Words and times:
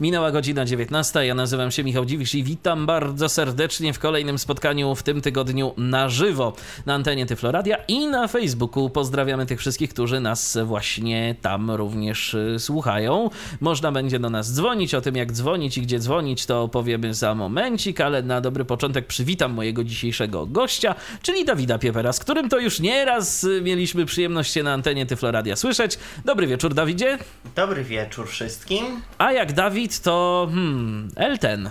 Minęła 0.00 0.30
godzina 0.30 0.64
19. 0.64 1.26
Ja 1.26 1.34
nazywam 1.34 1.70
się 1.70 1.84
Michał 1.84 2.04
Dziwisz 2.04 2.34
i 2.34 2.44
witam 2.44 2.86
bardzo 2.86 3.28
serdecznie 3.28 3.92
w 3.92 3.98
kolejnym 3.98 4.38
spotkaniu 4.38 4.94
w 4.94 5.02
tym 5.02 5.20
tygodniu 5.20 5.74
na 5.76 6.08
żywo 6.08 6.52
na 6.86 6.94
antenie 6.94 7.26
Tyfloradia 7.26 7.76
i 7.88 8.06
na 8.06 8.28
Facebooku. 8.28 8.90
Pozdrawiamy 8.90 9.46
tych 9.46 9.60
wszystkich, 9.60 9.90
którzy 9.90 10.20
nas 10.20 10.58
właśnie 10.64 11.34
tam 11.42 11.70
również 11.70 12.34
y, 12.34 12.56
słuchają. 12.58 13.30
Można 13.60 13.92
będzie 13.92 14.18
do 14.18 14.30
nas 14.30 14.54
dzwonić. 14.54 14.94
O 14.94 15.00
tym, 15.00 15.16
jak 15.16 15.32
dzwonić 15.32 15.78
i 15.78 15.82
gdzie 15.82 15.98
dzwonić, 15.98 16.46
to 16.46 16.62
opowiemy 16.62 17.14
za 17.14 17.34
momencik, 17.34 18.00
ale 18.00 18.22
na 18.22 18.40
dobry 18.40 18.64
początek 18.64 19.06
przywitam 19.06 19.52
mojego 19.52 19.84
dzisiejszego 19.84 20.46
gościa, 20.46 20.94
czyli 21.22 21.44
Dawida 21.44 21.78
Piepera, 21.78 22.12
z 22.12 22.20
którym 22.20 22.48
to 22.48 22.58
już 22.58 22.80
nieraz 22.80 23.44
y, 23.44 23.60
mieliśmy 23.62 24.06
przyjemność 24.06 24.52
się 24.52 24.62
na 24.62 24.72
antenie 24.72 25.06
Tyfloradia 25.06 25.56
słyszeć. 25.56 25.98
Dobry 26.24 26.46
wieczór, 26.46 26.74
Dawidzie. 26.74 27.18
Dobry 27.56 27.84
wieczór 27.84 28.28
wszystkim. 28.28 28.84
A 29.18 29.32
jak 29.32 29.52
Dawid 29.52 29.87
to 29.88 30.48
hmm, 30.50 31.08
Elten. 31.16 31.70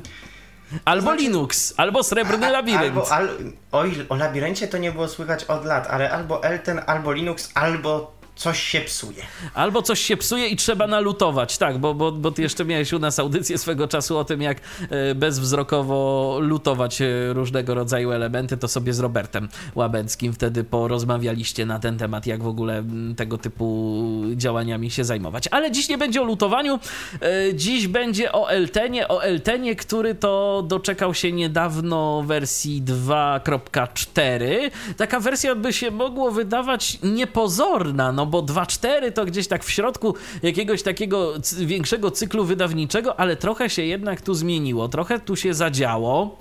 albo 0.84 1.02
znaczy, 1.02 1.22
Linux, 1.22 1.74
albo 1.76 2.02
Srebrny 2.02 2.50
Labirynt. 2.50 2.96
Albo, 2.96 3.12
al, 3.12 3.28
o, 3.72 3.84
o 4.08 4.16
labiryncie 4.16 4.68
to 4.68 4.78
nie 4.78 4.92
było 4.92 5.08
słychać 5.08 5.44
od 5.44 5.64
lat, 5.64 5.86
ale 5.90 6.10
albo 6.10 6.44
Elten, 6.44 6.80
albo 6.86 7.12
Linux, 7.12 7.50
albo 7.54 8.21
coś 8.36 8.62
się 8.62 8.80
psuje. 8.80 9.22
Albo 9.54 9.82
coś 9.82 10.00
się 10.00 10.16
psuje 10.16 10.46
i 10.46 10.56
trzeba 10.56 10.86
nalutować, 10.86 11.58
tak, 11.58 11.78
bo, 11.78 11.94
bo, 11.94 12.12
bo 12.12 12.30
ty 12.30 12.42
jeszcze 12.42 12.64
miałeś 12.64 12.92
u 12.92 12.98
nas 12.98 13.18
audycję 13.18 13.58
swego 13.58 13.88
czasu 13.88 14.18
o 14.18 14.24
tym, 14.24 14.42
jak 14.42 14.58
e, 14.90 15.14
bezwzrokowo 15.14 16.38
lutować 16.40 17.02
e, 17.02 17.32
różnego 17.32 17.74
rodzaju 17.74 18.10
elementy, 18.10 18.56
to 18.56 18.68
sobie 18.68 18.94
z 18.94 19.00
Robertem 19.00 19.48
Łabęckim 19.74 20.32
wtedy 20.32 20.64
porozmawialiście 20.64 21.66
na 21.66 21.78
ten 21.78 21.98
temat, 21.98 22.26
jak 22.26 22.42
w 22.42 22.46
ogóle 22.46 22.84
tego 23.16 23.38
typu 23.38 24.22
działaniami 24.36 24.90
się 24.90 25.04
zajmować. 25.04 25.48
Ale 25.50 25.70
dziś 25.70 25.88
nie 25.88 25.98
będzie 25.98 26.22
o 26.22 26.24
lutowaniu, 26.24 26.78
e, 27.20 27.54
dziś 27.54 27.86
będzie 27.86 28.32
o 28.32 28.50
Eltenie, 28.50 29.08
o 29.08 29.22
Eltenie, 29.24 29.76
który 29.76 30.14
to 30.14 30.64
doczekał 30.68 31.14
się 31.14 31.32
niedawno 31.32 32.22
wersji 32.26 32.82
2.4. 32.82 34.70
Taka 34.96 35.20
wersja 35.20 35.54
by 35.54 35.72
się 35.72 35.90
mogło 35.90 36.30
wydawać 36.30 36.98
niepozorna, 37.02 38.12
no 38.12 38.21
bo 38.26 38.42
2.4 38.42 39.12
to 39.12 39.24
gdzieś 39.24 39.48
tak 39.48 39.64
w 39.64 39.70
środku 39.70 40.14
jakiegoś 40.42 40.82
takiego 40.82 41.32
większego 41.58 42.10
cyklu 42.10 42.44
wydawniczego, 42.44 43.20
ale 43.20 43.36
trochę 43.36 43.70
się 43.70 43.82
jednak 43.82 44.20
tu 44.20 44.34
zmieniło, 44.34 44.88
trochę 44.88 45.20
tu 45.20 45.36
się 45.36 45.54
zadziało. 45.54 46.38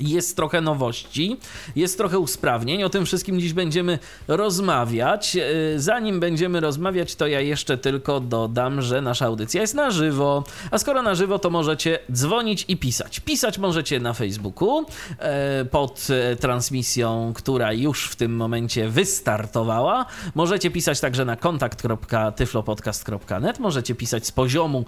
Jest 0.00 0.36
trochę 0.36 0.60
nowości, 0.60 1.36
jest 1.76 1.98
trochę 1.98 2.18
usprawnień. 2.18 2.84
O 2.84 2.88
tym 2.88 3.06
wszystkim 3.06 3.40
dziś 3.40 3.52
będziemy 3.52 3.98
rozmawiać. 4.28 5.36
E, 5.36 5.40
zanim 5.76 6.20
będziemy 6.20 6.60
rozmawiać, 6.60 7.14
to 7.14 7.26
ja 7.26 7.40
jeszcze 7.40 7.78
tylko 7.78 8.20
dodam, 8.20 8.82
że 8.82 9.00
nasza 9.00 9.26
audycja 9.26 9.60
jest 9.60 9.74
na 9.74 9.90
żywo. 9.90 10.44
A 10.70 10.78
skoro 10.78 11.02
na 11.02 11.14
żywo, 11.14 11.38
to 11.38 11.50
możecie 11.50 11.98
dzwonić 12.12 12.64
i 12.68 12.76
pisać. 12.76 13.20
Pisać 13.20 13.58
możecie 13.58 14.00
na 14.00 14.12
Facebooku 14.12 14.86
e, 15.18 15.64
pod 15.64 16.06
e, 16.10 16.36
transmisją, 16.36 17.32
która 17.36 17.72
już 17.72 18.08
w 18.08 18.16
tym 18.16 18.36
momencie 18.36 18.88
wystartowała. 18.88 20.06
Możecie 20.34 20.70
pisać 20.70 21.00
także 21.00 21.24
na 21.24 21.36
kontakt.tyflopodcast.net. 21.36 23.58
Możecie 23.58 23.94
pisać 23.94 24.26
z 24.26 24.32
poziomu 24.32 24.84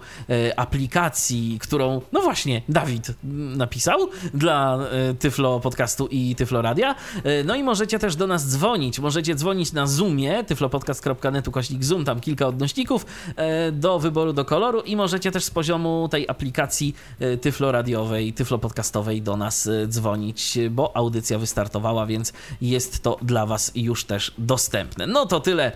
aplikacji, 0.55 1.57
którą, 1.61 2.01
no 2.11 2.21
właśnie, 2.21 2.61
Dawid 2.69 3.11
napisał 3.57 4.09
dla 4.33 4.79
Tyflo 5.19 5.59
Podcastu 5.59 6.07
i 6.07 6.35
Tyflo 6.35 6.61
Radia. 6.61 6.95
E, 7.23 7.43
no 7.43 7.55
i 7.55 7.63
możecie 7.63 7.99
też 7.99 8.15
do 8.15 8.27
nas 8.27 8.49
dzwonić. 8.49 8.99
Możecie 8.99 9.35
dzwonić 9.35 9.73
na 9.73 9.87
Zoomie, 9.87 10.43
tyflopodcast.net 10.43 11.47
ukośnik 11.47 11.83
Zoom, 11.83 12.05
tam 12.05 12.19
kilka 12.19 12.47
odnośników 12.47 13.05
e, 13.35 13.71
do 13.71 13.99
wyboru, 13.99 14.33
do 14.33 14.45
koloru 14.45 14.81
i 14.81 14.95
możecie 14.95 15.31
też 15.31 15.43
z 15.43 15.49
poziomu 15.49 16.07
tej 16.11 16.29
aplikacji 16.29 16.95
Tyflo 17.41 17.71
Radiowej, 17.71 18.33
Tyflo 18.33 18.57
Podcastowej 18.57 19.21
do 19.21 19.37
nas 19.37 19.69
dzwonić, 19.87 20.57
bo 20.71 20.97
audycja 20.97 21.39
wystartowała, 21.39 22.05
więc 22.05 22.33
jest 22.61 23.03
to 23.03 23.17
dla 23.21 23.45
Was 23.45 23.71
już 23.75 24.05
też 24.05 24.33
dostępne. 24.37 25.07
No 25.07 25.25
to 25.25 25.39
tyle 25.39 25.71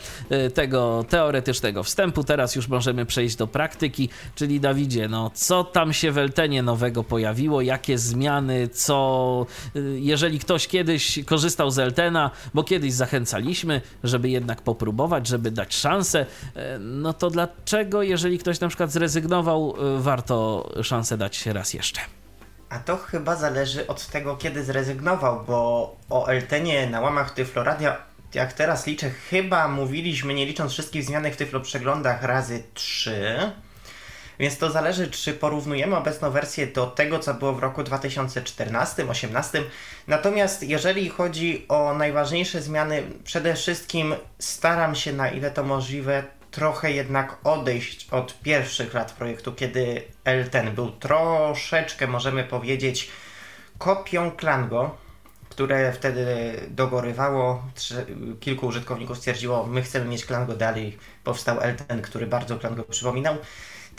tego 0.53 1.05
teoretycznego 1.09 1.83
wstępu. 1.83 2.23
Teraz 2.23 2.55
już 2.55 2.67
możemy 2.67 3.05
przejść 3.05 3.35
do 3.35 3.47
praktyki, 3.47 4.09
czyli 4.35 4.59
Dawidzie, 4.59 5.07
no 5.07 5.31
co 5.33 5.63
tam 5.63 5.93
się 5.93 6.11
w 6.11 6.17
Eltenie 6.17 6.63
nowego 6.63 7.03
pojawiło, 7.03 7.61
jakie 7.61 7.97
zmiany, 7.97 8.67
co 8.67 9.10
Jeżeli 9.95 10.39
ktoś 10.39 10.67
kiedyś 10.67 11.19
korzystał 11.25 11.71
z 11.71 11.79
Eltena, 11.79 12.31
bo 12.53 12.63
kiedyś 12.63 12.93
zachęcaliśmy, 12.93 13.81
żeby 14.03 14.29
jednak 14.29 14.61
popróbować, 14.61 15.27
żeby 15.27 15.51
dać 15.51 15.75
szansę, 15.75 16.25
y, 16.25 16.59
no 16.79 17.13
to 17.13 17.29
dlaczego, 17.29 18.03
jeżeli 18.03 18.39
ktoś 18.39 18.59
na 18.59 18.67
przykład 18.67 18.91
zrezygnował, 18.91 19.75
y, 19.97 20.01
warto 20.01 20.69
szansę 20.83 21.17
dać 21.17 21.45
raz 21.45 21.73
jeszcze? 21.73 22.01
A 22.69 22.79
to 22.79 22.97
chyba 22.97 23.35
zależy 23.35 23.87
od 23.87 24.07
tego, 24.07 24.37
kiedy 24.37 24.63
zrezygnował, 24.63 25.43
bo 25.47 25.95
o 26.09 26.27
Eltenie 26.27 26.89
na 26.89 27.01
łamach 27.01 27.31
Tyfloradia, 27.31 27.97
jak 28.33 28.53
teraz 28.53 28.87
liczę, 28.87 29.09
chyba 29.09 29.67
mówiliśmy, 29.67 30.33
nie 30.33 30.45
licząc 30.45 30.71
wszystkich 30.71 31.03
zmianek 31.03 31.33
w 31.33 31.37
Tyflo 31.37 31.59
przeglądach, 31.59 32.23
razy 32.23 32.63
trzy. 32.73 33.51
Więc 34.41 34.57
to 34.57 34.71
zależy, 34.71 35.11
czy 35.11 35.33
porównujemy 35.33 35.97
obecną 35.97 36.31
wersję 36.31 36.67
do 36.67 36.87
tego, 36.87 37.19
co 37.19 37.33
było 37.33 37.53
w 37.53 37.59
roku 37.59 37.81
2014-2018. 37.81 39.63
Natomiast 40.07 40.63
jeżeli 40.63 41.09
chodzi 41.09 41.65
o 41.67 41.93
najważniejsze 41.93 42.61
zmiany, 42.61 43.03
przede 43.23 43.55
wszystkim 43.55 44.15
staram 44.39 44.95
się 44.95 45.13
na 45.13 45.29
ile 45.29 45.51
to 45.51 45.63
możliwe 45.63 46.23
trochę 46.51 46.91
jednak 46.91 47.37
odejść 47.43 48.07
od 48.11 48.39
pierwszych 48.41 48.93
lat 48.93 49.11
projektu, 49.11 49.53
kiedy 49.53 50.03
L10 50.25 50.71
był 50.71 50.91
troszeczkę, 50.91 52.07
możemy 52.07 52.43
powiedzieć, 52.43 53.09
kopią 53.77 54.31
Klango, 54.31 54.97
które 55.49 55.93
wtedy 55.93 56.25
dogorywało. 56.69 57.63
Kilku 58.39 58.67
użytkowników 58.67 59.17
stwierdziło, 59.17 59.67
my 59.67 59.81
chcemy 59.81 60.05
mieć 60.05 60.25
Klango 60.25 60.55
dalej. 60.55 60.97
Powstał 61.23 61.57
L10, 61.57 62.01
który 62.01 62.27
bardzo 62.27 62.59
Klango 62.59 62.83
przypominał. 62.83 63.37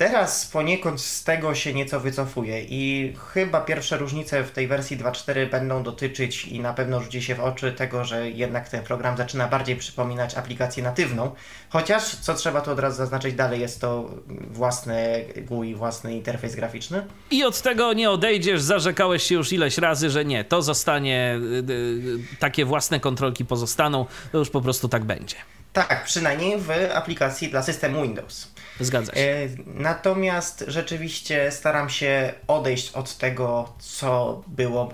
Teraz 0.03 0.47
poniekąd 0.47 1.01
z 1.01 1.25
tego 1.25 1.55
się 1.55 1.75
nieco 1.75 2.01
wycofuje 2.01 2.65
i 2.65 3.13
chyba 3.33 3.61
pierwsze 3.61 3.97
różnice 3.99 4.45
w 4.45 4.51
tej 4.51 4.69
wersji 4.69 4.99
2.4 4.99 5.51
będą 5.51 5.83
dotyczyć 5.83 6.45
i 6.45 6.61
na 6.61 6.75
pewno 6.75 7.01
rzuci 7.01 7.23
się 7.23 7.35
w 7.35 7.41
oczy 7.41 7.73
tego, 7.73 8.05
że 8.05 8.31
jednak 8.31 8.69
ten 8.69 8.83
program 8.83 9.17
zaczyna 9.17 9.49
bardziej 9.49 9.77
przypominać 9.77 10.35
aplikację 10.35 10.83
natywną, 10.83 11.35
chociaż 11.71 12.17
co 12.17 12.35
trzeba 12.35 12.61
tu 12.61 12.71
od 12.71 12.79
razu 12.79 12.97
zaznaczyć 12.97 13.35
dalej, 13.35 13.61
jest 13.61 13.81
to 13.81 14.11
własny 14.51 15.25
GUI, 15.37 15.75
własny 15.75 16.17
interfejs 16.17 16.55
graficzny. 16.55 17.07
I 17.31 17.45
od 17.45 17.63
tego 17.63 17.93
nie 17.93 18.11
odejdziesz, 18.11 18.63
zarzekałeś 18.63 19.23
się 19.23 19.35
już 19.35 19.53
ileś 19.53 19.79
razy, 19.79 20.11
że 20.11 20.25
nie, 20.25 20.45
to 20.45 20.63
zostanie, 20.63 21.41
y, 21.69 21.73
y, 21.73 22.39
takie 22.39 22.65
własne 22.65 23.01
kontrolki 23.01 23.45
pozostaną, 23.45 24.07
to 24.33 24.39
już 24.39 24.51
po 24.51 24.61
prostu 24.61 24.89
tak 24.89 25.05
będzie. 25.05 25.37
Tak, 25.73 26.05
przynajmniej 26.05 26.59
w 26.59 26.71
aplikacji 26.95 27.49
dla 27.49 27.63
systemu 27.63 28.03
Windows. 28.03 28.53
Zgadza 28.85 29.15
się. 29.15 29.21
E, 29.21 29.49
natomiast 29.67 30.65
rzeczywiście 30.69 31.51
staram 31.51 31.91
się 31.91 32.33
odejść 32.49 32.93
od 32.93 33.17
tego, 33.17 33.73
co 33.79 34.43
było, 34.47 34.93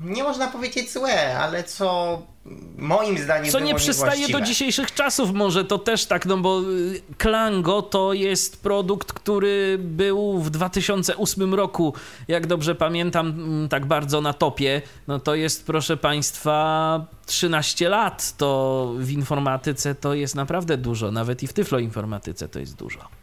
nie 0.00 0.22
można 0.22 0.48
powiedzieć 0.48 0.92
złe, 0.92 1.38
ale 1.38 1.64
co 1.64 2.22
moim 2.78 3.18
zdaniem 3.18 3.52
Co 3.52 3.60
nie 3.60 3.74
przystaje 3.74 4.28
do 4.28 4.40
dzisiejszych 4.40 4.94
czasów 4.94 5.32
może 5.32 5.64
to 5.64 5.78
też 5.78 6.06
tak, 6.06 6.26
no 6.26 6.36
bo 6.36 6.60
y, 6.60 7.02
Klango 7.18 7.82
to 7.82 8.12
jest 8.12 8.62
produkt, 8.62 9.12
który 9.12 9.78
był 9.80 10.38
w 10.38 10.50
2008 10.50 11.54
roku, 11.54 11.94
jak 12.28 12.46
dobrze 12.46 12.74
pamiętam, 12.74 13.26
mm, 13.26 13.68
tak 13.68 13.86
bardzo 13.86 14.20
na 14.20 14.32
topie. 14.32 14.82
No 15.08 15.20
to 15.20 15.34
jest, 15.34 15.66
proszę 15.66 15.96
Państwa, 15.96 17.06
13 17.26 17.88
lat. 17.88 18.36
To 18.36 18.92
w 18.98 19.10
informatyce 19.10 19.94
to 19.94 20.14
jest 20.14 20.34
naprawdę 20.34 20.76
dużo, 20.76 21.10
nawet 21.10 21.42
i 21.42 21.46
w 21.46 21.52
tyflo 21.52 21.78
informatyce 21.78 22.48
to 22.48 22.58
jest 22.58 22.76
dużo. 22.76 23.17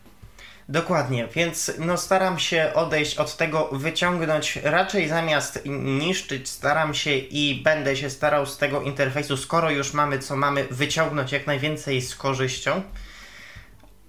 Dokładnie, 0.69 1.27
więc 1.27 1.71
no 1.79 1.97
staram 1.97 2.39
się 2.39 2.71
odejść 2.73 3.17
od 3.17 3.37
tego, 3.37 3.69
wyciągnąć 3.71 4.55
raczej 4.63 5.07
zamiast 5.07 5.59
niszczyć, 5.65 6.49
staram 6.49 6.93
się 6.93 7.15
i 7.15 7.61
będę 7.63 7.95
się 7.95 8.09
starał 8.09 8.45
z 8.45 8.57
tego 8.57 8.81
interfejsu, 8.81 9.37
skoro 9.37 9.71
już 9.71 9.93
mamy 9.93 10.19
co 10.19 10.35
mamy, 10.35 10.67
wyciągnąć 10.71 11.31
jak 11.31 11.47
najwięcej 11.47 12.01
z 12.01 12.15
korzyścią. 12.15 12.81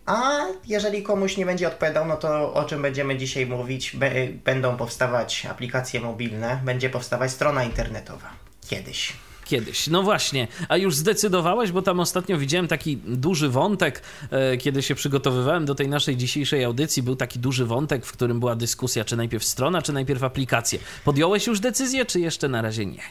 A 0.07 0.41
jeżeli 0.67 1.03
komuś 1.03 1.37
nie 1.37 1.47
będzie 1.47 1.69
odpowiadał, 1.69 2.07
no 2.07 2.17
to 2.17 2.55
o 2.55 2.65
czym 2.65 2.83
będziemy 2.83 3.17
dzisiaj 3.19 3.47
mówić? 3.47 3.97
będą 4.45 4.77
powstawać 4.77 5.47
aplikacje 5.47 6.01
mobilne, 6.01 6.61
będzie 6.65 6.91
powstawać 6.91 7.31
strona 7.31 7.65
internetowa. 7.65 8.31
Kiedyś. 8.69 9.26
Kiedyś. 9.47 9.87
No 9.87 10.03
właśnie, 10.03 10.49
a 10.69 10.77
już 10.77 10.97
zdecydowałeś, 10.97 11.73
bo 11.73 11.83
tam 11.83 12.01
ostatnio 12.01 12.39
widziałem 12.39 12.69
taki 12.69 12.97
duży 12.97 13.49
wątek, 13.49 14.03
e, 14.31 14.57
kiedy 14.57 14.83
się 14.83 14.95
przygotowywałem 14.95 15.65
do 15.65 15.75
tej 15.75 15.89
naszej 15.89 16.17
dzisiejszej 16.17 16.65
audycji, 16.65 17.03
był 17.03 17.17
taki 17.17 17.39
duży 17.39 17.67
wątek, 17.67 18.07
w 18.07 18.13
którym 18.13 18.41
była 18.41 18.57
dyskusja, 18.57 19.05
czy 19.05 19.17
najpierw 19.17 19.45
strona, 19.45 19.83
czy 19.83 19.93
najpierw 19.93 20.23
aplikacje. 20.23 20.79
Podjąłeś 21.05 21.47
już 21.47 21.61
decyzję, 21.61 22.05
czy 22.05 22.21
jeszcze 22.21 22.49
na 22.49 22.63
razie 22.63 22.87
nie? 22.87 23.03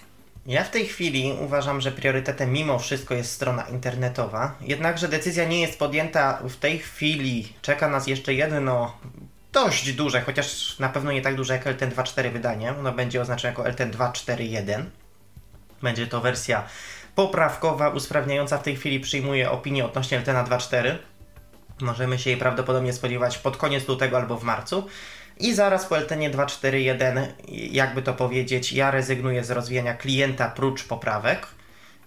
Ja 0.46 0.64
w 0.64 0.72
tej 0.72 0.86
chwili 0.86 1.34
uważam, 1.42 1.82
że 1.82 1.92
priorytetem 1.92 2.52
mimo 2.52 2.80
wszystko 2.80 3.14
jest 3.14 3.32
strona 3.32 3.64
internetowa. 3.64 4.56
Jednakże 4.62 5.08
decyzja 5.08 5.46
nie 5.46 5.62
jest 5.62 5.80
podjęta 5.80 6.40
w 6.50 6.56
tej 6.56 6.80
chwili. 6.80 7.54
Czeka 7.62 7.90
nas 7.90 8.08
jeszcze 8.08 8.34
jedno 8.34 8.94
dość 9.54 9.94
duże, 9.94 10.22
chociaż 10.22 10.80
na 10.80 10.90
pewno 10.90 11.12
nie 11.12 11.22
tak 11.22 11.36
duże 11.36 11.54
jak 11.54 11.68
LTN 11.68 11.90
2.4 11.90 12.32
wydanie. 12.32 12.74
Ono 12.80 12.92
będzie 12.92 13.22
oznaczone 13.22 13.50
jako 13.50 13.68
LTN 13.68 13.92
2.4.1. 13.92 14.84
Będzie 15.86 16.08
to 16.08 16.22
wersja 16.22 16.64
poprawkowa, 17.16 17.90
usprawniająca. 17.90 18.58
W 18.58 18.64
tej 18.64 18.76
chwili 18.76 19.00
przyjmuje 19.00 19.52
opinię 19.52 19.86
odnośnie 19.86 20.18
LTN 20.18 20.36
2.4. 20.36 20.96
Możemy 21.82 22.20
się 22.20 22.30
jej 22.30 22.40
prawdopodobnie 22.40 22.94
spodziewać 22.94 23.38
pod 23.38 23.58
koniec 23.58 23.88
lutego 23.88 24.18
albo 24.18 24.38
w 24.38 24.44
marcu. 24.44 24.88
I 25.40 25.54
zaraz 25.54 25.86
po 25.86 25.98
LTN 25.98 26.20
2.4.1, 26.20 27.28
jakby 27.72 28.02
to 28.02 28.14
powiedzieć, 28.14 28.74
ja 28.74 28.92
rezygnuję 28.92 29.44
z 29.44 29.52
rozwijania 29.52 29.94
klienta 29.94 30.50
prócz 30.50 30.84
poprawek 30.84 31.48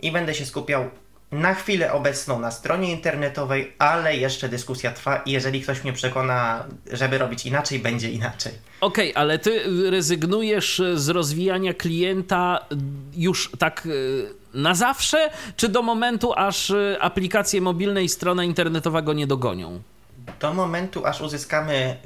i 0.01 0.13
będę 0.13 0.35
się 0.35 0.47
skupiał 0.47 0.91
na 1.33 1.55
chwilę 1.55 1.93
obecną 1.93 2.41
na 2.41 2.51
stronie 2.51 2.93
internetowej, 2.93 3.73
ale 3.79 4.17
jeszcze 4.17 4.49
dyskusja 4.49 4.93
trwa 4.93 5.17
i 5.17 5.33
jeżeli 5.33 5.61
ktoś 5.61 5.85
mnie 5.85 5.93
przekona, 5.93 6.65
żeby 6.93 7.19
robić 7.19 7.47
inaczej, 7.47 7.79
będzie 7.79 8.11
inaczej. 8.11 8.53
Okej, 8.81 9.13
okay, 9.13 9.23
ale 9.23 9.39
ty 9.39 9.63
rezygnujesz 9.91 10.83
z 10.95 11.09
rozwijania 11.09 11.75
klienta 11.75 12.67
już 13.17 13.51
tak 13.59 13.87
e, 13.87 14.59
na 14.59 14.75
zawsze, 14.75 15.31
czy 15.57 15.69
do 15.69 15.83
momentu, 15.83 16.33
aż 16.37 16.71
e, 16.71 16.97
aplikacje 17.01 17.61
mobilne 17.61 18.05
i 18.05 18.09
strona 18.09 18.45
internetowa 18.45 19.03
go 19.03 19.13
nie 19.13 19.27
dogonią? 19.27 19.83
Do 20.41 20.55
momentu, 20.55 21.07
aż 21.07 21.21
uzyskamy 21.21 21.97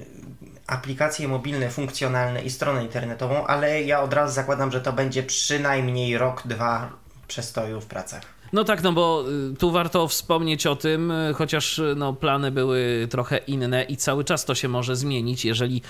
aplikacje 0.67 1.29
mobilne 1.29 1.71
funkcjonalne 1.71 2.43
i 2.43 2.51
stronę 2.51 2.83
internetową, 2.83 3.47
ale 3.47 3.83
ja 3.83 4.03
od 4.03 4.13
razu 4.13 4.35
zakładam, 4.35 4.73
że 4.73 4.81
to 4.81 4.93
będzie 4.93 5.23
przynajmniej 5.23 6.19
rok, 6.19 6.43
dwa 6.45 6.91
przestoju 7.29 7.81
w 7.81 7.87
pracach. 7.87 8.23
No 8.53 8.65
tak, 8.65 8.83
no 8.83 8.93
bo 8.93 9.25
y, 9.53 9.57
tu 9.57 9.71
warto 9.71 10.09
wspomnieć 10.09 10.67
o 10.67 10.77
tym, 10.77 11.11
y, 11.11 11.35
chociaż 11.35 11.79
y, 11.79 11.95
no, 11.97 12.13
plany 12.13 12.51
były 12.51 13.09
trochę 13.11 13.39
inne 13.39 13.83
i 13.83 13.97
cały 13.97 14.25
czas 14.25 14.45
to 14.45 14.55
się 14.55 14.69
może 14.69 14.97
zmienić, 14.97 15.45
jeżeli 15.45 15.83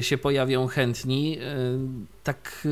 się 0.00 0.18
pojawią 0.18 0.66
chętni 0.66 1.38
tak 2.24 2.68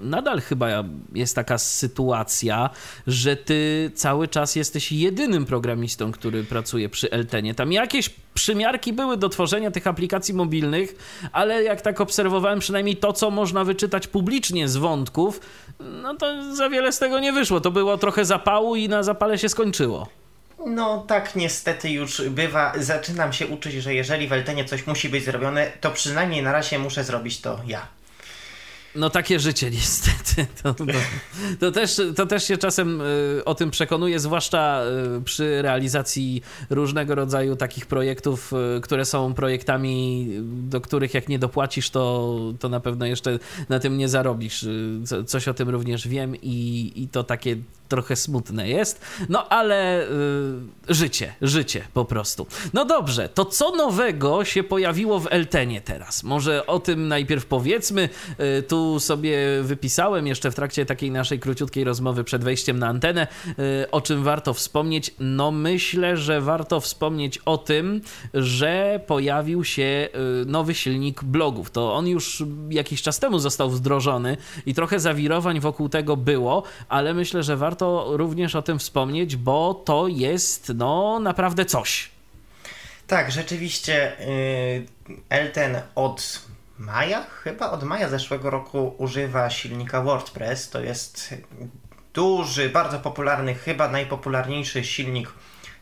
nadal 0.00 0.40
chyba 0.40 0.84
jest 1.14 1.34
taka 1.34 1.58
sytuacja, 1.58 2.70
że 3.06 3.36
ty 3.36 3.90
cały 3.94 4.28
czas 4.28 4.56
jesteś 4.56 4.92
jedynym 4.92 5.46
programistą, 5.46 6.12
który 6.12 6.44
pracuje 6.44 6.88
przy 6.88 7.10
Eltenie. 7.10 7.54
Tam 7.54 7.72
jakieś 7.72 8.10
przymiarki 8.40 8.92
były 8.92 9.16
do 9.16 9.28
tworzenia 9.28 9.70
tych 9.70 9.86
aplikacji 9.86 10.34
mobilnych, 10.34 10.94
ale 11.32 11.62
jak 11.62 11.80
tak 11.80 12.00
obserwowałem, 12.00 12.58
przynajmniej 12.58 12.96
to, 12.96 13.12
co 13.12 13.30
można 13.30 13.64
wyczytać 13.64 14.06
publicznie 14.06 14.68
z 14.68 14.76
wątków, 14.76 15.40
no 15.80 16.14
to 16.14 16.54
za 16.54 16.68
wiele 16.68 16.92
z 16.92 16.98
tego 16.98 17.20
nie 17.20 17.32
wyszło. 17.32 17.60
To 17.60 17.70
było 17.70 17.98
trochę 17.98 18.24
zapału 18.24 18.76
i 18.76 18.88
na 18.88 19.02
zapale 19.02 19.38
się 19.38 19.48
skończyło. 19.48 20.08
No 20.66 21.04
tak 21.08 21.36
niestety 21.36 21.90
już 21.90 22.22
bywa. 22.28 22.72
Zaczynam 22.78 23.32
się 23.32 23.46
uczyć, 23.46 23.74
że 23.74 23.94
jeżeli 23.94 24.28
w 24.28 24.32
Eltenie 24.32 24.64
coś 24.64 24.86
musi 24.86 25.08
być 25.08 25.24
zrobione, 25.24 25.72
to 25.80 25.90
przynajmniej 25.90 26.42
na 26.42 26.52
razie 26.52 26.78
muszę 26.78 27.04
zrobić 27.04 27.40
to 27.40 27.60
ja. 27.66 27.86
No 28.94 29.10
takie 29.10 29.40
życie 29.40 29.70
niestety. 29.70 30.20
To, 30.62 30.74
to, 30.74 30.84
to, 31.60 31.72
też, 31.72 32.00
to 32.16 32.26
też 32.26 32.44
się 32.44 32.56
czasem 32.58 33.00
y, 33.00 33.42
o 33.44 33.54
tym 33.54 33.70
przekonuje, 33.70 34.20
zwłaszcza 34.20 34.82
y, 35.18 35.22
przy 35.22 35.62
realizacji 35.62 36.42
różnego 36.70 37.14
rodzaju 37.14 37.56
takich 37.56 37.86
projektów, 37.86 38.52
y, 38.78 38.80
które 38.80 39.04
są 39.04 39.34
projektami, 39.34 40.28
do 40.42 40.80
których 40.80 41.14
jak 41.14 41.28
nie 41.28 41.38
dopłacisz, 41.38 41.90
to, 41.90 42.36
to 42.58 42.68
na 42.68 42.80
pewno 42.80 43.06
jeszcze 43.06 43.38
na 43.68 43.78
tym 43.78 43.98
nie 43.98 44.08
zarobisz. 44.08 44.66
Coś 45.26 45.48
o 45.48 45.54
tym 45.54 45.68
również 45.68 46.08
wiem 46.08 46.36
i, 46.36 46.92
i 46.96 47.08
to 47.08 47.24
takie 47.24 47.56
trochę 47.90 48.16
smutne 48.16 48.68
jest, 48.68 49.00
no 49.28 49.48
ale 49.48 50.02
y, 50.02 50.08
życie, 50.88 51.34
życie 51.42 51.84
po 51.94 52.04
prostu. 52.04 52.46
No 52.72 52.84
dobrze, 52.84 53.28
to 53.28 53.44
co 53.44 53.76
nowego 53.76 54.44
się 54.44 54.62
pojawiło 54.62 55.20
w 55.20 55.26
Eltenie 55.30 55.80
teraz? 55.80 56.22
Może 56.22 56.66
o 56.66 56.78
tym 56.78 57.08
najpierw 57.08 57.46
powiedzmy. 57.46 58.08
Y, 58.58 58.62
tu 58.62 59.00
sobie 59.00 59.38
wypisałem 59.62 60.26
jeszcze 60.26 60.50
w 60.50 60.54
trakcie 60.54 60.86
takiej 60.86 61.10
naszej 61.10 61.38
króciutkiej 61.38 61.84
rozmowy 61.84 62.24
przed 62.24 62.44
wejściem 62.44 62.78
na 62.78 62.88
antenę, 62.88 63.26
y, 63.48 63.90
o 63.90 64.00
czym 64.00 64.24
warto 64.24 64.54
wspomnieć. 64.54 65.14
No 65.20 65.50
myślę, 65.50 66.16
że 66.16 66.40
warto 66.40 66.80
wspomnieć 66.80 67.38
o 67.38 67.58
tym, 67.58 68.00
że 68.34 69.00
pojawił 69.06 69.64
się 69.64 70.08
nowy 70.46 70.74
silnik 70.74 71.24
blogów. 71.24 71.70
To 71.70 71.94
on 71.94 72.08
już 72.08 72.44
jakiś 72.70 73.02
czas 73.02 73.18
temu 73.18 73.38
został 73.38 73.70
wdrożony 73.70 74.36
i 74.66 74.74
trochę 74.74 75.00
zawirowań 75.00 75.60
wokół 75.60 75.88
tego 75.88 76.16
było, 76.16 76.62
ale 76.88 77.14
myślę, 77.14 77.42
że 77.42 77.56
warto 77.56 77.79
warto 77.80 78.16
również 78.16 78.54
o 78.54 78.62
tym 78.62 78.78
wspomnieć, 78.78 79.36
bo 79.36 79.74
to 79.74 80.08
jest 80.08 80.72
no 80.74 81.20
naprawdę 81.20 81.64
coś. 81.64 82.10
Tak, 83.06 83.32
rzeczywiście 83.32 84.12
yy, 85.08 85.16
Elten 85.28 85.80
od 85.94 86.42
maja, 86.78 87.22
chyba 87.22 87.70
od 87.70 87.82
maja 87.82 88.08
zeszłego 88.08 88.50
roku 88.50 88.94
używa 88.98 89.50
silnika 89.50 90.02
WordPress. 90.02 90.70
To 90.70 90.80
jest 90.80 91.34
duży, 92.14 92.68
bardzo 92.68 92.98
popularny, 92.98 93.54
chyba 93.54 93.88
najpopularniejszy 93.88 94.84
silnik 94.84 95.32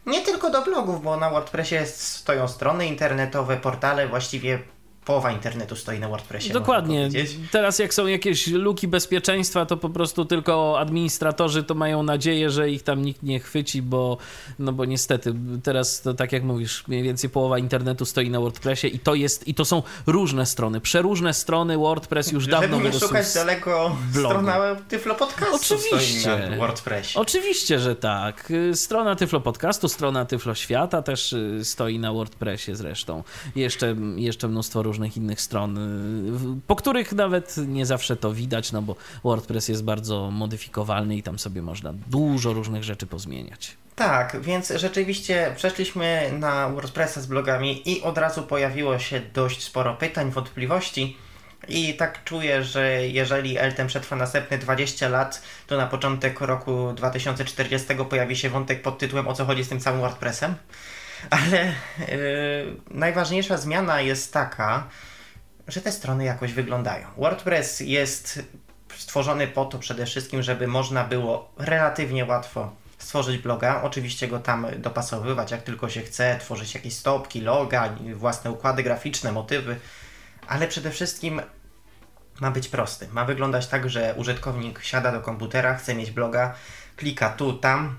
nie 0.07 0.23
tylko 0.23 0.51
do 0.51 0.63
blogów, 0.63 1.03
bo 1.03 1.17
na 1.17 1.31
WordPressie 1.31 1.77
stoją 1.87 2.49
strony 2.49 2.87
internetowe, 2.87 3.57
portale, 3.57 4.09
właściwie 4.09 4.59
połowa 5.09 5.33
internetu 5.33 5.77
stoi 5.77 5.99
na 5.99 6.09
WordPressie. 6.09 6.53
Dokładnie. 6.53 7.09
Teraz 7.51 7.79
jak 7.79 7.95
są 7.95 8.07
jakieś 8.07 8.47
luki 8.47 8.89
bezpieczeństwa, 8.89 9.67
to 9.67 9.77
po 9.77 9.89
prostu 9.89 10.25
tylko 10.25 10.81
administratorzy 10.81 11.63
to 11.63 11.75
mają 11.75 12.03
nadzieję, 12.03 12.51
że 12.51 12.71
ich 12.71 12.83
tam 12.83 13.03
nikt 13.03 13.23
nie 13.23 13.41
chwyci, 13.41 13.83
bo 13.83 14.19
no 14.59 14.73
bo 14.73 14.85
niestety 14.85 15.35
teraz 15.63 16.01
to 16.01 16.15
tak 16.15 16.33
jak 16.33 16.43
mówisz, 16.43 16.89
mniej 16.89 17.03
więcej 17.03 17.31
połowa 17.31 17.59
internetu 17.59 18.05
stoi 18.05 18.31
na 18.31 18.41
WordPressie 18.41 18.97
i 18.97 18.99
to 18.99 19.15
jest 19.15 19.49
i 19.49 19.55
to 19.55 19.65
są 19.65 19.83
różne 20.07 20.47
strony, 20.47 20.81
przeróżne 20.81 21.35
strony 21.35 21.79
WordPress 21.79 22.33
już 22.33 22.47
dawno 22.47 22.77
Żeby 22.77 22.91
nie 22.91 23.01
szukać 23.01 23.35
daleko 23.35 23.97
blogu. 24.13 24.29
strona 24.29 24.77
Tyflo 24.89 25.15
Podcastu 25.15 25.75
Oczywiście. 25.75 26.21
stoi 26.21 26.51
na 26.51 26.57
WordPressie. 26.57 27.19
Oczywiście, 27.19 27.79
że 27.79 27.97
tak. 27.97 28.53
Strona 28.75 29.17
Tyflo 29.17 29.41
Podcastu, 29.41 29.89
strona 29.89 30.25
Tyflo 30.25 30.55
Świata 30.55 31.03
też 31.03 31.33
y, 31.33 31.65
stoi 31.65 31.99
na 31.99 32.13
WordPressie 32.13 32.77
zresztą. 32.77 33.23
Jeszcze, 33.57 33.97
jeszcze 34.17 34.49
mnóstwo 34.49 34.83
różnych 34.83 34.98
różnych 34.99 35.17
innych 35.17 35.41
stron, 35.41 35.79
y, 36.59 36.61
po 36.67 36.77
których 36.77 37.13
nawet 37.13 37.57
nie 37.57 37.87
zawsze 37.87 38.17
to 38.17 38.33
widać, 38.33 38.73
no 38.73 38.83
bo 38.83 38.97
WordPress 39.25 39.69
jest 39.69 39.85
bardzo 39.85 40.31
modyfikowalny 40.31 41.17
i 41.17 41.23
tam 41.23 41.39
sobie 41.39 41.63
można 41.63 41.93
dużo 41.93 42.53
różnych 42.53 42.85
rzeczy 42.85 43.07
pozmieniać. 43.07 43.77
Tak, 43.97 44.41
więc 44.41 44.73
rzeczywiście 44.77 45.53
przeszliśmy 45.57 46.31
na 46.39 46.69
WordPressa 46.69 47.21
z 47.21 47.27
blogami 47.27 47.91
i 47.91 48.03
od 48.03 48.19
razu 48.19 48.43
pojawiło 48.43 48.99
się 48.99 49.21
dość 49.35 49.63
sporo 49.63 49.95
pytań, 49.95 50.31
wątpliwości. 50.31 51.17
I 51.69 51.95
tak 51.95 52.25
czuję, 52.25 52.65
że 52.65 53.09
jeżeli 53.09 53.59
Eltem 53.59 53.87
przetrwa 53.87 54.17
następne 54.17 54.59
20 54.59 55.09
lat, 55.09 55.43
to 55.67 55.77
na 55.77 55.87
początek 55.87 56.41
roku 56.41 56.93
2040 56.97 57.89
pojawi 58.11 58.37
się 58.37 58.51
wątek 58.51 58.83
pod 58.83 58.99
tytułem 58.99 59.29
o 59.29 59.35
co 59.35 59.45
chodzi 59.45 59.65
z 59.65 59.69
tym 59.69 59.81
całym 59.81 60.01
WordPressem. 60.01 60.55
Ale 61.31 61.65
yy, 61.99 62.77
najważniejsza 62.91 63.57
zmiana 63.57 64.01
jest 64.01 64.33
taka, 64.33 64.89
że 65.69 65.81
te 65.81 65.93
strony 65.93 66.25
jakoś 66.25 66.53
wyglądają. 66.53 67.09
WordPress 67.17 67.81
jest 67.81 68.43
stworzony 68.97 69.47
po 69.47 69.65
to 69.65 69.79
przede 69.79 70.07
wszystkim, 70.07 70.43
żeby 70.43 70.67
można 70.67 71.05
było 71.05 71.53
relatywnie 71.59 72.25
łatwo 72.25 72.73
stworzyć 72.99 73.39
bloga, 73.39 73.83
oczywiście 73.83 74.29
go 74.29 74.39
tam 74.39 74.67
dopasowywać 74.77 75.51
jak 75.51 75.63
tylko 75.63 75.89
się 75.89 76.03
chce, 76.03 76.39
tworzyć 76.41 76.75
jakieś 76.75 76.97
stopki, 76.97 77.41
loga, 77.41 77.95
własne 78.15 78.51
układy 78.51 78.83
graficzne, 78.83 79.33
motywy, 79.33 79.77
ale 80.47 80.69
przede 80.69 80.91
wszystkim 80.91 81.43
ma 82.41 82.51
być 82.51 82.69
prosty. 82.69 83.09
Ma 83.13 83.25
wyglądać 83.25 83.67
tak, 83.67 83.91
że 83.91 84.15
użytkownik 84.17 84.83
siada 84.83 85.13
do 85.13 85.21
komputera, 85.21 85.75
chce 85.75 85.95
mieć 85.95 86.11
bloga, 86.11 86.55
klika 86.97 87.31
tu, 87.31 87.53
tam, 87.53 87.99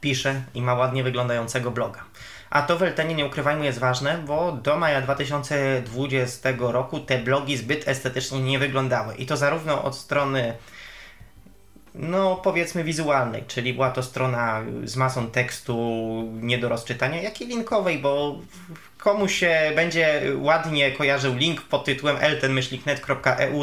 pisze 0.00 0.42
i 0.54 0.62
ma 0.62 0.74
ładnie 0.74 1.04
wyglądającego 1.04 1.70
bloga. 1.70 2.04
A 2.50 2.62
to 2.62 2.78
w 2.78 2.82
Eltenie, 2.82 3.14
nie 3.14 3.26
ukrywajmy, 3.26 3.64
jest 3.64 3.78
ważne, 3.78 4.18
bo 4.26 4.52
do 4.52 4.76
maja 4.76 5.00
2020 5.00 6.48
roku 6.58 7.00
te 7.00 7.18
blogi 7.18 7.56
zbyt 7.56 7.88
estetycznie 7.88 8.40
nie 8.40 8.58
wyglądały. 8.58 9.14
I 9.14 9.26
to 9.26 9.36
zarówno 9.36 9.84
od 9.84 9.96
strony 9.96 10.54
no 11.98 12.36
powiedzmy 12.36 12.84
wizualnej, 12.84 13.44
czyli 13.48 13.74
była 13.74 13.90
to 13.90 14.02
strona 14.02 14.62
z 14.84 14.96
masą 14.96 15.30
tekstu 15.30 15.76
nie 16.40 16.58
do 16.58 16.68
rozczytania, 16.68 17.22
jak 17.22 17.40
i 17.40 17.46
linkowej, 17.46 17.98
bo 17.98 18.38
komu 18.98 19.28
się 19.28 19.72
będzie 19.76 20.22
ładnie 20.36 20.92
kojarzył 20.92 21.34
link 21.36 21.62
pod 21.62 21.84
tytułem 21.84 22.16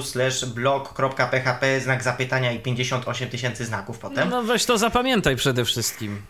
slash 0.03 0.45
blog.php 0.45 1.79
znak 1.79 2.03
zapytania 2.03 2.51
i 2.51 2.59
58 2.59 3.29
tysięcy 3.29 3.65
znaków 3.65 3.99
potem. 3.99 4.29
No 4.29 4.43
weź 4.43 4.65
to 4.65 4.77
zapamiętaj 4.77 5.35
przede 5.35 5.65
wszystkim. 5.65 6.21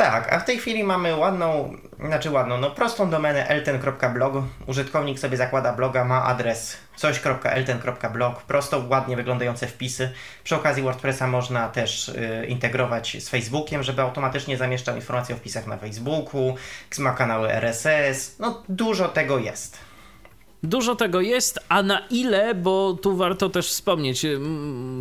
Tak, 0.00 0.32
a 0.32 0.38
w 0.38 0.44
tej 0.44 0.58
chwili 0.58 0.84
mamy 0.84 1.16
ładną, 1.16 1.76
znaczy 2.06 2.30
ładną, 2.30 2.58
no 2.58 2.70
prostą 2.70 3.10
domenę 3.10 3.48
elten.blog. 3.48 4.34
Użytkownik 4.66 5.18
sobie 5.18 5.36
zakłada 5.36 5.72
bloga, 5.72 6.04
ma 6.04 6.24
adres 6.24 6.76
coś.elten.blog, 6.96 8.42
prosto, 8.42 8.84
ładnie 8.88 9.16
wyglądające 9.16 9.66
wpisy. 9.66 10.12
Przy 10.44 10.56
okazji 10.56 10.82
WordPressa 10.82 11.26
można 11.26 11.68
też 11.68 12.08
y, 12.08 12.46
integrować 12.48 13.16
z 13.20 13.28
Facebookiem, 13.28 13.82
żeby 13.82 14.02
automatycznie 14.02 14.56
zamieszczał 14.56 14.96
informacje 14.96 15.34
o 15.34 15.38
wpisach 15.38 15.66
na 15.66 15.76
Facebooku, 15.76 16.54
ma 16.98 17.12
kanały 17.12 17.52
RSS, 17.52 18.36
no 18.38 18.62
dużo 18.68 19.08
tego 19.08 19.38
jest. 19.38 19.89
Dużo 20.62 20.96
tego 20.96 21.20
jest, 21.20 21.58
a 21.68 21.82
na 21.82 21.98
ile, 22.10 22.54
bo 22.54 22.98
tu 23.02 23.16
warto 23.16 23.48
też 23.50 23.68
wspomnieć, 23.68 24.26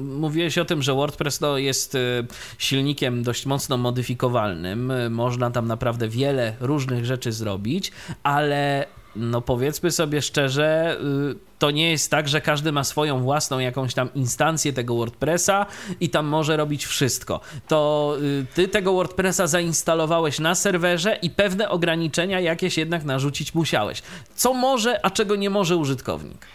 mówiłeś 0.06 0.58
o 0.58 0.66
tym, 0.66 0.82
że 0.82 0.94
WordPress 0.94 1.42
no, 1.42 1.58
jest 1.58 1.96
y, 1.96 2.28
silnikiem 2.58 3.24
dość 3.24 3.46
mocno 3.46 3.78
modyfikowalnym, 3.78 4.94
można 5.10 5.52
tam 5.52 5.68
naprawdę 5.68 6.08
wiele 6.08 6.56
różnych 6.60 7.06
rzeczy 7.06 7.32
zrobić, 7.32 7.92
ale 8.24 8.86
no 9.16 9.42
powiedzmy 9.42 9.92
sobie 9.92 10.22
szczerze, 10.22 10.98
y, 11.32 11.36
to 11.60 11.72
nie 11.72 11.92
jest 11.92 12.12
tak, 12.12 12.28
że 12.28 12.42
każdy 12.42 12.72
ma 12.72 12.84
swoją 12.84 13.22
własną 13.22 13.60
jakąś 13.60 13.94
tam 13.94 14.14
instancję 14.14 14.74
tego 14.74 14.96
WordPressa 14.96 15.66
i 16.00 16.10
tam 16.10 16.26
może 16.26 16.58
robić 16.58 16.86
wszystko. 16.86 17.42
To 17.68 18.14
y, 18.22 18.46
ty 18.54 18.68
tego 18.68 18.94
WordPressa 18.94 19.48
zainstalowałeś 19.48 20.40
na 20.40 20.56
serwerze 20.56 21.16
i 21.22 21.30
pewne 21.30 21.70
ograniczenia 21.70 22.40
jakieś 22.40 22.78
jednak 22.78 23.04
narzucić 23.04 23.54
musiałeś. 23.54 24.02
Co 24.36 24.54
może, 24.54 25.06
a 25.06 25.10
czego 25.10 25.36
nie 25.36 25.50
może 25.50 25.76
użytkownik? 25.78 26.46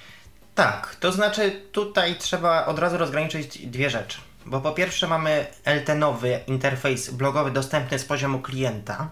Tak, 0.55 0.97
to 1.01 1.13
znaczy 1.13 1.63
tutaj 1.73 2.17
trzeba 2.19 2.67
od 2.67 2.79
razu 2.79 2.99
rozgraniczyć 2.99 3.67
dwie 3.67 3.91
rzeczy. 3.91 4.19
Bo 4.47 4.61
po 4.61 4.73
pierwsze 4.73 5.07
mamy 5.07 5.47
LT-nowy 5.65 6.39
interfejs 6.47 7.11
blogowy 7.11 7.51
dostępny 7.51 7.99
z 7.99 8.05
poziomu 8.05 8.39
klienta, 8.39 9.11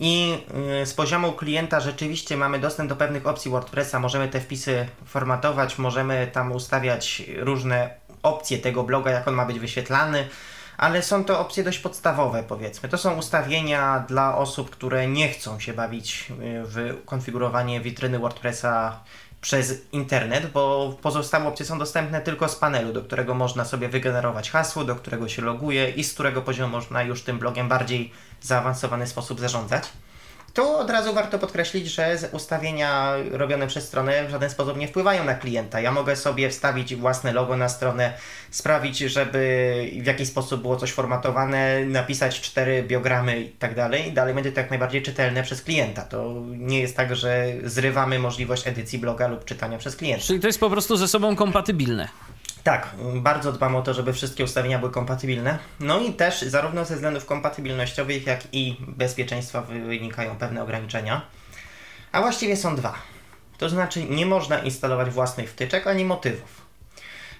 i 0.00 0.38
y, 0.82 0.86
z 0.86 0.94
poziomu 0.94 1.32
klienta 1.32 1.80
rzeczywiście 1.80 2.36
mamy 2.36 2.58
dostęp 2.58 2.88
do 2.88 2.96
pewnych 2.96 3.26
opcji 3.26 3.50
WordPressa, 3.50 3.98
możemy 4.00 4.28
te 4.28 4.40
wpisy 4.40 4.86
formatować, 5.06 5.78
możemy 5.78 6.26
tam 6.32 6.52
ustawiać 6.52 7.22
różne 7.36 7.90
opcje 8.22 8.58
tego 8.58 8.82
bloga, 8.82 9.10
jak 9.10 9.28
on 9.28 9.34
ma 9.34 9.46
być 9.46 9.58
wyświetlany, 9.58 10.28
ale 10.76 11.02
są 11.02 11.24
to 11.24 11.40
opcje 11.40 11.64
dość 11.64 11.78
podstawowe, 11.78 12.42
powiedzmy. 12.42 12.88
To 12.88 12.98
są 12.98 13.14
ustawienia 13.14 14.04
dla 14.08 14.36
osób, 14.36 14.70
które 14.70 15.06
nie 15.06 15.28
chcą 15.28 15.60
się 15.60 15.72
bawić 15.72 16.26
y, 16.30 16.34
w 16.64 17.04
konfigurowanie 17.04 17.80
witryny 17.80 18.18
WordPressa 18.18 19.00
przez 19.44 19.82
internet, 19.92 20.50
bo 20.52 20.94
pozostałe 21.02 21.48
opcje 21.48 21.66
są 21.66 21.78
dostępne 21.78 22.20
tylko 22.20 22.48
z 22.48 22.56
panelu, 22.56 22.92
do 22.92 23.02
którego 23.02 23.34
można 23.34 23.64
sobie 23.64 23.88
wygenerować 23.88 24.50
hasło, 24.50 24.84
do 24.84 24.96
którego 24.96 25.28
się 25.28 25.42
loguje 25.42 25.90
i 25.90 26.04
z 26.04 26.14
którego 26.14 26.42
poziomu 26.42 26.72
można 26.72 27.02
już 27.02 27.22
tym 27.22 27.38
blogiem 27.38 27.68
bardziej 27.68 28.12
zaawansowany 28.46 29.06
sposób 29.06 29.40
zarządzać. 29.40 29.84
Tu 30.54 30.76
od 30.76 30.90
razu 30.90 31.14
warto 31.14 31.38
podkreślić, 31.38 31.86
że 31.86 32.18
ustawienia 32.32 33.12
robione 33.30 33.66
przez 33.66 33.86
stronę 33.86 34.26
w 34.26 34.30
żaden 34.30 34.50
sposób 34.50 34.76
nie 34.76 34.88
wpływają 34.88 35.24
na 35.24 35.34
klienta. 35.34 35.80
Ja 35.80 35.92
mogę 35.92 36.16
sobie 36.16 36.50
wstawić 36.50 36.94
własne 36.94 37.32
logo 37.32 37.56
na 37.56 37.68
stronę, 37.68 38.12
sprawić, 38.50 38.98
żeby 38.98 39.74
w 40.02 40.06
jakiś 40.06 40.28
sposób 40.28 40.62
było 40.62 40.76
coś 40.76 40.92
formatowane, 40.92 41.84
napisać 41.84 42.40
cztery 42.40 42.82
biogramy 42.82 43.40
i 43.40 43.48
tak 43.48 43.74
dalej. 43.74 44.12
Dalej 44.12 44.34
będzie 44.34 44.52
to 44.52 44.60
jak 44.60 44.70
najbardziej 44.70 45.02
czytelne 45.02 45.42
przez 45.42 45.62
klienta. 45.62 46.02
To 46.02 46.34
nie 46.46 46.80
jest 46.80 46.96
tak, 46.96 47.16
że 47.16 47.46
zrywamy 47.64 48.18
możliwość 48.18 48.66
edycji 48.66 48.98
bloga 48.98 49.28
lub 49.28 49.44
czytania 49.44 49.78
przez 49.78 49.96
klienta. 49.96 50.24
Czyli 50.24 50.40
to 50.40 50.46
jest 50.46 50.60
po 50.60 50.70
prostu 50.70 50.96
ze 50.96 51.08
sobą 51.08 51.36
kompatybilne. 51.36 52.08
Tak, 52.64 52.90
bardzo 53.14 53.52
dbam 53.52 53.76
o 53.76 53.82
to, 53.82 53.94
żeby 53.94 54.12
wszystkie 54.12 54.44
ustawienia 54.44 54.78
były 54.78 54.92
kompatybilne. 54.92 55.58
No 55.80 56.00
i 56.00 56.12
też 56.12 56.42
zarówno 56.42 56.84
ze 56.84 56.94
względów 56.94 57.26
kompatybilnościowych, 57.26 58.26
jak 58.26 58.40
i 58.52 58.76
bezpieczeństwa 58.80 59.62
wynikają 59.62 60.36
pewne 60.36 60.62
ograniczenia. 60.62 61.26
A 62.12 62.20
właściwie 62.20 62.56
są 62.56 62.76
dwa. 62.76 62.94
To 63.58 63.68
znaczy 63.68 64.04
nie 64.04 64.26
można 64.26 64.58
instalować 64.58 65.10
własnych 65.10 65.50
wtyczek 65.50 65.86
ani 65.86 66.04
motywów. 66.04 66.62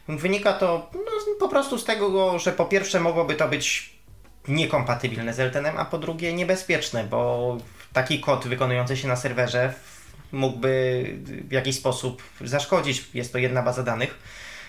Wynika 0.08 0.52
to 0.52 0.90
no, 0.94 1.36
po 1.40 1.48
prostu 1.48 1.78
z 1.78 1.84
tego, 1.84 2.38
że 2.38 2.52
po 2.52 2.64
pierwsze 2.64 3.00
mogłoby 3.00 3.34
to 3.34 3.48
być 3.48 3.94
niekompatybilne 4.48 5.34
z 5.34 5.40
LTN-em, 5.40 5.78
a 5.78 5.84
po 5.84 5.98
drugie 5.98 6.32
niebezpieczne, 6.32 7.04
bo 7.04 7.56
taki 7.92 8.20
kod 8.20 8.46
wykonujący 8.46 8.96
się 8.96 9.08
na 9.08 9.16
serwerze 9.16 9.74
mógłby 10.32 11.04
w 11.48 11.52
jakiś 11.52 11.76
sposób 11.76 12.22
zaszkodzić. 12.40 13.04
Jest 13.14 13.32
to 13.32 13.38
jedna 13.38 13.62
baza 13.62 13.82
danych 13.82 14.18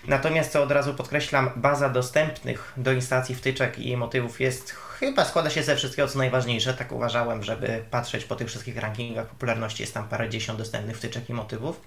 Natomiast, 0.07 0.51
co 0.51 0.63
od 0.63 0.71
razu 0.71 0.93
podkreślam, 0.93 1.49
baza 1.55 1.89
dostępnych 1.89 2.73
do 2.77 2.91
instalacji 2.91 3.35
wtyczek 3.35 3.79
i 3.79 3.97
motywów 3.97 4.41
jest 4.41 4.71
chyba 4.71 5.25
składa 5.25 5.49
się 5.49 5.63
ze 5.63 5.75
wszystkiego, 5.75 6.07
co 6.07 6.17
najważniejsze. 6.17 6.73
Tak 6.73 6.91
uważałem, 6.91 7.43
żeby 7.43 7.85
patrzeć 7.91 8.25
po 8.25 8.35
tych 8.35 8.47
wszystkich 8.47 8.77
rankingach 8.77 9.27
popularności. 9.27 9.83
Jest 9.83 9.93
tam 9.93 10.07
parę 10.07 10.29
dziesiąt 10.29 10.59
dostępnych 10.59 10.97
wtyczek 10.97 11.29
i 11.29 11.33
motywów. 11.33 11.81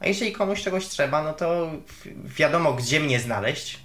A 0.00 0.06
jeżeli 0.06 0.32
komuś 0.32 0.62
czegoś 0.62 0.86
trzeba, 0.86 1.22
no 1.22 1.32
to 1.32 1.70
wiadomo, 2.24 2.72
gdzie 2.72 3.00
mnie 3.00 3.20
znaleźć. 3.20 3.80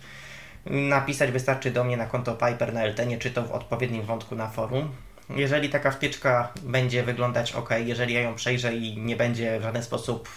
Napisać 0.66 1.32
wystarczy 1.32 1.72
do 1.72 1.84
mnie 1.84 1.98
na 1.98 2.06
konto 2.06 2.34
Piper 2.34 2.74
na 2.74 2.84
LTN, 2.84 3.20
czy 3.20 3.32
to 3.32 3.44
w 3.44 3.52
odpowiednim 3.52 4.04
wątku 4.04 4.36
na 4.36 4.48
forum. 4.48 4.90
Jeżeli 5.30 5.70
taka 5.70 5.92
wtyczka 5.92 6.54
będzie 6.64 7.04
wyglądać 7.04 7.52
ok, 7.52 7.70
jeżeli 7.86 8.14
ja 8.14 8.22
ją 8.22 8.36
przejrzę 8.36 8.76
i 8.76 8.98
nie 8.98 9.16
będzie 9.16 9.60
w 9.60 9.64
żaden 9.64 9.84
sposób 9.84 10.30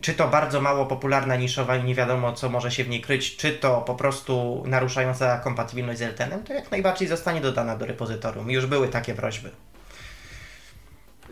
czy 0.00 0.14
to 0.14 0.28
bardzo 0.28 0.60
mało 0.60 0.86
popularna, 0.86 1.36
niszowa 1.36 1.76
i 1.76 1.84
nie 1.84 1.94
wiadomo, 1.94 2.32
co 2.32 2.48
może 2.48 2.70
się 2.70 2.84
w 2.84 2.88
niej 2.88 3.00
kryć, 3.00 3.36
czy 3.36 3.52
to 3.52 3.80
po 3.80 3.94
prostu 3.94 4.62
naruszająca 4.66 5.38
kompatybilność 5.38 5.98
z 5.98 6.02
LTN-em, 6.02 6.42
to 6.42 6.52
jak 6.52 6.70
najbardziej 6.70 7.08
zostanie 7.08 7.40
dodana 7.40 7.76
do 7.76 7.86
repozytorium. 7.86 8.50
Już 8.50 8.66
były 8.66 8.88
takie 8.88 9.14
prośby. 9.14 9.50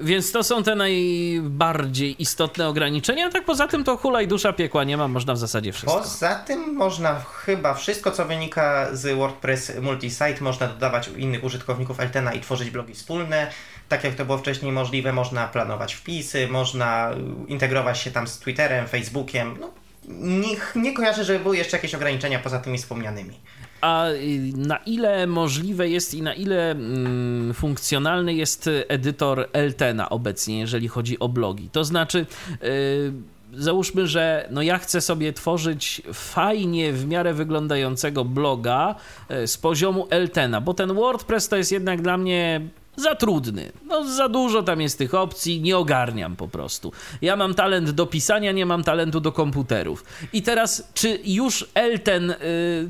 Więc 0.01 0.33
to 0.33 0.43
są 0.43 0.63
te 0.63 0.75
najbardziej 0.75 2.23
istotne 2.23 2.69
ograniczenia, 2.69 3.31
tak 3.31 3.45
poza 3.45 3.69
tym 3.69 3.85
to 3.85 3.97
hula 3.97 4.23
i 4.23 4.27
dusza 4.29 4.53
piekła 4.53 4.85
nie 4.85 4.97
ma, 4.97 5.09
można 5.09 5.35
w 5.35 5.39
zasadzie 5.39 5.73
wszystko. 5.73 5.99
Poza 5.99 6.35
tym 6.35 6.75
można 6.75 7.21
chyba 7.21 7.75
wszystko, 7.75 8.11
co 8.11 8.25
wynika 8.25 8.89
z 8.93 9.17
WordPress 9.19 9.73
Multisite, 9.81 10.37
można 10.41 10.67
dodawać 10.67 11.09
u 11.09 11.17
innych 11.17 11.45
użytkowników 11.45 12.01
Eltena 12.01 12.33
i 12.33 12.41
tworzyć 12.41 12.71
blogi 12.71 12.95
wspólne. 12.95 13.51
Tak 13.93 14.05
jak 14.05 14.15
to 14.15 14.25
było 14.25 14.39
wcześniej 14.39 14.73
możliwe, 14.73 15.13
można 15.13 15.49
planować 15.49 15.95
wpisy, 15.95 16.49
można 16.49 17.11
integrować 17.49 17.99
się 17.99 18.11
tam 18.11 18.27
z 18.27 18.39
Twitterem, 18.39 18.87
Facebookiem. 18.87 19.57
No, 19.61 19.71
nie, 20.09 20.57
nie 20.77 20.93
kojarzę, 20.93 21.25
żeby 21.25 21.39
były 21.39 21.57
jeszcze 21.57 21.77
jakieś 21.77 21.95
ograniczenia 21.95 22.39
poza 22.39 22.59
tymi 22.59 22.79
wspomnianymi 22.79 23.35
a 23.83 24.09
y, 24.09 24.53
na 24.57 24.77
ile 24.77 25.27
możliwe 25.27 25.89
jest 25.89 26.15
i 26.15 26.23
na 26.23 26.35
ile 26.35 26.71
mm, 26.71 27.55
funkcjonalny 27.55 28.35
jest 28.35 28.71
edytor 28.89 29.49
Eltena 29.53 30.11
obecnie, 30.11 30.61
jeżeli 30.61 30.89
chodzi 30.89 31.19
o 31.19 31.29
blogi. 31.29 31.69
To 31.73 31.85
znaczy. 31.85 32.27
Yy, 32.63 33.13
załóżmy, 33.55 34.07
że 34.07 34.49
no 34.51 34.63
ja 34.63 34.79
chcę 34.79 35.01
sobie 35.01 35.33
tworzyć 35.33 36.03
fajnie, 36.13 36.93
w 36.93 37.07
miarę 37.07 37.35
wyglądającego 37.35 38.25
bloga 38.25 38.95
y, 39.31 39.47
z 39.47 39.57
poziomu 39.57 40.07
Eltena, 40.11 40.61
bo 40.61 40.75
ten 40.75 40.95
WordPress 40.95 41.49
to 41.49 41.57
jest 41.57 41.73
jednak 41.73 42.03
dla 42.03 42.19
mnie 42.19 42.61
za 42.97 43.15
trudny. 43.15 43.73
No, 43.87 44.05
za 44.05 44.29
dużo 44.29 44.63
tam 44.63 44.81
jest 44.81 44.99
tych 44.99 45.15
opcji, 45.15 45.61
nie 45.61 45.79
ogarniam 45.79 46.37
po 46.37 46.49
prostu. 46.49 46.93
Ja 47.23 47.37
mam 47.37 47.55
talent 47.55 47.91
do 47.91 48.07
pisania, 48.07 48.53
nie 48.53 48.67
mam 48.67 48.85
talentu 48.85 49.21
do 49.21 49.33
komputerów. 49.33 50.05
I 50.33 50.43
teraz, 50.43 50.91
czy 50.95 51.19
już 51.25 51.67
Elten 51.75 52.31
y, 52.31 52.37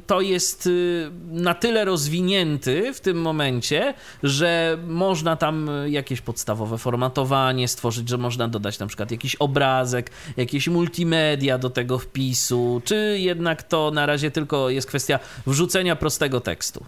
to 0.06 0.20
jest 0.20 0.66
y, 0.66 1.10
na 1.30 1.54
tyle 1.54 1.84
rozwinięty 1.84 2.94
w 2.94 3.00
tym 3.00 3.20
momencie, 3.20 3.94
że 4.22 4.78
można 4.86 5.36
tam 5.36 5.70
jakieś 5.86 6.20
podstawowe 6.20 6.78
formatowanie 6.78 7.68
stworzyć, 7.68 8.08
że 8.08 8.18
można 8.18 8.48
dodać 8.48 8.78
na 8.78 8.86
przykład 8.86 9.10
jakiś 9.10 9.34
obrazek, 9.36 10.10
jakieś 10.36 10.68
multimedia 10.68 11.58
do 11.58 11.70
tego 11.70 11.98
wpisu, 11.98 12.82
czy 12.84 13.16
jednak 13.18 13.62
to 13.62 13.90
na 13.90 14.06
razie 14.06 14.30
tylko 14.30 14.70
jest 14.70 14.88
kwestia 14.88 15.18
wrzucenia 15.46 15.96
prostego 15.96 16.40
tekstu? 16.40 16.84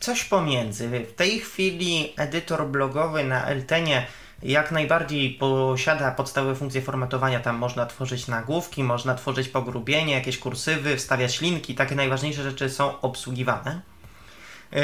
Coś 0.00 0.24
pomiędzy. 0.24 0.88
W 1.04 1.12
tej 1.12 1.40
chwili 1.40 2.12
edytor 2.16 2.66
blogowy 2.68 3.24
na 3.24 3.46
Eltenie 3.46 4.06
jak 4.42 4.72
najbardziej 4.72 5.30
posiada 5.30 6.10
podstawowe 6.10 6.54
funkcje 6.54 6.82
formatowania. 6.82 7.40
Tam 7.40 7.56
można 7.56 7.86
tworzyć 7.86 8.28
nagłówki, 8.28 8.84
można 8.84 9.14
tworzyć 9.14 9.48
pogrubienie, 9.48 10.14
jakieś 10.14 10.38
kursywy, 10.38 10.96
wstawiać 10.96 11.40
linki. 11.40 11.74
Takie 11.74 11.94
najważniejsze 11.94 12.42
rzeczy 12.42 12.70
są 12.70 13.00
obsługiwane. 13.00 13.80
Yy, 14.72 14.80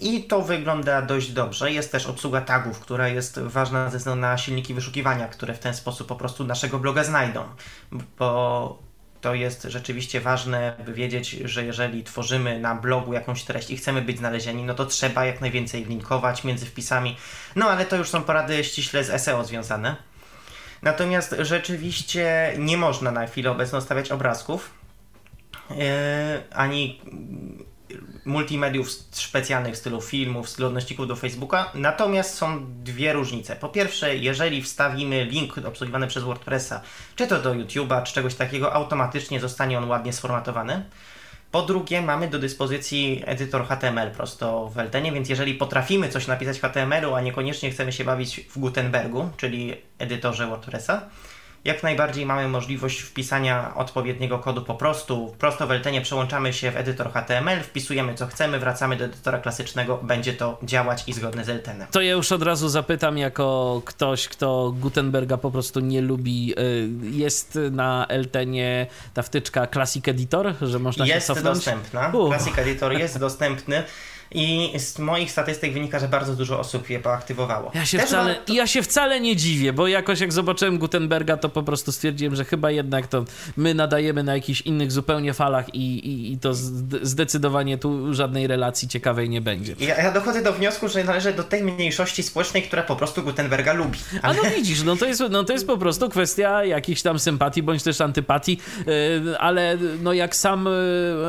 I 0.00 0.24
to 0.24 0.42
wygląda 0.42 1.02
dość 1.02 1.32
dobrze. 1.32 1.72
Jest 1.72 1.92
też 1.92 2.06
obsługa 2.06 2.40
tagów, 2.40 2.80
która 2.80 3.08
jest 3.08 3.38
ważna 3.38 3.90
ze 3.90 3.98
względu 3.98 4.20
na 4.20 4.38
silniki 4.38 4.74
wyszukiwania, 4.74 5.28
które 5.28 5.54
w 5.54 5.58
ten 5.58 5.74
sposób 5.74 6.08
po 6.08 6.16
prostu 6.16 6.44
naszego 6.44 6.78
bloga 6.78 7.04
znajdą. 7.04 7.44
Bo 8.18 8.78
to 9.22 9.34
jest 9.34 9.62
rzeczywiście 9.62 10.20
ważne, 10.20 10.76
by 10.86 10.92
wiedzieć, 10.92 11.30
że 11.30 11.64
jeżeli 11.64 12.04
tworzymy 12.04 12.60
na 12.60 12.74
blogu 12.74 13.12
jakąś 13.12 13.42
treść 13.42 13.70
i 13.70 13.76
chcemy 13.76 14.02
być 14.02 14.18
znalezieni, 14.18 14.64
no 14.64 14.74
to 14.74 14.86
trzeba 14.86 15.24
jak 15.24 15.40
najwięcej 15.40 15.84
linkować 15.84 16.44
między 16.44 16.66
wpisami. 16.66 17.16
No 17.56 17.70
ale 17.70 17.86
to 17.86 17.96
już 17.96 18.08
są 18.08 18.22
porady 18.22 18.64
ściśle 18.64 19.04
z 19.04 19.22
SEO 19.22 19.44
związane. 19.44 19.96
Natomiast 20.82 21.36
rzeczywiście 21.38 22.54
nie 22.58 22.76
można 22.76 23.10
na 23.10 23.26
chwilę 23.26 23.50
obecną 23.50 23.80
stawiać 23.80 24.10
obrazków 24.10 24.70
yy, 25.70 25.76
ani 26.54 27.00
multimediów 28.24 28.90
specjalnych 29.10 29.74
w 29.74 29.76
stylu 29.76 30.00
filmów, 30.00 30.46
w 30.46 30.48
stylu 30.48 30.68
odnośników 30.68 31.08
do 31.08 31.16
Facebooka. 31.16 31.70
Natomiast 31.74 32.34
są 32.34 32.66
dwie 32.82 33.12
różnice. 33.12 33.56
Po 33.56 33.68
pierwsze, 33.68 34.16
jeżeli 34.16 34.62
wstawimy 34.62 35.24
link 35.24 35.58
obsługiwany 35.58 36.06
przez 36.06 36.22
WordPressa, 36.22 36.80
czy 37.16 37.26
to 37.26 37.42
do 37.42 37.54
YouTube'a, 37.54 38.02
czy 38.02 38.14
czegoś 38.14 38.34
takiego, 38.34 38.72
automatycznie 38.72 39.40
zostanie 39.40 39.78
on 39.78 39.88
ładnie 39.88 40.12
sformatowany. 40.12 40.84
Po 41.50 41.62
drugie, 41.62 42.02
mamy 42.02 42.28
do 42.28 42.38
dyspozycji 42.38 43.22
edytor 43.26 43.66
HTML 43.66 44.10
prosto 44.10 44.68
w 44.68 44.78
Eltenie, 44.78 45.12
więc 45.12 45.28
jeżeli 45.28 45.54
potrafimy 45.54 46.08
coś 46.08 46.26
napisać 46.26 46.58
w 46.58 46.62
HTML-u, 46.62 47.14
a 47.14 47.20
niekoniecznie 47.20 47.70
chcemy 47.70 47.92
się 47.92 48.04
bawić 48.04 48.40
w 48.40 48.58
Gutenbergu, 48.58 49.30
czyli 49.36 49.74
edytorze 49.98 50.46
WordPressa, 50.46 51.08
jak 51.64 51.82
najbardziej 51.82 52.26
mamy 52.26 52.48
możliwość 52.48 53.00
wpisania 53.00 53.74
odpowiedniego 53.74 54.38
kodu 54.38 54.62
po 54.62 54.74
prostu. 54.74 55.34
Prosto 55.38 55.66
w 55.66 55.70
Eltenie 55.70 56.00
przełączamy 56.00 56.52
się 56.52 56.70
w 56.70 56.76
edytor 56.76 57.12
HTML, 57.12 57.60
wpisujemy 57.60 58.14
co 58.14 58.26
chcemy, 58.26 58.58
wracamy 58.58 58.96
do 58.96 59.04
edytora 59.04 59.38
klasycznego, 59.38 59.98
będzie 60.02 60.32
to 60.32 60.58
działać 60.62 61.04
i 61.06 61.12
zgodne 61.12 61.44
z 61.44 61.48
Eltenem. 61.48 61.88
To 61.90 62.00
ja 62.00 62.12
już 62.12 62.32
od 62.32 62.42
razu 62.42 62.68
zapytam, 62.68 63.18
jako 63.18 63.82
ktoś, 63.84 64.28
kto 64.28 64.74
Gutenberga 64.80 65.36
po 65.36 65.50
prostu 65.50 65.80
nie 65.80 66.00
lubi. 66.00 66.54
Y, 66.58 66.88
jest 67.10 67.58
na 67.70 68.06
Eltenie 68.08 68.86
ta 69.14 69.22
wtyczka 69.22 69.66
Classic 69.66 70.08
Editor, 70.08 70.54
że 70.60 70.78
można 70.78 71.06
jest 71.06 71.26
się 71.26 71.34
cofnąć? 71.34 71.56
Jest 71.56 71.66
dostępna. 71.66 72.12
Classic 72.28 72.58
Editor 72.58 72.92
jest 72.92 73.18
dostępny. 73.18 73.84
I 74.34 74.72
z 74.78 74.98
moich 74.98 75.30
statystyk 75.30 75.72
wynika, 75.72 75.98
że 75.98 76.08
bardzo 76.08 76.36
dużo 76.36 76.60
osób 76.60 76.90
je 76.90 77.00
poaktywowało. 77.00 77.70
Ja 77.74 77.86
się, 77.86 77.98
wcale, 77.98 78.34
to... 78.34 78.52
ja 78.52 78.66
się 78.66 78.82
wcale 78.82 79.20
nie 79.20 79.36
dziwię, 79.36 79.72
bo 79.72 79.88
jakoś 79.88 80.20
jak 80.20 80.32
zobaczyłem 80.32 80.78
Gutenberga, 80.78 81.36
to 81.36 81.48
po 81.48 81.62
prostu 81.62 81.92
stwierdziłem, 81.92 82.36
że 82.36 82.44
chyba 82.44 82.70
jednak 82.70 83.06
to 83.06 83.24
my 83.56 83.74
nadajemy 83.74 84.22
na 84.22 84.34
jakichś 84.34 84.60
innych 84.60 84.92
zupełnie 84.92 85.34
falach 85.34 85.74
i, 85.74 86.08
i, 86.08 86.32
i 86.32 86.38
to 86.38 86.54
zdecydowanie 87.02 87.78
tu 87.78 88.14
żadnej 88.14 88.46
relacji 88.46 88.88
ciekawej 88.88 89.28
nie 89.28 89.40
będzie. 89.40 89.74
Ja, 89.80 89.96
ja 89.96 90.12
dochodzę 90.12 90.42
do 90.42 90.52
wniosku, 90.52 90.88
że 90.88 91.04
należę 91.04 91.32
do 91.32 91.44
tej 91.44 91.62
mniejszości 91.62 92.22
społecznej, 92.22 92.62
która 92.62 92.82
po 92.82 92.96
prostu 92.96 93.22
Gutenberga 93.22 93.72
lubi. 93.72 93.98
Ale... 94.22 94.40
A 94.40 94.42
no 94.42 94.50
widzisz, 94.56 94.82
no 94.82 94.96
to, 94.96 95.06
jest, 95.06 95.22
no 95.30 95.44
to 95.44 95.52
jest 95.52 95.66
po 95.66 95.78
prostu 95.78 96.08
kwestia 96.08 96.64
jakichś 96.64 97.02
tam 97.02 97.18
sympatii 97.18 97.62
bądź 97.62 97.82
też 97.82 98.00
antypatii, 98.00 98.58
yy, 98.86 99.38
ale 99.38 99.78
no 100.02 100.12
jak 100.12 100.36
sam 100.36 100.68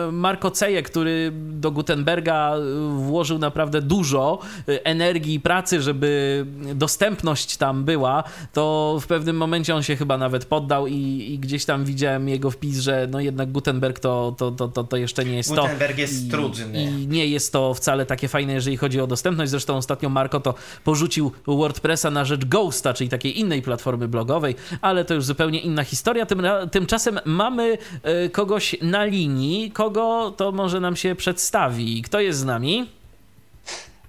yy, 0.05 0.11
Marko 0.11 0.51
Ceje, 0.51 0.83
który 0.83 1.31
do 1.33 1.71
Gutenberga 1.71 2.53
włożył 2.93 3.39
naprawdę 3.39 3.81
dużo 3.81 4.39
y, 4.69 4.83
energii 4.83 5.33
i 5.33 5.39
pracy, 5.39 5.81
żeby 5.81 6.45
dostępność 6.75 7.57
tam 7.57 7.83
była, 7.83 8.23
to 8.53 8.97
w 9.01 9.07
pewnym 9.07 9.37
momencie 9.37 9.75
on 9.75 9.83
się 9.83 9.95
chyba 9.95 10.17
nawet 10.17 10.45
poddał 10.45 10.87
i, 10.87 10.93
i 11.33 11.39
gdzieś 11.39 11.65
tam 11.65 11.85
widziałem 11.85 12.29
jego 12.29 12.51
wpis, 12.51 12.79
że 12.79 13.07
no 13.11 13.19
jednak 13.19 13.51
Gutenberg 13.51 13.99
to, 13.99 14.35
to, 14.37 14.51
to, 14.51 14.67
to, 14.67 14.83
to 14.83 14.97
jeszcze 14.97 15.25
nie 15.25 15.35
jest 15.35 15.49
Gutenberg 15.49 15.71
to. 15.71 15.77
Gutenberg 15.77 15.97
jest 15.97 16.31
trudny. 16.31 16.83
I 16.83 17.07
nie 17.07 17.27
jest 17.27 17.51
to 17.51 17.73
wcale 17.73 18.05
takie 18.05 18.27
fajne, 18.27 18.53
jeżeli 18.53 18.77
chodzi 18.77 19.01
o 19.01 19.07
dostępność. 19.07 19.51
Zresztą 19.51 19.77
ostatnio 19.77 20.09
Marko 20.09 20.39
to 20.39 20.53
porzucił 20.83 21.31
WordPressa 21.47 22.11
na 22.11 22.25
rzecz 22.25 22.45
Ghosta, 22.45 22.93
czyli 22.93 23.09
takiej 23.09 23.39
innej 23.39 23.61
platformy 23.61 24.07
blogowej, 24.07 24.55
ale 24.81 25.05
to 25.05 25.13
już 25.13 25.25
zupełnie 25.25 25.59
inna 25.59 25.83
historia. 25.83 26.25
Tym, 26.25 26.41
tymczasem 26.71 27.19
mamy 27.25 27.77
y, 28.25 28.29
kogoś 28.29 28.75
na 28.81 29.05
linii, 29.05 29.71
kogo 29.71 30.33
to 30.37 30.51
może 30.51 30.79
nam 30.79 30.95
się 30.95 31.15
przedstawi. 31.15 32.01
Kto 32.01 32.19
jest 32.19 32.39
z 32.39 32.45
nami? 32.45 32.82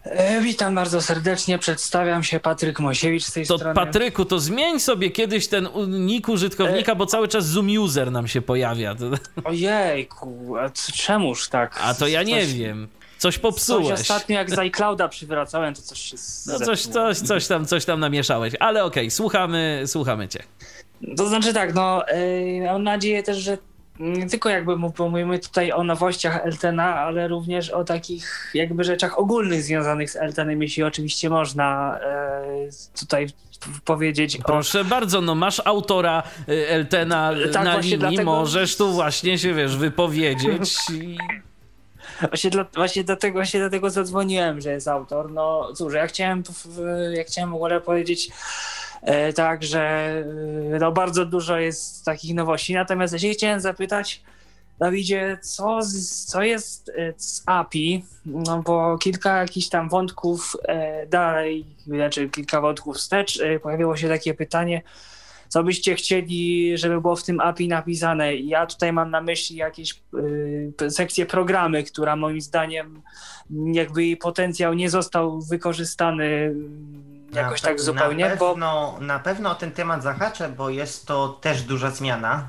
E, 0.04 0.40
witam 0.40 0.74
bardzo 0.74 1.02
serdecznie, 1.02 1.58
przedstawiam 1.58 2.22
się 2.22 2.40
Patryk 2.40 2.80
Mosiewicz 2.80 3.24
z 3.24 3.32
tej 3.32 3.46
to 3.46 3.58
strony. 3.58 3.74
Patryku, 3.74 4.24
to 4.24 4.38
zmień 4.38 4.80
sobie 4.80 5.10
kiedyś 5.10 5.48
ten 5.48 5.68
nick 5.88 6.28
użytkownika, 6.28 6.92
e... 6.92 6.96
bo 6.96 7.06
cały 7.06 7.28
czas 7.28 7.46
Zoom 7.46 7.78
User 7.78 8.12
nam 8.12 8.28
się 8.28 8.42
pojawia. 8.42 8.94
Ojejku, 9.44 10.56
a 10.56 10.70
czemuż 10.92 11.48
tak? 11.48 11.80
A 11.82 11.94
to 11.94 12.08
ja 12.08 12.22
nie 12.22 12.40
coś... 12.40 12.54
wiem. 12.54 12.88
Coś 13.18 13.38
popsułeś. 13.38 13.88
Coś 13.88 14.00
ostatnio 14.00 14.36
jak 14.36 14.50
z 14.50 14.58
iClouda 14.58 15.08
przywracałem, 15.08 15.74
to 15.74 15.82
coś 15.82 15.98
się 16.00 16.16
No 16.46 16.58
coś, 16.58 16.82
coś, 16.82 17.18
coś, 17.18 17.46
tam, 17.46 17.66
coś 17.66 17.84
tam 17.84 18.00
namieszałeś, 18.00 18.54
ale 18.60 18.84
okej, 18.84 19.02
okay, 19.02 19.10
słuchamy, 19.10 19.82
słuchamy 19.86 20.28
cię. 20.28 20.42
To 21.16 21.28
znaczy 21.28 21.54
tak, 21.54 21.74
no 21.74 22.04
yy, 22.14 22.64
mam 22.64 22.82
nadzieję 22.82 23.22
też, 23.22 23.38
że 23.38 23.58
nie 23.98 24.26
tylko 24.26 24.48
jakby 24.48 24.76
mówimy 24.98 25.38
tutaj 25.38 25.72
o 25.72 25.84
nowościach 25.84 26.46
Eltena, 26.46 26.94
ale 26.94 27.28
również 27.28 27.70
o 27.70 27.84
takich 27.84 28.50
jakby 28.54 28.84
rzeczach 28.84 29.18
ogólnych 29.18 29.62
związanych 29.62 30.10
z 30.10 30.16
Eltenem, 30.16 30.62
jeśli 30.62 30.82
oczywiście 30.82 31.30
można 31.30 31.98
e, 32.00 32.68
tutaj 33.00 33.26
powiedzieć. 33.84 34.38
Proszę 34.46 34.80
o... 34.80 34.84
bardzo, 34.84 35.20
no 35.20 35.34
masz 35.34 35.62
autora 35.64 36.22
e, 36.48 36.68
Eltena 36.68 37.32
tak, 37.52 37.64
na 37.64 37.78
linii, 37.78 37.98
dlatego... 37.98 38.24
możesz 38.24 38.76
tu 38.76 38.92
właśnie 38.92 39.38
się, 39.38 39.54
wiesz, 39.54 39.76
wypowiedzieć. 39.76 40.76
I... 40.92 41.16
Właśnie, 42.28 42.50
dla, 42.50 42.64
właśnie, 42.74 43.04
dlatego, 43.04 43.38
właśnie 43.38 43.60
dlatego 43.60 43.90
zadzwoniłem, 43.90 44.60
że 44.60 44.70
jest 44.70 44.88
autor. 44.88 45.32
No 45.32 45.72
cóż, 45.74 45.94
ja 45.94 46.06
chciałem, 46.06 46.42
ja 47.14 47.24
chciałem 47.24 47.50
w 47.50 47.54
ogóle 47.54 47.80
powiedzieć 47.80 48.30
E, 48.30 48.83
także 49.34 49.80
e, 50.74 50.78
no, 50.80 50.92
bardzo 50.92 51.26
dużo 51.26 51.58
jest 51.58 52.04
takich 52.04 52.34
nowości. 52.34 52.74
Natomiast 52.74 53.12
ja 53.12 53.18
się 53.18 53.30
chciałem 53.30 53.60
zapytać, 53.60 54.22
Dawidzie, 54.78 55.38
co, 55.42 55.80
co 56.26 56.42
jest 56.42 56.88
e, 56.88 57.12
z 57.16 57.42
API? 57.46 58.04
No 58.26 58.62
bo 58.62 58.98
kilka 58.98 59.38
jakichś 59.38 59.68
tam 59.68 59.88
wątków 59.88 60.56
dalej, 61.10 61.66
znaczy 61.86 62.28
kilka 62.28 62.60
wątków 62.60 62.96
wstecz, 62.96 63.42
pojawiło 63.62 63.96
się 63.96 64.08
takie 64.08 64.34
pytanie, 64.34 64.82
co 65.48 65.64
byście 65.64 65.94
chcieli, 65.94 66.72
żeby 66.78 67.00
było 67.00 67.16
w 67.16 67.22
tym 67.22 67.40
API 67.40 67.68
napisane. 67.68 68.36
Ja 68.36 68.66
tutaj 68.66 68.92
mam 68.92 69.10
na 69.10 69.20
myśli 69.20 69.56
jakieś 69.56 70.02
sekcję 70.88 71.26
programy, 71.26 71.84
która 71.84 72.16
moim 72.16 72.40
zdaniem 72.40 73.02
jakby 73.50 74.04
jej 74.04 74.16
potencjał 74.16 74.74
nie 74.74 74.90
został 74.90 75.42
wykorzystany 75.42 76.54
jakoś 77.40 77.60
tak 77.60 77.80
zupełnie. 77.80 78.24
Na 78.24 78.30
pewno, 78.30 78.94
bo... 78.98 79.04
na 79.04 79.18
pewno 79.18 79.50
o 79.50 79.54
ten 79.54 79.72
temat 79.72 80.02
zahaczę, 80.02 80.48
bo 80.48 80.70
jest 80.70 81.06
to 81.06 81.28
też 81.28 81.62
duża 81.62 81.90
zmiana. 81.90 82.48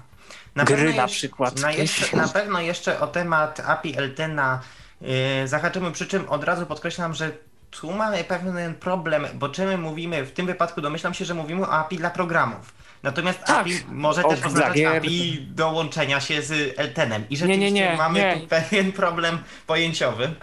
Na 0.55 0.63
Gry 0.63 0.93
na 0.93 1.07
przykład. 1.07 1.61
Na, 1.61 1.71
jeszcze, 1.71 2.17
na 2.17 2.27
pewno 2.27 2.61
jeszcze 2.61 2.99
o 2.99 3.07
temat 3.07 3.59
API 3.59 3.97
Eltena 3.97 4.59
yy, 5.01 5.47
zahaczymy, 5.47 5.91
przy 5.91 6.07
czym 6.07 6.29
od 6.29 6.43
razu 6.43 6.65
podkreślam, 6.65 7.13
że 7.13 7.31
tu 7.71 7.91
mamy 7.91 8.23
pewien 8.23 8.75
problem, 8.75 9.27
bo 9.33 9.49
czy 9.49 9.65
my 9.65 9.77
mówimy, 9.77 10.25
w 10.25 10.31
tym 10.31 10.45
wypadku 10.45 10.81
domyślam 10.81 11.13
się, 11.13 11.25
że 11.25 11.33
mówimy 11.33 11.61
o 11.61 11.71
API 11.71 11.97
dla 11.97 12.09
programów. 12.09 12.73
Natomiast 13.03 13.39
tak. 13.39 13.61
API 13.61 13.71
może 13.87 14.23
o, 14.23 14.29
też 14.29 14.45
oznaczać 14.45 14.81
API 14.81 15.47
do 15.49 15.69
łączenia 15.69 16.19
się 16.19 16.41
z 16.41 16.79
Eltenem. 16.79 17.25
I 17.29 17.37
rzeczywiście 17.37 17.71
nie, 17.71 17.81
nie, 17.81 17.89
nie, 17.91 17.97
mamy 17.97 18.39
tu 18.41 18.47
pewien 18.47 18.91
problem 18.91 19.39
pojęciowy. 19.67 20.35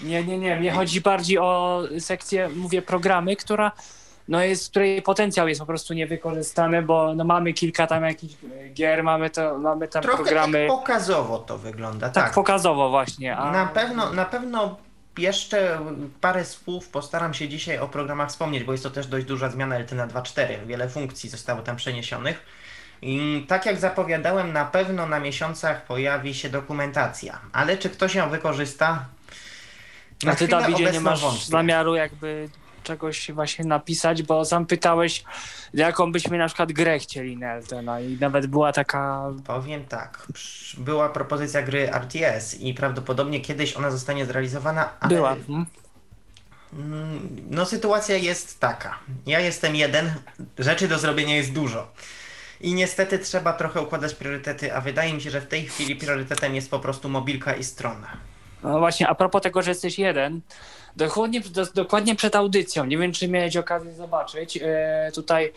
Nie, 0.00 0.24
nie, 0.24 0.38
nie. 0.38 0.56
Mnie 0.56 0.72
chodzi 0.72 1.00
bardziej 1.00 1.38
o 1.38 1.82
sekcję, 1.98 2.48
mówię, 2.48 2.82
programy, 2.82 3.36
która 3.36 3.72
no 4.28 4.42
jest, 4.42 4.70
której 4.70 5.02
potencjał 5.02 5.48
jest 5.48 5.60
po 5.60 5.66
prostu 5.66 5.94
niewykorzystany, 5.94 6.82
bo 6.82 7.14
no 7.14 7.24
mamy 7.24 7.52
kilka 7.52 7.86
tam 7.86 8.04
jakichś 8.04 8.34
gier, 8.74 9.02
mamy, 9.02 9.30
to, 9.30 9.58
mamy 9.58 9.88
tam 9.88 10.02
Trochę 10.02 10.24
programy. 10.24 10.66
Tak 10.68 10.78
pokazowo 10.78 11.38
to 11.38 11.58
wygląda. 11.58 12.08
Tak, 12.08 12.24
tak. 12.24 12.34
pokazowo 12.34 12.90
właśnie. 12.90 13.36
A... 13.36 13.52
Na 13.52 13.66
pewno, 13.66 14.12
na 14.12 14.24
pewno 14.24 14.76
jeszcze 15.18 15.78
parę 16.20 16.44
słów 16.44 16.88
postaram 16.88 17.34
się 17.34 17.48
dzisiaj 17.48 17.78
o 17.78 17.88
programach 17.88 18.28
wspomnieć, 18.28 18.64
bo 18.64 18.72
jest 18.72 18.84
to 18.84 18.90
też 18.90 19.06
dość 19.06 19.26
duża 19.26 19.50
zmiana 19.50 19.78
LTNA 19.78 20.06
2.4. 20.06 20.66
Wiele 20.66 20.88
funkcji 20.88 21.30
zostało 21.30 21.62
tam 21.62 21.76
przeniesionych. 21.76 22.42
I 23.02 23.44
tak 23.48 23.66
jak 23.66 23.78
zapowiadałem, 23.78 24.52
na 24.52 24.64
pewno 24.64 25.06
na 25.06 25.20
miesiącach 25.20 25.84
pojawi 25.84 26.34
się 26.34 26.48
dokumentacja. 26.48 27.38
Ale 27.52 27.78
czy 27.78 27.90
ktoś 27.90 28.14
ją 28.14 28.30
wykorzysta? 28.30 29.04
Na 30.24 30.32
A 30.32 30.36
ty, 30.36 30.48
Dawidzie, 30.48 30.90
nie 30.92 31.00
masz 31.00 31.20
wątpię. 31.20 31.44
zamiaru 31.44 31.94
jakby 31.94 32.48
czegoś 32.82 33.30
właśnie 33.30 33.64
napisać, 33.64 34.22
bo 34.22 34.44
sam 34.44 34.66
pytałeś, 34.66 35.24
jaką 35.74 36.12
byśmy 36.12 36.38
na 36.38 36.46
przykład 36.46 36.72
grę 36.72 36.98
chcieli 36.98 37.36
na 37.36 37.54
Eltena 37.54 38.00
i 38.00 38.16
nawet 38.20 38.46
była 38.46 38.72
taka... 38.72 39.30
Powiem 39.46 39.84
tak, 39.84 40.26
była 40.78 41.08
propozycja 41.08 41.62
gry 41.62 41.92
RTS 41.92 42.54
i 42.54 42.74
prawdopodobnie 42.74 43.40
kiedyś 43.40 43.76
ona 43.76 43.90
zostanie 43.90 44.26
zrealizowana, 44.26 44.90
ale... 45.00 45.14
Była. 45.14 45.36
Hmm? 45.46 45.66
No 47.50 47.66
sytuacja 47.66 48.16
jest 48.16 48.60
taka. 48.60 48.98
Ja 49.26 49.40
jestem 49.40 49.76
jeden, 49.76 50.14
rzeczy 50.58 50.88
do 50.88 50.98
zrobienia 50.98 51.36
jest 51.36 51.52
dużo. 51.52 51.92
I 52.60 52.74
niestety 52.74 53.18
trzeba 53.18 53.52
trochę 53.52 53.82
układać 53.82 54.14
priorytety, 54.14 54.74
a 54.74 54.80
wydaje 54.80 55.14
mi 55.14 55.20
się, 55.20 55.30
że 55.30 55.40
w 55.40 55.46
tej 55.46 55.66
chwili 55.66 55.96
priorytetem 55.96 56.54
jest 56.54 56.70
po 56.70 56.78
prostu 56.78 57.08
mobilka 57.08 57.54
i 57.54 57.64
strona. 57.64 58.16
No 58.64 58.78
właśnie, 58.78 59.08
a 59.08 59.14
propos 59.14 59.42
tego, 59.42 59.62
że 59.62 59.70
jesteś 59.70 59.98
jeden, 59.98 60.40
dokładnie, 60.96 61.40
do, 61.40 61.66
dokładnie 61.66 62.14
przed 62.14 62.36
audycją, 62.36 62.84
nie 62.84 62.98
wiem 62.98 63.12
czy 63.12 63.28
miałeś 63.28 63.56
okazję 63.56 63.94
zobaczyć, 63.94 64.58
e, 64.62 65.10
tutaj 65.14 65.52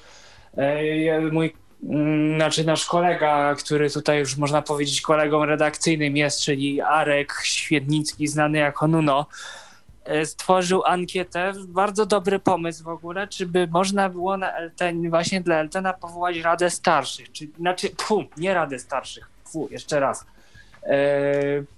e, 0.57 1.21
mój 1.21 1.55
mm, 1.83 2.35
znaczy 2.35 2.63
nasz 2.63 2.85
kolega, 2.85 3.55
który 3.55 3.89
tutaj 3.89 4.19
już 4.19 4.37
można 4.37 4.61
powiedzieć 4.61 5.01
kolegą 5.01 5.45
redakcyjnym 5.45 6.17
jest, 6.17 6.41
czyli 6.41 6.81
Arek 6.81 7.33
Świetnicki, 7.43 8.27
znany 8.27 8.57
jako 8.57 8.87
Nuno, 8.87 9.25
e, 10.05 10.25
stworzył 10.25 10.83
ankietę, 10.85 11.53
bardzo 11.67 12.05
dobry 12.05 12.39
pomysł 12.39 12.83
w 12.83 12.87
ogóle, 12.87 13.27
czy 13.27 13.45
by 13.45 13.67
można 13.67 14.09
było 14.09 14.37
na 14.37 14.59
LT, 14.59 14.81
właśnie 15.09 15.41
dla 15.41 15.55
LTN 15.55 15.87
powołać 16.01 16.37
Radę 16.37 16.69
Starszych, 16.69 17.31
czy, 17.31 17.47
znaczy, 17.59 17.89
pu, 17.89 18.23
nie 18.37 18.53
Radę 18.53 18.79
Starszych, 18.79 19.29
fu, 19.45 19.67
jeszcze 19.71 19.99
raz. 19.99 20.25
E, 20.83 21.76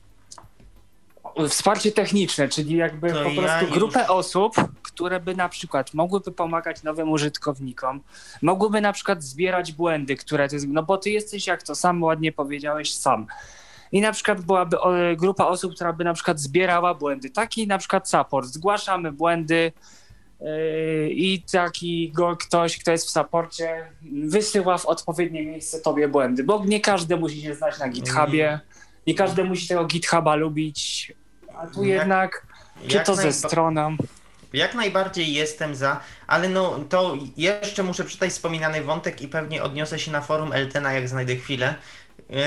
wsparcie 1.50 1.92
techniczne, 1.92 2.48
czyli 2.50 2.76
jakby 2.76 3.10
To 3.14 3.24
po 3.24 3.30
ja 3.30 3.42
prostu 3.42 3.66
już- 3.66 3.74
grupę 3.74 4.08
osób, 4.08 4.56
które 4.82 5.20
by 5.20 5.36
na 5.36 5.50
przykład 5.50 5.94
mogłyby 5.94 6.32
pomagać 6.32 6.84
nowym 6.84 7.12
użytkownikom, 7.12 8.02
mogłyby 8.42 8.82
na 8.82 8.94
przykład 8.94 9.24
zbierać 9.24 9.72
błędy, 9.72 10.16
które 10.16 10.48
ty, 10.48 10.58
no 10.68 10.84
bo 10.84 10.98
ty 10.98 11.10
jesteś, 11.10 11.48
jak 11.48 11.64
to 11.64 11.76
sam 11.76 12.04
ładnie 12.04 12.32
powiedziałeś, 12.32 12.94
sam. 12.94 13.28
I 13.92 14.02
na 14.02 14.12
przykład 14.12 14.42
byłaby 14.42 14.78
grupa 15.18 15.46
osób, 15.46 15.76
która 15.76 15.94
by 15.94 16.04
na 16.04 16.14
przykład 16.14 16.40
zbierała 16.40 16.94
błędy. 16.94 17.30
Taki 17.30 17.68
na 17.68 17.78
przykład 17.78 18.10
support. 18.10 18.48
Zgłaszamy 18.48 19.12
błędy 19.12 19.72
yy, 20.42 21.10
i 21.12 21.42
taki 21.52 22.12
go 22.12 22.38
ktoś, 22.38 22.78
kto 22.78 22.92
jest 22.92 23.08
w 23.08 23.10
supporcie, 23.10 23.86
wysyła 24.24 24.78
w 24.78 24.86
odpowiednie 24.86 25.46
miejsce 25.46 25.80
tobie 25.80 26.08
błędy, 26.08 26.44
bo 26.44 26.66
nie 26.66 26.80
każdy 26.82 27.18
musi 27.18 27.42
się 27.42 27.56
znać 27.56 27.80
na 27.80 27.90
GitHubie, 27.90 28.60
nie 29.08 29.14
każdy 29.16 29.44
musi 29.44 29.68
tego 29.68 29.86
GitHuba 29.86 30.36
lubić, 30.36 31.14
a 31.60 31.68
tu 31.68 31.84
Jak- 31.84 32.00
jednak, 32.00 32.48
czy 32.88 32.96
jak 32.98 33.06
to 33.06 33.16
ze 33.16 33.34
stroną. 33.34 33.98
Jak 34.54 34.76
najbardziej 34.76 35.34
jestem 35.34 35.76
za, 35.76 36.00
ale 36.28 36.50
no 36.50 36.80
to 36.90 37.18
jeszcze 37.38 37.84
muszę 37.84 38.04
przeczytać 38.04 38.32
wspominany 38.32 38.82
wątek 38.82 39.22
i 39.22 39.28
pewnie 39.28 39.64
odniosę 39.64 40.00
się 40.00 40.12
na 40.12 40.22
forum 40.22 40.54
Eltena, 40.54 40.94
jak 40.94 41.10
znajdę 41.10 41.36
chwilę. 41.36 41.76
Yy, 42.30 42.40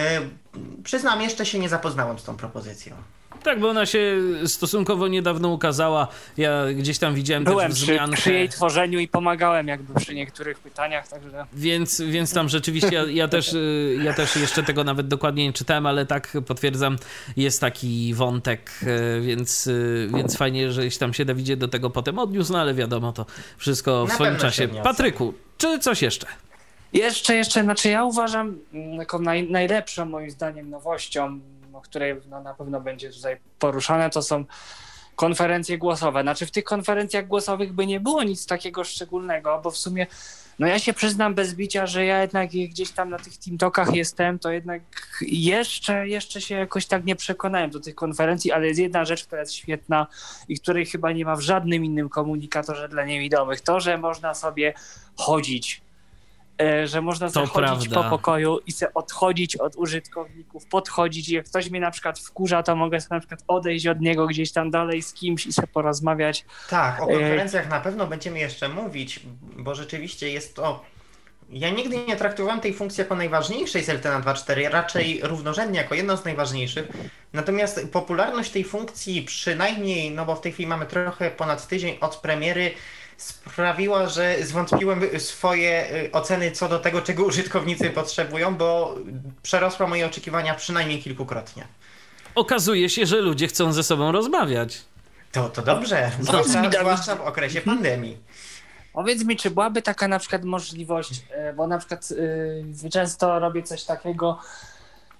przyznam, 0.84 1.22
jeszcze 1.22 1.46
się 1.46 1.58
nie 1.58 1.68
zapoznałem 1.68 2.18
z 2.18 2.24
tą 2.24 2.36
propozycją. 2.36 2.96
Tak, 3.42 3.60
bo 3.60 3.68
ona 3.68 3.86
się 3.86 4.16
stosunkowo 4.46 5.08
niedawno 5.08 5.48
ukazała. 5.48 6.08
Ja 6.36 6.64
gdzieś 6.74 6.98
tam 6.98 7.14
widziałem 7.14 7.44
Byłem 7.44 7.70
też 7.70 7.82
przy, 7.82 7.92
wzmiankę. 7.92 8.16
przy 8.16 8.32
jej 8.32 8.48
tworzeniu 8.48 8.98
i 8.98 9.08
pomagałem 9.08 9.68
jakby 9.68 10.00
przy 10.00 10.14
niektórych 10.14 10.58
pytaniach, 10.58 11.08
także... 11.08 11.46
Więc, 11.52 12.00
więc 12.00 12.34
tam 12.34 12.48
rzeczywiście 12.48 12.94
ja, 12.94 13.04
ja, 13.04 13.28
też, 13.28 13.54
ja 14.02 14.14
też 14.14 14.36
jeszcze 14.36 14.62
tego 14.62 14.84
nawet 14.84 15.08
dokładnie 15.08 15.44
nie 15.44 15.52
czytałem, 15.52 15.86
ale 15.86 16.06
tak 16.06 16.32
potwierdzam, 16.46 16.96
jest 17.36 17.60
taki 17.60 18.14
wątek, 18.14 18.70
y, 18.82 19.20
więc, 19.20 19.66
y, 19.66 20.08
więc 20.14 20.36
fajnie, 20.36 20.72
że 20.72 20.82
tam 20.98 21.14
się 21.14 21.24
Dawidzie 21.24 21.56
do 21.56 21.68
tego 21.68 21.90
potem 21.90 22.18
odniósł, 22.18 22.52
no 22.52 22.60
ale 22.60 22.74
wiadomo, 22.74 23.12
to 23.12 23.26
wszystko 23.56 24.06
w 24.06 24.08
Na 24.08 24.14
swoim 24.14 24.36
czasie. 24.36 24.68
Patryku, 24.68 25.34
czy 25.58 25.78
coś 25.78 26.02
jeszcze? 26.02 26.26
Jeszcze, 26.92 27.34
jeszcze, 27.34 27.62
znaczy 27.62 27.88
ja 27.88 28.04
uważam 28.04 28.58
mm, 28.74 28.98
taką 28.98 29.18
naj, 29.18 29.50
najlepszą 29.50 30.06
moim 30.06 30.30
zdaniem 30.30 30.70
nowością, 30.70 31.40
o 31.74 31.80
której 31.80 32.16
no, 32.28 32.42
na 32.42 32.54
pewno 32.54 32.80
będzie 32.80 33.10
tutaj 33.10 33.36
poruszane, 33.58 34.10
to 34.10 34.22
są 34.22 34.44
konferencje 35.16 35.78
głosowe. 35.78 36.22
Znaczy 36.22 36.46
w 36.46 36.50
tych 36.50 36.64
konferencjach 36.64 37.26
głosowych 37.26 37.72
by 37.72 37.86
nie 37.86 38.00
było 38.00 38.22
nic 38.22 38.46
takiego 38.46 38.84
szczególnego, 38.84 39.60
bo 39.64 39.70
w 39.70 39.76
sumie, 39.76 40.06
no 40.58 40.66
ja 40.66 40.78
się 40.78 40.92
przyznam 40.92 41.34
bez 41.34 41.54
bicia, 41.54 41.86
że 41.86 42.04
ja 42.04 42.20
jednak 42.20 42.50
gdzieś 42.50 42.90
tam 42.90 43.10
na 43.10 43.18
tych 43.18 43.38
TeamTalkach 43.38 43.94
jestem, 43.94 44.38
to 44.38 44.50
jednak 44.50 44.82
jeszcze, 45.20 46.08
jeszcze 46.08 46.40
się 46.40 46.54
jakoś 46.54 46.86
tak 46.86 47.04
nie 47.04 47.16
przekonałem 47.16 47.70
do 47.70 47.80
tych 47.80 47.94
konferencji, 47.94 48.52
ale 48.52 48.66
jest 48.66 48.80
jedna 48.80 49.04
rzecz, 49.04 49.26
która 49.26 49.40
jest 49.40 49.52
świetna 49.52 50.06
i 50.48 50.60
której 50.60 50.86
chyba 50.86 51.12
nie 51.12 51.24
ma 51.24 51.36
w 51.36 51.40
żadnym 51.40 51.84
innym 51.84 52.08
komunikatorze 52.08 52.88
dla 52.88 53.04
niewidomych. 53.04 53.60
To, 53.60 53.80
że 53.80 53.98
można 53.98 54.34
sobie 54.34 54.74
chodzić 55.16 55.82
że 56.84 57.00
można 57.02 57.26
To 57.26 57.32
sobie 57.32 57.46
chodzić 57.46 57.88
prawda. 57.88 58.10
po 58.10 58.16
pokoju 58.16 58.58
i 58.66 58.72
sobie 58.72 58.94
odchodzić 58.94 59.56
od 59.56 59.76
użytkowników, 59.76 60.66
podchodzić 60.66 61.28
i 61.28 61.34
jak 61.34 61.46
ktoś 61.46 61.70
mnie 61.70 61.80
na 61.80 61.90
przykład 61.90 62.18
wkurza, 62.18 62.62
to 62.62 62.76
mogę 62.76 63.00
sobie 63.00 63.14
na 63.16 63.20
przykład 63.20 63.40
odejść 63.48 63.86
od 63.86 64.00
niego 64.00 64.26
gdzieś 64.26 64.52
tam 64.52 64.70
dalej 64.70 65.02
z 65.02 65.12
kimś 65.12 65.46
i 65.46 65.52
sobie 65.52 65.68
porozmawiać. 65.68 66.44
Tak, 66.70 67.02
o 67.02 67.10
Yy. 67.10 67.18
konferencjach 67.18 67.68
na 67.68 67.80
pewno 67.80 68.06
będziemy 68.06 68.38
jeszcze 68.38 68.68
mówić, 68.68 69.20
bo 69.56 69.74
rzeczywiście 69.74 70.30
jest 70.30 70.56
to. 70.56 70.84
Ja 71.50 71.70
nigdy 71.70 71.96
nie 72.08 72.16
traktowałem 72.16 72.60
tej 72.60 72.74
funkcji 72.74 73.00
jako 73.00 73.14
najważniejszej 73.16 73.84
z 73.84 73.88
LTE 73.88 74.08
2.4, 74.20 74.70
raczej 74.70 75.20
równorzędnie 75.22 75.78
jako 75.78 75.94
jedną 75.94 76.16
z 76.16 76.24
najważniejszych. 76.24 76.88
Natomiast 77.32 77.86
popularność 77.92 78.50
tej 78.50 78.64
funkcji, 78.64 79.22
przynajmniej, 79.22 80.10
no 80.10 80.26
bo 80.26 80.36
w 80.36 80.40
tej 80.40 80.52
chwili 80.52 80.66
mamy 80.66 80.86
trochę 80.86 81.30
ponad 81.30 81.68
tydzień 81.68 81.96
od 82.00 82.16
premiery, 82.16 82.70
sprawiła, 83.22 84.08
że 84.08 84.36
zwątpiłem 84.42 85.00
swoje 85.18 85.94
y, 85.94 86.12
oceny 86.12 86.50
co 86.50 86.68
do 86.68 86.78
tego, 86.78 87.02
czego 87.02 87.24
użytkownicy 87.24 87.90
potrzebują, 87.90 88.56
bo 88.56 88.94
przerosła 89.42 89.86
moje 89.86 90.06
oczekiwania 90.06 90.54
przynajmniej 90.54 91.02
kilkukrotnie. 91.02 91.64
Okazuje 92.34 92.88
się, 92.88 93.06
że 93.06 93.16
ludzie 93.16 93.46
chcą 93.48 93.72
ze 93.72 93.82
sobą 93.82 94.12
rozmawiać. 94.12 94.80
To, 95.32 95.48
to 95.48 95.62
dobrze, 95.62 96.10
zwłaszcza, 96.20 96.62
mi, 96.62 96.68
zwłaszcza 96.80 97.16
w 97.16 97.20
okresie 97.20 97.60
pandemii. 97.60 98.18
Powiedz 98.92 99.24
mi, 99.24 99.36
czy 99.36 99.50
byłaby 99.50 99.82
taka 99.82 100.08
na 100.08 100.18
przykład 100.18 100.44
możliwość, 100.44 101.22
e, 101.30 101.52
bo 101.52 101.66
na 101.66 101.78
przykład 101.78 102.10
yy, 102.82 102.90
często 102.90 103.38
robię 103.38 103.62
coś 103.62 103.84
takiego, 103.84 104.38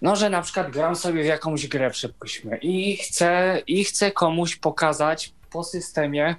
no 0.03 0.17
że 0.17 0.31
na 0.31 0.43
przykład 0.43 0.71
gram 0.71 0.97
sobie 0.97 1.23
w 1.23 1.27
jakąś 1.27 1.67
grę, 1.67 1.91
przypuśćmy, 1.91 2.57
i 2.57 2.97
chcę, 2.97 3.63
i 3.67 3.85
chcę 3.85 4.13
komuś 4.13 4.57
pokazać 4.57 5.33
po 5.51 5.65
systemie, 5.65 6.37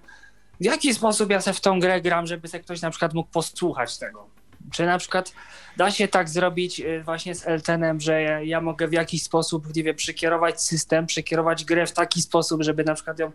w 0.64 0.66
jaki 0.66 0.94
sposób 0.94 1.30
ja 1.30 1.42
se 1.42 1.54
w 1.54 1.62
tą 1.62 1.80
grę 1.80 2.02
gram, 2.02 2.28
żeby 2.28 2.48
se 2.48 2.60
ktoś 2.60 2.82
na 2.82 2.90
przykład 2.90 3.14
mógł 3.14 3.30
posłuchać 3.30 3.98
tego. 3.98 4.28
Czy 4.72 4.86
na 4.86 4.98
przykład 4.98 5.34
da 5.78 5.92
się 5.92 6.08
tak 6.08 6.30
zrobić 6.30 6.80
y, 6.80 7.04
właśnie 7.04 7.36
z 7.36 7.48
Eltenem, 7.48 8.00
że 8.00 8.46
ja, 8.46 8.62
mogę 8.62 8.88
w 8.88 8.94
jakiś 8.94 9.24
sposób, 9.24 9.76
nie 9.76 9.84
wiem, 9.84 9.96
przekierować 9.96 10.62
system, 10.62 11.06
przekierować 11.06 11.66
grę 11.66 11.88
w 11.88 11.92
taki 11.92 12.22
sposób, 12.22 12.64
żeby 12.64 12.84
na 12.84 12.94
przykład 12.94 13.20
ją 13.20 13.32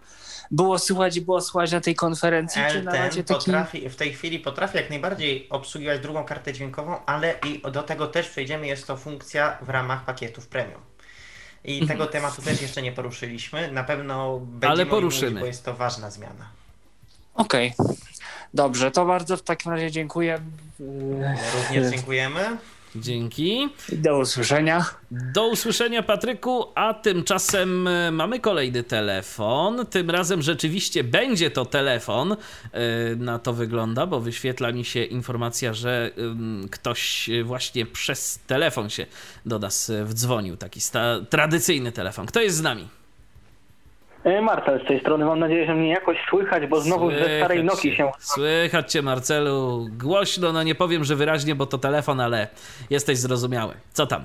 było 0.50 0.78
słuchać 0.78 1.16
i 1.16 1.20
było 1.20 1.40
słuchać 1.40 1.72
na 1.72 1.80
tej 1.80 1.94
konferencji, 1.94 2.62
czy 2.70 2.82
na 2.82 2.92
razie 2.92 3.04
Elten 3.04 3.24
taki... 3.24 3.44
potrafi, 3.44 3.88
w 3.88 3.96
tej 3.96 4.12
chwili 4.12 4.38
potrafi 4.38 4.76
jak 4.76 4.90
najbardziej 4.90 5.48
obsługiwać 5.50 6.00
drugą 6.00 6.24
kartę 6.24 6.52
dźwiękową, 6.52 7.04
ale 7.06 7.34
i 7.46 7.62
do 7.72 7.82
tego 7.82 8.06
też 8.06 8.28
przejdziemy, 8.28 8.66
jest 8.66 8.86
to 8.86 8.96
funkcja 8.96 9.58
w 9.62 9.68
ramach 9.68 10.04
pakietów 10.04 10.46
premium. 10.46 10.80
I 11.64 11.80
Mhm. 11.80 11.98
tego 11.98 12.10
tematu 12.10 12.42
też 12.42 12.62
jeszcze 12.62 12.82
nie 12.82 12.92
poruszyliśmy. 12.92 13.72
Na 13.72 13.84
pewno 13.84 14.38
będziemy 14.38 14.72
Ale 14.72 14.86
poruszymy. 14.86 15.30
Mówić, 15.30 15.40
bo 15.40 15.46
jest 15.46 15.64
to 15.64 15.74
ważna 15.74 16.10
zmiana. 16.10 16.57
Okej. 17.38 17.72
Dobrze, 18.54 18.90
to 18.90 19.06
bardzo 19.06 19.36
w 19.36 19.42
takim 19.42 19.72
razie 19.72 19.90
dziękuję. 19.90 20.40
Również 21.68 21.90
dziękujemy. 21.92 22.40
Dzięki. 22.96 23.68
Do 23.92 24.18
usłyszenia. 24.18 24.84
Do 25.10 25.48
usłyszenia, 25.48 26.02
Patryku. 26.02 26.64
A 26.74 26.94
tymczasem 26.94 27.88
e, 27.88 28.10
mamy 28.10 28.40
kolejny 28.40 28.82
telefon. 28.82 29.86
Tym 29.86 30.10
razem 30.10 30.42
rzeczywiście 30.42 31.04
będzie 31.04 31.50
to 31.50 31.64
telefon. 31.66 32.32
E, 32.32 32.36
Na 33.16 33.38
to 33.38 33.52
wygląda, 33.52 34.06
bo 34.06 34.20
wyświetla 34.20 34.72
mi 34.72 34.84
się 34.84 35.04
informacja, 35.04 35.74
że 35.74 36.10
ktoś 36.70 37.30
właśnie 37.44 37.86
przez 37.86 38.38
telefon 38.46 38.90
się 38.90 39.06
do 39.46 39.58
nas 39.58 39.90
e, 39.90 40.04
wdzwonił. 40.04 40.56
Taki 40.56 40.80
sta- 40.80 41.20
tradycyjny 41.30 41.92
telefon. 41.92 42.26
Kto 42.26 42.40
jest 42.40 42.56
z 42.56 42.62
nami? 42.62 42.88
E, 44.28 44.40
Marcel 44.42 44.80
z 44.84 44.88
tej 44.88 45.00
strony, 45.00 45.24
mam 45.24 45.38
nadzieję, 45.38 45.66
że 45.66 45.74
mnie 45.74 45.88
jakoś 45.90 46.16
słychać, 46.30 46.66
bo 46.66 46.80
znowu 46.80 47.10
ze 47.10 47.16
starej 47.38 47.58
Słychać 47.60 47.80
cię. 47.80 47.96
się... 47.96 48.10
Słychać 48.18 48.92
cię, 48.92 49.02
Marcelu. 49.02 49.86
Głośno, 49.90 50.52
no 50.52 50.62
nie 50.62 50.74
powiem, 50.74 51.04
że 51.04 51.16
wyraźnie, 51.16 51.54
bo 51.54 51.66
to 51.66 51.78
telefon, 51.78 52.20
ale 52.20 52.48
jesteś 52.90 53.18
zrozumiały. 53.18 53.74
Co 53.90 54.06
tam? 54.06 54.22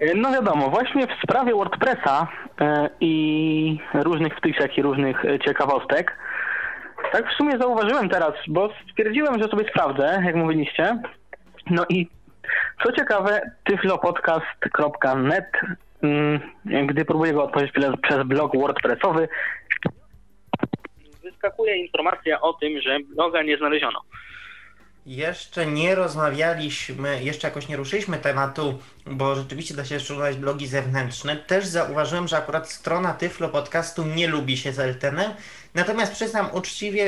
E, 0.00 0.14
No 0.14 0.32
wiadomo, 0.32 0.70
właśnie 0.70 1.06
w 1.06 1.22
sprawie 1.22 1.52
WordPressa 1.54 2.28
e, 2.60 2.88
i 3.00 3.78
różnych 3.94 4.36
wtyczek 4.36 4.78
i 4.78 4.82
różnych 4.82 5.22
ciekawostek, 5.44 6.16
tak 7.12 7.30
w 7.30 7.36
sumie 7.36 7.58
zauważyłem 7.58 8.08
teraz, 8.08 8.32
bo 8.48 8.68
stwierdziłem, 8.90 9.42
że 9.42 9.48
sobie 9.48 9.68
sprawdzę, 9.68 10.22
jak 10.24 10.34
mówiliście. 10.34 10.98
No 11.70 11.84
i 11.88 12.08
co 12.84 12.92
ciekawe, 12.92 13.40
tyflopodcast.net, 13.64 15.46
gdy 16.86 17.04
próbuję 17.04 17.32
go 17.32 17.44
otworzyć 17.44 17.72
przez- 17.72 17.96
przez 18.02 18.26
blog 18.26 18.52
WordPressowy, 18.56 19.28
wyskakuje 21.22 21.76
informacja 21.76 22.40
o 22.40 22.52
tym, 22.52 22.80
że 22.80 22.98
bloga 23.00 23.42
nie 23.42 23.56
znaleziono. 23.56 24.00
Jeszcze 25.06 25.66
nie 25.66 25.94
rozmawialiśmy, 25.94 27.22
jeszcze 27.22 27.48
jakoś 27.48 27.68
nie 27.68 27.76
ruszyliśmy 27.76 28.16
tematu 28.18 28.78
bo 29.06 29.34
rzeczywiście 29.34 29.74
da 29.74 29.84
się 29.84 30.00
szukać 30.00 30.36
blogi 30.36 30.66
zewnętrzne. 30.66 31.36
Też 31.36 31.66
zauważyłem, 31.66 32.28
że 32.28 32.36
akurat 32.36 32.70
strona 32.70 33.14
Tyflo 33.14 33.48
Podcastu 33.48 34.04
nie 34.16 34.28
lubi 34.28 34.56
się 34.56 34.72
z 34.72 34.78
Eltenem, 34.78 35.30
natomiast 35.74 36.12
przyznam 36.12 36.46
uczciwie, 36.54 37.04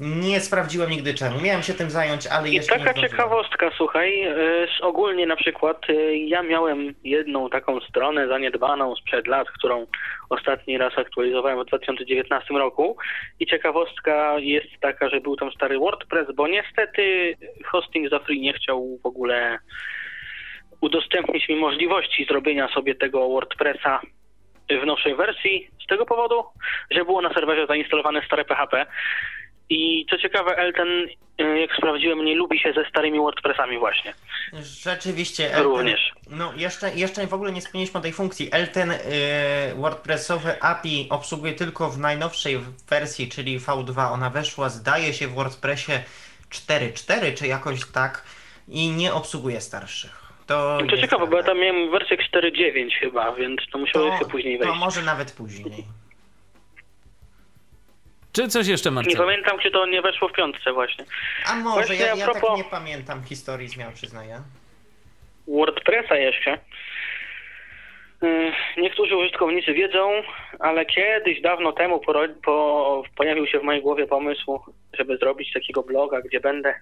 nie 0.00 0.40
sprawdziłem 0.40 0.90
nigdy 0.90 1.14
czemu. 1.14 1.40
Miałem 1.40 1.62
się 1.62 1.74
tym 1.74 1.90
zająć, 1.90 2.26
ale 2.26 2.48
I 2.48 2.54
jeszcze 2.54 2.78
nie 2.78 2.84
taka 2.84 3.00
ciekawostka, 3.00 3.70
słuchaj, 3.76 4.24
y, 4.24 4.68
ogólnie 4.82 5.26
na 5.26 5.36
przykład 5.36 5.90
y, 5.90 6.16
ja 6.16 6.42
miałem 6.42 6.94
jedną 7.04 7.50
taką 7.50 7.80
stronę 7.80 8.28
zaniedbaną 8.28 8.96
sprzed 8.96 9.26
lat, 9.26 9.50
którą 9.50 9.86
ostatni 10.30 10.78
raz 10.78 10.98
aktualizowałem 10.98 11.64
w 11.64 11.66
2019 11.66 12.54
roku 12.54 12.96
i 13.40 13.46
ciekawostka 13.46 14.38
jest 14.38 14.68
taka, 14.80 15.08
że 15.08 15.20
był 15.20 15.36
tam 15.36 15.52
stary 15.52 15.78
WordPress, 15.78 16.28
bo 16.34 16.48
niestety 16.48 17.34
hosting 17.64 18.10
za 18.10 18.18
free 18.18 18.40
nie 18.40 18.52
chciał 18.52 18.98
w 19.02 19.06
ogóle 19.06 19.58
udostępnić 20.80 21.48
mi 21.48 21.56
możliwości 21.56 22.24
zrobienia 22.24 22.68
sobie 22.68 22.94
tego 22.94 23.28
WordPressa 23.28 24.00
w 24.82 24.86
nowszej 24.86 25.14
wersji 25.14 25.70
z 25.84 25.86
tego 25.86 26.06
powodu, 26.06 26.44
że 26.90 27.04
było 27.04 27.22
na 27.22 27.34
serwerze 27.34 27.66
zainstalowane 27.66 28.22
stare 28.26 28.44
PHP 28.44 28.86
i 29.70 30.06
co 30.10 30.18
ciekawe, 30.18 30.56
Elten, 30.56 30.88
y, 31.40 31.60
jak 31.60 31.76
sprawdziłem, 31.76 32.24
nie 32.24 32.34
lubi 32.34 32.58
się 32.58 32.72
ze 32.72 32.84
starymi 32.90 33.18
WordPressami 33.18 33.78
właśnie. 33.78 34.14
Rzeczywiście. 34.62 35.44
Elten, 35.44 35.62
Również. 35.62 36.12
No 36.30 36.52
jeszcze, 36.56 36.94
jeszcze 36.94 37.26
w 37.26 37.34
ogóle 37.34 37.52
nie 37.52 37.60
spełniliśmy 37.60 38.00
tej 38.00 38.12
funkcji. 38.12 38.48
Elten 38.52 38.90
y, 38.90 38.98
WordPressowe 39.76 40.62
API 40.62 41.06
obsługuje 41.10 41.52
tylko 41.52 41.90
w 41.90 41.98
najnowszej 41.98 42.58
wersji, 42.88 43.28
czyli 43.28 43.60
V2. 43.60 44.12
Ona 44.12 44.30
weszła, 44.30 44.68
zdaje 44.68 45.12
się, 45.12 45.28
w 45.28 45.34
WordPressie 45.34 45.92
4.4 46.50 47.34
czy 47.34 47.46
jakoś 47.46 47.92
tak 47.92 48.24
i 48.68 48.90
nie 48.90 49.14
obsługuje 49.14 49.60
starszych. 49.60 50.17
To, 50.48 50.78
To 50.90 50.96
ciekawe, 50.98 51.26
bo 51.26 51.36
ja 51.36 51.42
tam 51.42 51.58
miałem 51.58 51.90
wersję 51.90 52.16
4.9 52.16 52.88
chyba, 53.00 53.32
więc 53.32 53.60
to 53.72 53.78
musiało 53.78 54.18
się 54.18 54.24
później 54.24 54.58
to 54.58 54.64
wejść. 54.64 54.80
może 54.80 55.02
nawet 55.02 55.32
później. 55.32 55.84
Czy 58.32 58.48
coś 58.48 58.66
jeszcze, 58.66 58.90
Nie 58.90 58.94
Marcelo? 58.94 59.24
pamiętam, 59.24 59.58
czy 59.58 59.70
to 59.70 59.86
nie 59.86 60.02
weszło 60.02 60.28
w 60.28 60.32
piątce 60.32 60.72
właśnie. 60.72 61.04
A 61.46 61.54
może, 61.54 61.74
Właśnie 61.76 61.96
ja, 61.96 62.14
ja 62.14 62.24
propos- 62.26 62.48
tak 62.48 62.56
nie 62.58 62.64
pamiętam 62.64 63.24
historii 63.24 63.68
zmian, 63.68 63.92
przyznaję. 63.94 64.42
WordPressa 65.48 66.16
jeszcze. 66.16 66.58
Y, 68.22 68.52
Niektórzy 68.76 69.16
użytkownicy 69.16 69.72
wiedzą, 69.74 70.10
ale 70.58 70.86
kiedyś, 70.86 71.40
dawno 71.40 71.72
temu 71.72 72.00
poro- 72.00 72.34
po, 72.44 73.02
pojawił 73.16 73.46
się 73.46 73.58
w 73.58 73.62
mojej 73.62 73.82
głowie 73.82 74.06
pomysł, 74.06 74.60
żeby 74.98 75.16
zrobić 75.16 75.52
takiego 75.52 75.82
bloga, 75.82 76.20
gdzie 76.20 76.40
będę 76.40 76.74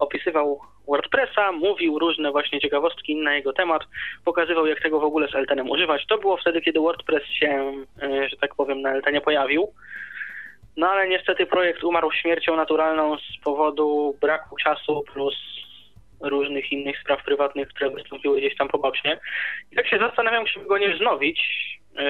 opisywał 0.00 0.60
WordPressa, 0.88 1.52
mówił 1.52 1.98
różne 1.98 2.30
właśnie 2.30 2.60
ciekawostki 2.60 3.16
na 3.16 3.34
jego 3.34 3.52
temat, 3.52 3.82
pokazywał 4.24 4.66
jak 4.66 4.80
tego 4.82 5.00
w 5.00 5.04
ogóle 5.04 5.28
z 5.28 5.34
Eltenem 5.34 5.70
używać. 5.70 6.06
To 6.06 6.18
było 6.18 6.36
wtedy, 6.36 6.60
kiedy 6.60 6.80
WordPress 6.80 7.24
się, 7.24 7.72
y, 8.02 8.28
że 8.28 8.36
tak 8.36 8.54
powiem, 8.54 8.82
na 8.82 8.90
Eltenie 8.90 9.20
pojawił. 9.20 9.68
No 10.76 10.88
ale 10.90 11.08
niestety 11.08 11.46
projekt 11.46 11.84
umarł 11.84 12.12
śmiercią 12.12 12.56
naturalną 12.56 13.16
z 13.16 13.44
powodu 13.44 14.16
braku 14.20 14.56
czasu 14.56 15.04
plus 15.12 15.34
różnych 16.22 16.72
innych 16.72 17.00
spraw 17.00 17.24
prywatnych, 17.24 17.68
które 17.68 17.90
wystąpiły 17.90 18.38
gdzieś 18.38 18.56
tam 18.56 18.68
po. 18.68 19.18
I 19.72 19.76
tak 19.76 19.88
się 19.88 19.98
zastanawiam, 19.98 20.44
czy 20.46 20.60
go 20.60 20.78
nie 20.78 20.94
wznowić. 20.94 21.40
Yy, 21.96 22.00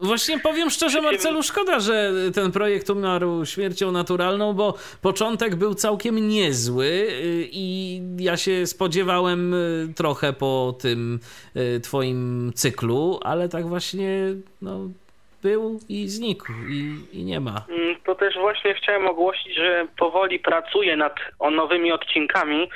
Właśnie 0.00 0.38
powiem 0.38 0.70
szczerze, 0.70 1.00
Marcelu, 1.00 1.42
szkoda, 1.42 1.80
że 1.80 2.10
ten 2.34 2.52
projekt 2.52 2.90
umarł 2.90 3.46
śmiercią 3.46 3.92
naturalną, 3.92 4.52
bo 4.52 4.74
początek 5.02 5.56
był 5.56 5.74
całkiem 5.74 6.28
niezły 6.28 6.84
y, 6.86 7.48
i 7.52 8.00
ja 8.18 8.36
się 8.36 8.66
spodziewałem 8.66 9.54
y, 9.54 9.94
trochę 9.96 10.32
po 10.32 10.74
tym 10.82 11.20
y, 11.56 11.80
twoim 11.80 12.52
cyklu, 12.54 13.20
ale 13.24 13.48
tak 13.48 13.66
właśnie 13.66 14.08
no, 14.62 14.78
był 15.42 15.80
i 15.88 16.08
znikł 16.08 16.52
i, 16.70 16.94
i 17.20 17.24
nie 17.24 17.40
ma. 17.40 17.64
mm, 17.68 17.96
To 18.06 18.14
też 18.14 18.34
właśnie 18.34 18.74
chciałem 18.74 19.06
ogłosić, 19.06 19.54
że 19.56 19.86
powoli 19.98 20.38
pracuję 20.38 20.96
nad 20.96 21.14
nowymi 21.50 21.92
odcinkami, 21.92 22.68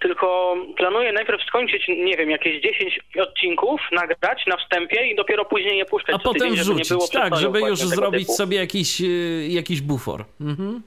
tylko 0.00 0.56
planuję 0.76 1.12
najpierw 1.12 1.42
skończyć, 1.42 1.88
nie 1.88 2.16
wiem, 2.16 2.30
jakieś 2.30 2.62
10 2.62 3.00
odcinków, 3.20 3.80
nagrać 3.92 4.46
na 4.46 4.56
wstępie 4.56 5.06
i 5.06 5.16
dopiero 5.16 5.44
później 5.44 5.78
je 5.78 5.84
puszczać 5.84 6.14
A 6.14 6.18
potem 6.18 6.40
tydzień, 6.40 6.56
żeby 6.64 6.78
nie 6.78 6.84
wrzucić, 6.84 7.10
tak, 7.10 7.36
żeby 7.36 7.58
już 7.60 7.68
właśnie 7.68 7.90
tego 7.90 7.96
zrobić 8.02 8.26
typu. 8.26 8.32
sobie 8.32 8.56
jakiś, 8.56 9.00
y, 9.00 9.48
jakiś 9.48 9.80
bufor. 9.80 10.24
Mhm. 10.40 10.82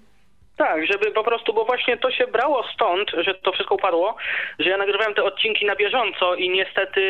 Tak, 0.58 0.88
żeby 0.88 1.12
po 1.12 1.24
prostu, 1.24 1.54
bo 1.54 1.66
właśnie 1.66 1.98
to 1.98 2.12
się 2.12 2.28
brało 2.28 2.64
stąd, 2.74 3.12
że 3.18 3.34
to 3.34 3.52
wszystko 3.52 3.76
upadło, 3.76 4.16
że 4.60 4.70
ja 4.70 4.78
nagrywałem 4.78 5.14
te 5.14 5.24
odcinki 5.24 5.66
na 5.66 5.76
bieżąco 5.76 6.36
i 6.36 6.50
niestety 6.50 7.02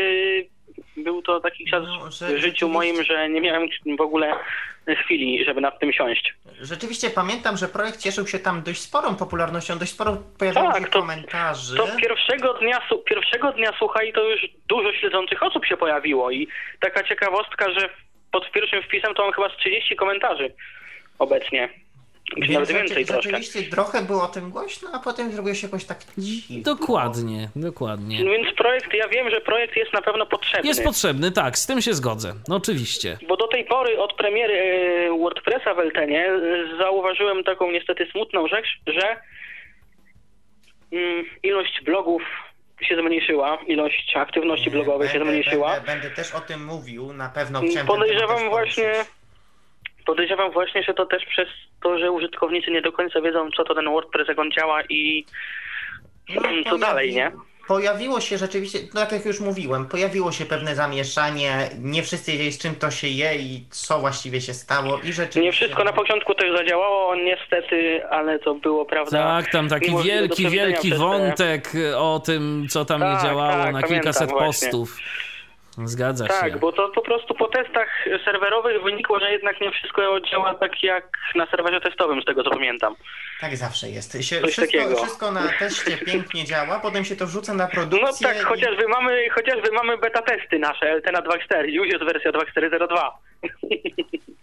był 0.98 1.22
to 1.22 1.40
taki 1.40 1.66
czas 1.66 1.84
No, 1.88 2.12
że 2.12 2.28
w 2.36 2.40
życiu 2.40 2.70
moim, 2.70 3.04
że 3.04 3.30
nie 3.30 3.42
miałem 3.42 3.70
w 3.98 4.02
ogóle 4.02 4.36
chwili, 5.04 5.46
żeby 5.46 5.62
nad 5.62 5.80
tym 5.80 5.94
siąść. 5.94 6.34
Rzeczywiście 6.62 7.10
pamiętam, 7.10 7.58
że 7.58 7.68
projekt 7.68 8.00
cieszył 8.00 8.28
się 8.28 8.40
tam 8.40 8.62
dość 8.64 8.82
sporą 8.82 9.16
popularnością, 9.16 9.78
dość 9.80 9.92
sporo 9.92 10.18
pojawiało 10.40 10.72
Tak, 10.72 10.82
się 10.84 10.90
to- 10.90 11.00
komentarzy. 11.00 11.78
To 11.78 11.88
pierwszego 12.02 12.54
dnia, 12.54 12.82
pierwszego 13.06 13.52
dnia, 13.52 13.72
słuchaj, 13.78 14.14
to 14.14 14.24
już 14.30 14.42
dużo 14.70 14.94
śledzących 14.94 15.44
osób 15.44 15.66
się 15.66 15.78
pojawiło 15.78 16.32
i 16.32 16.48
taka 16.80 17.04
ciekawostka, 17.04 17.72
że 17.72 17.90
pod 18.32 18.52
pierwszym 18.52 18.84
wpisem 18.84 19.14
to 19.14 19.24
mam 19.24 19.34
chyba 19.34 19.50
z 19.50 19.58
30 19.58 19.96
komentarzy 19.96 20.54
obecnie. 21.20 21.70
Więc 22.38 22.54
nawet 22.54 22.72
więcej 22.72 23.06
troszkę. 23.06 23.22
Rzeczywiście 23.22 23.64
trochę 23.64 24.02
było 24.02 24.24
o 24.24 24.28
tym 24.28 24.50
głośno, 24.50 24.90
a 24.94 25.00
potem 25.00 25.32
zrobiło 25.32 25.56
się 25.56 25.68
jakoś 25.68 25.86
tak 25.86 25.98
cicho. 26.24 26.54
Dokładnie, 26.64 27.50
dokładnie. 27.56 28.18
Więc 28.18 28.56
projekt, 28.58 28.94
ja 28.94 29.08
wiem, 29.08 29.30
że 29.30 29.42
projekt 29.42 29.76
jest 29.76 29.94
na 29.94 30.02
pewno 30.02 30.26
potrzebny. 30.26 30.68
Jest 30.68 30.84
potrzebny, 30.84 31.32
tak, 31.32 31.58
z 31.58 31.68
tym 31.68 31.82
się 31.82 31.94
zgodzę. 31.94 32.34
No, 32.48 32.56
oczywiście. 32.56 33.18
Bo 33.28 33.38
do 33.38 33.48
tej 33.48 33.66
pory 33.66 34.00
od 34.00 34.14
premiery 34.14 34.54
e, 34.54 35.18
WordPressa 35.18 35.74
w 35.74 35.80
Eltenie 35.80 36.26
e, 36.26 36.78
zauważyłem 36.78 37.44
taką 37.44 37.72
niestety 37.72 38.08
smutną 38.12 38.48
rzecz, 38.48 38.68
że 38.88 39.16
mm, 40.92 41.26
ilość 41.44 41.82
blogów 41.86 42.22
się 42.82 42.96
zmniejszyła, 42.96 43.58
ilość 43.68 44.14
aktywności 44.16 44.72
blogowej 44.72 45.10
się 45.10 45.20
zmniejszyła. 45.20 45.76
Będę, 45.76 45.92
będę 45.92 46.10
też 46.10 46.36
o 46.36 46.42
tym 46.42 46.66
mówił, 46.66 47.14
na 47.14 47.30
pewno 47.30 47.62
chciałem 47.62 47.88
Podejrzewam 47.88 48.50
właśnie, 48.50 48.84
poruszyć. 48.84 49.21
Podejrzewam 50.06 50.52
właśnie, 50.52 50.84
że 50.84 50.94
to 50.94 51.06
też 51.06 51.26
przez 51.26 51.48
to, 51.84 52.00
że 52.00 52.12
użytkownicy 52.12 52.72
nie 52.72 52.82
do 52.82 52.92
końca 52.92 53.22
wiedzą, 53.22 53.50
co 53.58 53.64
to 53.64 53.76
ten 53.76 53.86
WordPress, 53.86 54.28
jak 54.28 54.40
on 54.40 54.52
działa 54.52 54.82
i 54.90 55.26
No, 56.36 56.42
co 56.42 56.48
pojawi- 56.70 56.80
dalej, 56.80 57.14
nie? 57.16 57.32
Pojawiło 57.68 58.22
się 58.22 58.38
rzeczywiście, 58.38 58.80
no 58.94 59.02
tak 59.02 59.12
jak 59.12 59.26
już 59.26 59.40
mówiłem, 59.40 59.86
pojawiło 59.86 60.32
się 60.32 60.46
pewne 60.46 60.76
zamieszanie, 60.76 61.70
nie 61.80 62.04
wszyscy 62.04 62.32
wiedzieli 62.32 62.52
z 62.52 62.60
czym 62.62 62.76
to 62.76 62.92
się 62.92 63.08
je 63.08 63.36
i 63.36 63.66
co 63.70 64.00
właściwie 64.00 64.42
się 64.42 64.54
stało 64.54 65.00
i 65.04 65.14
rzeczywiście... 65.14 65.42
Nie 65.42 65.52
wszystko 65.52 65.84
na 65.84 65.94
początku 65.94 66.36
też 66.36 66.58
zadziałało, 66.58 67.16
niestety, 67.16 68.02
ale 68.10 68.40
to 68.40 68.56
było, 68.56 68.86
prawda? 68.86 69.42
Tak, 69.42 69.52
tam 69.52 69.70
taki 69.70 69.92
do 69.92 69.98
wielki, 70.04 70.50
wielki 70.50 70.78
przez 70.88 70.92
te- 70.92 70.98
wątek 71.06 71.72
o 71.98 72.20
tym, 72.26 72.66
co 72.70 72.86
tam 72.86 73.02
nie 73.02 73.08
Tak, 73.08 73.24
działało, 73.24 73.64
tak, 73.64 73.74
na 73.74 73.84
kilkaset 73.84 74.30
właśnie. 74.30 74.48
postów. 74.48 74.98
Zgadza 75.86 76.28
Tak, 76.28 76.54
się. 76.54 76.60
bo 76.60 76.72
to 76.72 76.90
po 76.90 77.02
prostu 77.02 77.34
po 77.36 77.48
testach 77.48 77.88
serwerowych 78.26 78.84
wynikło, 78.84 79.20
że 79.20 79.32
jednak 79.32 79.62
nie 79.62 79.72
wszystko 79.72 80.20
działa 80.22 80.54
tak 80.54 80.84
jak 80.84 81.18
na 81.36 81.46
serwerze 81.48 81.82
testowym, 81.82 82.22
z 82.22 82.26
tego 82.26 82.44
co 82.44 82.50
pamiętam. 82.50 82.96
Tak 83.42 83.58
zawsze 83.58 83.90
jest. 83.90 84.12
Się, 84.24 84.42
Coś 84.42 84.52
wszystko, 84.52 84.78
takiego. 84.78 84.96
wszystko 84.96 85.32
na 85.32 85.42
teście 85.60 85.98
pięknie 86.12 86.46
działa, 86.46 86.80
potem 86.80 87.06
się 87.06 87.16
to 87.16 87.26
wrzuca 87.26 87.54
na 87.54 87.64
No 87.64 87.70
produkcję 87.70 88.28
tak, 88.28 88.38
i- 88.38 88.44
chociażby 88.44 88.88
mamy, 88.88 89.30
chociażby 89.30 89.72
mamy 89.72 89.98
beta 89.98 90.22
testy 90.22 90.60
nasze, 90.60 90.92
LTNA 90.92 91.22
2.4, 91.22 91.64
już 91.70 91.88
jest 91.88 92.04
wersja 92.04 92.32
2.4.02. 92.32 93.10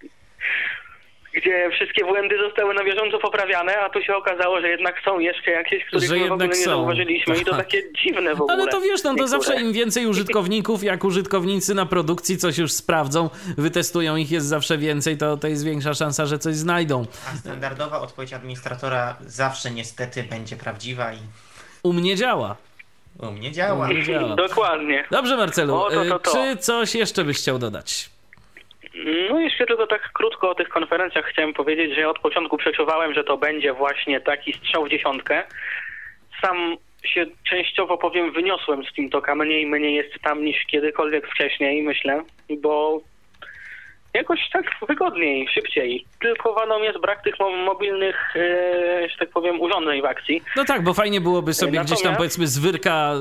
Gdzie 1.40 1.70
wszystkie 1.72 2.05
błędy 2.05 2.38
zostały 2.46 2.74
na 2.74 2.85
bieżąco 2.85 3.18
poprawiane, 3.18 3.79
a 3.79 3.90
tu 3.90 4.03
się 4.03 4.16
okazało, 4.16 4.61
że 4.61 4.68
jednak 4.68 4.94
są 5.05 5.18
jeszcze 5.18 5.51
jakieś, 5.51 5.85
których 5.85 6.09
Że 6.09 6.16
my 6.16 6.29
w 6.29 6.33
ogóle 6.33 6.48
nie 6.48 6.55
są. 6.55 6.70
zauważyliśmy 6.70 7.37
i 7.37 7.44
to 7.44 7.51
Tak. 7.51 7.59
takie 7.61 7.83
dziwne 7.92 8.35
w 8.35 8.40
ogóle. 8.40 8.55
Ale 8.55 8.66
to 8.72 8.81
wiesz, 8.81 9.03
no 9.05 9.11
to 9.11 9.16
niektóre. 9.16 9.29
zawsze 9.29 9.61
im 9.61 9.72
więcej 9.72 10.07
użytkowników, 10.07 10.83
jak 10.83 11.05
użytkownicy 11.05 11.74
na 11.74 11.87
produkcji 11.87 12.37
coś 12.38 12.59
już 12.59 12.72
sprawdzą, 12.72 13.31
wytestują 13.59 14.16
ich 14.16 14.31
jest 14.31 14.46
zawsze 14.46 14.79
więcej, 14.79 15.16
to, 15.18 15.37
to 15.37 15.48
jest 15.48 15.64
większa 15.64 15.94
szansa, 15.94 16.27
że 16.27 16.38
coś 16.38 16.55
znajdą. 16.55 17.07
A 17.33 17.37
standardowa 17.37 18.01
odpowiedź 18.01 18.33
administratora 18.33 19.16
zawsze 19.20 19.70
niestety 19.70 20.22
będzie 20.22 20.57
prawdziwa 20.57 21.12
i 21.12 21.18
U 21.83 21.92
mnie 21.92 22.16
działa. 22.16 22.57
u 23.18 23.31
mnie 23.31 23.53
działa. 23.53 23.87
U 23.88 23.92
mnie 23.92 24.03
działa. 24.05 24.37
Dokładnie. 24.37 25.05
Dobrze, 25.11 25.37
Marcelu, 25.37 25.74
O, 25.77 25.90
to, 25.90 26.05
to, 26.05 26.18
to. 26.18 26.31
y, 26.31 26.57
czy 26.57 26.62
coś 26.62 26.94
jeszcze 26.94 27.24
byś 27.24 27.38
chciał 27.38 27.59
dodać? 27.59 28.11
No 29.31 29.40
jeszcze 29.40 29.66
tylko 29.66 29.87
tak 29.87 30.12
krótko 30.12 30.51
o 30.51 30.55
tych 30.55 30.68
konferencjach 30.68 31.27
chciałem 31.27 31.55
powiedzieć, 31.55 31.94
że 31.94 32.01
ja 32.01 32.11
od 32.11 32.18
początku 32.18 32.57
przeczuwałem, 32.57 33.14
że 33.14 33.24
to 33.24 33.37
będzie 33.37 33.72
właśnie 33.72 34.20
taki 34.20 34.53
strzał 34.53 34.85
w 34.85 34.88
dziesiątkę. 34.88 35.42
Sam 36.42 36.77
się 37.05 37.27
częściowo 37.48 37.98
powiem 37.98 38.33
wyniosłem 38.33 38.85
z 38.85 38.92
TeamTalka, 38.94 39.35
mniej 39.35 39.66
mnie 39.66 39.94
jest 39.94 40.14
tam 40.22 40.44
niż 40.44 40.64
kiedykolwiek 40.64 41.29
wcześniej, 41.29 41.83
myślę, 41.83 42.22
bo 42.61 43.01
jakoś 44.14 44.40
tak 44.53 44.64
wygodniej, 44.88 45.49
szybciej. 45.55 46.05
Tylko 46.21 46.55
wadą 46.55 46.83
jest 46.83 46.99
brak 47.01 47.23
tych 47.25 47.38
mo- 47.40 47.51
mobilnych, 47.51 48.37
e, 48.37 49.09
że 49.11 49.16
tak 49.18 49.29
powiem, 49.31 49.61
urządzeń 49.61 50.03
w 50.03 50.05
akcji. 50.05 50.42
No 50.57 50.64
tak, 50.64 50.83
bo 50.83 50.94
fajnie 50.94 51.21
byłoby 51.21 51.55
sobie 51.55 51.73
Natomiast- 51.73 51.92
gdzieś 51.92 52.03
tam 52.03 52.16
powiedzmy 52.16 52.47
z 52.47 52.59
wyrka 52.59 53.12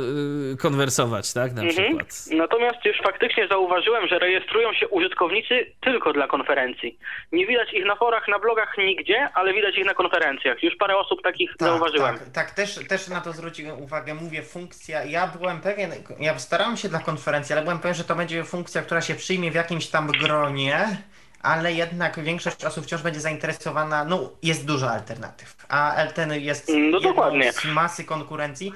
y, 0.54 0.58
konwersować, 0.58 1.34
tak, 1.34 1.54
na 1.54 1.62
Mhm. 1.62 1.86
przykład. 1.86 2.08
Natomiast 2.32 2.86
już 2.86 2.97
faktycznie 3.04 3.47
zauważyłem, 3.47 4.08
że 4.08 4.19
rejestrują 4.19 4.73
się 4.73 4.88
użytkownicy 4.88 5.65
tylko 5.82 6.13
dla 6.13 6.28
konferencji. 6.28 6.97
Nie 7.32 7.47
widać 7.47 7.73
ich 7.73 7.86
na 7.86 7.95
forach, 7.95 8.28
na 8.28 8.39
blogach 8.39 8.78
nigdzie, 8.78 9.30
ale 9.34 9.54
widać 9.54 9.78
ich 9.78 9.86
na 9.86 9.93
konferencjach. 9.93 10.63
Już 10.63 10.76
parę 10.76 10.97
osób 10.97 11.21
takich 11.21 11.52
zauważyłem. 11.60 12.17
Tak, 12.17 12.30
tak 12.30 12.52
też, 12.52 12.88
też 12.88 13.08
na 13.08 13.21
to 13.21 13.32
zwróciłem 13.34 13.82
uwagę. 13.82 14.13
Mówię, 14.15 14.41
funkcja. 14.41 15.04
Ja 15.06 15.28
byłem 15.28 15.62
pewien, 15.62 15.91
ja 16.19 16.39
starałem 16.39 16.78
się 16.78 16.89
dla 16.89 17.00
konferencji, 17.00 17.54
ale 17.54 17.62
byłem 17.63 17.80
pewien, 17.80 17.95
że 17.95 18.04
to 18.04 18.15
będzie 18.15 18.43
funkcja, 18.43 18.82
która 18.82 19.02
się 19.02 19.15
przyjmie 19.15 19.52
w 19.52 19.56
jakimś 19.56 19.88
tam 19.88 20.08
gronie, 20.08 20.77
ale 21.42 21.74
jednak 21.74 22.24
większość 22.24 22.66
osób 22.66 22.84
wciąż 22.86 23.02
będzie 23.02 23.20
zainteresowana. 23.20 24.06
No, 24.06 24.32
jest 24.44 24.66
dużo 24.66 24.92
alternatyw. 24.92 25.56
A 25.70 25.96
Elten 25.96 26.34
jest 26.42 26.70
No 26.70 26.76
jedną 26.76 27.00
dokładnie. 27.00 27.54
z 27.54 27.66
masy 27.66 28.04
konkurencji. 28.04 28.74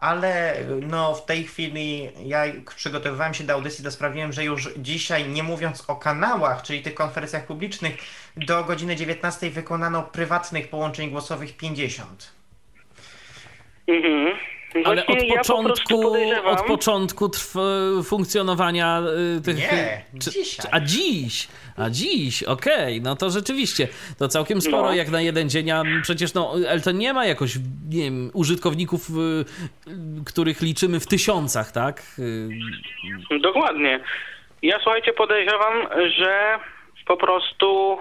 Ale 0.00 0.56
no 0.80 1.14
w 1.14 1.24
tej 1.26 1.44
chwili 1.44 2.10
ja 2.24 2.42
przygotowywałem 2.76 3.34
się 3.34 3.44
do 3.44 3.52
audycji, 3.54 3.84
to 3.84 3.90
sprawiłem, 3.90 4.32
że 4.32 4.44
już 4.44 4.68
dzisiaj, 4.76 5.28
nie 5.28 5.42
mówiąc 5.42 5.84
o 5.88 5.96
kanałach, 5.96 6.62
czyli 6.62 6.82
tych 6.82 6.94
konferencjach 6.94 7.46
publicznych, 7.46 7.94
do 8.36 8.64
godziny 8.64 8.96
19 8.96 9.50
wykonano 9.50 10.02
prywatnych 10.02 10.68
połączeń 10.68 11.10
głosowych 11.10 11.56
50. 11.56 12.32
Mhm. 13.88 14.36
Ale 14.84 15.06
od 15.06 15.22
ja 15.22 15.34
po 15.34 15.38
początku, 15.38 16.12
od 16.44 16.62
początku 16.62 17.28
trw, 17.28 17.54
funkcjonowania 18.04 19.02
y, 19.38 19.40
tych... 19.42 19.56
Nie, 19.56 20.04
dzisiaj. 20.14 20.66
A 20.72 20.80
dziś, 20.80 21.48
a 21.76 21.90
dziś, 21.90 22.42
okej, 22.42 23.00
no 23.00 23.16
to 23.16 23.30
rzeczywiście, 23.30 23.88
to 24.18 24.28
całkiem 24.28 24.60
sporo 24.60 24.82
No. 24.82 24.94
jak 24.94 25.08
na 25.10 25.20
jeden 25.20 25.50
dzień, 25.50 25.70
a 25.70 25.82
przecież 26.02 26.34
no 26.34 26.54
Elton 26.68 26.98
nie 26.98 27.12
ma 27.12 27.26
jakoś, 27.26 27.56
nie 27.88 28.02
wiem, 28.04 28.30
użytkowników, 28.34 29.10
y, 29.10 29.14
których 30.26 30.62
liczymy 30.62 31.00
w 31.00 31.06
tysiącach, 31.06 31.72
tak? 31.72 32.02
Y, 32.18 32.48
Dokładnie. 33.40 34.00
Ja 34.62 34.78
słuchajcie, 34.82 35.12
podejrzewam, 35.12 35.86
że 36.18 36.58
po 37.06 37.16
prostu 37.16 37.98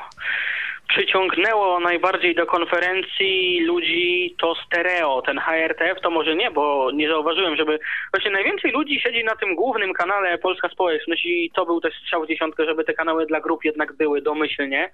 przyciągnęło 0.96 1.80
najbardziej 1.80 2.36
do 2.36 2.46
konferencji 2.46 3.60
ludzi 3.66 4.36
to 4.40 4.56
stereo. 4.66 5.22
Ten 5.22 5.38
HRTF 5.38 6.02
to 6.02 6.10
może 6.10 6.36
nie, 6.36 6.52
bo 6.52 6.92
nie 6.92 7.10
zauważyłem, 7.10 7.56
żeby. 7.56 7.80
Właśnie 8.14 8.32
najwięcej 8.32 8.72
ludzi 8.72 9.00
siedzi 9.00 9.24
na 9.24 9.36
tym 9.36 9.56
głównym 9.56 9.94
kanale 9.94 10.38
Polska 10.38 10.70
Społeczność 10.70 11.26
i 11.26 11.52
to 11.56 11.66
był 11.66 11.82
też 11.82 11.94
strzał 12.02 12.24
w 12.24 12.28
dziesiątkę, 12.28 12.66
żeby 12.66 12.84
te 12.84 12.94
kanały 12.94 13.26
dla 13.26 13.42
grup 13.42 13.66
jednak 13.66 13.94
były 13.94 14.22
domyślnie 14.22 14.90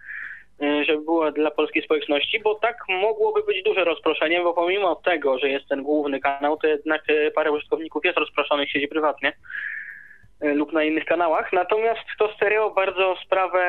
y, 0.63 0.85
żeby 0.85 1.03
było 1.03 1.31
dla 1.31 1.51
polskiej 1.51 1.83
społeczności, 1.83 2.39
bo 2.39 2.55
tak 2.55 2.77
mogłoby 2.89 3.43
być 3.43 3.63
duże 3.63 3.83
rozproszenie, 3.83 4.41
bo 4.41 4.53
pomimo 4.53 4.95
tego, 4.95 5.39
że 5.39 5.49
jest 5.49 5.67
ten 5.67 5.83
główny 5.83 6.19
kanał, 6.19 6.57
to 6.57 6.67
jednak 6.67 7.09
y, 7.09 7.31
parę 7.35 7.51
użytkowników 7.51 8.05
jest 8.05 8.17
rozproszonych, 8.17 8.71
siedzi 8.71 8.87
prywatnie 8.87 9.33
y, 10.43 10.53
lub 10.53 10.73
na 10.73 10.83
innych 10.83 11.05
kanałach. 11.05 11.53
Natomiast 11.53 12.05
to 12.19 12.33
stereo 12.33 12.69
bardzo 12.69 13.15
sprawę 13.25 13.63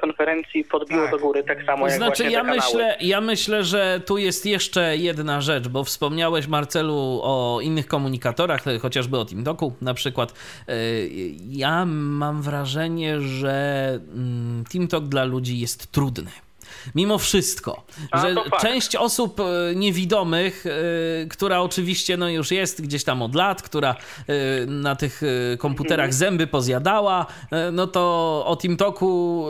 konferencji 0.00 0.64
podbiło 0.64 1.02
Tak. 1.02 1.10
do 1.10 1.18
góry, 1.18 1.44
tak 1.44 1.64
samo 1.64 1.88
jak 1.88 1.96
Znaczy, 1.96 2.24
ja 2.24 2.44
myślę, 2.44 2.96
ja 3.00 3.20
myślę, 3.20 3.64
że 3.64 4.00
tu 4.06 4.18
jest 4.18 4.46
jeszcze 4.46 4.96
jedna 4.96 5.40
rzecz, 5.40 5.68
bo 5.68 5.84
wspomniałeś, 5.84 6.46
Marcelu, 6.46 7.20
o 7.22 7.60
innych 7.62 7.86
komunikatorach, 7.86 8.66
e, 8.68 8.78
chociażby 8.78 9.18
o 9.18 9.24
TeamTalku 9.24 9.72
na 9.80 9.94
przykład. 9.94 10.32
E, 10.68 10.74
Ja 11.50 11.84
mam 11.86 12.42
wrażenie, 12.42 13.20
że 13.20 13.88
mm, 14.14 14.64
TeamTalk 14.72 15.04
dla 15.04 15.24
ludzi 15.24 15.58
jest 15.58 15.92
trudny. 15.92 16.30
Mimo 16.94 17.18
wszystko, 17.18 17.82
A, 18.10 18.20
że 18.20 18.34
część 18.60 18.96
osób 18.96 19.40
e, 19.40 19.44
niewidomych, 19.74 20.64
e, 20.66 21.26
która 21.26 21.60
oczywiście 21.60 22.16
no 22.16 22.28
już 22.28 22.50
jest 22.50 22.82
gdzieś 22.82 23.04
tam 23.04 23.22
od 23.22 23.34
lat, 23.34 23.62
która 23.62 23.90
e, 24.26 24.66
na 24.66 24.96
tych 24.96 25.20
komputerach 25.58 26.04
Mhm. 26.04 26.12
zęby 26.12 26.46
pozjadała, 26.46 27.26
no 27.72 27.86
to 27.86 28.00
o 28.46 28.56
TeamTalku 28.56 29.46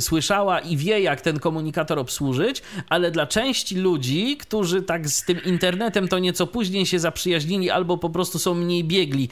słyszała 0.00 0.60
i 0.60 0.76
wie, 0.76 1.00
jak 1.00 1.20
ten 1.20 1.38
komunikator 1.38 1.98
obsłużyć, 1.98 2.62
ale 2.88 3.10
dla 3.10 3.26
części 3.26 3.76
ludzi, 3.76 4.36
którzy 4.36 4.82
tak 4.82 5.08
z 5.08 5.24
tym 5.24 5.44
internetem 5.44 6.08
to 6.08 6.18
nieco 6.18 6.46
później 6.46 6.86
się 6.86 6.98
zaprzyjaźnili 6.98 7.70
albo 7.70 7.98
po 7.98 8.10
prostu 8.10 8.38
są 8.38 8.54
mniej 8.54 8.84
biegli 8.84 9.28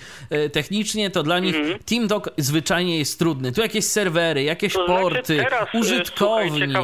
technicznie, 0.52 1.10
to 1.10 1.22
dla 1.22 1.38
nich 1.38 1.56
Mhm. 1.56 1.78
TeamTalk 1.84 2.30
zwyczajnie 2.38 2.98
jest 2.98 3.18
trudny. 3.18 3.52
Tu 3.52 3.60
jakieś 3.60 3.84
serwery, 3.84 4.42
jakieś 4.42 4.72
To 4.72 4.86
porty, 4.86 5.34
znaczy 5.34 5.50
teraz, 5.50 5.68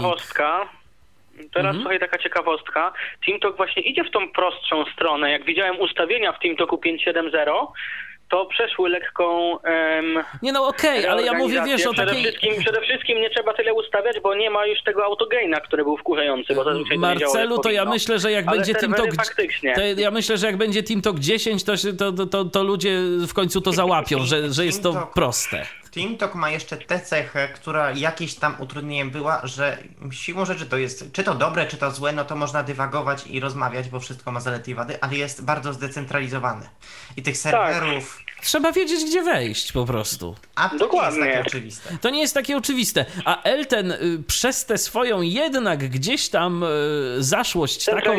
Słuchaj. 0.00 0.17
Ciekawostka. 0.18 0.68
Teraz 1.54 1.56
Mhm. 1.76 1.76
słuchaj, 1.82 2.00
taka 2.00 2.18
ciekawostka. 2.18 2.92
TeamTalk 3.26 3.56
właśnie 3.56 3.82
idzie 3.82 4.04
w 4.04 4.10
tą 4.10 4.32
prostszą 4.32 4.84
stronę. 4.94 5.30
Jak 5.30 5.44
widziałem 5.44 5.80
ustawienia 5.80 6.32
w 6.32 6.38
TeamTalku 6.38 6.78
570, 6.78 7.68
to 8.30 8.46
przeszły 8.46 8.88
lekką 8.88 9.58
em, 9.62 10.24
Nie 10.42 10.52
no 10.52 10.66
okej, 10.66 11.06
ale 11.06 11.22
ja 11.22 11.32
mówię, 11.34 11.62
wiesz, 11.66 11.86
o 11.86 11.92
Przede 11.92 12.08
takiej... 12.10 12.24
wszystkim, 12.24 12.54
przede 12.62 12.80
wszystkim 12.80 13.20
nie 13.20 13.30
trzeba 13.30 13.52
tyle 13.54 13.74
ustawiać, 13.74 14.20
bo 14.20 14.34
nie 14.34 14.50
ma 14.50 14.66
już 14.66 14.82
tego 14.82 15.04
autogaina, 15.04 15.60
który 15.60 15.84
był 15.84 15.96
wkurzający, 15.96 16.54
bo 16.54 16.64
zazwyczaj 16.64 16.98
to 17.00 17.12
nie 17.14 17.18
działo 17.18 17.34
jak 17.34 17.44
Marcelu, 17.44 17.58
to 17.58 17.70
ja 17.70 17.84
myślę, 17.84 18.18
że 18.18 18.32
jak 18.32 18.48
Ale 18.48 18.56
będzie 18.56 18.74
TeamTalk... 18.74 19.14
faktycznie. 19.16 19.74
To 19.74 19.80
ja 20.00 20.10
myślę, 20.10 20.38
że 20.38 20.46
jak 20.46 20.56
będzie 20.56 20.82
TeamTalk 20.82 21.18
10, 21.18 21.64
to, 21.64 21.76
się- 21.76 21.92
to, 21.92 22.12
to, 22.26 22.44
to 22.44 22.62
ludzie 22.64 22.90
w 23.28 23.34
końcu 23.34 23.60
to 23.60 23.72
załapią, 23.72 24.18
że, 24.24 24.52
że 24.52 24.64
jest 24.66 24.82
to 24.82 25.10
proste. 25.14 25.66
TeamTalk 25.90 26.34
ma 26.34 26.50
jeszcze 26.50 26.76
tę 26.76 27.00
cechę, 27.00 27.48
która 27.48 27.90
jakieś 27.90 28.34
tam 28.34 28.54
utrudnieniem 28.58 29.10
była, 29.10 29.46
że 29.46 29.78
siłą 30.10 30.44
rzeczy 30.44 30.66
to 30.66 30.76
jest, 30.76 31.12
czy 31.12 31.24
to 31.24 31.34
dobre, 31.34 31.66
czy 31.66 31.76
to 31.76 31.90
złe, 31.90 32.12
no 32.12 32.24
to 32.24 32.36
można 32.36 32.62
dywagować 32.62 33.26
i 33.26 33.40
rozmawiać, 33.40 33.88
bo 33.88 34.00
wszystko 34.00 34.32
ma 34.32 34.40
zalety 34.40 34.70
i 34.70 34.74
wady, 34.74 35.00
ale 35.00 35.16
jest 35.16 35.44
bardzo 35.44 35.72
zdecentralizowany. 35.72 36.68
I 37.16 37.22
tych 37.22 37.36
serwerów, 37.36 38.20
Trzeba 38.42 38.72
wiedzieć, 38.72 39.04
gdzie 39.04 39.22
wejść 39.22 39.72
po 39.72 39.84
prostu. 39.84 40.34
a 40.54 40.68
to 40.68 40.78
Dokładnie. 40.78 41.20
nie 41.20 41.26
jest 41.26 41.36
takie 41.36 41.48
oczywiste. 41.48 41.98
To 42.00 42.10
nie 42.10 42.20
jest 42.20 42.34
takie 42.34 42.56
oczywiste. 42.56 43.04
A 43.24 43.42
Elten 43.42 43.92
y, 43.92 44.22
przez 44.26 44.64
tę 44.64 44.78
swoją 44.78 45.22
jednak 45.22 45.88
gdzieś 45.88 46.28
tam 46.28 46.62
y, 46.62 46.66
zaszłość 47.18 47.84
taką, 47.84 48.10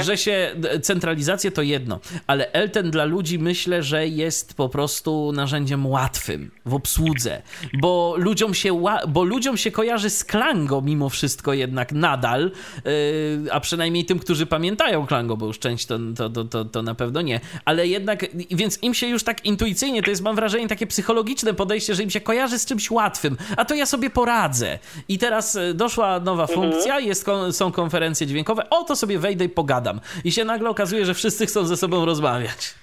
że 0.00 0.16
się 0.16 0.54
centralizację 0.82 1.50
to 1.50 1.62
jedno, 1.62 2.00
ale 2.26 2.52
Elten 2.52 2.90
dla 2.90 3.04
ludzi 3.04 3.38
myślę, 3.38 3.82
że 3.82 4.08
jest 4.08 4.54
po 4.54 4.68
prostu 4.68 5.32
narzędziem 5.32 5.86
łatwym 5.86 6.50
w 6.66 6.74
obsłudze, 6.74 7.42
bo 7.80 8.14
ludziom 8.18 8.54
się, 8.54 8.82
bo 9.08 9.24
ludziom 9.24 9.56
się 9.56 9.70
kojarzy 9.70 10.10
z 10.10 10.24
Klango 10.24 10.80
mimo 10.80 11.08
wszystko 11.08 11.52
jednak 11.52 11.92
nadal, 11.92 12.50
y, 12.86 13.52
a 13.52 13.60
przynajmniej 13.60 14.04
tym, 14.04 14.18
którzy 14.18 14.46
pamiętają 14.46 15.06
Klango, 15.06 15.36
bo 15.36 15.46
już 15.46 15.58
część 15.58 15.86
to, 15.86 15.98
to, 16.16 16.30
to, 16.30 16.44
to, 16.44 16.64
to 16.64 16.82
na 16.82 16.94
pewno 16.94 17.22
nie, 17.22 17.40
ale 17.64 17.86
jednak, 17.86 18.26
więc 18.50 18.82
im 18.82 18.94
się 18.94 19.06
już 19.06 19.24
tak 19.24 19.44
intuicyjnie, 19.44 19.67
to 20.04 20.10
jest 20.10 20.22
mam 20.22 20.36
wrażenie 20.36 20.68
takie 20.68 20.86
psychologiczne 20.86 21.54
podejście, 21.54 21.94
że 21.94 22.02
im 22.02 22.10
się 22.10 22.20
kojarzy 22.20 22.58
z 22.58 22.66
czymś 22.66 22.90
łatwym, 22.90 23.36
a 23.56 23.64
to 23.64 23.74
ja 23.74 23.86
sobie 23.86 24.10
poradzę. 24.10 24.78
I 25.08 25.18
teraz 25.18 25.56
y, 25.56 25.74
doszła 25.74 26.20
nowa 26.20 26.46
funkcja, 26.46 27.00
jest, 27.00 27.26
są 27.50 27.72
konferencje 27.72 28.26
dźwiękowe, 28.26 28.70
o 28.70 28.84
to 28.84 28.96
sobie 28.96 29.18
wejdę 29.18 29.44
i 29.44 29.48
pogadam. 29.48 30.00
I 30.24 30.32
się 30.32 30.44
nagle 30.44 30.70
okazuje, 30.70 31.04
że 31.04 31.14
wszyscy 31.14 31.46
chcą 31.46 31.64
ze 31.64 31.76
sobą 31.76 32.04
rozmawiać. 32.04 32.74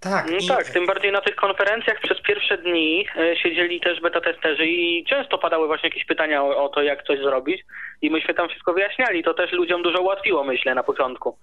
Tak, 0.00 0.30
No 0.30 0.36
i 0.36 0.46
tak, 0.46 0.68
tym 0.68 0.86
bardziej 0.86 1.12
na 1.12 1.20
tych 1.20 1.34
konferencjach 1.34 2.00
przez 2.00 2.20
pierwsze 2.22 2.58
dni 2.58 3.06
e, 3.16 3.36
siedzieli 3.36 3.80
też 3.80 4.00
beta 4.00 4.20
testerzy 4.20 4.66
i 4.66 5.04
często 5.04 5.38
padały 5.38 5.66
właśnie 5.66 5.88
jakieś 5.88 6.04
pytania 6.04 6.42
o, 6.42 6.64
o 6.64 6.68
to, 6.68 6.82
jak 6.82 7.02
coś 7.02 7.18
zrobić 7.18 7.64
i 8.02 8.10
myśmy 8.10 8.34
tam 8.34 8.48
wszystko 8.48 8.72
wyjaśniali. 8.72 9.24
To 9.24 9.34
też 9.34 9.52
ludziom 9.52 9.82
dużo 9.82 10.00
ułatwiło, 10.00 10.44
myślę, 10.44 10.74
na 10.74 10.82
początku. 10.82 11.36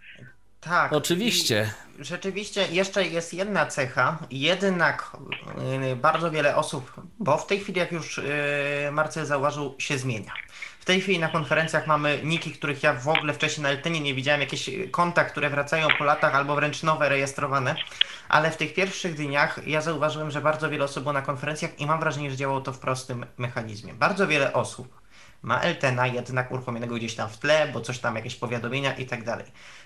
Tak. 0.60 0.94
Oczywiście. 0.94 1.74
I 2.00 2.04
rzeczywiście 2.04 2.68
jeszcze 2.68 3.08
jest 3.08 3.34
jedna 3.34 3.66
cecha, 3.66 4.18
jednak 4.32 5.12
y, 5.92 5.96
bardzo 5.96 6.32
wiele 6.32 6.56
osób, 6.56 6.94
bo 7.20 7.38
w 7.38 7.48
tej 7.48 7.60
chwili, 7.60 7.80
jak 7.80 7.92
już 7.92 8.18
y, 8.18 8.24
Marcel 8.92 9.26
zauważył, 9.26 9.76
się 9.78 9.98
zmienia. 9.98 10.32
W 10.80 10.86
tej 10.86 11.02
chwili 11.02 11.20
na 11.20 11.28
konferencjach 11.28 11.88
mamy 11.88 12.20
niki, 12.24 12.52
których 12.52 12.84
ja 12.84 12.94
w 12.94 13.08
ogóle 13.08 13.34
wcześniej 13.34 13.64
na 13.64 13.70
Eltenie 13.70 14.00
nie 14.00 14.14
widziałem, 14.14 14.42
jakieś 14.42 14.70
konta, 14.92 15.26
które 15.26 15.50
wracają 15.50 15.88
po 15.98 16.04
latach 16.04 16.36
albo 16.36 16.56
wręcz 16.56 16.84
nowe, 16.84 17.10
rejestrowane, 17.10 17.76
ale 18.30 18.52
w 18.52 18.58
tych 18.58 18.74
pierwszych 18.74 19.16
dniach 19.16 19.68
ja 19.68 19.82
zauważyłem, 19.82 20.32
że 20.32 20.42
bardzo 20.42 20.70
wiele 20.70 20.84
osób 20.84 21.04
było 21.04 21.14
na 21.14 21.22
konferencjach 21.22 21.80
i 21.80 21.86
mam 21.86 22.00
wrażenie, 22.00 22.32
że 22.32 22.38
działało 22.38 22.62
to 22.62 22.74
w 22.74 22.80
prostym 22.80 23.26
mechanizmie. 23.38 23.94
Bardzo 23.94 24.28
wiele 24.28 24.54
osób 24.54 24.97
ma 25.42 25.62
Eltena 25.62 26.08
jednak 26.08 26.52
uruchomionego 26.52 26.96
gdzieś 26.96 27.16
tam 27.16 27.30
w 27.30 27.38
tle, 27.38 27.70
bo 27.74 27.82
coś 27.82 28.00
tam, 28.00 28.16
jakieś 28.16 28.36
powiadomienia 28.36 28.96
i 28.96 29.06
tak 29.06 29.24
dalej. 29.24 29.46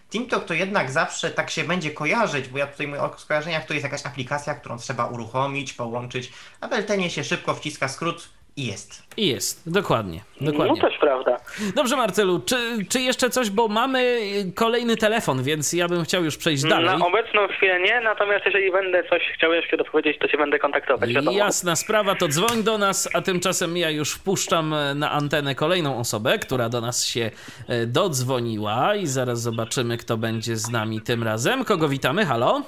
TeamTalk 0.10 0.46
to 0.46 0.54
jednak 0.54 0.92
zawsze 0.92 1.32
tak 1.32 1.50
się 1.50 1.64
będzie 1.64 1.92
kojarzyć, 1.92 2.48
bo 2.48 2.58
ja 2.58 2.68
tutaj 2.68 2.88
mówię 2.88 3.02
o 3.02 3.18
skojarzeniach, 3.18 3.66
to 3.66 3.74
jest 3.74 3.84
jakaś 3.84 4.06
aplikacja, 4.06 4.56
którą 4.56 4.78
trzeba 4.78 5.06
uruchomić, 5.06 5.74
połączyć, 5.74 6.32
a 6.62 6.68
w 6.68 6.74
Eltenie 6.74 7.10
się 7.10 7.24
szybko 7.24 7.56
wciska 7.56 7.88
skrót 7.88 8.30
I 8.58 8.68
jest. 8.68 9.04
I 9.18 9.28
jest, 9.28 9.72
dokładnie, 9.74 10.22
dokładnie. 10.42 10.82
No 10.82 10.90
też 10.90 11.00
prawda. 11.00 11.38
Dobrze 11.76 11.96
Marcelu, 11.98 12.40
czy, 12.40 12.56
czy 12.90 13.00
jeszcze 13.02 13.30
coś, 13.30 13.50
bo 13.50 13.68
mamy 13.68 14.20
kolejny 14.56 14.98
telefon, 14.98 15.44
więc 15.44 15.74
ja 15.74 15.88
bym 15.88 16.04
chciał 16.04 16.24
już 16.24 16.38
przejść 16.38 16.64
dalej. 16.64 17.00
Na 17.00 17.06
obecną 17.06 17.48
chwilę 17.48 17.80
nie, 17.80 18.02
natomiast 18.02 18.46
jeżeli 18.46 18.72
będę 18.72 19.04
coś 19.10 19.22
chciał 19.38 19.54
jeszcze 19.54 19.78
dopowiedzieć, 19.78 20.20
to 20.20 20.28
się 20.28 20.38
będę 20.38 20.60
kontaktować, 20.60 21.14
wiadomo. 21.14 21.38
Jasna 21.38 21.76
sprawa, 21.76 22.16
to 22.16 22.28
dzwoń 22.28 22.64
do 22.64 22.78
nas, 22.78 23.10
a 23.14 23.22
tymczasem 23.22 23.78
ja 23.78 23.90
już 23.90 24.14
wpuszczam 24.14 24.76
na 24.96 25.12
antenę 25.12 25.56
kolejną 25.56 25.98
osobę, 26.00 26.40
która 26.40 26.70
do 26.70 26.82
nas 26.82 27.06
się 27.06 27.32
e, 27.68 27.86
dodzwoniła 27.86 28.96
i 28.96 29.08
zaraz 29.08 29.42
zobaczymy, 29.42 29.98
kto 29.98 30.18
będzie 30.18 30.56
z 30.56 30.70
nami 30.70 31.02
tym 31.02 31.24
razem. 31.24 31.66
Kogo 31.66 31.90
witamy? 31.90 32.26
Halo? 32.26 32.62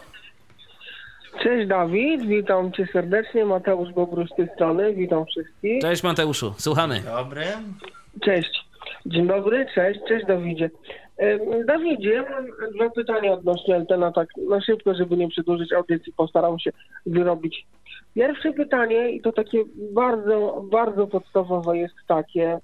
Cześć 1.42 1.68
Dawid, 1.68 2.26
witam 2.26 2.72
cię 2.72 2.88
serdecznie, 2.94 3.46
Mateusz 3.46 3.94
Bobrusz 3.94 4.30
z 4.30 4.36
tej 4.36 4.48
strony, 4.56 4.94
witam 4.94 5.26
wszystkich. 5.26 5.82
Cześć 5.82 6.04
Mateuszu, 6.04 6.54
słuchamy. 6.58 7.02
Dobry. 7.06 7.44
Cześć, 8.22 8.66
dzień 9.06 9.28
dobry, 9.28 9.66
cześć, 9.76 10.00
cześć 10.08 10.26
Dawidzie. 10.26 10.70
Em, 11.18 11.40
Dawidzie, 11.66 12.10
ja 12.10 12.22
mam 12.30 12.72
dwa 12.74 12.90
pytania 12.90 13.34
odnośnie 13.34 13.76
Eltena, 13.76 14.12
tak 14.12 14.28
na 14.50 14.62
szybko, 14.62 14.94
żeby 14.96 15.18
nie 15.18 15.30
przedłużyć 15.30 15.74
audycji, 15.74 16.14
postaram 16.18 16.60
się 16.60 16.72
wyrobić. 17.06 17.66
Pierwsze 18.16 18.54
pytanie, 18.54 19.12
i 19.12 19.22
to 19.22 19.32
takie 19.32 19.64
bardzo, 19.94 20.66
bardzo 20.72 21.08
podstawowe 21.08 21.78
jest 21.78 21.96
takie, 22.08 22.60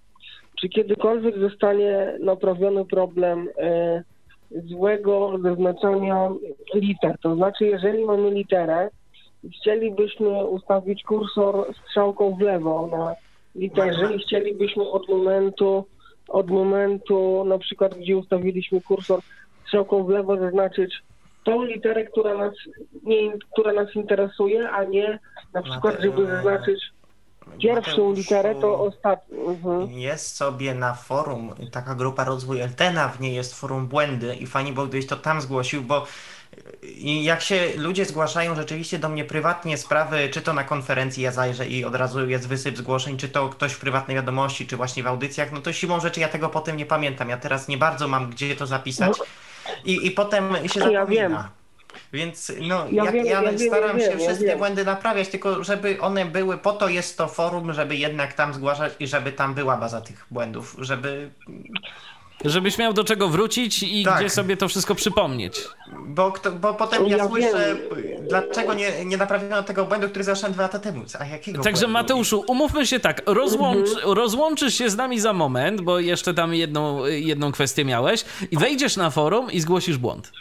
czy 0.61 0.69
kiedykolwiek 0.69 1.37
zostanie 1.39 2.13
naprawiony 2.19 2.85
problem 2.85 3.47
e, 3.57 4.03
złego 4.51 5.31
zaznaczania 5.43 6.29
liter. 6.73 7.15
To 7.21 7.35
znaczy, 7.35 7.65
jeżeli 7.65 8.05
mamy 8.05 8.31
literę 8.31 8.89
i 9.43 9.49
chcielibyśmy 9.49 10.45
ustawić 10.45 11.03
kursor 11.03 11.73
strzałką 11.83 12.35
w 12.35 12.41
lewo 12.41 12.87
na 12.87 13.15
literze 13.55 14.13
i 14.15 14.19
chcielibyśmy 14.19 14.89
od 14.89 15.09
momentu, 15.09 15.85
od 16.27 16.49
momentu 16.49 17.43
na 17.45 17.57
przykład, 17.57 17.97
gdzie 17.97 18.17
ustawiliśmy 18.17 18.81
kursor 18.81 19.19
strzałką 19.65 20.03
w 20.03 20.09
lewo 20.09 20.37
zaznaczyć 20.37 21.03
tą 21.43 21.63
literę, 21.63 22.05
która 22.05 22.37
nas, 22.37 22.53
nie, 23.03 23.31
która 23.51 23.73
nas 23.73 23.95
interesuje, 23.95 24.69
a 24.69 24.83
nie 24.83 25.19
na 25.53 25.61
przykład, 25.61 26.01
żeby 26.01 26.25
zaznaczyć 26.25 26.83
pierwszą 27.61 27.91
Mateuszu, 27.91 28.11
literę, 28.11 28.55
to 28.55 28.79
ostatnią. 28.79 29.37
Mhm. 29.47 29.91
Jest 29.91 30.35
sobie 30.35 30.73
na 30.75 30.93
forum 30.93 31.55
taka 31.71 31.95
grupa 31.95 32.23
Rozwój 32.23 32.61
Eltena, 32.61 33.07
w 33.07 33.21
niej 33.21 33.35
jest 33.35 33.55
forum 33.55 33.87
Błędy 33.87 34.35
i 34.35 34.47
fajnie 34.47 34.73
było, 34.73 34.85
gdybyś 34.85 35.07
to 35.07 35.15
tam 35.15 35.41
zgłosił, 35.41 35.81
bo 35.81 36.05
i 36.83 37.23
jak 37.23 37.41
się 37.41 37.71
ludzie 37.75 38.05
zgłaszają 38.05 38.55
rzeczywiście 38.55 38.99
do 38.99 39.09
mnie 39.09 39.25
prywatnie 39.25 39.77
sprawy, 39.77 40.29
czy 40.29 40.41
to 40.41 40.53
na 40.53 40.63
konferencji 40.63 41.23
ja 41.23 41.31
zajrzę 41.31 41.67
i 41.67 41.85
od 41.85 41.95
razu 41.95 42.29
jest 42.29 42.47
wysyp 42.47 42.77
zgłoszeń, 42.77 43.17
czy 43.17 43.29
to 43.29 43.49
ktoś 43.49 43.71
w 43.73 43.79
prywatnej 43.79 44.15
wiadomości, 44.15 44.67
czy 44.67 44.77
właśnie 44.77 45.03
w 45.03 45.07
audycjach, 45.07 45.51
no 45.51 45.61
to 45.61 45.73
siłą 45.73 45.99
rzeczy 45.99 46.19
ja 46.19 46.29
tego 46.29 46.49
potem 46.49 46.77
nie 46.77 46.85
pamiętam. 46.85 47.29
Ja 47.29 47.37
teraz 47.37 47.67
nie 47.67 47.77
bardzo 47.77 48.07
mam 48.07 48.29
gdzie 48.29 48.55
to 48.55 48.67
zapisać 48.67 49.17
i, 49.85 50.07
i 50.07 50.11
potem 50.11 50.53
się 50.67 50.79
Ja 50.79 50.99
zapomina. 50.99 51.07
wiem. 51.07 51.58
Więc 52.13 52.51
no, 52.61 52.85
Ja 52.91 53.03
ja, 53.03 53.11
wiem, 53.11 53.25
ja, 53.25 53.41
ja 53.41 53.51
wiem, 53.51 53.59
staram 53.59 53.99
ja 53.99 54.05
się 54.05 54.09
wiem, 54.11 54.19
wszystkie 54.19 54.45
wiem. 54.47 54.57
błędy 54.57 54.85
naprawiać, 54.85 55.27
tylko 55.27 55.63
żeby 55.63 56.01
one 56.01 56.25
były, 56.25 56.57
po 56.57 56.73
to 56.73 56.89
jest 56.89 57.17
to 57.17 57.27
forum, 57.27 57.73
żeby 57.73 57.95
jednak 57.95 58.33
tam 58.33 58.53
zgłaszać 58.53 58.93
i 58.99 59.07
żeby 59.07 59.31
tam 59.31 59.53
była 59.53 59.77
baza 59.77 60.01
tych 60.01 60.25
błędów, 60.31 60.75
żeby 60.79 61.29
Żebyś 62.45 62.77
miał 62.77 62.93
do 62.93 63.03
czego 63.03 63.29
wrócić 63.29 63.83
i 63.83 64.03
Tak. 64.05 64.19
gdzie 64.19 64.29
sobie 64.29 64.57
to 64.57 64.67
wszystko 64.67 64.95
przypomnieć. 64.95 65.61
Bo, 66.05 66.31
kto, 66.31 66.51
bo 66.51 66.73
potem 66.73 67.07
ja, 67.07 67.17
Ja 67.17 67.27
słyszę, 67.27 67.75
wiem. 67.95 68.27
dlaczego 68.29 68.73
nie, 68.73 69.05
nie 69.05 69.17
naprawiono 69.17 69.63
tego 69.63 69.85
błędu, 69.85 70.09
który 70.09 70.23
zaszedł 70.23 70.53
dwa 70.53 70.63
lata 70.63 70.79
temu. 70.79 71.01
A 71.19 71.25
jakiego 71.25 71.63
Także 71.63 71.79
błędu? 71.81 71.93
Mateuszu, 71.93 72.43
umówmy 72.47 72.87
się 72.87 72.99
tak, 72.99 73.21
rozłącz, 73.25 73.89
Mhm. 73.89 74.13
rozłączysz 74.13 74.73
się 74.73 74.89
z 74.89 74.95
nami 74.95 75.19
za 75.19 75.33
moment, 75.33 75.81
bo 75.81 75.99
jeszcze 75.99 76.33
tam 76.33 76.53
jedną, 76.53 77.05
jedną 77.05 77.51
kwestię 77.51 77.85
miałeś 77.85 78.25
i 78.51 78.57
wejdziesz 78.57 78.97
na 78.97 79.09
forum 79.09 79.51
i 79.51 79.59
zgłosisz 79.59 79.97
błąd. 79.97 80.31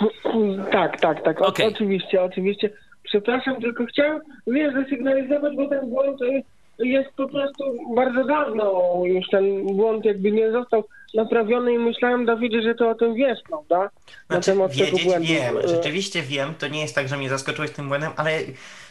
Tak, 0.72 1.00
tak, 1.00 1.22
tak. 1.24 1.40
O, 1.40 1.46
Okej. 1.46 1.66
Oczywiście, 1.66 2.22
oczywiście. 2.22 2.70
Przepraszam, 3.02 3.60
tylko 3.60 3.86
chciałem, 3.86 4.20
wiesz, 4.46 4.74
zasygnalizować, 4.74 5.56
bo 5.56 5.68
ten 5.68 5.90
błąd 5.90 6.22
y, 6.22 6.42
jest 6.78 7.10
po 7.16 7.28
prostu 7.28 7.64
bardzo 7.94 8.24
dawno 8.24 8.82
już 9.04 9.28
ten 9.30 9.66
błąd 9.76 10.04
jakby 10.04 10.32
nie 10.32 10.52
został 10.52 10.84
naprawiony 11.14 11.72
i 11.74 11.78
myślałem, 11.78 12.26
Dawidzie, 12.26 12.62
że 12.62 12.74
ty 12.74 12.86
o 12.86 12.94
tym 12.94 13.14
wiesz, 13.14 13.38
prawda? 13.48 13.78
Na 13.78 13.90
Znaczy, 14.36 14.50
temat 14.50 14.72
tego 14.72 14.84
wiedzieć 14.84 15.04
błędu. 15.04 15.28
wiem, 15.28 15.56
Y, 15.56 15.68
rzeczywiście 15.68 16.22
wiem, 16.22 16.54
to 16.58 16.68
nie 16.68 16.80
jest 16.80 16.94
tak, 16.94 17.08
że 17.08 17.16
mnie 17.16 17.28
zaskoczyłeś 17.28 17.70
tym 17.70 17.88
błędem, 17.88 18.10
ale 18.16 18.30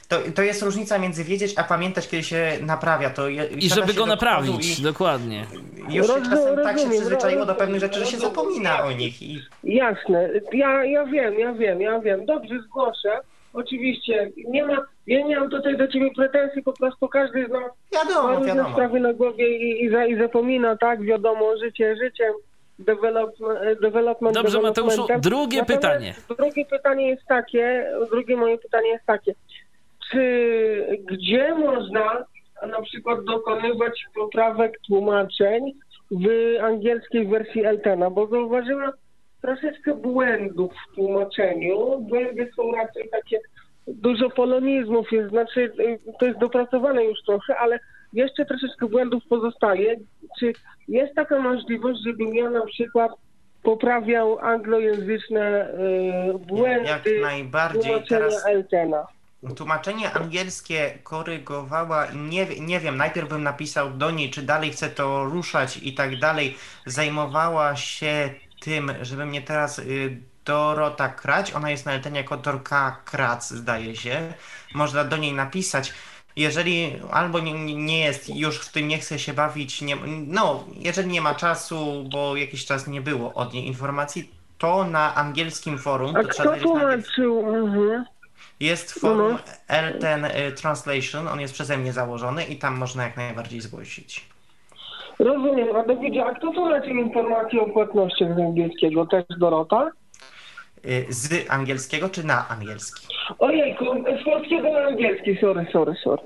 to, 0.10 0.18
to 0.36 0.42
jest 0.42 0.62
różnica 0.62 1.00
między 1.00 1.24
wiedzieć, 1.24 1.54
a 1.58 1.64
pamiętać, 1.64 2.08
kiedy 2.08 2.24
się 2.24 2.52
naprawia. 2.62 3.10
To 3.10 3.30
je, 3.30 3.46
I 3.46 3.70
żeby 3.70 3.94
go 3.94 4.00
do 4.00 4.06
naprawić, 4.06 4.82
dokładnie. 4.82 5.46
Już 5.90 6.08
się 6.08 6.14
Rozumiem, 6.14 6.30
czasem 6.30 6.56
tak 6.56 6.66
się 6.66 6.72
rozumiem, 6.74 6.92
przyzwyczaiło 6.92 7.46
do 7.46 7.56
pewnych 7.56 7.82
rzeczy, 7.82 8.00
że 8.00 8.06
się 8.06 8.18
zapomina 8.18 8.84
o 8.84 8.92
nich. 8.92 9.22
I 9.22 9.42
Jasne, 9.64 10.30
ja, 10.54 10.86
ja 10.86 11.06
wiem, 11.06 11.40
ja 11.40 11.54
wiem, 11.54 11.82
ja 11.82 12.00
wiem. 12.00 12.26
Dobrze, 12.26 12.60
zgłoszę. 12.62 13.20
Oczywiście, 13.54 14.32
nie 14.48 14.66
ma, 14.66 14.86
ja 15.08 15.22
nie 15.26 15.40
mam 15.40 15.50
tutaj 15.50 15.78
do 15.78 15.88
ciebie 15.88 16.12
pretensji, 16.16 16.64
po 16.64 16.74
prostu 16.74 17.08
każdy 17.08 17.46
z 17.46 17.50
nas 17.50 17.62
ma 17.62 18.04
wiadomo, 18.04 18.30
różne 18.30 18.46
wiadomo. 18.46 18.76
sprawy 18.76 19.00
na 19.00 19.14
głowie 19.14 19.58
i, 19.58 19.84
i, 19.86 19.90
za, 19.90 20.06
i 20.06 20.18
zapomina, 20.18 20.78
tak, 20.78 21.02
wiadomo, 21.02 21.58
życie 21.58 21.96
życiem, 21.96 22.34
development, 22.80 23.60
development 23.82 24.36
Dobrze, 24.36 24.62
Mateuszu, 24.62 25.08
drugie 25.20 25.60
Natomiast 25.60 25.84
pytanie. 25.84 26.14
Drugie 26.38 26.66
pytanie 26.66 27.10
jest 27.10 27.26
takie, 27.26 27.92
drugie 28.12 28.36
moje 28.38 28.58
pytanie 28.58 28.90
jest 28.90 29.06
takie, 29.06 29.34
gdzie 31.06 31.56
można 31.56 32.26
na 32.68 32.82
przykład 32.82 33.24
dokonywać 33.24 34.06
poprawek 34.16 34.80
tłumaczeń 34.88 35.74
w 36.12 36.28
angielskiej 36.62 37.28
wersji 37.28 37.66
Eltena, 37.66 38.10
bo 38.10 38.28
zauważyłem 38.28 38.92
troszeczkę 39.42 39.96
błędów 39.96 40.72
w 40.74 40.96
tłumaczeniu. 40.96 42.00
Błędy 42.00 42.52
są 42.56 42.72
raczej 42.72 43.10
takie, 43.10 43.40
dużo 43.88 44.30
polonizmów 44.30 45.12
jest, 45.12 45.30
znaczy 45.30 45.62
y, 45.80 46.00
to 46.20 46.26
jest 46.26 46.40
dopracowane 46.40 47.06
już 47.06 47.20
trochę, 47.26 47.58
ale 47.58 47.80
jeszcze 48.14 48.46
troszeczkę 48.46 48.88
błędów 48.88 49.24
pozostaje. 49.30 49.96
Czy 50.40 50.54
jest 50.88 51.16
taka 51.16 51.40
możliwość, 51.40 52.00
żebym 52.06 52.36
ja 52.36 52.50
na 52.50 52.66
przykład 52.66 53.12
poprawiał 53.64 54.40
anglojęzyczne 54.40 55.74
y, 56.36 56.38
błędy 56.38 56.90
Jak 56.90 57.22
najbardziej 57.22 57.82
tłumaczenia 57.82 58.20
teraz 58.20 58.46
Eltena? 58.46 59.08
Tłumaczenie 59.56 60.14
angielskie 60.14 61.00
korygowała 61.04 62.06
i 62.06 62.18
nie, 62.18 62.46
nie 62.60 62.80
wiem, 62.80 62.98
najpierw 62.98 63.30
bym 63.30 63.44
napisał 63.44 63.90
do 63.90 64.12
niej, 64.12 64.30
czy 64.32 64.42
dalej 64.42 64.72
chcę 64.72 64.90
to 64.90 65.24
ruszać 65.26 65.78
i 65.78 65.94
tak 65.94 66.20
dalej. 66.20 66.58
Zajmowała 66.86 67.76
się 67.76 68.34
tym, 68.62 68.92
żeby 69.02 69.26
mnie 69.26 69.42
teraz 69.42 69.80
y, 69.80 70.18
Dorota 70.46 71.10
Krać, 71.10 71.54
ona 71.54 71.70
jest 71.72 71.86
na 71.86 71.92
Eltenie 71.92 72.18
jako 72.20 72.38
Dorka 72.38 73.02
Krac, 73.06 73.50
zdaje 73.50 73.96
się. 73.96 74.34
Można 74.74 75.04
do 75.04 75.18
niej 75.18 75.34
napisać. 75.34 75.94
Jeżeli 76.36 77.00
albo 77.12 77.40
nie, 77.40 77.76
nie- 77.76 78.00
jest, 78.00 78.30
już 78.36 78.60
w 78.60 78.72
tym 78.72 78.88
nie 78.88 78.98
chce 78.98 79.20
się 79.20 79.34
bawić, 79.34 79.82
nie, 79.82 79.96
no, 80.28 80.64
jeżeli 80.76 81.10
nie 81.10 81.22
ma 81.22 81.36
czasu, 81.36 82.06
bo 82.12 82.36
jakiś 82.36 82.66
czas 82.66 82.88
nie 82.88 83.02
było 83.02 83.34
od 83.34 83.54
niej 83.54 83.68
informacji, 83.68 84.32
to 84.58 84.84
na 84.84 85.16
angielskim 85.16 85.78
forum, 85.78 86.16
A 86.16 86.24
to 86.24 86.30
kto 86.30 86.58
tłumaczył? 86.58 87.56
Mhm. 87.56 88.06
Jest 88.60 89.00
forum 89.00 89.38
Elten 89.68 90.26
y, 90.26 90.52
Translation, 90.52 91.28
on 91.28 91.40
jest 91.40 91.54
przeze 91.54 91.78
mnie 91.78 91.94
założony 91.94 92.44
i 92.46 92.56
tam 92.56 92.78
można 92.78 93.04
jak 93.04 93.18
najbardziej 93.18 93.62
zgłosić. 93.62 94.26
Rozumiem, 95.20 95.76
a 95.76 95.84
Dawidzie, 95.84 96.26
a 96.26 96.34
kto 96.36 96.52
tłumaczył 96.52 96.96
informacje 96.96 97.62
o 97.62 97.66
płatnościach 97.70 98.36
z 98.36 98.40
angielskiego? 98.40 99.06
Też 99.06 99.24
Dorota? 99.38 99.92
Y, 100.86 101.06
Z 101.10 101.50
angielskiego 101.52 102.10
czy 102.10 102.24
na 102.26 102.48
angielski? 102.50 103.08
Ojejku, 103.40 103.86
z 104.22 104.26
polskiego 104.26 104.72
na 104.74 104.80
angielski, 104.80 105.38
sorry, 105.42 105.68
sorry, 105.72 105.94
sorry. 106.04 106.22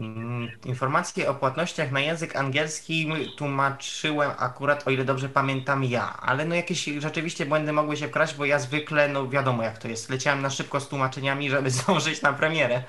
Mm, 0.00 0.48
Informacje 0.64 1.30
o 1.30 1.34
płatnościach 1.34 1.92
na 1.92 2.00
język 2.00 2.36
angielski 2.36 3.08
tłumaczyłem 3.36 4.30
akurat, 4.38 4.88
o 4.88 4.90
ile 4.90 5.04
dobrze 5.04 5.28
pamiętam, 5.28 5.84
ja. 5.84 6.16
Ale 6.22 6.44
no 6.44 6.54
jakieś 6.54 6.84
rzeczywiście 6.84 7.46
błędy 7.46 7.72
mogły 7.72 7.96
się 7.96 8.08
wkraść, 8.08 8.34
bo 8.34 8.44
ja 8.44 8.58
zwykle, 8.58 9.08
no 9.08 9.28
wiadomo 9.28 9.62
jak 9.62 9.78
to 9.78 9.88
jest, 9.88 10.10
leciałem 10.10 10.42
na 10.42 10.50
szybko 10.50 10.80
z 10.80 10.88
tłumaczeniami, 10.88 11.50
żeby 11.50 11.70
zdążyć 11.80 12.22
na 12.22 12.32
premierę. 12.32 12.82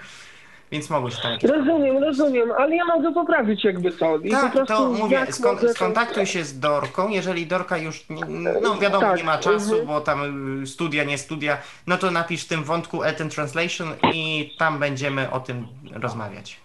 Więc 0.72 0.90
mogły 0.90 1.12
się 1.12 1.22
tam 1.22 1.32
jakieś... 1.32 1.52
Rozumiem, 1.52 1.98
rozumiem, 1.98 2.52
ale 2.58 2.76
ja 2.76 2.86
mogę 2.86 3.14
poprawić 3.14 3.64
jakby 3.64 3.92
co. 3.92 4.18
I 4.18 4.30
Tak, 4.32 4.54
to 4.68 4.90
mówię, 4.90 5.26
skon, 5.32 5.56
mogę, 5.56 5.68
to- 5.68 5.74
skontaktuj 5.74 6.26
się 6.26 6.44
z 6.44 6.60
Dorką, 6.60 7.10
jeżeli 7.10 7.48
Dorka 7.48 7.78
już, 7.78 8.10
nie- 8.10 8.26
no 8.62 8.76
wiadomo, 8.78 9.02
Tak, 9.08 9.18
nie 9.18 9.24
ma 9.24 9.38
czasu, 9.38 9.70
mhm. 9.72 9.88
bo 9.88 10.02
tam 10.02 10.64
y, 10.64 10.68
studia, 10.68 11.04
nie 11.04 11.18
studia, 11.18 11.58
no 11.88 11.98
to 11.98 12.12
napisz 12.12 12.44
w 12.44 12.48
tym 12.48 12.64
wątku 12.64 13.04
Elten 13.04 13.30
Translation 13.30 13.88
i 14.14 14.52
tam 14.60 14.80
będziemy 14.80 15.32
o 15.32 15.40
tym 15.40 15.68
rozmawiać. 15.94 16.65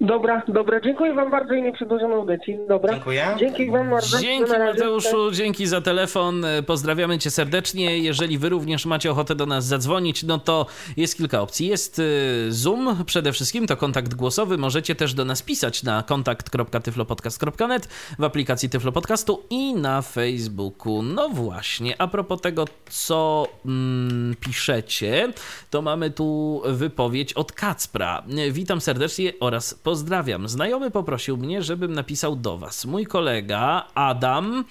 Dobra, 0.00 0.42
dobra, 0.48 0.80
dziękuję 0.80 1.14
wam 1.14 1.30
bardzo 1.30 1.54
i 1.54 1.62
nie 1.62 1.72
przedłużam 1.72 2.12
audycji. 2.12 2.58
Dobra. 2.68 2.92
Dziękuję. 2.94 3.26
Dzięki 3.38 3.70
wam 3.70 3.90
bardzo. 3.90 4.18
Dzięki. 4.18 4.50
Mateuszu, 4.50 5.30
dzięki 5.30 5.66
za 5.66 5.80
telefon. 5.80 6.44
E, 6.44 6.62
Pozdrawiamy 6.62 7.18
cię 7.18 7.30
serdecznie. 7.30 7.98
Jeżeli 7.98 8.38
wy 8.38 8.48
również 8.48 8.86
macie 8.86 9.10
ochotę 9.10 9.34
do 9.34 9.46
nas 9.46 9.66
zadzwonić, 9.66 10.22
no 10.22 10.38
to 10.38 10.66
jest 10.96 11.16
kilka 11.16 11.40
opcji. 11.40 11.66
Jest 11.66 11.98
y, 11.98 12.52
Zoom 12.52 13.04
przede 13.04 13.32
wszystkim, 13.32 13.66
to 13.66 13.76
kontakt 13.76 14.14
głosowy. 14.14 14.58
Możecie 14.58 14.94
też 14.94 15.14
do 15.14 15.24
nas 15.24 15.42
pisać 15.42 15.82
na 15.82 16.02
kontakt.tyflopodcast.net 16.02 17.88
w 18.18 18.24
aplikacji 18.24 18.70
Tyflo 18.70 18.92
Podcastu 18.92 19.42
i 19.50 19.74
na 19.74 20.02
Facebooku. 20.02 21.02
No 21.02 21.28
właśnie, 21.28 21.94
a 22.00 22.08
propos 22.08 22.40
tego, 22.40 22.64
co 22.90 23.48
mm, 23.66 24.34
piszecie, 24.40 25.32
to 25.70 25.82
mamy 25.82 26.10
tu 26.10 26.62
wypowiedź 26.64 27.32
od 27.32 27.52
Kacpra. 27.52 28.22
Witam 28.50 28.80
serdecznie 28.80 29.32
oraz 29.40 29.74
pozdrawiam. 29.86 30.48
Znajomy 30.48 30.90
poprosił 30.90 31.36
mnie, 31.36 31.62
żebym 31.62 31.92
napisał 31.92 32.36
do 32.36 32.58
was. 32.58 32.84
Mój 32.84 33.06
kolega 33.06 33.86
Adam 33.94 34.64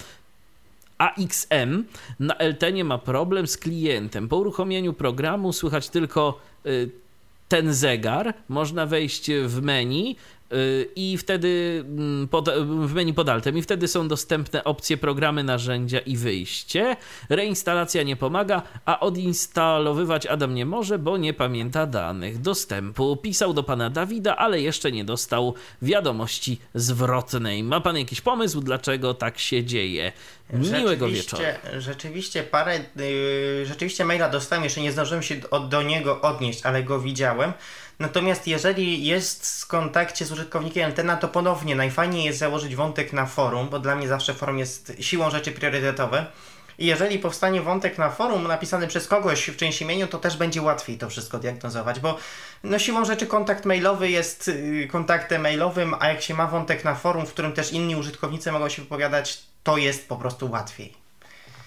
AXM 0.97 1.84
na 2.20 2.36
LTE 2.39 2.84
ma 2.84 2.97
problem 2.97 3.47
z 3.47 3.57
klientem. 3.57 4.28
Po 4.28 4.38
uruchomieniu 4.38 4.93
programu 4.93 5.53
słychać 5.53 5.89
tylko 5.89 6.39
y, 6.66 6.89
ten 7.47 7.74
zegar. 7.74 8.34
Można 8.49 8.86
wejść 8.86 9.32
w 9.45 9.61
menu 9.61 10.16
i 10.95 11.18
wtedy 11.18 11.84
mm, 11.88 12.28
pod, 12.28 12.49
w 12.66 12.93
menu 12.93 13.14
pod 13.14 13.30
altem 13.30 13.58
i 13.58 13.62
wtedy 13.62 13.88
są 13.88 14.08
dostępne 14.08 14.64
opcje 14.64 14.97
programy, 14.97 15.43
narzędzia 15.43 15.99
i 15.99 16.18
wyjście. 16.18 16.95
Reinstalacja 17.30 18.03
nie 18.03 18.16
pomaga, 18.16 18.62
a 18.86 18.99
odinstalowywać 18.99 20.26
Adam 20.26 20.56
nie 20.56 20.66
może, 20.66 20.99
bo 20.99 21.18
nie 21.18 21.34
pamięta 21.34 21.86
danych 21.86 22.41
dostępu. 22.41 23.18
Pisał 23.18 23.53
do 23.53 23.64
pana 23.64 23.89
Dawida, 23.89 24.36
ale 24.36 24.62
jeszcze 24.62 24.91
nie 24.91 25.06
dostał 25.06 25.53
wiadomości 25.82 26.60
zwrotnej. 26.74 27.64
Ma 27.64 27.82
pan 27.82 27.97
jakiś 27.97 28.22
pomysł, 28.22 28.62
dlaczego 28.62 29.14
tak 29.14 29.39
się 29.39 29.64
dzieje? 29.64 30.12
Miłego 30.53 31.10
wieczoru. 31.10 31.43
Rzeczywiście 31.78 32.43
parę, 32.43 32.80
yy, 32.95 33.66
rzeczywiście 33.66 34.06
maila 34.06 34.30
dostałem, 34.30 34.64
jeszcze 34.64 34.82
nie 34.82 34.91
zdążyłem 34.91 35.24
się 35.24 35.36
do, 35.36 35.60
do 35.60 35.82
niego 35.82 36.22
odnieść, 36.22 36.66
ale 36.66 36.84
go 36.84 36.99
widziałem. 36.99 37.53
Natomiast 37.99 38.47
jeżeli 38.47 39.05
jest 39.05 39.61
w 39.61 39.67
kontakcie 39.67 40.25
z 40.25 40.31
użytkownikiem 40.31 40.85
Antena, 40.85 41.17
to 41.17 41.27
ponownie 41.27 41.75
najfajniej 41.75 42.23
jest 42.23 42.39
założyć 42.39 42.75
wątek 42.75 43.13
na 43.13 43.25
forum, 43.25 43.69
bo 43.69 43.79
dla 43.79 43.95
mnie 43.95 44.07
zawsze 44.07 44.33
forum 44.33 44.59
jest 44.59 44.93
siłą 44.99 45.29
rzeczy 45.29 45.51
priorytetowe. 45.51 46.25
I 46.77 46.85
jeżeli 46.85 47.19
powstanie 47.19 47.61
wątek 47.61 47.97
na 47.97 48.09
forum 48.09 48.47
napisany 48.47 48.87
przez 48.87 49.07
kogoś 49.07 49.47
w 49.49 49.57
czyimś 49.57 49.81
imieniu, 49.81 50.07
to 50.07 50.17
też 50.17 50.37
będzie 50.37 50.61
łatwiej 50.61 50.97
to 50.97 51.09
wszystko 51.09 51.39
diagnozować, 51.39 51.99
bo 51.99 52.17
no 52.63 52.79
siłą 52.79 53.05
rzeczy 53.05 53.27
kontakt 53.27 53.65
mailowy 53.65 54.09
jest 54.09 54.47
yy, 54.47 54.87
kontaktem 54.87 55.41
mailowym, 55.41 55.95
a 55.99 56.07
jak 56.07 56.21
się 56.21 56.33
ma 56.33 56.47
wątek 56.47 56.83
na 56.83 56.95
forum, 56.95 57.25
w 57.25 57.31
którym 57.31 57.53
też 57.53 57.71
inni 57.71 57.95
użytkownicy 57.95 58.51
mogą 58.51 58.69
się 58.69 58.81
wypowiadać, 58.81 59.43
to 59.63 59.77
jest 59.77 60.09
po 60.09 60.15
prostu 60.15 60.51
łatwiej. 60.51 61.05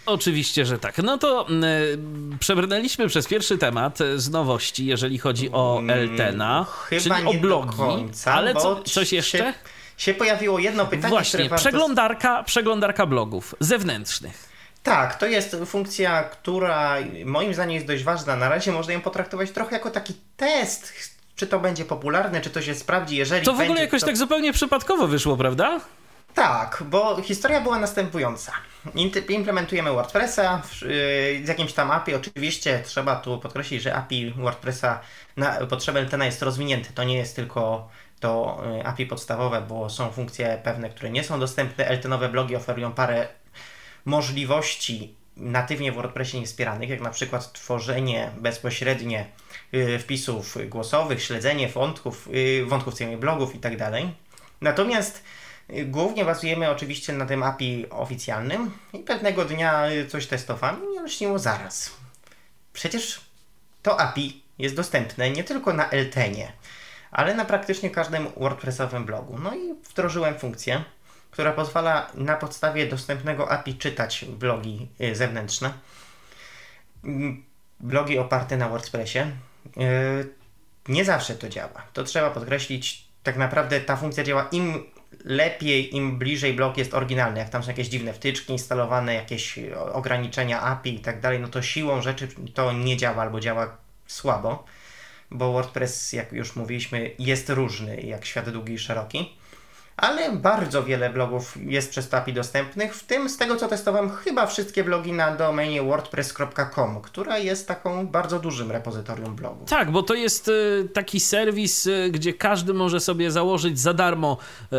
Oczywiście, 0.09 0.67
że 0.67 0.79
tak. 0.79 0.99
No 0.99 1.19
to 1.19 1.47
y, 1.51 2.39
przebrnęliśmy 2.39 3.09
przez 3.09 3.27
pierwszy 3.27 3.59
temat 3.59 4.01
y, 4.01 4.21
z 4.21 4.31
nowości, 4.31 4.87
jeżeli 4.87 5.19
chodzi 5.19 5.51
o 5.53 5.83
Eltena, 5.89 6.55
Mm, 6.59 6.65
Chyba 7.01 7.01
czyli 7.17 7.27
nie 7.27 7.39
o 7.39 7.41
blogi. 7.41 7.77
końca, 7.77 8.33
ale 8.35 8.55
co, 8.55 8.83
coś 8.83 9.13
jeszcze? 9.13 9.39
Się, 9.39 9.53
się 9.97 10.15
pojawiło 10.15 10.59
jedno 10.59 10.87
pytanie, 10.87 11.09
Właśnie, 11.11 11.31
które 11.39 11.49
warto... 11.49 11.63
przeglądarka, 11.63 12.43
przeglądarka 12.43 13.07
blogów 13.07 13.55
zewnętrznych. 13.61 14.49
Tak, 14.83 15.19
to 15.19 15.27
jest 15.27 15.57
funkcja, 15.67 16.23
która 16.23 16.95
moim 17.25 17.55
zdaniem 17.55 17.75
jest 17.75 17.87
dość 17.87 18.05
ważna. 18.05 18.37
Na 18.37 18.49
razie 18.49 18.73
można 18.73 18.93
ją 18.93 19.01
potraktować 19.01 19.51
trochę 19.51 19.77
jako 19.77 19.91
taki 19.91 20.15
test, 20.37 20.93
czy 21.37 21.47
to 21.47 21.59
będzie 21.61 21.85
popularne, 21.85 22.41
czy 22.41 22.51
to 22.51 22.63
się 22.63 22.75
sprawdzi, 22.75 23.17
jeżeli 23.17 23.45
To 23.47 23.51
w 23.53 23.55
ogóle 23.55 23.69
będzie, 23.69 23.83
jakoś 23.83 24.01
to... 24.01 24.07
tak 24.07 24.17
zupełnie 24.17 24.53
przypadkowo 24.53 25.07
wyszło, 25.07 25.37
prawda? 25.37 25.81
Tak, 26.39 26.83
bo 26.87 27.23
historia 27.23 27.61
była 27.61 27.79
następująca. 27.79 28.53
Implementujemy 29.29 29.93
WordPressa 29.93 30.63
yy, 30.83 30.89
z 31.45 31.49
jakimś 31.49 31.73
tam 31.73 31.91
API. 31.91 32.15
Oczywiście 32.15 32.83
trzeba 32.87 33.17
tu 33.17 33.39
podkreślić, 33.39 33.83
że 33.83 33.95
API 33.95 34.31
WordPressa 34.31 35.01
na 35.37 35.53
potrzeby 35.53 35.99
Eltena 35.99 36.27
jest 36.27 36.43
rozwinięte. 36.43 36.91
To 36.95 37.05
nie 37.05 37.17
jest 37.17 37.37
tylko 37.37 37.89
to 38.21 38.63
yy, 38.77 38.87
API 38.87 39.07
podstawowe, 39.07 39.61
bo 39.69 39.91
są 39.91 40.11
funkcje 40.11 40.61
pewne, 40.65 40.91
które 40.91 41.11
nie 41.11 41.25
są 41.25 41.41
dostępne. 41.41 41.89
Eltenowe 41.89 42.29
blogi 42.29 42.57
oferują 42.57 42.93
parę 42.93 43.29
możliwości 44.05 45.15
natywnie 45.37 45.93
w 45.93 45.95
WordPressie 45.95 46.41
niewspieranych, 46.41 46.89
jak 46.89 47.01
na 47.01 47.11
przykład 47.11 47.53
tworzenie 47.53 48.31
bezpośrednie 48.37 49.27
yy, 49.73 49.99
wpisów 49.99 50.57
głosowych, 50.69 51.23
śledzenie 51.23 51.69
wątków, 51.69 52.29
wątków 52.67 52.95
całych 52.95 53.19
blogów 53.19 53.55
itd. 53.55 53.93
Natomiast 54.61 55.19
y, 55.19 55.38
głównie 55.69 56.25
bazujemy 56.25 56.71
oczywiście 56.71 57.13
na 57.13 57.27
tym 57.27 57.43
API 57.43 57.87
oficjalnym 57.91 58.71
i 58.93 58.99
pewnego 58.99 59.45
dnia 59.45 59.91
y, 59.91 60.07
coś 60.07 60.27
testowałem 60.27 60.85
i 60.85 61.01
mnie 61.01 61.09
śniło 61.09 61.39
zaraz. 61.39 61.91
Przecież 62.73 63.21
to 63.83 64.01
API 64.01 64.43
jest 64.59 64.75
dostępne 64.75 65.31
nie 65.31 65.45
tylko 65.45 65.73
na 65.73 65.91
Eltenie, 65.91 66.53
ale 67.11 67.35
na 67.35 67.45
praktycznie 67.45 67.91
każdym 67.91 68.27
WordPressowym 68.37 69.05
blogu. 69.05 69.39
No 69.39 69.55
i 69.55 69.75
wdrożyłem 69.91 70.39
funkcję, 70.39 70.85
która 71.31 71.53
pozwala 71.53 72.11
na 72.15 72.37
podstawie 72.37 72.87
dostępnego 72.87 73.51
API 73.51 73.75
czytać 73.75 74.25
blogi 74.25 74.89
y, 75.01 75.15
zewnętrzne. 75.15 75.73
Mm, 77.05 77.49
Blogi 77.81 78.19
oparte 78.19 78.57
na 78.57 78.69
WordPressie. 78.69 79.19
Y, 79.19 80.39
Nie 80.89 81.05
zawsze 81.05 81.35
to 81.35 81.49
działa. 81.49 81.83
To 81.93 82.05
trzeba 82.05 82.31
podkreślić. 82.31 83.09
Tak 83.23 83.37
naprawdę 83.37 83.81
ta 83.81 83.97
funkcja 83.97 84.25
działa 84.25 84.49
im 84.53 84.85
lepiej, 85.25 85.97
im 85.97 86.19
bliżej 86.19 86.55
blog 86.55 86.79
jest 86.79 86.95
oryginalny. 86.95 87.39
Jak 87.39 87.49
tam 87.49 87.63
są 87.63 87.69
jakieś 87.69 87.89
dziwne 87.89 88.13
wtyczki 88.13 88.53
instalowane, 88.53 89.15
jakieś 89.15 89.59
ograniczenia 89.93 90.61
API 90.61 90.95
i 90.95 91.01
tak 91.01 91.21
dalej, 91.21 91.41
no 91.41 91.49
to 91.49 91.63
siłą 91.63 92.03
rzeczy 92.03 92.29
to 92.55 92.73
nie 92.73 92.97
działa 92.97 93.23
albo 93.23 93.41
działa 93.41 93.77
słabo, 94.07 94.65
bo 95.31 95.53
WordPress, 95.53 96.13
jak 96.13 96.33
już 96.33 96.57
mówiliśmy, 96.57 97.11
jest 97.19 97.51
różny, 97.51 98.01
jak 98.01 98.25
świat 98.25 98.51
długi 98.51 98.73
i 98.73 98.79
szeroki. 98.79 99.38
Ale 99.99 100.33
bardzo 100.33 100.85
wiele 100.85 101.11
blogów 101.11 101.55
jest 101.63 101.91
przez 101.91 102.15
API 102.15 102.33
dostępnych, 102.33 102.95
w 102.95 103.05
tym 103.05 103.29
z 103.29 103.37
tego 103.37 103.57
co 103.57 103.69
testowałem 103.69 104.11
chyba 104.11 104.47
wszystkie 104.47 104.85
blogi 104.85 105.13
na 105.13 105.37
domenie 105.37 105.83
wordpress.com, 105.83 107.01
która 107.03 107.39
jest 107.39 107.69
taką 107.69 108.07
bardzo 108.07 108.39
dużym 108.39 108.71
repozytorium 108.71 109.37
blogów. 109.37 109.69
Tak, 109.69 109.91
bo 109.91 110.03
to 110.03 110.15
jest 110.15 110.49
y, 110.49 110.89
taki 110.93 111.21
serwis, 111.21 111.87
y, 111.87 112.11
gdzie 112.13 112.33
każdy 112.33 112.75
może 112.75 113.01
sobie 113.01 113.31
założyć 113.31 113.81
za 113.81 113.95
darmo 113.95 114.37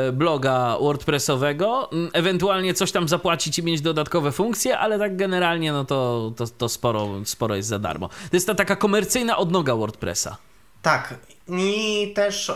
y, 0.09 0.11
bloga 0.11 0.77
WordPressowego, 0.81 1.91
mm, 1.91 2.09
ewentualnie 2.13 2.73
coś 2.73 2.91
tam 2.91 3.07
zapłacić 3.07 3.59
i 3.59 3.63
mieć 3.63 3.81
dodatkowe 3.81 4.31
funkcje, 4.31 4.79
ale 4.79 4.99
tak 4.99 5.15
generalnie 5.15 5.71
no 5.71 5.85
to, 5.85 6.31
to, 6.37 6.47
to 6.47 6.69
sporo, 6.69 7.09
sporo 7.25 7.55
jest 7.55 7.69
za 7.69 7.79
darmo. 7.79 8.07
To 8.07 8.35
jest 8.35 8.47
ta 8.47 8.55
taka 8.55 8.75
komercyjna 8.75 9.37
odnoga 9.37 9.75
WordPressa. 9.75 10.37
Tak. 10.81 11.13
I 11.47 12.11
też, 12.15 12.51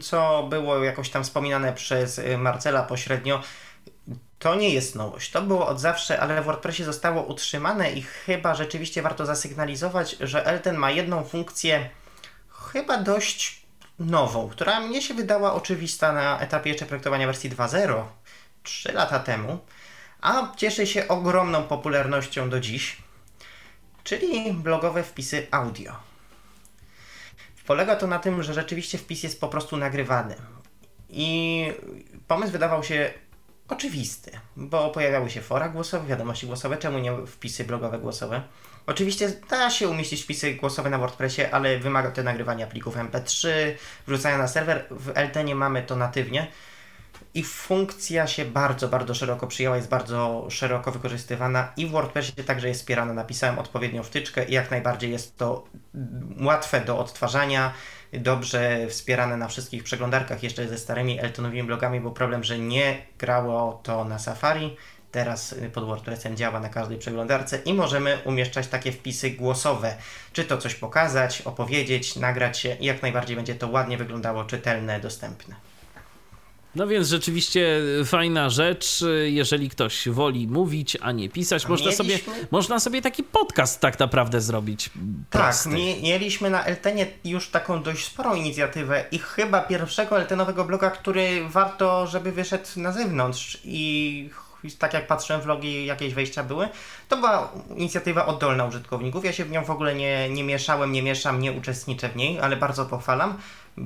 co 0.00 0.46
było 0.50 0.84
jakoś 0.84 1.10
tam 1.10 1.24
wspominane 1.24 1.72
przez 1.72 2.18
y, 2.18 2.38
Marcela 2.38 2.82
pośrednio, 2.82 3.42
to 4.38 4.54
nie 4.54 4.70
jest 4.70 4.94
nowość. 4.94 5.30
To 5.30 5.42
było 5.42 5.66
od 5.66 5.80
zawsze, 5.80 6.20
ale 6.20 6.42
w 6.42 6.44
WordPressie 6.44 6.84
zostało 6.84 7.22
utrzymane 7.22 7.92
i 7.92 8.02
chyba 8.02 8.54
rzeczywiście 8.54 9.02
warto 9.02 9.26
zasygnalizować, 9.26 10.16
że 10.20 10.46
Elten 10.46 10.76
ma 10.76 10.90
jedną 10.90 11.24
funkcję 11.24 11.90
chyba 12.72 12.98
dość 12.98 13.62
nową, 13.98 14.48
która 14.48 14.80
mnie 14.80 15.02
się 15.02 15.14
wydała 15.14 15.54
oczywista 15.54 16.12
na 16.12 16.40
etapie 16.40 16.70
jeszcze 16.70 16.86
projektowania 16.86 17.26
wersji 17.26 17.50
2.0 17.50 18.02
3 18.62 18.92
lata 18.92 19.18
temu, 19.18 19.58
a 20.20 20.52
cieszy 20.56 20.86
się 20.86 21.08
ogromną 21.08 21.62
popularnością 21.62 22.50
do 22.50 22.60
dziś, 22.60 22.96
czyli 24.04 24.52
blogowe 24.52 25.02
wpisy 25.02 25.46
audio. 25.50 26.07
Polega 27.68 27.96
to 27.96 28.06
na 28.06 28.18
tym, 28.18 28.42
że 28.42 28.54
rzeczywiście 28.54 28.98
wpis 28.98 29.22
jest 29.22 29.40
po 29.40 29.48
prostu 29.48 29.76
nagrywany. 29.76 30.34
I 31.10 31.72
pomysł 32.28 32.52
wydawał 32.52 32.84
się 32.84 33.10
oczywisty, 33.68 34.30
bo 34.56 34.90
pojawiały 34.90 35.30
się 35.30 35.40
fora 35.40 35.68
głosowe, 35.68 36.06
wiadomości 36.06 36.46
głosowe, 36.46 36.76
czemu 36.76 36.98
nie 36.98 37.26
wpisy 37.26 37.64
blogowe 37.64 37.98
głosowe. 37.98 38.42
Oczywiście 38.86 39.32
da 39.50 39.70
się 39.70 39.88
umieścić 39.88 40.22
wpisy 40.22 40.54
głosowe 40.54 40.90
na 40.90 40.98
WordPressie, 40.98 41.42
ale 41.42 41.78
wymaga 41.78 42.10
to 42.10 42.22
nagrywania 42.22 42.66
plików 42.66 42.96
MP3, 42.96 43.48
wrzucania 44.06 44.38
na 44.38 44.48
serwer. 44.48 44.86
W 44.90 45.08
LTE 45.08 45.54
mamy 45.54 45.82
to 45.82 45.96
natywnie. 45.96 46.46
I 47.34 47.42
funkcja 47.42 48.26
się 48.26 48.44
bardzo, 48.44 48.88
bardzo 48.88 49.14
szeroko 49.14 49.46
przyjęła, 49.46 49.76
jest 49.76 49.88
bardzo 49.88 50.46
szeroko 50.50 50.92
wykorzystywana 50.92 51.72
i 51.76 51.86
w 51.86 51.90
WordPressie 51.90 52.32
także 52.32 52.68
jest 52.68 52.80
wspierana. 52.80 53.12
Napisałem 53.12 53.58
odpowiednią 53.58 54.02
wtyczkę 54.02 54.44
i 54.44 54.52
jak 54.52 54.70
najbardziej 54.70 55.10
jest 55.10 55.36
to 55.36 55.64
łatwe 56.40 56.80
do 56.80 56.98
odtwarzania, 56.98 57.72
dobrze 58.12 58.86
wspierane 58.88 59.36
na 59.36 59.48
wszystkich 59.48 59.84
przeglądarkach, 59.84 60.42
jeszcze 60.42 60.68
ze 60.68 60.78
starymi 60.78 61.20
Eltonowymi 61.20 61.64
blogami 61.64 62.00
był 62.00 62.12
problem, 62.12 62.44
że 62.44 62.58
nie 62.58 63.02
grało 63.18 63.80
to 63.82 64.04
na 64.04 64.18
Safari, 64.18 64.76
teraz 65.12 65.52
y, 65.52 65.70
pod 65.70 65.84
WordPressem 65.84 66.36
działa 66.36 66.60
na 66.60 66.68
każdej 66.68 66.98
przeglądarce 66.98 67.58
i 67.64 67.74
możemy 67.74 68.18
umieszczać 68.24 68.68
takie 68.68 68.92
wpisy 68.92 69.30
głosowe. 69.30 69.96
Czy 70.32 70.44
to 70.44 70.58
coś 70.58 70.74
pokazać, 70.74 71.42
opowiedzieć, 71.42 72.16
nagrać 72.16 72.58
się 72.58 72.74
i 72.74 72.84
jak 72.84 73.02
najbardziej 73.02 73.36
będzie 73.36 73.54
to 73.54 73.68
ładnie 73.68 73.96
wyglądało, 73.96 74.44
czytelne, 74.44 75.00
dostępne. 75.00 75.67
No 76.78 76.86
więc 76.86 77.08
rzeczywiście 77.08 77.80
fajna 78.04 78.50
rzecz, 78.50 79.04
jeżeli 79.24 79.70
ktoś 79.70 80.08
woli 80.08 80.48
mówić, 80.48 80.96
a 81.00 81.12
nie 81.12 81.28
pisać, 81.28 81.68
można 81.68 81.92
sobie, 81.92 82.18
można 82.50 82.80
sobie 82.80 83.02
taki 83.02 83.22
podcast 83.22 83.80
tak 83.80 83.98
naprawdę 83.98 84.40
zrobić. 84.40 84.84
Tak, 84.84 85.42
prosty. 85.42 85.70
Tak, 85.70 86.02
mieliśmy 86.02 86.50
na 86.50 86.64
Eltenie 86.64 87.06
już 87.24 87.48
taką 87.48 87.82
dość 87.82 88.06
sporą 88.06 88.34
inicjatywę 88.34 89.04
i 89.10 89.18
chyba 89.18 89.60
pierwszego 89.60 90.20
Eltenowego 90.20 90.64
bloga, 90.64 90.90
który 90.90 91.48
warto, 91.48 92.06
żeby 92.06 92.32
wyszedł 92.32 92.66
na 92.76 92.92
zewnątrz 92.92 93.58
i 93.64 94.30
tak 94.78 94.94
jak 94.94 95.06
patrzyłem, 95.06 95.40
vlogi 95.40 95.86
jakieś 95.86 96.14
wejścia 96.14 96.44
były, 96.44 96.68
to 97.08 97.16
była 97.16 97.52
inicjatywa 97.76 98.26
oddolna 98.26 98.64
użytkowników. 98.64 99.24
Ja 99.24 99.32
się 99.32 99.44
w 99.44 99.50
nią 99.50 99.64
w 99.64 99.70
ogóle 99.70 99.94
nie, 99.94 100.30
nie 100.30 100.44
mieszałem, 100.44 100.92
nie 100.92 101.02
mieszam, 101.02 101.40
nie 101.40 101.52
uczestniczę 101.52 102.08
w 102.08 102.16
niej, 102.16 102.40
ale 102.40 102.56
bardzo 102.56 102.86
pochwalam. 102.86 103.38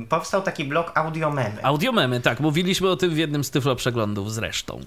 Powstał 0.09 0.43
taki 0.43 0.65
blog 0.65 0.93
Audiomemy. 0.95 1.65
Audiomemy, 1.65 2.21
tak. 2.21 2.41
Mówiliśmy 2.41 2.91
o 2.91 2.97
tym 2.97 3.11
w 3.11 3.17
jednym 3.17 3.45
z 3.45 3.51
tyflo 3.51 3.77
przeglądów 3.77 4.33
zresztą. 4.33 4.81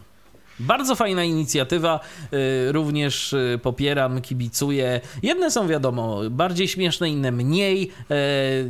Bardzo 0.59 0.95
fajna 0.95 1.23
inicjatywa, 1.23 1.99
y, 2.33 2.71
również 2.71 3.33
y, 3.33 3.59
popieram, 3.63 4.21
kibicuję. 4.21 5.01
Jedne 5.23 5.51
są 5.51 5.67
wiadomo 5.67 6.19
bardziej 6.29 6.67
śmieszne, 6.67 7.09
inne 7.09 7.31
mniej, 7.31 7.91
e, 8.11 8.15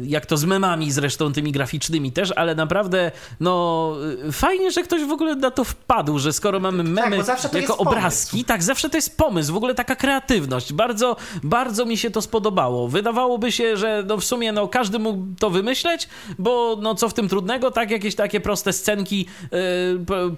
jak 0.03 0.25
to 0.25 0.37
z 0.37 0.45
memami 0.45 0.91
zresztą 0.91 1.33
tymi 1.33 1.51
graficznymi 1.51 2.11
też, 2.11 2.33
ale 2.35 2.55
naprawdę 2.55 3.11
no 3.39 3.93
y, 4.27 4.31
fajnie, 4.31 4.71
że 4.71 4.83
ktoś 4.83 5.03
w 5.03 5.11
ogóle 5.11 5.35
na 5.35 5.51
to 5.51 5.63
wpadł, 5.63 6.19
że 6.19 6.33
skoro 6.33 6.59
mamy 6.59 6.83
tak, 6.83 7.09
memy 7.09 7.23
tak, 7.23 7.53
jako 7.53 7.77
obrazki, 7.77 8.31
pomysł. 8.31 8.47
tak, 8.47 8.63
zawsze 8.63 8.89
to 8.89 8.97
jest 8.97 9.17
pomysł, 9.17 9.53
w 9.53 9.57
ogóle 9.57 9.75
taka 9.75 9.95
kreatywność. 9.95 10.73
Bardzo, 10.73 11.15
bardzo 11.43 11.85
mi 11.85 11.97
się 11.97 12.11
to 12.11 12.21
spodobało. 12.21 12.87
Wydawałoby 12.87 13.51
się, 13.51 13.77
że 13.77 14.03
no 14.07 14.17
w 14.17 14.25
sumie 14.25 14.51
no 14.51 14.67
każdy 14.67 14.99
mógł 14.99 15.23
to 15.39 15.49
wymyśleć, 15.49 16.09
bo 16.39 16.77
no 16.81 16.95
co 16.95 17.09
w 17.09 17.13
tym 17.13 17.29
trudnego, 17.29 17.71
tak, 17.71 17.91
jakieś 17.91 18.15
takie 18.15 18.39
proste 18.39 18.73
scenki, 18.73 19.25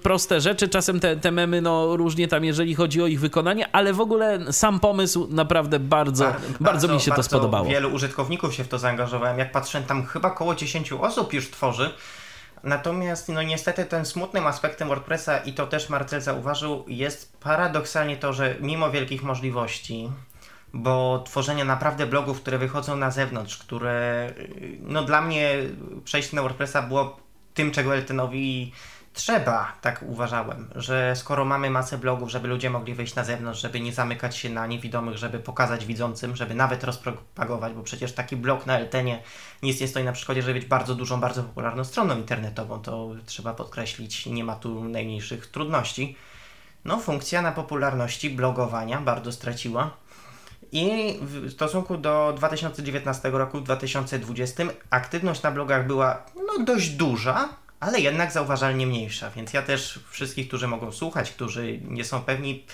proste 0.01 0.41
rzeczy, 0.41 0.67
czasem 0.67 0.99
te, 0.99 1.17
te 1.17 1.31
memy, 1.38 1.61
no 1.61 1.97
różnie 1.97 2.27
tam, 2.27 2.45
jeżeli 2.45 2.75
chodzi 2.75 3.01
o 3.01 3.07
ich 3.07 3.19
wykonanie, 3.19 3.67
ale 3.71 3.93
w 3.93 4.01
ogóle 4.01 4.53
sam 4.53 4.79
pomysł 4.79 5.27
naprawdę 5.29 5.79
bardzo, 5.79 6.23
bardzo, 6.23 6.47
bardzo 6.59 6.88
mi 6.88 6.99
się 6.99 7.11
bardzo 7.11 7.23
to 7.23 7.29
spodobało. 7.29 7.65
Wielu 7.65 7.93
użytkowników 7.93 8.53
się 8.53 8.63
w 8.63 8.67
to 8.67 8.79
zaangażowałem. 8.79 9.39
Jak 9.39 9.51
patrzę, 9.51 9.81
tam 9.81 10.05
chyba 10.05 10.31
około 10.31 10.55
10 10.55 10.91
osób 10.91 11.33
już 11.33 11.51
tworzy. 11.51 11.93
Natomiast 12.63 13.29
no 13.29 13.43
niestety 13.43 13.85
ten 13.85 14.05
smutnym 14.05 14.47
aspektem 14.47 14.88
WordPressa, 14.88 15.38
i 15.38 15.53
to 15.53 15.67
też 15.67 15.89
Marcel 15.89 16.21
zauważył, 16.21 16.83
jest 16.88 17.38
paradoksalnie 17.39 18.17
to, 18.17 18.33
że 18.33 18.55
mimo 18.59 18.91
wielkich 18.91 19.23
możliwości, 19.23 20.09
bo 20.73 21.23
tworzenie 21.25 21.65
naprawdę 21.65 22.07
blogów, 22.07 22.41
które 22.41 22.57
wychodzą 22.57 22.95
na 22.95 23.11
zewnątrz, 23.11 23.57
które 23.57 24.33
no 24.79 25.03
dla 25.03 25.21
mnie 25.21 25.57
przejście 26.03 26.35
na 26.35 26.41
WordPressa 26.41 26.81
było 26.81 27.19
tym, 27.53 27.71
czego 27.71 27.95
Eltenowi 27.95 28.71
trzeba, 29.18 29.74
tak 29.82 30.03
uważałem, 30.07 30.70
że 30.76 31.15
skoro 31.15 31.45
mamy 31.45 31.70
masę 31.70 31.97
blogów, 31.97 32.30
żeby 32.30 32.47
ludzie 32.47 32.70
mogli 32.70 32.93
wyjść 32.93 33.15
na 33.15 33.24
zewnątrz, 33.24 33.61
żeby 33.61 33.80
nie 33.80 33.93
zamykać 33.93 34.38
się 34.38 34.49
na 34.49 34.68
niewidomych, 34.68 35.18
żeby 35.18 35.39
pokazać 35.39 35.86
widzącym, 35.86 36.36
żeby 36.36 36.55
nawet 36.55 36.84
rozpropagować, 36.84 37.74
bo 37.74 37.84
przecież 37.84 38.13
taki 38.13 38.36
blog 38.36 38.65
na 38.65 38.80
Eltenie 38.80 39.24
nic 39.63 39.82
nie 39.82 39.88
stoi 39.88 40.03
na 40.03 40.11
przeszkodzie, 40.11 40.41
żeby 40.41 40.59
być 40.59 40.65
bardzo 40.68 40.95
dużą, 40.95 41.20
bardzo 41.20 41.43
popularną 41.43 41.84
stroną 41.84 42.18
internetową, 42.18 42.82
to 42.82 43.09
trzeba 43.26 43.53
podkreślić, 43.53 44.26
nie 44.26 44.43
ma 44.43 44.55
tu 44.55 44.84
najmniejszych 44.84 45.47
trudności. 45.47 46.15
No, 46.86 46.99
funkcja 46.99 47.41
na 47.41 47.51
popularności 47.51 48.30
blogowania 48.30 49.01
bardzo 49.01 49.32
straciła. 49.32 49.91
I 50.72 51.18
w 51.22 51.51
stosunku 51.51 51.97
do 51.97 52.34
2019 52.38 53.30
roku, 53.30 53.61
2020, 53.61 54.63
aktywność 54.89 55.41
na 55.41 55.51
blogach 55.51 55.88
była 55.88 56.24
no, 56.36 56.65
dość 56.65 56.89
duża, 56.89 57.49
ale 57.80 57.99
jednak 57.99 58.32
zauważalnie 58.32 58.88
mniejsza. 58.88 59.30
Więc 59.30 59.53
ja 59.53 59.61
też 59.61 59.99
wszystkich, 60.09 60.47
którzy 60.47 60.67
mogą 60.67 60.91
słuchać, 60.91 61.32
którzy 61.32 61.80
nie 61.84 62.03
są 62.03 62.21
pewni, 62.21 62.65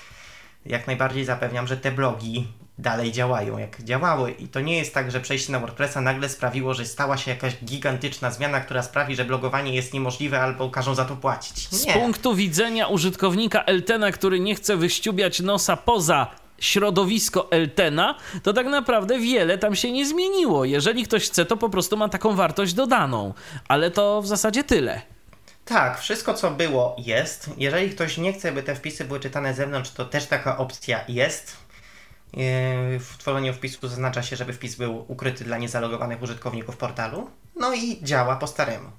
jak 0.66 0.88
najbardziej 0.88 1.26
zapewniam, 1.26 1.68
że 1.68 1.78
te 1.78 1.92
blogi 1.92 2.48
dalej 2.78 3.12
działają 3.12 3.58
jak 3.58 3.84
działały. 3.84 4.32
I 4.32 4.48
to 4.48 4.60
nie 4.60 4.78
jest 4.78 4.94
tak, 4.94 5.12
że 5.12 5.20
przejście 5.20 5.52
na 5.52 5.60
WordPressa 5.60 6.02
nagle 6.02 6.30
sprawiło, 6.30 6.74
że 6.74 6.86
stała 6.86 7.18
się 7.18 7.32
jakaś 7.32 7.54
gigantyczna 7.64 8.32
zmiana, 8.32 8.60
która 8.60 8.84
sprawi, 8.84 9.16
że 9.16 9.26
blogowanie 9.26 9.76
jest 9.76 9.94
niemożliwe 9.94 10.42
albo 10.42 10.70
każą 10.70 10.96
za 10.96 11.06
to 11.06 11.16
płacić. 11.16 11.72
Nie. 11.72 11.78
Z 11.78 11.86
punktu 11.86 12.36
widzenia 12.36 12.88
użytkownika 12.88 13.64
Eltena, 13.64 14.12
który 14.12 14.40
nie 14.40 14.56
chce 14.56 14.78
wyściubiać 14.78 15.40
nosa 15.40 15.78
poza 15.78 16.28
środowisko 16.60 17.52
Eltena, 17.52 18.16
to 18.44 18.54
tak 18.54 18.68
naprawdę 18.68 19.20
wiele 19.20 19.58
tam 19.58 19.76
się 19.76 19.92
nie 19.92 20.08
zmieniło. 20.08 20.66
Jeżeli 20.66 21.04
ktoś 21.04 21.26
chce, 21.26 21.46
to 21.46 21.58
po 21.58 21.70
prostu 21.70 21.98
ma 21.98 22.10
taką 22.10 22.36
wartość 22.36 22.74
dodaną, 22.74 23.34
ale 23.68 23.92
to 23.92 24.22
w 24.22 24.28
zasadzie 24.28 24.64
tyle. 24.64 25.02
Tak, 25.66 26.00
wszystko 26.00 26.34
co 26.34 26.52
było 26.52 26.96
jest. 27.00 27.50
Jeżeli 27.58 27.90
ktoś 27.90 28.18
nie 28.18 28.34
chce, 28.34 28.52
by 28.52 28.64
te 28.64 28.76
wpisy 28.76 29.06
były 29.06 29.20
czytane 29.20 29.54
z 29.54 29.58
zewnątrz, 29.58 29.92
to 29.92 30.06
też 30.06 30.26
taka 30.26 30.58
opcja 30.58 31.00
jest. 31.08 31.58
Yy, 32.34 33.00
w 33.00 33.16
tworzeniu 33.18 33.54
wpisu 33.54 33.88
zaznacza 33.88 34.24
się, 34.24 34.36
żeby 34.36 34.54
wpis 34.54 34.76
był 34.76 35.06
ukryty 35.08 35.44
dla 35.44 35.58
niezalogowanych 35.58 36.22
użytkowników 36.22 36.78
portalu. 36.78 37.30
No 37.56 37.74
i 37.74 38.04
działa 38.04 38.36
po 38.36 38.48
staremu. 38.48 38.90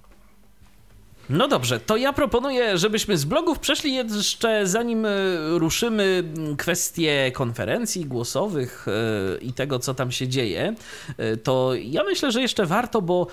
No 1.31 1.49
dobrze, 1.49 1.81
to 1.81 1.97
ja 1.97 2.13
proponuję, 2.13 2.79
żebyśmy 2.79 3.17
z 3.17 3.25
blogów 3.25 3.59
przeszli 3.59 3.95
jeszcze, 3.95 4.67
zanim 4.67 5.07
e, 5.07 5.11
ruszymy 5.49 6.25
kwestie 6.59 7.33
konferencji 7.35 8.07
głosowych 8.07 8.87
e, 8.89 9.39
i 9.39 9.53
tego, 9.53 9.79
co 9.79 9.95
tam 9.95 10.13
się 10.13 10.29
dzieje, 10.29 10.75
e, 11.17 11.37
to 11.37 11.75
ja 11.75 12.05
myślę, 12.05 12.33
że 12.33 12.43
jeszcze 12.43 12.67
warto, 12.67 13.03
bo 13.03 13.27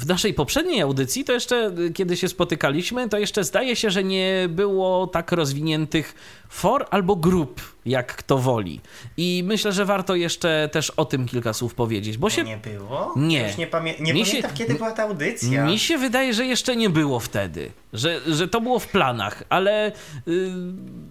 w 0.00 0.06
naszej 0.06 0.34
poprzedniej 0.34 0.80
audycji, 0.80 1.24
to 1.24 1.32
jeszcze 1.32 1.72
kiedy 1.94 2.16
się 2.16 2.28
spotykaliśmy, 2.28 3.08
to 3.08 3.18
jeszcze 3.18 3.44
zdaje 3.44 3.76
się, 3.76 3.90
że 3.90 4.04
nie 4.04 4.48
było 4.48 5.06
tak 5.06 5.32
rozwiniętych 5.32 6.14
for 6.48 6.86
albo 6.90 7.16
grup, 7.16 7.60
jak 7.86 8.16
kto 8.16 8.38
woli. 8.38 8.80
I 9.16 9.42
myślę, 9.46 9.72
że 9.72 9.84
warto 9.84 10.14
jeszcze 10.14 10.68
też 10.72 10.90
o 10.90 11.04
tym 11.04 11.26
kilka 11.26 11.52
słów 11.52 11.74
powiedzieć, 11.74 12.18
bo 12.18 12.30
się... 12.30 12.44
Nie 12.44 12.56
było? 12.56 13.14
Nie. 13.16 13.46
Już 13.46 13.56
nie, 13.56 13.66
pamię... 13.66 13.94
nie 14.00 14.14
mi 14.14 14.24
pamiętam, 14.24 14.50
się... 14.50 14.56
kiedy 14.56 14.74
była 14.74 14.90
ta 14.90 15.02
audycja. 15.02 15.66
Mi 15.66 15.78
się 15.78 15.98
wydaje, 15.98 16.34
że 16.34 16.46
jeszcze 16.46 16.76
nie 16.76 16.90
było 16.90 17.20
wtedy, 17.20 17.72
że, 17.92 18.20
że 18.26 18.48
to 18.48 18.60
było 18.60 18.78
w 18.78 18.88
planach, 18.88 19.42
ale... 19.48 19.92
Yy 20.26 21.09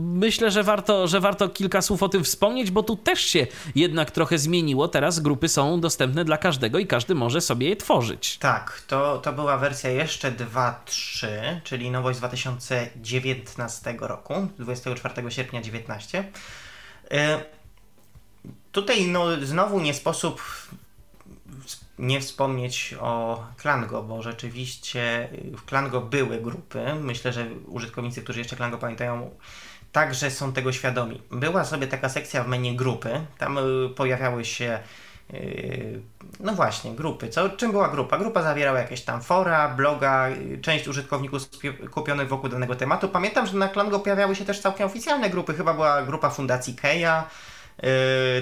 myślę, 0.00 0.50
że 0.50 0.62
warto, 0.62 1.08
że 1.08 1.20
warto 1.20 1.48
kilka 1.48 1.82
słów 1.82 2.02
o 2.02 2.08
tym 2.08 2.24
wspomnieć, 2.24 2.70
bo 2.70 2.82
tu 2.82 2.96
też 2.96 3.20
się 3.20 3.46
jednak 3.74 4.10
trochę 4.10 4.38
zmieniło. 4.38 4.88
Teraz 4.88 5.20
grupy 5.20 5.48
są 5.48 5.80
dostępne 5.80 6.24
dla 6.24 6.38
każdego 6.38 6.78
i 6.78 6.86
każdy 6.86 7.14
może 7.14 7.40
sobie 7.40 7.68
je 7.68 7.76
tworzyć. 7.76 8.38
Tak, 8.38 8.82
to, 8.86 9.18
to 9.18 9.32
była 9.32 9.58
wersja 9.58 9.90
jeszcze 9.90 10.32
2.3, 10.32 11.26
czyli 11.64 11.90
nowość 11.90 12.16
z 12.16 12.20
2019 12.20 13.96
roku, 14.00 14.34
24 14.58 15.30
sierpnia 15.30 15.60
2019. 15.60 16.24
Y, 17.04 17.16
tutaj 18.72 19.06
no, 19.06 19.26
znowu 19.42 19.80
nie 19.80 19.94
sposób 19.94 20.42
nie 21.98 22.20
wspomnieć 22.20 22.94
o 23.00 23.44
Klango, 23.56 24.02
bo 24.02 24.22
rzeczywiście 24.22 25.28
w 25.56 25.64
Klango 25.64 26.00
były 26.00 26.40
grupy. 26.40 26.94
Myślę, 27.00 27.32
że 27.32 27.46
użytkownicy, 27.66 28.22
którzy 28.22 28.38
jeszcze 28.38 28.56
Klango 28.56 28.78
pamiętają, 28.78 29.30
także 29.92 30.30
są 30.30 30.52
tego 30.52 30.72
świadomi. 30.72 31.22
Była 31.30 31.64
sobie 31.64 31.86
taka 31.86 32.08
sekcja 32.08 32.44
w 32.44 32.48
menu 32.48 32.76
grupy, 32.76 33.26
tam 33.38 33.58
y, 33.58 33.88
pojawiały 33.96 34.44
się 34.44 34.78
y, 35.34 36.00
no 36.40 36.52
właśnie, 36.52 36.94
grupy. 36.94 37.28
Co, 37.28 37.48
czym 37.48 37.70
była 37.70 37.88
grupa? 37.88 38.18
Grupa 38.18 38.42
zawierała 38.42 38.78
jakieś 38.78 39.02
tam 39.02 39.22
fora, 39.22 39.68
bloga, 39.68 40.28
y, 40.30 40.58
część 40.62 40.88
użytkowników 40.88 41.42
kupionych 41.90 42.28
wokół 42.28 42.50
danego 42.50 42.74
tematu. 42.74 43.08
Pamiętam, 43.08 43.46
że 43.46 43.56
na 43.56 43.68
Klango 43.68 44.00
pojawiały 44.00 44.36
się 44.36 44.44
też 44.44 44.60
całkiem 44.60 44.86
oficjalne 44.86 45.30
grupy. 45.30 45.54
Chyba 45.54 45.74
była 45.74 46.02
grupa 46.02 46.30
Fundacji 46.30 46.74
Keja, 46.74 47.28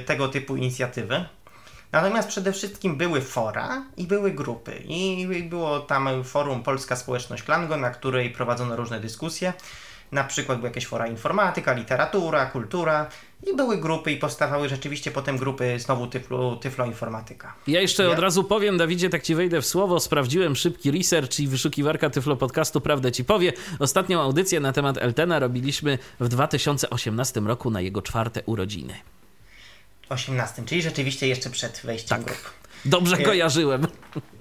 tego 0.07 0.29
typu 0.29 0.57
inicjatywy. 0.57 1.25
Natomiast 1.93 2.29
przede 2.29 2.53
wszystkim 2.53 2.97
były 2.97 3.21
fora 3.21 3.85
i 3.97 4.07
były 4.07 4.31
grupy. 4.31 4.83
I 4.89 5.27
było 5.49 5.81
tam 5.81 6.25
forum 6.25 6.63
Polska 6.63 6.97
Społeczność 6.97 7.43
Klango, 7.43 7.77
na 7.77 7.91
której 7.91 8.31
prowadzono 8.31 8.77
różne 8.77 9.01
dyskusje. 9.01 9.53
Na 10.13 10.25
przykład 10.25 10.59
były 10.59 10.69
jakieś 10.69 10.87
fora 10.87 11.07
informatyka, 11.07 11.73
literatura, 11.73 12.47
kultura 12.47 13.07
i 13.53 13.57
były 13.57 13.79
grupy 13.79 14.13
i 14.13 14.17
powstawały 14.17 14.69
rzeczywiście 14.69 15.11
potem 15.11 15.37
grupy 15.37 15.79
znowu 15.79 16.07
tyflo, 16.07 16.57
tyflo 16.57 16.87
informatyka. 16.87 17.55
Ja 17.67 17.81
jeszcze 17.81 18.11
od 18.11 18.19
razu 18.19 18.45
powiem, 18.45 18.79
Dawidzie, 18.79 19.11
tak 19.11 19.23
ci 19.23 19.35
wejdę 19.35 19.61
w 19.61 19.67
słowo, 19.67 20.01
sprawdziłem 20.01 20.57
szybki 20.57 20.91
research 20.91 21.41
i 21.41 21.49
wyszukiwarka 21.49 22.11
Tyflo 22.11 22.37
Podcastu 22.37 22.81
prawdę 22.81 23.13
ci 23.13 23.25
powie. 23.25 23.53
Ostatnią 23.79 24.21
audycję 24.21 24.61
na 24.61 24.73
temat 24.73 24.99
Eltena 24.99 25.39
robiliśmy 25.39 25.99
w 26.21 26.29
2018 26.29 27.41
roku 27.41 27.71
na 27.71 27.81
jego 27.81 28.03
czwarte 28.03 28.43
urodziny. 28.47 28.95
18, 30.13 30.63
czyli 30.67 30.83
rzeczywiście 30.83 31.29
jeszcze 31.29 31.51
przed 31.51 31.81
wejściem 31.85 32.19
tak. 32.19 32.27
grup. 32.27 32.51
Dobrze 32.85 33.17
y, 33.17 33.23
kojarzyłem. 33.23 33.87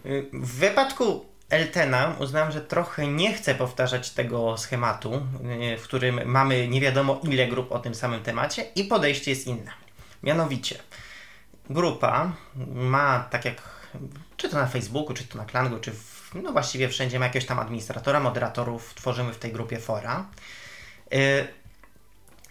Y, 0.06 0.30
w 0.34 0.56
wypadku 0.56 1.26
Eltena 1.50 2.16
uznałem, 2.20 2.52
że 2.52 2.62
trochę 2.62 3.08
nie 3.08 3.34
chcę 3.34 3.56
powtarzać 3.56 4.10
tego 4.10 4.58
schematu, 4.58 5.14
y, 5.74 5.78
w 5.78 5.84
którym 5.84 6.20
mamy 6.26 6.68
nie 6.68 6.82
wiadomo 6.82 7.20
ile 7.24 7.48
grup 7.48 7.72
o 7.72 7.80
tym 7.80 7.96
samym 7.96 8.24
temacie 8.24 8.64
i 8.76 8.84
podejście 8.84 9.32
jest 9.32 9.48
inne. 9.48 9.72
Mianowicie, 10.24 10.80
grupa 11.70 12.32
ma 12.74 13.28
tak 13.30 13.46
jak, 13.46 13.62
czy 14.38 14.50
to 14.50 14.58
na 14.58 14.68
Facebooku, 14.68 15.14
czy 15.14 15.24
to 15.24 15.38
na 15.38 15.46
Klangu, 15.46 15.80
czy 15.80 15.92
w, 15.92 16.32
no 16.44 16.52
właściwie 16.52 16.90
wszędzie 16.90 17.20
ma 17.20 17.26
jakiegoś 17.26 17.48
tam 17.48 17.60
administratora, 17.60 18.20
moderatorów, 18.20 18.94
tworzymy 18.94 19.34
w 19.34 19.40
tej 19.40 19.52
grupie 19.52 19.80
fora. 19.80 20.26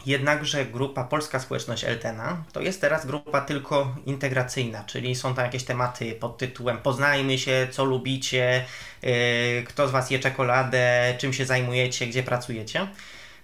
Y, 0.07 0.11
Jednakże 0.11 0.65
grupa 0.65 1.05
Polska 1.05 1.41
Społeczność 1.41 1.85
Eltena 1.85 2.45
to 2.53 2.61
jest 2.61 2.81
teraz 2.81 3.07
grupa 3.07 3.41
tylko 3.41 3.95
integracyjna, 4.07 4.85
czyli 4.85 5.15
są 5.15 5.35
tam 5.35 5.45
jakieś 5.45 5.65
tematy 5.65 6.13
pod 6.13 6.39
tytułem 6.39 6.79
Poznajmy 6.79 7.39
się, 7.39 7.69
co 7.71 7.85
lubicie, 7.85 8.65
yy, 9.03 9.11
kto 9.69 9.89
z 9.89 9.91
Was 9.91 10.11
je 10.11 10.19
czekoladę, 10.19 11.15
czym 11.19 11.33
się 11.33 11.45
zajmujecie, 11.45 12.07
gdzie 12.07 12.23
pracujecie. 12.23 12.89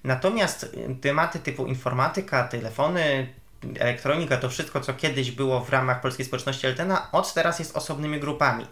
Natomiast 0.04 0.76
tematy 1.00 1.38
typu 1.38 1.66
informatyka, 1.66 2.48
telefony, 2.48 3.28
elektronika, 3.78 4.36
to 4.36 4.48
wszystko, 4.48 4.80
co 4.80 4.94
kiedyś 4.94 5.30
było 5.30 5.60
w 5.60 5.70
ramach 5.70 6.00
Polskiej 6.00 6.26
Społeczności 6.26 6.66
Eltena, 6.66 7.12
od 7.12 7.34
teraz 7.34 7.58
jest 7.58 7.76
osobnymi 7.76 8.20
grupami. 8.20 8.66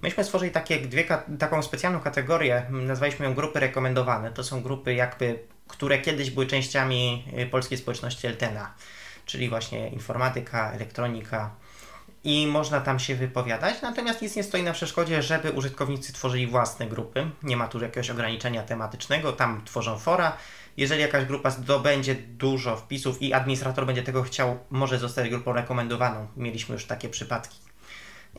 Myśmy 0.00 0.24
stworzyli 0.24 0.50
takie 0.50 0.78
dwie, 0.78 1.04
taką 1.38 1.62
specjalną 1.62 2.00
kategorię, 2.00 2.66
nazwaliśmy 2.70 3.26
ją 3.26 3.34
grupy 3.34 3.60
rekomendowane. 3.60 4.32
To 4.32 4.44
są 4.44 4.62
grupy 4.62 4.94
jakby 4.94 5.38
które 5.68 5.98
kiedyś 5.98 6.30
były 6.30 6.46
częściami 6.46 7.24
y, 7.38 7.46
polskiej 7.46 7.78
społeczności 7.78 8.26
Eltena, 8.26 8.74
czyli 9.26 9.48
właśnie 9.48 9.88
informatyka, 9.88 10.72
elektronika 10.72 11.50
i 12.24 12.46
można 12.46 12.80
tam 12.80 12.98
się 12.98 13.14
wypowiadać, 13.14 13.82
natomiast 13.82 14.22
nic 14.22 14.36
nie 14.36 14.42
stoi 14.42 14.62
na 14.62 14.72
przeszkodzie, 14.72 15.22
żeby 15.22 15.52
użytkownicy 15.52 16.12
tworzyli 16.12 16.46
własne 16.46 16.86
grupy. 16.86 17.30
Nie 17.42 17.56
ma 17.56 17.68
tu 17.68 17.80
jakiegoś 17.80 18.10
ograniczenia 18.10 18.62
tematycznego, 18.62 19.32
tam 19.32 19.62
tworzą 19.64 19.98
fora. 19.98 20.36
Jeżeli 20.76 21.00
jakaś 21.02 21.24
grupa 21.24 21.50
zdobędzie 21.50 22.14
dużo 22.14 22.76
wpisów 22.76 23.22
i 23.22 23.32
administrator 23.32 23.86
będzie 23.86 24.02
tego 24.02 24.22
chciał, 24.22 24.58
może 24.70 24.98
zostać 24.98 25.28
grupą 25.28 25.52
rekomendowaną. 25.52 26.26
Mieliśmy 26.36 26.72
już 26.72 26.84
takie 26.84 27.08
przypadki. 27.08 27.58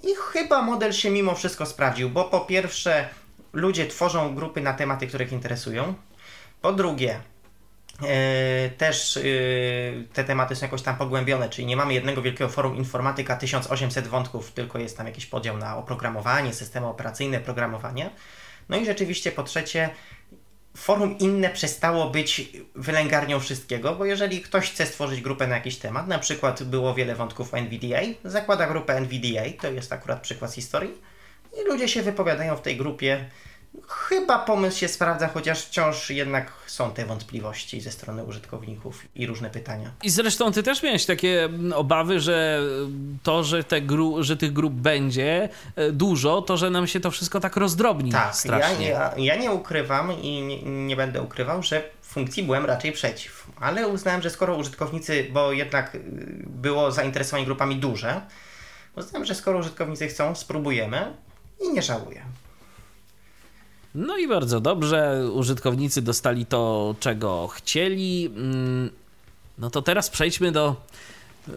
I 0.03 0.15
chyba 0.15 0.61
model 0.61 0.93
się 0.93 1.09
mimo 1.09 1.35
wszystko 1.35 1.65
sprawdził, 1.65 2.09
bo 2.09 2.23
po 2.23 2.39
pierwsze 2.39 3.09
ludzie 3.53 3.87
tworzą 3.87 4.35
grupy 4.35 4.61
na 4.61 4.73
tematy, 4.73 5.07
których 5.07 5.31
interesują. 5.31 5.93
Po 6.61 6.73
drugie, 6.73 7.19
Yy, 8.01 8.69
też 8.69 9.15
yy, 9.15 10.07
te 10.13 10.23
tematy 10.23 10.55
są 10.55 10.65
jakoś 10.65 10.81
tam 10.81 10.97
pogłębione, 10.97 11.49
czyli 11.49 11.67
nie 11.67 11.77
mamy 11.77 11.93
jednego 11.93 12.21
wielkiego 12.21 12.49
forum 12.49 12.75
informatyka 12.75 13.35
1800 13.35 14.07
wątków, 14.07 14.51
tylko 14.51 14.79
jest 14.79 14.97
tam 14.97 15.07
jakiś 15.07 15.25
podział 15.25 15.57
na 15.57 15.77
oprogramowanie, 15.77 16.53
systemy 16.53 16.87
operacyjne, 16.87 17.39
programowanie. 17.39 18.09
No 18.69 18.77
i 18.77 18.85
rzeczywiście 18.85 19.31
po 19.31 19.43
trzecie, 19.43 19.89
forum 20.77 21.17
inne 21.17 21.49
przestało 21.49 22.09
być 22.09 22.51
wylęgarnią 22.75 23.39
wszystkiego, 23.39 23.95
bo 23.95 24.05
jeżeli 24.05 24.41
ktoś 24.41 24.71
chce 24.71 24.85
stworzyć 24.85 25.21
grupę 25.21 25.47
na 25.47 25.55
jakiś 25.55 25.77
temat, 25.77 26.07
na 26.07 26.19
przykład 26.19 26.63
było 26.63 26.93
wiele 26.93 27.15
wątków 27.15 27.53
NVDA, 27.53 28.01
zakłada 28.23 28.67
grupę 28.67 28.93
NVDA, 28.93 29.43
to 29.61 29.71
jest 29.71 29.93
akurat 29.93 30.21
przykład 30.21 30.51
z 30.51 30.55
historii, 30.55 31.01
i 31.61 31.67
ludzie 31.67 31.87
się 31.87 32.01
wypowiadają 32.01 32.55
w 32.55 32.61
tej 32.61 32.77
grupie 32.77 33.25
Chyba 33.87 34.39
pomysł 34.39 34.79
się 34.79 34.87
sprawdza, 34.87 35.27
chociaż 35.27 35.61
wciąż 35.61 36.09
jednak 36.09 36.51
są 36.67 36.91
te 36.91 37.05
wątpliwości 37.05 37.81
ze 37.81 37.91
strony 37.91 38.23
użytkowników 38.23 39.05
i 39.15 39.27
różne 39.27 39.49
pytania. 39.49 39.91
I 40.03 40.09
zresztą 40.09 40.51
ty 40.51 40.63
też 40.63 40.83
miałeś 40.83 41.05
takie 41.05 41.43
mm, 41.43 41.73
obawy, 41.73 42.19
że 42.19 42.61
to, 43.23 43.43
że, 43.43 43.63
te 43.63 43.81
gru, 43.81 44.23
że 44.23 44.37
tych 44.37 44.53
grup 44.53 44.73
będzie 44.73 45.49
e, 45.75 45.91
dużo, 45.91 46.41
to 46.41 46.57
że 46.57 46.69
nam 46.69 46.87
się 46.87 46.99
to 46.99 47.11
wszystko 47.11 47.39
tak 47.39 47.55
rozdrobni 47.55 48.11
tak, 48.11 48.35
strasznie. 48.35 48.87
Ja, 48.87 49.13
ja, 49.17 49.33
ja 49.33 49.35
nie 49.35 49.51
ukrywam 49.51 50.21
i 50.21 50.41
nie, 50.41 50.61
nie 50.63 50.95
będę 50.95 51.21
ukrywał, 51.21 51.63
że 51.63 51.83
funkcji 52.01 52.43
byłem 52.43 52.65
raczej 52.65 52.91
przeciw. 52.91 53.47
Ale 53.59 53.87
uznałem, 53.87 54.21
że 54.21 54.29
skoro 54.29 54.55
użytkownicy, 54.55 55.27
bo 55.31 55.51
jednak 55.51 55.95
y, 55.95 55.99
było 56.45 56.91
zainteresowanie 56.91 57.45
grupami 57.45 57.75
duże, 57.75 58.21
uznałem, 58.95 59.25
że 59.25 59.35
skoro 59.35 59.59
użytkownicy 59.59 60.07
chcą, 60.07 60.35
spróbujemy 60.35 61.13
i 61.59 61.73
nie 61.73 61.81
żałuję. 61.81 62.25
No 63.97 64.17
i 64.17 64.27
bardzo 64.27 64.59
dobrze, 64.59 65.29
użytkownicy 65.33 66.01
dostali 66.01 66.45
to, 66.45 66.95
czego 66.99 67.47
chcieli. 67.47 68.25
Mm, 68.25 68.89
no 69.57 69.69
to 69.69 69.81
teraz 69.81 70.09
przejdźmy 70.09 70.51
do 70.51 70.75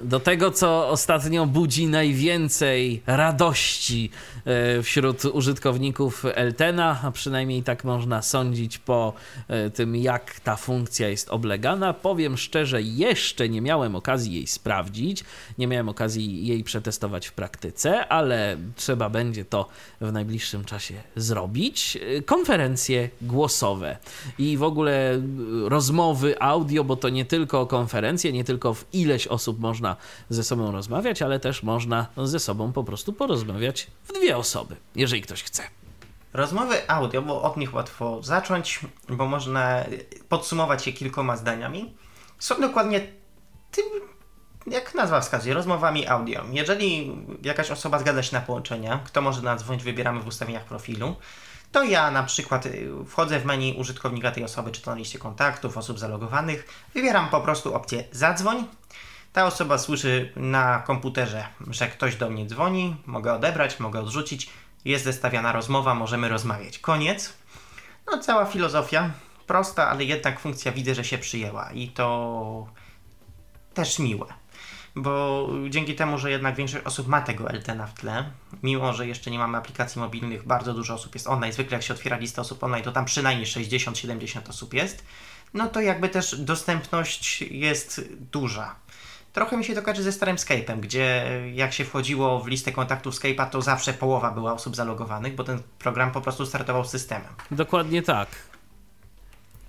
do 0.02 0.20
tego, 0.20 0.50
co 0.50 0.88
ostatnio 0.88 1.46
budzi 1.46 1.86
najwięcej 1.86 3.02
radości 3.06 4.10
e, 4.44 4.82
wśród 4.82 5.24
użytkowników 5.24 6.24
Eltena, 6.34 7.00
a 7.02 7.10
przynajmniej 7.10 7.62
tak 7.62 7.84
można 7.84 8.22
sądzić 8.22 8.78
po 8.78 9.12
e, 9.48 9.70
tym, 9.70 9.96
jak 9.96 10.40
ta 10.40 10.56
funkcja 10.56 11.08
jest 11.08 11.28
oblegana. 11.28 11.94
Powiem 11.94 12.36
szczerze, 12.36 12.82
jeszcze 12.82 13.48
nie 13.48 13.60
miałem 13.60 13.96
okazji 13.96 14.34
jej 14.34 14.46
sprawdzić, 14.46 15.24
nie 15.58 15.66
miałem 15.66 15.88
okazji 15.88 16.46
jej 16.46 16.64
przetestować 16.64 17.26
w 17.26 17.32
praktyce, 17.32 18.08
ale 18.08 18.56
trzeba 18.76 19.08
będzie 19.08 19.44
to 19.44 19.68
w 20.00 20.12
najbliższym 20.12 20.64
czasie 20.64 20.94
zrobić. 21.16 21.98
E, 22.16 22.22
konferencje 22.22 23.10
głosowe 23.22 23.96
i 24.38 24.56
w 24.56 24.62
ogóle 24.62 25.22
rozmowy 25.64 26.42
audio, 26.42 26.84
bo 26.84 26.96
to 26.96 27.08
nie 27.08 27.24
tylko 27.24 27.66
konferencje, 27.66 28.32
nie 28.32 28.44
tylko 28.44 28.74
w 28.74 28.84
ileś 28.92 29.26
osób 29.26 29.60
można 29.60 29.79
można 29.80 29.96
ze 30.28 30.44
sobą 30.44 30.72
rozmawiać, 30.72 31.22
ale 31.22 31.40
też 31.40 31.62
można 31.62 32.06
ze 32.16 32.40
sobą 32.40 32.72
po 32.72 32.84
prostu 32.84 33.12
porozmawiać 33.12 33.86
w 34.04 34.12
dwie 34.12 34.36
osoby, 34.36 34.76
jeżeli 34.96 35.22
ktoś 35.22 35.42
chce. 35.42 35.62
Rozmowy 36.32 36.90
audio, 36.90 37.22
bo 37.22 37.42
od 37.42 37.56
nich 37.56 37.74
łatwo 37.74 38.22
zacząć, 38.22 38.80
bo 39.08 39.26
można 39.26 39.84
podsumować 40.28 40.86
je 40.86 40.92
kilkoma 40.92 41.36
zdaniami, 41.36 41.94
są 42.38 42.60
dokładnie 42.60 43.00
tym, 43.70 43.84
jak 44.66 44.94
nazwa 44.94 45.20
wskazuje, 45.20 45.54
rozmowami 45.54 46.06
audio. 46.06 46.44
Jeżeli 46.52 47.16
jakaś 47.42 47.70
osoba 47.70 47.98
zgadza 47.98 48.22
się 48.22 48.36
na 48.36 48.40
połączenia, 48.40 49.00
kto 49.04 49.22
może 49.22 49.42
nadzwonić, 49.42 49.82
wybieramy 49.82 50.20
w 50.20 50.26
ustawieniach 50.26 50.64
profilu, 50.64 51.16
to 51.72 51.82
ja 51.82 52.10
na 52.10 52.22
przykład 52.22 52.66
y, 52.66 52.90
wchodzę 53.08 53.40
w 53.40 53.44
menu 53.44 53.76
użytkownika 53.78 54.30
tej 54.30 54.44
osoby, 54.44 54.70
czy 54.70 54.82
to 54.82 54.90
na 54.90 54.96
liście 54.96 55.18
kontaktów, 55.18 55.76
osób 55.76 55.98
zalogowanych, 55.98 56.84
wybieram 56.94 57.28
po 57.28 57.40
prostu 57.40 57.74
opcję 57.74 58.04
zadzwoń, 58.12 58.64
ta 59.32 59.46
osoba 59.46 59.78
słyszy 59.78 60.32
na 60.36 60.78
komputerze, 60.78 61.46
że 61.70 61.88
ktoś 61.88 62.16
do 62.16 62.30
mnie 62.30 62.46
dzwoni, 62.46 62.96
mogę 63.06 63.32
odebrać, 63.32 63.80
mogę 63.80 64.00
odrzucić, 64.00 64.50
jest 64.84 65.04
zestawiana 65.04 65.52
rozmowa, 65.52 65.94
możemy 65.94 66.28
rozmawiać. 66.28 66.78
Koniec. 66.78 67.32
No, 68.06 68.18
cała 68.18 68.46
filozofia, 68.46 69.10
prosta, 69.46 69.88
ale 69.88 70.04
jednak 70.04 70.40
funkcja 70.40 70.72
widzę, 70.72 70.94
że 70.94 71.04
się 71.04 71.18
przyjęła 71.18 71.72
i 71.72 71.88
to 71.88 72.66
też 73.74 73.98
miłe. 73.98 74.26
Bo 74.96 75.48
dzięki 75.68 75.94
temu, 75.94 76.18
że 76.18 76.30
jednak 76.30 76.56
większość 76.56 76.86
osób 76.86 77.08
ma 77.08 77.20
tego 77.20 77.50
LTN 77.50 77.86
w 77.86 78.00
tle, 78.00 78.30
mimo 78.62 78.92
że 78.92 79.06
jeszcze 79.06 79.30
nie 79.30 79.38
mamy 79.38 79.58
aplikacji 79.58 80.00
mobilnych, 80.00 80.46
bardzo 80.46 80.74
dużo 80.74 80.94
osób 80.94 81.14
jest 81.14 81.26
online. 81.26 81.52
Zwykle 81.52 81.76
jak 81.76 81.82
się 81.82 81.94
otwiera 81.94 82.16
lista 82.16 82.42
osób 82.42 82.64
online, 82.64 82.84
to 82.84 82.92
tam 82.92 83.04
przynajmniej 83.04 83.46
60-70 83.46 84.48
osób 84.48 84.74
jest. 84.74 85.04
No 85.54 85.68
to 85.68 85.80
jakby 85.80 86.08
też 86.08 86.36
dostępność 86.40 87.42
jest 87.42 88.00
duża. 88.32 88.74
Trochę 89.32 89.56
mi 89.56 89.64
się 89.64 89.74
to 89.74 89.82
kojarzy 89.82 90.02
ze 90.02 90.12
starym 90.12 90.36
Skype'em, 90.36 90.80
gdzie 90.80 91.30
jak 91.54 91.72
się 91.72 91.84
wchodziło 91.84 92.40
w 92.40 92.46
listę 92.46 92.72
kontaktów 92.72 93.14
Skype'a, 93.14 93.50
to 93.50 93.62
zawsze 93.62 93.92
połowa 93.92 94.30
była 94.30 94.52
osób 94.52 94.76
zalogowanych, 94.76 95.34
bo 95.34 95.44
ten 95.44 95.62
program 95.78 96.12
po 96.12 96.20
prostu 96.20 96.46
startował 96.46 96.84
systemem. 96.84 97.32
Dokładnie 97.50 98.02
tak. 98.02 98.28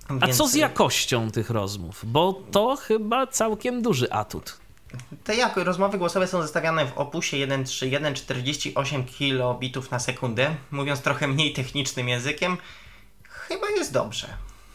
A 0.08 0.26
Więc... 0.26 0.36
co 0.36 0.48
z 0.48 0.54
jakością 0.54 1.30
tych 1.30 1.50
rozmów? 1.50 2.00
Bo 2.04 2.42
to 2.52 2.76
chyba 2.76 3.26
całkiem 3.26 3.82
duży 3.82 4.12
atut. 4.12 4.58
Te 5.24 5.36
jak 5.36 5.56
rozmowy 5.56 5.98
głosowe 5.98 6.26
są 6.26 6.42
zestawiane 6.42 6.86
w 6.86 6.98
opusie 6.98 7.36
1.3.1 7.36 8.14
48 8.14 9.04
kilobitów 9.04 9.90
na 9.90 9.98
sekundę. 9.98 10.54
Mówiąc 10.70 11.00
trochę 11.00 11.28
mniej 11.28 11.52
technicznym 11.52 12.08
językiem, 12.08 12.56
chyba 13.28 13.70
jest 13.70 13.92
dobrze. 13.92 14.28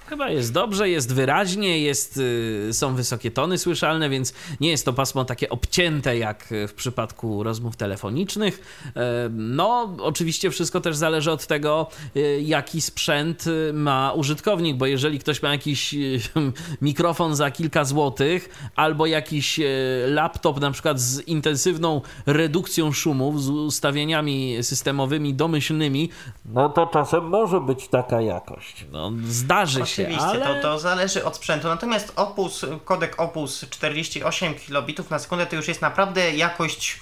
Chyba 0.10 0.30
jest 0.30 0.54
dobrze, 0.54 0.90
jest 0.90 1.14
wyraźnie, 1.14 1.80
jest, 1.80 2.18
y, 2.18 2.70
są 2.74 2.96
wysokie 2.96 3.32
tony 3.32 3.58
słyszalne, 3.58 4.10
więc 4.10 4.34
nie 4.60 4.70
jest 4.70 4.86
to 4.86 4.94
pasmo 4.94 5.26
takie 5.26 5.50
obcięte 5.50 6.18
jak 6.18 6.54
w 6.68 6.74
przypadku 6.74 7.44
rozmów 7.44 7.76
telefonicznych. 7.76 8.82
E, 8.96 9.30
no, 9.32 9.96
oczywiście 10.00 10.52
wszystko 10.52 10.82
też 10.82 10.96
zależy 10.96 11.32
od 11.32 11.48
tego, 11.48 11.88
y, 12.16 12.42
jaki 12.46 12.82
sprzęt 12.82 13.48
y, 13.48 13.74
ma 13.74 14.12
użytkownik, 14.16 14.78
bo 14.78 14.86
jeżeli 14.86 15.20
ktoś 15.20 15.42
ma 15.42 15.52
jakiś 15.52 15.96
mikrofon 16.82 17.36
za 17.36 17.52
kilka 17.52 17.86
złotych 17.86 18.70
albo 18.76 19.06
jakiś 19.06 19.60
laptop 20.08 20.60
na 20.60 20.72
przykład 20.72 21.00
z 21.00 21.28
intensywną 21.28 22.02
redukcją 22.26 22.92
szumów, 22.92 23.44
z 23.44 23.50
ustawieniami 23.50 24.58
systemowymi 24.62 25.34
domyślnymi, 25.34 26.10
no 26.46 26.70
to 26.70 26.88
czasem 26.88 27.24
może 27.24 27.62
być 27.62 27.88
taka 27.88 28.22
jakość. 28.22 28.86
No, 28.92 29.12
zdarzy 29.28 29.86
się 29.86 29.97
Oczywiście, 30.04 30.46
ale... 30.46 30.56
to, 30.56 30.62
to 30.62 30.80
zależy 30.80 31.26
od 31.26 31.36
sprzętu. 31.36 31.68
Natomiast 31.68 32.14
Opus, 32.16 32.66
kodek 32.86 33.20
Opus 33.20 33.66
48 33.70 34.56
kilobitów 34.56 35.10
na 35.10 35.20
sekundę 35.20 35.46
to 35.46 35.56
już 35.56 35.68
jest 35.68 35.82
naprawdę 35.82 36.36
jakość 36.36 37.00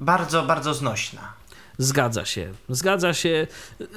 bardzo, 0.00 0.42
bardzo 0.42 0.74
znośna. 0.74 1.32
Zgadza 1.78 2.24
się, 2.24 2.52
zgadza 2.68 3.14
się. 3.14 3.46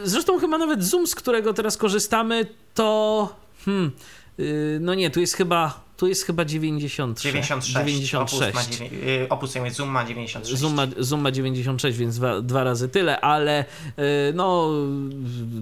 Zresztą 0.03 0.39
chyba 0.39 0.57
nawet 0.57 0.84
Zoom, 0.84 1.07
z 1.07 1.15
którego 1.15 1.53
teraz 1.53 1.77
korzystamy, 1.77 2.45
to. 2.73 3.36
Hmm, 3.65 3.91
yy, 4.38 4.77
no 4.82 4.93
nie, 4.93 5.09
tu 5.09 5.19
jest 5.19 5.34
chyba 5.34 5.88
tu 5.99 6.07
jest 6.07 6.25
chyba 6.25 6.45
96. 6.45 7.23
96. 7.23 7.73
96. 7.73 8.15
Opus, 8.15 8.79
ma, 8.79 8.85
y, 8.85 9.29
opus 9.29 9.53
Zoom 9.71 9.89
ma 9.89 10.05
96. 10.05 10.59
Zoom 10.59 10.73
ma, 10.73 10.87
Zoom 10.97 11.21
ma 11.21 11.31
96, 11.31 11.97
więc 11.97 12.15
dwa, 12.15 12.41
dwa 12.41 12.63
razy 12.63 12.89
tyle, 12.89 13.21
ale 13.21 13.65
y, 13.99 14.03
no 14.33 14.69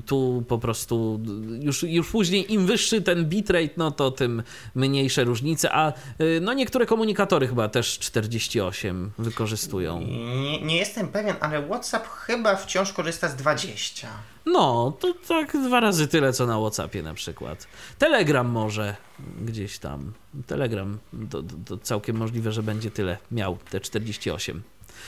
tu 0.06 0.44
po 0.48 0.58
prostu 0.58 1.20
już, 1.60 1.84
już 1.84 2.10
później 2.10 2.54
im 2.54 2.66
wyższy 2.66 3.02
ten 3.02 3.26
bitrate, 3.26 3.70
no 3.78 3.92
to 3.92 4.12
tym 4.12 4.44
mniejsze 4.76 5.24
różnice, 5.24 5.72
a 5.72 5.94
y, 6.22 6.40
no 6.42 6.54
niektóre 6.54 6.86
komunikatory 6.86 7.48
chyba 7.48 7.70
też 7.70 8.00
48 8.00 9.12
wykorzystują. 9.18 10.02
Nie, 10.02 10.62
nie 10.62 10.78
jestem 10.78 11.08
pewien, 11.08 11.36
ale 11.40 11.68
WhatsApp 11.68 12.08
chyba 12.08 12.56
wciąż 12.56 12.94
korzysta 12.94 13.30
z 13.30 13.36
20. 13.36 14.08
No, 14.52 14.94
to 15.00 15.14
tak 15.28 15.58
dwa 15.58 15.80
razy 15.80 16.08
tyle, 16.08 16.34
co 16.34 16.46
na 16.46 16.60
Whatsappie 16.60 17.04
na 17.04 17.14
przykład. 17.14 17.68
Telegram 17.98 18.48
może 18.48 18.96
gdzieś 19.42 19.80
tam. 19.80 20.14
Telegram 20.48 21.00
to, 21.30 21.44
to, 21.66 21.78
całkiem 21.78 22.18
możliwe, 22.18 22.52
że 22.52 22.64
będzie 22.64 22.92
tyle 22.92 23.18
miał, 23.32 23.58
te 23.70 23.80
48. 23.80 24.64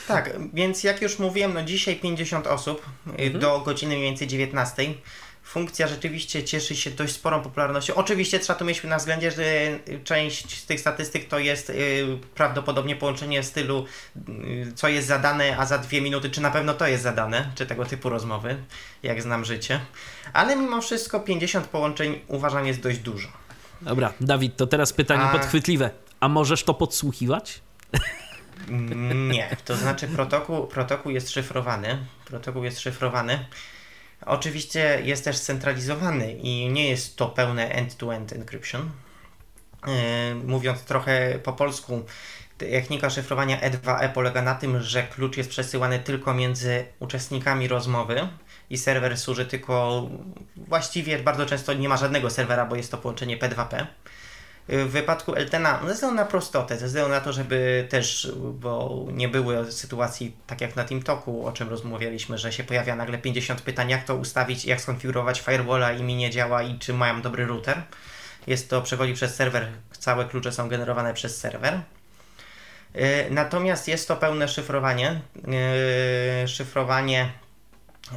Tak, 0.07 0.33
więc 0.53 0.83
jak 0.83 1.01
już 1.01 1.19
mówiłem, 1.19 1.53
no 1.53 1.63
dzisiaj 1.63 1.95
50 1.95 2.47
osób 2.47 2.85
y, 3.07 3.11
mhm. 3.11 3.39
do 3.39 3.59
godziny 3.59 3.95
mniej 3.95 4.05
więcej 4.07 4.27
19 4.27 4.83
funkcja 5.49 5.87
rzeczywiście 5.87 6.43
cieszy 6.43 6.75
się 6.75 6.91
dość 6.91 7.13
sporą 7.13 7.41
popularnością. 7.41 7.95
Oczywiście 7.95 8.39
trzeba 8.39 8.59
tu 8.59 8.65
mieć 8.65 8.83
na 8.83 8.97
względzie, 8.97 9.31
że 9.31 9.43
część 10.03 10.57
z 10.59 10.65
tych 10.65 10.79
statystyk 10.79 11.27
to 11.27 11.39
jest 11.39 11.69
yy, 11.69 11.75
prawdopodobnie 12.35 12.95
połączenie 12.95 13.43
stylu 13.43 13.85
yy, 14.27 14.71
co 14.75 14.87
jest 14.87 15.07
zadane, 15.07 15.57
a 15.57 15.65
za 15.65 15.77
dwie 15.77 16.01
minuty, 16.01 16.29
czy 16.29 16.41
na 16.41 16.51
pewno 16.51 16.73
to 16.73 16.87
jest 16.87 17.03
zadane, 17.03 17.51
czy 17.55 17.65
tego 17.65 17.85
typu 17.85 18.09
rozmowy, 18.09 18.57
jak 19.03 19.21
znam 19.21 19.45
życie. 19.45 19.79
Ale 20.33 20.55
mimo 20.55 20.81
wszystko 20.81 21.19
50 21.19 21.67
połączeń 21.67 22.19
uważam 22.27 22.67
jest 22.67 22.79
dość 22.79 22.99
dużo. 22.99 23.27
Dobra, 23.81 24.13
Dawid, 24.21 24.57
to 24.57 24.67
teraz 24.67 24.93
pytanie 24.93 25.23
a... 25.23 25.31
podchwytliwe. 25.31 25.89
A 26.19 26.29
możesz 26.29 26.63
to 26.63 26.73
podsłuchiwać? 26.73 27.61
Nie, 29.29 29.57
to 29.65 29.75
znaczy 29.75 30.07
protokół, 30.07 30.67
protokół 30.67 31.11
jest 31.11 31.29
szyfrowany. 31.29 31.97
Protokół 32.25 32.63
jest 32.63 32.79
szyfrowany. 32.79 33.45
Oczywiście 34.25 35.01
jest 35.03 35.23
też 35.23 35.37
scentralizowany 35.37 36.33
i 36.33 36.69
nie 36.69 36.89
jest 36.89 37.15
to 37.15 37.27
pełne 37.27 37.69
end-to-end 37.69 38.33
encryption. 38.33 38.91
Yy, 39.87 40.35
mówiąc 40.35 40.83
trochę 40.83 41.39
po 41.43 41.53
polsku, 41.53 42.05
technika 42.57 43.09
szyfrowania 43.09 43.61
E2E 43.61 44.13
polega 44.13 44.41
na 44.41 44.55
tym, 44.55 44.81
że 44.81 45.03
klucz 45.03 45.37
jest 45.37 45.49
przesyłany 45.49 45.99
tylko 45.99 46.33
między 46.33 46.85
uczestnikami 46.99 47.67
rozmowy 47.67 48.27
i 48.69 48.77
serwer 48.77 49.17
służy 49.17 49.45
tylko 49.45 50.07
właściwie 50.55 51.19
bardzo 51.19 51.45
często 51.45 51.73
nie 51.73 51.89
ma 51.89 51.97
żadnego 51.97 52.29
serwera, 52.29 52.65
bo 52.65 52.75
jest 52.75 52.91
to 52.91 52.97
połączenie 52.97 53.37
P2P. 53.37 53.85
W 54.71 54.89
wypadku 54.89 55.35
Eltena, 55.35 55.79
ze 55.87 55.93
względu 55.93 56.15
na 56.15 56.25
prostotę, 56.25 56.77
ze 56.77 56.87
względu 56.87 57.09
na 57.09 57.21
to, 57.21 57.33
żeby 57.33 57.87
też, 57.89 58.31
bo 58.37 59.05
nie 59.11 59.29
były 59.29 59.71
sytuacji 59.71 60.35
tak 60.47 60.61
jak 60.61 60.75
na 60.75 60.83
TeamTalku, 60.83 61.45
o 61.45 61.51
czym 61.51 61.69
rozmawialiśmy, 61.69 62.37
że 62.37 62.53
się 62.53 62.63
pojawia 62.63 62.95
nagle 62.95 63.17
50 63.17 63.61
pytań, 63.61 63.89
jak 63.89 64.03
to 64.03 64.15
ustawić, 64.15 64.65
jak 64.65 64.81
skonfigurować 64.81 65.41
firewalla 65.41 65.91
i 65.91 66.03
mi 66.03 66.15
nie 66.15 66.29
działa 66.29 66.63
i 66.63 66.79
czy 66.79 66.93
mają 66.93 67.21
dobry 67.21 67.45
router. 67.45 67.81
Jest 68.47 68.69
to, 68.69 68.81
przechodzi 68.81 69.13
przez 69.13 69.35
serwer, 69.35 69.67
całe 69.91 70.25
klucze 70.25 70.51
są 70.51 70.69
generowane 70.69 71.13
przez 71.13 71.37
serwer. 71.37 71.81
E, 72.93 73.29
natomiast 73.29 73.87
jest 73.87 74.07
to 74.07 74.15
pełne 74.15 74.47
szyfrowanie. 74.47 75.21
E, 76.43 76.47
szyfrowanie 76.47 77.29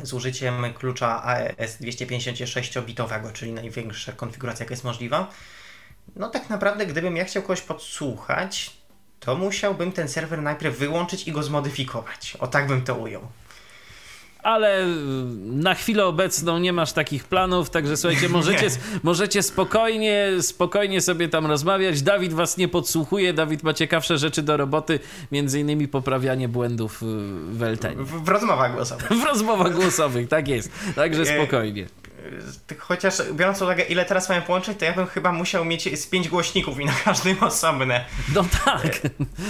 z 0.03 0.13
użyciem 0.13 0.73
klucza 0.75 1.25
AES 1.25 1.81
256-bitowego, 1.81 3.33
czyli 3.33 3.53
największa 3.53 4.13
konfiguracja, 4.13 4.65
jaka 4.65 4.73
jest 4.73 4.85
możliwa. 4.85 5.31
No 6.17 6.29
tak 6.29 6.51
naprawdę, 6.51 6.87
gdybym 6.87 7.17
ja 7.17 7.25
chciał 7.25 7.43
kogoś 7.43 7.61
podsłuchać, 7.61 8.77
to 9.21 9.37
musiałbym 9.37 9.93
ten 9.93 10.09
serwer 10.09 10.43
najpierw 10.43 10.79
wyłączyć 10.79 11.29
i 11.29 11.33
go 11.33 11.43
zmodyfikować. 11.43 12.37
O 12.41 12.47
tak 12.47 12.67
bym 12.67 12.85
to 12.85 12.95
ujął 12.95 13.29
ale 14.43 14.87
na 15.45 15.75
chwilę 15.75 16.07
obecną 16.07 16.59
nie 16.59 16.73
masz 16.73 16.93
takich 16.93 17.25
planów, 17.25 17.71
także 17.71 17.97
słuchajcie, 17.97 18.29
możecie, 18.39 18.69
możecie 19.03 19.43
spokojnie, 19.43 20.29
spokojnie 20.41 21.01
sobie 21.01 21.29
tam 21.29 21.47
rozmawiać. 21.47 22.03
Dawid 22.03 22.33
was 22.33 22.57
nie 22.57 22.69
podsłuchuje, 22.69 23.33
Dawid 23.33 23.63
ma 23.63 23.75
ciekawsze 23.75 24.19
rzeczy 24.19 24.43
do 24.43 24.57
roboty, 24.57 25.01
między 25.33 25.61
innymi 25.61 25.89
poprawianie 25.89 26.49
błędów 26.49 27.03
y, 27.03 27.07
w 27.53 27.63
Eltenie. 27.63 28.05
W, 28.05 28.25
w 28.25 28.29
rozmowach 28.29 28.75
głosowych. 28.75 29.09
W 29.23 29.25
rozmowach 29.25 29.75
głosowych, 29.75 30.29
tak 30.29 30.49
jest. 30.49 30.73
Także 30.95 31.23
e, 31.23 31.27
spokojnie 31.27 31.87
chociaż 32.79 33.15
biorąc 33.33 33.59
pod 33.59 33.65
uwagę, 33.65 33.83
ile 33.83 34.05
teraz 34.05 34.29
mają 34.29 34.43
połączyć, 34.43 34.79
to 34.79 34.85
ja 34.85 34.93
bym 34.93 35.07
chyba 35.07 35.33
musiał 35.33 35.65
mieć 35.65 36.01
z 36.01 36.07
pięć 36.07 36.29
głośników 36.29 36.81
i 36.81 36.85
na 36.85 36.93
każdym 37.05 37.43
osobne. 37.45 38.05
No 38.35 38.45
tak. 38.65 39.01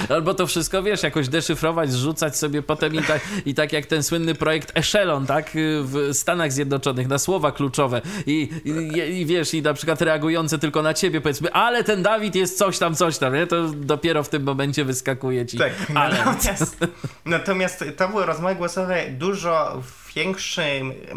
Albo 0.09 0.35
to 0.35 0.47
wszystko, 0.47 0.83
wiesz, 0.83 1.03
jakoś 1.03 1.29
deszyfrować, 1.29 1.93
zrzucać 1.93 2.37
sobie 2.37 2.63
potem 2.63 2.95
i 2.95 3.03
tak, 3.03 3.21
i 3.47 3.55
tak 3.55 3.73
jak 3.73 3.87
ten 3.87 4.03
słynny 4.03 4.35
projekt 4.35 4.73
Echelon, 4.75 5.27
tak, 5.27 5.51
w 5.83 6.11
Stanach 6.13 6.53
Zjednoczonych, 6.53 7.09
na 7.09 7.19
słowa 7.19 7.53
kluczowe 7.53 8.03
I, 8.27 8.49
i, 8.65 8.71
i 9.21 9.27
wiesz, 9.27 9.55
i 9.55 9.63
na 9.63 9.75
przykład 9.75 10.03
reagujące 10.03 10.59
tylko 10.59 10.83
na 10.83 10.95
ciebie, 10.95 11.21
powiedzmy, 11.21 11.53
ale 11.53 11.85
ten 11.85 12.03
Dawid 12.03 12.35
jest 12.35 12.59
coś 12.59 12.79
tam, 12.79 12.95
coś 12.95 13.19
tam, 13.19 13.35
nie? 13.35 13.47
To 13.47 13.69
dopiero 13.69 14.23
w 14.23 14.29
tym 14.29 14.43
momencie 14.43 14.85
wyskakuje 14.85 15.47
ci. 15.47 15.59
Tak, 15.59 15.73
ale... 15.95 16.19
natomiast, 16.25 16.77
natomiast 17.25 17.85
to 17.97 18.09
były 18.09 18.27
rozmowy 18.27 18.55
głosowe 18.55 19.05
dużo 19.11 19.83
większe 20.15 20.65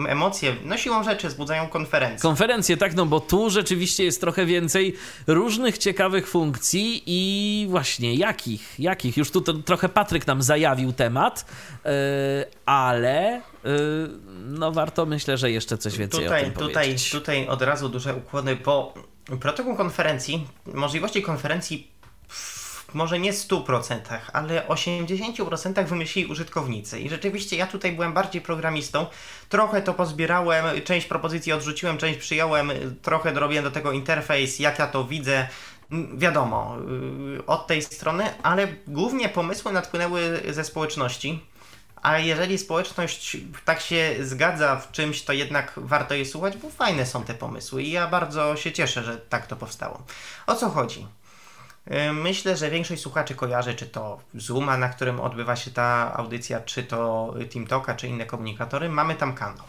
emocje, 0.07 0.55
no 0.65 0.77
siłą 0.77 1.03
rzeczy 1.03 1.27
wzbudzają 1.27 1.67
konferencje. 1.67 2.19
Konferencje, 2.19 2.77
tak, 2.77 2.95
no 2.95 3.05
bo 3.05 3.19
tu 3.19 3.49
rzeczywiście 3.49 4.03
jest 4.03 4.21
trochę 4.21 4.45
więcej 4.45 4.95
różnych 5.27 5.77
ciekawych 5.77 6.27
funkcji 6.27 7.03
i 7.05 7.67
właśnie 7.69 8.15
jakich, 8.15 8.79
jakich. 8.79 9.17
Już 9.17 9.31
tu 9.31 9.41
to, 9.41 9.53
trochę 9.53 9.89
Patryk 9.89 10.27
nam 10.27 10.41
zajawił 10.41 10.93
temat, 10.93 11.45
yy, 11.85 11.91
ale 12.65 13.41
yy, 13.63 13.71
no 14.45 14.71
warto 14.71 15.05
myślę, 15.05 15.37
że 15.37 15.51
jeszcze 15.51 15.77
coś 15.77 15.97
więcej 15.97 16.23
tutaj, 16.23 16.41
o 16.41 16.45
tym 16.45 16.53
tutaj, 16.53 16.73
powiedzieć. 16.73 17.09
Tutaj 17.09 17.47
od 17.47 17.61
razu 17.61 17.89
duże 17.89 18.15
ukłony, 18.15 18.55
bo 18.55 18.93
protokół 19.39 19.75
konferencji, 19.75 20.47
możliwości 20.65 21.21
konferencji 21.21 21.91
może 22.95 23.19
nie 23.19 23.33
100%, 23.33 23.99
ale 24.33 24.67
80% 24.67 25.85
wymyślili 25.85 26.31
użytkownicy. 26.31 26.99
I 26.99 27.09
rzeczywiście 27.09 27.57
ja 27.57 27.67
tutaj 27.67 27.91
byłem 27.91 28.13
bardziej 28.13 28.41
programistą. 28.41 29.05
Trochę 29.49 29.81
to 29.81 29.93
pozbierałem, 29.93 30.81
część 30.81 31.07
propozycji 31.07 31.53
odrzuciłem, 31.53 31.97
część 31.97 32.19
przyjąłem, 32.19 32.71
trochę 33.01 33.33
dorobiłem 33.33 33.63
do 33.63 33.71
tego 33.71 33.91
interfejs, 33.91 34.59
jak 34.59 34.79
ja 34.79 34.87
to 34.87 35.03
widzę. 35.03 35.47
Wiadomo, 36.17 36.77
y, 37.39 37.45
od 37.45 37.67
tej 37.67 37.81
strony, 37.81 38.23
ale 38.43 38.67
głównie 38.87 39.29
pomysły 39.29 39.71
nadpłynęły 39.71 40.41
ze 40.49 40.63
społeczności. 40.63 41.39
A 42.01 42.19
jeżeli 42.19 42.57
społeczność 42.57 43.37
tak 43.65 43.81
się 43.81 44.15
zgadza 44.21 44.75
w 44.75 44.91
czymś, 44.91 45.23
to 45.23 45.33
jednak 45.33 45.73
warto 45.77 46.13
je 46.13 46.25
słuchać, 46.25 46.57
bo 46.57 46.69
fajne 46.69 47.05
są 47.05 47.23
te 47.23 47.33
pomysły 47.33 47.83
i 47.83 47.91
ja 47.91 48.07
bardzo 48.07 48.55
się 48.55 48.71
cieszę, 48.71 49.03
że 49.03 49.17
tak 49.17 49.47
to 49.47 49.55
powstało. 49.55 50.03
O 50.47 50.55
co 50.55 50.69
chodzi? 50.69 51.07
E, 51.88 52.13
myślę, 52.13 52.57
że 52.57 52.69
większość 52.69 53.01
słuchaczy 53.01 53.36
kojarzy, 53.36 53.73
czy 53.75 53.86
to 53.86 54.19
Zooma, 54.33 54.77
na 54.77 54.89
którym 54.89 55.19
odbywa 55.19 55.55
się 55.55 55.71
ta 55.71 56.13
audycja, 56.17 56.61
czy 56.61 56.83
to 56.83 57.33
TeamTalka, 57.53 57.95
czy 57.95 58.07
inne 58.07 58.25
komunikatory. 58.25 58.89
Mamy 58.89 59.15
tam 59.15 59.33
kanał. 59.33 59.65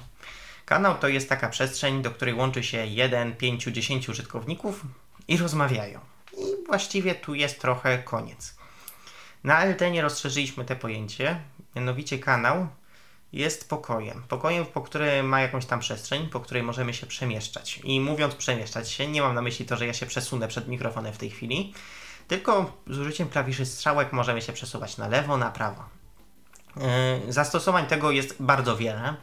Kanał 0.64 0.94
to 0.94 1.08
jest 1.08 1.28
taka 1.28 1.48
przestrzeń, 1.48 2.02
do 2.02 2.10
której 2.10 2.34
łączy 2.34 2.62
się 2.62 2.86
1, 2.86 3.36
5, 3.36 3.64
10 3.64 4.08
użytkowników 4.08 4.82
i 5.28 5.36
rozmawiają. 5.36 6.00
I 6.32 6.66
właściwie 6.66 7.14
tu 7.14 7.34
jest 7.34 7.60
trochę 7.60 7.98
koniec. 7.98 8.56
Na 9.44 9.64
LTN 9.64 9.98
rozszerzyliśmy 10.00 10.64
te 10.64 10.76
pojęcie, 10.76 11.40
mianowicie 11.76 12.18
kanał 12.18 12.68
jest 13.32 13.68
pokojem. 13.68 14.22
Pokojem, 14.28 14.66
po 14.66 14.80
którym 14.80 15.26
ma 15.26 15.40
jakąś 15.40 15.66
tam 15.66 15.80
przestrzeń, 15.80 16.28
po 16.28 16.40
której 16.40 16.62
możemy 16.62 16.94
się 16.94 17.06
przemieszczać. 17.06 17.80
I 17.84 18.00
mówiąc 18.00 18.34
przemieszczać 18.34 18.90
się, 18.90 19.06
nie 19.06 19.22
mam 19.22 19.34
na 19.34 19.42
myśli 19.42 19.66
to, 19.66 19.76
że 19.76 19.86
ja 19.86 19.92
się 19.92 20.06
przesunę 20.06 20.48
przed 20.48 20.68
mikrofonem 20.68 21.12
w 21.12 21.18
tej 21.18 21.30
chwili, 21.30 21.74
tylko 22.28 22.72
z 22.86 22.98
użyciem 22.98 23.28
klawiszy 23.28 23.66
strzałek 23.66 24.12
możemy 24.12 24.42
się 24.42 24.52
przesuwać 24.52 24.96
na 24.96 25.08
lewo, 25.08 25.36
na 25.36 25.50
prawo. 25.50 25.84
Yy, 26.76 27.32
zastosowań 27.32 27.86
tego 27.86 28.10
jest 28.10 28.42
bardzo 28.42 28.76
wiele. 28.76 29.14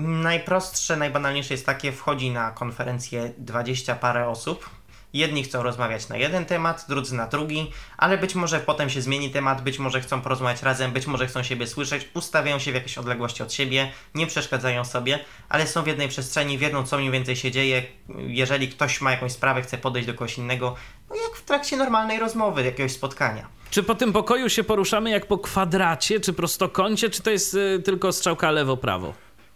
Najprostsze, 0.00 0.96
najbanalniejsze 0.96 1.54
jest 1.54 1.66
takie, 1.66 1.92
wchodzi 1.92 2.30
na 2.30 2.50
konferencję 2.50 3.32
20 3.38 3.94
parę 3.94 4.28
osób, 4.28 4.70
Jedni 5.12 5.44
chcą 5.44 5.62
rozmawiać 5.62 6.08
na 6.08 6.16
jeden 6.16 6.44
temat, 6.44 6.84
drudzy 6.88 7.14
na 7.14 7.26
drugi, 7.26 7.72
ale 7.96 8.18
być 8.18 8.34
może 8.34 8.60
potem 8.60 8.90
się 8.90 9.02
zmieni 9.02 9.30
temat, 9.30 9.62
być 9.62 9.78
może 9.78 10.00
chcą 10.00 10.20
porozmawiać 10.20 10.62
razem, 10.62 10.92
być 10.92 11.06
może 11.06 11.26
chcą 11.26 11.42
siebie 11.42 11.66
słyszeć, 11.66 12.08
ustawiają 12.14 12.58
się 12.58 12.72
w 12.72 12.74
jakiejś 12.74 12.98
odległości 12.98 13.42
od 13.42 13.52
siebie, 13.52 13.92
nie 14.14 14.26
przeszkadzają 14.26 14.84
sobie, 14.84 15.18
ale 15.48 15.66
są 15.66 15.82
w 15.82 15.86
jednej 15.86 16.08
przestrzeni, 16.08 16.58
wiedzą 16.58 16.86
co 16.86 16.98
mniej 16.98 17.10
więcej 17.10 17.36
się 17.36 17.50
dzieje. 17.50 17.82
Jeżeli 18.26 18.68
ktoś 18.68 19.00
ma 19.00 19.10
jakąś 19.10 19.32
sprawę, 19.32 19.62
chce 19.62 19.78
podejść 19.78 20.06
do 20.06 20.14
kogoś 20.14 20.38
innego, 20.38 20.76
no 21.12 21.22
jak 21.22 21.36
w 21.36 21.44
trakcie 21.44 21.76
normalnej 21.76 22.18
rozmowy, 22.18 22.62
jakiegoś 22.62 22.92
spotkania. 22.92 23.46
Czy 23.70 23.82
po 23.82 23.94
tym 23.94 24.12
pokoju 24.12 24.48
się 24.48 24.64
poruszamy 24.64 25.10
jak 25.10 25.26
po 25.26 25.38
kwadracie, 25.38 26.20
czy 26.20 26.32
prostokącie, 26.32 27.10
czy 27.10 27.22
to 27.22 27.30
jest 27.30 27.54
y, 27.54 27.82
tylko 27.84 28.12
strzałka 28.12 28.50
lewo-prawo? 28.50 29.12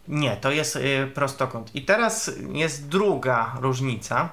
Nie, 0.08 0.36
to 0.36 0.50
jest 0.50 0.76
y, 0.76 1.10
prostokąt. 1.14 1.74
I 1.74 1.82
teraz 1.82 2.30
jest 2.52 2.88
druga 2.88 3.56
różnica. 3.60 4.28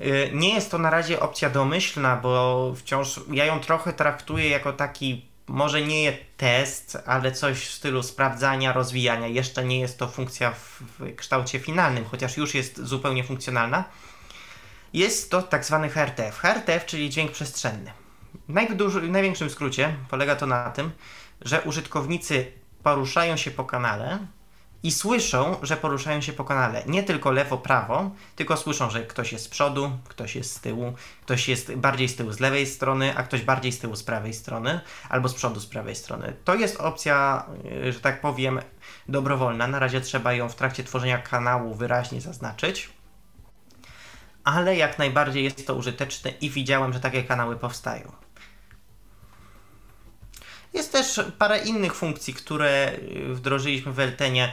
Y, 0.00 0.30
nie 0.34 0.54
jest 0.54 0.70
to 0.70 0.78
na 0.78 0.90
razie 0.90 1.20
opcja 1.20 1.50
domyślna, 1.50 2.16
bo 2.16 2.72
wciąż 2.76 3.20
ja 3.32 3.44
ją 3.44 3.60
trochę 3.60 3.92
traktuję 3.92 4.48
jako 4.48 4.72
taki, 4.72 5.26
może 5.46 5.82
nie 5.82 6.18
test, 6.36 6.98
ale 7.06 7.32
coś 7.32 7.58
w 7.58 7.72
stylu 7.72 8.02
sprawdzania, 8.02 8.72
rozwijania. 8.72 9.26
Jeszcze 9.26 9.64
nie 9.64 9.80
jest 9.80 9.98
to 9.98 10.08
funkcja 10.08 10.50
w, 10.50 10.82
w 10.98 11.16
kształcie 11.16 11.58
finalnym, 11.58 12.04
chociaż 12.04 12.36
już 12.36 12.54
jest 12.54 12.80
zupełnie 12.80 13.24
funkcjonalna. 13.24 13.84
Jest 14.92 15.30
to 15.30 15.42
tak 15.42 15.64
zwany 15.64 15.88
HRTF. 15.88 16.38
HRTF, 16.38 16.86
czyli 16.86 17.10
dźwięk 17.10 17.32
przestrzenny. 17.32 17.92
W 18.48 19.08
największym 19.08 19.50
skrócie 19.50 19.96
polega 20.10 20.36
to 20.36 20.46
na 20.46 20.70
tym, 20.70 20.90
że 21.40 21.62
użytkownicy 21.62 22.52
poruszają 22.82 23.36
się 23.36 23.50
po 23.50 23.64
kanale, 23.64 24.18
i 24.82 24.92
słyszą, 24.92 25.56
że 25.62 25.76
poruszają 25.76 26.20
się 26.20 26.32
po 26.32 26.44
kanale 26.44 26.82
nie 26.86 27.02
tylko 27.02 27.30
lewo-prawo, 27.30 28.10
tylko 28.36 28.56
słyszą, 28.56 28.90
że 28.90 29.02
ktoś 29.02 29.32
jest 29.32 29.44
z 29.44 29.48
przodu, 29.48 29.90
ktoś 30.08 30.36
jest 30.36 30.56
z 30.56 30.60
tyłu, 30.60 30.92
ktoś 31.22 31.48
jest 31.48 31.74
bardziej 31.74 32.08
z 32.08 32.16
tyłu 32.16 32.32
z 32.32 32.40
lewej 32.40 32.66
strony, 32.66 33.16
a 33.16 33.22
ktoś 33.22 33.42
bardziej 33.42 33.72
z 33.72 33.78
tyłu 33.78 33.96
z 33.96 34.02
prawej 34.02 34.34
strony, 34.34 34.80
albo 35.08 35.28
z 35.28 35.34
przodu 35.34 35.60
z 35.60 35.66
prawej 35.66 35.96
strony. 35.96 36.36
To 36.44 36.54
jest 36.54 36.80
opcja, 36.80 37.46
y, 37.86 37.92
że 37.92 38.00
tak 38.00 38.20
powiem, 38.20 38.60
dobrowolna. 39.08 39.66
Na 39.66 39.78
razie 39.78 40.00
trzeba 40.00 40.32
ją 40.32 40.48
w 40.48 40.54
trakcie 40.54 40.84
tworzenia 40.84 41.18
kanału 41.18 41.74
wyraźnie 41.74 42.20
zaznaczyć. 42.20 42.90
Ale 44.44 44.76
jak 44.76 44.98
najbardziej 44.98 45.44
jest 45.44 45.66
to 45.66 45.74
użyteczne 45.74 46.30
i 46.30 46.50
widziałem, 46.50 46.92
że 46.92 47.00
takie 47.00 47.24
kanały 47.24 47.56
powstają. 47.56 48.12
Jest 50.74 50.92
też 50.92 51.20
parę 51.38 51.58
innych 51.58 51.94
funkcji, 51.94 52.34
które 52.34 52.92
y, 52.92 53.34
wdrożyliśmy 53.34 53.92
w 53.92 54.00
Eltenie 54.00 54.52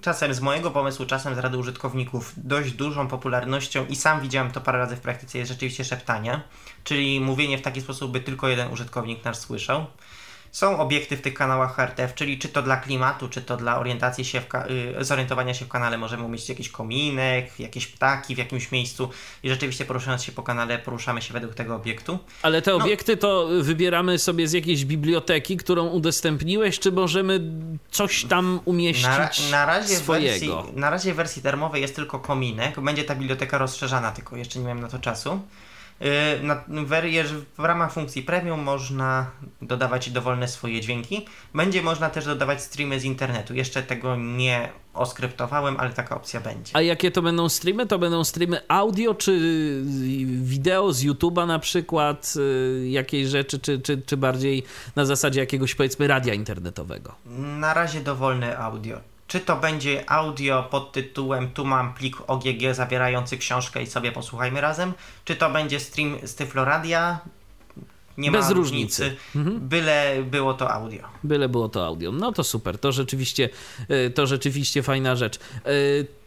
czasem 0.00 0.34
z 0.34 0.40
mojego 0.40 0.70
pomysłu, 0.70 1.06
czasem 1.06 1.34
z 1.34 1.38
rady 1.38 1.58
użytkowników 1.58 2.32
dość 2.36 2.72
dużą 2.72 3.08
popularnością 3.08 3.86
i 3.86 3.96
sam 3.96 4.20
widziałem 4.20 4.50
to 4.50 4.60
parę 4.60 4.78
razy 4.78 4.96
w 4.96 5.00
praktyce, 5.00 5.38
jest 5.38 5.50
rzeczywiście 5.50 5.84
szeptanie, 5.84 6.40
czyli 6.84 7.20
mówienie 7.20 7.58
w 7.58 7.62
taki 7.62 7.80
sposób, 7.80 8.12
by 8.12 8.20
tylko 8.20 8.48
jeden 8.48 8.72
użytkownik 8.72 9.24
nas 9.24 9.40
słyszał. 9.40 9.86
Są 10.54 10.78
obiekty 10.78 11.16
w 11.16 11.20
tych 11.20 11.34
kanałach 11.34 11.76
HRTF, 11.76 12.14
czyli 12.14 12.38
czy 12.38 12.48
to 12.48 12.62
dla 12.62 12.76
klimatu, 12.76 13.28
czy 13.28 13.42
to 13.42 13.56
dla 13.56 13.78
orientacji 13.78 14.24
się 14.24 14.40
w 14.40 14.44
y, 15.00 15.04
zorientowania 15.04 15.54
się 15.54 15.64
w 15.64 15.68
kanale 15.68 15.98
możemy 15.98 16.24
umieścić 16.24 16.48
jakiś 16.48 16.68
kominek, 16.68 17.60
jakieś 17.60 17.86
ptaki 17.86 18.34
w 18.34 18.38
jakimś 18.38 18.72
miejscu 18.72 19.10
i 19.42 19.48
rzeczywiście 19.48 19.84
poruszając 19.84 20.24
się 20.24 20.32
po 20.32 20.42
kanale 20.42 20.78
poruszamy 20.78 21.22
się 21.22 21.32
według 21.34 21.54
tego 21.54 21.76
obiektu. 21.76 22.18
Ale 22.42 22.62
te 22.62 22.70
no. 22.70 22.76
obiekty 22.76 23.16
to 23.16 23.48
wybieramy 23.60 24.18
sobie 24.18 24.48
z 24.48 24.52
jakiejś 24.52 24.84
biblioteki, 24.84 25.56
którą 25.56 25.86
udostępniłeś, 25.86 26.78
czy 26.78 26.92
możemy 26.92 27.40
coś 27.90 28.24
tam 28.24 28.60
umieścić 28.64 29.50
na, 29.50 29.58
na 29.58 29.66
razie 29.66 29.96
swojego? 29.96 30.56
Wersji, 30.56 30.80
na 30.80 30.90
razie 30.90 31.12
w 31.12 31.16
wersji 31.16 31.42
darmowej 31.42 31.82
jest 31.82 31.96
tylko 31.96 32.18
kominek, 32.18 32.80
będzie 32.80 33.04
ta 33.04 33.14
biblioteka 33.14 33.58
rozszerzana, 33.58 34.12
tylko 34.12 34.36
jeszcze 34.36 34.58
nie 34.58 34.64
miałem 34.64 34.80
na 34.80 34.88
to 34.88 34.98
czasu. 34.98 35.40
Y, 36.02 36.06
w 37.56 37.64
ramach 37.64 37.92
funkcji 37.92 38.22
premium 38.22 38.60
można 38.60 39.30
dodawać 39.62 40.10
dowolne 40.10 40.48
swoje 40.48 40.80
dźwięki. 40.80 41.26
Będzie 41.54 41.82
można 41.82 42.10
też 42.10 42.24
dodawać 42.24 42.62
streamy 42.62 43.00
z 43.00 43.04
internetu. 43.04 43.54
Jeszcze 43.54 43.82
tego 43.82 44.16
nie 44.16 44.68
oskryptowałem, 44.94 45.76
ale 45.80 45.90
taka 45.90 46.16
opcja 46.16 46.40
będzie. 46.40 46.76
A 46.76 46.80
jakie 46.80 47.10
to 47.10 47.22
będą 47.22 47.48
streamy? 47.48 47.86
To 47.86 47.98
będą 47.98 48.24
streamy 48.24 48.60
audio 48.68 49.14
czy 49.14 49.40
wideo 50.42 50.92
z 50.92 51.04
YouTube'a 51.04 51.46
na 51.46 51.58
przykład, 51.58 52.34
y, 52.36 52.88
jakiejś 52.88 53.28
rzeczy, 53.28 53.58
czy, 53.58 53.80
czy, 53.80 54.02
czy 54.02 54.16
bardziej 54.16 54.62
na 54.96 55.04
zasadzie 55.04 55.40
jakiegoś 55.40 55.74
powiedzmy 55.74 56.06
radia 56.06 56.34
internetowego? 56.34 57.14
Na 57.36 57.74
razie 57.74 58.00
dowolne 58.00 58.58
audio. 58.58 59.13
Czy 59.26 59.40
to 59.40 59.56
będzie 59.56 60.10
audio 60.10 60.62
pod 60.62 60.92
tytułem 60.92 61.50
Tu 61.50 61.64
mam 61.64 61.94
plik 61.94 62.16
OGG 62.26 62.62
zawierający 62.72 63.38
książkę 63.38 63.82
i 63.82 63.86
sobie 63.86 64.12
posłuchajmy 64.12 64.60
razem, 64.60 64.92
czy 65.24 65.36
to 65.36 65.50
będzie 65.50 65.80
stream 65.80 66.16
z 66.22 66.34
Tyfloradia, 66.34 67.18
nie 68.18 68.30
Bez 68.30 68.48
ma 68.48 68.52
różnicy. 68.54 69.04
różnicy. 69.04 69.16
Mhm. 69.36 69.68
Byle 69.68 70.22
było 70.30 70.54
to 70.54 70.70
audio. 70.70 71.08
Byle 71.24 71.48
było 71.48 71.68
to 71.68 71.86
audio. 71.86 72.12
No 72.12 72.32
to 72.32 72.44
super. 72.44 72.78
To 72.78 72.92
rzeczywiście, 72.92 73.48
y, 73.90 74.10
to 74.10 74.26
rzeczywiście 74.26 74.82
fajna 74.82 75.16
rzecz. 75.16 75.38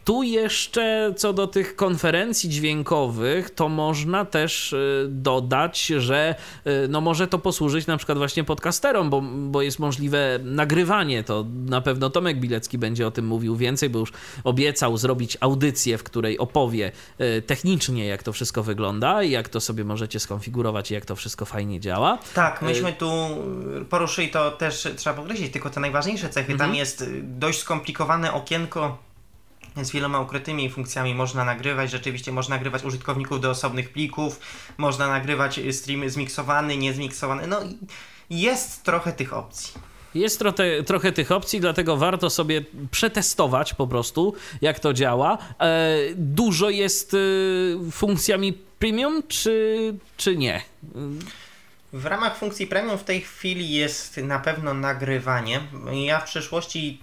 Tu 0.08 0.24
jeszcze 0.24 1.14
co 1.18 1.34
do 1.34 1.48
tych 1.48 1.76
konferencji 1.76 2.50
dźwiękowych, 2.50 3.50
to 3.50 3.70
można 3.70 4.26
też 4.26 4.74
y, 4.74 5.08
dodać, 5.10 5.86
że 5.86 6.36
y, 6.68 6.88
no 6.90 7.02
może 7.02 7.28
to 7.28 7.40
posłużyć 7.40 7.88
na 7.88 7.98
przykład 7.98 8.18
właśnie 8.18 8.44
podcasterom, 8.44 9.10
bo, 9.10 9.22
bo 9.22 9.62
jest 9.62 9.80
możliwe 9.80 10.40
nagrywanie. 10.44 11.24
To 11.24 11.46
na 11.66 11.82
pewno 11.82 12.10
Tomek 12.10 12.40
Bilecki 12.40 12.78
będzie 12.78 13.08
o 13.08 13.12
tym 13.12 13.28
mówił 13.28 13.56
więcej, 13.56 13.90
bo 13.90 14.00
już 14.00 14.14
obiecał 14.44 14.98
zrobić 14.98 15.38
audycję, 15.40 15.98
w 15.98 16.04
której 16.04 16.38
opowie 16.38 16.92
y, 17.22 17.42
technicznie, 17.42 18.06
jak 18.06 18.24
to 18.24 18.34
wszystko 18.34 18.64
wygląda 18.64 19.24
i 19.24 19.32
jak 19.32 19.50
to 19.50 19.62
sobie 19.62 19.84
możecie 19.84 20.20
skonfigurować 20.20 20.92
i 20.92 20.94
jak 20.94 21.06
to 21.06 21.16
wszystko 21.16 21.46
fajnie 21.46 21.80
działa. 21.80 22.18
Tak, 22.34 22.62
myśmy 22.62 22.94
tu 22.94 23.12
poruszyli 23.90 24.30
to 24.30 24.52
też, 24.52 24.88
trzeba 24.96 25.16
podkreślić, 25.16 25.54
tylko 25.54 25.70
te 25.70 25.80
najważniejsze 25.80 26.30
cechy. 26.30 26.52
Mhm. 26.52 26.70
Tam 26.70 26.76
jest 26.76 27.06
dość 27.24 27.60
skomplikowane 27.60 28.34
okienko 28.34 29.07
z 29.86 29.92
wieloma 29.92 30.20
ukrytymi 30.20 30.70
funkcjami 30.70 31.16
można 31.16 31.46
nagrywać. 31.46 31.92
Rzeczywiście 31.92 32.32
można 32.32 32.56
nagrywać 32.56 32.84
użytkowników 32.84 33.42
do 33.42 33.50
osobnych 33.50 33.90
plików, 33.90 34.40
można 34.78 35.08
nagrywać 35.08 35.60
streamy 35.72 36.10
zmiksowany, 36.10 36.78
niezmiksowany. 36.78 37.48
No 37.48 37.60
jest 38.30 38.84
trochę 38.84 39.14
tych 39.14 39.34
opcji. 39.34 39.74
Jest 40.16 40.40
trochę, 40.40 40.84
trochę 40.84 41.12
tych 41.12 41.32
opcji, 41.32 41.60
dlatego 41.60 41.98
warto 41.98 42.30
sobie 42.30 42.64
przetestować 42.92 43.74
po 43.74 43.88
prostu, 43.88 44.34
jak 44.62 44.80
to 44.80 44.94
działa. 44.94 45.38
E, 45.60 45.98
dużo 46.16 46.70
jest 46.70 47.14
e, 47.14 47.18
funkcjami 47.92 48.54
premium, 48.80 49.24
czy, 49.28 49.94
czy 50.18 50.38
nie? 50.38 50.62
W 51.94 52.06
ramach 52.06 52.38
funkcji 52.38 52.68
premium 52.68 52.98
w 52.98 53.04
tej 53.04 53.22
chwili 53.22 53.72
jest 53.72 54.18
na 54.18 54.40
pewno 54.40 54.74
nagrywanie. 54.74 55.62
Ja 56.06 56.20
w 56.20 56.26
przyszłości 56.26 57.02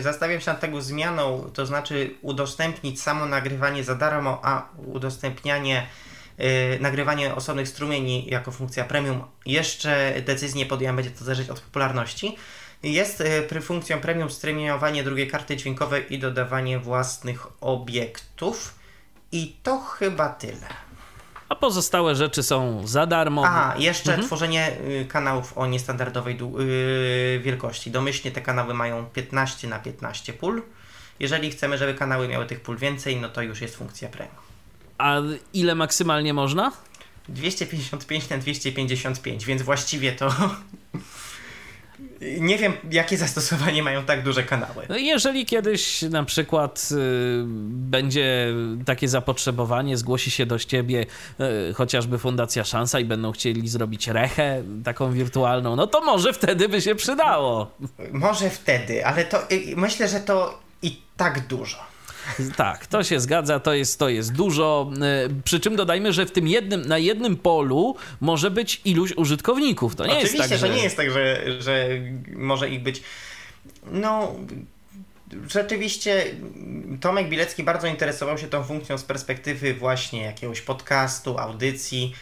Zastawiam 0.00 0.40
się 0.40 0.50
nad 0.50 0.60
tego 0.60 0.82
zmianą, 0.82 1.50
to 1.54 1.66
znaczy 1.66 2.14
udostępnić 2.22 3.02
samo 3.02 3.26
nagrywanie 3.26 3.84
za 3.84 3.94
darmo, 3.94 4.40
a 4.42 4.68
udostępnianie 4.76 5.86
yy, 6.38 6.46
nagrywanie 6.80 7.34
osobnych 7.34 7.68
strumieni 7.68 8.26
jako 8.30 8.52
funkcja 8.52 8.84
premium. 8.84 9.24
Jeszcze 9.46 10.14
decyzję 10.26 10.66
podjąłem, 10.66 10.96
będzie 10.96 11.10
to 11.10 11.24
zależeć 11.24 11.50
od 11.50 11.60
popularności. 11.60 12.36
Jest 12.82 13.22
yy, 13.52 13.60
funkcją 13.60 14.00
premium 14.00 14.30
streamowanie 14.30 15.04
drugiej 15.04 15.28
karty 15.28 15.56
dźwiękowej 15.56 16.14
i 16.14 16.18
dodawanie 16.18 16.78
własnych 16.78 17.46
obiektów. 17.60 18.74
I 19.32 19.56
to 19.62 19.78
chyba 19.78 20.28
tyle 20.28 20.85
a 21.48 21.54
pozostałe 21.54 22.14
rzeczy 22.14 22.42
są 22.42 22.86
za 22.86 23.06
darmo. 23.06 23.46
A, 23.46 23.74
jeszcze 23.78 24.10
mhm. 24.10 24.26
tworzenie 24.26 24.76
y, 25.02 25.06
kanałów 25.08 25.58
o 25.58 25.66
niestandardowej 25.66 26.38
y, 26.60 27.40
wielkości. 27.44 27.90
Domyślnie 27.90 28.30
te 28.30 28.40
kanały 28.40 28.74
mają 28.74 29.06
15 29.06 29.68
na 29.68 29.78
15 29.78 30.32
pól. 30.32 30.62
Jeżeli 31.20 31.50
chcemy, 31.50 31.78
żeby 31.78 31.94
kanały 31.94 32.28
miały 32.28 32.46
tych 32.46 32.60
pól 32.60 32.76
więcej, 32.76 33.16
no 33.16 33.28
to 33.28 33.42
już 33.42 33.60
jest 33.60 33.76
funkcja 33.76 34.08
premium. 34.08 34.36
A 34.98 35.16
ile 35.52 35.74
maksymalnie 35.74 36.34
można? 36.34 36.72
255 37.28 38.28
na 38.28 38.38
255, 38.38 39.44
więc 39.44 39.62
właściwie 39.62 40.12
to 40.12 40.30
nie 42.20 42.58
wiem, 42.58 42.72
jakie 42.90 43.16
zastosowanie 43.16 43.82
mają 43.82 44.04
tak 44.04 44.22
duże 44.22 44.42
kanały. 44.42 44.86
No 44.88 44.96
jeżeli 44.96 45.46
kiedyś 45.46 46.02
na 46.02 46.24
przykład 46.24 46.88
y, 46.92 46.96
będzie 47.66 48.54
takie 48.86 49.08
zapotrzebowanie, 49.08 49.96
zgłosi 49.96 50.30
się 50.30 50.46
do 50.46 50.58
ciebie 50.58 51.06
y, 51.70 51.74
chociażby 51.74 52.18
Fundacja 52.18 52.64
Szansa 52.64 53.00
i 53.00 53.04
będą 53.04 53.32
chcieli 53.32 53.68
zrobić 53.68 54.08
rechę 54.08 54.62
taką 54.84 55.12
wirtualną, 55.12 55.76
no 55.76 55.86
to 55.86 56.00
może 56.00 56.32
wtedy 56.32 56.68
by 56.68 56.80
się 56.80 56.94
przydało. 56.94 57.70
Może 58.12 58.50
wtedy, 58.50 59.06
ale 59.06 59.24
to 59.24 59.50
y, 59.50 59.74
myślę, 59.76 60.08
że 60.08 60.20
to 60.20 60.58
i 60.82 61.02
tak 61.16 61.46
dużo. 61.46 61.95
Tak, 62.56 62.86
to 62.86 63.04
się 63.04 63.20
zgadza, 63.20 63.60
to 63.60 63.74
jest, 63.74 63.98
to 63.98 64.08
jest 64.08 64.32
dużo. 64.32 64.90
E, 65.02 65.28
przy 65.44 65.60
czym 65.60 65.76
dodajmy, 65.76 66.12
że 66.12 66.26
w 66.26 66.30
tym 66.30 66.48
jednym, 66.48 66.82
na 66.82 66.98
jednym 66.98 67.36
polu 67.36 67.96
może 68.20 68.50
być 68.50 68.80
iluś 68.84 69.12
użytkowników. 69.16 69.96
To 69.96 70.06
nie 70.06 70.12
Oczywiście, 70.12 70.38
jest 70.38 70.50
tak, 70.50 70.58
że... 70.58 70.66
że 70.66 70.74
nie 70.74 70.82
jest 70.82 70.96
tak, 70.96 71.10
że, 71.10 71.44
że 71.62 71.88
może 72.36 72.70
ich 72.70 72.82
być. 72.82 73.02
No, 73.92 74.34
rzeczywiście 75.50 76.24
Tomek 77.00 77.28
Bilecki 77.28 77.62
bardzo 77.62 77.86
interesował 77.86 78.38
się 78.38 78.46
tą 78.46 78.64
funkcją 78.64 78.98
z 78.98 79.04
perspektywy 79.04 79.74
właśnie 79.74 80.22
jakiegoś 80.22 80.60
podcastu, 80.60 81.38
audycji. 81.38 82.14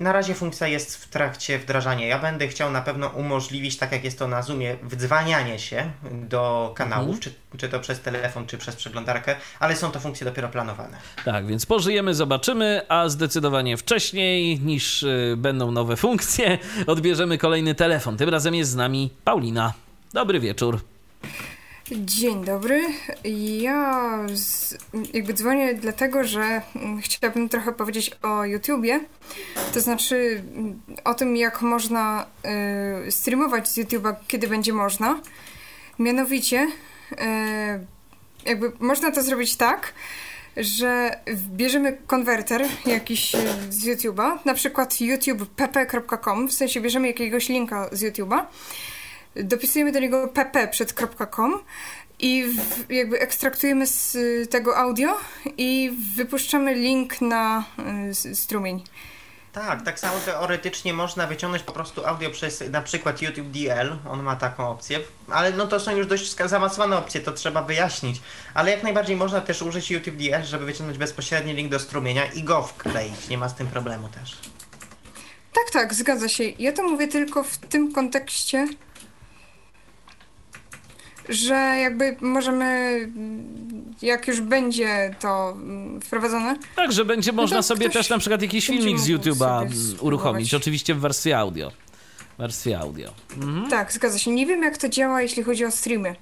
Na 0.00 0.12
razie 0.12 0.34
funkcja 0.34 0.68
jest 0.68 0.96
w 0.96 1.08
trakcie 1.08 1.58
wdrażania. 1.58 2.06
Ja 2.06 2.18
będę 2.18 2.48
chciał 2.48 2.70
na 2.70 2.82
pewno 2.82 3.08
umożliwić, 3.08 3.76
tak 3.76 3.92
jak 3.92 4.04
jest 4.04 4.18
to 4.18 4.28
na 4.28 4.42
Zoomie, 4.42 4.76
wdzwanianie 4.82 5.58
się 5.58 5.90
do 6.12 6.72
kanałów, 6.76 7.16
mhm. 7.16 7.20
czy, 7.20 7.58
czy 7.58 7.68
to 7.68 7.80
przez 7.80 8.00
telefon, 8.00 8.46
czy 8.46 8.58
przez 8.58 8.76
przeglądarkę, 8.76 9.36
ale 9.60 9.76
są 9.76 9.90
to 9.90 10.00
funkcje 10.00 10.24
dopiero 10.24 10.48
planowane. 10.48 10.96
Tak, 11.24 11.46
więc 11.46 11.66
pożyjemy, 11.66 12.14
zobaczymy, 12.14 12.82
a 12.88 13.08
zdecydowanie 13.08 13.76
wcześniej 13.76 14.60
niż 14.60 15.02
y, 15.02 15.34
będą 15.36 15.72
nowe 15.72 15.96
funkcje, 15.96 16.58
odbierzemy 16.86 17.38
kolejny 17.38 17.74
telefon. 17.74 18.16
Tym 18.16 18.28
razem 18.28 18.54
jest 18.54 18.70
z 18.70 18.76
nami 18.76 19.10
Paulina. 19.24 19.72
Dobry 20.12 20.40
wieczór. 20.40 20.80
Dzień 21.92 22.44
dobry. 22.44 22.82
Ja 23.60 24.18
z, 24.34 24.76
jakby 25.14 25.34
dzwonię 25.34 25.74
dlatego, 25.74 26.24
że 26.24 26.62
chciałabym 27.02 27.48
trochę 27.48 27.72
powiedzieć 27.72 28.10
o 28.22 28.44
YouTubie. 28.44 29.00
To 29.74 29.80
znaczy 29.80 30.42
o 31.04 31.14
tym, 31.14 31.36
jak 31.36 31.62
można 31.62 32.26
y, 33.06 33.12
streamować 33.12 33.68
z 33.68 33.78
YouTube'a, 33.78 34.14
kiedy 34.28 34.48
będzie 34.48 34.72
można. 34.72 35.20
Mianowicie, 35.98 36.68
y, 37.12 37.16
jakby 38.46 38.72
można 38.80 39.10
to 39.10 39.22
zrobić 39.22 39.56
tak, 39.56 39.94
że 40.56 41.20
bierzemy 41.32 41.98
konwerter 42.06 42.64
jakiś 42.86 43.32
z 43.70 43.84
YouTube'a, 43.84 44.38
na 44.44 44.54
przykład 44.54 45.00
youtube.pp.com, 45.00 46.48
w 46.48 46.52
sensie 46.52 46.80
bierzemy 46.80 47.06
jakiegoś 47.06 47.48
linka 47.48 47.88
z 47.92 48.02
YouTube'a 48.02 48.44
dopisujemy 49.44 49.92
do 49.92 50.00
niego 50.00 50.28
pp 50.28 50.68
przed 50.68 50.92
.com 51.34 51.58
i 52.18 52.44
w, 52.44 52.90
jakby 52.92 53.20
ekstraktujemy 53.20 53.86
z 53.86 54.16
tego 54.50 54.76
audio 54.76 55.16
i 55.56 55.92
wypuszczamy 56.16 56.74
link 56.74 57.20
na 57.20 57.64
y, 58.10 58.34
strumień. 58.34 58.82
Tak, 59.52 59.82
tak 59.82 60.00
samo 60.00 60.14
teoretycznie 60.24 60.92
można 60.94 61.26
wyciągnąć 61.26 61.62
po 61.62 61.72
prostu 61.72 62.06
audio 62.06 62.30
przez 62.30 62.70
na 62.70 62.82
przykład 62.82 63.22
YouTube 63.22 63.46
DL, 63.46 63.98
on 64.08 64.22
ma 64.22 64.36
taką 64.36 64.68
opcję, 64.68 65.00
ale 65.30 65.52
no 65.52 65.66
to 65.66 65.80
są 65.80 65.96
już 65.96 66.06
dość 66.06 66.36
zaawansowane 66.36 66.96
opcje, 66.96 67.20
to 67.20 67.32
trzeba 67.32 67.62
wyjaśnić. 67.62 68.20
Ale 68.54 68.70
jak 68.70 68.82
najbardziej 68.82 69.16
można 69.16 69.40
też 69.40 69.62
użyć 69.62 69.90
YouTube 69.90 70.16
DL, 70.16 70.44
żeby 70.44 70.64
wyciągnąć 70.64 70.98
bezpośredni 70.98 71.54
link 71.54 71.70
do 71.70 71.78
strumienia 71.78 72.26
i 72.26 72.42
go 72.42 72.62
wkleić, 72.62 73.28
nie 73.28 73.38
ma 73.38 73.48
z 73.48 73.54
tym 73.54 73.66
problemu 73.66 74.08
też. 74.08 74.38
Tak, 75.52 75.70
tak, 75.72 75.94
zgadza 75.94 76.28
się. 76.28 76.44
Ja 76.44 76.72
to 76.72 76.82
mówię 76.82 77.08
tylko 77.08 77.44
w 77.44 77.58
tym 77.58 77.92
kontekście, 77.92 78.68
że 81.28 81.54
jakby 81.54 82.16
możemy, 82.20 83.00
jak 84.02 84.28
już 84.28 84.40
będzie 84.40 85.14
to 85.20 85.50
mm, 85.50 86.00
wprowadzone. 86.00 86.56
Tak, 86.76 86.92
że 86.92 87.04
będzie 87.04 87.32
można 87.32 87.56
no 87.56 87.62
sobie 87.62 87.90
też 87.90 88.08
na 88.08 88.18
przykład 88.18 88.42
jakiś 88.42 88.66
filmik 88.66 88.98
z 88.98 89.08
YouTube'a 89.08 89.68
uruchomić, 90.00 90.54
oczywiście 90.54 90.94
w 90.94 91.00
wersji 91.00 91.32
audio. 91.32 91.72
Wersji 92.38 92.74
audio. 92.74 93.12
Mhm. 93.36 93.70
Tak, 93.70 93.92
zgadza 93.92 94.18
się. 94.18 94.30
Nie 94.30 94.46
wiem 94.46 94.62
jak 94.62 94.78
to 94.78 94.88
działa, 94.88 95.22
jeśli 95.22 95.42
chodzi 95.42 95.64
o 95.64 95.70
streamy, 95.70 96.16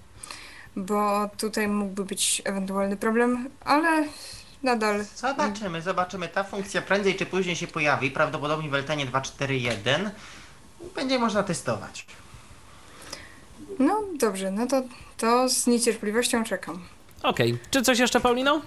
bo 0.77 1.31
tutaj 1.39 1.69
mógłby 1.69 2.05
być 2.05 2.43
ewentualny 2.45 2.97
problem, 2.97 3.49
ale 3.65 4.05
nadal. 4.63 5.05
Zobaczymy, 5.17 5.83
zobaczymy. 5.83 6.29
Ta 6.29 6.45
funkcja 6.45 6.83
prędzej 6.83 7.15
czy 7.15 7.27
później 7.27 7.57
się 7.57 7.67
pojawi, 7.67 8.11
prawdopodobnie 8.11 8.71
w 8.71 8.75
Eltenie 8.75 9.07
2.4.1. 9.07 10.11
Będzie 10.95 11.19
można 11.19 11.43
testować. 11.43 12.07
No 13.79 14.03
dobrze, 14.21 14.51
no 14.51 14.67
to, 14.67 14.83
to 15.17 15.49
z 15.49 15.67
niecierpliwością 15.67 16.45
czekam. 16.45 16.83
Okej. 17.23 17.53
Okay. 17.53 17.67
Czy 17.71 17.83
coś 17.83 17.99
jeszcze, 17.99 18.21
Paulino? 18.21 18.63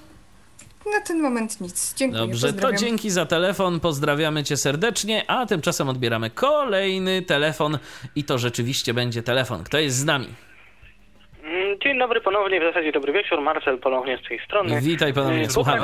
Na 0.93 1.01
ten 1.01 1.21
moment 1.21 1.61
nic. 1.61 1.93
Dziękuję. 1.93 2.21
Dobrze, 2.21 2.53
to 2.53 2.73
dzięki 2.73 3.09
za 3.09 3.25
telefon. 3.25 3.79
Pozdrawiamy 3.79 4.43
cię 4.43 4.57
serdecznie, 4.57 5.31
a 5.31 5.45
tymczasem 5.45 5.89
odbieramy 5.89 6.29
kolejny 6.29 7.21
telefon 7.21 7.79
i 8.15 8.23
to 8.23 8.37
rzeczywiście 8.37 8.93
będzie 8.93 9.23
telefon. 9.23 9.63
Kto 9.63 9.79
jest 9.79 9.97
z 9.97 10.05
nami? 10.05 10.27
Dzień 11.83 11.99
dobry 11.99 12.21
ponownie, 12.21 12.59
w 12.59 12.63
zasadzie 12.63 12.91
dobry 12.91 13.13
wieczór. 13.13 13.41
Marcel 13.41 13.79
ponownie 13.79 14.17
z 14.17 14.27
tej 14.27 14.39
strony. 14.39 14.81
Witaj 14.81 15.13
ponownie, 15.13 15.41
e, 15.41 15.49
słuchamy. 15.49 15.81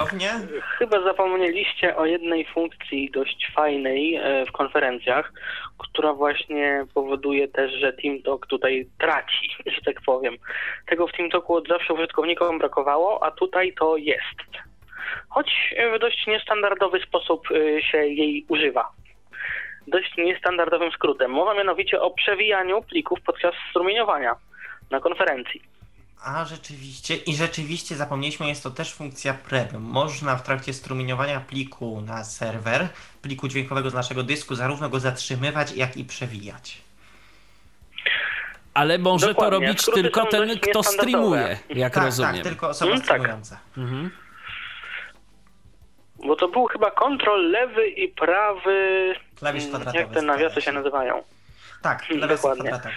Chyba 0.78 1.03
zapomnieliście 1.03 1.95
o 1.95 2.05
jednej 2.05 2.45
funkcji 2.45 3.11
dość 3.11 3.51
fajnej 3.55 4.16
e, 4.16 4.45
w 4.45 4.51
konferencjach, 4.51 5.34
która 5.78 6.13
właśnie 6.13 6.86
powoduje 6.93 7.47
też, 7.47 7.72
że 7.72 7.93
TeamTalk 7.93 8.47
tutaj 8.47 8.88
traci, 8.99 9.49
że 9.76 9.82
tak 9.86 9.95
powiem. 10.05 10.36
Tego 10.88 11.07
w 11.07 11.11
TeamTalku 11.11 11.55
od 11.55 11.68
zawsze 11.68 11.93
użytkownikom 11.93 12.59
brakowało, 12.59 13.24
a 13.24 13.32
tutaj 13.32 13.74
to 13.80 13.97
jest. 13.97 14.66
Choć 15.30 15.76
w 15.95 15.99
dość 15.99 16.28
niestandardowy 16.28 16.99
sposób 16.99 17.47
e, 17.51 17.82
się 17.82 17.97
jej 17.97 18.45
używa 18.49 18.91
dość 19.88 20.18
niestandardowym 20.18 20.91
skrótem. 20.91 21.32
Mowa 21.32 21.53
mianowicie 21.53 22.01
o 22.01 22.11
przewijaniu 22.11 22.82
plików 22.82 23.20
podczas 23.22 23.53
strumieniowania 23.70 24.36
na 24.91 24.99
konferencji. 24.99 25.61
A 26.23 26.45
rzeczywiście, 26.45 27.15
i 27.15 27.36
rzeczywiście 27.36 27.95
zapomnieliśmy, 27.95 28.47
jest 28.47 28.63
to 28.63 28.71
też 28.71 28.93
funkcja 28.93 29.33
prep. 29.33 29.73
Można 29.79 30.36
w 30.36 30.43
trakcie 30.43 30.73
strumieniowania 30.73 31.39
pliku 31.39 32.01
na 32.01 32.23
serwer, 32.23 32.88
pliku 33.21 33.47
dźwiękowego 33.47 33.89
z 33.89 33.93
naszego 33.93 34.23
dysku, 34.23 34.55
zarówno 34.55 34.89
go 34.89 34.99
zatrzymywać, 34.99 35.71
jak 35.71 35.97
i 35.97 36.05
przewijać. 36.05 36.81
Ale 38.73 38.97
może 38.97 39.27
Dokładnie. 39.27 39.59
to 39.59 39.65
robić 39.65 39.81
Skróty 39.81 40.01
tylko 40.01 40.25
ten, 40.25 40.59
kto 40.59 40.83
streamuje, 40.83 41.57
jak 41.69 41.93
tak, 41.93 42.03
rozumiem. 42.03 42.36
Tak, 42.36 42.43
tylko 42.43 42.69
osoba 42.69 42.91
hmm, 42.91 43.05
streamująca. 43.05 43.55
Tak. 43.55 43.77
Mhm. 43.77 44.11
Bo 46.27 46.36
to 46.36 46.47
był 46.47 46.65
chyba 46.65 46.91
kontrol 46.91 47.51
lewy 47.51 47.88
i 47.88 48.07
prawy. 48.07 49.13
Klawisz 49.36 49.63
mm, 49.63 49.75
kwadratowy. 49.75 50.03
Jak 50.03 50.13
te 50.13 50.21
nawiasy 50.21 50.61
się 50.61 50.71
nazywają? 50.71 51.23
Tak, 51.81 52.09
nawiasy 52.09 52.38
kwadratowe. 52.38 52.91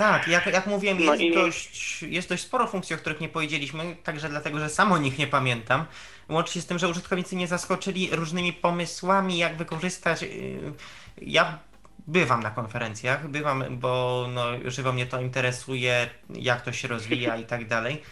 Tak, 0.00 0.28
jak, 0.28 0.46
jak 0.46 0.66
mówiłem, 0.66 1.04
no 1.04 1.14
jest, 1.14 1.22
i... 1.22 1.34
dość, 1.34 2.02
jest 2.02 2.28
dość 2.28 2.42
sporo 2.42 2.66
funkcji, 2.66 2.96
o 2.96 2.98
których 2.98 3.20
nie 3.20 3.28
powiedzieliśmy, 3.28 3.96
także 4.02 4.28
dlatego, 4.28 4.58
że 4.58 4.68
sam 4.68 4.92
o 4.92 4.98
nich 4.98 5.18
nie 5.18 5.26
pamiętam. 5.26 5.84
Łącznie 6.28 6.62
z 6.62 6.66
tym, 6.66 6.78
że 6.78 6.88
użytkownicy 6.88 7.36
nie 7.36 7.46
zaskoczyli 7.46 8.08
różnymi 8.12 8.52
pomysłami, 8.52 9.38
jak 9.38 9.56
wykorzystać. 9.56 10.22
Y, 10.22 10.72
ja 11.22 11.58
bywam 12.06 12.42
na 12.42 12.50
konferencjach, 12.50 13.28
bywam, 13.28 13.64
bo 13.70 14.26
no, 14.34 14.44
żywo 14.64 14.92
mnie 14.92 15.06
to 15.06 15.20
interesuje, 15.20 16.10
jak 16.30 16.60
to 16.60 16.72
się 16.72 16.88
rozwija 16.88 17.36
i 17.36 17.44
tak 17.44 17.68
dalej. 17.68 18.02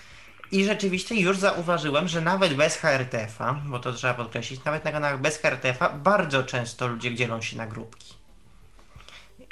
I 0.52 0.64
rzeczywiście 0.64 1.14
już 1.14 1.38
zauważyłem, 1.38 2.08
że 2.08 2.20
nawet 2.20 2.54
bez 2.54 2.76
HRTF-a, 2.76 3.54
bo 3.66 3.78
to 3.78 3.92
trzeba 3.92 4.14
podkreślić, 4.14 4.64
nawet 4.64 4.84
na 4.84 4.92
kanałach 4.92 5.20
bez 5.20 5.38
HRTF-a 5.38 5.88
bardzo 5.88 6.42
często 6.42 6.88
ludzie 6.88 7.14
dzielą 7.14 7.42
się 7.42 7.56
na 7.56 7.66
grupki. 7.66 8.14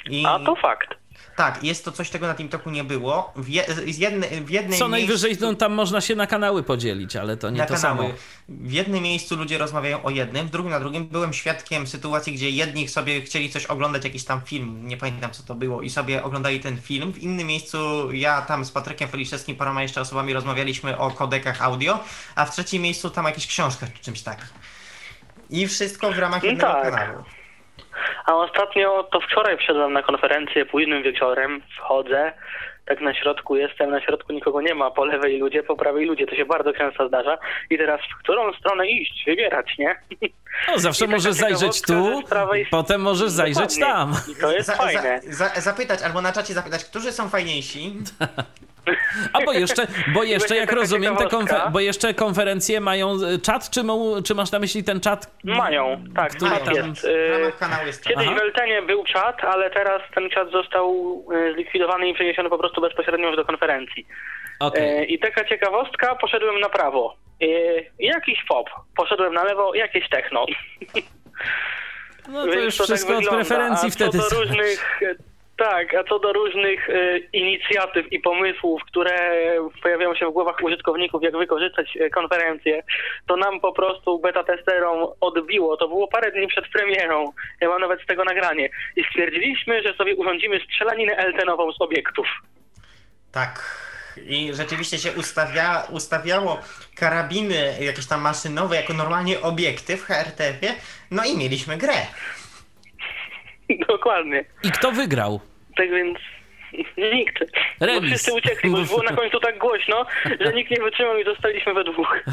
I... 0.09 0.25
A 0.25 0.39
to 0.39 0.55
fakt. 0.55 1.06
Tak, 1.37 1.63
jest 1.63 1.85
to 1.85 1.91
coś, 1.91 2.09
czego 2.09 2.27
na 2.27 2.33
TeamTalku 2.33 2.69
nie 2.69 2.83
było. 2.83 3.33
W, 3.35 3.49
je, 3.49 3.65
jedne, 3.85 4.27
w 4.27 4.49
jednej 4.49 4.79
Co 4.79 4.87
najwyżej 4.87 5.37
no, 5.41 5.53
tam 5.53 5.73
można 5.73 6.01
się 6.01 6.15
na 6.15 6.27
kanały 6.27 6.63
podzielić, 6.63 7.15
ale 7.15 7.37
to 7.37 7.49
nie 7.49 7.57
na 7.57 7.65
to 7.65 7.73
kanały. 7.73 7.97
samo. 7.97 8.13
W 8.49 8.71
jednym 8.71 9.03
miejscu 9.03 9.35
ludzie 9.35 9.57
rozmawiają 9.57 10.03
o 10.03 10.09
jednym, 10.09 10.47
w 10.47 10.49
drugim 10.49 10.71
na 10.71 10.79
drugim. 10.79 11.07
Byłem 11.07 11.33
świadkiem 11.33 11.87
sytuacji, 11.87 12.33
gdzie 12.33 12.49
jedni 12.49 12.87
sobie 12.87 13.21
chcieli 13.21 13.49
coś 13.49 13.65
oglądać, 13.65 14.03
jakiś 14.03 14.23
tam 14.23 14.41
film, 14.41 14.87
nie 14.87 14.97
pamiętam 14.97 15.31
co 15.31 15.43
to 15.43 15.55
było, 15.55 15.81
i 15.81 15.89
sobie 15.89 16.23
oglądali 16.23 16.59
ten 16.59 16.81
film. 16.81 17.13
W 17.13 17.17
innym 17.17 17.47
miejscu 17.47 18.11
ja 18.11 18.41
tam 18.41 18.65
z 18.65 18.71
Patrykiem 18.71 19.09
Feliszewskim, 19.09 19.55
paroma 19.55 19.81
jeszcze 19.81 20.01
osobami 20.01 20.33
rozmawialiśmy 20.33 20.97
o 20.97 21.11
kodekach 21.11 21.61
audio, 21.61 21.99
a 22.35 22.45
w 22.45 22.51
trzecim 22.51 22.81
miejscu 22.81 23.09
tam 23.09 23.25
jakieś 23.25 23.47
książka 23.47 23.87
czy 23.93 24.03
czymś 24.03 24.21
takim. 24.21 24.47
I 25.49 25.67
wszystko 25.67 26.11
w 26.11 26.19
ramach 26.19 26.43
jednego 26.43 26.73
tak. 26.73 26.91
kanału. 26.91 27.23
A 28.25 28.35
ostatnio 28.35 29.03
to 29.11 29.19
wczoraj 29.21 29.57
wszedłem 29.57 29.93
na 29.93 30.03
konferencję 30.03 30.65
późnym 30.65 31.03
wieczorem, 31.03 31.61
wchodzę, 31.77 32.33
tak 32.87 33.01
na 33.01 33.13
środku 33.13 33.55
jestem, 33.55 33.91
na 33.91 34.01
środku 34.01 34.33
nikogo 34.33 34.61
nie 34.61 34.75
ma, 34.75 34.91
po 34.91 35.05
lewej 35.05 35.39
ludzie, 35.39 35.63
po 35.63 35.75
prawej 35.75 36.05
ludzie, 36.05 36.27
to 36.27 36.35
się 36.35 36.45
bardzo 36.45 36.73
często 36.73 37.07
zdarza. 37.07 37.37
I 37.69 37.77
teraz 37.77 38.01
w 38.01 38.23
którą 38.23 38.53
stronę 38.53 38.87
iść, 38.87 39.23
wybierać, 39.25 39.77
nie? 39.77 39.99
No 40.67 40.79
zawsze 40.79 41.07
możesz 41.15 41.33
zajrzeć 41.33 41.81
tu, 41.81 42.21
potem 42.71 43.01
możesz 43.01 43.29
zajrzeć 43.29 43.79
tam. 43.79 44.13
I 44.31 44.41
to 44.41 44.51
jest 44.51 44.67
za, 44.67 44.75
fajne. 44.75 45.19
Za, 45.23 45.49
za, 45.49 45.61
zapytać, 45.61 46.01
albo 46.01 46.21
na 46.21 46.31
czacie 46.31 46.53
zapytać, 46.53 46.85
którzy 46.85 47.11
są 47.11 47.29
fajniejsi. 47.29 47.93
A 49.33 49.41
bo 49.41 49.53
jeszcze, 49.53 49.87
bo 50.13 50.23
jeszcze 50.23 50.55
jak 50.55 50.71
rozumiem, 50.71 51.15
te 51.15 51.25
konfer- 51.25 51.71
bo 51.71 51.79
jeszcze 51.79 52.13
konferencje 52.13 52.79
mają 52.79 53.13
e, 53.13 53.39
czat, 53.39 53.69
czy, 53.69 53.83
mu, 53.83 54.21
czy 54.21 54.35
masz 54.35 54.51
na 54.51 54.59
myśli 54.59 54.83
ten 54.83 54.99
czat? 54.99 55.31
Mają, 55.43 56.03
tak, 56.15 56.31
który 56.31 56.51
tam... 56.51 56.73
jest. 56.73 57.07
jest 57.85 58.03
Kiedyś 58.03 58.27
w 58.27 58.37
Eltenie 58.37 58.81
był 58.81 59.03
czat, 59.03 59.43
ale 59.43 59.69
teraz 59.69 60.01
ten 60.15 60.29
czat 60.29 60.51
został 60.51 60.93
e, 61.33 61.53
zlikwidowany 61.53 62.09
i 62.09 62.13
przeniesiony 62.13 62.49
po 62.49 62.57
prostu 62.57 62.81
bezpośrednio 62.81 63.27
już 63.27 63.35
do 63.35 63.45
konferencji. 63.45 64.07
Okay. 64.59 65.05
I 65.05 65.19
taka 65.19 65.45
ciekawostka, 65.45 66.15
poszedłem 66.15 66.59
na 66.59 66.69
prawo. 66.69 67.15
Jakiś 67.99 68.43
pop. 68.47 68.69
Poszedłem 68.97 69.33
na 69.33 69.43
lewo, 69.43 69.75
jakieś 69.75 70.09
techno. 70.09 70.45
No 72.29 72.45
to 72.45 72.51
Więc 72.51 72.63
już 72.63 72.77
to 72.77 72.83
wszystko 72.83 73.13
tak 73.13 73.23
od 73.23 73.29
preferencji 73.29 73.87
A 73.87 73.91
wtedy. 73.91 74.19
Co 74.19 74.35
do 74.35 74.41
różnych 74.41 75.01
Tak, 75.57 75.93
a 75.93 76.03
co 76.03 76.19
do 76.19 76.33
różnych 76.33 76.89
y, 76.89 77.29
inicjatyw 77.33 78.13
i 78.13 78.19
pomysłów, 78.19 78.81
które 78.85 79.41
pojawiają 79.83 80.15
się 80.15 80.25
w 80.25 80.33
głowach 80.33 80.63
użytkowników, 80.63 81.23
jak 81.23 81.37
wykorzystać 81.37 81.97
y, 81.97 82.09
konferencję, 82.09 82.83
to 83.27 83.37
nam 83.37 83.59
po 83.59 83.73
prostu 83.73 84.19
beta 84.19 84.43
testerom 84.43 85.07
odbiło. 85.21 85.77
To 85.77 85.87
było 85.87 86.07
parę 86.07 86.31
dni 86.31 86.47
przed 86.47 86.65
premierą. 86.67 87.31
Ja 87.61 87.69
mam 87.69 87.81
nawet 87.81 88.01
z 88.01 88.05
tego 88.05 88.23
nagranie. 88.23 88.69
I 88.95 89.03
stwierdziliśmy, 89.03 89.81
że 89.81 89.93
sobie 89.93 90.15
urządzimy 90.15 90.59
strzelaninę 90.59 91.17
eltenową 91.17 91.71
z 91.71 91.81
obiektów. 91.81 92.27
Tak. 93.31 93.87
I 94.25 94.53
rzeczywiście 94.53 94.97
się 94.97 95.11
ustawia, 95.11 95.87
ustawiało 95.89 96.59
karabiny 96.95 97.77
jakieś 97.79 98.05
tam 98.07 98.21
maszynowe 98.21 98.75
jako 98.75 98.93
normalnie 98.93 99.41
obiekty 99.41 99.97
w 99.97 100.03
HRTF-ie, 100.03 100.75
no 101.11 101.23
i 101.25 101.37
mieliśmy 101.37 101.77
grę. 101.77 102.07
Dokładnie. 103.89 104.45
I 104.63 104.71
kto 104.71 104.91
wygrał? 104.91 105.39
Tak 105.75 105.89
więc 105.89 106.17
nikt. 107.13 107.39
Remis. 107.79 108.01
Bo 108.01 108.07
wszyscy 108.07 108.33
uciekli, 108.33 108.69
bo 108.69 108.81
było 108.81 109.03
na 109.03 109.11
końcu 109.15 109.39
tak 109.39 109.57
głośno, 109.57 110.05
że 110.39 110.53
nikt 110.55 110.71
nie 110.71 110.81
wytrzymał 110.83 111.17
i 111.17 111.23
zostaliśmy 111.23 111.73
we 111.73 111.83
dwóch. 111.83 112.23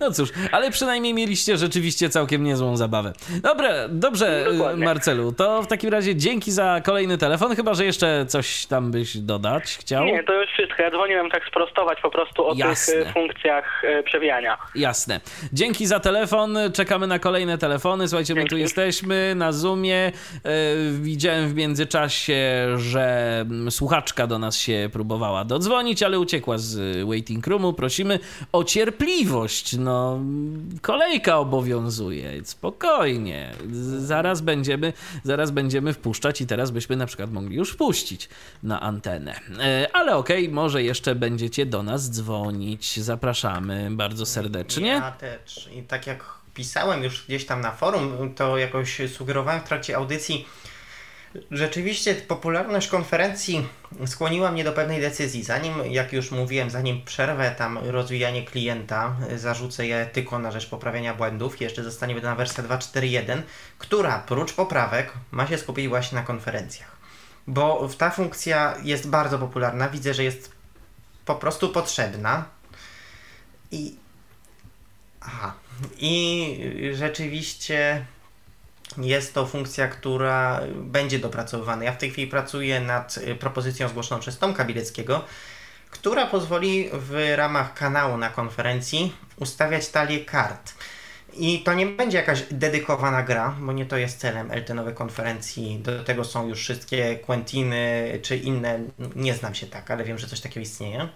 No 0.00 0.10
cóż, 0.12 0.28
ale 0.52 0.70
przynajmniej 0.70 1.14
mieliście 1.14 1.56
rzeczywiście 1.56 2.08
całkiem 2.08 2.44
niezłą 2.44 2.76
zabawę. 2.76 3.12
Dobra, 3.42 3.70
dobrze, 3.88 4.44
Dokładnie. 4.52 4.84
Marcelu, 4.84 5.32
to 5.32 5.62
w 5.62 5.66
takim 5.66 5.90
razie 5.90 6.16
dzięki 6.16 6.52
za 6.52 6.80
kolejny 6.84 7.18
telefon, 7.18 7.56
chyba 7.56 7.74
że 7.74 7.84
jeszcze 7.84 8.26
coś 8.28 8.66
tam 8.66 8.90
byś 8.90 9.16
dodać 9.16 9.76
chciał. 9.76 10.04
Nie, 10.04 10.24
to 10.24 10.40
już 10.40 10.50
wszystko. 10.50 10.82
Ja 10.82 10.90
dzwoniłem 10.90 11.30
tak 11.30 11.42
sprostować 11.48 12.00
po 12.02 12.10
prostu 12.10 12.46
o 12.48 12.54
Jasne. 12.56 12.94
tych 12.94 13.08
y, 13.08 13.12
funkcjach 13.12 13.84
y, 13.84 14.02
przewijania. 14.02 14.58
Jasne. 14.74 15.20
Dzięki 15.52 15.86
za 15.86 16.00
telefon. 16.00 16.58
Czekamy 16.74 17.06
na 17.06 17.18
kolejne 17.18 17.58
telefony. 17.58 18.08
Słuchajcie, 18.08 18.34
my 18.34 18.44
tu 18.44 18.56
jesteśmy 18.56 19.34
na 19.36 19.52
Zoomie. 19.52 20.12
Widziałem 20.92 21.48
w 21.48 21.54
międzyczasie, 21.54 22.66
że 22.76 23.38
mm, 23.40 23.70
słuchaczka 23.70 24.26
do 24.26 24.38
nas 24.38 24.56
się 24.56 24.88
próbowała 24.92 25.44
dodzwonić, 25.44 26.02
ale 26.02 26.18
uciekła 26.18 26.58
z 26.58 26.76
y, 26.76 27.04
waiting 27.04 27.46
roomu. 27.46 27.72
Prosimy 27.72 28.18
o 28.52 28.64
cierpliwość. 28.64 29.53
No, 29.78 30.20
kolejka 30.82 31.38
obowiązuje. 31.38 32.44
Spokojnie. 32.44 33.52
Zaraz 33.98 34.40
będziemy, 34.40 34.92
zaraz 35.24 35.50
będziemy 35.50 35.92
wpuszczać 35.92 36.40
i 36.40 36.46
teraz 36.46 36.70
byśmy 36.70 36.96
na 36.96 37.06
przykład 37.06 37.32
mogli 37.32 37.56
już 37.56 37.70
wpuścić 37.70 38.28
na 38.62 38.80
antenę. 38.80 39.40
E, 39.60 39.88
ale 39.92 40.16
okej, 40.16 40.48
może 40.48 40.82
jeszcze 40.82 41.14
będziecie 41.14 41.66
do 41.66 41.82
nas 41.82 42.10
dzwonić. 42.10 43.00
Zapraszamy 43.00 43.88
bardzo 43.90 44.26
serdecznie. 44.26 44.88
Ja 44.88 45.10
też. 45.10 45.70
I 45.74 45.82
tak 45.82 46.06
jak 46.06 46.24
pisałem 46.54 47.04
już 47.04 47.26
gdzieś 47.26 47.46
tam 47.46 47.60
na 47.60 47.70
forum, 47.72 48.34
to 48.36 48.58
jakoś 48.58 49.00
sugerowałem 49.16 49.60
w 49.60 49.64
trakcie 49.64 49.96
audycji. 49.96 50.46
Rzeczywiście 51.50 52.14
popularność 52.14 52.88
konferencji 52.88 53.68
skłoniła 54.06 54.52
mnie 54.52 54.64
do 54.64 54.72
pewnej 54.72 55.00
decyzji. 55.00 55.42
Zanim, 55.42 55.74
jak 55.90 56.12
już 56.12 56.30
mówiłem, 56.30 56.70
zanim 56.70 57.04
przerwę 57.04 57.50
tam 57.50 57.78
rozwijanie 57.78 58.44
klienta, 58.44 59.16
zarzucę 59.36 59.86
je 59.86 60.06
tylko 60.12 60.38
na 60.38 60.50
rzecz 60.50 60.68
poprawiania 60.68 61.14
błędów, 61.14 61.60
jeszcze 61.60 61.84
zostanie 61.84 62.14
wydana 62.14 62.36
wersja 62.36 62.64
2.4.1, 62.64 63.42
która 63.78 64.18
prócz 64.18 64.52
poprawek 64.52 65.12
ma 65.30 65.46
się 65.46 65.58
skupić 65.58 65.88
właśnie 65.88 66.18
na 66.18 66.24
konferencjach. 66.24 66.96
Bo 67.46 67.88
ta 67.98 68.10
funkcja 68.10 68.74
jest 68.82 69.08
bardzo 69.08 69.38
popularna, 69.38 69.88
widzę, 69.88 70.14
że 70.14 70.24
jest 70.24 70.52
po 71.24 71.34
prostu 71.34 71.68
potrzebna. 71.68 72.44
I 73.70 73.94
Aha. 75.26 75.54
I 75.98 76.90
rzeczywiście 76.94 78.06
jest 78.98 79.34
to 79.34 79.46
funkcja, 79.46 79.88
która 79.88 80.60
będzie 80.74 81.18
dopracowywana. 81.18 81.84
Ja 81.84 81.92
w 81.92 81.98
tej 81.98 82.10
chwili 82.10 82.26
pracuję 82.26 82.80
nad 82.80 83.16
y, 83.16 83.34
propozycją 83.34 83.88
zgłoszoną 83.88 84.20
przez 84.20 84.38
Tomka 84.38 84.64
Bileckiego, 84.64 85.24
która 85.90 86.26
pozwoli 86.26 86.90
w 86.92 87.32
ramach 87.36 87.74
kanału 87.74 88.16
na 88.16 88.30
konferencji 88.30 89.12
ustawiać 89.36 89.88
talię 89.88 90.24
kart. 90.24 90.74
I 91.36 91.62
to 91.62 91.74
nie 91.74 91.86
będzie 91.86 92.18
jakaś 92.18 92.42
dedykowana 92.50 93.22
gra, 93.22 93.54
bo 93.60 93.72
nie 93.72 93.86
to 93.86 93.96
jest 93.96 94.18
celem 94.18 94.48
LT-nowej 94.48 94.94
konferencji. 94.94 95.78
Do 95.78 96.04
tego 96.04 96.24
są 96.24 96.48
już 96.48 96.58
wszystkie 96.58 97.18
Quentiny 97.18 98.18
czy 98.22 98.36
inne. 98.36 98.78
Nie 99.16 99.34
znam 99.34 99.54
się 99.54 99.66
tak, 99.66 99.90
ale 99.90 100.04
wiem, 100.04 100.18
że 100.18 100.26
coś 100.26 100.40
takiego 100.40 100.60
istnieje. 100.60 101.08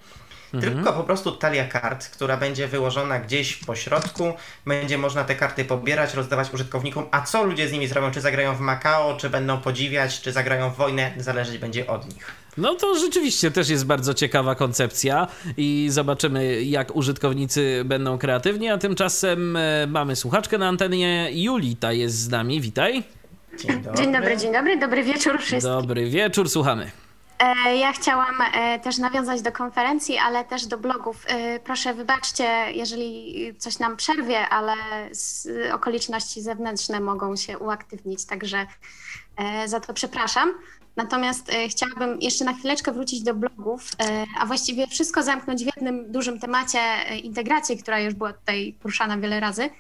Tylko 0.61 0.93
po 0.93 1.05
prostu 1.05 1.33
talia 1.33 1.69
kart, 1.69 2.09
która 2.09 2.37
będzie 2.37 2.69
wyłożona 2.69 3.19
gdzieś 3.19 3.57
po 3.57 3.75
środku. 3.75 4.33
Będzie 4.67 4.99
można 4.99 5.25
te 5.25 5.35
karty 5.35 5.65
pobierać, 5.65 6.15
rozdawać 6.15 6.55
użytkownikom. 6.55 7.07
A 7.11 7.23
co 7.23 7.45
ludzie 7.45 7.69
z 7.69 7.73
nimi 7.73 7.87
zrobią? 7.87 8.11
Czy 8.11 8.21
zagrają 8.21 8.55
w 8.55 8.61
Macao, 8.61 9.17
czy 9.17 9.31
będą 9.31 9.61
podziwiać, 9.61 10.21
czy 10.21 10.33
zagrają 10.33 10.71
w 10.71 10.77
wojnę? 10.77 11.11
Zależeć 11.17 11.59
będzie 11.59 11.87
od 11.87 12.15
nich. 12.15 12.33
No 12.57 12.75
to 12.75 12.99
rzeczywiście 12.99 13.51
też 13.51 13.69
jest 13.69 13.87
bardzo 13.87 14.15
ciekawa 14.15 14.55
koncepcja 14.55 15.27
i 15.57 15.89
zobaczymy, 15.91 16.63
jak 16.63 16.97
użytkownicy 16.97 17.83
będą 17.85 18.19
kreatywni, 18.19 18.69
a 18.69 18.79
tymczasem 18.79 19.57
e, 19.57 19.87
mamy 19.87 20.17
słuchaczkę 20.17 20.59
na 20.59 20.69
antenie. 20.69 21.29
Julita 21.33 21.93
jest 21.93 22.19
z 22.19 22.29
nami, 22.29 22.61
witaj. 22.61 23.03
Dzień 23.59 23.83
dobry. 23.83 24.03
Dzień 24.03 24.13
dobry, 24.13 24.37
dzień 24.37 24.53
dobry, 24.53 24.79
dobry 24.79 25.03
wieczór 25.03 25.39
wszystkim. 25.39 25.73
Dobry 25.73 26.11
wieczór, 26.11 26.51
słuchamy. 26.51 26.91
E, 27.39 27.77
Ja 27.77 27.93
chciałam 27.93 28.35
e, 28.55 28.79
też 28.79 28.99
nawiązać 28.99 29.43
do 29.43 29.53
konferencji, 29.53 30.19
ale 30.19 30.45
też 30.45 30.67
do 30.67 30.79
blogów. 30.79 31.25
E, 31.27 31.61
Proszę 31.61 31.95
wybaczcie, 31.95 32.45
jeżeli 32.73 33.35
coś 33.59 33.79
nam 33.79 33.97
przerwie, 33.97 34.49
ale 34.49 34.75
okoliczności 35.73 36.43
zewnętrzne 36.43 37.01
mogą 37.01 37.37
się 37.37 37.59
uaktywnić, 37.59 38.25
także 38.25 38.67
za 39.67 39.81
to 39.81 39.95
przepraszam. 39.95 40.55
Natomiast 40.97 41.51
chciałabym 41.71 42.21
jeszcze 42.21 42.45
na 42.45 42.53
chwileczkę 42.55 42.93
wrócić 42.93 43.23
do 43.23 43.35
blogów, 43.35 43.83
a 44.41 44.47
właściwie 44.47 44.87
wszystko 44.87 45.23
zamknąć 45.23 45.63
w 45.63 45.67
jednym 45.67 46.13
dużym 46.13 46.41
temacie 46.41 46.79
integracji, 47.23 47.79
która 47.79 48.01
już 48.01 48.15
była 48.15 48.33
tutaj 48.33 48.75
poruszana 48.83 49.19
wiele 49.19 49.41
razy. 49.41 49.71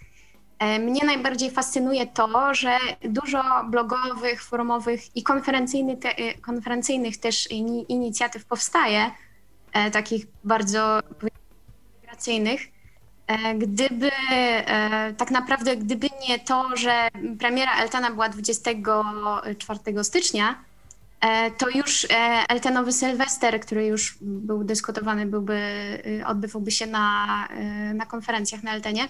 E, 0.59 0.79
Mnie 0.79 1.05
najbardziej 1.05 1.51
fascynuje 1.51 2.07
to, 2.07 2.55
że 2.55 2.79
dużo 3.03 3.43
blogowych, 3.71 4.43
forumowych 4.43 5.17
i 5.17 5.23
konferencyjnych, 5.23 5.99
te, 5.99 6.17
e, 6.17 6.35
konferencyjnych 6.35 7.17
też 7.17 7.51
ini, 7.51 7.87
inicjatyw 7.89 8.45
powstaje, 8.45 9.11
e, 9.73 9.91
takich 9.91 10.27
bardzo 10.45 11.01
integracyjnych. 11.95 12.61
Gdyby 13.59 14.11
tak 15.17 15.31
naprawdę, 15.31 15.77
gdyby 15.77 16.09
nie 16.29 16.39
to, 16.39 16.77
że 16.77 17.09
premiera 17.39 17.83
Eltana 17.83 18.11
była 18.11 18.29
24 18.29 20.05
stycznia, 20.05 20.65
to 21.59 21.69
już 21.69 22.05
e, 22.05 22.09
Eltenowy 22.49 22.93
Sylwester, 22.93 23.61
który 23.61 23.87
już 23.87 24.19
był 24.21 24.65
dyskutowany, 24.65 25.27
byłby, 25.27 25.61
odbywałby 26.27 26.71
się 26.71 26.87
na, 26.87 27.49
na 27.95 28.07
konferencjach 28.07 28.63
na 28.63 28.73
Eltenie. 28.73 29.09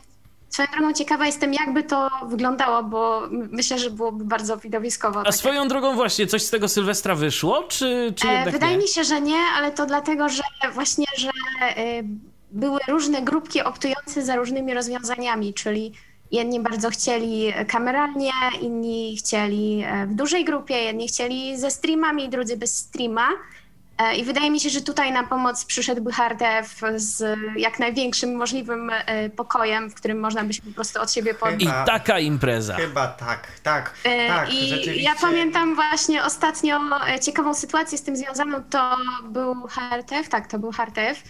Swoją 0.51 0.69
drogą 0.73 0.93
ciekawa 0.93 1.27
jestem, 1.27 1.55
jakby 1.55 1.83
to 1.83 2.09
wyglądało, 2.27 2.83
bo 2.83 3.23
myślę, 3.31 3.79
że 3.79 3.91
byłoby 3.91 4.25
bardzo 4.25 4.57
widowiskowo. 4.57 5.21
A 5.21 5.25
Tak 5.25 5.35
swoją 5.35 5.69
drogą 5.69 5.95
właśnie, 5.95 6.27
coś 6.27 6.43
z 6.43 6.51
tego 6.51 6.69
Sylwestra 6.69 7.15
wyszło, 7.15 7.63
czy, 7.63 8.13
czy 8.17 8.29
E, 8.29 8.51
Wydaje 8.51 8.77
nie? 8.77 8.83
mi 8.83 8.89
się, 8.89 9.05
że 9.05 9.21
nie, 9.21 9.39
ale 9.57 9.73
to 9.73 9.87
dlatego, 9.87 10.29
że 10.29 10.43
właśnie, 10.75 11.05
że 11.17 11.29
e, 11.61 12.03
były 12.51 12.79
różne 12.89 13.23
grupki 13.23 13.63
optujące 13.63 14.23
za 14.25 14.37
różnymi 14.37 14.75
rozwiązaniami, 14.75 15.55
czyli 15.55 15.93
jedni 16.31 16.61
bardzo 16.61 16.91
chcieli 16.91 17.53
kameralnie, 17.69 18.31
inni 18.63 19.17
chcieli 19.17 19.83
e, 19.87 20.07
w 20.07 20.15
dużej 20.15 20.45
grupie, 20.45 20.75
jedni 20.75 21.09
chcieli 21.09 21.59
ze 21.59 21.71
streamami, 21.71 22.29
drudzy 22.29 22.57
bez 22.57 22.77
streama. 22.77 23.29
E, 23.99 24.17
I 24.17 24.25
wydaje 24.25 24.51
mi 24.51 24.61
się, 24.61 24.71
że 24.71 24.81
tutaj 24.81 25.13
na 25.13 25.25
pomoc 25.25 25.65
przyszedłby 25.65 26.13
HRTF 26.13 26.81
z 26.97 27.39
jak 27.57 27.79
największym 27.79 28.37
możliwym 28.37 28.91
e, 28.91 29.31
pokojem, 29.31 29.91
w 29.91 29.95
którym 29.95 30.21
można 30.21 30.45
by 30.45 30.55
się 30.55 30.63
po 30.63 30.71
prostu 30.71 31.01
od 31.01 31.13
siebie 31.13 31.35
pod... 31.35 31.63
I 31.63 31.67
taka 31.67 32.19
impreza. 32.19 32.75
Chyba 32.77 33.07
tak, 33.09 33.47
tak, 33.63 33.95
E, 34.05 34.29
tak, 34.29 34.53
I 34.53 34.69
rzeczywiście. 34.69 35.03
ja 35.03 35.15
pamiętam 35.21 35.75
właśnie 35.75 36.25
ostatnio 36.25 36.81
ciekawą 37.23 37.55
sytuację 37.55 37.99
z 37.99 38.03
tym 38.03 38.17
związaną, 38.17 38.63
to 38.71 38.97
był 39.25 39.55
HRTF, 39.67 40.29
tak, 40.29 40.47
to 40.47 40.59
był 40.59 40.73
HRTF. 40.73 41.23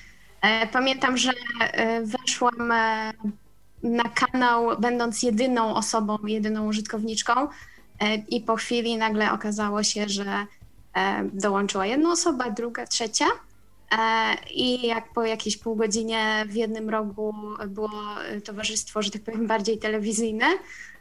Pamiętam, 0.73 1.17
że 1.17 1.33
weszłam 2.03 2.73
na 3.83 4.05
kanał, 4.05 4.81
będąc 4.81 5.23
jedyną 5.23 5.75
osobą, 5.75 6.19
jedyną 6.27 6.67
użytkowniczką 6.67 7.49
i 8.29 8.41
po 8.41 8.57
chwili 8.57 8.97
nagle 8.97 9.33
okazało 9.33 9.83
się, 9.83 10.09
że 10.09 10.47
dołączyła 11.33 11.87
jedna 11.87 12.13
osoba, 12.13 12.51
druga, 12.51 12.87
trzecia. 12.87 13.27
E, 13.93 14.35
I 14.51 14.87
jak 14.87 15.13
po 15.13 15.25
jakiejś 15.25 15.57
pół 15.57 15.77
godzinie 15.77 16.45
w 16.49 16.55
jednym 16.55 16.91
rogu 16.91 17.35
było 17.69 17.91
e, 18.25 18.41
towarzystwo, 18.41 19.03
że 19.03 19.11
tak 19.11 19.23
powiem, 19.23 19.47
bardziej 19.47 19.79
telewizyjne, 19.79 20.47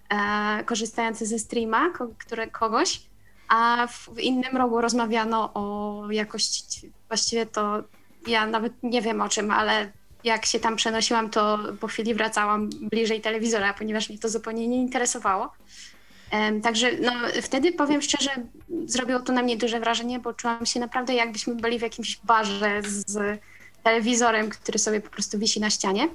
e, 0.09 0.63
korzystające 0.63 1.25
ze 1.25 1.39
streama 1.39 1.89
które, 2.17 2.47
kogoś, 2.47 3.01
a 3.47 3.87
w 3.87 4.19
innym 4.19 4.57
rogu 4.57 4.81
rozmawiano 4.81 5.53
o 5.53 6.03
jakości. 6.11 6.91
Właściwie 7.07 7.45
to 7.45 7.83
ja 8.27 8.47
nawet 8.47 8.73
nie 8.83 9.01
wiem 9.01 9.21
o 9.21 9.29
czym, 9.29 9.51
ale 9.51 9.91
jak 10.23 10.45
się 10.45 10.59
tam 10.59 10.75
przenosiłam, 10.75 11.29
to 11.29 11.59
po 11.79 11.87
chwili 11.87 12.13
wracałam 12.13 12.69
bliżej 12.69 13.21
telewizora, 13.21 13.73
ponieważ 13.73 14.09
mnie 14.09 14.19
to 14.19 14.29
zupełnie 14.29 14.67
nie 14.67 14.77
interesowało. 14.77 15.51
Także 16.63 16.91
no, 17.01 17.11
wtedy 17.41 17.71
powiem 17.71 18.01
szczerze, 18.01 18.29
zrobiło 18.85 19.19
to 19.19 19.33
na 19.33 19.41
mnie 19.41 19.57
duże 19.57 19.79
wrażenie, 19.79 20.19
bo 20.19 20.33
czułam 20.33 20.65
się 20.65 20.79
naprawdę 20.79 21.13
jakbyśmy 21.13 21.55
byli 21.55 21.79
w 21.79 21.81
jakimś 21.81 22.17
barze 22.23 22.81
z 22.85 23.39
telewizorem, 23.83 24.49
który 24.49 24.79
sobie 24.79 25.01
po 25.01 25.09
prostu 25.09 25.39
wisi 25.39 25.59
na 25.59 25.69
ścianie. 25.69 26.09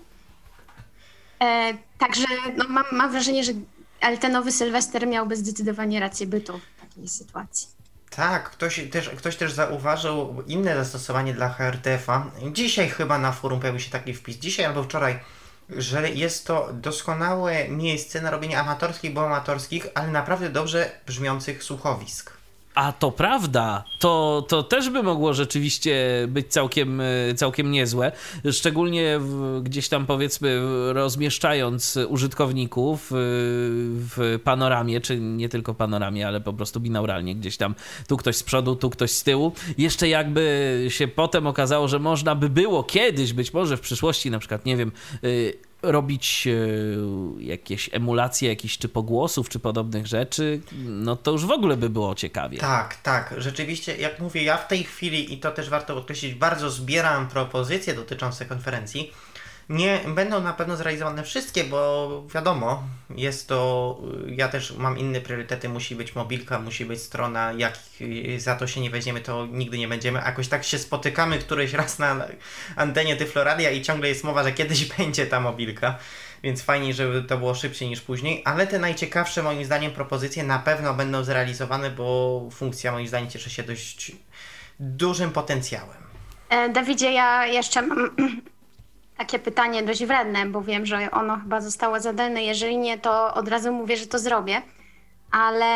E, 1.41 1.75
także 1.99 2.25
no, 2.57 2.65
mam, 2.69 2.85
mam 2.93 3.11
wrażenie, 3.11 3.45
że 3.45 3.53
ale 4.01 4.19
ten 4.19 4.33
nowy 4.33 4.53
Sylwester 4.53 5.07
miałby 5.07 5.37
zdecydowanie 5.37 6.01
rację 6.01 6.27
bytu 6.27 6.59
w 6.59 6.81
takiej 6.81 7.09
sytuacji. 7.09 7.69
Tak, 8.11 8.51
ktoś 8.51 8.81
też, 8.91 9.09
ktoś 9.09 9.37
też 9.37 9.53
zauważył 9.53 10.43
inne 10.47 10.77
zastosowanie 10.77 11.35
dla 11.35 11.49
HRTF-a. 11.49 12.31
Dzisiaj 12.53 12.89
chyba 12.89 13.19
na 13.19 13.33
forum 13.33 13.61
pojawił 13.61 13.81
się 13.81 13.91
taki 13.91 14.15
wpis, 14.15 14.37
dzisiaj 14.37 14.67
albo 14.67 14.83
wczoraj, 14.83 15.19
że 15.69 16.11
jest 16.11 16.47
to 16.47 16.69
doskonałe 16.73 17.69
miejsce 17.69 18.21
na 18.21 18.31
robienie 18.31 18.61
amatorskich, 18.61 19.13
bo 19.13 19.27
amatorskich, 19.27 19.87
ale 19.95 20.09
naprawdę 20.09 20.49
dobrze 20.49 20.91
brzmiących 21.07 21.65
słuchowisk. 21.65 22.42
A 22.75 22.93
to 22.93 23.11
prawda, 23.11 23.85
to, 23.99 24.45
to 24.49 24.63
też 24.63 24.91
by 24.91 25.03
mogło 25.03 25.35
rzeczywiście 25.35 26.25
być 26.29 26.49
całkiem, 26.49 27.01
e, 27.01 27.35
całkiem 27.35 27.71
niezłe. 27.71 28.13
Szczególnie 28.53 29.19
w, 29.19 29.61
gdzieś 29.63 29.89
tam 29.89 30.07
powiedzmy 30.07 30.61
rozmieszczając 30.93 31.99
użytkowników 32.09 33.13
e, 33.13 33.15
w 33.15 34.41
panoramie, 34.45 35.01
czy 35.01 35.21
nie 35.21 35.49
tylko 35.49 35.75
panoramie, 35.75 36.27
ale 36.27 36.41
po 36.41 36.53
prostu 36.53 36.81
binauralnie, 36.81 37.35
gdzieś 37.35 37.57
tam 37.57 37.75
tu 38.09 38.17
ktoś 38.17 38.37
z 38.37 38.43
przodu, 38.43 38.77
tu 38.77 38.91
ktoś 38.91 39.11
z 39.11 39.23
tyłu. 39.23 39.53
Jeszcze 39.79 40.09
jakby 40.09 40.87
się 40.89 41.09
potem 41.09 41.47
okazało, 41.47 41.89
że 41.89 41.99
można 41.99 42.35
by 42.35 42.49
było 42.49 42.85
kiedyś, 42.85 43.33
być 43.33 43.55
może 43.55 43.77
w 43.77 43.81
przyszłości, 43.81 44.31
na 44.31 44.39
przykład, 44.39 44.67
nie 44.67 44.77
wiem, 44.77 44.93
e, 45.25 45.29
robić 45.83 46.47
e, 46.47 47.43
jakieś 47.43 47.91
emulacje 47.93 48.49
jakichś 48.49 48.79
czy 48.79 48.89
pogłosów, 48.89 49.49
czy 49.49 49.59
podobnych 49.59 50.07
rzeczy, 50.07 50.61
no 50.85 51.17
to 51.17 51.31
już 51.31 51.47
w 51.47 51.51
ogóle 51.51 51.77
by 51.77 51.91
było 51.91 52.15
ciekawie. 52.15 52.59
Tak, 52.59 52.97
tak. 52.97 53.35
Rzeczywiście, 53.39 53.97
jak 53.97 54.21
mówię, 54.21 54.43
ja 54.43 54.57
w 54.57 54.69
tej 54.69 54.85
chwili, 54.85 55.35
i 55.35 55.39
to 55.39 55.51
też 55.51 55.69
warto 55.69 55.95
podkreślić, 55.95 56.35
bardzo 56.35 56.71
zbieram 56.71 57.29
propozycje 57.29 57.95
dotyczące 57.95 58.45
konferencji, 58.45 59.13
nie 59.69 60.01
będą 60.07 60.41
na 60.41 60.53
pewno 60.53 60.77
zrealizowane 60.77 61.23
wszystkie, 61.23 61.65
bo 61.65 62.23
wiadomo, 62.35 62.83
jest 63.11 63.49
to. 63.49 63.99
Ja 64.27 64.49
też 64.49 64.77
mam 64.77 64.99
inne 64.99 65.21
priorytety. 65.21 65.69
Musi 65.69 65.97
być 65.97 66.15
mobilka, 66.15 66.59
musi 66.59 66.85
być 66.85 67.03
strona. 67.03 67.53
Jak 67.53 67.79
za 68.39 68.57
to 68.57 68.67
się 68.67 68.81
nie 68.81 68.91
weźmiemy, 68.91 69.21
to 69.21 69.47
nigdy 69.47 69.79
nie 69.79 69.89
będziemy. 69.89 70.19
Jakoś 70.19 70.49
tak 70.49 70.65
się 70.65 70.79
spotykamy 70.79 71.39
któryś 71.39 71.73
raz 71.73 71.99
na 71.99 72.27
antenie 72.77 73.17
Tyfloradia 73.17 73.71
i 73.71 73.83
ciągle 73.83 74.09
jest 74.09 74.25
mowa, 74.25 74.45
że 74.45 74.53
kiedyś 74.53 74.85
będzie 74.99 75.27
ta 75.27 75.41
mobilka. 75.41 75.99
Więc 76.43 76.63
fajnie, 76.63 76.95
żeby 76.95 77.23
to 77.23 77.39
było 77.39 77.55
szybciej 77.55 77.89
niż 77.89 78.01
później. 78.01 78.43
Ale 78.45 78.67
te 78.67 78.79
najciekawsze 78.79 79.43
moim 79.43 79.65
zdaniem 79.65 79.93
propozycje 79.93 80.45
na 80.45 80.59
pewno 80.59 80.95
będą 80.95 81.25
zrealizowane, 81.25 81.91
bo 81.91 82.49
funkcja 82.53 82.93
moim 82.93 83.09
zdaniem 83.09 83.31
cieszy 83.31 83.51
się 83.51 83.63
dość 83.63 84.13
dużym 84.81 85.31
potencjałem. 85.31 86.03
E, 86.49 86.69
Dawidzie, 86.69 87.13
ja 87.13 87.47
jeszcze 87.47 87.83
mam 87.83 88.11
takie 89.23 89.39
pytanie 89.39 89.83
dość 89.83 90.05
wredne, 90.05 90.47
bo 90.47 90.63
wiem, 90.63 90.87
że 90.87 91.11
ono 91.11 91.37
chyba 91.37 91.61
zostało 91.61 92.01
zadane. 92.01 92.45
Jeżeli 92.45 92.79
nie, 92.79 92.99
to 92.99 93.35
od 93.35 93.49
razu 93.49 93.73
mówię, 93.73 93.97
że 93.97 94.07
to 94.07 94.19
zrobię. 94.19 94.63
Ale 95.31 95.67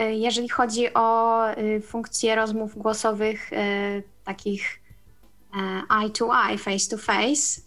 y, 0.00 0.14
jeżeli 0.14 0.48
chodzi 0.48 0.94
o 0.94 1.44
y, 1.58 1.80
funkcje 1.80 2.34
rozmów 2.34 2.78
głosowych, 2.78 3.52
y, 3.52 4.02
takich 4.24 4.80
eye 6.00 6.10
to 6.10 6.30
eye, 6.48 6.58
face 6.58 6.90
to 6.90 6.98
face, 6.98 7.60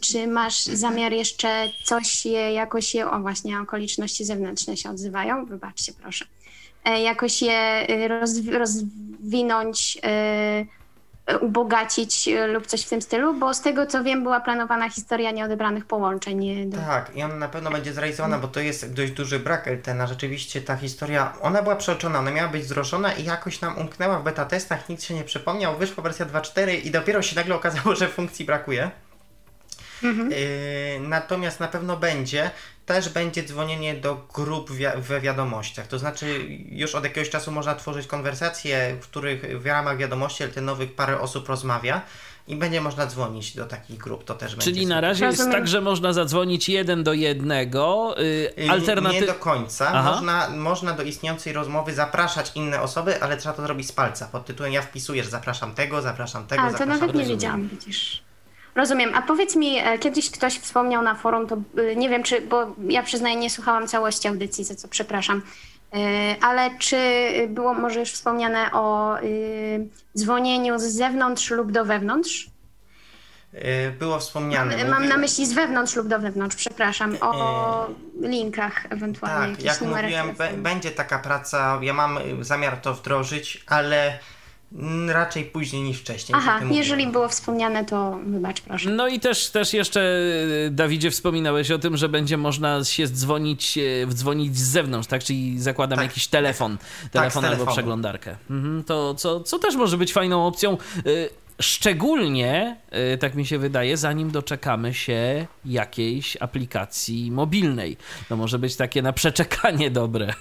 czy 0.00 0.26
masz 0.26 0.64
zamiar 0.64 1.12
jeszcze 1.12 1.68
coś 1.84 2.26
je, 2.26 2.52
jakoś 2.52 2.94
je, 2.94 3.10
o 3.10 3.20
właśnie 3.20 3.60
okoliczności 3.60 4.24
zewnętrzne 4.24 4.76
się 4.76 4.90
odzywają, 4.90 5.44
wybaczcie 5.44 5.92
proszę, 6.02 6.24
e, 6.84 7.02
jakoś 7.02 7.42
je 7.42 7.86
rozwinąć, 8.58 9.98
ubogacić 11.40 12.28
e, 12.28 12.46
lub 12.46 12.66
coś 12.66 12.82
w 12.82 12.88
tym 12.88 13.02
stylu, 13.02 13.34
bo 13.34 13.54
z 13.54 13.60
tego 13.60 13.86
co 13.86 14.04
wiem 14.04 14.22
była 14.22 14.40
planowana 14.40 14.90
historia 14.90 15.30
nieodebranych 15.30 15.86
połączeń. 15.86 16.70
Do... 16.70 16.76
Tak, 16.78 17.16
i 17.16 17.22
ona 17.22 17.36
na 17.36 17.48
pewno 17.48 17.70
będzie 17.70 17.92
zrealizowana, 17.92 18.38
bo 18.38 18.48
to 18.48 18.60
jest 18.60 18.92
dość 18.92 19.12
duży 19.12 19.38
brak 19.38 19.68
Eltena. 19.68 20.06
Rzeczywiście 20.06 20.62
ta 20.62 20.76
historia, 20.76 21.32
ona 21.42 21.62
była 21.62 21.76
przeoczona, 21.76 22.18
ona 22.18 22.30
miała 22.30 22.48
być 22.48 22.62
wzruszona 22.62 23.12
i 23.12 23.24
jakoś 23.24 23.60
nam 23.60 23.78
umknęła 23.78 24.18
w 24.18 24.22
beta 24.22 24.44
testach, 24.44 24.88
nikt 24.88 25.02
się 25.02 25.14
nie 25.14 25.24
przypomniał, 25.24 25.76
wyszła 25.76 26.02
wersja 26.02 26.26
2.4 26.26 26.86
i 26.86 26.90
dopiero 26.90 27.22
się 27.22 27.36
nagle 27.36 27.54
okazało, 27.54 27.94
że 27.96 28.08
funkcji 28.08 28.44
brakuje. 28.44 28.90
Mhm. 30.02 30.30
Yy, 30.30 30.36
natomiast 31.08 31.60
na 31.60 31.68
pewno 31.68 31.96
będzie, 31.96 32.50
też 32.86 33.08
będzie 33.08 33.42
dzwonienie 33.42 33.94
do 33.94 34.26
grup 34.34 34.70
wi 34.70 34.84
we 34.96 35.20
wiadomościach. 35.20 35.86
To 35.86 35.98
znaczy, 35.98 36.46
już 36.68 36.94
od 36.94 37.04
jakiegoś 37.04 37.30
czasu 37.30 37.52
można 37.52 37.74
tworzyć 37.74 38.06
konwersacje, 38.06 38.96
w 39.00 39.04
których 39.04 39.60
w 39.60 39.66
ramach 39.66 39.96
wiadomości 39.96 40.44
nowych 40.62 40.94
parę 40.94 41.20
osób 41.20 41.48
rozmawia 41.48 42.02
i 42.48 42.56
będzie 42.56 42.80
można 42.80 43.06
dzwonić 43.06 43.56
do 43.56 43.66
takich 43.66 43.98
grup. 43.98 44.24
To 44.24 44.34
też 44.34 44.56
Czyli 44.56 44.74
będzie 44.74 44.94
na 44.94 45.00
razie 45.00 45.24
jest 45.24 45.50
tak, 45.50 45.68
że 45.68 45.80
można 45.80 46.12
zadzwonić 46.12 46.68
jeden 46.68 47.04
do 47.04 47.12
jednego. 47.12 48.14
Yy, 48.56 48.70
alternaty... 48.70 49.20
Nie 49.20 49.26
do 49.26 49.34
końca. 49.34 50.02
Można, 50.02 50.48
można 50.48 50.92
do 50.92 51.02
istniejącej 51.02 51.52
rozmowy 51.52 51.94
zapraszać 51.94 52.52
inne 52.54 52.80
osoby, 52.80 53.22
ale 53.22 53.36
trzeba 53.36 53.54
to 53.54 53.62
zrobić 53.62 53.88
z 53.88 53.92
palca. 53.92 54.26
Pod 54.26 54.46
tytułem 54.46 54.72
ja 54.72 54.82
wpisuję, 54.82 55.24
że 55.24 55.30
zapraszam 55.30 55.74
tego, 55.74 56.02
zapraszam 56.02 56.46
tego. 56.46 56.62
A, 56.62 56.72
to 56.72 56.86
nawet 56.86 57.14
nie 57.14 57.24
wiedziałam, 57.24 57.68
widzisz. 57.68 58.29
Rozumiem. 58.74 59.14
A 59.14 59.22
powiedz 59.22 59.56
mi, 59.56 59.78
e, 59.78 59.98
kiedyś 59.98 60.30
ktoś 60.30 60.58
wspomniał 60.58 61.02
na 61.02 61.14
forum, 61.14 61.46
to 61.46 61.56
e, 61.76 61.96
nie 61.96 62.08
wiem, 62.08 62.22
czy, 62.22 62.40
bo 62.40 62.74
ja 62.88 63.02
przyznaję, 63.02 63.36
nie 63.36 63.50
słuchałam 63.50 63.88
całości 63.88 64.28
audycji, 64.28 64.64
za 64.64 64.74
co 64.74 64.88
przepraszam, 64.88 65.42
e, 65.92 65.96
ale 66.40 66.70
czy 66.78 66.96
było 67.48 67.74
może 67.74 68.00
już 68.00 68.12
wspomniane 68.12 68.72
o 68.72 69.16
dzwonieniu 70.18 70.78
z 70.78 70.82
zewnątrz 70.82 71.50
lub 71.50 71.72
do 71.72 71.84
wewnątrz? 71.84 72.50
Było 73.98 74.18
wspomniane. 74.18 74.84
Mam 74.84 75.08
na 75.08 75.16
myśli 75.16 75.46
z 75.46 75.52
wewnątrz 75.52 75.96
lub 75.96 76.08
do 76.08 76.18
wewnątrz, 76.18 76.56
przepraszam, 76.56 77.16
o 77.20 77.86
linkach 78.20 78.86
ewentualnie. 78.90 79.56
Tak, 79.56 79.64
jak 79.64 79.80
mówiłem, 79.80 80.34
będzie 80.56 80.90
taka 80.90 81.18
praca, 81.18 81.78
ja 81.82 81.92
mam 81.92 82.18
zamiar 82.40 82.76
to 82.76 82.94
wdrożyć, 82.94 83.64
ale 83.66 84.18
Raczej 85.08 85.44
później 85.44 85.82
niż 85.82 85.98
wcześniej. 85.98 86.38
Aha, 86.38 86.60
jeżeli 86.70 87.06
było 87.06 87.28
wspomniane, 87.28 87.84
to 87.84 88.18
wybacz 88.26 88.60
proszę. 88.60 88.90
No 88.90 89.08
i 89.08 89.20
też, 89.20 89.50
też 89.50 89.72
jeszcze, 89.72 90.00
e, 90.66 90.70
Dawidzie, 90.70 91.10
wspominałeś 91.10 91.70
o 91.70 91.78
tym, 91.78 91.96
że 91.96 92.08
będzie 92.08 92.36
można 92.36 92.84
się 92.84 93.06
dzwonić, 93.06 93.78
e, 93.78 94.06
wdzwonić 94.06 94.58
z 94.58 94.68
zewnątrz, 94.68 95.08
tak? 95.08 95.24
Czyli 95.24 95.60
zakładam 95.60 95.98
tak. 95.98 96.08
jakiś 96.08 96.26
telefon, 96.26 96.78
telefon 97.10 97.42
tak, 97.42 97.52
albo 97.52 97.66
przeglądarkę. 97.66 98.36
Mhm, 98.50 98.84
to 98.84 99.14
co, 99.14 99.40
co 99.40 99.58
też 99.58 99.76
może 99.76 99.98
być 99.98 100.12
fajną 100.12 100.46
opcją. 100.46 100.72
E, 100.72 101.02
szczególnie, 101.60 102.76
tak 103.20 103.34
mi 103.34 103.46
się 103.46 103.58
wydaje, 103.58 103.96
zanim 103.96 104.30
doczekamy 104.30 104.94
się 104.94 105.46
jakiejś 105.64 106.36
aplikacji 106.40 107.30
mobilnej. 107.30 107.96
To 108.28 108.36
może 108.36 108.58
być 108.58 108.76
takie 108.76 109.02
na 109.02 109.12
przeczekanie 109.12 109.90
dobre. 109.90 110.34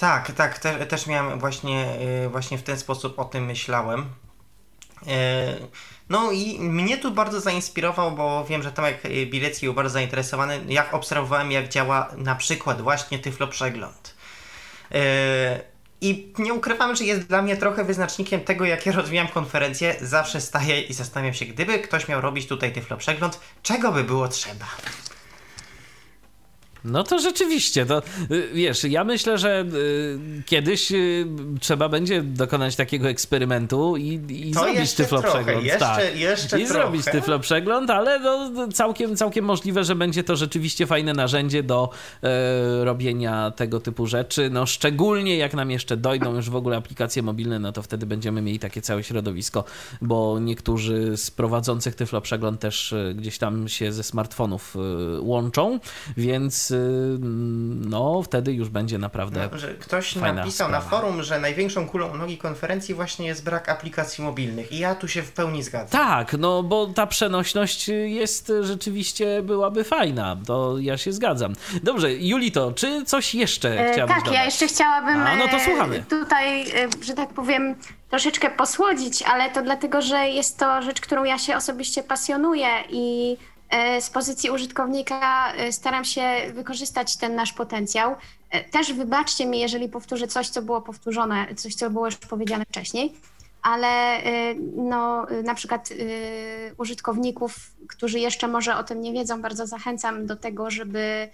Tak, 0.00 0.32
tak, 0.32 0.58
te, 0.58 0.86
też 0.86 1.06
miałem 1.06 1.38
właśnie, 1.38 1.86
y, 2.26 2.28
właśnie 2.28 2.58
w 2.58 2.62
ten 2.62 2.78
sposób 2.78 3.18
o 3.18 3.24
tym 3.24 3.44
myślałem. 3.44 4.00
Y, 4.00 5.06
no 6.08 6.32
i 6.32 6.60
mnie 6.60 6.98
tu 6.98 7.10
bardzo 7.10 7.40
zainspirował, 7.40 8.12
bo 8.12 8.44
wiem, 8.44 8.62
że 8.62 8.72
Tomek 8.72 9.02
Bilecki 9.26 9.66
był 9.66 9.74
bardzo 9.74 9.92
zainteresowany, 9.92 10.60
jak 10.68 10.94
obserwowałem, 10.94 11.52
jak 11.52 11.68
działa 11.68 12.08
na 12.16 12.34
przykład 12.34 12.80
właśnie 12.80 13.18
Tyflo 13.18 13.48
Przegląd. 13.48 14.14
Y, 14.92 14.96
I 16.00 16.32
nie 16.38 16.54
ukrywam, 16.54 16.96
że 16.96 17.04
jest 17.04 17.26
dla 17.26 17.42
mnie 17.42 17.56
trochę 17.56 17.84
wyznacznikiem 17.84 18.40
tego, 18.40 18.64
jak 18.64 18.86
ja 18.86 18.92
rozwijam 18.92 19.28
konferencję. 19.28 19.96
Zawsze 20.00 20.40
staję 20.40 20.80
i 20.80 20.94
zastanawiam 20.94 21.34
się, 21.34 21.44
gdyby 21.44 21.78
ktoś 21.78 22.08
miał 22.08 22.20
robić 22.20 22.46
tutaj 22.46 22.72
Tyflo 22.72 22.96
Przegląd, 22.96 23.40
czego 23.62 23.92
by 23.92 24.04
było 24.04 24.28
trzeba? 24.28 24.66
No 26.84 27.04
to 27.04 27.18
rzeczywiście, 27.18 27.86
to 27.86 28.02
y, 28.30 28.48
wiesz, 28.54 28.84
ja 28.84 29.04
myślę, 29.04 29.38
że 29.38 29.64
y, 29.74 30.42
kiedyś 30.46 30.92
y, 30.92 31.26
trzeba 31.60 31.88
będzie 31.88 32.22
dokonać 32.22 32.76
takiego 32.76 33.08
eksperymentu 33.08 33.96
i, 33.96 34.20
i 34.30 34.54
zrobić 34.54 34.94
tyflo 34.94 35.22
przegląd. 35.22 35.64
Jeszcze, 35.64 35.78
tak. 35.78 36.16
jeszcze 36.16 36.60
I 36.60 36.64
trochę. 36.64 36.80
zrobić 36.82 37.04
tyflo 37.04 37.38
przegląd, 37.38 37.90
ale 37.90 38.20
no, 38.20 38.68
całkiem, 38.68 39.16
całkiem 39.16 39.44
możliwe, 39.44 39.84
że 39.84 39.94
będzie 39.94 40.24
to 40.24 40.36
rzeczywiście 40.36 40.86
fajne 40.86 41.12
narzędzie 41.12 41.62
do 41.62 41.90
e, 42.22 42.84
robienia 42.84 43.50
tego 43.50 43.80
typu 43.80 44.06
rzeczy. 44.06 44.50
No 44.50 44.66
szczególnie 44.66 45.36
jak 45.36 45.54
nam 45.54 45.70
jeszcze 45.70 45.96
dojdą 45.96 46.34
już 46.34 46.50
w 46.50 46.56
ogóle 46.56 46.76
aplikacje 46.76 47.22
mobilne, 47.22 47.58
no 47.58 47.72
to 47.72 47.82
wtedy 47.82 48.06
będziemy 48.06 48.42
mieli 48.42 48.58
takie 48.58 48.82
całe 48.82 49.04
środowisko, 49.04 49.64
bo 50.00 50.38
niektórzy 50.38 51.16
z 51.16 51.30
prowadzących 51.30 51.94
tyflo 51.94 52.20
przegląd 52.20 52.60
też 52.60 52.94
gdzieś 53.14 53.38
tam 53.38 53.68
się 53.68 53.92
ze 53.92 54.02
smartfonów 54.02 54.76
łączą, 55.20 55.80
więc 56.16 56.69
więc 56.70 57.10
no 57.90 58.22
wtedy 58.22 58.52
już 58.52 58.68
będzie 58.68 58.98
naprawdę 58.98 59.48
no, 59.52 59.58
że 59.58 59.74
Ktoś 59.74 60.12
fajna 60.12 60.32
napisał 60.32 60.68
sprawa. 60.68 60.84
na 60.84 60.90
forum, 60.90 61.22
że 61.22 61.40
największą 61.40 61.88
kulą 61.88 62.08
u 62.08 62.16
nogi 62.16 62.38
konferencji 62.38 62.94
właśnie 62.94 63.26
jest 63.26 63.44
brak 63.44 63.68
aplikacji 63.68 64.24
mobilnych 64.24 64.72
i 64.72 64.78
ja 64.78 64.94
tu 64.94 65.08
się 65.08 65.22
w 65.22 65.32
pełni 65.32 65.62
zgadzam. 65.62 66.00
Tak, 66.00 66.32
no 66.38 66.62
bo 66.62 66.86
ta 66.86 67.06
przenośność 67.06 67.88
jest 68.04 68.52
rzeczywiście 68.60 69.42
byłaby 69.42 69.84
fajna, 69.84 70.36
to 70.46 70.78
ja 70.78 70.96
się 70.98 71.12
zgadzam. 71.12 71.52
Dobrze, 71.82 72.12
Julito, 72.14 72.72
czy 72.72 73.04
coś 73.04 73.34
jeszcze 73.34 73.80
E, 73.88 73.92
chciałabyś 73.92 74.14
tak, 74.16 74.24
dodać? 74.24 74.38
ja 74.38 74.44
jeszcze 74.44 74.66
chciałabym 74.66 75.20
A, 75.22 75.36
no 75.36 75.48
to 75.48 75.56
e, 75.56 75.64
słuchamy. 75.64 76.04
tutaj, 76.10 76.62
e, 76.62 76.88
że 77.02 77.14
tak 77.14 77.28
powiem, 77.28 77.74
troszeczkę 78.10 78.50
posłodzić, 78.50 79.22
ale 79.22 79.50
to 79.50 79.62
dlatego, 79.62 80.02
że 80.02 80.28
jest 80.28 80.58
to 80.58 80.82
rzecz, 80.82 81.00
którą 81.00 81.24
ja 81.24 81.38
się 81.38 81.56
osobiście 81.56 82.02
pasjonuję 82.02 82.68
i 82.90 83.36
z 84.00 84.10
pozycji 84.10 84.50
użytkownika 84.50 85.52
e, 85.52 85.72
staram 85.72 86.04
się 86.04 86.22
wykorzystać 86.52 87.16
ten 87.16 87.34
nasz 87.34 87.52
potencjał. 87.52 88.16
E, 88.50 88.64
Też 88.64 88.92
wybaczcie 88.92 89.46
mi, 89.46 89.60
jeżeli 89.60 89.88
powtórzę 89.88 90.26
coś, 90.28 90.48
co 90.48 90.62
było 90.62 90.82
powtórzone, 90.82 91.54
coś, 91.54 91.74
co 91.74 91.90
było 91.90 92.06
już 92.06 92.16
powiedziane 92.16 92.64
wcześniej, 92.64 93.12
ale 93.62 93.88
e, 93.88 94.54
no, 94.76 95.30
e, 95.30 95.42
na 95.42 95.54
przykład 95.54 95.88
e, 95.90 95.94
użytkowników, 96.74 97.56
którzy 97.88 98.18
jeszcze 98.18 98.48
może 98.48 98.76
o 98.76 98.84
tym 98.84 99.02
nie 99.02 99.12
wiedzą, 99.12 99.42
bardzo 99.42 99.66
zachęcam 99.66 100.26
do 100.26 100.36
tego, 100.36 100.70
żeby 100.70 101.00
e, 101.00 101.28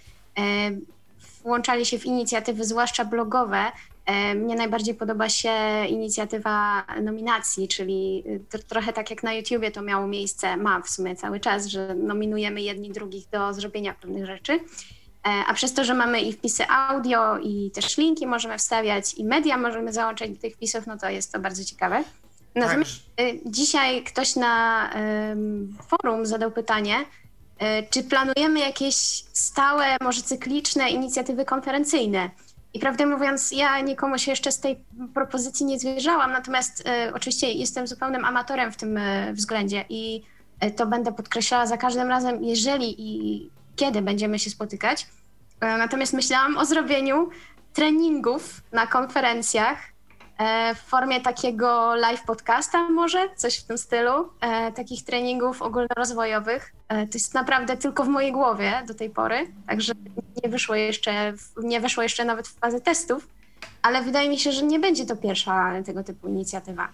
włączali 1.43 1.85
się 1.85 1.99
w 1.99 2.05
inicjatywy, 2.05 2.65
zwłaszcza 2.65 3.05
blogowe. 3.05 3.71
Mnie 4.35 4.55
najbardziej 4.55 4.95
podoba 4.95 5.29
się 5.29 5.51
inicjatywa 5.89 6.85
nominacji, 7.01 7.67
czyli 7.67 8.23
tr- 8.51 8.63
trochę 8.63 8.93
tak 8.93 9.09
jak 9.09 9.23
na 9.23 9.33
YouTubie 9.33 9.71
to 9.71 9.81
miało 9.81 10.07
miejsce, 10.07 10.57
ma 10.57 10.81
w 10.81 10.89
sumie 10.89 11.15
cały 11.15 11.39
czas, 11.39 11.65
że 11.65 11.95
nominujemy 11.95 12.61
jedni 12.61 12.89
drugich 12.91 13.29
do 13.29 13.53
zrobienia 13.53 13.93
pewnych 13.93 14.25
rzeczy. 14.25 14.53
E, 14.53 14.59
A 15.47 15.53
przez 15.53 15.73
to, 15.73 15.83
że 15.83 15.93
mamy 15.93 16.21
i 16.21 16.33
wpisy 16.33 16.63
audio, 16.69 17.37
i 17.37 17.71
też 17.71 17.97
linki 17.97 18.27
możemy 18.27 18.57
wstawiać, 18.57 19.13
i 19.13 19.23
media 19.25 19.57
możemy 19.57 19.93
załączać 19.93 20.29
do 20.31 20.41
tych 20.41 20.53
wpisów, 20.55 20.87
no 20.87 20.97
to 20.97 21.09
jest 21.09 21.33
to 21.33 21.39
bardzo 21.39 21.63
ciekawe. 21.63 22.03
Natomiast 22.55 22.91
y, 23.21 23.39
dzisiaj 23.45 24.03
ktoś 24.03 24.35
na 24.35 24.89
ym, 25.31 25.77
forum 25.87 26.25
zadał 26.25 26.51
pytanie, 26.51 26.95
y, 26.99 27.65
czy 27.89 28.03
planujemy 28.03 28.59
jakieś 28.59 28.95
stałe, 29.33 29.85
może 30.01 30.21
cykliczne 30.21 30.89
inicjatywy 30.89 31.45
konferencyjne? 31.45 32.29
I 32.73 32.79
prawdę 32.79 33.05
mówiąc, 33.05 33.51
ja 33.51 33.79
nikomu 33.81 34.17
się 34.17 34.31
jeszcze 34.31 34.51
z 34.51 34.59
tej 34.59 34.83
propozycji 35.13 35.65
nie 35.65 35.79
zwierzałam, 35.79 36.31
natomiast 36.31 36.79
y, 36.79 37.13
oczywiście 37.13 37.51
jestem 37.51 37.87
zupełnym 37.87 38.25
amatorem 38.25 38.71
w 38.71 38.77
tym 38.77 38.97
y, 38.97 39.33
względzie 39.33 39.85
i 39.89 40.23
y, 40.63 40.71
to 40.71 40.87
będę 40.87 41.11
podkreślała 41.11 41.65
za 41.67 41.77
każdym 41.77 42.07
razem, 42.07 42.43
jeżeli 42.43 42.95
i 42.99 43.49
kiedy 43.75 44.01
będziemy 44.01 44.39
się 44.39 44.49
spotykać. 44.49 45.07
E, 45.61 45.77
Natomiast 45.77 46.13
myślałam 46.13 46.57
o 46.57 46.65
zrobieniu 46.65 47.29
treningów 47.73 48.61
na 48.71 48.87
konferencjach 48.87 49.77
e, 49.77 49.96
w 50.75 50.79
formie 50.89 51.21
takiego 51.21 51.95
live 51.95 52.23
podcasta 52.23 52.89
może, 52.89 53.29
coś 53.35 53.57
w 53.59 53.63
tym 53.63 53.77
stylu, 53.77 54.29
e, 54.41 54.71
takich 54.71 55.03
treningów 55.03 55.61
ogólnorozwojowych. 55.61 56.73
E, 56.89 57.07
To 57.07 57.11
jest 57.13 57.33
naprawdę 57.33 57.77
tylko 57.77 58.03
w 58.03 58.07
mojej 58.07 58.31
głowie 58.31 58.83
do 58.87 58.93
tej 58.93 59.09
pory, 59.09 59.47
także 59.67 59.93
nie 60.43 60.49
wyszło 60.49 60.75
jeszcze, 60.75 61.33
nie 61.63 61.79
weszło 61.81 62.03
jeszcze 62.03 62.25
nawet 62.25 62.47
w 62.47 62.59
fazę 62.59 62.81
testów, 62.81 63.27
ale 63.81 64.01
wydaje 64.01 64.29
mi 64.29 64.39
się, 64.39 64.51
że 64.51 64.63
nie 64.63 64.79
będzie 64.79 65.05
to 65.05 65.15
pierwsza 65.15 65.73
tego 65.85 66.03
typu 66.03 66.27
inicjatywa. 66.27 66.87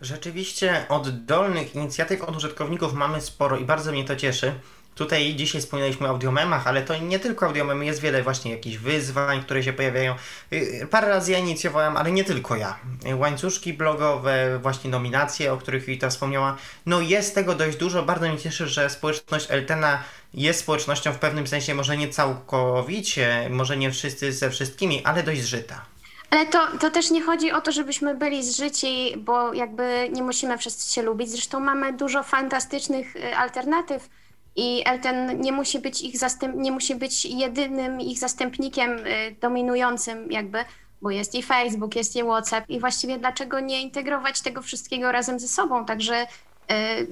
Rzeczywiście 0.00 0.86
oddolnych 0.88 1.74
inicjatyw 1.74 2.22
od 2.22 2.36
użytkowników 2.36 2.92
mamy 2.92 3.20
sporo 3.20 3.56
i 3.56 3.64
bardzo 3.64 3.92
mnie 3.92 4.04
to 4.04 4.16
cieszy. 4.16 4.52
Tutaj 4.96 5.34
dzisiaj 5.34 5.60
wspominaliśmy 5.60 6.06
o 6.06 6.10
audiomemach, 6.10 6.66
ale 6.66 6.82
to 6.82 6.96
nie 6.96 7.18
tylko 7.18 7.46
audiomemy, 7.46 7.84
jest 7.84 8.00
wiele 8.00 8.22
właśnie 8.22 8.50
jakichś 8.50 8.76
wyzwań, 8.76 9.42
które 9.42 9.62
się 9.62 9.72
pojawiają. 9.72 10.14
Y, 10.52 10.86
Parę 10.90 11.08
razy 11.08 11.32
ja 11.32 11.38
inicjowałem, 11.38 11.96
ale 11.96 12.12
nie 12.12 12.24
tylko 12.24 12.56
ja. 12.56 12.78
Y, 13.06 13.16
Łańcuszki 13.16 13.72
blogowe, 13.74 14.58
właśnie 14.62 14.90
nominacje, 14.90 15.52
o 15.52 15.56
których 15.56 15.84
Wita 15.84 16.10
wspomniała. 16.10 16.56
No 16.86 17.00
jest 17.00 17.34
tego 17.34 17.54
dość 17.54 17.76
dużo. 17.76 18.02
Bardzo 18.02 18.28
mnie 18.28 18.38
cieszy, 18.38 18.66
że 18.68 18.90
społeczność 18.90 19.46
Eltena 19.50 20.02
jest 20.34 20.60
społecznością 20.60 21.12
w 21.12 21.18
pewnym 21.18 21.46
sensie, 21.46 21.74
może 21.74 21.96
nie 21.96 22.08
całkowicie, 22.08 23.48
może 23.50 23.76
nie 23.76 23.90
wszyscy 23.90 24.32
ze 24.32 24.50
wszystkimi, 24.50 25.04
ale 25.04 25.22
dość 25.22 25.42
zżyta. 25.42 25.84
Ale 26.30 26.46
to, 26.46 26.66
to 26.80 26.90
też 26.90 27.10
nie 27.10 27.22
chodzi 27.22 27.52
o 27.52 27.60
to, 27.60 27.72
żebyśmy 27.72 28.14
byli 28.14 28.44
zżyci, 28.44 29.14
bo 29.18 29.54
jakby 29.54 30.08
nie 30.12 30.22
musimy 30.22 30.58
wszyscy 30.58 30.94
się 30.94 31.02
lubić. 31.02 31.30
Zresztą 31.30 31.60
mamy 31.60 31.92
dużo 31.92 32.22
fantastycznych 32.22 33.16
y, 33.16 33.36
alternatyw 33.36 34.08
i 34.56 34.82
Elten 34.86 35.40
nie 35.40 35.52
musi 35.52 35.78
być 35.78 36.02
ich 36.02 36.18
zastęp, 36.18 36.56
nie 36.56 36.72
musi 36.72 36.94
być 36.94 37.24
jedynym 37.24 38.00
ich 38.00 38.18
zastępnikiem 38.18 38.90
y, 38.90 39.36
dominującym 39.40 40.32
jakby, 40.32 40.64
bo 41.02 41.10
jest 41.10 41.34
i 41.34 41.42
Facebook, 41.42 41.96
jest 41.96 42.16
i 42.16 42.22
WhatsApp 42.22 42.70
i 42.70 42.80
właściwie 42.80 43.18
dlaczego 43.18 43.60
nie 43.60 43.82
integrować 43.82 44.40
tego 44.40 44.62
wszystkiego 44.62 45.12
razem 45.12 45.40
ze 45.40 45.48
sobą? 45.48 45.84
Także 45.84 46.22
y, 46.22 46.26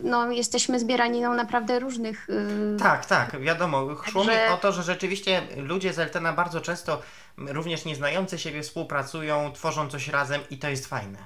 no, 0.02 0.30
jesteśmy 0.32 0.80
zbieraniną 0.80 1.34
naprawdę 1.34 1.78
różnych 1.78 2.28
y, 2.30 2.76
Tak, 2.78 3.06
tak, 3.06 3.40
wiadomo. 3.40 3.86
Szło 4.06 4.24
mi 4.24 4.30
Także- 4.30 4.54
o 4.54 4.56
to, 4.56 4.72
że 4.72 4.82
rzeczywiście 4.82 5.42
ludzie 5.56 5.92
z 5.92 5.98
Eltena 5.98 6.32
bardzo 6.32 6.60
często, 6.60 7.02
również 7.38 7.84
nieznający 7.84 8.38
siebie, 8.38 8.62
współpracują, 8.62 9.52
tworzą 9.52 9.88
coś 9.88 10.08
razem 10.08 10.40
i 10.50 10.58
to 10.58 10.68
jest 10.68 10.86
fajne. 10.86 11.18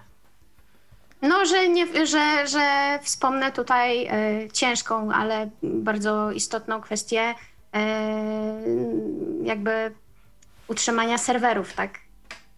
No, 1.23 1.47
że, 1.47 1.69
nie, 1.69 2.07
że, 2.07 2.47
że 2.47 2.99
wspomnę 3.03 3.53
tutaj 3.53 4.07
e, 4.07 4.11
ciężką, 4.53 5.13
ale 5.13 5.51
bardzo 5.63 6.33
istotną 6.33 6.81
kwestię 6.81 7.35
e, 7.75 7.85
jakby 9.43 9.93
utrzymania 10.69 11.19
serwerów, 11.19 11.73
tak? 11.73 11.99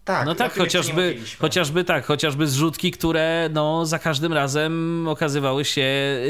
Tak, 0.04 0.26
no 0.26 0.34
tak, 0.34 0.58
chociażby, 0.58 1.16
chociażby 1.38 1.84
tak, 1.84 2.06
chociażby 2.06 2.46
zrzutki, 2.46 2.90
które 2.90 3.50
no, 3.52 3.86
za 3.86 3.98
każdym 3.98 4.32
razem 4.32 5.04
okazywały 5.08 5.64
się 5.64 5.86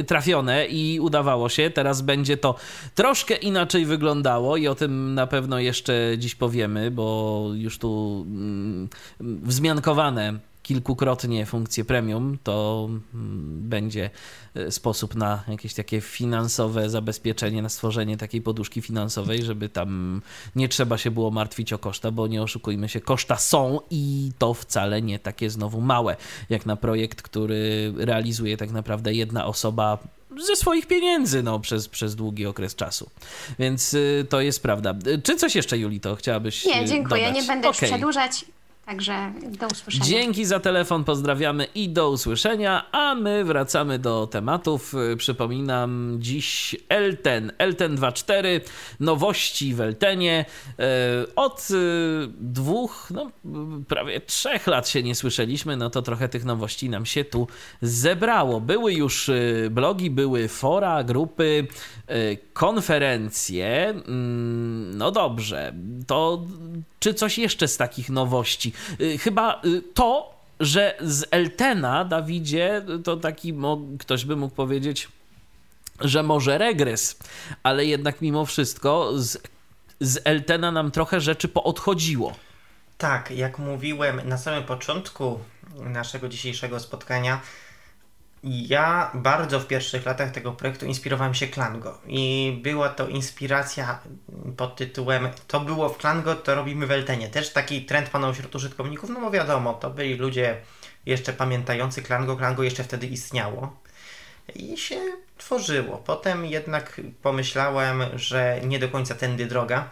trafione 0.06 0.66
i 0.66 1.00
udawało 1.00 1.48
się. 1.48 1.70
Teraz 1.70 2.02
będzie 2.02 2.36
to 2.36 2.54
troszkę 2.94 3.34
inaczej 3.34 3.86
wyglądało 3.86 4.56
i 4.56 4.68
o 4.68 4.74
tym 4.74 5.14
na 5.14 5.26
pewno 5.26 5.58
jeszcze 5.58 6.12
dziś 6.18 6.34
powiemy, 6.34 6.90
bo 6.90 7.46
już 7.54 7.78
tu 7.78 8.24
mm, 8.28 8.88
wzmiankowane 9.20 10.49
kilkukrotnie 10.70 11.46
funkcje 11.46 11.84
premium, 11.84 12.38
to 12.42 12.88
mm, 13.14 13.68
będzie 13.68 14.10
e, 14.54 14.70
sposób 14.70 15.14
na 15.14 15.44
jakieś 15.48 15.74
takie 15.74 16.00
finansowe 16.00 16.90
zabezpieczenie, 16.90 17.62
na 17.62 17.68
stworzenie 17.68 18.16
takiej 18.16 18.42
poduszki 18.42 18.82
finansowej, 18.82 19.42
żeby 19.42 19.68
tam 19.68 20.22
nie 20.56 20.68
trzeba 20.68 20.98
się 20.98 21.10
było 21.10 21.30
martwić 21.30 21.72
o 21.72 21.78
koszta, 21.78 22.10
bo 22.10 22.26
nie 22.26 22.42
oszukujmy 22.42 22.88
się, 22.88 23.00
koszta 23.00 23.36
są 23.36 23.80
i 23.90 24.30
to 24.38 24.54
wcale 24.54 25.02
nie 25.02 25.18
takie 25.18 25.50
znowu 25.50 25.80
małe, 25.80 26.16
jak 26.50 26.66
na 26.66 26.76
projekt, 26.76 27.22
który 27.22 27.92
realizuje 27.96 28.56
tak 28.56 28.70
naprawdę 28.70 29.14
jedna 29.14 29.46
osoba 29.46 29.98
ze 30.46 30.56
swoich 30.56 30.86
pieniędzy 30.86 31.42
no, 31.42 31.60
przez, 31.60 31.88
przez 31.88 32.16
długi 32.16 32.46
okres 32.46 32.74
czasu. 32.74 33.10
Więc 33.58 33.94
y, 33.94 34.26
to 34.28 34.40
jest 34.40 34.62
prawda. 34.62 34.94
Y, 35.06 35.22
Czy 35.22 35.36
coś 35.36 35.54
jeszcze, 35.54 35.78
Julito, 35.78 36.16
chciałabyś 36.16 36.64
Nie, 36.64 36.82
y, 36.82 36.86
dziękuję, 36.86 37.26
dodać? 37.26 37.42
nie 37.42 37.48
będę 37.48 37.68
Okej. 37.68 37.88
przedłużać, 37.88 38.44
także 38.90 39.32
do 39.60 39.66
usłyszenia. 39.66 40.04
Dzięki 40.04 40.44
za 40.44 40.60
telefon, 40.60 41.04
pozdrawiamy 41.04 41.64
i 41.74 41.88
do 41.88 42.10
usłyszenia, 42.10 42.86
a 42.92 43.14
my 43.14 43.44
wracamy 43.44 43.98
do 43.98 44.26
tematów. 44.26 44.94
Y, 45.12 45.16
Przypominam 45.16 46.16
dziś 46.18 46.76
Elten, 46.88 47.52
Elten 47.58 47.96
2.4, 47.96 48.60
nowości 49.00 49.74
w 49.74 49.80
Eltenie. 49.80 50.44
Y, 50.70 51.34
Od 51.36 51.68
y, 51.70 52.28
dwóch, 52.40 53.08
no 53.10 53.30
prawie 53.88 54.20
trzech 54.20 54.66
lat 54.66 54.88
się 54.88 55.02
nie 55.02 55.14
słyszeliśmy, 55.14 55.76
no 55.76 55.90
to 55.90 56.02
trochę 56.02 56.28
tych 56.28 56.44
nowości 56.44 56.90
nam 56.90 57.06
się 57.06 57.24
tu 57.24 57.46
zebrało. 57.82 58.60
Były 58.60 58.92
już 58.94 59.30
blogi, 59.70 60.10
były 60.10 60.48
fora, 60.48 61.04
grupy, 61.04 61.66
konferencje. 62.52 63.88
Mm, 63.88 64.98
No 64.98 65.10
dobrze, 65.10 65.74
to 66.06 66.42
czy 67.00 67.14
coś 67.14 67.38
jeszcze 67.38 67.68
z 67.68 67.76
takich 67.76 68.10
nowości? 68.10 68.72
Y, 69.00 69.18
Chyba 69.18 69.60
y, 69.64 69.82
to, 69.94 70.34
że 70.60 70.96
z 71.00 71.24
Eltena, 71.30 72.04
Dawidzie, 72.04 72.82
to 73.04 73.16
taki, 73.16 73.54
ktoś 73.98 74.24
by 74.24 74.36
mógł 74.36 74.54
powiedzieć, 74.54 75.08
że 76.00 76.22
może 76.22 76.58
regres, 76.58 77.18
ale 77.62 77.86
jednak 77.86 78.20
mimo 78.20 78.46
wszystko 78.46 79.18
z, 79.18 79.38
z 80.00 80.18
Eltena 80.24 80.72
nam 80.72 80.90
trochę 80.90 81.20
rzeczy 81.20 81.48
poodchodziło. 81.48 82.36
Tak, 82.98 83.30
jak 83.30 83.58
mówiłem 83.58 84.28
na 84.28 84.38
samym 84.38 84.64
początku 84.64 85.40
naszego 85.76 86.28
dzisiejszego 86.28 86.80
spotkania, 86.80 87.40
ja 88.42 89.10
bardzo 89.14 89.60
w 89.60 89.66
pierwszych 89.66 90.06
latach 90.06 90.30
tego 90.30 90.52
projektu 90.52 90.86
inspirowałem 90.86 91.34
się 91.34 91.46
Klango 91.46 91.98
i 92.06 92.60
była 92.62 92.88
to 92.88 93.08
inspiracja 93.08 93.98
pod 94.56 94.76
tytułem 94.76 95.28
to 95.46 95.60
było 95.60 95.88
w 95.88 95.98
Klango, 95.98 96.34
to 96.34 96.54
robimy 96.54 96.86
w 96.86 96.90
Eltenie. 96.90 97.28
Też 97.28 97.52
taki 97.52 97.84
trend 97.84 98.08
panął 98.08 98.34
wśród 98.34 98.54
użytkowników, 98.54 99.10
no 99.10 99.20
bo 99.20 99.30
wiadomo, 99.30 99.74
to 99.74 99.90
byli 99.90 100.14
ludzie 100.14 100.56
jeszcze 101.06 101.32
pamiętający 101.32 102.02
Klango, 102.02 102.36
Klango 102.36 102.62
jeszcze 102.62 102.84
wtedy 102.84 103.06
istniało 103.06 103.76
i 104.54 104.76
się 104.76 105.00
tworzyło. 105.38 105.98
Potem 105.98 106.46
jednak 106.46 107.00
pomyślałem, 107.22 108.02
że 108.14 108.60
nie 108.64 108.78
do 108.78 108.88
końca 108.88 109.14
tędy 109.14 109.46
droga 109.46 109.88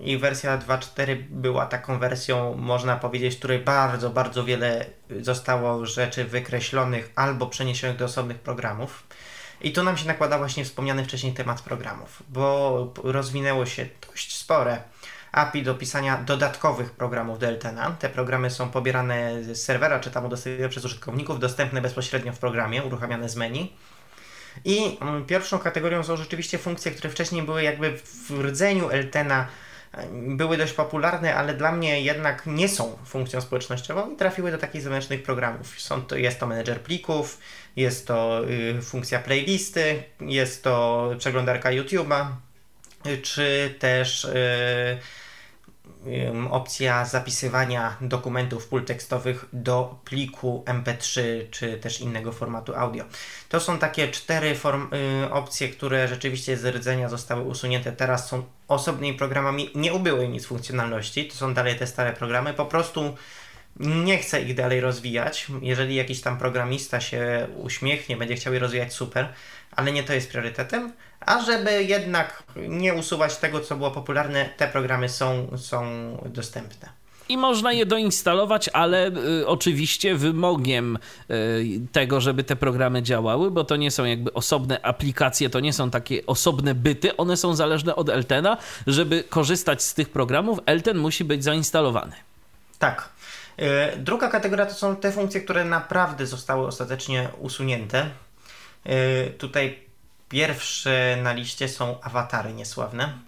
i 0.00 0.18
wersja 0.18 0.58
2.4 0.58 1.16
była 1.30 1.66
taką 1.66 1.98
wersją, 1.98 2.54
można 2.54 2.96
powiedzieć, 2.96 3.36
której 3.36 3.58
bardzo, 3.58 4.10
bardzo 4.10 4.44
wiele 4.44 4.86
zostało 5.20 5.86
rzeczy 5.86 6.24
wykreślonych 6.24 7.12
albo 7.14 7.46
przeniesionych 7.46 7.96
do 7.96 8.04
osobnych 8.04 8.38
programów. 8.38 9.06
I 9.60 9.72
tu 9.72 9.82
nam 9.82 9.96
się 9.96 10.06
nakłada 10.06 10.38
właśnie 10.38 10.64
wspomniany 10.64 11.04
wcześniej 11.04 11.32
temat 11.32 11.62
programów, 11.62 12.22
bo 12.28 12.92
rozwinęło 13.02 13.66
się 13.66 13.86
dość 14.08 14.36
spore 14.36 14.82
API 15.32 15.62
do 15.62 15.74
pisania 15.74 16.16
dodatkowych 16.16 16.90
programów 16.90 17.38
do. 17.38 17.96
Te 17.98 18.08
programy 18.08 18.50
są 18.50 18.70
pobierane 18.70 19.44
z 19.44 19.62
serwera, 19.62 20.00
czy 20.00 20.10
tam 20.10 20.24
udostępnione 20.24 20.68
przez 20.68 20.84
użytkowników, 20.84 21.40
dostępne 21.40 21.80
bezpośrednio 21.80 22.32
w 22.32 22.38
programie, 22.38 22.82
uruchamiane 22.82 23.28
z 23.28 23.36
menu. 23.36 23.72
I 24.64 24.98
mm, 25.00 25.26
pierwszą 25.26 25.58
kategorią 25.58 26.02
są 26.02 26.16
rzeczywiście 26.16 26.58
funkcje, 26.58 26.92
które 26.92 27.10
wcześniej 27.10 27.42
były 27.42 27.62
jakby 27.62 27.98
w 28.28 28.30
rdzeniu 28.30 28.90
Eltena 28.90 29.46
były 30.12 30.56
dość 30.56 30.72
popularne, 30.72 31.34
ale 31.34 31.54
dla 31.54 31.72
mnie 31.72 32.02
jednak 32.02 32.46
nie 32.46 32.68
są 32.68 32.96
funkcją 33.04 33.40
społecznościową 33.40 34.10
i 34.10 34.16
trafiły 34.16 34.50
do 34.50 34.58
takich 34.58 34.82
zewnętrznych 34.82 35.22
programów. 35.22 35.80
Są 35.80 36.02
to, 36.02 36.16
jest 36.16 36.40
to 36.40 36.46
menedżer 36.46 36.80
plików, 36.80 37.38
jest 37.76 38.06
to 38.06 38.48
y, 38.48 38.82
funkcja 38.82 39.18
playlisty, 39.18 40.02
jest 40.20 40.64
to 40.64 41.10
przeglądarka 41.18 41.70
YouTube'a, 41.70 42.26
y, 43.06 43.18
czy 43.18 43.74
też 43.78 44.24
y, 44.24 44.98
opcja 46.50 47.04
zapisywania 47.04 47.96
dokumentów 48.00 48.68
pól 48.68 48.84
tekstowych 48.84 49.44
do 49.52 49.98
pliku 50.04 50.64
MP3 50.66 51.20
czy 51.50 51.78
też 51.78 52.00
innego 52.00 52.32
formatu 52.32 52.74
audio. 52.74 53.04
To 53.48 53.60
są 53.60 53.78
takie 53.78 54.08
cztery 54.08 54.54
form, 54.54 54.88
y, 55.24 55.32
opcje, 55.32 55.68
które 55.68 56.08
rzeczywiście 56.08 56.56
z 56.56 56.76
rdzenia 56.76 57.08
zostały 57.08 57.42
usunięte. 57.42 57.92
Teraz 57.92 58.28
są 58.28 58.42
osobnymi 58.68 59.18
programami, 59.18 59.70
nie 59.74 59.94
ubyły 59.94 60.28
nic 60.28 60.46
funkcjonalności, 60.46 61.28
to 61.28 61.34
są 61.34 61.54
dalej 61.54 61.76
te 61.76 61.86
stare 61.86 62.12
programy, 62.12 62.54
po 62.54 62.66
prostu 62.66 63.14
nie 63.76 64.18
chcę 64.18 64.42
ich 64.42 64.54
dalej 64.54 64.80
rozwijać. 64.80 65.46
Jeżeli 65.62 65.94
jakiś 65.94 66.20
tam 66.20 66.38
programista 66.38 67.00
się 67.00 67.46
uśmiechnie, 67.56 68.16
będzie 68.16 68.34
chciał 68.34 68.52
je 68.54 68.58
rozwijać, 68.58 68.92
super, 68.92 69.28
ale 69.72 69.92
nie 69.92 70.02
to 70.02 70.12
jest 70.12 70.30
priorytetem. 70.30 70.92
A 71.20 71.42
żeby 71.42 71.84
jednak 71.84 72.42
nie 72.56 72.94
usuwać 72.94 73.36
tego, 73.36 73.60
co 73.60 73.76
było 73.76 73.90
popularne, 73.90 74.48
te 74.56 74.68
programy 74.68 75.08
są, 75.08 75.46
są 75.56 75.86
dostępne 76.26 77.00
i 77.30 77.36
można 77.36 77.72
je 77.72 77.86
doinstalować, 77.86 78.68
ale 78.68 79.10
y, 79.40 79.46
oczywiście 79.46 80.14
wymogiem 80.14 80.98
y, 81.30 81.80
tego, 81.92 82.20
żeby 82.20 82.44
te 82.44 82.56
programy 82.56 83.02
działały, 83.02 83.50
bo 83.50 83.64
to 83.64 83.76
nie 83.76 83.90
są 83.90 84.04
jakby 84.04 84.32
osobne 84.32 84.82
aplikacje, 84.82 85.50
to 85.50 85.60
nie 85.60 85.72
są 85.72 85.90
takie 85.90 86.26
osobne 86.26 86.74
byty, 86.74 87.16
one 87.16 87.36
są 87.36 87.54
zależne 87.54 87.96
od 87.96 88.08
Eltena. 88.08 88.56
Żeby 88.86 89.24
korzystać 89.28 89.82
z 89.82 89.94
tych 89.94 90.08
programów, 90.08 90.58
Elten 90.66 90.98
musi 90.98 91.24
być 91.24 91.44
zainstalowany. 91.44 92.12
Tak. 92.78 93.08
Y, 93.58 93.96
druga 93.96 94.28
kategoria 94.28 94.66
to 94.66 94.74
są 94.74 94.96
te 94.96 95.12
funkcje, 95.12 95.40
które 95.40 95.64
naprawdę 95.64 96.26
zostały 96.26 96.66
ostatecznie 96.66 97.28
usunięte. 97.38 98.10
Y, 98.86 99.30
tutaj 99.38 99.89
pierwsze 100.30 101.18
na 101.22 101.32
liście 101.32 101.68
są 101.68 102.00
awatary 102.00 102.52
niesławne. 102.52 103.18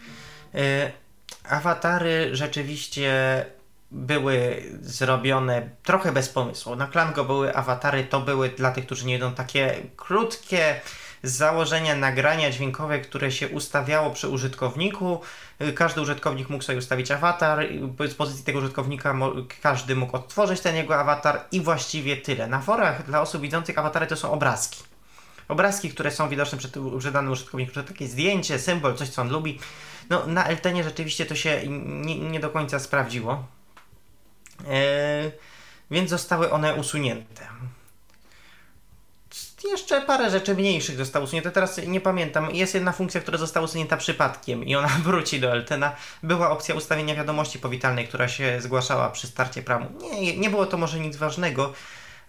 Y, 0.54 0.92
awatary 1.48 2.36
rzeczywiście 2.36 3.44
były 3.90 4.62
zrobione 4.80 5.68
trochę 5.82 6.12
bez 6.12 6.28
pomysłu. 6.28 6.76
Na 6.76 6.86
Klango 6.86 7.24
były 7.24 7.54
awatary, 7.54 8.04
to 8.04 8.20
były 8.20 8.48
dla 8.48 8.70
tych, 8.70 8.86
którzy 8.86 9.06
nie 9.06 9.16
idą 9.16 9.34
takie 9.34 9.74
krótkie 9.96 10.80
założenia 11.22 11.96
nagrania 11.96 12.50
dźwiękowe, 12.50 12.98
które 12.98 13.32
się 13.32 13.48
ustawiało 13.48 14.10
przy 14.10 14.28
użytkowniku. 14.28 15.20
Każdy 15.74 16.00
użytkownik 16.00 16.50
mógł 16.50 16.64
sobie 16.64 16.78
ustawić 16.78 17.10
awatar, 17.10 17.66
z 18.08 18.14
pozycji 18.14 18.44
tego 18.44 18.58
użytkownika 18.58 19.14
każdy 19.62 19.96
mógł 19.96 20.16
odtworzyć 20.16 20.60
ten 20.60 20.76
jego 20.76 20.96
awatar 20.96 21.44
i 21.52 21.60
właściwie 21.60 22.16
tyle. 22.16 22.46
Na 22.46 22.60
forach 22.60 23.06
dla 23.06 23.20
osób 23.20 23.42
widzących 23.42 23.78
awatary 23.78 24.06
to 24.06 24.16
są 24.16 24.30
obrazki. 24.30 24.91
Obrazki, 25.48 25.90
które 25.90 26.10
są 26.10 26.28
widoczne 26.28 26.59
przed, 26.59 26.74
danym 27.12 27.32
użytkownikiem, 27.32 27.74
to 27.74 27.82
takie 27.82 28.06
zdjęcie, 28.06 28.59
symbol, 28.59 28.94
coś 28.94 29.09
co 29.09 29.23
on 29.23 29.31
lubi. 29.31 29.59
No, 30.10 30.27
na 30.27 30.44
Eltenie 30.44 30.85
rzeczywiście 30.85 31.27
to 31.27 31.35
się 31.35 31.62
nie, 31.66 32.19
nie 32.19 32.40
do 32.40 32.51
końca 32.51 32.78
sprawdziło. 32.78 33.44
Eee, 34.69 35.32
więc 35.90 36.10
zostały 36.10 36.51
one 36.51 36.74
usunięte. 36.74 37.47
Jeszcze 39.70 40.01
parę 40.01 40.31
rzeczy 40.31 40.55
mniejszych 40.55 40.97
zostało 40.97 41.24
usunięte. 41.24 41.51
Teraz 41.51 41.81
nie 41.86 42.01
pamiętam. 42.01 42.55
Jest 42.55 42.74
jedna 42.74 42.93
funkcja, 42.93 43.20
która 43.20 43.39
została 43.39 43.64
usunięta 43.64 43.97
przypadkiem 43.97 44.64
i 44.64 44.74
ona 44.74 44.89
wróci 45.05 45.40
do 45.40 45.52
Eltena. 45.52 45.97
Była 46.23 46.51
opcja 46.51 46.74
ustawienia 46.74 47.14
wiadomości 47.14 47.59
powitalnej, 47.59 48.09
która 48.09 48.28
się 48.28 48.60
zgłaszała 48.60 49.10
przy 49.10 49.27
starcie 49.27 49.62
pramu. 49.62 49.86
Nie, 50.20 50.36
nie 50.36 50.51
było 50.51 50.66
to 50.66 50.77
może 50.77 51.01
nic 51.01 51.16
ważnego, 51.16 51.73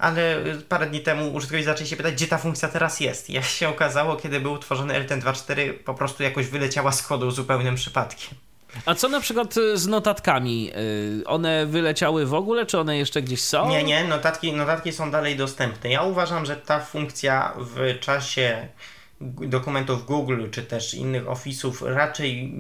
ale 0.04 0.36
parę 0.70 0.86
dni 0.86 1.00
temu 1.00 1.34
użytkownicy 1.34 1.66
zaczęli 1.66 1.90
się 1.90 1.96
pytać, 1.96 2.14
gdzie 2.14 2.28
ta 2.28 2.38
funkcja 2.38 2.70
teraz 2.70 3.00
jest. 3.00 3.30
Jak 3.30 3.44
się 3.44 3.70
okazało, 3.70 4.16
kiedy 4.16 4.40
był 4.40 4.54
utworzony 4.54 4.94
LTN 4.94 5.20
2.4, 5.20 5.74
po 5.74 5.94
prostu 5.94 6.24
jakoś 6.24 6.48
wyleciała 6.48 6.92
z 6.92 7.08
kodu 7.08 7.32
zupełnym 7.32 7.76
przypadkiem. 7.76 8.38
A 8.86 8.96
co 8.96 9.10
na 9.10 9.20
przykład 9.20 9.58
y, 9.58 9.78
z 9.78 9.88
notatkami? 9.88 10.72
Y, 11.22 11.28
one 11.28 11.66
wyleciały 11.66 12.26
w 12.26 12.34
ogóle, 12.34 12.66
czy 12.66 12.80
one 12.80 12.98
jeszcze 12.98 13.22
gdzieś 13.22 13.42
są? 13.42 13.70
Nie, 13.70 13.84
nie, 13.84 14.04
notatki, 14.04 14.54
notatki 14.54 14.92
są 14.92 15.12
dalej 15.12 15.36
dostępne. 15.36 15.90
Ja 15.90 16.02
uważam, 16.02 16.46
że 16.46 16.56
ta 16.56 16.80
funkcja 16.80 17.54
w 17.58 18.00
czasie 18.00 18.68
dokumentów 19.22 20.06
Google 20.06 20.50
czy 20.52 20.64
też 20.64 20.94
innych 20.94 21.30
ofisów 21.30 21.82
raczej 21.82 22.54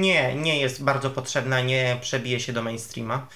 nie, 0.00 0.34
nie 0.34 0.60
jest 0.60 0.84
bardzo 0.84 1.10
potrzebna, 1.10 1.60
nie 1.60 1.96
przebije 2.00 2.40
się 2.40 2.52
do 2.52 2.62
mainstreama 2.62 3.26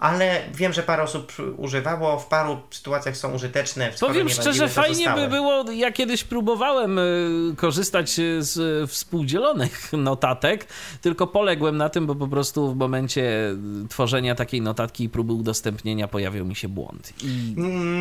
ale 0.00 0.42
wiem, 0.54 0.72
że 0.72 0.82
parę 0.82 1.02
osób 1.02 1.32
używało, 1.56 2.18
w 2.18 2.26
paru 2.26 2.60
sytuacjach 2.70 3.16
są 3.16 3.34
użyteczne. 3.34 3.92
Powiem 4.00 4.28
szczerze, 4.28 4.68
fajnie 4.68 5.10
by 5.10 5.28
było, 5.28 5.64
ja 5.72 5.92
kiedyś 5.92 6.24
próbowałem 6.24 6.98
y, 6.98 7.54
korzystać 7.56 8.10
z 8.38 8.90
współdzielonych 8.90 9.92
notatek, 9.92 10.66
tylko 11.00 11.26
poległem 11.26 11.76
na 11.76 11.88
tym, 11.88 12.06
bo 12.06 12.14
po 12.14 12.28
prostu 12.28 12.72
w 12.72 12.76
momencie 12.76 13.54
tworzenia 13.88 14.34
takiej 14.34 14.60
notatki 14.60 15.04
i 15.04 15.08
próby 15.08 15.32
udostępnienia 15.32 16.08
pojawił 16.08 16.44
mi 16.44 16.56
się 16.56 16.68
błąd. 16.68 17.12
I, 17.22 17.54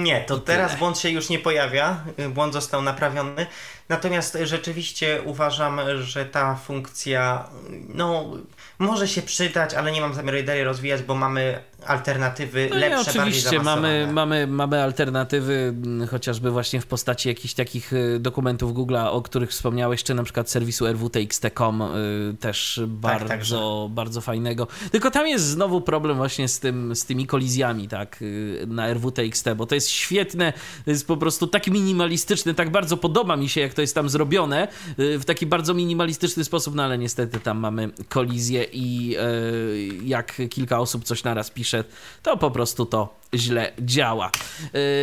Nie, 0.03 0.22
to 0.22 0.38
teraz 0.38 0.80
błąd 0.80 0.99
się 0.99 1.10
już 1.10 1.30
nie 1.30 1.40
pojawia, 1.40 2.03
błąd 2.30 2.53
został 2.53 2.82
naprawiony. 2.82 3.45
Natomiast 3.90 4.38
rzeczywiście 4.44 5.22
uważam, 5.26 5.80
że 6.02 6.26
ta 6.26 6.56
funkcja, 6.56 7.49
no 7.90 8.32
może 8.80 9.07
się 9.07 9.22
przydać, 9.22 9.74
ale 9.74 9.91
nie 9.91 10.02
mam 10.02 10.14
zamiaru 10.14 10.38
jej 10.38 10.45
dalej 10.45 10.64
rozwijać, 10.64 11.02
bo 11.02 11.15
mamy 11.15 11.64
alternatywy 11.88 12.68
no 12.70 12.76
lepsze, 12.76 13.12
oczywiście, 13.12 13.60
mamy, 13.60 14.10
mamy, 14.12 14.48
mamy 14.48 14.84
alternatywy 14.84 15.74
mm, 15.86 16.08
chociażby 16.08 16.52
właśnie 16.52 16.82
w 16.82 16.88
postaci 16.88 17.30
jakichś 17.30 17.54
takich 17.54 17.94
y, 17.94 18.20
dokumentów 18.20 18.74
Google'a, 18.74 19.08
o 19.08 19.22
których 19.22 19.50
wspomniałeś, 19.50 20.04
czy 20.04 20.14
na 20.14 20.24
przykład 20.24 20.50
serwisu 20.50 20.86
rwtxt.com 20.88 21.82
y, 21.82 22.36
też 22.40 22.76
tak, 22.82 22.90
bardzo, 22.90 23.86
tak, 23.88 23.96
bardzo 23.96 24.22
fajnego. 24.22 24.68
Tylko 24.92 25.12
tam 25.12 25.28
jest 25.28 25.46
znowu 25.46 25.82
problem 25.82 26.18
właśnie 26.18 26.48
z, 26.48 26.60
tym, 26.60 26.96
z 26.96 27.06
tymi 27.06 27.28
kolizjami, 27.28 27.88
tak, 27.88 28.22
y, 28.22 28.66
na 28.68 28.94
rwtxt, 28.94 29.46
bo 29.56 29.66
to 29.66 29.76
jest 29.76 29.90
świetne, 29.90 30.54
to 30.86 30.92
jest 30.92 31.08
po 31.08 31.18
prostu 31.18 31.48
tak 31.48 31.68
minimalistyczne, 31.68 32.54
tak 32.54 32.72
bardzo 32.72 32.98
podoba 32.98 33.38
mi 33.38 33.50
się, 33.50 33.62
jak 33.62 33.74
to 33.74 33.82
jest 33.82 33.96
tam 33.96 34.10
zrobione, 34.10 34.68
w 34.98 35.24
taki 35.26 35.46
bardzo 35.46 35.74
minimalistyczny 35.74 36.44
sposób, 36.44 36.76
no 36.76 36.84
ale 36.84 36.98
niestety 36.98 37.40
tam 37.40 37.60
mamy 37.60 37.90
kolizję 38.10 38.66
i 38.74 39.16
jak 40.06 40.42
kilka 40.50 40.80
osób 40.80 41.04
coś 41.04 41.24
naraz 41.24 41.52
pisze, 41.52 41.77
to 42.24 42.38
po 42.38 42.52
prostu 42.52 42.86
to 42.86 43.18
źle 43.34 43.72
działa. 43.80 44.32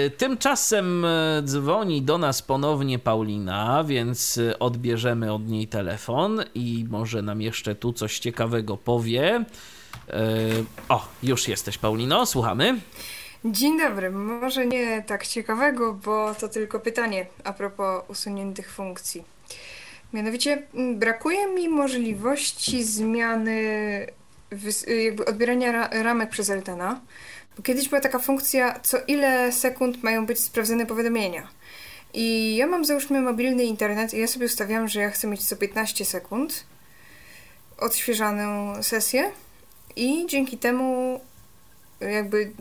Y, 0.06 0.10
tymczasem 0.10 1.04
y, 1.04 1.42
dzwoni 1.44 2.02
do 2.02 2.18
nas 2.18 2.42
ponownie 2.42 2.98
Paulina, 2.98 3.84
więc 3.84 4.36
y, 4.36 4.58
odbierzemy 4.58 5.32
od 5.32 5.48
niej 5.48 5.68
telefon 5.68 6.44
i 6.54 6.86
może 6.90 7.22
nam 7.22 7.42
jeszcze 7.42 7.74
tu 7.74 7.92
coś 7.92 8.18
ciekawego 8.18 8.76
powie. 8.76 9.44
O, 10.88 11.08
już 11.22 11.48
jesteś, 11.48 11.78
Paulino, 11.78 12.26
słuchamy. 12.26 12.80
Dzień 13.44 13.78
dobry. 13.78 14.10
Może 14.10 14.66
nie 14.66 15.02
tak 15.02 15.26
ciekawego, 15.26 15.94
bo 15.94 16.34
to 16.34 16.48
tylko 16.48 16.80
pytanie 16.80 17.26
a 17.44 17.52
propos 17.52 18.02
usuniętych 18.08 18.72
funkcji. 18.72 19.24
Mianowicie 20.12 20.62
brakuje 20.94 21.46
mi 21.46 21.68
możliwości 21.68 22.84
zmiany 22.84 23.60
jakby 25.04 25.24
odbierania 25.24 25.88
ramek 25.88 26.30
przez 26.30 26.50
Eltena. 26.50 27.00
Bo 27.56 27.62
kiedyś 27.62 27.88
była 27.88 28.00
taka 28.00 28.18
funkcja, 28.18 28.80
co 28.82 28.98
ile 29.06 29.52
sekund 29.52 30.02
mają 30.02 30.26
być 30.26 30.40
sprawdzone 30.40 30.86
powiadomienia. 30.86 31.48
I 32.14 32.56
ja 32.56 32.66
mam 32.66 32.84
załóżmy 32.84 33.20
mobilny 33.20 33.64
internet 33.64 34.14
i 34.14 34.18
ja 34.18 34.26
sobie 34.26 34.46
ustawiam, 34.46 34.88
że 34.88 35.00
ja 35.00 35.10
chcę 35.10 35.26
mieć 35.26 35.44
co 35.44 35.56
15 35.56 36.04
sekund 36.04 36.64
odświeżaną 37.78 38.82
sesję 38.82 39.30
i 39.96 40.26
dzięki 40.26 40.58
temu 40.58 41.20
jakby 42.00 42.52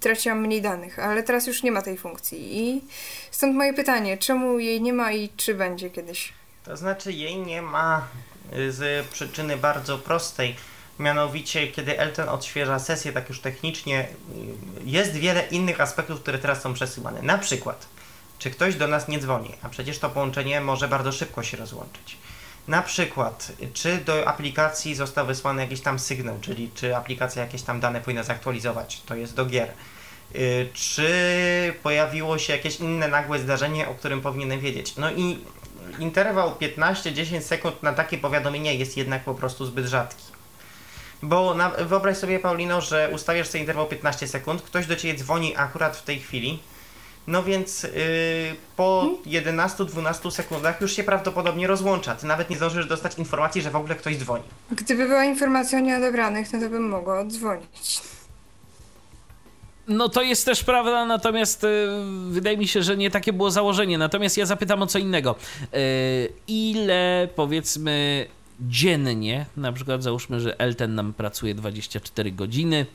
traciłam 0.00 0.40
mniej 0.40 0.62
danych, 0.62 0.98
ale 0.98 1.22
teraz 1.22 1.46
już 1.46 1.62
nie 1.62 1.72
ma 1.72 1.82
tej 1.82 1.98
funkcji 1.98 2.58
i 2.58 2.84
stąd 3.30 3.54
moje 3.54 3.74
pytanie, 3.74 4.18
czemu 4.18 4.58
jej 4.58 4.82
nie 4.82 4.92
ma 4.92 5.12
i 5.12 5.28
czy 5.36 5.54
będzie 5.54 5.90
kiedyś? 5.90 6.32
To 6.64 6.76
znaczy 6.76 7.12
jej 7.12 7.36
nie 7.36 7.62
ma 7.62 8.08
z 8.68 9.06
przyczyny 9.06 9.56
bardzo 9.56 9.98
prostej. 9.98 10.56
Mianowicie, 10.98 11.66
kiedy 11.66 11.98
Elton 11.98 12.28
odświeża 12.28 12.78
sesję 12.78 13.12
tak 13.12 13.28
już 13.28 13.40
technicznie, 13.40 14.00
y, 14.00 14.06
jest 14.84 15.12
wiele 15.12 15.46
innych 15.46 15.80
aspektów, 15.80 16.20
które 16.20 16.38
teraz 16.38 16.62
są 16.62 16.74
przesyłane. 16.74 17.22
Na 17.22 17.38
przykład, 17.38 17.86
czy 18.38 18.50
ktoś 18.50 18.74
do 18.74 18.88
nas 18.88 19.08
nie 19.08 19.18
dzwoni, 19.18 19.52
a 19.62 19.68
przecież 19.68 19.98
to 19.98 20.10
połączenie 20.10 20.60
może 20.60 20.88
bardzo 20.88 21.12
szybko 21.12 21.42
się 21.42 21.56
rozłączyć. 21.56 22.16
Na 22.68 22.82
przykład, 22.82 23.52
czy 23.74 23.96
do 23.98 24.28
aplikacji 24.28 24.94
został 24.94 25.26
wysłany 25.26 25.62
jakiś 25.62 25.80
tam 25.80 25.98
sygnał, 25.98 26.38
czyli 26.40 26.70
czy 26.74 26.96
aplikacja 26.96 27.42
jakieś 27.42 27.62
tam 27.62 27.80
dane 27.80 28.00
powinna 28.00 28.22
zaktualizować, 28.22 29.00
to 29.06 29.14
jest 29.14 29.34
do 29.34 29.46
gier. 29.46 29.68
Y, 30.34 30.68
Czy 30.74 31.74
pojawiło 31.82 32.38
się 32.38 32.52
jakieś 32.52 32.80
inne 32.80 33.08
nagłe 33.08 33.38
zdarzenie, 33.38 33.88
o 33.88 33.94
którym 33.94 34.20
powinienem 34.20 34.60
wiedzieć? 34.60 34.96
No 34.96 35.10
i 35.10 35.38
interwał 35.98 36.54
15-10 36.54 37.40
sekund 37.40 37.82
na 37.82 37.92
takie 37.92 38.18
powiadomienia 38.18 38.72
jest 38.72 38.96
jednak 38.96 39.24
po 39.24 39.34
prostu 39.34 39.66
zbyt 39.66 39.86
rzadki. 39.86 40.35
Bo 41.22 41.54
na, 41.54 41.70
wyobraź 41.70 42.16
sobie, 42.16 42.38
Paulino, 42.38 42.80
że 42.80 43.10
ustawiasz 43.14 43.48
sobie 43.48 43.60
interwał 43.60 43.86
15 43.86 44.28
sekund, 44.28 44.62
ktoś 44.62 44.86
do 44.86 44.96
ciebie 44.96 45.18
dzwoni 45.18 45.56
akurat 45.56 45.96
w 45.96 46.02
tej 46.02 46.20
chwili, 46.20 46.58
no 47.26 47.42
więc 47.42 47.82
yy, 47.82 47.90
po 48.76 49.08
11-12 49.26 50.30
sekundach 50.30 50.80
już 50.80 50.92
się 50.92 51.04
prawdopodobnie 51.04 51.66
rozłącza. 51.66 52.14
Ty 52.14 52.26
nawet 52.26 52.50
nie 52.50 52.56
zdążysz 52.56 52.86
dostać 52.86 53.18
informacji, 53.18 53.62
że 53.62 53.70
w 53.70 53.76
ogóle 53.76 53.94
ktoś 53.94 54.16
dzwoni. 54.16 54.44
Gdyby 54.70 55.08
była 55.08 55.24
informacja 55.24 55.78
o 55.78 55.80
nieodebranych, 55.80 56.52
no 56.52 56.60
to 56.60 56.68
bym 56.68 56.88
mogła 56.88 57.20
odzwonić. 57.20 58.00
No 59.88 60.08
to 60.08 60.22
jest 60.22 60.44
też 60.44 60.64
prawda, 60.64 61.04
natomiast 61.04 61.64
y, 61.64 61.88
wydaje 62.30 62.56
mi 62.56 62.68
się, 62.68 62.82
że 62.82 62.96
nie 62.96 63.10
takie 63.10 63.32
było 63.32 63.50
założenie. 63.50 63.98
Natomiast 63.98 64.36
ja 64.36 64.46
zapytam 64.46 64.82
o 64.82 64.86
co 64.86 64.98
innego. 64.98 65.34
Y, 65.74 66.32
ile 66.48 67.28
powiedzmy 67.36 68.26
dziennie, 68.60 69.46
na 69.56 69.72
przykład 69.72 70.02
załóżmy, 70.02 70.40
że 70.40 70.60
Elten 70.60 70.94
nam 70.94 71.14
pracuje 71.14 71.54
24 71.54 72.32
godziny, 72.32 72.86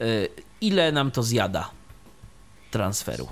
y, 0.00 0.28
ile 0.60 0.92
nam 0.92 1.10
to 1.10 1.22
zjada 1.22 1.70
transferu? 2.70 3.28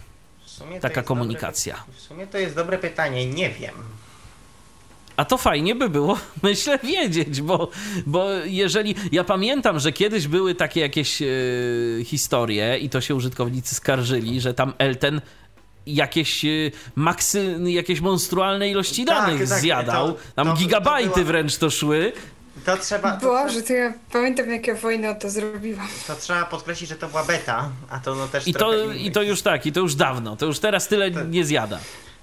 Taka 0.80 1.02
komunikacja. 1.02 1.74
Dobre, 1.76 1.94
w 1.94 2.00
sumie 2.00 2.26
to 2.26 2.38
jest 2.38 2.54
dobre 2.54 2.78
pytanie, 2.78 3.26
nie 3.26 3.50
wiem. 3.50 3.74
A 5.16 5.24
to 5.24 5.38
fajnie 5.38 5.74
by 5.74 5.88
było, 5.88 6.18
myślę, 6.42 6.78
wiedzieć, 6.78 7.42
bo, 7.42 7.70
bo 8.06 8.30
jeżeli. 8.44 8.94
Ja 9.12 9.24
pamiętam, 9.24 9.78
że 9.78 9.92
kiedyś 9.92 10.28
były 10.28 10.54
takie 10.54 10.80
jakieś 10.80 11.22
e, 11.22 11.26
historie 12.04 12.78
i 12.78 12.90
to 12.90 13.00
się 13.00 13.14
użytkownicy 13.14 13.74
skarżyli, 13.74 14.40
że 14.40 14.54
tam 14.54 14.72
Elten 14.78 15.20
jakieś 15.86 16.44
e, 16.44 16.48
maksy, 16.94 17.56
jakieś 17.64 18.00
monstrualne 18.00 18.68
ilości 18.70 19.04
Tak, 19.04 19.16
danych 19.26 19.48
tak, 19.48 19.58
zjadał. 19.60 20.12
to- 20.12 20.18
tam 20.36 20.46
to- 20.46 20.52
to 20.52 20.58
gigabajty 20.58 21.10
była- 21.14 21.24
wręcz 21.26 21.56
to 21.56 21.70
szły. 21.70 22.12
To 22.64 22.76
trzeba, 22.76 23.12
to, 23.16 23.26
Boże, 23.26 23.62
to 23.62 23.72
ja 23.72 23.92
pamiętam, 24.12 24.50
jak 24.50 24.66
ja 24.66 24.74
wojnę 24.74 25.14
to 25.14 25.30
zrobiłam. 25.30 25.88
to 26.06 26.16
trzeba 26.16 26.44
podkreślić, 26.44 26.88
że 26.90 26.96
to 26.96 27.08
była 27.08 27.24
beta, 27.24 27.68
a 27.90 27.98
to 27.98 28.14
no 28.14 28.28
też 28.28 28.48
I 28.48 28.54
to. 28.54 28.92
I 28.92 29.10
to 29.10 29.22
już 29.22 29.42
tak, 29.42 29.66
i 29.66 29.72
to 29.72 29.80
już 29.80 29.94
dawno. 29.94 30.36
To 30.36 30.46
już 30.46 30.58
teraz 30.58 30.88
tyle 30.88 31.10
nie 31.10 31.44
zjada. 31.44 31.78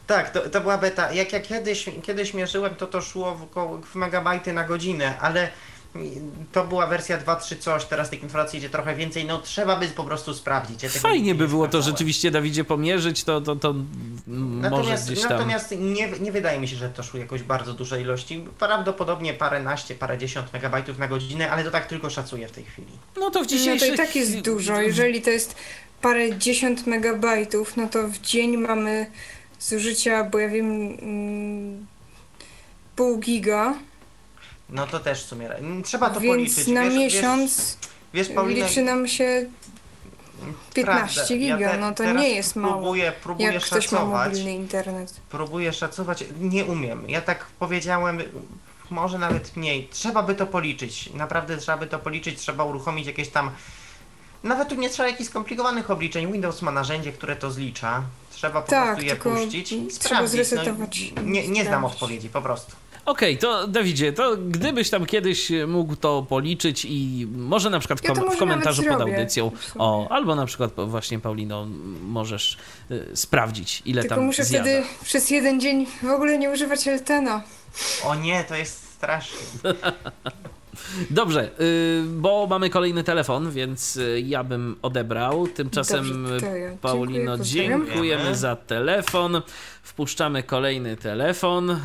Tak, 0.08 0.30
to, 0.30 0.50
to 0.50 0.62
była 0.62 0.78
beta. 0.78 1.14
Jak 1.14 1.34
ja 1.34 1.40
kiedyś, 1.40 1.86
kiedyś 2.04 2.34
mierzyłem, 2.34 2.76
to 2.76 2.88
to 2.88 3.02
szło 3.02 3.36
w, 3.36 3.44
około, 3.44 3.78
w 3.82 3.96
megabajty 3.96 4.54
na 4.54 4.64
godzinę, 4.64 5.18
ale 5.20 5.50
to 6.52 6.64
była 6.64 6.88
wersja 6.88 7.18
2.3 7.18 7.58
coś, 7.58 7.86
teraz 7.86 8.10
tych 8.10 8.24
informacji 8.24 8.60
idzie 8.60 8.70
trochę 8.70 8.96
więcej, 8.96 9.26
no 9.26 9.42
trzeba 9.42 9.76
by 9.76 9.88
po 9.88 10.04
prostu 10.04 10.34
sprawdzić. 10.34 10.84
Ja 10.84 10.90
Fajnie 10.90 11.36
by 11.36 11.48
było 11.48 11.68
to 11.68 11.82
rzeczywiście, 11.82 12.32
Dawidzie, 12.32 12.64
pomierzyć, 12.64 13.24
to, 13.24 13.42
to, 13.42 13.56
to 13.56 13.74
może 14.28 14.70
Natomiast, 14.70 15.06
gdzieś 15.06 15.22
tam... 15.22 15.32
natomiast 15.32 15.72
nie, 15.80 16.10
nie 16.10 16.32
wydaje 16.32 16.60
mi 16.60 16.68
się, 16.68 16.76
że 16.76 16.90
to 16.90 17.04
szły 17.04 17.20
jakoś 17.20 17.44
bardzo 17.44 17.74
duże 17.74 18.02
ilości. 18.02 18.46
Prawdopodobnie 18.60 19.34
paręnaście, 19.34 19.96
parędziesiąt 19.96 20.54
megabajtów 20.54 20.98
na 20.98 21.08
godzinę, 21.08 21.52
ale 21.52 21.64
to 21.64 21.72
tak 21.72 21.88
tylko 21.88 22.10
szacuję 22.10 22.48
w 22.48 22.52
tej 22.52 22.64
chwili. 22.64 22.92
No 23.18 23.30
to 23.30 23.30
w 23.30 23.34
No 23.34 23.40
to 23.42 23.46
dzisiejszych... 23.46 23.94
i 23.94 23.98
tak 23.98 24.16
jest 24.16 24.40
dużo. 24.40 24.82
Jeżeli 24.82 25.22
to 25.22 25.30
jest 25.30 25.56
parę 26.02 26.38
dziesiąt 26.38 26.88
megabajtów, 26.88 27.78
no 27.78 27.88
to 27.88 28.08
w 28.08 28.18
dzień 28.18 28.58
mamy 28.58 29.12
zużycia, 29.60 30.24
bo 30.24 30.40
ja 30.40 30.50
wiem, 30.50 30.98
mm, 31.02 31.86
pół 32.96 33.18
giga, 33.20 33.74
No 34.72 34.88
to 34.88 35.00
też 35.00 35.24
w 35.24 35.28
sumie. 35.28 35.50
Trzeba 35.84 36.10
to 36.10 36.20
więc 36.20 36.34
policzyć. 36.36 36.68
na 36.68 36.84
wiesz, 36.84 36.94
miesiąc 36.94 37.78
Wiesz, 38.14 38.28
wiesz 38.28 38.36
Paulina, 38.36 38.68
liczy 38.68 38.82
nam 38.82 39.08
się 39.08 39.46
15 40.74 41.16
prawda, 41.16 41.36
giga, 41.38 41.60
ja 41.60 41.72
te- 41.72 41.78
no 41.78 41.94
to 41.94 42.14
nie 42.14 42.30
jest 42.30 42.56
mało. 42.56 42.74
Próbuję, 42.74 43.14
próbuję 43.24 43.54
Jak 43.54 43.64
ktoś 43.64 43.92
ma 43.92 43.98
szacować. 44.00 44.30
mobilny 44.30 44.56
internet. 44.56 45.14
Próbuję 45.30 45.74
szacować, 45.74 46.24
nie 46.40 46.66
umiem. 46.66 47.10
Ja 47.10 47.22
tak 47.22 47.46
powiedziałem, 47.60 48.22
może 48.90 49.18
nawet 49.20 49.58
mniej. 49.58 49.88
Trzeba 49.92 50.24
by 50.24 50.36
to 50.36 50.48
policzyć. 50.48 51.10
Naprawdę 51.14 51.58
trzeba 51.58 51.78
by 51.78 51.88
to 51.88 52.00
policzyć, 52.00 52.40
trzeba 52.40 52.64
uruchomić 52.64 53.08
jakieś 53.08 53.30
tam. 53.30 53.52
Nawet 54.44 54.70
tu 54.70 54.76
nie 54.76 54.90
trzeba 54.90 55.10
jakichś 55.10 55.30
skomplikowanych 55.30 55.92
obliczeń. 55.92 56.32
Windows 56.32 56.62
ma 56.62 56.72
narzędzie, 56.72 57.12
które 57.12 57.36
to 57.36 57.52
zlicza. 57.52 58.04
Trzeba 58.32 58.62
po 58.62 58.70
Tak, 58.70 58.86
prostu 58.86 59.06
je 59.06 59.16
puścić 59.16 59.72
i 59.72 59.88
trzeba 59.88 60.04
sprawdzić. 60.06 60.32
zresetować 60.32 61.12
No, 61.16 61.22
nie, 61.22 61.48
nie 61.48 61.64
znam 61.64 61.80
sprawdzić. 61.80 61.94
odpowiedzi, 61.94 62.30
po 62.30 62.42
prostu. 62.42 62.72
Okej, 63.12 63.38
to 63.38 63.68
Dawidzie, 63.68 64.14
to 64.14 64.38
gdybyś 64.38 64.90
tam 64.90 65.06
kiedyś 65.06 65.52
mógł 65.68 65.96
to 65.96 66.26
policzyć 66.30 66.86
i 66.90 67.28
może 67.36 67.70
na 67.70 67.80
przykład 67.80 68.04
Ja 68.04 68.10
kom- 68.10 68.18
w 68.24 68.26
może 68.26 68.38
komentarzu 68.38 68.82
nawet 68.82 68.98
pod 69.00 69.08
audycją, 69.10 69.50
w 69.50 69.74
o, 69.78 70.08
albo 70.10 70.36
na 70.36 70.46
przykład 70.46 70.72
właśnie 70.88 71.20
Paulino, 71.20 71.68
możesz 72.02 72.58
y, 72.92 73.08
sprawdzić, 73.18 73.82
ile 73.86 74.02
Tylko 74.02 74.16
tam 74.16 74.26
muszę 74.26 74.44
zjada. 74.44 74.66
wtedy 74.66 74.84
przez 75.04 75.30
jeden 75.30 75.62
dzień 75.62 75.86
w 76.04 76.10
ogóle 76.10 76.38
nie 76.38 76.50
używać 76.52 76.88
Eltena. 76.88 77.42
O 78.06 78.16
nie, 78.16 78.44
to 78.44 78.56
jest 78.56 78.94
straszne. 78.94 79.38
Dobrze, 81.10 81.50
y, 81.60 82.04
bo 82.08 82.48
mamy 82.50 82.70
kolejny 82.70 83.04
telefon, 83.04 83.52
więc 83.52 83.98
y, 83.98 84.22
ja 84.26 84.44
bym 84.44 84.76
odebrał. 84.82 85.48
Tymczasem 85.48 86.24
Dobrze, 86.28 86.60
ja 86.60 86.72
Paulino, 86.82 87.38
dziękuję, 87.38 87.86
dziękujemy 87.86 88.36
za 88.36 88.56
telefon. 88.56 89.42
Wpuszczamy 89.84 90.44
kolejny 90.44 90.98
telefon 90.98 91.70
y, 91.70 91.78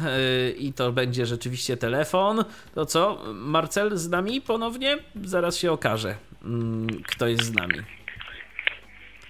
i 0.59 0.73
to 0.73 0.93
będzie 0.93 1.27
rzeczywiście 1.27 1.77
telefon. 1.77 2.45
To 2.75 2.87
co, 2.87 3.19
Marcel 3.35 3.97
z 3.97 4.09
nami 4.09 4.41
ponownie? 4.41 4.99
Zaraz 5.25 5.57
się 5.57 5.73
okaże, 5.73 6.15
mm, 6.45 6.87
kto 7.07 7.27
jest 7.27 7.43
z 7.45 7.53
nami. 7.53 7.75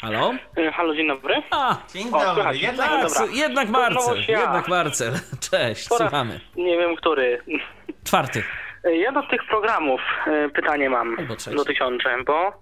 Halo? 0.01 0.33
Halo, 0.73 0.95
dzień 0.95 1.09
dobry. 1.09 1.35
A, 1.51 1.77
Dzień 1.95 2.09
O, 2.09 2.11
dobry. 2.11 2.35
słychać. 2.35 2.61
Jednak 2.63 2.91
tak, 2.91 3.09
dobra. 3.13 3.27
jednak 3.37 3.69
Marcel, 3.69 4.25
ja. 4.29 4.41
jednak 4.41 4.69
Marcel. 4.69 5.13
Cześć, 5.51 5.89
Po 5.89 5.99
raz 5.99 6.03
słuchamy. 6.09 6.41
Nie 6.57 6.79
wiem, 6.79 6.97
który. 6.97 7.43
Czwarty. 8.05 8.43
E, 8.87 8.97
Ja 8.97 9.13
do 9.13 9.23
tych 9.23 9.45
programów 9.47 10.01
e, 10.27 10.49
pytanie 10.49 10.91
mam 10.91 11.17
trzeci. 11.37 11.57
dotyczące, 11.57 12.17
bo 12.27 12.53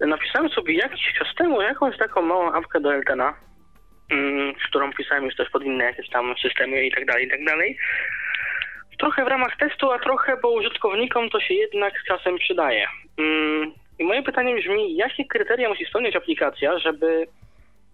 napisałem 0.00 0.48
sobie 0.50 0.74
jakiś 0.74 1.14
czas 1.18 1.28
temu 1.38 1.62
jakąś 1.62 1.98
taką 1.98 2.22
małą 2.22 2.52
apkę 2.52 2.80
do 2.80 2.94
Eltena, 2.94 3.34
mm, 4.10 4.54
z 4.64 4.68
którą 4.68 4.92
pisałem 4.92 5.24
już 5.24 5.36
też 5.36 5.50
pod 5.50 5.62
inne 5.64 5.84
jakieś 5.84 6.08
tam 6.08 6.34
systemy 6.42 6.84
i 6.86 6.92
tak 6.92 7.06
dalej, 7.06 7.26
i 7.26 7.30
tak 7.30 7.44
dalej. 7.44 7.78
Trochę 8.98 9.24
w 9.24 9.28
ramach 9.28 9.56
testu, 9.56 9.90
a 9.92 9.98
trochę, 9.98 10.36
bo 10.42 10.50
użytkownikom 10.50 11.30
to 11.30 11.40
się 11.40 11.54
jednak 11.54 11.92
czasem 12.08 12.38
przydaje. 12.38 12.86
Mm, 13.18 13.72
I 13.98 14.04
moje 14.04 14.22
pytanie 14.22 14.54
brzmi, 14.54 14.96
jakie 14.96 15.24
kryteria 15.24 15.68
musi 15.68 15.86
spełniać 15.86 16.16
aplikacja, 16.16 16.78
żeby 16.78 17.26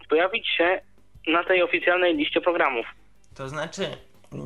pojawić 0.08 0.48
się 0.48 0.80
na 1.26 1.44
tej 1.44 1.62
oficjalnej 1.62 2.16
liście 2.16 2.40
programów? 2.40 2.86
To 3.36 3.48
znaczy, 3.48 3.82
yy, 4.32 4.38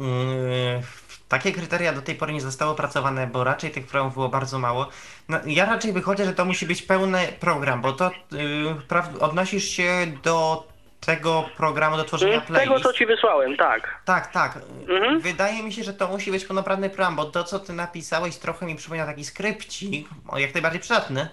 takie 1.33 1.53
kryteria 1.53 1.93
do 1.93 2.03
tej 2.03 2.15
pory 2.15 2.33
nie 2.33 2.41
zostały 2.41 2.71
opracowane, 2.71 3.27
bo 3.27 3.45
raczej 3.45 3.71
tych 3.71 3.87
programów 3.87 4.15
było 4.15 4.29
bardzo 4.29 4.59
mało. 4.59 4.89
No, 5.29 5.39
ja 5.47 5.65
raczej 5.65 5.93
wychodzę, 5.93 6.25
że 6.25 6.33
to 6.33 6.45
musi 6.45 6.67
być 6.67 6.83
pełny 6.83 7.19
program, 7.41 7.81
bo 7.81 7.93
to 7.93 8.11
yy, 8.33 9.21
odnosisz 9.21 9.65
się 9.65 10.07
do 10.23 10.67
tego 11.01 11.45
programu 11.57 11.97
do 11.97 12.05
tworzenia 12.05 12.41
Tego, 12.41 12.47
playlist. 12.47 12.83
co 12.83 12.93
ci 12.93 13.07
wysłałem, 13.07 13.57
tak. 13.57 14.01
Tak, 14.05 14.33
tak. 14.33 14.59
Mhm. 14.89 15.21
Wydaje 15.21 15.63
mi 15.63 15.73
się, 15.73 15.85
że 15.85 15.93
to 15.93 16.09
musi 16.09 16.31
być 16.31 16.45
pełnoprawny 16.45 16.91
program, 16.91 17.17
bo 17.17 17.25
to, 17.25 17.45
co 17.45 17.59
ty 17.59 17.73
napisałeś, 17.73 18.37
trochę 18.37 18.67
mi 18.67 18.75
przypomina 18.77 19.07
taki 19.07 19.25
skrypcik, 19.25 20.09
jak 20.37 20.55
najbardziej 20.55 20.81
przydatny. 20.81 21.29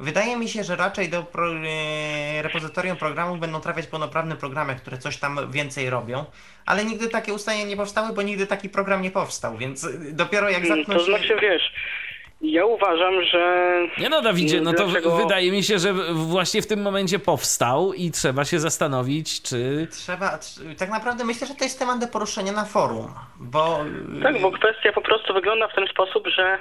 Wydaje 0.00 0.36
mi 0.36 0.48
się, 0.48 0.64
że 0.64 0.76
raczej 0.76 1.08
do 1.08 1.22
pro, 1.22 1.52
e, 1.54 2.42
repozytorium 2.42 2.96
programów 2.96 3.40
będą 3.40 3.60
trafiać 3.60 3.86
pełnoprawne 3.86 4.36
programy, 4.36 4.74
które 4.76 4.98
coś 4.98 5.16
tam 5.16 5.50
więcej 5.52 5.90
robią, 5.90 6.24
ale 6.66 6.84
nigdy 6.84 7.08
takie 7.08 7.32
ustalenia 7.34 7.64
nie 7.64 7.76
powstały, 7.76 8.14
bo 8.14 8.22
nigdy 8.22 8.46
taki 8.46 8.68
program 8.68 9.02
nie 9.02 9.10
powstał, 9.10 9.56
więc 9.56 9.88
dopiero 10.12 10.50
jak 10.50 10.64
Mm, 10.64 10.78
zaczną 10.78 10.94
To 10.94 11.00
się... 11.00 11.06
znaczy, 11.06 11.36
wiesz, 11.42 11.72
ja 12.42 12.64
uważam, 12.66 13.24
że... 13.24 13.66
Nie 13.98 14.08
no, 14.08 14.22
Dawidzie, 14.22 14.60
no 14.60 14.72
to 14.72 14.84
Dlaczego- 14.86 15.16
wydaje 15.16 15.52
mi 15.52 15.62
się, 15.62 15.78
że 15.78 15.92
właśnie 16.12 16.62
w 16.62 16.66
tym 16.66 16.82
momencie 16.82 17.18
powstał 17.18 17.92
i 17.92 18.10
trzeba 18.10 18.44
się 18.44 18.58
zastanowić, 18.58 19.42
czy. 19.42 19.86
Trzeba, 19.90 20.26
tr- 20.36 20.76
tak 20.78 20.90
naprawdę 20.90 21.24
myślę, 21.24 21.46
że 21.46 21.54
to 21.54 21.64
jest 21.64 21.78
temat 21.78 21.98
do 22.00 22.06
poruszenia 22.06 22.52
na 22.52 22.64
forum, 22.64 23.14
bo... 23.40 23.84
Tak, 24.22 24.40
bo 24.40 24.50
kwestia 24.52 24.92
po 24.92 25.00
prostu 25.00 25.34
wygląda 25.34 25.68
w 25.68 25.74
ten 25.74 25.86
sposób, 25.86 26.26
że 26.28 26.58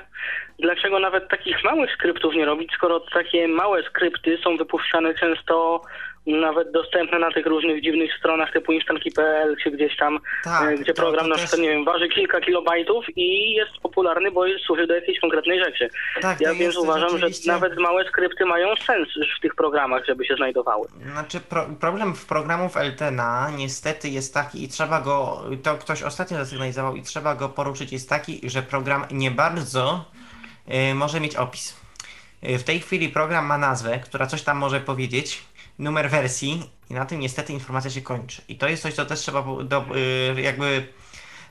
dlaczego 0.60 1.00
nawet 1.00 1.30
takich 1.30 1.64
małych 1.64 1.92
skryptów 1.94 2.34
nie 2.36 2.46
robić, 2.46 2.72
skoro 2.74 3.00
takie 3.00 3.48
małe 3.48 3.84
skrypty 3.84 4.38
są 4.44 4.58
wypuszczane 4.58 5.14
często 5.14 5.82
nawet 6.30 6.72
dostępne 6.72 7.20
na 7.20 7.32
tych 7.32 7.46
różnych 7.46 7.84
dziwnych 7.84 8.12
stronach 8.20 8.54
typu 8.54 8.72
instanki.pl 8.72 9.56
czy 9.64 9.72
gdzieś 9.72 9.98
tam, 9.98 10.20
Tak, 10.44 10.72
e, 10.72 10.76
gdzie 10.78 10.94
to- 10.94 11.02
program 11.02 11.24
to 11.26 11.30
na 11.30 11.36
też- 11.36 11.44
przykład, 11.44 11.62
nie 11.62 11.70
wiem, 11.70 11.86
waży 11.86 12.10
kilka 12.10 12.42
kilobajtów 12.42 13.06
i 13.16 13.52
jest 13.52 13.72
popularny, 13.82 14.32
bo 14.32 14.46
jest, 14.46 14.66
służy 14.66 14.88
do 14.88 14.96
jakiejś 14.96 15.20
konkretnej 15.20 15.60
rzeczy. 15.64 15.90
Tak, 16.22 16.42
ja 16.42 16.50
to 16.50 16.56
więc 16.56 16.78
uważam, 16.78 17.10
rzeczywiście- 17.10 17.46
że 17.46 17.52
nawet 17.52 17.80
małe 17.80 18.08
skrypty 18.10 18.46
mają 18.46 18.76
sens 18.76 19.08
w 19.38 19.42
tych 19.42 19.56
programach, 19.56 20.06
żeby 20.06 20.26
się 20.26 20.36
znajdowały. 20.36 20.88
Znaczy, 21.12 21.40
pro, 21.40 21.66
problem 21.80 22.16
w 22.16 22.26
programów 22.26 22.78
Eltena 22.78 23.52
niestety 23.58 24.10
jest 24.10 24.34
taki 24.34 24.64
i 24.64 24.68
trzeba 24.68 25.02
go, 25.02 25.44
to 25.64 25.76
ktoś 25.76 26.04
ostatnio 26.04 26.38
zasygnalizował 26.38 26.96
i 26.96 27.02
trzeba 27.02 27.36
go 27.36 27.50
poruszyć, 27.50 27.92
jest 27.92 28.10
taki, 28.10 28.50
że 28.50 28.62
program 28.62 29.06
nie 29.12 29.32
bardzo 29.32 30.06
y, 30.92 30.96
może 30.96 31.20
mieć 31.20 31.36
opis. 31.36 31.80
Y, 32.50 32.58
w 32.58 32.64
tej 32.64 32.80
chwili 32.80 33.10
program 33.10 33.46
ma 33.46 33.58
nazwę, 33.58 34.00
która 34.00 34.28
coś 34.28 34.42
tam 34.42 34.58
może 34.58 34.80
powiedzieć, 34.80 35.42
numer 35.80 36.10
wersji 36.10 36.70
i 36.90 36.94
na 36.94 37.06
tym 37.06 37.20
niestety 37.20 37.54
informacja 37.54 37.92
się 37.92 38.02
kończy. 38.02 38.42
I 38.48 38.58
to 38.58 38.68
jest 38.68 38.84
coś, 38.84 38.94
co 38.94 39.06
też 39.06 39.20
trzeba 39.20 39.46
do, 39.64 39.86
y, 40.38 40.42
jakby 40.42 40.88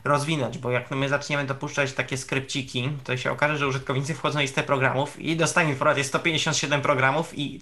rozwinąć, 0.03 0.57
bo 0.57 0.71
jak 0.71 0.91
my 0.91 1.09
zaczniemy 1.09 1.45
dopuszczać 1.45 1.93
takie 1.93 2.17
skrypciki, 2.17 2.89
to 3.03 3.17
się 3.17 3.31
okaże, 3.31 3.57
że 3.57 3.67
użytkownicy 3.67 4.13
wchodzą 4.13 4.35
na 4.35 4.41
listę 4.41 4.63
programów 4.63 5.19
i 5.19 5.37
dostają 5.37 5.69
informację 5.69 6.03
157 6.03 6.81
programów 6.81 7.37
i 7.37 7.61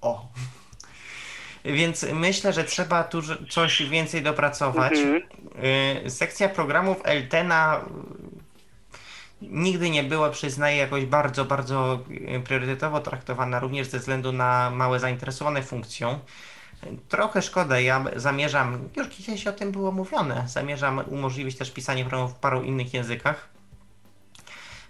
o, 0.00 0.28
więc 1.64 2.06
myślę, 2.12 2.52
że 2.52 2.64
trzeba 2.64 3.04
tu 3.04 3.22
coś 3.50 3.82
więcej 3.82 4.22
dopracować. 4.22 4.92
Mhm. 4.92 5.22
Y, 6.06 6.10
Sekcja 6.10 6.48
programów 6.48 6.96
Eltena 7.04 7.80
y, 7.80 8.31
nigdy 9.50 9.90
nie 9.90 10.04
była, 10.04 10.30
przyznaję, 10.30 10.76
jakoś 10.76 11.04
bardzo, 11.04 11.44
bardzo 11.44 11.98
y, 12.36 12.40
priorytetowo 12.40 13.00
traktowana, 13.00 13.60
również 13.60 13.86
ze 13.86 13.98
względu 13.98 14.32
na 14.32 14.70
małe 14.70 15.00
zainteresowane 15.00 15.62
funkcją. 15.62 16.18
Trochę 17.08 17.42
szkoda, 17.42 17.80
ja 17.80 18.04
zamierzam, 18.16 18.88
już 18.96 19.08
kiedyś 19.08 19.46
o 19.46 19.52
tym 19.52 19.72
było 19.72 19.92
mówione, 19.92 20.44
zamierzam 20.46 21.04
umożliwić 21.08 21.58
też 21.58 21.70
pisanie 21.70 22.04
programów 22.04 22.32
w 22.32 22.38
paru 22.38 22.62
innych 22.62 22.94
językach. 22.94 23.48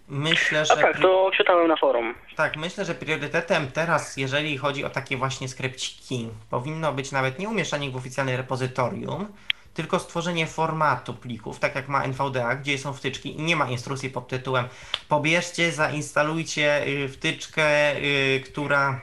Myślę, 0.08 0.60
A 0.60 0.64
że... 0.64 0.76
tak, 0.76 1.00
to 1.00 1.30
czytałem 1.36 1.68
na 1.68 1.76
forum. 1.76 2.14
Tak, 2.36 2.56
myślę, 2.56 2.84
że 2.84 2.94
priorytetem 2.94 3.72
teraz, 3.72 4.16
jeżeli 4.16 4.58
chodzi 4.58 4.84
o 4.84 4.90
takie 4.90 5.16
właśnie 5.16 5.48
skrypciki, 5.48 6.28
powinno 6.50 6.92
być 6.92 7.12
nawet 7.12 7.38
nie 7.38 7.48
umieszczanie 7.48 7.90
w 7.90 7.96
oficjalnym 7.96 8.36
repozytorium, 8.36 9.26
tylko 9.74 9.98
stworzenie 9.98 10.46
formatu 10.46 11.14
plików, 11.14 11.58
tak 11.58 11.74
jak 11.74 11.88
ma 11.88 12.04
NVDA, 12.04 12.54
gdzie 12.56 12.78
są 12.78 12.92
wtyczki 12.92 13.36
i 13.36 13.42
nie 13.42 13.56
ma 13.56 13.70
instrukcji 13.70 14.10
pod 14.10 14.28
tytułem 14.28 14.68
pobierzcie, 15.08 15.72
zainstalujcie 15.72 16.86
y, 16.86 17.08
wtyczkę, 17.08 17.96
y, 17.96 18.42
która 18.44 19.00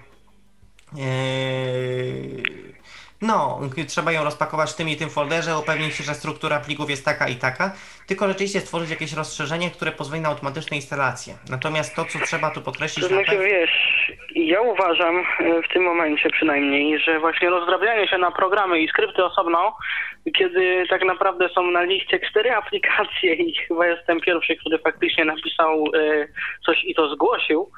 y, 0.97 2.78
no, 3.21 3.59
trzeba 3.87 4.11
ją 4.11 4.23
rozpakować 4.23 4.71
w 4.71 4.75
tym 4.75 4.89
i 4.89 4.95
tym 4.95 5.09
folderze, 5.09 5.57
upewnić 5.57 5.95
się, 5.95 6.03
że 6.03 6.13
struktura 6.13 6.59
plików 6.59 6.89
jest 6.89 7.05
taka 7.05 7.27
i 7.27 7.35
taka, 7.35 7.71
tylko 8.07 8.27
rzeczywiście 8.27 8.59
stworzyć 8.59 8.89
jakieś 8.89 9.13
rozszerzenie, 9.13 9.71
które 9.71 9.91
pozwoli 9.91 10.21
na 10.21 10.29
automatyczne 10.29 10.77
instalacje. 10.77 11.33
Natomiast 11.49 11.95
to, 11.95 12.05
co 12.05 12.19
trzeba 12.19 12.51
tu 12.51 12.61
podkreślić 12.61 13.07
To 13.07 13.15
na 13.15 13.23
znaczy, 13.23 13.37
pewno... 13.37 13.45
wiesz, 13.45 14.11
ja 14.35 14.61
uważam 14.61 15.15
e, 15.17 15.61
w 15.61 15.73
tym 15.73 15.83
momencie 15.83 16.29
przynajmniej, 16.29 16.99
że 16.99 17.19
właśnie 17.19 17.49
rozdrabianie 17.49 18.07
się 18.07 18.17
na 18.17 18.31
programy 18.31 18.79
i 18.79 18.87
skrypty 18.87 19.23
osobno, 19.23 19.75
kiedy 20.37 20.85
tak 20.89 21.05
naprawdę 21.05 21.49
są 21.49 21.71
na 21.71 21.83
liście 21.83 22.19
cztery 22.19 22.51
aplikacje 22.51 23.33
i 23.33 23.55
chyba 23.55 23.87
jestem 23.87 24.21
pierwszy, 24.21 24.55
który 24.55 24.79
faktycznie 24.79 25.25
napisał 25.25 25.83
e, 25.95 26.27
coś 26.65 26.83
i 26.83 26.95
to 26.95 27.09
zgłosił, 27.15 27.71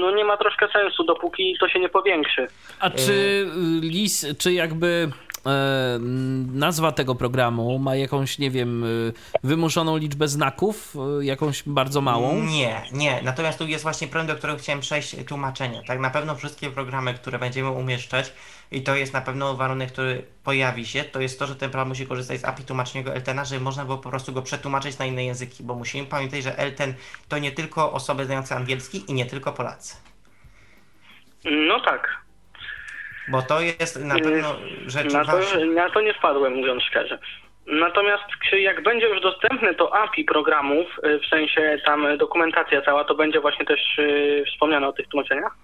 no 0.00 0.10
nie 0.14 0.24
ma 0.24 0.36
troszkę 0.36 0.68
sensu, 0.68 1.04
dopóki 1.04 1.56
to 1.60 1.68
się 1.68 1.80
nie 1.80 1.88
powiększy. 1.88 2.46
A 2.80 2.90
czy 2.90 3.12
y, 3.12 3.46
LIS, 3.80 4.26
czy 4.38 4.52
jakby 4.52 5.10
nazwa 6.52 6.92
tego 6.92 7.14
programu 7.14 7.78
ma 7.78 7.96
jakąś, 7.96 8.38
nie 8.38 8.50
wiem, 8.50 8.84
y, 8.84 9.12
wymuszoną 9.42 9.96
liczbę 9.96 10.28
znaków, 10.28 10.96
y, 11.20 11.24
jakąś 11.24 11.62
bardzo 11.62 12.00
małą? 12.00 12.42
Nie, 12.42 12.82
nie. 12.92 13.20
Natomiast 13.22 13.58
tu 13.58 13.66
jest 13.66 13.82
właśnie 13.82 14.08
problem, 14.08 14.26
do 14.26 14.36
którego 14.36 14.58
chciałem 14.58 14.80
przejść 14.80 15.16
tłumaczenie. 15.28 15.82
Tak 15.86 16.00
na 16.00 16.10
pewno 16.10 16.34
wszystkie 16.34 16.70
programy, 16.70 17.14
które 17.14 17.38
będziemy 17.38 17.70
umieszczać 17.70 18.32
i 18.70 18.82
to 18.82 18.96
jest 18.96 19.12
na 19.12 19.20
pewno 19.20 19.54
warunek, 19.54 19.92
który 19.92 20.24
pojawi 20.44 20.86
się, 20.86 21.04
to 21.04 21.20
jest 21.20 21.38
to, 21.38 21.46
że 21.46 21.56
ten 21.56 21.70
program 21.70 21.88
musi 21.88 22.06
korzystać 22.06 22.40
z 22.40 22.44
API 22.44 22.64
tłumacznego 22.64 23.14
Eltena, 23.14 23.44
żeby 23.44 23.60
można 23.60 23.84
było 23.84 23.98
po 23.98 24.10
prostu 24.10 24.32
go 24.32 24.42
przetłumaczyć 24.42 24.98
na 24.98 25.04
inne 25.04 25.24
języki, 25.24 25.62
bo 25.62 25.74
musimy 25.74 26.06
pamiętać, 26.06 26.42
że 26.42 26.58
Elten 26.58 26.94
to 27.28 27.38
nie 27.38 27.52
tylko 27.52 27.92
osoby 27.92 28.24
znające 28.24 28.56
angielski 28.56 29.10
i 29.10 29.14
nie 29.14 29.26
tylko 29.26 29.52
Polacy. 29.52 29.96
No 31.44 31.80
tak, 31.80 32.23
Bo 33.28 33.42
to 33.42 33.60
jest 33.60 34.04
na 34.04 34.14
pewno 34.14 34.56
rzecz 34.86 35.12
na 35.12 35.24
to, 35.24 35.40
na 35.74 35.90
to 35.90 36.00
nie 36.00 36.14
wpadłem, 36.14 36.54
mówiąc 36.54 36.82
szczerze. 36.82 37.18
Natomiast 37.66 38.24
jak 38.52 38.82
będzie 38.82 39.06
już 39.06 39.20
dostępne 39.20 39.74
to 39.74 39.96
API 39.96 40.24
programów, 40.24 40.86
y, 41.06 41.18
w 41.18 41.26
sensie 41.26 41.78
tam 41.84 42.18
dokumentacja 42.18 42.82
cała, 42.82 43.04
to 43.04 43.14
będzie 43.14 43.40
właśnie 43.40 43.64
też 43.66 43.98
y, 43.98 44.44
wspomniane 44.52 44.88
o 44.88 44.92
tych 44.92 45.08
tłumaczeniach? 45.08 45.56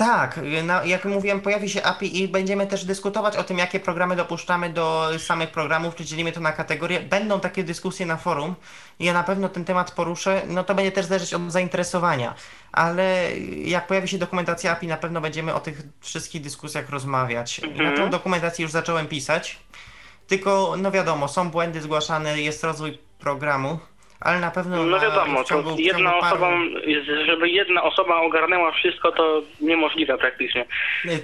Tak, 0.00 0.40
no, 0.64 0.84
jak 0.84 1.04
mówiłem, 1.04 1.40
pojawi 1.40 1.70
się 1.70 1.82
API 1.82 2.22
i 2.22 2.28
będziemy 2.28 2.66
też 2.66 2.84
dyskutować 2.84 3.36
o 3.36 3.44
tym, 3.44 3.58
jakie 3.58 3.80
programy 3.80 4.16
dopuszczamy 4.16 4.70
do 4.70 5.10
samych 5.18 5.50
programów, 5.50 5.94
czy 5.94 6.04
dzielimy 6.04 6.32
to 6.32 6.40
na 6.40 6.52
kategorie. 6.52 7.00
Będą 7.00 7.40
takie 7.40 7.64
dyskusje 7.64 8.06
na 8.06 8.16
forum 8.16 8.54
i 8.98 9.04
ja 9.04 9.12
na 9.12 9.22
pewno 9.22 9.48
ten 9.48 9.64
temat 9.64 9.90
poruszę. 9.90 10.42
No 10.46 10.64
to 10.64 10.74
będzie 10.74 10.92
też 10.92 11.06
zależeć 11.06 11.34
od 11.34 11.52
zainteresowania, 11.52 12.34
ale 12.72 13.36
jak 13.64 13.86
pojawi 13.86 14.08
się 14.08 14.18
dokumentacja 14.18 14.72
API, 14.72 14.86
na 14.86 14.96
pewno 14.96 15.20
będziemy 15.20 15.54
o 15.54 15.60
tych 15.60 15.82
wszystkich 16.00 16.42
dyskusjach 16.42 16.90
rozmawiać. 16.90 17.60
Na 17.76 17.96
tą 17.96 18.10
dokumentację 18.10 18.62
już 18.62 18.72
zacząłem 18.72 19.06
pisać, 19.06 19.58
tylko 20.26 20.74
no 20.78 20.90
wiadomo, 20.90 21.28
są 21.28 21.50
błędy 21.50 21.80
zgłaszane, 21.80 22.40
jest 22.40 22.64
rozwój 22.64 22.98
programu, 23.18 23.78
ale 24.20 24.40
na 24.40 24.50
pewno 24.50 24.84
No 24.84 25.00
wiadomo, 25.00 25.44
ciągu, 25.44 25.70
to 25.70 25.76
ciągu 25.82 26.10
paru... 26.20 26.26
osoba, 26.26 26.50
żeby 27.26 27.48
jedna 27.48 27.82
osoba 27.82 28.16
ogarnęła 28.20 28.72
wszystko, 28.72 29.12
to 29.12 29.42
niemożliwe 29.60 30.18
praktycznie. 30.18 30.64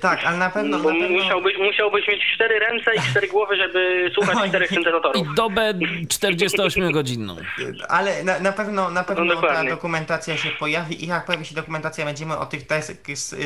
Tak, 0.00 0.24
ale 0.24 0.36
na 0.36 0.50
pewno... 0.50 0.78
Bo 0.78 0.92
na 0.92 1.00
pewno... 1.00 1.18
musiałbyś, 1.18 1.58
musiałbyś 1.58 2.08
mieć 2.08 2.22
cztery 2.34 2.58
ręce 2.58 2.94
i 2.94 3.00
cztery 3.10 3.28
głowy, 3.28 3.56
żeby 3.56 4.10
słuchać 4.14 4.36
Oj. 4.42 4.48
czterech 4.48 4.70
syntezatorów. 4.70 5.26
I 5.26 5.34
dobę 5.34 5.74
48-godzinną. 6.08 7.36
Ale 7.88 8.24
na, 8.24 8.40
na 8.40 8.52
pewno, 8.52 8.90
na 8.90 9.04
pewno 9.04 9.24
No 9.24 9.42
ta 9.42 9.64
dokumentacja 9.64 10.36
się 10.36 10.50
pojawi 10.50 11.04
i 11.04 11.08
jak 11.08 11.26
pojawi 11.26 11.44
się 11.44 11.54
dokumentacja, 11.54 12.04
będziemy 12.04 12.38
o 12.38 12.46
tych, 12.46 12.62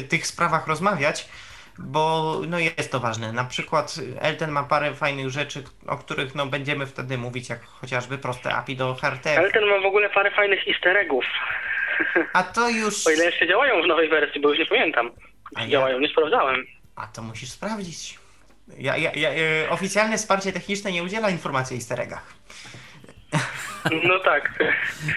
tych 0.08 0.26
sprawach 0.26 0.66
rozmawiać, 0.66 1.28
bo 1.84 2.34
no 2.48 2.58
jest 2.58 2.92
to 2.92 3.00
ważne. 3.00 3.32
Na 3.32 3.44
przykład 3.44 3.94
Elten 4.20 4.50
ma 4.50 4.62
parę 4.62 4.94
fajnych 4.94 5.30
rzeczy, 5.30 5.64
o 5.86 5.96
których 5.96 6.34
no 6.34 6.46
będziemy 6.46 6.86
wtedy 6.86 7.18
mówić, 7.18 7.48
jak 7.48 7.64
chociażby 7.64 8.18
proste 8.18 8.54
API 8.54 8.76
do 8.76 8.94
HRTF. 8.94 9.38
Ale 9.38 9.50
ten 9.50 9.64
ma 9.66 9.80
w 9.80 9.86
ogóle 9.86 10.10
parę 10.10 10.30
fajnych 10.30 10.68
easter 10.68 10.96
eggów. 10.96 11.24
A 12.32 12.42
to 12.42 12.68
już... 12.68 13.06
O 13.06 13.10
ile 13.10 13.24
jeszcze 13.24 13.48
działają 13.48 13.82
w 13.82 13.86
nowej 13.86 14.08
wersji, 14.08 14.40
bo 14.40 14.48
już 14.48 14.58
nie 14.58 14.66
pamiętam. 14.66 15.10
A 15.54 15.62
ja- 15.62 15.68
Działają, 15.68 16.00
nie 16.00 16.08
sprawdzałem. 16.08 16.66
A 16.96 17.06
to 17.06 17.22
musisz 17.22 17.50
sprawdzić. 17.50 18.18
Ja, 18.78 18.96
ja, 18.96 19.12
ja, 19.14 19.30
e, 19.30 19.70
oficjalne 19.70 20.18
wsparcie 20.18 20.52
techniczne 20.52 20.92
nie 20.92 21.02
udziela 21.02 21.30
informacji 21.30 21.74
o 21.74 21.78
easter 21.78 22.00
eggach. 22.00 22.34
No 24.08 24.18
tak. 24.24 24.64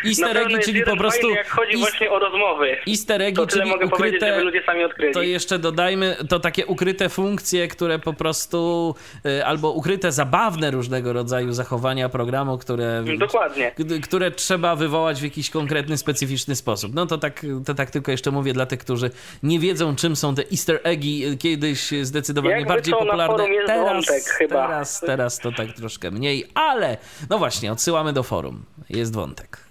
Easter 0.06 0.38
eggi, 0.38 0.56
czyli 0.66 0.84
po 0.84 0.98
prostu 0.98 1.22
Fajny, 1.22 1.36
jak 1.38 1.50
chodzi 1.50 1.78
właśnie 1.78 2.12
o 2.12 2.20
rozmowy. 2.20 2.78
Easter 2.88 3.22
eggi, 3.22 3.36
To 3.36 3.46
tyle 3.46 3.62
czyli 3.62 3.74
mogę 3.74 3.88
powiedzieć, 3.90 4.16
ukryte... 4.22 4.34
żeby 4.34 4.46
ludzie 4.46 4.64
sami 4.66 4.84
odkryli. 4.84 5.14
To 5.14 5.22
jeszcze 5.22 5.60
dodajmy, 5.60 6.16
to 6.30 6.40
takie 6.40 6.66
ukryte 6.66 7.10
funkcje, 7.10 7.68
które 7.68 8.00
po 8.00 8.14
prostu, 8.14 8.96
y, 9.26 9.46
albo 9.46 9.72
ukryte 9.72 10.12
zabawne 10.12 10.72
różnego 10.72 11.14
rodzaju 11.14 11.52
zachowania 11.52 12.10
programu, 12.10 12.58
które, 12.58 13.04
Dokładnie. 13.18 13.72
które 14.04 14.32
trzeba 14.32 14.76
wywołać 14.76 15.20
w 15.20 15.24
jakiś 15.24 15.50
konkretny, 15.50 15.98
specyficzny 15.98 16.56
sposób. 16.56 16.92
No 16.96 17.06
to 17.06 17.18
tak, 17.18 17.46
to 17.66 17.74
tak 17.74 17.90
tylko 17.92 18.12
jeszcze 18.12 18.32
mówię 18.32 18.54
dla 18.54 18.66
tych, 18.66 18.80
którzy 18.80 19.10
nie 19.44 19.60
wiedzą, 19.60 19.96
czym 19.96 20.16
są 20.16 20.36
te 20.36 20.44
easter 20.52 20.80
eggi, 20.84 21.26
y, 21.28 21.38
kiedyś 21.38 21.92
zdecydowanie 22.02 22.56
Jakby 22.56 22.70
bardziej 22.70 22.94
popularne. 22.94 23.46
Teraz, 23.68 23.94
wątek 23.94 24.24
chyba. 24.24 24.68
teraz, 24.68 25.00
teraz 25.00 25.40
to 25.40 25.52
tak 25.52 25.68
troszkę 25.74 26.12
mniej, 26.12 26.46
ale 26.54 26.98
no 27.30 27.38
właśnie, 27.38 27.72
odsyłamy 27.72 28.14
do 28.14 28.24
forum. 28.24 28.53
Jest 28.90 29.14
wątek. 29.14 29.63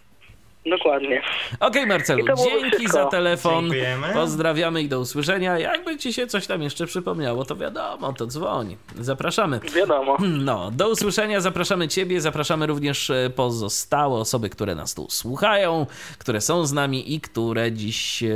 Dokładnie. 0.67 1.23
Okej, 1.61 1.87
Marcelu, 1.87 2.27
to 2.27 2.35
byłoby 2.35 2.61
dzięki 2.61 2.77
wszystko. 2.77 2.99
za 2.99 3.07
telefon. 3.07 3.65
Dziękujemy. 3.65 4.07
Pozdrawiamy 4.15 4.83
i 4.83 4.89
do 4.89 5.01
usłyszenia. 5.01 5.59
Jakby 5.59 5.97
ci 5.97 6.13
się 6.13 6.27
coś 6.27 6.47
tam 6.47 6.63
jeszcze 6.63 6.87
przypomniało, 6.87 7.45
to 7.45 7.57
wiadomo, 7.57 8.13
to 8.13 8.27
dzwoń. 8.27 8.77
Zapraszamy. 9.01 9.61
Wiadomo. 9.75 10.17
No, 10.53 10.71
do 10.71 10.89
usłyszenia, 10.89 11.41
zapraszamy 11.41 11.89
Ciebie, 11.89 12.21
zapraszamy 12.21 12.67
również 12.67 13.11
e, 13.11 13.31
pozostałe 13.37 14.21
osoby, 14.21 14.51
które 14.51 14.75
nas 14.75 14.95
tu 14.95 15.11
słuchają, 15.11 15.87
które 16.19 16.41
są 16.41 16.67
z 16.67 16.73
nami 16.73 17.15
i 17.15 17.21
które 17.21 17.73
dziś 17.73 18.23
e, 18.23 18.29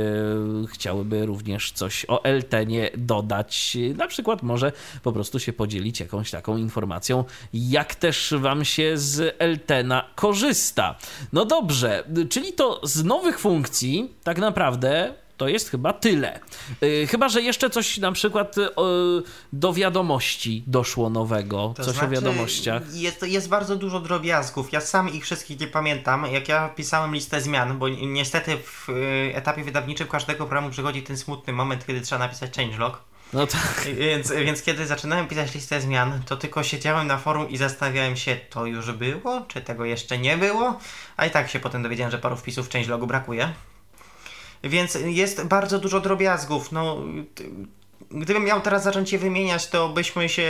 chciałyby 0.71 1.25
również 1.25 1.71
coś 1.71 2.05
o 2.07 2.23
Eltenie 2.23 2.89
dodać. 2.97 3.77
Na 3.95 4.07
przykład 4.07 4.43
może 4.43 4.71
po 5.03 5.11
prostu 5.11 5.39
się 5.39 5.53
podzielić 5.53 5.99
jakąś 5.99 6.31
taką 6.31 6.57
informacją, 6.57 7.23
jak 7.53 7.95
też 7.95 8.33
Wam 8.37 8.65
się 8.65 8.97
z 8.97 9.35
Eltena 9.39 10.03
korzysta. 10.15 10.95
No 11.33 11.45
dobrze, 11.45 12.03
czyli 12.25 12.53
to 12.53 12.81
z 12.83 13.03
nowych 13.03 13.39
funkcji 13.39 14.13
tak 14.23 14.37
naprawdę 14.37 15.13
to 15.37 15.47
jest 15.47 15.69
chyba 15.69 15.93
tyle. 15.93 16.39
Yy, 16.81 17.07
chyba, 17.07 17.29
że 17.29 17.41
jeszcze 17.41 17.69
coś 17.69 17.97
na 17.97 18.11
przykład 18.11 18.57
yy, 18.57 18.65
do 19.53 19.73
wiadomości 19.73 20.63
doszło 20.67 21.09
nowego, 21.09 21.73
to 21.75 21.83
coś 21.83 21.93
znaczy, 21.93 22.07
o 22.07 22.09
wiadomościach. 22.09 22.93
Jest, 22.93 23.23
jest 23.23 23.49
bardzo 23.49 23.75
dużo 23.75 23.99
drobiazgów. 23.99 24.73
Ja 24.73 24.81
sam 24.81 25.13
ich 25.13 25.23
wszystkich 25.23 25.59
nie 25.59 25.67
pamiętam. 25.67 26.25
Jak 26.31 26.49
ja 26.49 26.69
pisałem 26.69 27.13
listę 27.13 27.41
zmian, 27.41 27.79
bo 27.79 27.89
niestety 27.89 28.57
w 28.57 28.87
yy, 28.89 29.35
etapie 29.35 29.63
wydawniczym 29.63 30.07
każdego 30.07 30.37
programu 30.37 30.69
przychodzi 30.69 31.03
ten 31.03 31.17
smutny 31.17 31.53
moment, 31.53 31.85
kiedy 31.85 32.01
trzeba 32.01 32.19
napisać 32.19 32.55
changelog. 32.55 33.01
No 33.33 33.47
tak. 33.47 33.87
Więc, 33.97 34.31
więc 34.31 34.61
kiedy 34.61 34.85
zaczynałem 34.85 35.27
pisać 35.27 35.55
listę 35.55 35.81
zmian, 35.81 36.23
to 36.25 36.37
tylko 36.37 36.63
siedziałem 36.63 37.07
na 37.07 37.17
forum 37.17 37.49
i 37.49 37.57
zastanawiałem 37.57 38.15
się, 38.15 38.35
to 38.49 38.65
już 38.65 38.91
było, 38.91 39.41
czy 39.47 39.61
tego 39.61 39.85
jeszcze 39.85 40.17
nie 40.17 40.37
było, 40.37 40.79
a 41.17 41.25
i 41.25 41.31
tak 41.31 41.49
się 41.49 41.59
potem 41.59 41.83
dowiedziałem, 41.83 42.11
że 42.11 42.17
paru 42.17 42.35
wpisów 42.35 42.69
w 42.69 42.87
logu 42.87 43.07
brakuje. 43.07 43.53
Więc 44.63 44.97
jest 45.05 45.43
bardzo 45.43 45.79
dużo 45.79 45.99
drobiazgów. 45.99 46.71
No, 46.71 46.97
Gdybym 48.11 48.43
miał 48.43 48.61
teraz 48.61 48.83
zacząć 48.83 49.13
je 49.13 49.19
wymieniać, 49.19 49.67
to 49.67 49.89
byśmy 49.89 50.29
się 50.29 50.41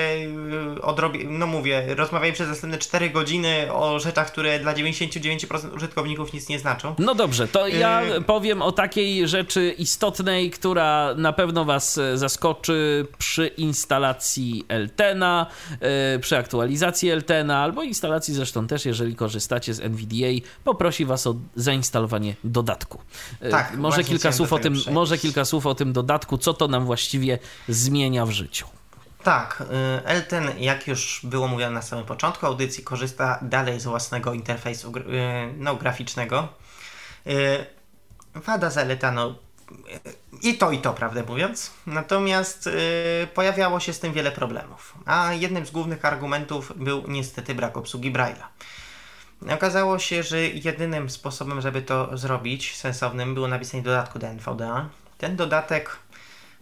y, 0.77 0.81
odrobili, 0.81 1.27
no 1.27 1.47
mówię, 1.47 1.95
rozmawiali 1.95 2.33
przez 2.33 2.47
następne 2.47 2.77
4 2.77 3.09
godziny 3.09 3.73
o 3.73 3.99
rzeczach, 3.99 4.31
które 4.31 4.59
dla 4.59 4.73
99% 4.73 5.75
użytkowników 5.75 6.33
nic 6.33 6.49
nie 6.49 6.59
znaczą. 6.59 6.95
No 6.99 7.15
dobrze, 7.15 7.47
to 7.47 7.67
ja 7.67 8.03
y 8.03 8.21
powiem 8.21 8.61
o 8.61 8.71
takiej 8.71 9.27
rzeczy 9.27 9.75
istotnej, 9.77 10.51
która 10.51 11.13
na 11.17 11.33
pewno 11.33 11.65
Was 11.65 11.97
e, 11.97 12.17
zaskoczy 12.17 13.07
przy 13.17 13.47
instalacji 13.47 14.65
Eltena, 14.67 15.45
przy 16.21 16.37
aktualizacji 16.37 17.09
Eltena, 17.09 17.63
albo 17.63 17.83
instalacji 17.83 18.33
zresztą 18.33 18.67
też, 18.67 18.85
jeżeli 18.85 19.15
korzystacie 19.15 19.73
z 19.73 19.79
NVDA, 19.79 20.47
poprosi 20.63 21.05
Was 21.05 21.27
o 21.27 21.35
zainstalowanie 21.55 22.35
dodatku. 22.43 23.01
Tak, 23.51 23.75
może 23.77 24.03
kilka 24.03 24.31
słów 24.31 24.53
o 24.53 24.59
tym, 24.59 24.75
może 24.91 25.17
kilka 25.17 25.45
słów 25.45 25.65
o 25.65 25.75
tym 25.75 25.93
dodatku, 25.93 26.37
co 26.37 26.53
to 26.53 26.67
nam 26.67 26.85
właściwie 26.85 27.36
zmienia 27.67 28.25
w 28.25 28.31
życiu. 28.31 28.67
Tak, 29.23 29.63
y, 30.01 30.05
Elten, 30.05 30.51
jak 30.57 30.87
już 30.87 31.19
było 31.23 31.47
mówione 31.47 31.71
na 31.71 31.81
samym 31.81 32.05
początku 32.05 32.45
audycji, 32.45 32.83
korzysta 32.83 33.39
dalej 33.41 33.79
z 33.79 33.83
własnego 33.83 34.33
interfejsu 34.33 34.97
y, 34.97 35.01
no, 35.57 35.75
graficznego. 35.75 36.47
Y, 37.27 37.65
wada, 38.35 38.69
zaleta, 38.69 39.11
no 39.11 39.35
i 40.41 40.57
to, 40.57 40.71
i 40.71 40.77
to, 40.77 40.93
prawdę 40.93 41.23
mówiąc. 41.23 41.71
Natomiast 41.87 42.69
pojawiało 43.33 43.79
się 43.79 43.93
z 43.93 43.99
tym 43.99 44.13
wiele 44.13 44.31
problemów. 44.31 44.95
A 45.05 45.33
jednym 45.33 45.65
z 45.65 45.71
głównych 45.71 46.05
argumentów 46.05 46.73
był 46.75 47.03
niestety 47.07 47.55
brak 47.55 47.77
obsługi 47.77 48.11
Braille'a. 48.11 48.45
Okazało 49.53 49.99
się, 49.99 50.23
że 50.23 50.41
jedynym 50.47 51.09
sposobem, 51.09 51.61
żeby 51.61 51.81
to 51.81 52.17
zrobić 52.17 52.75
sensownym 52.75 53.33
było 53.33 53.47
napisanie 53.47 53.83
dodatku 53.83 54.19
do 54.19 54.27
NVDA. 54.27 54.89
Ten 55.17 55.35
dodatek 55.35 55.97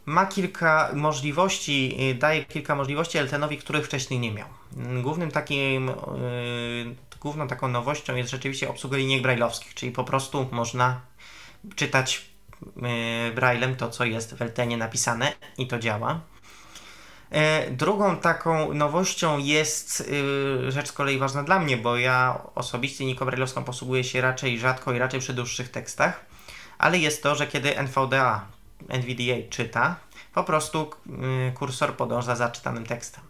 ma 0.06 0.26
kilka 0.26 0.90
możliwości, 0.94 1.98
y, 2.12 2.16
daje 2.16 2.46
kilka 2.46 2.76
możliwości 2.76 3.18
Eltenowi, 3.18 3.58
których 3.58 3.86
wcześniej 3.86 4.20
nie 4.20 4.32
miał. 4.32 4.48
Głównym 5.02 5.32
takim, 5.32 5.88
yy, 5.88 6.96
główną 7.22 7.48
taką 7.48 7.68
nowością 7.68 8.16
jest 8.16 8.32
rzeczywiście 8.32 8.70
obsługa 8.70 8.98
linijek 8.98 9.22
brajlowskich, 9.22 9.74
czyli 9.74 9.92
po 9.92 10.04
prostu 10.04 10.48
można 10.52 11.02
czytać 11.76 12.26
yy, 12.76 13.32
braillem 13.36 13.76
to, 13.76 13.90
co 13.90 14.06
jest 14.06 14.36
w 14.36 14.42
Eltenie 14.42 14.78
napisane 14.78 15.34
i 15.58 15.68
to 15.68 15.80
działa. 15.80 16.20
Drugą 17.72 18.18
taką 18.18 18.74
nowością 18.74 19.38
jest 19.38 20.12
rzecz 20.68 20.88
z 20.88 20.92
kolei 20.92 21.18
ważna 21.18 21.44
dla 21.44 21.60
mnie, 21.60 21.78
bo 21.78 21.98
ja 21.98 22.42
osobiście 22.56 23.04
linijką 23.04 23.26
brajlowską 23.26 23.64
posługuję 23.64 24.04
się 24.04 24.22
raczej 24.22 24.60
rzadko 24.60 24.94
i 24.94 25.00
raczej 25.00 25.20
przy 25.20 25.34
dłuższych 25.34 25.70
tekstach, 25.70 26.26
ale 26.78 26.98
jest 26.98 27.24
to, 27.24 27.36
że 27.36 27.48
kiedy 27.48 27.78
NVDA 27.78 28.55
NVDA 28.90 29.50
czyta, 29.50 29.96
po 30.34 30.44
prostu 30.44 30.92
y, 31.50 31.54
kursor 31.54 31.96
podąża 31.96 32.36
za 32.36 32.50
czytanym 32.50 32.86
tekstem. 32.86 33.24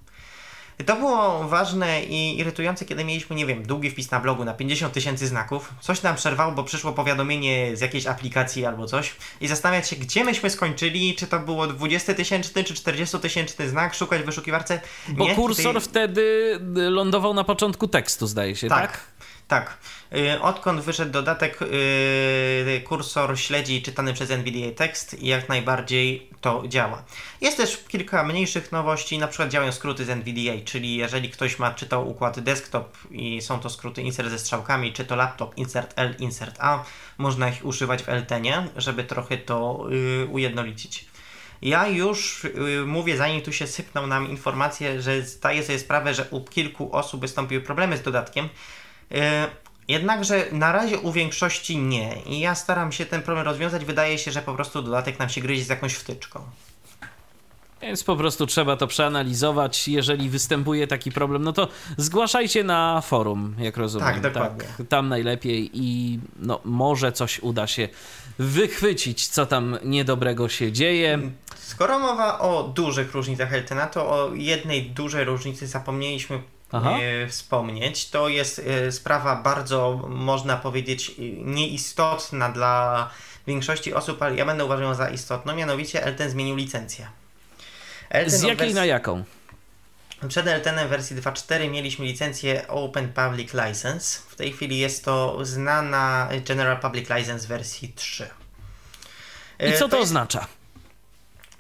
To 0.86 0.96
było 0.96 1.48
ważne 1.48 2.04
i 2.04 2.40
irytujące, 2.40 2.86
kiedy 2.86 3.06
mieliśmy, 3.06 3.36
nie 3.36 3.46
wiem, 3.46 3.64
długi 3.64 3.90
wpis 3.90 4.12
na 4.12 4.20
blogu 4.20 4.46
na 4.46 4.54
50 4.54 4.94
tysięcy 4.94 5.28
znaków. 5.28 5.74
Coś 5.82 6.02
nam 6.02 6.16
przerwało, 6.16 6.52
bo 6.52 6.64
przyszło 6.64 6.94
powiadomienie 6.94 7.78
z 7.78 7.82
jakiejś 7.82 8.08
aplikacji 8.08 8.66
albo 8.66 8.86
coś 8.86 9.16
i 9.42 9.48
zastanawiać 9.48 9.90
się, 9.90 9.96
gdzie 9.96 10.24
myśmy 10.24 10.50
skończyli, 10.50 11.16
czy 11.16 11.28
to 11.28 11.40
było 11.40 11.68
20 11.68 12.14
tysięczny 12.14 12.64
czy 12.64 12.74
40 12.74 13.20
tysięczny 13.20 13.70
znak, 13.70 13.94
szukać 13.94 14.22
w 14.22 14.26
wyszukiwarce. 14.26 14.82
Nie, 15.10 15.16
bo 15.16 15.28
kursor 15.36 15.74
tutaj... 15.74 15.82
wtedy 15.82 16.58
lądował 16.74 17.34
na 17.34 17.44
początku 17.44 17.88
tekstu, 17.88 18.28
zdaje 18.28 18.56
się, 18.56 18.68
tak? 18.68 18.82
Tak. 18.82 19.00
Tak. 19.48 19.78
Y, 20.16 20.42
odkąd 20.42 20.82
wyszedł 20.82 21.12
dodatek, 21.12 21.60
yy, 21.62 22.82
kursor 22.82 23.40
śledzi 23.40 23.82
czytany 23.82 24.14
przez 24.14 24.32
NVDA 24.32 24.72
tekst 24.76 25.22
i 25.22 25.28
jak 25.28 25.50
najbardziej 25.50 26.30
to 26.42 26.64
działa. 26.68 27.04
Jest 27.42 27.58
też 27.58 27.84
kilka 27.88 28.24
mniejszych 28.24 28.72
nowości, 28.72 29.18
na 29.18 29.28
przykład 29.28 29.50
działają 29.50 29.72
skróty 29.72 30.06
z 30.06 30.10
NVDA, 30.10 30.66
czyli 30.66 30.96
jeżeli 30.96 31.30
ktoś 31.30 31.60
ma 31.60 31.72
czytał 31.72 32.10
układ 32.10 32.40
desktop 32.40 32.98
i 33.12 33.42
są 33.42 33.60
to 33.60 33.70
skróty 33.70 34.02
insert 34.02 34.30
ze 34.30 34.40
strzałkami, 34.40 34.94
czy 34.94 35.06
to 35.06 35.16
laptop 35.16 35.58
insert 35.58 35.94
L, 35.96 36.16
insert 36.20 36.56
A, 36.60 36.84
można 37.18 37.50
ich 37.50 37.66
używać 37.66 38.04
w 38.04 38.10
LTNie, 38.10 38.68
żeby 38.76 39.04
trochę 39.04 39.38
to 39.38 39.86
yy, 39.90 40.28
ujednolicić. 40.32 41.06
Ja 41.62 41.88
już 41.88 42.48
mówię, 42.86 43.18
zanim 43.18 43.42
tu 43.42 43.54
się 43.54 43.68
sypną 43.68 44.08
nam 44.08 44.30
informacje, 44.30 45.02
że 45.02 45.22
zdaję 45.22 45.64
sobie 45.64 45.80
sprawę, 45.80 46.14
że 46.14 46.28
u 46.32 46.42
kilku 46.42 46.96
osób 46.96 47.22
wystąpiły 47.22 47.62
problemy 47.62 47.98
z 47.98 48.02
dodatkiem, 48.02 48.50
jednakże 49.88 50.46
na 50.52 50.72
razie 50.72 51.00
u 51.00 51.12
większości 51.12 51.78
nie. 51.78 52.22
I 52.26 52.40
ja 52.40 52.56
staram 52.56 52.92
się 52.92 53.06
ten 53.06 53.22
problem 53.22 53.46
rozwiązać. 53.46 53.86
Wydaje 53.86 54.18
się, 54.18 54.32
że 54.32 54.42
po 54.42 54.54
prostu 54.54 54.82
dodatek 54.82 55.20
nam 55.20 55.30
się 55.30 55.42
gryzie 55.42 55.64
z 55.64 55.70
jakąś 55.70 55.94
wtyczką. 55.94 56.40
Więc 57.82 58.04
po 58.04 58.16
prostu 58.16 58.48
trzeba 58.48 58.78
to 58.78 58.88
przeanalizować. 58.88 59.88
Jeżeli 59.88 60.30
występuje 60.30 60.88
taki 60.88 61.12
problem, 61.12 61.44
no 61.44 61.54
to 61.54 61.68
zgłaszajcie 61.98 62.64
na 62.64 63.02
forum, 63.02 63.56
jak 63.60 63.78
rozumiem. 63.78 64.08
Tak, 64.08 64.22
dokładnie. 64.22 64.68
Tak, 64.78 64.88
tam 64.88 65.10
najlepiej 65.10 65.70
i 65.74 66.20
no, 66.40 66.60
może 66.64 67.12
coś 67.12 67.40
uda 67.40 67.68
się 67.68 67.90
wychwycić, 68.40 69.28
co 69.28 69.46
tam 69.46 69.78
niedobrego 69.84 70.50
się 70.50 70.72
dzieje. 70.72 71.20
Skoro 71.56 72.00
mowa 72.00 72.40
o 72.40 72.64
dużych 72.64 73.14
różnicach 73.14 73.54
Eltena, 73.54 73.88
to 73.88 74.10
o 74.10 74.34
jednej 74.34 74.90
dużej 74.90 75.26
różnicy 75.26 75.68
zapomnieliśmy 75.68 76.42
Aha. 76.76 76.98
wspomnieć. 77.30 78.10
To 78.10 78.30
jest 78.30 78.60
e, 78.60 78.92
sprawa 78.92 79.36
bardzo, 79.36 80.08
można 80.10 80.58
powiedzieć, 80.58 81.12
nieistotna 81.38 82.50
dla 82.50 83.10
większości 83.48 83.94
osób, 83.94 84.22
ale 84.22 84.36
ja 84.36 84.46
będę 84.46 84.66
uważał 84.66 84.84
ją 84.86 84.94
za 84.94 85.10
istotną, 85.10 85.56
mianowicie 85.56 86.04
Elten 86.04 86.30
zmienił 86.30 86.56
licencję. 86.56 87.08
Elten 88.10 88.40
Z 88.40 88.42
jakiej 88.42 88.58
wersji... 88.58 88.76
na 88.76 88.86
jaką? 88.86 89.24
Przed 90.28 90.48
Eltenem 90.48 90.90
wersji 90.90 91.16
2.4 91.16 91.70
mieliśmy 91.70 92.06
licencję 92.06 92.68
Open 92.68 93.14
Public 93.14 93.54
License. 93.54 94.20
W 94.30 94.36
tej 94.36 94.54
chwili 94.54 94.78
jest 94.78 95.06
to 95.06 95.46
znana 95.46 96.30
General 96.48 96.80
Public 96.80 97.10
License 97.10 97.48
wersji 97.48 97.94
3. 97.96 98.30
I 99.60 99.64
co 99.64 99.66
e, 99.66 99.72
to, 99.72 99.90
to 99.90 99.98
jest... 99.98 100.10
oznacza? 100.10 100.48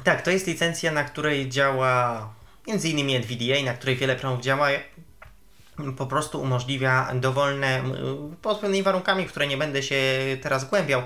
Tak, 0.03 0.21
to 0.21 0.31
jest 0.31 0.47
licencja, 0.47 0.91
na 0.91 1.03
której 1.03 1.49
działa 1.49 2.29
innymi 2.83 3.15
NVDA, 3.15 3.63
na 3.65 3.73
której 3.73 3.95
wiele 3.95 4.15
programów 4.15 4.43
działa 4.43 4.67
po 5.97 6.05
prostu 6.05 6.41
umożliwia 6.41 7.11
dowolne, 7.15 7.83
pod 8.41 8.59
pewnymi 8.59 8.83
warunkami, 8.83 9.25
które 9.25 9.47
nie 9.47 9.57
będę 9.57 9.83
się 9.83 9.97
teraz 10.41 10.69
głębiał, 10.69 11.01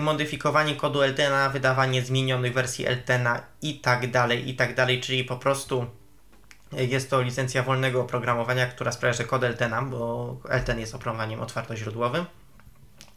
modyfikowanie 0.00 0.76
kodu 0.76 1.02
LTNA, 1.02 1.48
wydawanie 1.48 2.02
zmienionych 2.02 2.52
wersji 2.52 2.86
LTNA 2.86 3.42
i 3.62 3.80
tak 3.80 4.10
dalej, 4.10 4.48
i 4.48 4.56
tak 4.56 4.74
dalej, 4.74 5.00
czyli 5.00 5.24
po 5.24 5.36
prostu 5.36 5.86
jest 6.72 7.10
to 7.10 7.22
licencja 7.22 7.62
wolnego 7.62 8.00
oprogramowania, 8.00 8.66
która 8.66 8.92
sprawia, 8.92 9.12
że 9.12 9.24
kod 9.24 9.44
LTNA, 9.44 9.82
bo 9.82 10.36
LTN 10.48 10.80
jest 10.80 10.94
oprogramowaniem 10.94 11.40
otwartoźródłowym, 11.40 12.24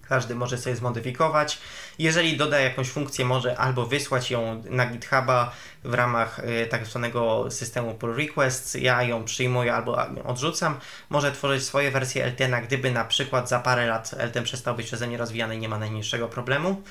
każdy 0.09 0.35
może 0.35 0.57
sobie 0.57 0.75
zmodyfikować. 0.75 1.59
Jeżeli 1.99 2.37
doda 2.37 2.59
jakąś 2.59 2.89
funkcję, 2.89 3.25
może 3.25 3.57
albo 3.57 3.85
wysłać 3.85 4.31
ją 4.31 4.63
na 4.69 4.85
GitHuba 4.85 5.51
w 5.83 5.93
ramach 5.93 6.39
y, 6.39 6.67
tak 6.69 6.85
zwanego 6.85 7.51
systemu 7.51 7.93
pull 7.93 8.15
requests. 8.15 8.75
Ja 8.75 9.03
ją 9.03 9.25
przyjmuję 9.25 9.75
albo 9.75 9.97
odrzucam. 10.25 10.79
Może 11.09 11.31
tworzyć 11.31 11.63
swoje 11.63 11.91
wersje 11.91 12.25
LTN, 12.25 12.55
gdyby 12.63 12.91
na 12.91 13.05
przykład 13.05 13.49
za 13.49 13.59
parę 13.59 13.87
lat 13.87 14.15
LTN 14.17 14.43
przestał 14.43 14.75
być 14.75 14.87
przeze 14.87 15.07
mnie 15.07 15.17
rozwijany, 15.17 15.57
nie 15.57 15.69
ma 15.69 15.77
najmniejszego 15.77 16.27
problemu 16.27 16.83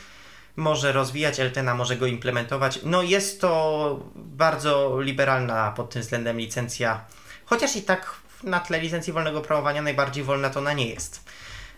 może 0.57 0.93
rozwijać 0.93 1.41
LTN, 1.41 1.75
może 1.75 1.97
go 1.97 2.07
implementować. 2.07 2.81
No 2.83 3.03
jest 3.03 3.41
to 3.41 4.01
bardzo 4.15 5.01
liberalna 5.01 5.73
pod 5.77 5.91
tym 5.91 6.03
względem 6.03 6.39
licencja, 6.39 7.05
chociaż 7.45 7.77
i 7.77 7.83
tak 7.83 8.15
na 8.43 8.61
tle 8.61 8.81
licencji 8.81 9.13
wolnego 9.13 9.41
programowania 9.41 9.83
najbardziej 9.83 10.25
wolna 10.25 10.51
to 10.51 10.61
ona 10.61 10.73
nie 10.73 10.89
jest. 10.89 11.28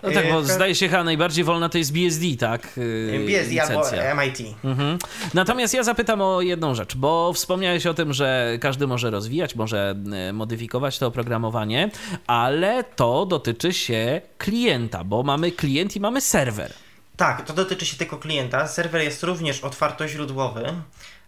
No 0.02 0.10
tak, 0.10 0.31
bo 0.31 0.44
zdaje 0.44 0.74
się 0.74 0.89
chyba 0.89 1.05
najbardziej 1.05 1.44
wolna 1.44 1.68
to 1.68 1.78
jest 1.78 1.93
BSD, 1.93 2.27
tak? 2.39 2.77
Yy, 2.77 3.24
BSD 3.27 3.51
licencja. 3.51 4.10
albo 4.10 4.22
MIT. 4.22 4.39
Mhm. 4.64 4.98
Natomiast 5.35 5.74
ja 5.74 5.82
zapytam 5.82 6.20
o 6.20 6.40
jedną 6.40 6.74
rzecz, 6.74 6.97
bo 6.97 7.32
wspomniałeś 7.32 7.86
o 7.86 7.94
tym, 7.94 8.12
że 8.12 8.59
każdy 8.60 8.86
może 8.86 9.10
rozwijać, 9.10 9.55
może 9.55 9.94
y, 10.28 10.32
modyfikować 10.32 10.98
to 10.98 11.06
oprogramowanie, 11.06 11.90
ale 12.27 12.85
to 12.85 13.27
dotyczy 13.27 13.72
się 13.72 14.20
klienta, 14.39 15.05
bo 15.05 15.22
mamy 15.22 15.52
klient 15.52 15.97
i 15.97 16.01
mamy 16.01 16.20
serwer. 16.20 16.72
Tak, 17.16 17.44
to 17.47 17.52
dotyczy 17.52 17.86
się 17.86 17.97
tylko 17.97 18.16
klienta. 18.16 18.68
Serwer 18.68 19.02
jest 19.02 19.22
również 19.22 19.60
otwartoźródłowy. 19.60 20.74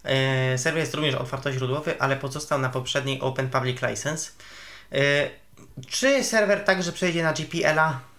E, 0.04 0.58
serwer 0.58 0.80
jest 0.80 0.94
również 0.94 1.14
otwartoźródłowy, 1.14 2.00
ale 2.00 2.16
pozostał 2.16 2.58
na 2.58 2.68
poprzedniej 2.68 3.20
Open 3.20 3.50
Public 3.50 3.82
License. 3.82 4.30
E, 4.92 5.30
czy 5.88 6.24
serwer 6.24 6.64
także 6.64 6.92
przejdzie 6.92 7.22
na 7.22 7.32
GPL-a? 7.32 8.11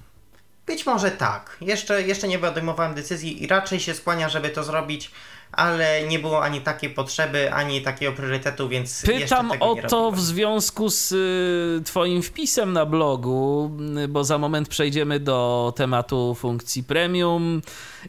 Być 0.65 0.85
może 0.85 1.11
tak. 1.11 1.57
Jeszcze, 1.61 2.01
jeszcze 2.01 2.27
nie 2.27 2.39
podejmowałem 2.39 2.93
decyzji 2.93 3.43
i 3.43 3.47
raczej 3.47 3.79
się 3.79 3.93
skłania, 3.93 4.29
żeby 4.29 4.49
to 4.49 4.63
zrobić 4.63 5.11
ale 5.53 6.07
nie 6.07 6.19
było 6.19 6.43
ani 6.43 6.61
takiej 6.61 6.89
potrzeby, 6.89 7.53
ani 7.53 7.81
takiego 7.81 8.11
priorytetu, 8.11 8.69
więc. 8.69 9.03
Pytam 9.05 9.51
o 9.59 9.75
to 9.89 10.11
w 10.11 10.19
związku 10.19 10.89
z 10.89 11.11
y, 11.11 11.83
Twoim 11.83 12.21
wpisem 12.21 12.73
na 12.73 12.85
blogu, 12.85 13.71
y, 14.03 14.07
bo 14.07 14.23
za 14.23 14.37
moment 14.37 14.67
przejdziemy 14.67 15.19
do 15.19 15.73
tematu 15.75 16.35
funkcji 16.35 16.83
premium 16.83 17.61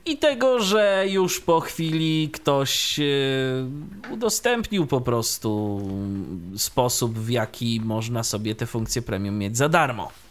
i 0.06 0.18
tego, 0.18 0.60
że 0.60 1.04
już 1.08 1.40
po 1.40 1.60
chwili 1.60 2.30
ktoś 2.32 2.98
y, 2.98 3.64
udostępnił 4.10 4.86
po 4.86 5.00
prostu 5.00 5.80
sposób, 6.56 7.18
w 7.18 7.30
jaki 7.30 7.80
można 7.84 8.22
sobie 8.22 8.54
te 8.54 8.66
funkcje 8.66 9.02
premium 9.02 9.38
mieć 9.38 9.56
za 9.56 9.68
darmo. 9.68 10.23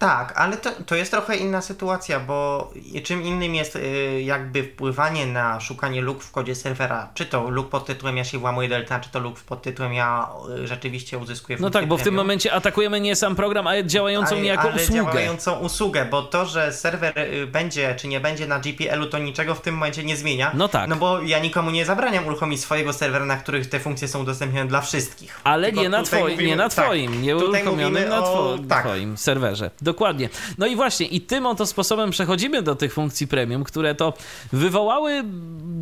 Tak, 0.00 0.32
ale 0.36 0.56
to, 0.56 0.70
to 0.86 0.94
jest 0.94 1.10
trochę 1.10 1.36
inna 1.36 1.60
sytuacja, 1.60 2.20
bo 2.20 2.70
czym 3.04 3.22
innym 3.22 3.54
jest 3.54 3.76
y, 3.76 4.22
jakby 4.22 4.62
wpływanie 4.62 5.26
na 5.26 5.60
szukanie 5.60 6.00
luk 6.00 6.22
w 6.22 6.30
kodzie 6.30 6.54
serwera, 6.54 7.08
czy 7.14 7.26
to 7.26 7.50
luk 7.50 7.68
pod 7.68 7.86
tytułem 7.86 8.16
ja 8.16 8.24
się 8.24 8.38
włamuję 8.38 8.68
do 8.68 8.78
LTA, 8.78 9.00
czy 9.00 9.10
to 9.10 9.20
luk 9.20 9.40
pod 9.40 9.62
tytułem 9.62 9.92
ja 9.92 10.28
y, 10.58 10.66
rzeczywiście 10.66 11.18
uzyskuję 11.18 11.58
No 11.60 11.70
tak, 11.70 11.86
bo 11.88 11.98
w 11.98 12.02
tym 12.02 12.14
momencie 12.14 12.52
atakujemy 12.52 13.00
nie 13.00 13.16
sam 13.16 13.36
program, 13.36 13.66
a 13.66 13.82
działającą 13.82 14.34
ale, 14.34 14.42
niejako 14.42 14.68
ale 14.68 14.82
usługę. 14.82 14.94
działającą 14.94 15.58
usługę, 15.58 16.04
bo 16.10 16.22
to, 16.22 16.46
że 16.46 16.72
serwer 16.72 17.18
y, 17.18 17.46
będzie 17.46 17.94
czy 17.94 18.08
nie 18.08 18.20
będzie 18.20 18.46
na 18.46 18.60
GPL-u, 18.60 19.06
to 19.06 19.18
niczego 19.18 19.54
w 19.54 19.60
tym 19.60 19.74
momencie 19.74 20.04
nie 20.04 20.16
zmienia. 20.16 20.50
No 20.54 20.68
tak. 20.68 20.88
No 20.88 20.96
bo 20.96 21.20
ja 21.22 21.38
nikomu 21.38 21.70
nie 21.70 21.84
zabraniam 21.84 22.26
uruchomić 22.26 22.60
swojego 22.60 22.92
serwera, 22.92 23.24
na 23.24 23.36
których 23.36 23.68
te 23.68 23.80
funkcje 23.80 24.08
są 24.08 24.22
udostępnione 24.22 24.68
dla 24.68 24.80
wszystkich. 24.80 25.40
Ale 25.44 25.66
Tylko 25.66 25.82
nie 25.82 25.88
na, 25.88 26.02
twoi, 26.02 26.22
mówimy, 26.22 26.42
nie 26.42 26.56
na 26.56 26.68
twoim, 26.68 27.12
tak, 27.12 27.20
nie 27.22 27.36
uruchomionym 27.36 28.08
na 28.08 28.22
two, 28.22 28.58
tak. 28.68 28.84
twoim 28.84 29.16
serwerze. 29.16 29.70
Dokładnie. 29.90 30.28
No 30.58 30.66
i 30.66 30.76
właśnie, 30.76 31.06
i 31.06 31.20
tym 31.20 31.46
oto 31.46 31.66
sposobem 31.66 32.10
przechodzimy 32.10 32.62
do 32.62 32.74
tych 32.74 32.92
funkcji 32.92 33.28
premium, 33.28 33.64
które 33.64 33.94
to 33.94 34.14
wywołały 34.52 35.22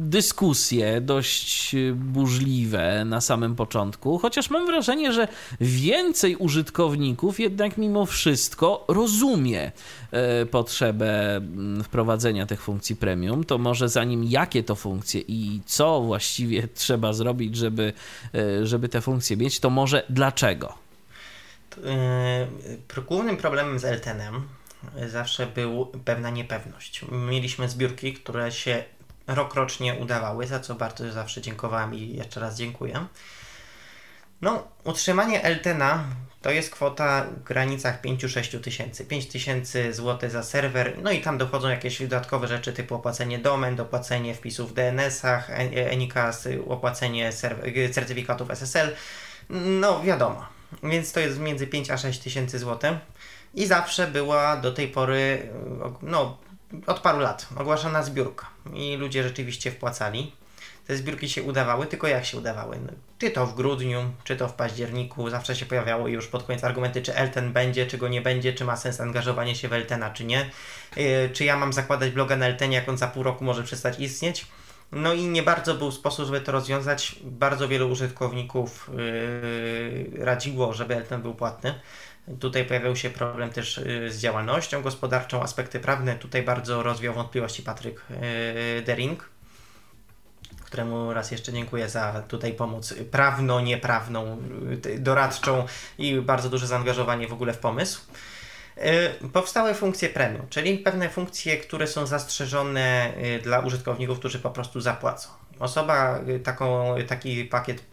dyskusje 0.08 1.00
dość 1.00 1.76
burzliwe 1.94 3.04
na 3.04 3.20
samym 3.20 3.56
początku, 3.56 4.18
chociaż 4.18 4.50
mam 4.50 4.66
wrażenie, 4.66 5.12
że 5.12 5.28
więcej 5.60 6.36
użytkowników 6.36 7.40
jednak 7.40 7.78
mimo 7.78 8.06
wszystko 8.06 8.84
rozumie 8.88 9.72
e, 10.10 10.46
potrzebę 10.46 11.36
mm, 11.36 11.84
wprowadzenia 11.84 12.46
tych 12.46 12.62
funkcji 12.62 12.96
premium. 12.96 13.44
To 13.44 13.58
może 13.58 13.88
zanim 13.88 14.24
jakie 14.24 14.62
to 14.62 14.74
funkcje 14.74 15.20
i 15.20 15.60
co 15.66 16.00
właściwie 16.00 16.68
trzeba 16.68 17.12
zrobić, 17.12 17.56
żeby, 17.56 17.92
e, 18.34 18.66
żeby 18.66 18.88
te 18.88 19.00
funkcje 19.00 19.36
mieć, 19.36 19.60
to 19.60 19.70
może 19.70 20.02
dlaczego? 20.08 20.87
Yy, 21.76 23.02
głównym 23.02 23.36
problemem 23.36 23.78
z 23.78 23.84
LTN-em 23.84 24.48
zawsze 25.08 25.46
był 25.46 25.86
pewna 26.04 26.30
niepewność. 26.30 27.04
Mieliśmy 27.12 27.68
zbiórki, 27.68 28.14
które 28.14 28.52
się 28.52 28.84
rokrocznie 29.26 29.94
udawały, 29.94 30.46
za 30.46 30.60
co 30.60 30.74
bardzo 30.74 31.12
zawsze 31.12 31.42
dziękowałem 31.42 31.94
i 31.94 32.16
jeszcze 32.16 32.40
raz 32.40 32.56
dziękuję. 32.56 33.06
No, 34.42 34.68
utrzymanie 34.84 35.42
LTNA 35.42 36.04
to 36.42 36.50
jest 36.50 36.70
kwota 36.70 37.24
w 37.24 37.42
granicach 37.42 38.02
5-6 38.02 38.60
tysięcy. 38.60 39.04
5 39.04 39.26
tysięcy 39.26 39.92
złotych 39.92 40.30
za 40.30 40.42
serwer, 40.42 40.96
no 41.02 41.10
i 41.10 41.20
tam 41.20 41.38
dochodzą 41.38 41.68
jakieś 41.68 42.00
dodatkowe 42.00 42.48
rzeczy 42.48 42.72
typu 42.72 42.94
opłacenie 42.94 43.38
domen, 43.38 43.76
dopłacenie 43.76 44.34
wpisów 44.34 44.70
w 44.70 44.74
DNS-ach, 44.74 45.50
Anycast, 45.92 46.48
opłacenie 46.68 47.32
certyfikatów 47.92 48.50
SSL. 48.50 48.96
No 49.50 50.02
wiadomo, 50.02 50.57
więc 50.82 51.12
to 51.12 51.20
jest 51.20 51.38
między 51.38 51.66
5 51.66 51.90
a 51.90 51.98
6 51.98 52.18
tysięcy 52.20 52.58
złotych 52.58 52.92
i 53.54 53.66
zawsze 53.66 54.06
była 54.06 54.56
do 54.56 54.72
tej 54.72 54.88
pory, 54.88 55.48
no 56.02 56.38
od 56.86 57.00
paru 57.00 57.18
lat, 57.18 57.46
ogłaszana 57.56 58.02
zbiórka 58.02 58.46
i 58.74 58.96
ludzie 58.96 59.22
rzeczywiście 59.22 59.70
wpłacali. 59.70 60.32
Te 60.86 60.96
zbiórki 60.96 61.28
się 61.28 61.42
udawały, 61.42 61.86
tylko 61.86 62.06
jak 62.06 62.24
się 62.24 62.38
udawały? 62.38 62.78
No, 62.86 62.92
czy 63.18 63.30
to 63.30 63.46
w 63.46 63.54
grudniu, 63.54 64.12
czy 64.24 64.36
to 64.36 64.48
w 64.48 64.52
październiku, 64.52 65.30
zawsze 65.30 65.56
się 65.56 65.66
pojawiało 65.66 66.08
już 66.08 66.26
pod 66.26 66.42
koniec 66.42 66.64
argumenty, 66.64 67.02
czy 67.02 67.14
Elten 67.14 67.52
będzie, 67.52 67.86
czy 67.86 67.98
go 67.98 68.08
nie 68.08 68.20
będzie, 68.20 68.52
czy 68.52 68.64
ma 68.64 68.76
sens 68.76 69.00
angażowanie 69.00 69.54
się 69.54 69.68
w 69.68 69.72
Eltena, 69.72 70.10
czy 70.10 70.24
nie. 70.24 70.50
Yy, 70.96 71.30
czy 71.32 71.44
ja 71.44 71.56
mam 71.56 71.72
zakładać 71.72 72.10
bloga 72.10 72.36
na 72.36 72.46
Eltenie, 72.46 72.76
jak 72.76 72.88
on 72.88 72.98
za 72.98 73.06
pół 73.06 73.22
roku 73.22 73.44
może 73.44 73.62
przestać 73.62 73.98
istnieć. 73.98 74.46
No 74.92 75.12
i 75.12 75.26
nie 75.26 75.42
bardzo 75.42 75.74
był 75.74 75.90
sposób, 75.90 76.26
żeby 76.26 76.40
to 76.40 76.52
rozwiązać. 76.52 77.16
Bardzo 77.24 77.68
wielu 77.68 77.90
użytkowników 77.90 78.90
yy, 80.14 80.24
radziło, 80.24 80.74
żeby 80.74 80.96
Elten 80.96 81.22
był 81.22 81.34
płatny. 81.34 81.74
Tutaj 82.40 82.64
pojawiał 82.64 82.96
się 82.96 83.10
problem 83.10 83.50
też 83.50 83.78
y, 83.78 84.12
z 84.12 84.18
działalnością 84.18 84.82
gospodarczą, 84.82 85.42
aspekty 85.42 85.80
prawne. 85.80 86.16
Tutaj 86.16 86.42
bardzo 86.42 86.82
rozwiał 86.82 87.14
wątpliwości 87.14 87.62
Patryk 87.62 88.04
y, 88.78 88.82
Dering, 88.82 89.30
któremu 90.64 91.12
raz 91.12 91.30
jeszcze 91.30 91.52
dziękuję 91.52 91.88
za 91.88 92.22
tutaj 92.28 92.52
pomoc 92.52 92.94
prawno-nieprawną, 93.10 94.38
y, 94.86 94.98
doradczą 94.98 95.66
i 95.98 96.20
bardzo 96.20 96.50
duże 96.50 96.66
zaangażowanie 96.66 97.28
w 97.28 97.32
ogóle 97.32 97.52
w 97.52 97.58
pomysł. 97.58 98.00
Powstały 99.32 99.74
funkcje 99.74 100.08
premium, 100.08 100.46
czyli 100.50 100.78
pewne 100.78 101.08
funkcje, 101.08 101.56
które 101.56 101.86
są 101.86 102.06
zastrzeżone 102.06 103.12
dla 103.42 103.58
użytkowników, 103.58 104.18
którzy 104.18 104.38
po 104.38 104.50
prostu 104.50 104.80
zapłacą. 104.80 105.28
Osoba 105.58 106.20
taką, 106.44 106.94
taki 107.08 107.44
pakiet 107.44 107.84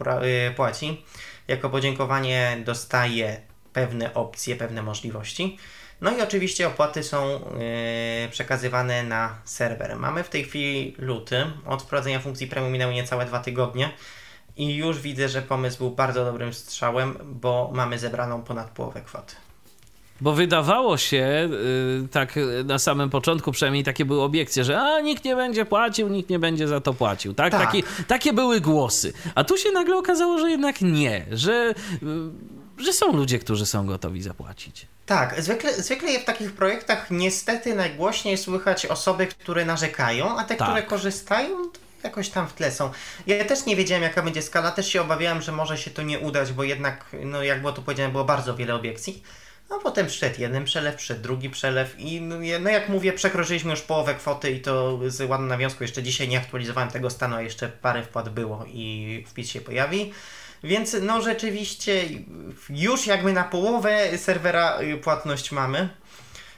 płaci, 0.56 1.06
jako 1.48 1.70
podziękowanie 1.70 2.58
dostaje 2.66 3.42
pewne 3.74 4.14
opcje, 4.14 4.56
pewne 4.56 4.82
możliwości. 4.82 5.58
No 6.02 6.18
i 6.18 6.22
oczywiście 6.22 6.68
opłaty 6.68 7.04
są 7.04 7.40
przekazywane 8.32 9.04
na 9.04 9.36
serwer. 9.46 9.96
Mamy 9.96 10.24
w 10.24 10.30
tej 10.30 10.44
chwili 10.44 10.96
luty. 10.98 11.46
Od 11.66 11.84
wprowadzenia 11.84 12.20
funkcji 12.20 12.48
premium 12.48 12.72
minęły 12.74 12.94
niecałe 12.94 13.26
dwa 13.26 13.40
tygodnie. 13.40 13.92
I 14.58 14.76
już 14.76 15.02
widzę, 15.02 15.30
że 15.30 15.42
pomysł 15.42 15.78
był 15.78 15.92
bardzo 15.92 16.26
dobrym 16.26 16.54
strzałem, 16.54 17.18
bo 17.24 17.72
mamy 17.74 18.00
zebraną 18.00 18.44
ponad 18.44 18.70
połowę 18.70 19.02
kwoty. 19.02 19.36
Bo 20.22 20.34
wydawało 20.34 20.98
się, 20.98 21.50
yy, 22.02 22.08
tak 22.08 22.34
na 22.66 22.80
samym 22.80 23.10
początku 23.10 23.52
przynajmniej 23.52 23.84
takie 23.84 24.06
były 24.06 24.22
obiekcje, 24.22 24.64
że 24.64 24.82
a 24.82 25.00
nikt 25.00 25.26
nie 25.26 25.36
będzie 25.36 25.66
płacił, 25.66 26.08
nikt 26.08 26.30
nie 26.30 26.40
będzie 26.40 26.68
za 26.68 26.82
to 26.82 26.94
płacił. 26.94 27.34
Tak? 27.34 27.52
tak. 27.52 27.62
Taki, 27.66 27.84
takie 28.08 28.34
były 28.34 28.62
głosy. 28.62 29.14
A 29.36 29.44
tu 29.44 29.58
się 29.58 29.72
nagle 29.72 29.98
okazało, 29.98 30.40
że 30.40 30.50
jednak 30.50 30.82
nie, 30.82 31.26
że. 31.32 31.74
Yy, 32.02 32.56
że 32.78 32.94
są 32.94 33.12
ludzie, 33.12 33.40
którzy 33.40 33.66
są 33.66 33.88
gotowi 33.88 34.22
zapłacić. 34.22 34.88
Tak, 35.06 35.42
zwykle, 35.42 35.74
zwykle 35.74 36.20
w 36.20 36.26
takich 36.26 36.54
projektach 36.54 37.12
niestety 37.12 37.76
najgłośniej 37.76 38.38
słychać 38.38 38.86
osoby, 38.86 39.28
które 39.28 39.66
narzekają, 39.66 40.38
a 40.38 40.44
te, 40.44 40.56
tak. 40.56 40.68
które 40.68 40.84
korzystają, 40.84 41.50
jakoś 42.04 42.30
tam 42.30 42.48
w 42.48 42.54
tle 42.54 42.72
są. 42.72 42.92
Ja 43.28 43.46
też 43.46 43.66
nie 43.66 43.76
wiedziałem, 43.76 44.04
jaka 44.04 44.22
będzie 44.22 44.42
skala, 44.42 44.72
też 44.72 44.88
się 44.88 45.02
obawiałem, 45.02 45.42
że 45.42 45.52
może 45.52 45.78
się 45.78 45.92
to 45.92 46.02
nie 46.02 46.20
udać, 46.20 46.52
bo 46.52 46.64
jednak, 46.64 47.06
no 47.24 47.44
jak 47.44 47.62
było 47.62 47.74
tu 47.74 47.82
powiedziane, 47.82 48.12
było 48.12 48.26
bardzo 48.26 48.56
wiele 48.56 48.76
obiekcji. 48.76 49.24
No 49.70 49.80
potem 49.80 50.08
przyszedł 50.08 50.42
jeden 50.42 50.66
przelew, 50.66 50.96
przyszedł 50.96 51.22
drugi 51.22 51.50
przelew 51.50 52.00
i 52.00 52.22
no, 52.22 52.36
no 52.60 52.70
jak 52.70 52.90
mówię, 52.90 53.14
przekroczyliśmy 53.14 53.72
już 53.72 53.82
połowę 53.82 54.16
kwoty 54.16 54.52
i 54.52 54.62
to 54.62 55.00
z 55.08 55.30
ładną 55.30 55.48
nawiązką. 55.48 55.84
Jeszcze 55.84 56.04
dzisiaj 56.04 56.28
nie 56.28 56.38
aktualizowałem 56.38 56.90
tego 56.90 57.10
stanu, 57.10 57.36
a 57.36 57.42
jeszcze 57.42 57.70
parę 57.70 58.04
wpłat 58.04 58.30
było 58.30 58.66
i 58.68 59.24
wpis 59.28 59.50
się 59.50 59.62
pojawi. 59.62 60.14
Więc 60.64 60.96
no 61.02 61.22
rzeczywiście 61.22 62.04
już 62.70 63.08
jakby 63.08 63.34
na 63.34 63.44
połowę 63.44 64.18
serwera 64.18 64.80
płatność 65.04 65.52
mamy. 65.52 65.90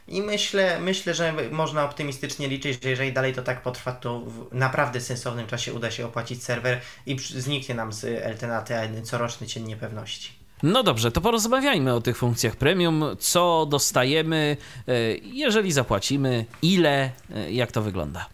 I 0.07 0.21
myślę, 0.21 0.79
myślę, 0.79 1.13
że 1.13 1.33
można 1.51 1.85
optymistycznie 1.85 2.47
liczyć, 2.47 2.83
że 2.83 2.89
jeżeli 2.89 3.13
dalej 3.13 3.33
to 3.33 3.43
tak 3.43 3.61
potrwa, 3.61 3.91
to 3.91 4.19
w 4.19 4.47
naprawdę 4.51 5.01
sensownym 5.01 5.47
czasie 5.47 5.73
uda 5.73 5.91
się 5.91 6.05
opłacić 6.05 6.43
serwer 6.43 6.81
i 7.05 7.19
zniknie 7.19 7.75
nam 7.75 7.93
z 7.93 8.03
LTNAT 8.25 8.69
coroczny 9.03 9.47
cień 9.47 9.63
niepewności. 9.63 10.36
No 10.63 10.83
dobrze, 10.83 11.11
to 11.11 11.21
porozmawiajmy 11.21 11.93
o 11.93 12.01
tych 12.01 12.17
funkcjach 12.17 12.55
premium. 12.55 13.05
Co 13.19 13.65
dostajemy, 13.65 14.57
y, 14.89 15.21
jeżeli 15.23 15.71
zapłacimy, 15.71 16.45
ile, 16.61 17.11
y, 17.47 17.51
jak 17.51 17.71
to 17.71 17.81
wygląda? 17.81 18.25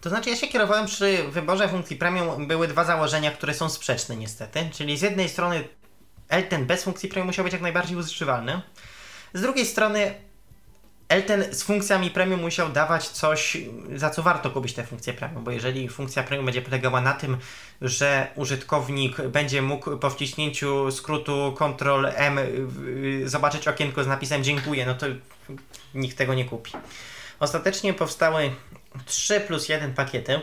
To 0.00 0.08
znaczy, 0.08 0.30
ja 0.30 0.36
się 0.36 0.48
kierowałem 0.48 0.86
przy 0.86 1.18
wyborze 1.30 1.68
funkcji 1.68 1.96
premium, 1.96 2.46
były 2.46 2.68
dwa 2.68 2.84
założenia, 2.84 3.30
które 3.30 3.54
są 3.54 3.68
sprzeczne 3.68 4.16
niestety. 4.16 4.68
Czyli 4.72 4.98
z 4.98 5.02
jednej 5.02 5.28
strony 5.28 5.64
Elten 6.28 6.66
bez 6.66 6.84
funkcji 6.84 7.08
premium 7.08 7.26
musiał 7.26 7.44
być 7.44 7.52
jak 7.52 7.62
najbardziej 7.62 7.96
używalny. 7.96 8.60
Z 9.34 9.40
drugiej 9.40 9.66
strony 9.66 10.14
Elten 11.10 11.54
z 11.54 11.62
funkcjami 11.62 12.10
premium 12.10 12.40
musiał 12.40 12.68
dawać 12.68 13.08
coś, 13.08 13.56
za 13.96 14.10
co 14.10 14.22
warto 14.22 14.50
kupić 14.50 14.72
tę 14.72 14.86
funkcję 14.86 15.12
premium, 15.12 15.44
bo 15.44 15.50
jeżeli 15.50 15.88
funkcja 15.88 16.22
premium 16.22 16.46
będzie 16.46 16.62
polegała 16.62 17.00
na 17.00 17.12
tym, 17.12 17.36
że 17.82 18.26
użytkownik 18.36 19.22
będzie 19.22 19.62
mógł 19.62 19.96
po 19.96 20.10
wciśnięciu 20.10 20.90
skrótu 20.90 21.54
Ctrl 21.58 22.06
M 22.14 22.38
zobaczyć 23.24 23.68
okienko 23.68 24.04
z 24.04 24.06
napisem 24.06 24.44
dziękuję, 24.44 24.86
no 24.86 24.94
to 24.94 25.06
nikt 25.94 26.18
tego 26.18 26.34
nie 26.34 26.44
kupi. 26.44 26.72
Ostatecznie 27.40 27.94
powstały 27.94 28.52
3 29.06 29.40
plus 29.40 29.68
1 29.68 29.94
pakiety. 29.94 30.40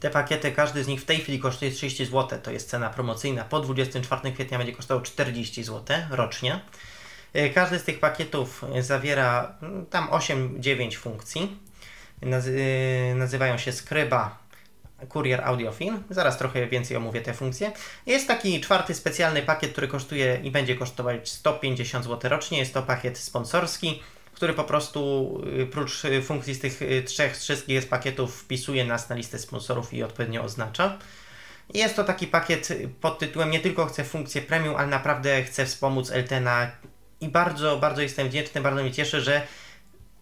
Te 0.00 0.10
pakiety, 0.10 0.52
każdy 0.52 0.84
z 0.84 0.86
nich 0.86 1.00
w 1.00 1.04
tej 1.04 1.18
chwili 1.18 1.38
kosztuje 1.38 1.70
30 1.70 2.04
zł, 2.06 2.38
to 2.42 2.50
jest 2.50 2.70
cena 2.70 2.90
promocyjna. 2.90 3.44
Po 3.44 3.60
24 3.60 4.32
kwietnia 4.32 4.58
będzie 4.58 4.72
kosztował 4.72 5.02
40 5.02 5.64
zł 5.64 5.96
rocznie. 6.10 6.60
E, 7.32 7.50
każdy 7.50 7.78
z 7.78 7.84
tych 7.84 8.00
pakietów 8.00 8.64
zawiera 8.80 9.54
mm, 9.62 9.86
tam 9.86 10.08
8-9 10.08 10.94
funkcji. 10.94 11.58
E, 12.22 13.14
nazywają 13.14 13.58
się 13.58 13.72
Skryba, 13.72 14.46
Courier 15.08 15.44
Audiofilm. 15.44 16.02
Zaraz 16.10 16.38
trochę 16.38 16.66
więcej 16.66 16.96
omówię 16.96 17.20
te 17.20 17.34
funkcje. 17.34 17.72
Jest 18.06 18.28
taki 18.28 18.60
czwarty 18.60 18.94
specjalny 18.94 19.42
pakiet, 19.42 19.72
który 19.72 19.88
kosztuje 19.88 20.40
i 20.42 20.50
będzie 20.50 20.76
kosztować 20.76 21.28
150 21.28 22.04
zł 22.04 22.30
rocznie. 22.30 22.58
Jest 22.58 22.74
to 22.74 22.82
pakiet 22.82 23.18
sponsorski, 23.18 24.02
który 24.32 24.52
po 24.52 24.64
prostu 24.64 25.30
y, 25.60 25.66
prócz 25.66 26.04
y, 26.04 26.22
funkcji 26.22 26.54
z 26.54 26.60
tych 26.60 26.82
y, 26.82 27.02
trzech 27.02 27.36
wszystkich 27.36 27.82
z 27.82 27.86
pakietów 27.86 28.36
wpisuje 28.36 28.84
nas 28.84 29.08
na 29.08 29.16
listę 29.16 29.38
sponsorów 29.38 29.94
i 29.94 30.02
odpowiednio 30.02 30.42
oznacza. 30.42 30.98
Jest 31.74 31.96
to 31.96 32.04
taki 32.04 32.26
pakiet 32.26 32.68
pod 33.00 33.18
tytułem 33.18 33.50
nie 33.50 33.60
tylko 33.60 33.86
chcę 33.86 34.04
funkcję 34.04 34.42
premium, 34.42 34.76
ale 34.76 34.86
naprawdę 34.86 35.42
chcę 35.42 35.66
wspomóc 35.66 36.10
Eltena 36.10 36.70
i 37.20 37.28
bardzo, 37.28 37.76
bardzo 37.76 38.02
jestem 38.02 38.28
wdzięczny, 38.28 38.60
bardzo 38.60 38.82
mnie 38.82 38.92
cieszy, 38.92 39.20
że 39.20 39.46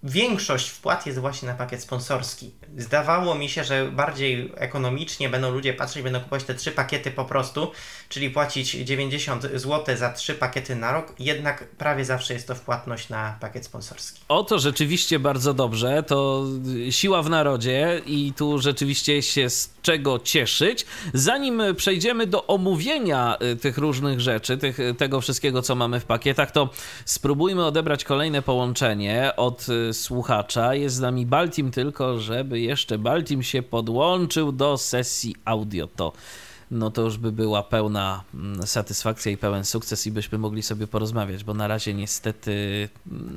większość 0.04 0.68
wpłat 0.68 1.06
jest 1.06 1.18
właśnie 1.18 1.48
na 1.48 1.54
pakiet 1.54 1.82
sponsorski. 1.82 2.50
Zdawało 2.78 3.34
mi 3.34 3.48
się, 3.48 3.64
że 3.64 3.90
bardziej 3.92 4.52
ekonomicznie 4.56 5.28
będą 5.28 5.50
ludzie 5.50 5.74
patrzeć, 5.74 6.02
będą 6.02 6.20
kupować 6.20 6.44
te 6.44 6.54
trzy 6.54 6.72
pakiety 6.72 7.10
po 7.10 7.24
prostu, 7.24 7.70
czyli 8.08 8.30
płacić 8.30 8.70
90 8.70 9.42
zł 9.42 9.96
za 9.96 10.12
trzy 10.12 10.34
pakiety 10.34 10.76
na 10.76 10.92
rok, 10.92 11.14
jednak 11.18 11.68
prawie 11.68 12.04
zawsze 12.04 12.34
jest 12.34 12.48
to 12.48 12.54
wpłatność 12.54 13.08
na 13.08 13.36
pakiet 13.40 13.64
sponsorski. 13.64 14.20
O 14.28 14.44
to 14.44 14.58
rzeczywiście 14.58 15.18
bardzo 15.18 15.54
dobrze, 15.54 16.02
to 16.02 16.44
siła 16.90 17.22
w 17.22 17.30
narodzie 17.30 18.02
i 18.06 18.32
tu 18.36 18.58
rzeczywiście 18.58 19.22
się 19.22 19.50
z 19.50 19.74
czego 19.82 20.18
cieszyć. 20.18 20.86
Zanim 21.14 21.62
przejdziemy 21.76 22.26
do 22.26 22.46
omówienia 22.46 23.36
y, 23.52 23.56
tych 23.56 23.78
różnych 23.78 24.20
rzeczy, 24.20 24.58
tych, 24.58 24.78
tego 24.98 25.20
wszystkiego, 25.20 25.62
co 25.62 25.74
mamy 25.74 26.00
w 26.00 26.04
pakietach, 26.04 26.50
to 26.50 26.68
spróbujmy 27.04 27.64
odebrać 27.64 28.04
kolejne 28.04 28.42
połączenie 28.42 29.32
od 29.36 29.68
y, 29.68 29.93
słuchacza. 29.94 30.74
Jest 30.74 30.96
z 30.96 31.00
nami 31.00 31.26
Baltim, 31.26 31.70
tylko 31.70 32.18
żeby 32.18 32.60
jeszcze 32.60 32.98
Baltim 32.98 33.42
się 33.42 33.62
podłączył 33.62 34.52
do 34.52 34.78
sesji 34.78 35.36
audio. 35.44 35.88
To 35.96 36.12
no 36.70 36.90
to 36.90 37.02
już 37.02 37.18
by 37.18 37.32
była 37.32 37.62
pełna 37.62 38.24
mm, 38.34 38.66
satysfakcja 38.66 39.32
i 39.32 39.36
pełen 39.36 39.64
sukces 39.64 40.06
i 40.06 40.10
byśmy 40.10 40.38
mogli 40.38 40.62
sobie 40.62 40.86
porozmawiać, 40.86 41.44
bo 41.44 41.54
na 41.54 41.68
razie 41.68 41.94
niestety 41.94 42.88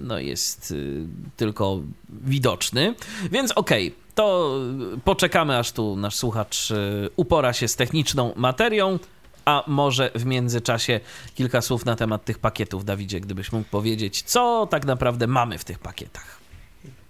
no 0.04 0.20
jest 0.20 0.72
y, 0.72 1.06
tylko 1.38 1.80
widoczny. 2.10 2.96
Więc 3.32 3.52
okej, 3.52 3.88
okay, 3.88 4.00
to 4.16 4.56
poczekamy 5.04 5.58
aż 5.58 5.72
tu 5.72 5.96
nasz 5.96 6.16
słuchacz 6.16 6.72
y, 6.72 7.10
upora 7.16 7.54
się 7.54 7.68
z 7.68 7.76
techniczną 7.76 8.34
materią. 8.36 9.00
A 9.46 9.64
może 9.68 10.12
w 10.16 10.26
międzyczasie 10.26 11.00
kilka 11.36 11.62
słów 11.62 11.86
na 11.86 11.96
temat 11.96 12.26
tych 12.26 12.40
pakietów, 12.40 12.86
Dawidzie, 12.86 13.20
gdybyś 13.20 13.52
mógł 13.52 13.70
powiedzieć, 13.70 14.22
co 14.22 14.68
tak 14.72 14.86
naprawdę 14.86 15.28
mamy 15.28 15.58
w 15.58 15.64
tych 15.64 15.80
pakietach. 15.80 16.37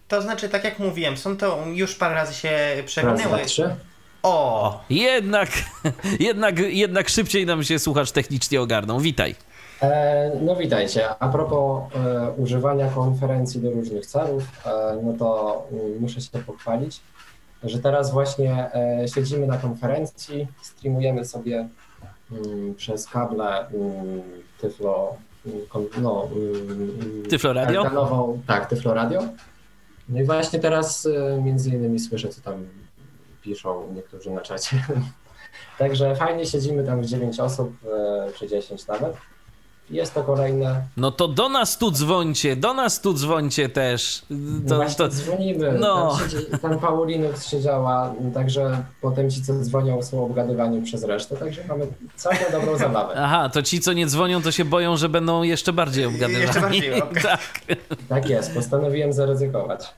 To 0.08 0.22
znaczy, 0.22 0.50
tak 0.50 0.64
jak 0.64 0.80
mówiłem, 0.80 1.18
są 1.18 1.38
to 1.38 1.64
już 1.74 1.96
parę 1.96 2.16
razy 2.16 2.34
się 2.34 2.50
trzy. 3.46 3.76
O! 4.24 4.84
Jednak, 4.90 5.50
jednak, 6.20 6.60
jednak 6.60 7.10
szybciej 7.10 7.46
nam 7.46 7.64
się 7.64 7.80
słuchacz 7.80 8.12
technicznie 8.12 8.62
ogarnął. 8.62 9.00
Witaj. 9.00 9.36
E, 9.82 10.32
no 10.42 10.56
witajcie. 10.56 11.10
A 11.20 11.30
propos 11.30 11.84
e, 11.96 12.32
używania 12.32 12.88
konferencji 12.90 13.62
do 13.62 13.72
różnych 13.72 14.06
celów, 14.06 14.44
e, 14.66 14.70
no 15.04 15.14
to 15.14 15.64
mm, 15.72 16.00
muszę 16.00 16.22
się 16.22 16.40
pochwalić, 16.40 17.00
że 17.64 17.80
teraz 17.80 18.12
właśnie 18.12 18.74
e, 18.74 19.08
siedzimy 19.08 19.48
na 19.48 19.58
konferencji, 19.58 20.48
streamujemy 20.62 21.26
sobie 21.26 21.68
mm, 22.32 22.76
przez 22.76 23.08
kable 23.08 23.68
mm, 23.68 24.22
Tyflo, 24.62 25.16
no, 26.02 26.30
Tyflo 27.30 27.54
Radio? 27.54 27.84
tak, 28.48 28.70
Tyflo 28.70 28.94
Radio. 28.94 29.24
No 30.10 30.20
i 30.22 30.24
właśnie 30.24 30.60
teraz 30.60 31.06
e, 31.06 31.42
między 31.42 31.70
innymi 31.70 32.00
słyszę, 32.00 32.30
co 32.30 32.42
tam 32.42 32.68
piszą 33.42 33.94
niektórzy 33.94 34.32
na 34.32 34.42
czacie. 34.42 34.84
Także 35.80 36.16
fajnie 36.16 36.46
siedzimy 36.46 36.84
tam 36.84 37.02
w 37.02 37.06
9 37.06 37.40
osób, 37.40 37.74
e, 37.86 38.32
czy 38.34 38.48
10 38.48 38.88
nawet. 38.88 39.18
Jest 39.90 40.14
to 40.14 40.24
kolejne. 40.24 40.82
No 40.98 41.12
to 41.12 41.28
do 41.28 41.50
nas 41.50 41.78
tu 41.78 41.92
dzwońcie, 41.92 42.56
do 42.56 42.74
nas 42.74 43.02
tu 43.02 43.14
dzwońcie 43.14 43.70
też. 43.70 44.22
To, 44.68 44.78
no 44.78 44.86
to... 44.98 45.08
dzwonimy. 45.08 45.72
No. 45.80 46.18
Tam, 46.18 46.30
siedzi, 46.30 46.46
tam 46.62 46.80
Paulinux 46.80 47.48
siedziała, 47.48 48.14
także 48.34 48.84
potem 49.02 49.32
ci, 49.32 49.42
co 49.42 49.54
dzwonią, 49.54 50.04
są 50.04 50.26
obgadywani 50.26 50.82
przez 50.82 51.04
resztę, 51.04 51.36
także 51.36 51.62
mamy 51.68 51.88
całkiem 52.16 52.52
dobrą 52.52 52.78
zabawę. 52.88 53.14
Aha, 53.18 53.50
to 53.50 53.64
ci, 53.64 53.80
co 53.80 53.94
nie 53.94 54.08
dzwonią, 54.08 54.42
to 54.42 54.52
się 54.52 54.66
boją, 54.66 54.98
że 54.98 55.10
będą 55.10 55.44
jeszcze 55.44 55.74
bardziej 55.74 56.06
obgadywani. 56.06 56.42
Jeszcze 56.42 56.62
bardziej, 56.62 57.02
tak. 57.24 57.42
tak 58.10 58.30
jest, 58.30 58.54
postanowiłem 58.54 59.14
zaryzykować. 59.14 59.94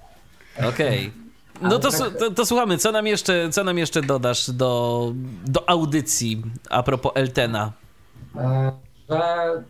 Okej. 0.58 1.00
Okay. 1.00 1.70
No 1.70 1.80
to, 1.80 1.92
tak... 1.92 2.18
to, 2.18 2.32
to, 2.32 2.46
słuchamy, 2.46 2.78
co 2.78 2.92
nam 2.92 3.08
jeszcze, 3.08 3.50
co 3.52 3.64
nam 3.64 3.78
jeszcze 3.78 4.02
dodasz 4.02 4.52
do, 4.52 5.12
do 5.46 5.70
audycji 5.70 6.44
a 6.70 6.84
propos 6.84 7.12
Eltena? 7.16 7.72
E, 8.36 8.72
że 9.10 9.64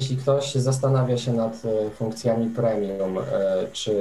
jeśli 0.00 0.16
ktoś 0.16 0.54
zastanawia 0.54 1.18
się 1.18 1.32
nad 1.32 1.62
e, 1.64 1.90
funkcjami 1.90 2.50
premium, 2.50 3.18
e, 3.18 3.22
czy 3.72 3.94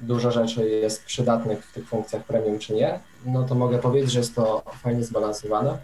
dużo 0.00 0.30
rzeczy 0.30 0.68
jest 0.68 1.04
przydatnych 1.04 1.66
w 1.66 1.74
tych 1.74 1.88
funkcjach 1.88 2.24
premium, 2.24 2.58
czy 2.58 2.74
nie, 2.74 3.00
no 3.26 3.42
to 3.42 3.54
mogę 3.54 3.78
powiedzieć, 3.78 4.10
że 4.10 4.18
jest 4.18 4.34
to 4.34 4.62
fajnie 4.82 5.04
zbalansowane 5.04 5.78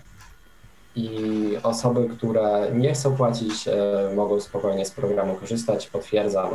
i 0.97 1.19
osoby, 1.63 2.09
które 2.09 2.71
nie 2.75 2.93
chcą 2.93 3.17
płacić, 3.17 3.69
mogą 4.15 4.41
spokojnie 4.41 4.87
z 4.87 4.91
programu 4.91 5.35
korzystać, 5.35 5.87
potwierdzam. 5.87 6.49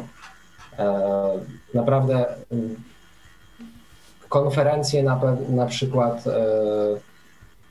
Naprawdę 1.73 2.25
mm, 2.51 2.75
Konferencje 4.31 5.03
na, 5.03 5.19
na 5.49 5.65
przykład 5.65 6.27
e, 6.27 6.31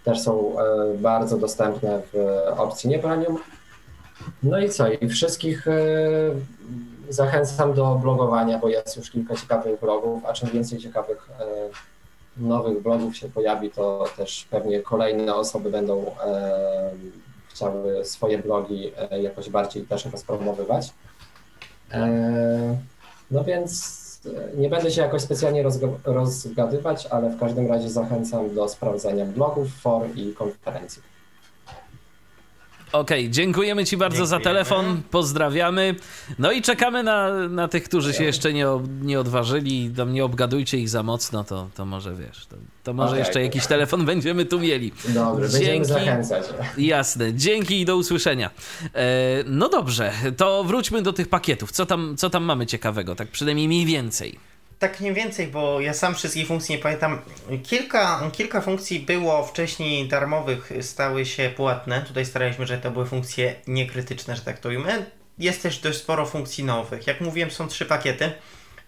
też 0.05 0.20
są 0.20 0.61
e, 0.61 0.65
bardzo 0.99 1.37
dostępne 1.37 2.01
w 2.12 2.16
opcji 2.57 2.91
nie 2.91 2.99
premium. 2.99 3.39
No 4.43 4.59
i 4.59 4.71
co? 4.71 4.89
I 4.89 5.09
wszystkich 5.09 5.69
e, 5.69 5.73
zachęcam 7.09 7.75
do 7.75 7.95
blogowania, 7.95 8.59
bo 8.59 8.69
jest 8.69 8.97
już 8.97 9.11
kilka 9.11 9.37
ciekawych 9.37 9.81
blogów, 9.81 10.25
a 10.27 10.33
czym 10.33 10.51
więcej 10.51 10.79
ciekawych 10.79 11.29
nowych 12.37 12.83
blogów 12.83 13.17
się 13.17 13.29
pojawi, 13.29 13.71
to 13.71 14.05
też 14.17 14.47
pewnie 14.51 14.81
kolejne 14.81 15.35
osoby 15.35 15.71
będą 15.71 16.15
chciały 17.49 18.05
swoje 18.05 18.39
blogi 18.39 18.93
jakoś 19.23 19.51
bardziej 19.51 19.83
też 19.83 20.05
rozpromowywać. 20.05 20.93
No 23.31 23.45
więc 23.45 24.01
nie 24.57 24.69
będę 24.69 24.91
się 24.91 25.03
jakoś 25.03 25.23
specjalnie 25.23 25.65
rozgadywać, 26.05 27.07
ale 27.07 27.31
w 27.31 27.41
każdym 27.41 27.69
razie 27.69 27.91
zachęcam 27.91 28.55
do 28.55 28.69
sprawdzania 28.69 29.25
blogów, 29.25 29.69
for 29.81 30.03
i 30.17 30.35
konferencji. 30.35 31.03
Okej, 32.93 33.21
okay, 33.21 33.31
dziękujemy 33.31 33.85
Ci 33.85 33.97
bardzo 33.97 34.17
dziękujemy. 34.17 34.45
za 34.45 34.51
telefon, 34.51 35.03
pozdrawiamy. 35.11 35.95
No 36.39 36.53
i 36.53 36.62
czekamy 36.62 37.03
na, 37.03 37.49
na 37.49 37.69
tych, 37.69 37.85
którzy 37.85 38.15
się 38.15 38.25
jeszcze 38.25 38.53
nie, 38.53 38.67
nie 39.03 39.21
odważyli. 39.21 39.91
Tam 39.97 40.12
nie 40.12 40.25
obgadujcie 40.25 40.79
ich 40.79 40.89
za 40.89 41.03
mocno, 41.03 41.45
to, 41.45 41.69
to 41.75 41.85
może 41.85 42.15
wiesz, 42.15 42.47
to, 42.47 42.57
to 42.85 42.93
może 42.93 43.09
okay. 43.09 43.19
jeszcze 43.19 43.43
jakiś 43.43 43.67
telefon 43.67 44.05
będziemy 44.05 44.45
tu 44.45 44.61
mieli. 44.61 44.93
Dobrze, 45.09 45.61
Dzięki. 45.61 45.93
będziemy 45.93 46.25
zachęcać. 46.25 46.45
Jasne, 46.79 47.35
dzięki 47.35 47.81
i 47.81 47.85
do 47.85 47.97
usłyszenia. 47.97 48.51
E, 48.95 49.09
no 49.47 49.69
dobrze, 49.69 50.12
to 50.37 50.65
wróćmy 50.65 51.03
do 51.03 51.12
tych 51.12 51.29
pakietów. 51.29 51.73
Co 51.73 51.87
tam, 51.87 52.17
co 52.17 52.31
tam 52.31 52.45
mamy 52.45 52.67
ciekawego, 52.67 53.15
tak 53.15 53.29
przynajmniej 53.29 53.69
mniej 53.69 53.87
więcej 53.87 54.39
tak 54.81 55.01
nie 55.01 55.12
więcej, 55.12 55.47
bo 55.47 55.81
ja 55.81 55.94
sam 55.94 56.15
wszystkich 56.15 56.47
funkcji 56.47 56.74
nie 56.74 56.82
pamiętam. 56.82 57.19
Kilka, 57.62 58.31
kilka 58.32 58.61
funkcji 58.61 59.01
było 59.01 59.44
wcześniej 59.47 60.09
darmowych, 60.09 60.73
stały 60.81 61.27
się 61.27 61.51
płatne. 61.57 62.02
Tutaj 62.02 62.27
staraliśmy, 62.27 62.66
że 62.66 62.78
to 62.78 62.90
były 62.90 63.07
funkcje 63.07 63.55
niekrytyczne, 63.66 64.36
że 64.36 64.43
tak 64.43 64.59
to 64.59 64.69
ujmę. 64.69 65.05
Jest 65.39 65.62
też 65.62 65.78
dość 65.78 65.98
sporo 65.98 66.27
funkcji 66.27 66.65
nowych. 66.65 67.07
Jak 67.07 67.20
mówiłem, 67.20 67.51
są 67.51 67.69
trzy 67.69 67.86
pakiety 67.86 68.32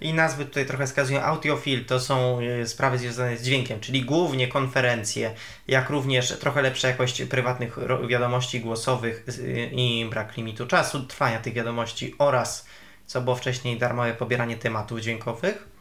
i 0.00 0.14
nazwy 0.14 0.44
tutaj 0.44 0.66
trochę 0.66 0.86
wskazują. 0.86 1.22
Audiophil 1.22 1.84
to 1.84 2.00
są 2.00 2.40
e, 2.40 2.66
sprawy 2.66 2.98
związane 2.98 3.36
z 3.36 3.42
dźwiękiem, 3.42 3.80
czyli 3.80 4.02
głównie 4.02 4.48
konferencje, 4.48 5.34
jak 5.68 5.90
również 5.90 6.38
trochę 6.38 6.62
lepsza 6.62 6.88
jakość 6.88 7.22
prywatnych 7.22 7.78
wiadomości 8.08 8.60
głosowych 8.60 9.24
i 9.72 10.06
brak 10.10 10.36
limitu 10.36 10.66
czasu 10.66 11.02
trwania 11.02 11.40
tych 11.40 11.54
wiadomości 11.54 12.14
oraz, 12.18 12.66
co 13.06 13.20
było 13.20 13.36
wcześniej, 13.36 13.78
darmowe 13.78 14.14
pobieranie 14.14 14.56
tematów 14.56 15.00
dźwiękowych. 15.00 15.71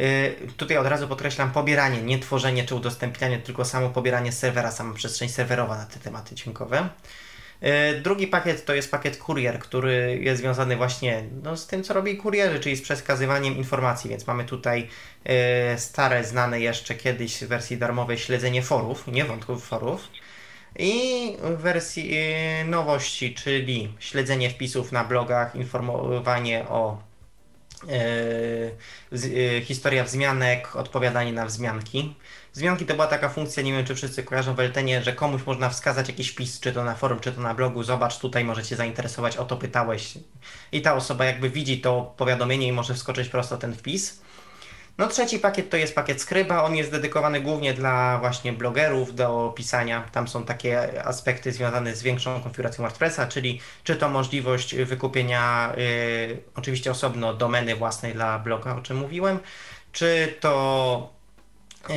Y, 0.00 0.36
tutaj 0.56 0.76
od 0.76 0.86
razu 0.86 1.08
podkreślam 1.08 1.50
pobieranie, 1.52 2.02
nie 2.02 2.18
tworzenie 2.18 2.64
czy 2.64 2.74
udostępnianie, 2.74 3.38
tylko 3.38 3.64
samo 3.64 3.90
pobieranie 3.90 4.32
serwera, 4.32 4.70
sama 4.70 4.94
przestrzeń 4.94 5.28
serwerowa 5.28 5.76
na 5.76 5.86
te 5.86 6.00
tematy 6.00 6.34
dźwiękowe. 6.34 6.88
E, 7.60 7.94
drugi 7.94 8.26
pakiet 8.26 8.64
to 8.64 8.74
jest 8.74 8.90
pakiet 8.90 9.18
kurier, 9.18 9.58
który 9.58 10.18
jest 10.22 10.40
związany 10.40 10.76
właśnie 10.76 11.24
no, 11.42 11.56
z 11.56 11.66
tym, 11.66 11.84
co 11.84 11.94
robi 11.94 12.16
kurierzy, 12.16 12.60
czyli 12.60 12.76
z 12.76 12.82
przekazywaniem 12.82 13.56
informacji, 13.56 14.10
więc 14.10 14.26
mamy 14.26 14.44
tutaj 14.44 14.88
e, 15.24 15.78
stare, 15.78 16.24
znane 16.24 16.60
jeszcze 16.60 16.94
kiedyś 16.94 17.44
w 17.44 17.48
wersji 17.48 17.78
darmowej 17.78 18.18
śledzenie 18.18 18.62
forów, 18.62 19.06
nie 19.06 19.24
wątków 19.24 19.66
forów. 19.66 20.08
I 20.78 21.36
w 21.42 21.56
wersji 21.56 22.16
nowości, 22.64 23.34
czyli 23.34 23.94
śledzenie 23.98 24.50
wpisów 24.50 24.92
na 24.92 25.04
blogach, 25.04 25.56
informowanie 25.56 26.64
o 26.68 27.02
historia 29.62 30.04
wzmianek, 30.04 30.76
odpowiadanie 30.76 31.32
na 31.32 31.46
wzmianki. 31.46 32.14
Wzmianki 32.54 32.86
to 32.86 32.94
była 32.94 33.06
taka 33.06 33.28
funkcja, 33.28 33.62
nie 33.62 33.72
wiem 33.72 33.84
czy 33.84 33.94
wszyscy 33.94 34.22
kojarzą 34.22 34.54
w 34.54 34.60
Eltenie, 34.60 35.02
że 35.02 35.12
komuś 35.12 35.46
można 35.46 35.68
wskazać 35.68 36.08
jakiś 36.08 36.28
wpis, 36.28 36.60
czy 36.60 36.72
to 36.72 36.84
na 36.84 36.94
forum, 36.94 37.20
czy 37.20 37.32
to 37.32 37.40
na 37.40 37.54
blogu, 37.54 37.82
zobacz, 37.82 38.18
tutaj 38.18 38.44
możecie 38.44 38.76
zainteresować, 38.76 39.36
o 39.36 39.44
to 39.44 39.56
pytałeś. 39.56 40.14
I 40.72 40.82
ta 40.82 40.94
osoba 40.94 41.24
jakby 41.24 41.50
widzi 41.50 41.80
to 41.80 42.14
powiadomienie 42.16 42.66
i 42.66 42.72
może 42.72 42.94
wskoczyć 42.94 43.28
prosto 43.28 43.56
ten 43.56 43.74
wpis. 43.74 44.23
No 44.98 45.08
trzeci 45.08 45.38
pakiet 45.38 45.70
to 45.70 45.76
jest 45.76 45.94
pakiet 45.94 46.22
Skryba, 46.22 46.62
on 46.62 46.76
jest 46.76 46.90
dedykowany 46.90 47.40
głównie 47.40 47.74
dla 47.74 48.18
właśnie 48.18 48.52
blogerów 48.52 49.14
do 49.14 49.52
pisania. 49.56 50.08
Tam 50.12 50.28
są 50.28 50.44
takie 50.44 51.04
aspekty 51.04 51.52
związane 51.52 51.96
z 51.96 52.02
większą 52.02 52.40
konfiguracją 52.40 52.84
WordPressa, 52.84 53.26
czyli 53.26 53.60
czy 53.84 53.96
to 53.96 54.08
możliwość 54.08 54.74
wykupienia 54.74 55.72
y, 55.78 56.38
oczywiście 56.54 56.90
osobno 56.90 57.34
domeny 57.34 57.76
własnej 57.76 58.12
dla 58.12 58.38
bloga, 58.38 58.76
o 58.76 58.80
czym 58.80 58.96
mówiłem, 58.96 59.38
czy 59.92 60.34
to 60.40 61.14
E, 61.90 61.96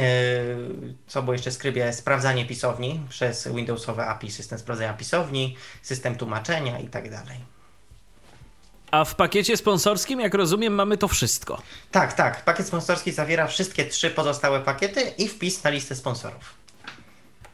co 1.07 1.23
było 1.23 1.33
jeszcze 1.33 1.51
skrybie, 1.51 1.93
sprawdzanie 1.93 2.45
pisowni 2.45 3.01
przez 3.09 3.47
Windowsowe 3.47 4.05
API, 4.05 4.31
system 4.31 4.59
sprawdzania 4.59 4.93
pisowni, 4.93 5.57
system 5.81 6.15
tłumaczenia 6.15 6.79
i 6.79 6.87
tak 6.87 7.09
dalej. 7.11 7.56
A 8.91 9.05
w 9.05 9.15
pakiecie 9.15 9.57
sponsorskim, 9.57 10.19
jak 10.19 10.33
rozumiem, 10.33 10.73
mamy 10.73 10.97
to 10.97 11.07
wszystko. 11.07 11.61
Tak, 11.91 12.13
tak. 12.13 12.45
Pakiet 12.45 12.67
sponsorski 12.67 13.11
zawiera 13.11 13.47
wszystkie 13.47 13.85
trzy 13.85 14.09
pozostałe 14.09 14.59
pakiety 14.59 15.01
i 15.17 15.27
wpis 15.27 15.63
na 15.63 15.69
listę 15.69 15.95
sponsorów. 15.95 16.57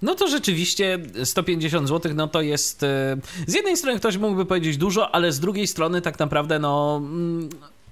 No 0.04 0.16
to 0.16 0.28
rzeczywiście 0.28 1.00
150 1.24 1.88
zł, 1.88 2.12
no 2.16 2.28
to 2.28 2.42
jest. 2.42 2.84
E, 2.84 3.18
z 3.48 3.54
jednej 3.54 3.78
strony 3.78 4.00
ktoś 4.00 4.18
mógłby 4.18 4.46
powiedzieć 4.46 4.78
dużo, 4.78 5.16
ale 5.16 5.32
z 5.32 5.40
drugiej 5.40 5.68
strony 5.68 6.02
tak 6.02 6.20
naprawdę, 6.20 6.60
no 6.60 6.98
mm, 6.98 7.50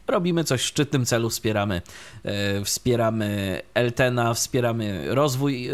robimy 0.07 0.43
coś 0.43 0.61
w 0.61 0.65
szczytnym 0.65 1.05
celu, 1.05 1.29
wspieramy, 1.29 1.81
e, 2.23 2.65
wspieramy 2.65 3.61
Eltena, 3.73 4.33
wspieramy 4.33 5.15
rozwój 5.15 5.67
e, 5.67 5.73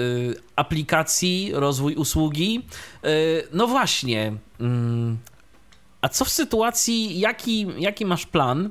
aplikacji, 0.55 1.51
rozwój 1.53 1.95
usługi. 1.95 2.65
No 3.53 3.67
właśnie, 3.67 4.33
mm, 4.59 5.17
a 6.01 6.09
co 6.09 6.25
w 6.25 6.29
sytuacji, 6.29 7.19
jaki, 7.19 7.67
jaki 7.77 8.05
masz 8.05 8.25
plan, 8.25 8.69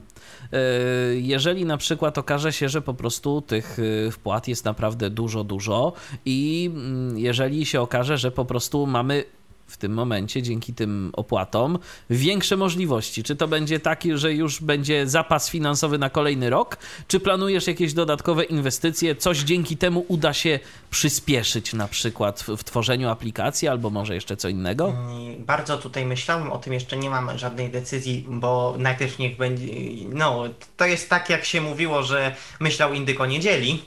jeżeli 1.15 1.65
na 1.65 1.77
przykład 1.77 2.19
okaże 2.19 2.53
się, 2.53 2.69
że 2.69 2.83
po 2.83 2.95
prostu 2.95 3.41
tych 3.41 3.79
wpłat 4.13 4.49
jest 4.49 4.65
naprawdę 4.65 5.11
dużo, 5.11 5.45
dużo 5.45 5.93
i 6.25 6.71
mm, 6.75 7.19
jeżeli 7.19 7.67
się 7.67 7.81
okaże, 7.81 8.19
że 8.19 8.31
po 8.31 8.45
prostu 8.45 8.87
mamy 8.87 9.25
w 9.67 9.77
tym 9.77 9.93
momencie, 9.93 10.43
dzięki 10.43 10.75
tym 10.75 11.11
opłatom, 11.13 11.79
większe 12.11 12.57
możliwości? 12.57 13.23
Czy 13.23 13.37
to 13.37 13.49
będzie 13.49 13.81
taki, 13.81 14.17
że 14.17 14.35
już 14.35 14.61
będzie 14.61 15.07
zapas 15.07 15.51
finansowy 15.51 15.99
na 15.99 16.11
kolejny 16.11 16.51
rok? 16.51 16.77
Czy 17.09 17.21
planujesz 17.21 17.67
jakieś 17.67 17.93
dodatkowe 17.93 18.45
inwestycje? 18.45 19.17
Coś 19.17 19.39
dzięki 19.39 19.77
temu 19.77 20.05
uda 20.09 20.33
się 20.33 20.59
przyspieszyć 20.91 21.73
na 21.73 21.89
przykład 21.89 22.43
w, 22.43 22.49
w 22.49 22.65
tworzeniu 22.65 23.09
aplikacji 23.09 23.69
albo 23.69 23.91
może 23.91 24.15
jeszcze 24.15 24.37
co 24.37 24.49
innego? 24.49 24.95
Bardzo 25.39 25.79
tutaj 25.79 26.07
myślałem, 26.07 26.53
o 26.53 26.59
tym 26.59 26.73
jeszcze 26.73 26.97
nie 26.97 27.11
mam 27.11 27.39
żadnej 27.39 27.71
decyzji, 27.71 28.27
bo 28.29 28.75
najpierw 28.79 29.19
niech 29.19 29.37
będzie. 29.37 29.67
No, 30.09 30.45
to 30.77 30.87
jest 30.87 31.11
tak, 31.11 31.31
jak 31.31 31.45
się 31.45 31.61
mówiło, 31.61 32.03
że 32.03 32.35
myślał 32.61 32.95
indyk 32.95 33.21
o 33.21 33.27
niedzieli 33.27 33.83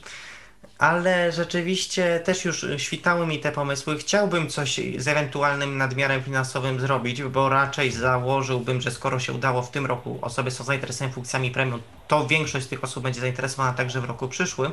ale 0.80 1.32
rzeczywiście 1.32 2.20
też 2.20 2.44
już 2.44 2.66
świtały 2.76 3.26
mi 3.26 3.38
te 3.38 3.52
pomysły. 3.52 3.98
Chciałbym 3.98 4.48
coś 4.48 4.80
z 4.98 5.08
ewentualnym 5.08 5.78
nadmiarem 5.78 6.22
finansowym 6.22 6.80
zrobić, 6.80 7.22
bo 7.22 7.48
raczej 7.48 7.90
założyłbym, 7.90 8.80
że 8.80 8.90
skoro 8.90 9.18
się 9.18 9.32
udało 9.32 9.62
w 9.62 9.70
tym 9.70 9.86
roku, 9.86 10.18
osoby 10.22 10.50
są 10.50 10.64
zainteresowane 10.64 11.12
funkcjami 11.12 11.50
premium, 11.50 11.82
to 12.08 12.26
większość 12.26 12.66
z 12.66 12.68
tych 12.68 12.84
osób 12.84 13.02
będzie 13.02 13.20
zainteresowana 13.20 13.72
także 13.72 14.00
w 14.00 14.04
roku 14.04 14.28
przyszłym. 14.28 14.72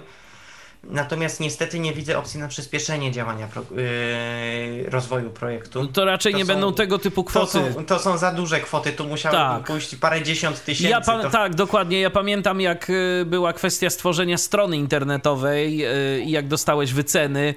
Natomiast 0.89 1.39
niestety 1.39 1.79
nie 1.79 1.93
widzę 1.93 2.17
opcji 2.17 2.39
na 2.39 2.47
przyspieszenie 2.47 3.11
działania 3.11 3.47
pro, 3.47 3.61
yy, 3.61 4.89
rozwoju 4.89 5.29
projektu. 5.29 5.83
No 5.83 5.87
to 5.87 6.05
raczej 6.05 6.31
to 6.31 6.37
nie 6.37 6.45
są, 6.45 6.47
będą 6.47 6.73
tego 6.73 6.99
typu 6.99 7.23
kwoty. 7.23 7.59
To 7.59 7.73
są, 7.73 7.85
to 7.85 7.99
są, 7.99 8.17
za 8.17 8.31
duże 8.31 8.59
kwoty, 8.59 8.91
tu 8.91 9.07
musiało 9.07 9.35
tak. 9.35 9.63
pójść 9.63 9.95
parę 9.95 10.21
dziesiąt 10.21 10.63
tysięcy. 10.63 10.91
Ja 10.91 11.01
to... 11.01 11.29
Tak, 11.29 11.55
dokładnie. 11.55 12.01
Ja 12.01 12.09
pamiętam 12.09 12.61
jak 12.61 12.89
y, 12.89 13.23
była 13.25 13.53
kwestia 13.53 13.89
stworzenia 13.89 14.37
strony 14.37 14.77
internetowej 14.77 15.85
y, 15.85 16.21
i 16.21 16.31
jak 16.31 16.47
dostałeś 16.47 16.93
wyceny. 16.93 17.55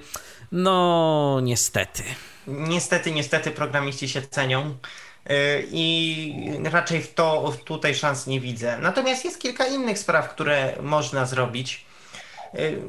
No 0.51 1.39
niestety. 1.43 2.03
Niestety, 2.47 3.11
niestety 3.11 3.51
programiści 3.51 4.09
się 4.09 4.21
cenią 4.21 4.69
y, 4.69 5.67
i 5.71 6.33
raczej 6.63 7.01
w 7.01 7.13
to 7.13 7.53
tutaj 7.65 7.95
szans 7.95 8.27
nie 8.27 8.39
widzę. 8.39 8.77
Natomiast 8.81 9.25
jest 9.25 9.41
kilka 9.41 9.65
innych 9.65 9.99
spraw, 9.99 10.29
które 10.29 10.73
można 10.81 11.25
zrobić. 11.25 11.90
Y, 12.59 12.81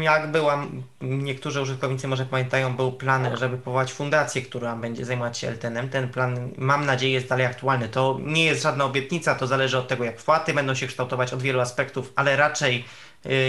jak 0.00 0.30
byłam, 0.30 0.82
niektórzy 1.00 1.60
użytkownicy 1.60 2.08
może 2.08 2.26
pamiętają, 2.26 2.76
był 2.76 2.92
plan, 2.92 3.36
żeby 3.36 3.58
powołać 3.58 3.92
fundację, 3.92 4.42
która 4.42 4.76
będzie 4.76 5.04
zajmować 5.04 5.38
się 5.38 5.48
LTN-em. 5.48 5.88
Ten 5.88 6.08
plan, 6.08 6.50
mam 6.58 6.86
nadzieję, 6.86 7.12
jest 7.12 7.28
dalej 7.28 7.46
aktualny. 7.46 7.88
To 7.88 8.18
nie 8.22 8.44
jest 8.44 8.62
żadna 8.62 8.84
obietnica, 8.84 9.34
to 9.34 9.46
zależy 9.46 9.78
od 9.78 9.88
tego, 9.88 10.04
jak 10.04 10.20
wpłaty 10.20 10.54
będą 10.54 10.74
się 10.74 10.86
kształtować 10.86 11.32
od 11.32 11.42
wielu 11.42 11.60
aspektów, 11.60 12.12
ale 12.16 12.36
raczej 12.36 12.84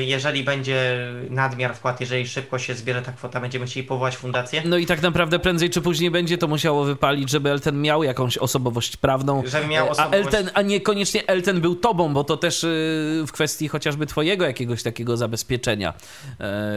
jeżeli 0.01 0.43
będzie 0.43 1.07
nadmiar 1.29 1.75
wkład, 1.75 2.01
jeżeli 2.01 2.27
szybko 2.27 2.59
się 2.59 2.75
zbierze 2.75 3.01
ta 3.01 3.11
kwota, 3.11 3.39
będziemy 3.39 3.65
chcieli 3.65 3.87
powołać 3.87 4.17
fundację. 4.17 4.61
No 4.65 4.77
i 4.77 4.85
tak 4.85 5.01
naprawdę 5.01 5.39
prędzej 5.39 5.69
czy 5.69 5.81
później 5.81 6.11
będzie 6.11 6.37
to 6.37 6.47
musiało 6.47 6.83
wypalić, 6.83 7.29
żeby 7.29 7.49
Elten 7.49 7.81
miał 7.81 8.03
jakąś 8.03 8.37
osobowość 8.37 8.97
prawną. 8.97 9.43
Żeby 9.45 9.67
miał 9.67 9.89
osobowość... 9.89 10.15
A, 10.15 10.17
Elten, 10.17 10.49
a 10.53 10.61
niekoniecznie 10.61 11.27
Elten 11.27 11.61
był 11.61 11.75
tobą, 11.75 12.13
bo 12.13 12.23
to 12.23 12.37
też 12.37 12.63
y, 12.63 13.23
w 13.27 13.31
kwestii 13.31 13.67
chociażby 13.67 14.05
twojego 14.05 14.45
jakiegoś 14.45 14.83
takiego 14.83 15.17
zabezpieczenia 15.17 15.93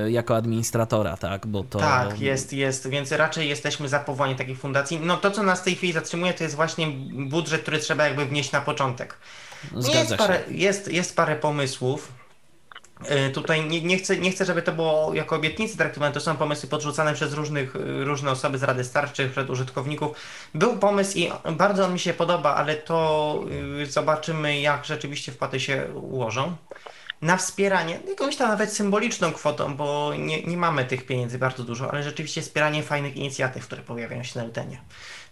y, 0.07 0.11
jako 0.11 0.37
administratora, 0.37 1.17
tak? 1.17 1.47
Bo 1.47 1.65
to... 1.65 1.79
Tak, 1.79 2.21
jest, 2.21 2.53
jest, 2.53 2.89
więc 2.89 3.13
raczej 3.13 3.49
jesteśmy 3.49 3.89
za 3.89 4.01
powołaniem 4.01 4.39
takiej 4.39 4.57
fundacji. 4.57 5.01
No 5.03 5.17
to, 5.17 5.31
co 5.31 5.43
nas 5.43 5.61
w 5.61 5.65
tej 5.65 5.75
chwili 5.75 5.93
zatrzymuje, 5.93 6.35
to 6.35 6.45
jest 6.45 6.57
właśnie 6.57 6.87
budżet, 7.13 7.63
który 7.63 7.79
trzeba 7.79 8.05
jakby 8.05 8.27
wnieść 8.27 8.53
na 8.53 8.61
początek. 8.61 9.19
Zgadza 9.77 9.99
jest, 9.99 10.11
się. 10.11 10.17
Parę, 10.17 10.41
jest, 10.51 10.93
jest 10.93 11.17
parę 11.17 11.37
pomysłów, 11.37 12.24
tutaj 13.35 13.65
nie, 13.65 13.83
nie, 13.83 13.99
chcę, 13.99 14.17
nie 14.17 14.31
chcę, 14.31 14.45
żeby 14.45 14.63
to 14.63 14.73
było 14.73 15.15
jako 15.15 15.37
obietnicy 15.37 15.77
traktowane, 15.77 16.15
to 16.15 16.21
są 16.21 16.37
pomysły 16.37 16.69
podrzucane 16.69 17.15
przez 17.15 17.33
różnych, 17.33 17.77
e, 17.77 18.05
różne 18.05 18.31
osoby 18.31 18.59
z 18.59 18.63
Rady 18.63 18.85
Starczych, 18.85 19.31
przed 19.31 19.51
użytkowników. 19.51 20.17
Był 20.55 20.79
pomysł 20.79 21.19
i 21.19 21.31
bardzo 21.53 21.85
on 21.85 21.93
mi 21.93 21.99
się 21.99 22.15
podoba, 22.15 22.55
ale 22.55 22.75
to 22.75 23.41
e, 23.83 23.87
zobaczymy, 23.87 24.61
jak 24.61 24.85
rzeczywiście 24.85 25.33
wpłaty 25.33 25.61
się 25.61 25.87
ułożą. 25.95 26.57
Na 27.23 27.37
wspieranie, 27.37 28.01
jakąś 28.09 28.37
tam 28.37 28.49
nawet 28.49 28.73
symboliczną 28.73 29.33
kwotą, 29.33 29.77
bo 29.77 30.13
nie, 30.19 30.43
nie 30.43 30.57
mamy 30.57 30.85
tych 30.85 31.07
pieniędzy 31.07 31.39
bardzo 31.39 31.65
dużo, 31.65 31.91
ale 31.91 32.03
rzeczywiście 32.03 32.43
wspieranie 32.43 32.83
fajnych 32.83 33.17
inicjatyw, 33.17 33.67
które 33.67 33.83
pojawiają 33.83 34.23
się 34.23 34.39
na 34.39 34.45
Ltenie. 34.45 34.81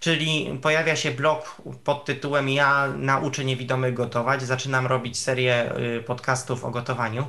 Czyli 0.03 0.59
pojawia 0.63 0.97
się 0.97 1.11
blog 1.11 1.63
pod 1.85 2.05
tytułem 2.05 2.49
Ja 2.49 2.89
nauczę 2.97 3.45
niewidomych 3.45 3.95
gotować. 3.95 4.43
Zaczynam 4.43 4.87
robić 4.87 5.19
serię 5.19 5.73
podcastów 6.07 6.65
o 6.65 6.71
gotowaniu. 6.71 7.27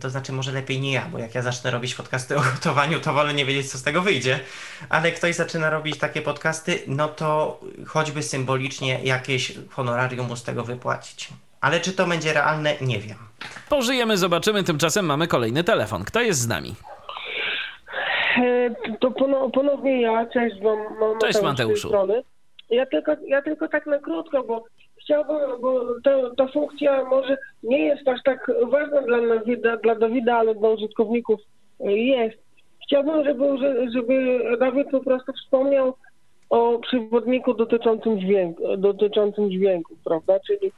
To 0.00 0.10
znaczy, 0.10 0.32
może 0.32 0.52
lepiej 0.52 0.80
nie 0.80 0.92
ja, 0.92 1.08
bo 1.12 1.18
jak 1.18 1.34
ja 1.34 1.42
zacznę 1.42 1.70
robić 1.70 1.94
podcasty 1.94 2.36
o 2.36 2.40
gotowaniu, 2.40 3.00
to 3.00 3.12
wolę 3.12 3.34
nie 3.34 3.44
wiedzieć, 3.46 3.70
co 3.70 3.78
z 3.78 3.82
tego 3.82 4.02
wyjdzie. 4.02 4.40
Ale 4.88 5.12
ktoś 5.12 5.34
zaczyna 5.34 5.70
robić 5.70 5.98
takie 5.98 6.22
podcasty, 6.22 6.82
no 6.86 7.08
to 7.08 7.60
choćby 7.86 8.22
symbolicznie 8.22 9.00
jakieś 9.02 9.52
honorarium 9.70 10.26
mu 10.26 10.36
z 10.36 10.42
tego 10.42 10.64
wypłacić. 10.64 11.28
Ale 11.60 11.80
czy 11.80 11.92
to 11.92 12.06
będzie 12.06 12.32
realne, 12.32 12.74
nie 12.80 12.98
wiem. 12.98 13.16
Pożyjemy, 13.68 14.18
zobaczymy. 14.18 14.64
Tymczasem 14.64 15.06
mamy 15.06 15.28
kolejny 15.28 15.64
telefon. 15.64 16.04
Kto 16.04 16.20
jest 16.20 16.40
z 16.40 16.46
nami? 16.46 16.74
E, 18.38 18.70
to 19.00 19.10
ponownie 19.52 20.00
ja. 20.00 20.26
Cześć 20.26 20.60
wam. 20.62 20.78
Cześć 21.20 21.42
Mateuszu. 21.42 21.92
Ja 22.70 22.86
tylko, 22.86 23.12
ja 23.26 23.42
tylko 23.42 23.68
tak 23.68 23.86
na 23.86 23.98
krótko, 23.98 24.42
bo 24.42 24.64
chciałbym, 25.00 25.60
bo 25.60 26.00
ta, 26.04 26.34
ta 26.36 26.48
funkcja 26.48 27.04
może 27.04 27.36
nie 27.62 27.84
jest 27.84 28.08
aż 28.08 28.22
tak 28.22 28.52
ważna 28.70 29.02
dla, 29.02 29.20
Dawida, 29.20 29.76
dla 29.76 29.94
Dawida, 29.94 30.36
ale 30.36 30.54
dla 30.54 30.68
użytkowników 30.68 31.40
jest. 31.80 32.38
Chciałbym, 32.86 33.24
żeby, 33.24 33.44
żeby 33.94 34.40
Dawid 34.60 34.90
po 34.90 35.00
prostu 35.00 35.32
wspomniał 35.32 35.94
o 36.50 36.78
przewodniku 36.78 37.54
dotyczącym 37.54 38.20
dźwięku, 38.20 38.76
dotyczącym 38.76 39.50
dźwięku 39.50 39.94
prawda? 40.04 40.40
Czyli 40.46 40.72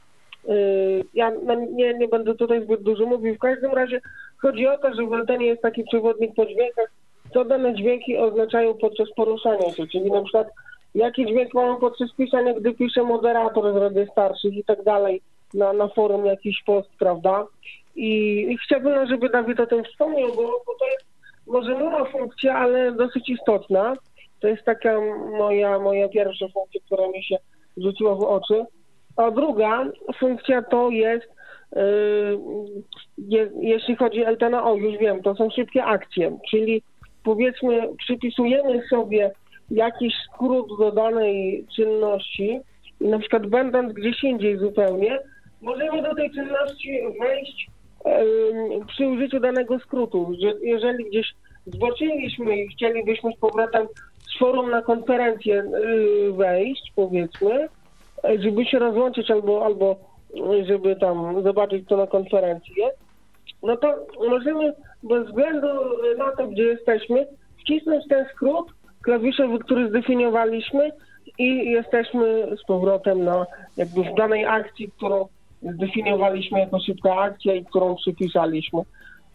yy, 0.47 1.05
ja 1.13 1.31
nie, 1.71 1.93
nie 1.93 2.07
będę 2.07 2.35
tutaj 2.35 2.63
zbyt 2.63 2.81
dużo 2.81 3.05
mówił. 3.05 3.35
W 3.35 3.39
każdym 3.39 3.71
razie 3.71 4.01
chodzi 4.37 4.67
o 4.67 4.77
to, 4.77 4.93
że 4.93 5.05
w 5.05 5.13
Altenie 5.13 5.45
jest 5.45 5.61
taki 5.61 5.83
przewodnik 5.83 6.35
po 6.35 6.45
dźwiękach, 6.45 6.91
co 7.33 7.45
dane 7.45 7.75
dźwięki 7.75 8.17
oznaczają 8.17 8.73
podczas 8.73 9.07
poruszania 9.15 9.71
się, 9.71 9.87
czyli 9.87 10.11
na 10.11 10.21
przykład 10.21 10.47
jaki 10.95 11.25
dźwięk 11.25 11.53
mamy 11.53 11.79
podczas 11.79 12.13
pisania, 12.17 12.53
gdy 12.53 12.73
pisze 12.73 13.03
moderator 13.03 13.73
z 13.73 13.77
Rady 13.77 14.07
Starszych 14.11 14.53
i 14.53 14.63
tak 14.63 14.83
dalej 14.83 15.21
na, 15.53 15.73
na 15.73 15.87
forum 15.87 16.25
jakiś 16.25 16.63
post, 16.65 16.89
prawda? 16.99 17.45
I, 17.95 18.41
i 18.49 18.57
chciałbym, 18.57 19.07
żeby 19.07 19.29
Dawid 19.29 19.59
o 19.59 19.65
tym 19.65 19.83
wspomniał, 19.83 20.27
bo, 20.35 20.43
to 20.79 20.85
jest 20.91 21.05
może 21.47 21.79
nowa 21.79 22.05
funkcja, 22.05 22.55
ale 22.55 22.91
dosyć 22.91 23.29
istotna. 23.29 23.93
To 24.39 24.47
jest 24.47 24.63
taka 24.63 24.99
moja, 25.37 25.79
moja 25.79 26.09
pierwsza 26.09 26.45
funkcja, 26.47 26.81
która 26.85 27.07
mi 27.07 27.23
się 27.23 27.37
rzuciła 27.77 28.15
w 28.15 28.23
oczy. 28.23 28.65
A 29.17 29.31
druga 29.31 29.85
funkcja 30.19 30.61
to 30.61 30.89
jest, 30.89 31.27
yy, 31.75 32.39
je, 33.17 33.49
jeśli 33.61 33.95
chodzi 33.95 34.25
o 34.25 34.27
Eltena, 34.27 34.63
o 34.63 34.75
już 34.75 34.97
wiem, 34.97 35.21
to 35.21 35.35
są 35.35 35.49
szybkie 35.49 35.83
akcje, 35.83 36.37
czyli 36.49 36.83
powiedzmy 37.23 37.89
przypisujemy 37.97 38.87
sobie 38.89 39.31
jakiś 39.71 40.13
skrót 40.25 40.67
do 40.79 40.91
danej 40.91 41.65
czynności 41.75 42.59
i 43.01 43.07
na 43.07 43.19
przykład 43.19 43.47
będąc 43.47 43.93
gdzieś 43.93 44.23
indziej 44.23 44.57
zupełnie, 44.57 45.19
możemy 45.61 46.01
do 46.01 46.15
tej 46.15 46.31
czynności 46.31 46.99
wejść 47.19 47.67
przy 48.87 49.07
użyciu 49.07 49.39
danego 49.39 49.79
skrótu. 49.79 50.33
Że 50.41 50.53
jeżeli 50.61 51.05
gdzieś 51.05 51.33
zboczyliśmy 51.65 52.57
i 52.57 52.67
chcielibyśmy 52.67 53.31
z 53.33 53.39
powrotem 53.39 53.87
z 54.35 54.39
forum 54.39 54.69
na 54.69 54.81
konferencję 54.81 55.53
yy, 55.53 56.33
wejść, 56.33 56.91
powiedzmy, 56.95 57.67
żeby 58.39 58.65
się 58.65 58.79
rozłączyć 58.79 59.31
albo, 59.31 59.65
albo 59.65 59.95
żeby 60.65 60.95
tam 60.95 61.43
zobaczyć 61.43 61.87
to 61.87 61.97
na 61.97 62.07
konferencji 62.07 62.73
jest, 62.77 62.97
no 63.63 63.77
to 63.77 63.95
możemy 64.29 64.73
bez 65.03 65.27
względu 65.27 65.67
na 66.17 66.31
to, 66.31 66.47
gdzie 66.47 66.63
jesteśmy, 66.63 67.27
wcisnąć 67.59 68.07
ten 68.09 68.25
skrót 68.35 68.71
klawiszowy, 69.03 69.59
który 69.59 69.89
zdefiniowaliśmy 69.89 70.91
i 71.37 71.71
jesteśmy 71.71 72.47
z 72.57 72.65
powrotem 72.65 73.23
na 73.23 73.45
jakby 73.77 74.01
w 74.03 74.15
danej 74.15 74.45
akcji, 74.45 74.91
którą 74.97 75.27
zdefiniowaliśmy 75.61 76.59
jako 76.59 76.79
szybka 76.79 77.15
akcja 77.15 77.53
i 77.53 77.65
którą 77.65 77.95
przypisaliśmy. 77.95 78.81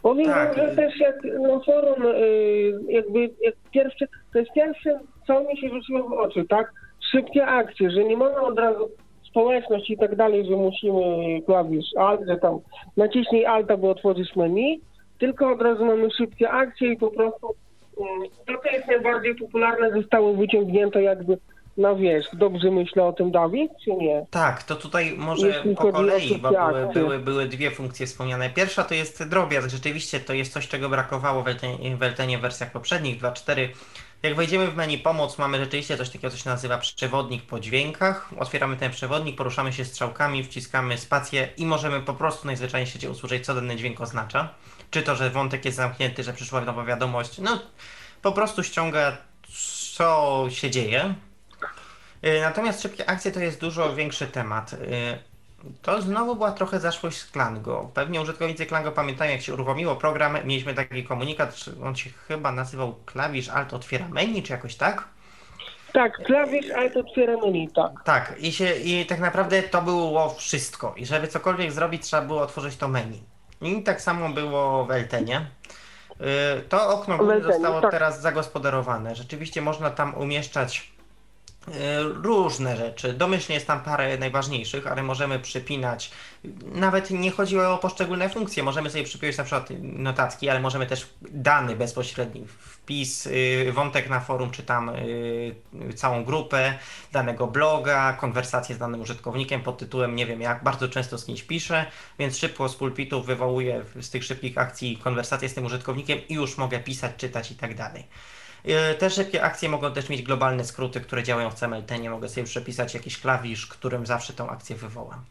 Powiem 0.03 0.27
Tak. 0.27 0.57
że 0.57 0.77
też 0.77 1.01
jak 1.01 1.25
na 1.25 1.61
forum 1.61 2.07
y, 2.07 2.73
jakby 2.89 3.21
jak 3.21 3.55
pierwsze, 3.73 4.07
to 4.33 4.39
jest 4.39 4.53
pierwsze, 4.53 5.01
co 5.27 5.41
mi 5.41 5.59
się 5.59 5.69
rzuciło 5.69 6.09
w 6.09 6.13
oczy, 6.13 6.45
tak? 6.49 6.73
Szybkie 7.13 7.47
akcje, 7.47 7.91
że 7.91 8.05
nie 8.05 8.17
mamy 8.17 8.41
od 8.41 8.59
razu 8.59 8.91
społeczność 9.31 9.91
i 9.91 9.99
tak 9.99 10.17
dalej, 10.17 10.47
że 10.47 10.57
musimy 10.57 11.03
klawisz 11.47 11.87
Alt, 11.97 12.21
że 12.29 12.37
tam 12.37 12.59
naciśnij 12.97 13.47
Alt, 13.47 13.71
aby 13.71 13.89
otworzyć 13.89 14.37
menu, 14.37 14.81
tylko 15.19 15.53
od 15.53 15.63
razu 15.63 15.85
mamy 15.85 16.11
szybkie 16.11 16.51
akcje 16.51 16.93
i 16.93 16.97
po 16.97 17.11
prostu 17.11 17.55
mm, 18.01 18.31
to, 18.47 18.53
co 18.63 18.71
jest 18.71 18.89
najbardziej 18.89 19.35
popularne, 19.35 19.91
zostało 19.91 20.35
wyciągnięte 20.35 21.03
jakby 21.03 21.39
na 21.79 21.95
wierzch. 21.95 22.37
Dobrze 22.37 22.71
myślę 22.71 23.05
o 23.05 23.13
tym, 23.13 23.31
Dawid, 23.31 23.73
czy 23.85 23.91
nie? 23.91 24.27
Tak, 24.31 24.63
to 24.63 24.77
tutaj 24.77 25.15
może 25.17 25.47
Jeśli 25.47 25.77
po 25.77 25.93
kolei, 25.93 26.39
bo 26.39 26.51
były, 26.51 26.93
były, 26.95 27.19
były 27.19 27.47
dwie 27.47 27.71
funkcje 27.71 28.07
wspomniane. 28.07 28.51
Pierwsza 28.51 28.85
to 28.85 28.95
jest 28.95 29.29
drobiazg. 29.29 29.71
Rzeczywiście 29.71 30.21
to 30.21 30.33
jest 30.33 30.53
coś, 30.53 30.69
czego 30.69 30.89
brakowało 30.89 31.43
w 31.43 31.49
Eltenie, 31.49 31.97
w 31.97 32.03
Eltenie 32.03 32.39
w 32.39 32.41
wersjach 32.41 32.73
poprzednich, 32.73 33.23
2.4. 33.23 33.69
Jak 34.23 34.35
wejdziemy 34.37 34.69
w 34.69 34.77
menu 34.77 34.99
pomoc, 34.99 35.39
mamy 35.39 35.59
rzeczywiście 35.59 35.97
coś 35.97 36.09
takiego, 36.09 36.31
co 36.31 36.37
się 36.37 36.51
nazywa 36.51 36.79
przewodnik 36.79 37.43
po 37.43 37.61
dźwiękach. 37.61 38.31
Otwieramy 38.39 38.77
ten 38.77 38.91
przewodnik, 38.93 39.37
poruszamy 39.37 39.73
się 39.73 39.85
strzałkami, 39.85 40.45
wciskamy 40.45 40.99
spację 40.99 41.49
i 41.57 41.67
możemy 41.67 42.01
po 42.01 42.15
prostu 42.15 42.47
najzwyczajniej 42.47 42.87
świecie 42.91 43.11
usłyszeć, 43.11 43.47
co 43.47 43.55
dany 43.55 43.77
dźwięk 43.77 44.01
oznacza. 44.01 44.55
Czy 44.91 45.03
to, 45.03 45.17
że 45.17 45.31
wątek 45.31 45.65
jest 45.65 45.77
zamknięty, 45.77 46.25
że 46.25 46.33
przyszła 46.33 46.61
nowa 46.61 46.85
wiadomość. 46.85 47.39
No, 47.39 47.63
po 48.23 48.33
prostu 48.33 48.63
ściąga, 48.65 49.17
co 49.95 50.47
się 50.51 50.71
dzieje. 50.71 51.15
Y, 52.25 52.41
Natomiast 52.41 52.83
szybkie 52.83 53.11
akcje 53.11 53.33
to 53.33 53.41
jest 53.41 53.61
dużo 53.61 53.95
większy 53.95 54.27
temat. 54.27 54.75
To 55.83 56.03
znowu 56.03 56.35
była 56.37 56.53
trochę 56.53 56.81
zaszłość 56.81 57.19
z 57.19 57.31
Klango. 57.31 57.91
Pewnie 57.95 58.21
użytkownicy 58.21 58.67
Klango 58.67 58.93
pamiętają, 58.93 59.33
jak 59.33 59.41
się 59.43 59.55
uruchomiło 59.55 59.97
program, 59.97 60.37
mieliśmy 60.45 60.75
taki 60.75 61.05
komunikat, 61.05 61.65
on 61.85 61.97
się 61.97 62.11
chyba 62.29 62.53
nazywał 62.53 62.95
klawisz 63.07 63.49
Alt 63.49 63.75
otwiera 63.75 64.09
menu, 64.09 64.43
czy 64.43 64.53
jakoś 64.53 64.77
tak? 64.77 65.05
Tak, 65.93 66.17
klawisz 66.27 66.71
Alt 66.71 66.97
otwiera 66.97 67.37
menu, 67.37 67.69
tak. 67.69 67.93
Tak, 68.05 68.35
i, 68.39 68.53
się, 68.53 68.75
i 68.75 69.07
tak 69.07 69.21
naprawdę 69.21 69.63
to 69.63 69.83
było 69.83 70.31
wszystko. 70.31 70.95
I 70.97 71.07
żeby 71.07 71.29
cokolwiek 71.29 71.73
zrobić, 71.73 72.03
trzeba 72.03 72.23
było 72.23 72.43
otworzyć 72.43 72.77
to 72.77 72.89
menu. 72.89 73.23
I 73.63 73.83
tak 73.83 74.01
samo 74.03 74.29
było 74.29 74.85
w 74.85 74.91
Eltenie. 74.91 75.47
Y, 76.21 76.61
To 76.69 76.89
okno 76.95 77.15
Eltenie, 77.15 77.43
zostało 77.43 77.81
tak. 77.81 77.91
teraz 77.91 78.21
zagospodarowane. 78.21 79.15
Rzeczywiście 79.17 79.63
można 79.63 79.91
tam 79.91 80.15
umieszczać 80.15 80.93
różne 82.23 82.77
rzeczy. 82.77 83.13
Domyślnie 83.13 83.55
jest 83.55 83.67
tam 83.67 83.81
parę 83.81 84.19
najważniejszych, 84.19 84.87
ale 84.87 85.03
możemy 85.03 85.39
przypinać. 85.39 86.11
Nawet 86.65 87.11
nie 87.11 87.31
chodzi 87.31 87.59
o 87.59 87.79
poszczególne 87.79 88.29
funkcje. 88.29 88.63
Możemy 88.63 88.91
sobie 88.91 89.05
przypisać 89.05 89.39
na 89.39 89.45
przykład 89.45 89.69
notatki, 89.83 90.49
ale 90.49 90.61
możemy 90.61 90.87
też 90.87 91.09
dany 91.21 91.77
bezpośredni 91.77 92.47
wpis, 92.89 93.27
y, 93.27 93.73
wątek 93.73 94.09
na 94.09 94.21
forum, 94.21 94.51
czy 94.51 94.63
tam 94.63 94.89
y, 94.89 95.55
całą 95.95 96.25
grupę 96.25 96.79
danego 97.13 97.47
bloga, 97.47 98.13
konwersację 98.13 98.75
z 98.75 98.79
danym 98.79 99.01
użytkownikiem 99.01 99.63
pod 99.63 99.79
tytułem 99.79 100.17
nie 100.17 100.27
wiem 100.27 100.41
jak, 100.41 100.65
bardzo 100.65 100.89
często 100.89 101.19
z 101.19 101.25
kimś 101.25 101.43
piszę, 101.43 101.87
więc 102.19 102.39
szybko 102.39 102.69
z 102.69 102.77
pulpitu 102.77 103.23
wywołuję 103.23 103.85
z 104.01 104.11
tych 104.11 104.25
szybkich 104.25 104.59
akcji 104.59 104.97
konwersację 104.97 105.49
z 105.49 105.55
tym 105.55 105.65
użytkownikiem 105.65 106.19
i 106.29 106.35
już 106.35 106.59
mogę 106.59 106.81
pisać, 106.81 107.13
czytać 107.17 107.51
i 107.51 107.55
tak 107.55 107.75
dalej. 107.75 108.05
Y, 108.67 108.95
Te 108.99 109.11
szybkie 109.11 109.43
akcje 109.43 109.69
mogą 109.69 109.93
też 109.93 110.09
mieć 110.09 110.23
globalne 110.23 110.65
skróty, 110.65 111.01
które 111.01 111.23
działają 111.23 111.51
w 111.51 111.55
CMLT. 111.55 111.91
Nie 112.01 112.11
mogę 112.11 112.29
sobie 112.29 112.45
przepisać 112.45 112.95
jakiś 112.95 113.21
klawisz, 113.21 113.67
którym 113.67 114.07
zawsze 114.07 114.33
tą 114.33 114.49
akcję 114.51 114.77
wywołam. 114.77 115.25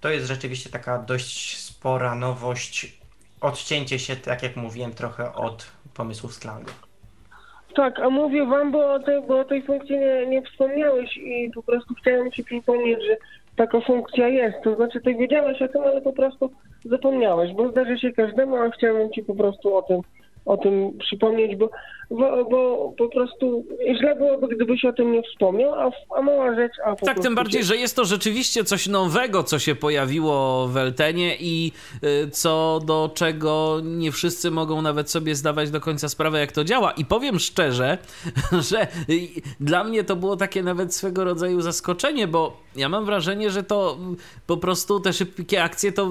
To 0.00 0.10
jest 0.10 0.26
rzeczywiście 0.26 0.70
taka 0.70 0.98
dość 0.98 1.58
spora 1.58 2.14
nowość. 2.14 2.98
Odcięcie 3.40 3.98
się, 3.98 4.16
tak 4.16 4.42
jak 4.42 4.56
mówiłem, 4.56 4.92
trochę 4.92 5.34
od 5.34 5.66
pomysłów 5.94 6.34
z 6.34 6.38
Klango. 6.38 6.70
Tak, 7.74 7.98
a 8.00 8.10
mówię 8.10 8.46
wam, 8.46 8.72
bo 8.72 8.92
o 8.92 8.98
tej, 8.98 9.22
bo 9.22 9.40
o 9.40 9.44
tej 9.44 9.62
funkcji 9.62 9.98
nie, 9.98 10.26
nie 10.26 10.42
wspomniałeś 10.42 11.16
i 11.16 11.50
po 11.54 11.62
prostu 11.62 11.94
chciałem 11.94 12.32
ci 12.32 12.44
przypomnieć, 12.44 12.98
że 13.06 13.16
taka 13.56 13.80
funkcja 13.80 14.28
jest. 14.28 14.56
To 14.64 14.76
znaczy, 14.76 15.00
ty 15.00 15.14
wiedziałeś 15.14 15.62
o 15.62 15.68
tym, 15.68 15.82
ale 15.82 16.00
po 16.00 16.12
prostu 16.12 16.52
zapomniałeś, 16.84 17.52
bo 17.52 17.70
zdarzy 17.70 17.98
się 17.98 18.12
każdemu, 18.12 18.56
a 18.56 18.70
chciałem 18.70 19.12
ci 19.12 19.22
po 19.22 19.34
prostu 19.34 19.76
o 19.76 19.82
tym, 19.82 20.00
o 20.46 20.56
tym 20.56 20.98
przypomnieć, 20.98 21.56
bo, 21.56 21.70
bo, 22.18 22.44
bo 22.50 22.92
po 22.98 23.08
prostu 23.08 23.64
źle 23.98 24.16
byłoby, 24.16 24.56
gdybyś 24.56 24.84
o 24.84 24.92
tym 24.92 25.12
nie 25.12 25.22
wspomniał, 25.22 25.74
a, 25.74 25.90
a 26.18 26.22
mała 26.22 26.54
rzecz, 26.54 26.72
a 26.84 26.96
po 26.96 27.06
Tak, 27.06 27.20
tym 27.20 27.34
bardziej, 27.34 27.60
się- 27.62 27.66
że 27.68 27.76
jest 27.76 27.96
to 27.96 28.04
rzeczywiście 28.04 28.64
coś 28.64 28.86
nowego, 28.88 29.42
co 29.42 29.58
się 29.58 29.74
pojawiło 29.74 30.68
w 30.68 30.76
Eltenie 30.76 31.36
i 31.40 31.72
y, 32.04 32.30
co 32.30 32.80
do 32.86 33.10
czego 33.14 33.80
nie 33.84 34.12
wszyscy 34.12 34.50
mogą 34.50 34.82
nawet 34.82 35.10
sobie 35.10 35.34
zdawać 35.34 35.70
do 35.70 35.80
końca 35.80 36.08
sprawę, 36.08 36.40
jak 36.40 36.52
to 36.52 36.64
działa. 36.64 36.90
I 36.92 37.04
powiem 37.04 37.38
szczerze, 37.38 37.98
że 38.70 38.82
y, 38.82 39.28
dla 39.60 39.84
mnie 39.84 40.04
to 40.04 40.16
było 40.16 40.36
takie 40.36 40.62
nawet 40.62 40.94
swego 40.94 41.24
rodzaju 41.24 41.60
zaskoczenie, 41.60 42.26
bo 42.28 42.56
ja 42.76 42.88
mam 42.88 43.04
wrażenie, 43.04 43.50
że 43.50 43.62
to 43.62 43.96
y, 44.12 44.16
po 44.46 44.56
prostu 44.56 45.00
te 45.00 45.12
szybkie 45.12 45.62
akcje, 45.62 45.92
to 45.92 46.10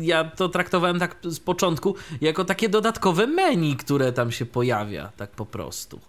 ja 0.00 0.24
to 0.24 0.48
traktowałem 0.48 0.98
tak 0.98 1.16
z 1.22 1.40
początku 1.40 1.94
jako 2.20 2.44
takie 2.44 2.68
dodatkowe 2.68 3.26
menu, 3.26 3.76
które 3.76 4.12
tam 4.12 4.32
się 4.32 4.46
pojawia, 4.46 5.10
tak 5.16 5.31
po 5.36 5.46
prostu. 5.46 6.00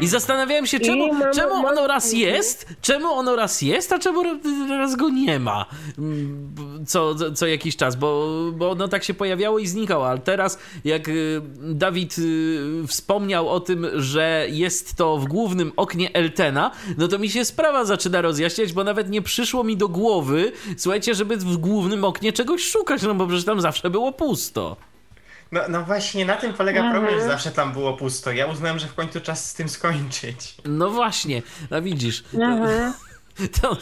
I 0.00 0.06
zastanawiałem 0.06 0.66
się, 0.66 0.80
czemu, 0.80 1.04
czemu 1.34 1.54
ono 1.66 1.86
raz 1.86 2.12
jest, 2.12 2.66
czemu 2.82 3.12
ono 3.12 3.36
raz 3.36 3.62
jest, 3.62 3.92
a 3.92 3.98
czemu 3.98 4.22
ra- 4.22 4.38
raz 4.68 4.96
go 4.96 5.08
nie 5.08 5.38
ma 5.38 5.66
Mm, 5.98 6.54
co, 6.86 7.14
co, 7.14 7.32
co 7.32 7.46
jakiś 7.46 7.76
czas, 7.76 7.96
bo, 7.96 8.28
bo 8.52 8.70
ono 8.70 8.88
tak 8.88 9.04
się 9.04 9.14
pojawiało 9.14 9.58
i 9.58 9.66
znikało, 9.66 10.08
ale 10.08 10.18
teraz 10.18 10.58
jak 10.84 11.08
y, 11.08 11.40
Dawid 11.60 12.18
y, 12.18 12.86
wspomniał 12.86 13.48
o 13.48 13.60
tym, 13.60 13.86
że 13.94 14.46
jest 14.50 14.94
to 14.96 15.16
w 15.18 15.24
głównym 15.24 15.72
oknie 15.76 16.12
Eltena, 16.14 16.70
no 16.98 17.08
to 17.08 17.18
mi 17.18 17.30
się 17.30 17.44
sprawa 17.44 17.84
zaczyna 17.84 18.20
rozjaśniać, 18.22 18.72
bo 18.72 18.84
nawet 18.84 19.10
nie 19.10 19.22
przyszło 19.22 19.64
mi 19.64 19.76
do 19.76 19.88
głowy, 19.88 20.52
słuchajcie, 20.76 21.14
żeby 21.14 21.36
w 21.36 21.56
głównym 21.56 22.04
oknie 22.04 22.32
czegoś 22.32 22.64
szukać, 22.64 23.02
no 23.02 23.14
bo 23.14 23.26
przecież 23.26 23.44
tam 23.44 23.60
zawsze 23.60 23.90
było 23.90 24.12
pusto. 24.12 24.76
No, 25.52 25.60
no 25.68 25.82
właśnie, 25.82 26.24
na 26.24 26.36
tym 26.36 26.52
polega 26.52 26.80
Mhm. 26.80 26.96
problem, 27.00 27.20
że 27.20 27.26
zawsze 27.26 27.50
tam 27.50 27.72
było 27.72 27.92
pusto. 27.92 28.32
Ja 28.32 28.46
uznałem, 28.46 28.78
że 28.78 28.86
w 28.86 28.94
końcu 28.94 29.20
czas 29.20 29.50
z 29.50 29.54
tym 29.54 29.68
skończyć. 29.68 30.54
No 30.64 30.90
właśnie, 30.90 31.42
no 31.70 31.82
widzisz, 31.82 32.22
to, 32.22 32.42
Mhm. 32.42 32.92
to, 33.62 33.76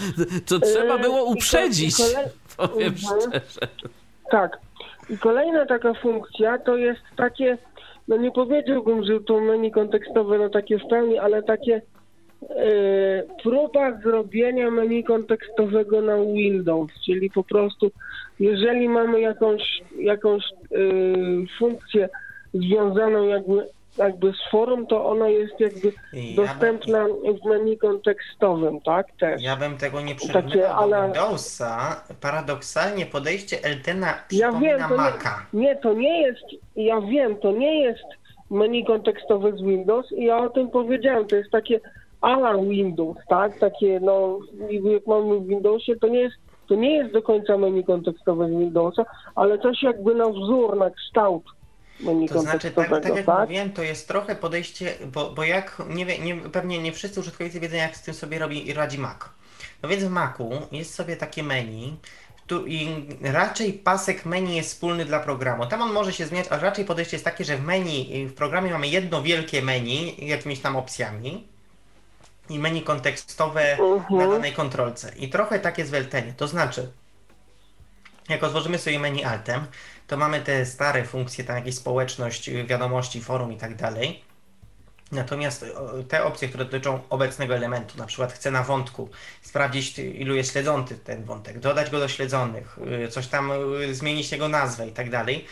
to 0.47 0.59
trzeba 0.66 0.95
Yy, 0.95 1.01
było 1.01 1.24
uprzedzić, 1.24 2.01
i 2.01 2.03
kolej- 2.03 2.28
powiem 2.57 2.95
Mhm. 3.03 3.20
szczerze. 3.20 3.69
Tak. 4.31 4.59
I 5.11 5.19
kolejna 5.19 5.66
taka 5.66 5.95
funkcja 5.95 6.59
to 6.59 6.77
jest 6.77 7.01
takie, 7.16 7.59
no 8.09 8.16
nie 8.16 8.31
powiedziałbym, 8.31 9.05
że 9.05 9.20
to 9.20 9.40
menu 9.40 9.70
kontekstowe, 9.73 10.39
no 10.39 10.49
takie 10.49 10.78
w 10.78 10.86
pełni, 10.90 11.19
ale 11.19 11.43
takie 11.43 11.82
próba 13.43 13.93
zrobienia 14.01 14.70
menu 14.70 15.05
kontekstowego 15.05 16.01
na 16.02 16.16
Windows, 16.16 16.90
czyli 17.06 17.31
po 17.31 17.44
prostu 17.44 17.90
jeżeli 18.40 18.89
mamy 18.89 19.20
jakąś, 19.20 19.62
jakąś 19.98 20.43
e, 20.44 20.77
funkcję 21.59 22.09
związaną 22.55 23.24
jakby 23.27 23.66
jakby 23.98 24.32
z 24.32 24.51
forum, 24.51 24.86
to 24.86 25.06
ona 25.06 25.28
jest 25.28 25.60
jakby 25.60 25.93
Ja 26.12 26.36
dostępna 26.36 27.06
w 27.43 27.48
menu 27.48 27.77
kontekstowym, 27.78 28.81
tak? 28.81 29.06
Też. 29.20 29.43
Ja 29.43 29.56
bym 29.56 29.77
tego 29.77 30.01
nie 30.01 30.15
Takie, 30.15 30.27
przyrównywał 30.28 30.60
do 30.90 30.97
ale- 30.97 31.05
Windowsa. 31.05 32.05
Paradoksalnie 32.20 33.06
podejście 33.06 33.56
Eltena 33.65 34.06
Ja 34.06 34.15
przypomina 34.48 34.60
wiem, 34.60 34.89
to 34.89 34.90
nie, 34.90 34.97
Maca. 34.97 35.47
nie, 35.52 35.77
to 35.77 35.93
nie 35.93 36.23
jest, 36.23 36.44
ja 36.77 37.01
wiem, 37.01 37.36
to 37.36 37.52
nie 37.52 37.82
jest 37.82 38.05
menu 38.51 38.85
kontekstowe 38.85 39.52
z 39.52 39.62
Windows 39.62 40.12
i 40.12 40.24
ja 40.24 40.39
o 40.39 40.48
tym 40.51 40.70
powiedziałem, 40.70 41.27
to 41.27 41.36
jest 41.36 41.51
takie 41.51 41.81
ala 42.20 42.59
Windows, 42.59 43.16
tak? 43.28 43.59
Takie, 43.59 44.01
no, 44.01 44.39
jak 44.70 45.07
mamy 45.07 45.40
w 45.40 45.47
Windowsie, 45.47 45.97
to 45.97 46.09
nie 46.09 46.20
jest, 46.20 46.36
to 46.69 46.74
nie 46.74 46.97
jest 46.97 47.12
do 47.12 47.23
końca 47.23 47.59
menu 47.59 47.85
kontekstowe 47.85 48.49
z 48.49 48.51
Windowsa, 48.51 49.05
ale 49.35 49.59
coś 49.59 49.82
jakby 49.82 50.15
na 50.15 50.28
wzór, 50.28 50.77
na 50.77 50.90
kształt 50.90 51.45
menu 52.01 52.28
To 52.28 52.40
znaczy, 52.40 52.70
tak, 52.70 52.90
tak 52.90 53.16
jak 53.16 53.27
tak? 53.27 53.40
mówiłem, 53.40 53.73
to 53.73 53.82
jest 53.82 54.09
trochę 54.09 54.36
podejście, 54.36 54.95
bo, 55.12 55.31
bo 55.31 55.45
jak, 55.45 55.82
nie, 55.89 56.19
nie, 56.19 56.36
pewnie 56.36 56.78
nie 56.78 56.93
wszyscy 56.93 57.20
użytkownicy 57.20 57.61
wiedzą, 57.61 57.77
jak 57.77 57.97
z 57.97 58.03
tym 58.03 58.15
sobie 58.15 58.39
robi 58.39 58.69
i 58.69 58.74
radzi 58.74 58.99
Mac. 58.99 59.19
No 59.82 59.89
więc 59.89 60.05
w 60.05 60.11
Macu 60.11 60.51
jest 60.73 60.95
sobie 60.95 61.16
takie 61.16 61.43
menu, 61.43 61.97
tu, 62.47 62.66
i 62.66 62.89
raczej 63.23 63.73
pasek 63.73 64.27
menu 64.27 64.57
jest 64.57 64.69
wspólny 64.69 65.05
dla 65.05 65.20
programu. 65.20 65.66
Tam 65.66 65.82
on 65.82 65.93
może 65.93 66.12
się 66.12 66.27
zmieniać, 66.27 66.49
ale 66.49 66.62
raczej 66.62 66.85
podejście 66.85 67.15
jest 67.15 67.24
takie, 67.24 67.45
że 67.45 67.57
w 67.57 67.65
menu, 67.65 68.27
w 68.27 68.35
programie 68.35 68.70
mamy 68.70 68.89
jedno 68.89 69.23
wielkie 69.23 69.62
menu, 69.62 70.15
jakimiś 70.19 70.61
tam 70.61 70.77
opcjami, 70.77 71.49
i 72.49 72.59
menu 72.59 72.83
kontekstowe 72.83 73.79
na 74.11 74.29
danej 74.29 74.53
kontrolce. 74.53 75.12
I 75.16 75.29
trochę 75.29 75.59
tak 75.59 75.79
jest 75.79 75.91
w 75.91 75.95
Eltenie. 75.95 76.35
To 76.37 76.49
znaczy, 76.49 76.93
jak 78.29 78.43
otworzymy 78.43 78.79
sobie 78.79 78.99
menu 78.99 79.25
Altem, 79.25 79.66
to 80.07 80.16
mamy 80.16 80.41
te 80.41 80.66
stare 80.66 81.05
funkcje, 81.05 81.45
tam 81.45 81.57
jakieś 81.57 81.75
społeczność, 81.75 82.49
y, 82.49 82.65
wiadomości, 82.65 83.20
forum 83.20 83.53
i 83.53 83.57
tak 83.57 83.77
dalej. 83.77 84.25
Natomiast 85.12 85.65
te 86.09 86.25
opcje, 86.25 86.49
które 86.49 86.65
dotyczą 86.65 87.01
obecnego 87.11 87.57
elementu, 87.57 87.99
na 87.99 88.07
przykład 88.07 88.33
chcę 88.33 88.51
na 88.51 88.62
wątku 88.62 89.09
sprawdzić, 89.43 89.99
y, 89.99 90.03
ilu 90.03 90.35
jest 90.35 90.53
śledzący 90.53 90.99
ten 90.99 91.25
wątek, 91.25 91.59
dodać 91.59 91.91
go 91.91 91.99
do 91.99 92.09
śledzonych, 92.09 92.79
y, 93.05 93.09
coś 93.09 93.27
tam 93.27 93.53
zmienić 93.93 94.33
jego 94.33 94.49
nazwę 94.49 94.89
i 94.89 94.93
tak 94.93 95.11
dalej, 95.11 95.45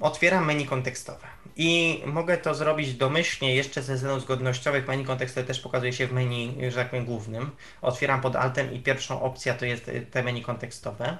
otwieram 0.00 0.44
menu 0.44 0.66
kontekstowe. 0.66 1.26
I 1.56 2.02
mogę 2.06 2.36
to 2.38 2.54
zrobić 2.54 2.94
domyślnie, 2.94 3.54
jeszcze 3.54 3.82
ze 3.82 3.94
względów 3.94 4.22
zgodnościowych. 4.22 4.88
Menu 4.88 5.04
kontekstowe 5.04 5.46
też 5.46 5.60
pokazuje 5.60 5.92
się 5.92 6.06
w 6.06 6.12
menu, 6.12 6.56
że 6.68 6.76
tak 6.76 6.90
powiem, 6.90 7.04
głównym. 7.04 7.50
Otwieram 7.82 8.20
pod 8.20 8.36
altem 8.36 8.72
i 8.72 8.80
pierwszą 8.80 9.22
opcja 9.22 9.54
to 9.54 9.66
jest 9.66 9.88
y, 9.88 10.06
te 10.10 10.22
menu 10.22 10.42
kontekstowe. 10.42 11.18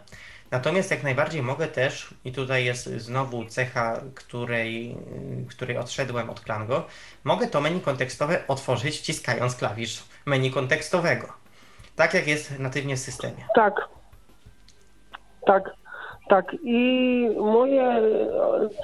Natomiast 0.51 0.91
jak 0.91 1.03
najbardziej 1.03 1.43
mogę 1.43 1.67
też, 1.67 2.15
i 2.25 2.33
tutaj 2.33 2.65
jest 2.65 2.85
znowu 2.85 3.45
cecha, 3.45 4.01
której, 4.15 4.97
y, 5.43 5.47
której 5.49 5.79
odszedłem 5.79 6.31
od 6.31 6.41
Klango, 6.41 6.87
mogę 7.25 7.47
to 7.47 7.61
menu 7.61 7.81
kontekstowe 7.81 8.47
otworzyć 8.49 8.99
wciskając 8.99 9.57
klawisz 9.57 10.05
menu 10.27 10.51
kontekstowego. 10.51 11.33
Tak 11.97 12.15
jak 12.15 12.27
jest 12.27 12.59
natywnie 12.59 12.97
w 12.97 13.01
systemie. 13.01 13.47
Tak. 13.55 13.75
Tak. 15.47 15.63
Tak. 16.29 16.57
I 16.63 17.29
moje, 17.37 18.03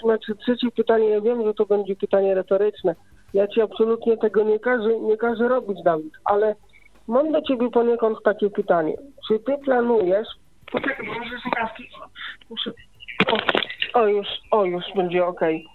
znaczy 0.03 0.35
trzecie 0.35 0.71
pytanie, 0.77 1.09
ja 1.09 1.21
wiem, 1.21 1.45
że 1.45 1.55
to 1.55 1.67
będzie 1.67 1.97
pytanie 1.97 2.35
retoryczne. 2.35 2.95
Ja 3.35 3.49
ci 3.49 3.61
absolutnie 3.61 4.17
tego 4.17 4.43
nie 4.43 4.59
każę, 4.59 5.01
nie 5.01 5.17
każę 5.17 5.49
robić, 5.49 5.83
Dawid, 5.83 6.13
ale 6.25 6.55
mam 7.09 7.33
do 7.33 7.43
ciebie 7.43 7.71
poniekąd 7.71 8.19
takie 8.25 8.51
pytanie. 8.51 8.95
Czy 9.29 9.39
ty 9.39 9.59
planujesz... 9.65 10.29
Poczekaj, 10.73 11.07
muszę 11.07 11.37
słuchawki... 11.43 11.85
O, 13.95 14.01
o, 14.01 14.07
już, 14.07 14.27
o, 14.51 14.65
już 14.65 14.85
będzie 14.97 15.27
okej. 15.27 15.67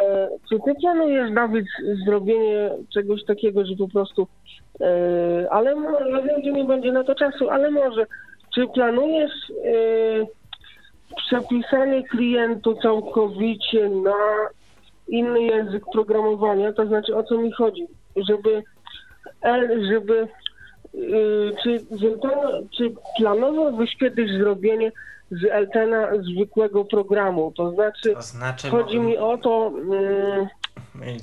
E, 0.00 0.28
Czy 0.48 0.56
ty 0.64 0.74
planujesz, 0.80 1.32
Dawid, 1.32 1.66
zrobienie 2.06 2.70
czegoś 2.94 3.24
takiego, 3.24 3.66
że 3.66 3.76
po 3.78 3.88
prostu... 3.88 4.26
E, 4.80 4.86
ale 5.50 5.74
mo- 5.74 6.00
ja 6.00 6.22
wiem, 6.22 6.44
że 6.44 6.52
nie 6.52 6.64
będzie 6.64 6.92
na 6.92 7.04
to 7.04 7.14
czasu, 7.14 7.50
ale 7.50 7.70
może... 7.70 8.06
Czy 8.54 8.66
planujesz 8.74 9.32
e, 9.64 10.26
przepisanie 11.16 12.02
klientu 12.02 12.74
całkowicie 12.82 13.88
na 13.88 14.14
inny 15.08 15.42
język 15.42 15.84
programowania? 15.92 16.72
To 16.72 16.86
znaczy, 16.86 17.16
o 17.16 17.22
co 17.22 17.38
mi 17.38 17.52
chodzi? 17.52 17.86
Żeby, 18.16 18.62
L- 19.42 19.86
żeby 19.88 20.28
y, 20.94 21.52
czy, 21.62 21.80
czy 22.76 22.94
planowałbyś 23.18 23.96
kiedyś 23.96 24.30
zrobienie 24.30 24.92
z 25.30 25.44
Eltena 25.44 26.08
zwykłego 26.34 26.84
programu? 26.84 27.52
To 27.56 27.70
znaczy, 27.70 28.14
To 28.14 28.22
znaczy, 28.22 28.68
chodzi 28.68 29.00
mi 29.00 29.16
o 29.18 29.38
to... 29.38 29.72
y, 29.92 30.48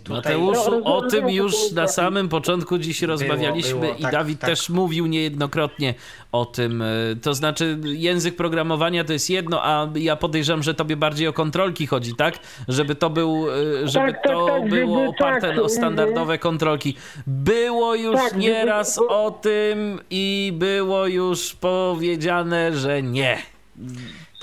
tutaj 0.03 0.37
Mateuszu, 0.37 0.81
No, 0.85 0.95
o 0.97 1.01
tym 1.09 1.29
już 1.29 1.71
na 1.71 1.87
samym 1.87 2.29
początku 2.29 2.77
dziś 2.77 3.01
rozmawialiśmy 3.01 3.79
było, 3.79 3.93
i 3.93 4.01
tak, 4.01 4.11
Dawid 4.11 4.39
tak. 4.39 4.49
też 4.49 4.69
mówił 4.69 5.05
niejednokrotnie 5.05 5.93
o 6.31 6.45
tym. 6.45 6.81
Y, 6.81 7.17
To 7.21 7.33
znaczy, 7.33 7.79
język 7.83 8.35
programowania 8.35 9.03
to 9.03 9.13
jest 9.13 9.29
jedno, 9.29 9.63
a 9.65 9.89
ja 9.95 10.15
podejrzewam, 10.15 10.63
że 10.63 10.73
tobie 10.73 10.95
bardziej 10.95 11.27
o 11.27 11.33
kontrolki 11.33 11.87
chodzi, 11.87 12.15
tak? 12.15 12.39
Żeby 12.67 12.95
to 12.95 13.09
był, 13.09 13.45
y, 13.51 13.87
żeby 13.87 14.11
Tak, 14.11 14.23
tak, 14.23 14.33
to 14.33 14.45
tak, 14.47 14.69
było 14.69 14.97
żeby 14.99 15.09
oparte 15.09 15.47
tak, 15.49 15.59
o 15.59 15.69
standardowe 15.69 16.37
kontrolki. 16.37 16.95
Było 17.27 17.95
już 17.95 18.15
Tak, 18.15 18.29
żeby- 18.29 18.41
nieraz 18.41 18.97
bo- 18.99 19.25
o 19.25 19.31
tym 19.31 19.99
i 20.09 20.53
było 20.55 21.07
już 21.07 21.55
powiedziane, 21.55 22.77
że 22.77 23.01
nie. 23.03 23.37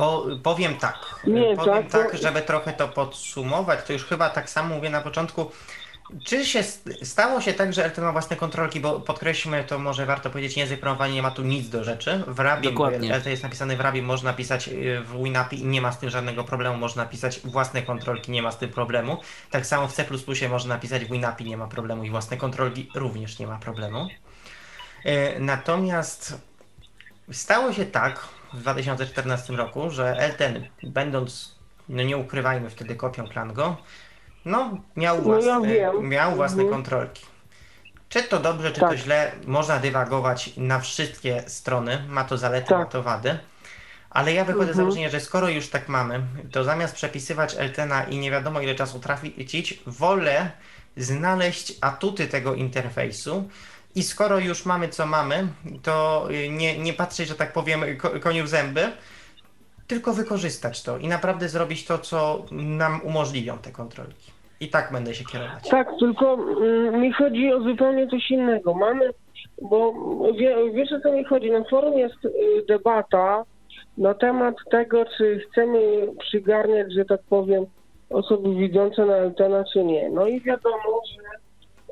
Po, 0.00 0.24
powiem 0.42 0.76
tak. 0.76 0.98
Nie, 1.26 1.56
powiem 1.56 1.74
tak, 1.82 1.90
tak, 1.92 2.10
to- 2.10 2.16
żeby 2.18 2.42
trochę 2.42 2.72
to 2.72 2.88
podsumować, 2.88 3.84
to 3.86 3.92
już 3.92 4.04
chyba 4.04 4.30
tak 4.30 4.50
samo 4.50 4.74
mówię 4.74 4.90
na 4.90 5.00
początku. 5.00 5.50
Czy 6.24 6.44
się 6.46 6.62
st- 6.62 6.88
stało 7.08 7.40
się 7.40 7.52
tak, 7.54 7.72
że 7.72 7.84
RT 7.88 7.98
ma 7.98 8.12
własne 8.12 8.36
kontrolki, 8.36 8.80
bo 8.80 9.00
podkreślmy, 9.00 9.64
to 9.64 9.78
może 9.78 10.06
warto 10.06 10.30
powiedzieć, 10.30 10.56
język 10.56 10.80
programowania 10.80 11.14
nie 11.14 11.22
ma 11.22 11.30
tu 11.30 11.42
nic 11.42 11.68
do 11.68 11.84
rzeczy. 11.84 12.24
W 12.26 12.38
Rabie, 12.40 12.70
Dokładnie. 12.70 13.14
LT 13.16 13.26
jest 13.26 13.42
napisany 13.42 13.76
w 13.76 13.80
Rabie, 13.80 14.02
można 14.02 14.32
pisać 14.32 14.68
y, 14.68 15.00
w 15.00 15.22
WinAPI 15.24 15.60
i 15.60 15.64
nie 15.64 15.80
ma 15.80 15.92
z 15.92 15.98
tym 15.98 16.10
żadnego 16.10 16.44
problemu, 16.44 16.76
można 16.76 17.06
pisać 17.06 17.40
własne 17.40 17.82
kontrolki, 17.82 18.32
nie 18.32 18.42
ma 18.42 18.52
z 18.52 18.58
tym 18.58 18.70
problemu. 18.70 19.20
Tak 19.50 19.66
samo 19.66 19.88
w 19.88 19.92
C++ 19.92 20.04
można 20.48 20.74
napisać 20.74 21.04
w 21.04 21.10
WinAPI, 21.12 21.44
nie 21.44 21.56
ma 21.56 21.66
problemu 21.68 22.04
i 22.04 22.10
własne 22.10 22.36
kontrolki 22.36 22.88
również 22.94 23.38
nie 23.38 23.46
ma 23.46 23.58
problemu. 23.58 24.08
Y, 25.06 25.36
Natomiast 25.40 26.38
stało 27.32 27.72
się 27.72 27.86
tak 27.86 28.28
w 28.52 28.60
2014 28.60 29.52
roku, 29.56 29.90
że 29.90 30.16
Elten, 30.18 30.66
będąc, 30.82 31.54
no 31.88 32.02
nie 32.02 32.16
ukrywajmy 32.16 32.70
wtedy 32.70 32.96
kopią 32.96 33.28
Klango, 33.28 33.76
no 34.44 34.70
miał 34.96 35.16
No 35.16 35.22
własne, 35.22 35.50
ja 35.76 35.92
wiem. 35.92 36.08
miał 36.08 36.34
własne 36.34 36.62
Mhm. 36.62 36.70
kontrolki. 36.82 37.26
Czy 38.08 38.22
to 38.22 38.38
dobrze, 38.40 38.72
czy 38.72 38.80
Tak. 38.80 38.90
to 38.90 38.96
źle, 38.96 39.32
można 39.46 39.78
dywagować 39.78 40.50
na 40.56 40.80
wszystkie 40.80 41.42
strony, 41.46 42.04
ma 42.08 42.24
to 42.24 42.38
zalety, 42.38 42.68
Tak. 42.68 42.78
ma 42.78 42.84
to 42.86 43.02
wady. 43.02 43.38
Ale 44.10 44.32
ja 44.32 44.44
wychodzę 44.44 44.64
z 44.66 44.68
Mhm. 44.68 44.76
założenia, 44.84 45.08
że 45.08 45.20
skoro 45.20 45.48
już 45.48 45.68
tak 45.68 45.88
mamy, 45.88 46.20
to 46.52 46.64
zamiast 46.64 46.94
przepisywać 46.94 47.54
Eltena 47.58 48.04
i 48.04 48.18
nie 48.18 48.30
wiadomo 48.30 48.60
ile 48.60 48.74
czasu 48.74 48.98
trafić, 49.00 49.80
wolę 49.86 50.50
znaleźć 50.96 51.72
atuty 51.80 52.26
tego 52.28 52.54
interfejsu 52.54 53.48
i 53.94 54.02
skoro 54.02 54.38
już 54.38 54.66
mamy 54.66 54.88
co 54.88 55.06
mamy, 55.06 55.46
to 55.82 56.26
y, 56.30 56.48
nie, 56.48 56.78
nie 56.78 56.92
patrzeć, 56.92 57.28
że 57.28 57.34
tak 57.34 57.52
powiem, 57.52 57.80
ko- 57.98 58.20
koniu 58.20 58.44
w 58.44 58.48
zęby, 58.48 58.80
tylko 59.86 60.12
wykorzystać 60.12 60.82
to 60.82 60.98
i 60.98 61.08
naprawdę 61.08 61.48
zrobić 61.48 61.84
to, 61.86 61.98
co 61.98 62.44
nam 62.52 63.00
umożliwią 63.04 63.58
te 63.58 63.70
kontrolki. 63.72 64.30
I 64.60 64.68
tak 64.68 64.92
będę 64.92 65.14
się 65.14 65.24
kierować. 65.24 65.68
Tak, 65.68 65.88
tylko 66.00 66.34
mm, 66.34 67.00
mi 67.00 67.12
chodzi 67.12 67.52
o 67.52 67.60
zupełnie 67.62 68.08
coś 68.08 68.30
innego. 68.30 68.74
Mamy, 68.74 69.10
bo 69.62 69.92
wie, 70.38 70.56
wiesz 70.74 70.92
o 70.92 71.00
co 71.00 71.12
mi 71.12 71.24
chodzi, 71.24 71.50
na 71.50 71.64
forum 71.70 71.98
jest 71.98 72.24
y, 72.24 72.30
debata 72.68 73.44
na 73.98 74.14
temat 74.14 74.54
tego, 74.70 75.04
czy 75.18 75.40
chcemy 75.50 75.78
przygarniać, 76.18 76.92
że 76.94 77.04
tak 77.04 77.20
powiem, 77.28 77.66
osoby 78.10 78.54
widzące 78.54 79.06
na 79.06 79.14
Eltena, 79.16 79.64
czy 79.72 79.84
nie. 79.84 80.10
No 80.10 80.26
i 80.26 80.40
wiadomo, 80.40 81.00
że 81.16 81.22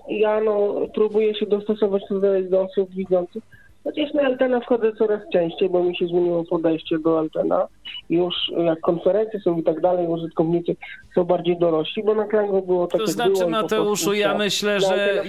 ja 0.08 0.40
no, 0.40 0.74
próbuję 0.94 1.34
się 1.34 1.46
dostosować 1.46 2.02
do 2.50 2.62
osób 2.62 2.90
widzących. 2.90 3.42
Chociaż 3.88 4.14
na 4.14 4.22
Altena 4.22 4.60
wchodzę 4.60 4.92
coraz 4.92 5.20
częściej, 5.32 5.70
bo 5.70 5.82
mi 5.82 5.96
się 5.96 6.06
zmieniło 6.06 6.44
podejście 6.44 6.98
do 6.98 7.18
Altena. 7.18 7.66
Już 8.10 8.34
jak 8.64 8.80
konferencje 8.80 9.40
są 9.40 9.58
i 9.58 9.62
tak 9.62 9.80
dalej, 9.80 10.06
użytkownicy 10.06 10.76
są 11.14 11.24
bardziej 11.24 11.58
dorośli, 11.58 12.02
bo 12.02 12.14
na 12.14 12.24
Klango 12.24 12.62
było 12.62 12.86
tak 12.86 13.00
To 13.00 13.06
znaczy, 13.06 13.32
było 13.32 13.48
Mateuszu, 13.48 14.14
ja 14.14 14.38
myślę, 14.38 14.80
że. 14.80 15.22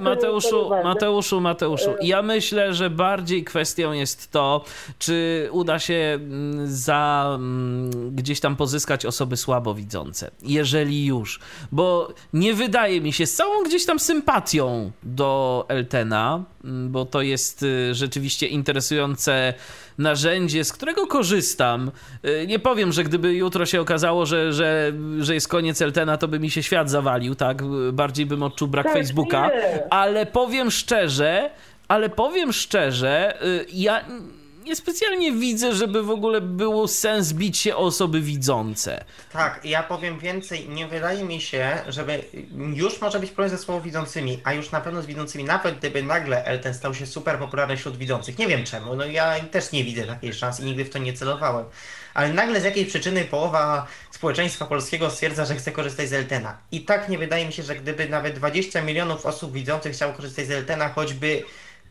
Mateuszu. 0.00 0.70
Mateuszu, 0.84 1.40
Mateuszu, 1.40 1.90
E- 1.90 2.06
ja 2.06 2.22
myślę, 2.22 2.74
że 2.74 2.90
bardziej 2.90 3.44
kwestią 3.44 3.92
jest 3.92 4.32
to, 4.32 4.64
czy 4.98 5.48
uda 5.52 5.78
się 5.78 5.94
mm, 5.94 6.66
za 6.66 7.32
mm, 7.34 7.90
gdzieś 8.16 8.40
tam 8.40 8.56
pozyskać 8.56 9.06
osoby 9.06 9.36
słabowidzące. 9.36 10.30
Jeżeli 10.42 11.06
już. 11.06 11.40
Bo 11.72 12.08
nie 12.32 12.54
wydaje 12.54 13.00
mi 13.00 13.12
się, 13.12 13.26
z 13.26 13.34
całą 13.34 13.64
gdzieś 13.64 13.86
tam 13.86 13.98
sympatią 13.98 14.90
do 15.02 15.64
Eltena, 15.68 16.44
mm, 16.64 16.92
bo 16.92 17.04
to 17.04 17.22
jest 17.22 17.62
y, 17.62 17.93
rzeczywiście 17.94 18.46
interesujące 18.46 19.54
narzędzie, 19.98 20.64
z 20.64 20.72
którego 20.72 21.06
korzystam. 21.06 21.90
E, 22.22 22.46
nie 22.46 22.58
powiem, 22.58 22.92
że 22.92 23.04
gdyby 23.04 23.34
jutro 23.34 23.66
się 23.66 23.80
okazało, 23.80 24.26
że, 24.26 24.52
że, 24.52 24.92
że 25.18 25.34
jest 25.34 25.48
koniec 25.48 25.82
Eltena, 25.82 26.16
to 26.16 26.28
by 26.28 26.40
mi 26.40 26.50
się 26.50 26.62
świat 26.62 26.90
zawalił, 26.90 27.34
tak? 27.34 27.62
Bardziej 27.92 28.26
bym 28.26 28.42
odczuł 28.42 28.68
brak 28.68 28.84
Tak, 28.86 28.94
Facebooka, 28.94 29.46
nie. 29.48 29.92
ale 29.92 30.26
powiem 30.26 30.70
szczerze, 30.70 31.50
ale 31.88 32.08
powiem 32.08 32.52
szczerze, 32.52 33.44
y, 33.46 33.66
ja 33.72 34.04
niespecjalnie 34.64 35.32
widzę, 35.32 35.74
żeby 35.74 36.02
w 36.02 36.10
ogóle 36.10 36.40
było 36.40 36.88
sens 36.88 37.32
bić 37.32 37.58
się 37.58 37.76
o 37.76 37.78
osoby 37.78 38.20
widzące. 38.20 39.04
Tak, 39.32 39.60
ja 39.64 39.82
powiem 39.82 40.18
więcej, 40.18 40.68
nie 40.68 40.88
wydaje 40.88 41.24
mi 41.24 41.40
się, 41.40 41.78
żeby 41.88 42.24
już 42.74 43.00
może 43.00 43.20
być 43.20 43.30
problem 43.30 43.56
ze 43.58 43.64
słabowidzącymi, 43.64 44.40
a 44.44 44.52
już 44.52 44.70
na 44.70 44.80
pewno 44.80 45.02
z 45.02 45.06
widzącymi, 45.06 45.44
nawet 45.44 45.78
gdyby 45.78 46.02
nagle 46.02 46.44
Elten 46.44 46.74
stał 46.74 46.94
się 46.94 47.06
super 47.06 47.38
popularny 47.38 47.76
wśród 47.76 47.96
widzących. 47.96 48.38
Nie 48.38 48.46
wiem 48.46 48.64
czemu, 48.64 48.96
no 48.96 49.04
ja 49.04 49.40
też 49.40 49.72
nie 49.72 49.84
widzę 49.84 50.02
takiej 50.02 50.34
szansy 50.34 50.62
i 50.62 50.64
nigdy 50.64 50.84
w 50.84 50.90
to 50.90 50.98
nie 50.98 51.12
celowałem. 51.12 51.64
Ale 52.14 52.32
nagle 52.32 52.60
z 52.60 52.64
jakiej 52.64 52.86
przyczyny 52.86 53.24
połowa 53.24 53.86
społeczeństwa 54.10 54.66
polskiego 54.66 55.10
stwierdza, 55.10 55.44
że 55.44 55.54
chce 55.54 55.72
korzystać 55.72 56.08
z 56.08 56.12
Eltena. 56.12 56.58
I 56.72 56.80
tak 56.80 57.08
nie 57.08 57.18
wydaje 57.18 57.46
mi 57.46 57.52
się, 57.52 57.62
że 57.62 57.76
gdyby 57.76 58.08
nawet 58.08 58.34
20 58.34 58.82
milionów 58.82 59.26
osób 59.26 59.52
widzących 59.52 59.92
chciało 59.92 60.12
korzystać 60.12 60.46
z 60.46 60.50
Eltena, 60.50 60.88
choćby 60.88 61.42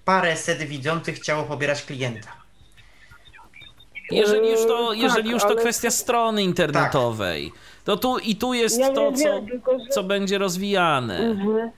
paręset 0.05 0.63
widzących 0.63 1.15
chciało 1.15 1.43
pobierać 1.43 1.83
klienta. 1.83 2.42
Jeżeli 4.15 4.51
już 4.51 4.65
to, 4.65 4.89
tak, 4.89 4.97
jeżeli 4.97 5.29
już 5.31 5.41
to 5.41 5.47
ale- 5.49 5.55
kwestia 5.61 5.91
strony 5.91 6.43
internetowej, 6.43 7.51
to 7.85 7.97
tu 7.97 8.17
i 8.17 8.35
tu 8.35 8.53
jest 8.53 8.79
Ja 8.79 8.89
to, 8.89 9.11
co, 9.11 9.23
wiem, 9.23 9.47
tylko 9.47 9.79
że- 9.79 9.85
co 9.89 10.03
będzie 10.03 10.37
rozwijane. 10.37 11.17
Mhm. 11.17 11.71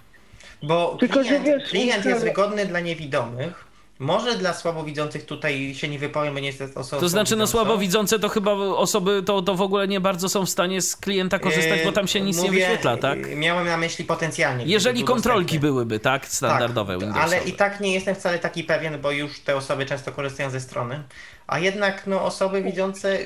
Bo 0.64 0.98
Tylko, 1.00 1.24
że 1.24 1.30
klient, 1.30 1.46
wiesz, 1.46 1.70
klient 1.70 2.06
jest 2.06 2.24
wygodny 2.24 2.66
dla 2.66 2.80
niewidomych. 2.80 3.65
Może 4.00 4.38
dla 4.38 4.54
słabowidzących 4.54 5.26
tutaj 5.26 5.76
się 5.76 5.88
nie 5.88 6.00
wypowiem, 6.00 6.34
bo 6.34 6.40
nie 6.40 6.48
jest 6.48 6.78
osobą 6.78 7.00
To 7.00 7.10
znaczy, 7.10 7.36
no 7.36 7.48
słabowidzące 7.48 8.20
to 8.20 8.30
chyba 8.30 8.52
osoby 8.54 9.24
to, 9.26 9.42
to 9.42 9.56
w 9.56 9.62
ogóle 9.62 9.88
nie 9.88 10.02
bardzo 10.02 10.30
są 10.30 10.46
w 10.46 10.50
stanie 10.50 10.82
z 10.82 10.96
klienta 10.96 11.40
korzystać, 11.40 11.80
bo 11.86 11.92
tam 11.92 12.08
się 12.08 12.22
nic 12.22 12.38
nie 12.42 12.48
Mówię, 12.48 12.60
wyświetla, 12.68 12.98
tak? 12.98 13.20
yy, 13.28 13.36
Miałem 13.36 13.68
na 13.68 13.78
myśli 13.78 14.06
potencjalnie. 14.06 14.66
Jeżeli 14.66 15.00
był 15.04 15.08
kontrolki 15.08 15.46
dostępny. 15.46 15.68
byłyby, 15.70 16.00
tak? 16.00 16.28
Standardowe 16.28 16.94
Tak, 16.94 17.02
Windowsowe. 17.02 17.36
ale 17.38 17.44
i 17.44 17.54
tak 17.54 17.80
nie 17.80 17.94
jestem 17.94 18.16
wcale 18.16 18.40
taki 18.40 18.64
pewien, 18.64 19.02
bo 19.02 19.12
już 19.12 19.40
te 19.40 19.56
osoby 19.56 19.86
często 19.86 20.12
korzystają 20.12 20.50
ze 20.50 20.60
strony. 20.60 21.04
A 21.48 21.60
jednak 21.60 22.08
no, 22.08 22.22
osoby 22.26 22.64
widzące 22.64 23.20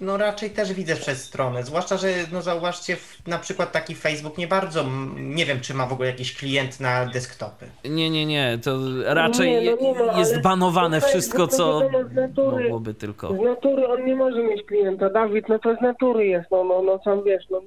no 0.00 0.16
raczej 0.16 0.50
też 0.50 0.72
widzę 0.72 0.96
przez 0.96 1.24
stronę. 1.24 1.62
Zwłaszcza, 1.62 1.96
że 1.96 2.08
no 2.32 2.42
zauważcie, 2.42 2.96
na 3.26 3.38
przykład 3.38 3.72
taki 3.72 3.94
Facebook 3.94 4.38
nie 4.38 4.46
bardzo, 4.46 4.84
nie 5.16 5.46
wiem 5.46 5.60
czy 5.60 5.74
ma 5.74 5.86
w 5.86 5.92
ogóle 5.92 6.08
jakiś 6.08 6.36
klient 6.36 6.80
na 6.80 7.06
desktopy. 7.06 7.66
Nie, 7.84 8.10
nie, 8.10 8.26
nie, 8.26 8.58
to 8.64 8.78
raczej 9.04 9.50
Nie, 9.50 9.70
no 9.70 9.76
nie 9.82 10.06
ma, 10.06 10.18
jest 10.18 10.42
banowane 10.42 11.00
wszystko, 11.00 11.46
co 11.46 11.80
natury- 12.14 12.62
mogłoby 12.62 12.94
tylko. 12.94 13.34
Z 13.34 13.40
natury 13.40 13.88
on 13.88 14.04
nie 14.04 14.16
może 14.16 14.42
mieć 14.42 14.62
klienta. 14.66 15.10
Dawid, 15.10 15.48
no 15.48 15.58
to 15.58 15.76
z 15.76 15.80
natury 15.80 16.26
jest, 16.26 16.50
no, 16.50 16.64
no, 16.64 16.82
no 16.82 17.00
sam 17.04 17.24
wiesz, 17.24 17.44
no. 17.50 17.60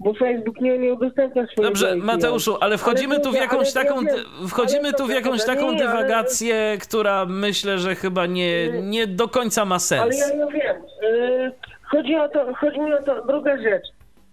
Bo 0.00 0.14
Facebook 0.14 0.60
nie, 0.60 0.78
nie 0.78 0.92
udostępnia 0.94 1.46
swojego 1.46 1.62
Dobrze, 1.62 1.96
IP. 1.96 2.04
Mateuszu, 2.04 2.56
ale 2.60 2.78
wchodzimy 2.78 3.14
Ale 3.14 3.24
tu 3.24 3.32
w 3.32 3.34
jakąś 3.34 3.76
ale 3.76 3.84
ja 3.84 3.90
taką, 3.90 4.04
wiem, 4.06 4.16
wchodzimy 4.48 4.82
ale 4.88 4.92
tu 4.92 5.06
w 5.06 5.10
jakąś 5.10 5.44
prawda, 5.44 5.54
taką 5.62 5.72
nie, 5.72 5.88
ale- 5.88 5.92
dywagację, 5.98 6.78
która 6.82 7.26
myślę, 7.26 7.78
że 7.78 7.94
chyba 7.94 8.26
nie, 8.26 8.68
nie 8.82 9.06
do 9.06 9.28
końca 9.28 9.64
ma 9.64 9.74
Ale 9.74 9.80
sens. 9.80 10.18
ja 10.20 10.36
nie 10.46 10.52
wiem. 10.52 10.76
Yy, 11.02 11.52
chodzi 11.82 12.16
o 12.16 12.28
to, 12.28 12.54
chodzi 12.54 12.80
mi 12.80 12.92
o 12.92 13.02
to, 13.02 13.26
druga 13.26 13.56
rzecz. 13.56 13.84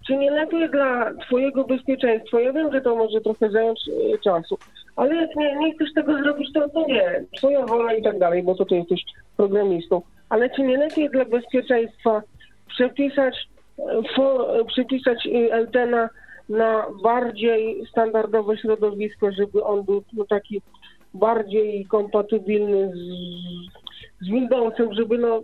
Czy 0.07 0.18
nie 0.18 0.31
lepiej 0.31 0.69
dla 0.69 1.11
twojego 1.27 1.64
bezpieczeństwa, 1.64 2.41
ja 2.41 2.53
wiem, 2.53 2.72
że 2.73 2.81
to 2.81 2.95
może 2.95 3.22
trochę 3.22 3.49
zająć 3.49 3.80
yy, 3.88 4.19
czasu, 4.19 4.57
ale 4.95 5.15
jak 5.15 5.35
nie, 5.35 5.56
nie 5.56 5.76
chcesz 5.76 5.94
tego 5.95 6.18
zrobić, 6.23 6.53
to, 6.53 6.69
to 6.69 6.85
nie. 6.88 7.23
Twoja 7.38 7.65
wola 7.65 7.94
i 7.94 8.03
tak 8.03 8.19
dalej, 8.19 8.44
bo 8.44 8.56
to 8.56 8.65
ty 8.65 8.76
jesteś 8.76 9.02
programistą. 9.38 10.02
Ale 10.30 10.49
czy 10.49 10.61
nie 10.61 10.77
lepiej 10.77 11.10
dla 11.10 11.26
bezpieczeństwa 11.26 12.22
przepisać, 12.68 13.35
fo, 14.16 14.48
przepisać 14.68 15.26
yy, 15.26 15.54
Eltena 15.54 16.10
na 16.50 16.86
bardziej 17.04 17.86
standardowe 17.90 18.58
środowisko, 18.58 19.32
żeby 19.32 19.64
on 19.64 19.84
był 19.84 20.04
no, 20.14 20.26
taki 20.26 20.62
bardziej 21.14 21.86
kompatybilny 21.86 22.91
z, 22.94 23.00
z 24.26 24.30
Windowsem, 24.30 24.94
żeby 24.94 25.18
no 25.18 25.41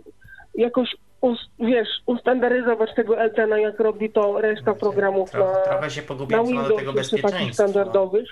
jakoś 0.54 0.96
us, 1.20 1.38
wiesz, 1.58 1.88
ustandaryzować 2.06 2.94
tego 2.94 3.18
Eltena, 3.18 3.58
jak 3.58 3.80
robi 3.80 4.10
to 4.10 4.40
reszta 4.40 4.74
programów 4.74 5.34
na, 5.34 5.54
trochę 5.64 5.90
się 5.90 6.02
na 6.02 6.06
co 6.08 6.14
do 6.14 6.26
tego 6.26 6.44
Windowsie, 6.44 6.76
czy 6.76 6.78
takich 6.78 6.94
bezpieczeństwa. 6.94 7.52
standardowych. 7.52 8.28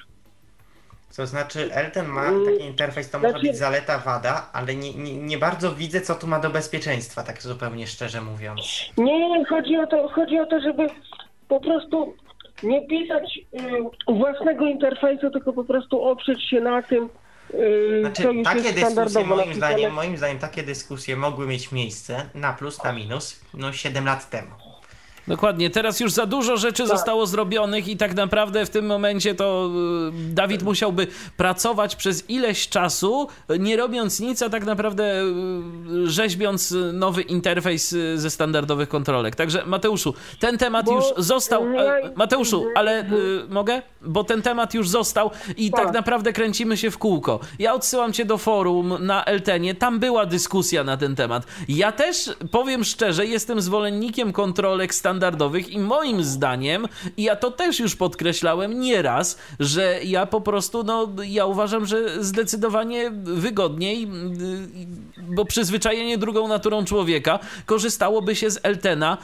To 1.17 1.27
znaczy 1.27 1.75
Elten 1.75 2.07
ma 2.07 2.25
Mm, 2.27 2.45
taki 2.47 2.65
interfejs, 2.65 3.11
to 3.11 3.19
może 3.19 3.31
znaczy- 3.31 3.47
być 3.47 3.57
zaleta, 3.57 3.99
wada, 3.99 4.49
ale 4.53 4.75
nie, 4.75 4.95
nie, 4.95 5.17
nie 5.17 5.39
bardzo 5.39 5.75
widzę 5.75 6.01
co 6.01 6.15
tu 6.15 6.27
ma 6.27 6.39
do 6.39 6.51
bezpieczeństwa, 6.51 7.23
tak 7.23 7.43
zupełnie 7.43 7.87
szczerze 7.87 8.21
mówiąc. 8.21 8.61
Nie, 8.97 9.29
nie, 9.29 9.45
chodzi 9.45 9.77
o 9.77 9.87
to, 9.87 10.09
chodzi 10.09 10.39
o 10.39 10.47
to, 10.47 10.61
żeby 10.61 10.87
po 11.49 11.61
prostu 11.61 12.15
nie 12.63 12.87
pisać 12.87 13.39
y, 14.09 14.13
własnego 14.15 14.67
interfejsu, 14.67 15.31
tylko 15.31 15.53
po 15.53 15.65
prostu 15.65 16.03
oprzeć 16.05 16.51
się 16.51 16.61
na 16.61 16.83
tym, 16.83 17.09
y, 17.55 18.01
Znaczy, 18.01 18.23
co 18.23 18.31
już 18.33 18.45
takie 18.45 18.59
jest 18.61 18.75
dyskusje 18.75 19.25
moim 19.25 19.39
napisane. 19.39 19.55
zdaniem, 19.55 19.93
moim 19.93 20.17
zdaniem 20.17 20.39
takie 20.39 20.63
dyskusje 20.63 21.17
mogły 21.17 21.47
mieć 21.47 21.73
miejsce 21.73 22.27
na 22.35 22.53
plus, 22.53 22.85
na 22.85 22.93
minus, 22.93 23.41
no 23.55 23.73
7 23.73 24.05
lat 24.05 24.31
temu. 24.31 24.51
Dokładnie, 25.29 25.71
teraz 25.71 26.01
już 26.01 26.13
za 26.13 26.27
dużo 26.27 26.57
rzeczy 26.57 26.83
Tak. 26.83 26.93
zostało 26.93 27.27
zrobionych 27.27 27.89
i 27.89 27.97
tak 27.97 28.15
naprawdę 28.15 28.67
w 28.67 28.71
tym 28.71 28.87
momencie 28.87 29.35
to 29.35 29.71
y, 30.31 30.35
Dawid 30.35 30.63
musiałby 30.63 31.07
pracować 31.37 31.97
przez 31.97 32.31
ileś 32.31 32.69
czasu, 32.69 33.29
nie 33.59 33.77
robiąc 33.77 34.21
nic, 34.21 34.43
a 34.43 34.49
tak 34.51 34.65
naprawdę 34.65 35.23
y, 35.25 36.11
rzeźbiąc 36.11 36.75
nowy 36.93 37.23
interfejs 37.23 37.93
y, 37.93 38.19
ze 38.19 38.31
standardowych 38.31 38.89
kontrolek. 38.89 39.37
Także 39.37 39.67
Mateuszu, 39.67 40.15
ten 40.41 40.59
temat 40.59 40.87
Bo 40.87 40.93
już 40.97 41.05
został. 41.17 41.73
ja- 41.73 41.83
e, 41.99 42.13
Mateuszu, 42.17 42.65
ale 42.75 43.05
mogę? 43.49 43.83
Bo 44.03 44.25
ten 44.25 44.43
temat 44.43 44.75
już 44.75 44.89
został 44.89 45.31
i 45.57 45.71
tak 45.71 45.85
Tak. 45.85 45.95
naprawdę 45.95 46.33
kręcimy 46.33 46.77
się 46.77 46.91
w 46.91 46.99
kółko. 46.99 47.41
Ja 47.59 47.75
odsyłam 47.75 48.13
cię 48.13 48.25
do 48.25 48.39
forum 48.39 48.95
na 49.01 49.25
Eltenie, 49.25 49.75
tam 49.75 49.99
była 49.99 50.27
dyskusja 50.27 50.85
na 50.85 50.97
ten 50.97 51.17
temat. 51.17 51.47
Ja 51.69 51.93
też 51.93 52.31
powiem 52.51 52.85
szczerze, 52.85 53.27
jestem 53.27 53.61
zwolennikiem 53.61 54.33
kontrolek 54.33 54.95
standardowych 54.95 55.18
i 55.69 55.79
moim 55.79 56.25
zdaniem, 56.25 56.89
ja 57.17 57.37
to 57.37 57.51
też 57.51 57.81
już 57.81 57.97
podkreślałem 57.97 58.81
nieraz, 58.81 59.39
że 59.61 60.01
ja 60.05 60.27
po 60.27 60.41
prostu, 60.41 60.83
no, 60.83 61.09
ja 61.27 61.47
uważam, 61.47 61.87
że 61.87 62.25
zdecydowanie 62.25 63.11
wygodniej, 63.25 64.05
y, 64.05 64.09
bo 65.19 65.45
przyzwyczajenie 65.45 66.19
drugą 66.19 66.49
naturą 66.49 66.85
człowieka 66.85 67.39
korzystałoby 67.67 68.37
się 68.37 68.51
z 68.51 68.61
Eltena 68.63 69.19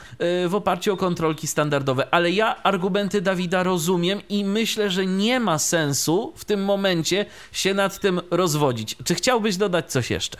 y, 0.45 0.49
w 0.49 0.55
oparciu 0.55 0.93
o 0.93 0.97
kontrolki 0.97 1.47
standardowe. 1.47 2.07
Ale 2.11 2.31
ja 2.31 2.63
argumenty 2.63 3.21
Dawida 3.21 3.63
rozumiem 3.63 4.21
i 4.29 4.45
myślę, 4.45 4.91
że 4.91 5.07
nie 5.07 5.41
ma 5.41 5.59
sensu 5.59 6.33
w 6.37 6.45
tym 6.45 6.65
momencie 6.65 7.27
się 7.53 7.75
nad 7.75 7.99
tym 7.99 8.21
rozwodzić. 8.31 8.97
Czy 9.05 9.15
chciałbyś 9.15 9.57
dodać 9.57 9.93
coś 9.93 10.11
jeszcze? 10.11 10.39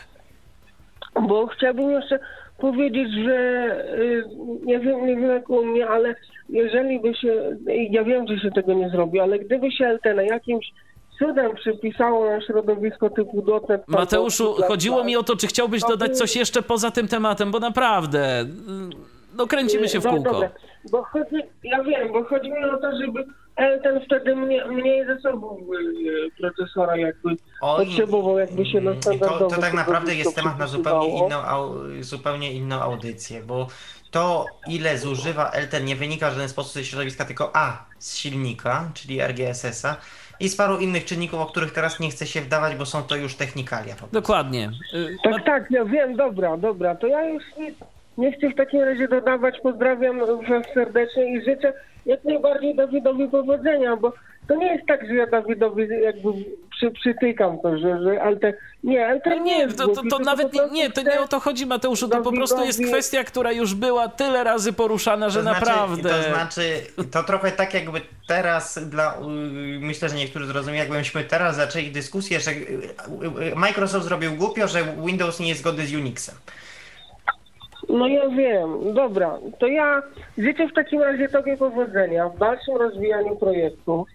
Bo 1.21 1.47
chciałbym 1.47 1.91
jeszcze 1.91 2.19
powiedzieć, 2.57 3.07
że 3.25 3.67
y, 3.99 4.23
nie 4.63 4.79
wiem, 4.79 5.05
nie 5.07 5.15
wiem 5.15 5.29
jak 5.29 5.49
u 5.49 5.65
mnie, 5.65 5.87
ale 5.87 6.15
jeżeli 6.49 6.99
by 6.99 7.15
się, 7.15 7.57
ja 7.89 8.03
wiem, 8.03 8.27
że 8.27 8.39
się 8.39 8.51
tego 8.51 8.73
nie 8.73 8.89
zrobi, 8.89 9.19
ale 9.19 9.39
gdyby 9.39 9.71
się 9.71 9.85
Eltena 9.85 10.21
jakimś 10.23 10.71
cudem 11.19 11.55
przypisało 11.55 12.25
na 12.29 12.41
środowisko 12.41 13.09
typu 13.09 13.45
.NET... 13.69 13.87
Mateuszu, 13.87 14.53
chodziło 14.67 15.03
mi 15.03 15.17
o 15.17 15.23
to, 15.23 15.35
czy 15.35 15.47
chciałbyś 15.47 15.81
dodać 15.81 16.17
coś 16.17 16.35
jeszcze 16.35 16.61
poza 16.61 16.91
tym 16.91 17.07
tematem, 17.07 17.51
bo 17.51 17.59
naprawdę, 17.59 18.41
y, 18.41 18.45
no 19.37 19.47
kręcimy 19.47 19.87
się 19.87 19.99
w 19.99 20.03
No 20.05 20.11
kółko. 20.11 20.31
dobra, 20.33 20.49
Bo 20.91 21.03
chodzi, 21.03 21.35
ja 21.63 21.83
wiem, 21.83 22.11
bo 22.13 22.23
chodzi 22.23 22.51
mi 22.51 22.63
o 22.65 22.77
to, 22.77 22.97
żeby 22.97 23.25
Elten 23.55 24.01
wtedy 24.05 24.35
mniej, 24.35 24.65
mniej 24.69 25.05
zasobów 25.05 25.59
y, 25.59 26.29
procesora 26.41 26.97
jakby 26.97 27.29
Oj, 27.61 27.85
potrzebował, 27.85 28.39
jakby 28.39 28.65
się 28.65 28.81
na 28.81 28.91
Mm, 28.91 29.01
standardowe 29.03 29.39
To, 29.49 29.55
to 29.55 29.61
tak 29.61 29.73
naprawdę 29.73 30.15
jest 30.15 30.35
temat 30.35 30.59
na 30.59 30.67
zupełnie 30.67 31.17
inną, 31.17 31.35
au, 31.41 31.73
zupełnie 31.99 32.51
inną 32.53 32.81
audycję, 32.81 33.41
bo 33.41 33.67
to 34.11 34.45
ile 34.67 34.97
zużywa 34.97 35.49
Elten 35.51 35.85
nie 35.85 35.95
wynika 35.95 36.29
w 36.29 36.33
żaden 36.33 36.49
sposób 36.49 36.73
ze 36.73 36.83
środowiska, 36.83 37.25
tylko 37.25 37.51
A 37.53 37.85
z 37.99 38.17
silnika, 38.17 38.89
czyli 38.93 39.21
RGSS-a 39.21 39.95
i 40.39 40.49
z 40.49 40.55
paru 40.55 40.77
innych 40.77 41.05
czynników, 41.05 41.39
o 41.39 41.45
których 41.45 41.71
teraz 41.71 41.99
nie 41.99 42.09
chcę 42.09 42.25
się 42.27 42.41
wdawać, 42.41 42.75
bo 42.75 42.85
są 42.85 43.03
to 43.03 43.15
już 43.15 43.35
technikalia. 43.35 43.95
Dokładnie. 44.11 44.71
Y, 44.93 45.17
Tak, 45.23 45.45
tak, 45.45 45.71
ja 45.71 45.85
wiem, 45.85 46.15
dobra, 46.15 46.57
dobra, 46.57 46.95
to 46.95 47.07
ja 47.07 47.29
już 47.29 47.43
nie, 47.57 47.71
nie 48.17 48.31
chcę 48.31 48.49
w 48.49 48.55
takim 48.55 48.81
razie 48.81 49.07
dodawać, 49.07 49.59
pozdrawiam 49.63 50.19
Was 50.19 50.65
serdecznie 50.73 51.37
i 51.37 51.41
życzę 51.45 51.73
jak 52.05 52.23
najbardziej 52.23 52.75
Dawidowi 52.75 53.27
powodzenia, 53.27 53.95
bo 53.95 54.13
to 54.47 54.55
nie 54.55 54.73
jest 54.73 54.87
tak, 54.87 55.07
że 55.07 55.13
ja 55.13 55.27
Dawidowi 55.27 55.87
jakby 56.01 56.29
przy, 56.71 56.91
przytykam 56.91 57.59
to, 57.59 57.77
że, 57.77 58.03
że 58.03 58.21
ale 58.21 58.35
te, 58.35 58.53
nie, 58.83 59.07
ale 59.07 59.21
to 59.21 59.39
nie, 59.39 59.67
to, 59.67 59.87
to, 59.87 60.03
to 60.09 60.19
nawet 60.19 60.53
nie, 60.53 60.69
nie, 60.71 60.91
to 60.91 61.01
nie 61.01 61.21
o 61.21 61.27
to 61.27 61.39
chodzi 61.39 61.65
Mateuszu, 61.65 62.09
to 62.09 62.21
po 62.21 62.31
prostu 62.31 62.65
jest 62.65 62.85
kwestia, 62.85 63.23
która 63.23 63.51
już 63.51 63.73
była 63.73 64.07
tyle 64.07 64.43
razy 64.43 64.73
poruszana, 64.73 65.29
że 65.29 65.39
to 65.39 65.43
znaczy, 65.43 65.59
naprawdę... 65.59 66.09
To 66.09 66.23
znaczy, 66.23 66.81
to 67.11 67.23
trochę 67.23 67.51
tak 67.51 67.73
jakby 67.73 68.01
teraz 68.27 68.89
dla, 68.89 69.17
myślę, 69.79 70.09
że 70.09 70.15
niektórzy 70.15 70.45
zrozumieją, 70.45 70.83
jakbyśmy 70.83 71.23
teraz 71.23 71.55
zaczęli 71.55 71.91
dyskusję, 71.91 72.39
że 72.39 72.51
Microsoft 73.55 74.05
zrobił 74.05 74.35
głupio, 74.35 74.67
że 74.67 74.83
Windows 75.05 75.39
nie 75.39 75.47
jest 75.47 75.59
zgodny 75.59 75.87
z 75.87 75.93
Unixem. 75.93 76.35
No 77.89 78.07
ja 78.07 78.29
wiem, 78.29 78.93
dobra, 78.93 79.39
to 79.59 79.67
ja 79.67 80.03
życzę 80.37 80.67
w 80.67 80.73
takim 80.73 81.01
razie 81.01 81.29
Tobie 81.29 81.57
powodzenia 81.57 82.29
w 82.29 82.37
dalszym 82.37 82.75
rozwijaniu 82.75 83.35
projektu. 83.35 84.05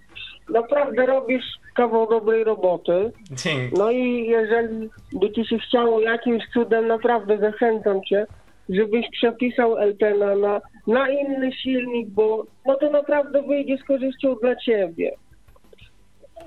Naprawdę 0.49 1.07
robisz 1.07 1.45
kawał 1.75 2.09
dobrej 2.09 2.45
roboty. 2.45 3.13
Dzięki. 3.31 3.77
No 3.79 3.91
i 3.91 4.27
jeżeli 4.27 4.91
by 5.13 5.33
Ci 5.33 5.47
się 5.47 5.59
chciało 5.59 6.01
jakimś 6.01 6.45
cudem, 6.53 6.87
naprawdę 6.87 7.39
zachęcam 7.39 8.03
Cię, 8.03 8.27
żebyś 8.69 9.11
przepisał 9.11 9.77
Eltena 9.77 10.37
na, 10.37 10.61
na 10.87 11.09
inny 11.11 11.53
silnik, 11.53 12.09
bo 12.09 12.47
no 12.67 12.75
to 12.75 12.91
naprawdę 12.91 13.43
wyjdzie 13.43 13.79
z 13.79 13.85
korzyścią 13.85 14.37
dla 14.43 14.57
Ciebie. 14.57 15.17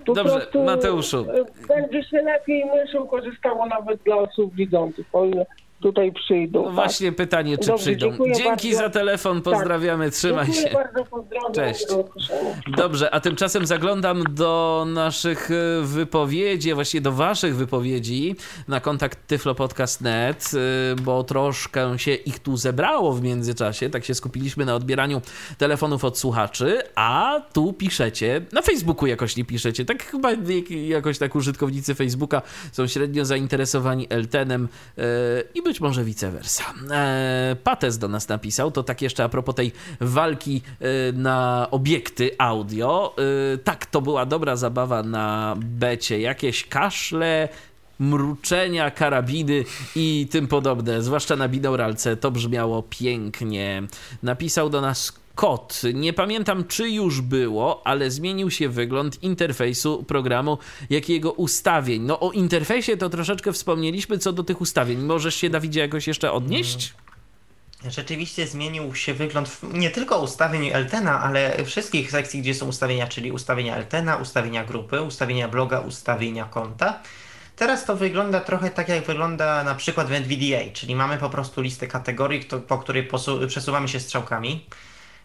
Po 0.05 0.13
Dobrze, 0.13 0.47
Mateuszu. 0.65 1.25
Będzie 1.67 2.03
się 2.03 2.21
lepiej 2.21 2.65
myszą 2.65 3.07
korzystało 3.07 3.65
nawet 3.65 4.03
dla 4.03 4.15
osób 4.15 4.55
widzących, 4.55 5.05
o 5.13 5.25
ile 5.25 5.45
tutaj 5.83 6.11
przyjdą. 6.11 6.59
No 6.59 6.65
tak? 6.65 6.75
właśnie 6.75 7.11
pytanie, 7.11 7.57
czy 7.57 7.67
Dobrze, 7.67 7.83
przyjdą. 7.83 8.11
Dzięki 8.35 8.67
bardzo. 8.69 8.83
za 8.83 8.89
telefon, 8.89 9.41
pozdrawiamy, 9.41 10.05
tak. 10.05 10.13
trzymaj 10.13 10.45
dziękuję 10.45 10.67
się. 10.67 10.73
Bardzo, 10.73 11.03
pozdrawiam. 11.03 11.53
Cześć. 11.53 11.85
Dobrze, 12.77 13.13
a 13.13 13.19
tymczasem 13.19 13.65
zaglądam 13.65 14.23
do 14.29 14.85
naszych 14.87 15.51
e, 15.51 15.81
wypowiedzi, 15.81 16.73
właściwie 16.73 17.01
do 17.01 17.11
waszych 17.11 17.55
wypowiedzi 17.55 18.35
na 18.67 18.79
kontakt 18.79 19.27
tyflopodcast.net, 19.27 20.51
e, 20.53 20.95
bo 21.01 21.23
troszkę 21.23 21.99
się 21.99 22.13
ich 22.13 22.39
tu 22.39 22.57
zebrało 22.57 23.13
w 23.13 23.21
międzyczasie, 23.21 23.89
tak 23.89 24.05
się 24.05 24.15
skupiliśmy 24.15 24.65
na 24.65 24.75
odbieraniu 24.75 25.21
telefonów 25.57 26.05
od 26.05 26.17
słuchaczy, 26.17 26.81
a 26.95 27.41
tu 27.53 27.73
piszecie, 27.73 28.41
na 28.51 28.61
Facebooku 28.61 29.07
jakoś 29.07 29.37
nie 29.37 29.45
piszecie, 29.45 29.85
tak 29.85 30.03
chyba 30.03 30.29
jakoś 30.69 31.17
tak 31.17 31.35
użytkownicy 31.35 31.95
Facebooka 31.95 32.41
są 32.71 32.87
średnio 32.87 33.25
zainteresowani 33.25 34.07
Eltenem 34.09 34.67
e, 34.97 35.03
i 35.55 35.61
by 35.61 35.72
być 35.73 35.81
może 35.81 36.03
vice 36.03 36.31
versa. 36.31 36.63
E, 36.91 37.55
Pates 37.63 37.97
do 37.97 38.07
nas 38.07 38.27
napisał, 38.27 38.71
to 38.71 38.83
tak 38.83 39.01
jeszcze 39.01 39.23
a 39.23 39.29
propos 39.29 39.55
tej 39.55 39.71
walki 40.01 40.61
e, 40.79 41.11
na 41.11 41.67
obiekty 41.71 42.31
audio. 42.37 43.15
E, 43.53 43.57
tak, 43.57 43.85
to 43.85 44.01
była 44.01 44.25
dobra 44.25 44.55
zabawa 44.55 45.03
na 45.03 45.55
becie. 45.57 46.19
Jakieś 46.19 46.65
kaszle, 46.67 47.49
mruczenia, 47.99 48.91
karabiny 48.91 49.63
i 49.95 50.27
tym 50.31 50.47
podobne, 50.47 51.01
zwłaszcza 51.01 51.35
na 51.35 51.47
binauralce, 51.47 52.17
to 52.17 52.31
brzmiało 52.31 52.83
pięknie. 52.83 53.83
Napisał 54.23 54.69
do 54.69 54.81
nas 54.81 55.22
kod. 55.35 55.81
Nie 55.93 56.13
pamiętam, 56.13 56.67
czy 56.67 56.89
już 56.89 57.21
było, 57.21 57.87
ale 57.87 58.11
zmienił 58.11 58.51
się 58.51 58.69
wygląd 58.69 59.23
interfejsu 59.23 60.03
programu, 60.03 60.57
jak 60.89 61.09
jego 61.09 61.31
ustawień. 61.31 62.01
No 62.01 62.19
o 62.19 62.31
interfejsie 62.31 62.97
to 62.97 63.09
troszeczkę 63.09 63.53
wspomnieliśmy 63.53 64.17
co 64.17 64.33
do 64.33 64.43
tych 64.43 64.61
ustawień. 64.61 64.99
Możesz 64.99 65.35
się, 65.35 65.49
Dawidzie, 65.49 65.79
jakoś 65.79 66.07
jeszcze 66.07 66.31
odnieść? 66.31 66.93
Rzeczywiście 67.89 68.47
zmienił 68.47 68.95
się 68.95 69.13
wygląd 69.13 69.57
nie 69.73 69.89
tylko 69.89 70.21
ustawień 70.21 70.69
Eltena, 70.73 71.21
ale 71.21 71.65
wszystkich 71.65 72.11
sekcji, 72.11 72.41
gdzie 72.41 72.55
są 72.55 72.67
ustawienia, 72.67 73.07
czyli 73.07 73.31
ustawienia 73.31 73.75
Eltena, 73.75 74.15
ustawienia 74.15 74.63
grupy, 74.63 75.01
ustawienia 75.01 75.47
bloga, 75.47 75.79
ustawienia 75.79 76.45
konta. 76.45 76.99
Teraz 77.55 77.85
to 77.85 77.95
wygląda 77.95 78.39
trochę 78.39 78.69
tak, 78.69 78.89
jak 78.89 79.05
wygląda 79.05 79.63
na 79.63 79.75
przykład 79.75 80.07
w 80.07 80.11
NVDA, 80.11 80.73
czyli 80.73 80.95
mamy 80.95 81.17
po 81.17 81.29
prostu 81.29 81.61
listę 81.61 81.87
kategorii, 81.87 82.45
po 82.67 82.77
której 82.77 83.07
przesuwamy 83.47 83.87
się 83.87 83.99
strzałkami. 83.99 84.65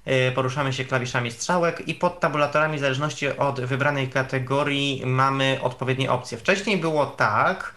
Y, 0.08 0.32
poruszamy 0.32 0.72
się 0.72 0.84
klawiszami 0.84 1.30
strzałek 1.30 1.88
i 1.88 1.94
pod 1.94 2.20
tabulatorami 2.20 2.76
w 2.76 2.80
zależności 2.80 3.28
od 3.28 3.60
wybranej 3.60 4.08
kategorii 4.08 5.02
mamy 5.06 5.58
odpowiednie 5.62 6.10
opcje. 6.10 6.38
Wcześniej 6.38 6.76
było 6.76 7.06
tak, 7.06 7.74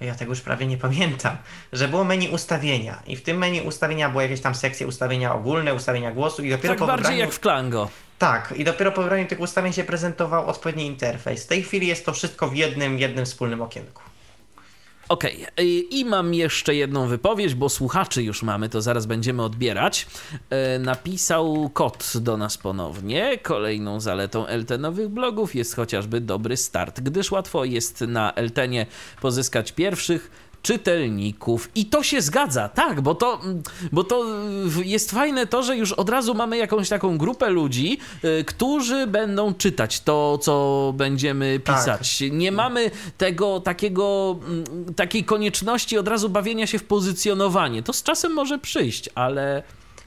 ja 0.00 0.14
tego 0.14 0.32
już 0.32 0.40
prawie 0.40 0.66
nie 0.66 0.76
pamiętam, 0.76 1.36
że 1.72 1.88
było 1.88 2.04
menu 2.04 2.28
ustawienia 2.28 3.02
i 3.06 3.16
w 3.16 3.22
tym 3.22 3.38
menu 3.38 3.60
ustawienia 3.60 4.08
były 4.08 4.22
jakieś 4.22 4.40
tam 4.40 4.54
sekcje 4.54 4.86
ustawienia 4.86 5.34
ogólne, 5.34 5.74
ustawienia 5.74 6.12
głosu 6.12 6.42
i 6.42 6.50
dopiero 6.50 6.74
tak 6.74 6.78
po 6.78 6.86
bardziej 6.86 7.02
wybraniu... 7.02 7.20
jak 7.20 7.32
w 7.32 7.40
Klango. 7.40 7.88
Tak, 8.18 8.54
i 8.56 8.64
dopiero 8.64 8.92
po 8.92 9.02
wybraniu 9.02 9.26
tych 9.26 9.40
ustawień 9.40 9.72
się 9.72 9.84
prezentował 9.84 10.46
odpowiedni 10.46 10.86
interfejs. 10.86 11.44
W 11.44 11.46
tej 11.46 11.62
chwili 11.62 11.86
jest 11.86 12.06
to 12.06 12.12
wszystko 12.12 12.48
w 12.48 12.56
jednym, 12.56 12.98
jednym 12.98 13.24
wspólnym 13.24 13.62
okienku. 13.62 14.02
Okej, 15.08 15.46
okay. 15.52 15.66
i 15.66 16.04
mam 16.04 16.34
jeszcze 16.34 16.74
jedną 16.74 17.06
wypowiedź, 17.06 17.54
bo 17.54 17.68
słuchaczy 17.68 18.22
już 18.22 18.42
mamy, 18.42 18.68
to 18.68 18.82
zaraz 18.82 19.06
będziemy 19.06 19.42
odbierać. 19.42 20.06
E, 20.50 20.78
napisał 20.78 21.70
kot 21.74 22.12
do 22.20 22.36
nas 22.36 22.58
ponownie. 22.58 23.38
Kolejną 23.38 24.00
zaletą 24.00 24.46
LT-nowych 24.46 25.08
blogów 25.08 25.54
jest 25.54 25.76
chociażby 25.76 26.20
dobry 26.20 26.56
start, 26.56 27.00
gdyż 27.00 27.30
łatwo 27.30 27.64
jest 27.64 28.00
na 28.00 28.32
LT-nie 28.36 28.86
pozyskać 29.20 29.72
pierwszych 29.72 30.51
czytelników. 30.62 31.70
I 31.74 31.86
to 31.86 32.02
się 32.02 32.20
zgadza, 32.20 32.68
tak, 32.68 33.00
bo 33.00 33.14
to, 33.14 33.40
bo 33.92 34.04
to 34.04 34.24
jest 34.84 35.10
fajne 35.10 35.46
to, 35.46 35.62
że 35.62 35.76
już 35.76 35.92
od 35.92 36.08
razu 36.08 36.34
mamy 36.34 36.56
jakąś 36.56 36.88
taką 36.88 37.18
grupę 37.18 37.50
ludzi, 37.50 37.98
y, 38.24 38.44
którzy 38.44 39.06
będą 39.06 39.54
czytać 39.54 40.00
to, 40.00 40.38
co 40.38 40.94
będziemy 40.96 41.60
tak. 41.60 41.76
pisać. 41.76 42.18
Tak. 42.18 42.32
Nie 42.32 42.52
mamy 42.52 42.90
tego 43.18 43.60
takiego, 43.60 44.36
mm, 44.48 44.94
takiej 44.94 45.24
konieczności 45.24 45.98
od 45.98 46.08
razu 46.08 46.28
bawienia 46.28 46.66
się 46.66 46.78
w 46.78 46.84
pozycjonowanie. 46.84 47.82
To 47.82 47.92
z 47.92 48.02
czasem 48.02 48.32
może 48.32 48.58
przyjść, 48.58 49.08
ale 49.14 49.62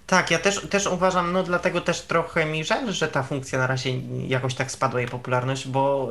tak, 0.07 0.31
ja 0.31 0.39
też, 0.39 0.67
też 0.69 0.87
uważam, 0.87 1.31
no 1.31 1.43
dlatego 1.43 1.81
też 1.81 2.01
trochę 2.01 2.45
mi 2.45 2.63
żal, 2.63 2.93
że 2.93 3.07
ta 3.07 3.23
funkcja 3.23 3.59
na 3.59 3.67
razie 3.67 3.91
jakoś 4.27 4.55
tak 4.55 4.71
spadła 4.71 4.99
jej 4.99 5.09
popularność, 5.09 5.67
bo 5.67 6.09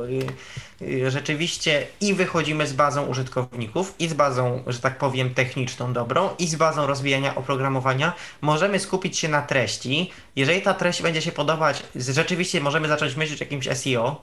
y, 0.81 0.85
y, 0.85 1.11
rzeczywiście 1.11 1.87
i 2.01 2.13
wychodzimy 2.13 2.67
z 2.67 2.73
bazą 2.73 3.05
użytkowników, 3.05 3.95
i 3.99 4.07
z 4.07 4.13
bazą, 4.13 4.63
że 4.67 4.79
tak 4.79 4.97
powiem, 4.97 5.33
techniczną 5.33 5.93
dobrą, 5.93 6.29
i 6.39 6.47
z 6.47 6.55
bazą 6.55 6.87
rozwijania 6.87 7.35
oprogramowania. 7.35 8.13
Możemy 8.41 8.79
skupić 8.79 9.17
się 9.17 9.27
na 9.27 9.41
treści. 9.41 10.11
Jeżeli 10.35 10.61
ta 10.61 10.73
treść 10.73 11.01
będzie 11.01 11.21
się 11.21 11.31
podobać, 11.31 11.83
rzeczywiście 11.95 12.61
możemy 12.61 12.87
zacząć 12.87 13.15
myśleć 13.15 13.41
o 13.41 13.43
jakimś 13.43 13.67
SEO, 13.67 14.21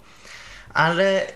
ale 0.75 1.27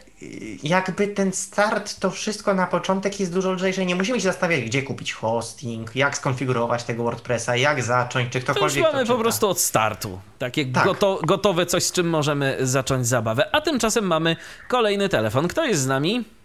jakby 0.63 1.09
ten 1.09 1.33
start, 1.33 2.01
to 2.01 2.11
wszystko 2.11 2.55
na 2.55 2.67
początek 2.67 3.21
jest 3.21 3.33
dużo 3.33 3.53
lżejsze. 3.53 3.87
Nie 3.87 3.97
musimy 3.97 4.21
się 4.21 4.25
zastanawiać, 4.25 4.65
gdzie 4.65 4.83
kupić 4.83 5.13
hosting, 5.13 5.97
jak 5.97 6.17
skonfigurować 6.17 6.85
tego 6.85 7.03
WordPressa, 7.03 7.57
jak 7.57 7.83
zacząć, 7.83 8.33
czy 8.33 8.41
ktokolwiek. 8.41 8.73
To 8.73 8.79
już 8.79 8.93
mamy 8.93 9.07
to 9.07 9.17
po 9.17 9.23
prostu 9.23 9.49
od 9.49 9.61
startu. 9.61 10.21
Takie 10.39 10.67
tak. 10.67 10.85
goto 10.85 11.21
gotowe 11.23 11.67
coś, 11.67 11.85
z 11.85 11.93
czym 11.93 12.09
możemy 12.09 12.57
zacząć 12.61 13.07
zabawę. 13.07 13.49
A 13.53 13.61
tymczasem 13.61 14.07
mamy 14.07 14.37
kolejny 14.69 15.09
telefon. 15.09 15.49
Kto 15.49 15.65
jest 15.65 15.83
z 15.83 15.87
nami? 15.87 16.36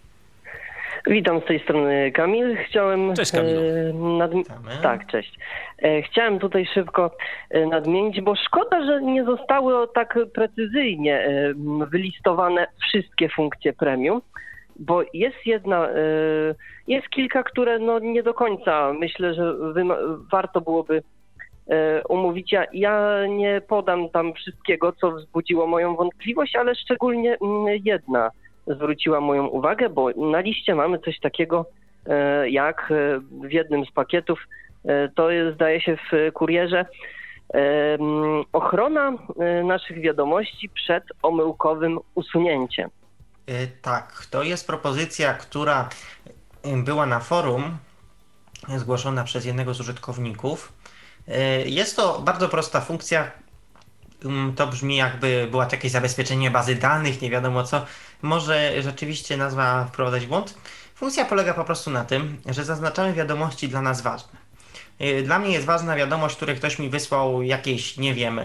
Witam 1.06 1.40
z 1.40 1.44
tej 1.44 1.60
strony 1.60 2.12
Kamil. 2.12 2.56
Chciałem. 2.56 3.14
Cześć 3.14 3.32
Kamil. 3.32 3.56
E, 3.58 4.82
tak, 4.82 5.06
cześć. 5.06 5.38
E, 5.82 6.02
chciałem 6.02 6.38
tutaj 6.38 6.66
szybko 6.74 7.10
e, 7.50 7.66
nadmienić, 7.66 8.20
bo 8.20 8.36
szkoda, 8.36 8.86
że 8.86 9.02
nie 9.02 9.24
zostały 9.24 9.88
tak 9.94 10.18
precyzyjnie 10.34 11.28
wylistowane 11.90 12.66
wszystkie 12.82 13.28
funkcje 13.28 13.72
premium, 13.72 14.20
bo 14.76 15.02
jest 15.14 15.46
jedna, 15.46 15.88
jest 16.86 17.08
kilka, 17.08 17.42
które 17.42 17.78
no 17.78 17.98
nie 17.98 18.22
do 18.22 18.34
końca 18.34 18.92
myślę, 18.92 19.34
że 19.34 19.54
warto 20.32 20.60
byłoby 20.60 21.02
umówić. 22.08 22.52
Ja, 22.52 22.66
ja 22.72 23.26
nie 23.26 23.60
podam 23.68 24.08
tam 24.08 24.34
wszystkiego, 24.34 24.92
co 24.92 25.10
wzbudziło 25.10 25.66
moją 25.66 25.96
wątpliwość, 25.96 26.56
ale 26.56 26.74
szczególnie 26.74 27.36
mm, 27.42 27.80
jedna 27.84 28.30
zwróciła 28.66 29.20
moją 29.20 29.46
uwagę, 29.46 29.88
bo 29.88 30.10
na 30.10 30.40
liście 30.40 30.74
mamy 30.74 30.98
coś 30.98 31.20
takiego 31.20 31.66
jak 32.46 32.92
w 33.30 33.52
jednym 33.52 33.84
z 33.84 33.90
pakietów 33.90 34.38
E, 34.84 35.08
to 35.08 35.30
jest, 35.30 35.54
zdaje 35.54 35.80
się 35.80 35.96
w 35.96 36.32
kurierze 36.32 36.86
ochrona 38.52 39.12
e, 39.38 39.64
naszych 39.64 40.00
wiadomości 40.00 40.68
przed 40.68 41.04
omyłkowym 41.22 41.98
usunięciem. 42.14 42.90
E, 43.46 43.66
tak, 43.66 44.26
to 44.30 44.42
jest 44.42 44.66
propozycja, 44.66 45.34
która 45.34 45.88
była 46.64 47.06
na 47.06 47.20
forum 47.20 47.76
zgłoszona 48.76 49.24
przez 49.24 49.44
jednego 49.44 49.74
z 49.74 49.80
użytkowników. 49.80 50.72
Jest 51.64 51.96
to 51.96 52.20
bardzo 52.24 52.48
prosta 52.48 52.80
funkcja. 52.80 53.30
Mm, 54.24 54.54
to 54.54 54.66
brzmi 54.66 54.96
jakby 54.96 55.48
była 55.50 55.66
to 55.66 55.76
jakieś 55.76 55.92
zabezpieczenie 55.92 56.50
bazy 56.50 56.74
danych, 56.74 57.22
nie 57.22 57.30
wiadomo 57.30 57.62
co. 57.62 57.86
Może 58.22 58.82
rzeczywiście 58.82 59.36
nazwa 59.36 59.84
wprowadzać 59.84 60.26
błąd. 60.26 60.54
Funkcja 60.94 61.24
polega 61.24 61.54
po 61.54 61.64
prostu 61.64 61.90
na 61.90 62.04
tym, 62.04 62.40
że 62.46 62.64
zaznaczamy 62.64 63.12
wiadomości 63.12 63.68
dla 63.68 63.82
nas 63.82 64.00
ważne. 64.00 64.42
Y, 65.00 65.22
dla 65.22 65.38
mnie 65.38 65.52
jest 65.52 65.66
ważna 65.66 65.96
wiadomość, 65.96 66.36
której 66.36 66.56
ktoś 66.56 66.78
mi 66.78 66.90
wysłał 66.90 67.42
jakieś, 67.42 67.96
nie 67.96 68.14
wiem, 68.14 68.38
y, 68.38 68.44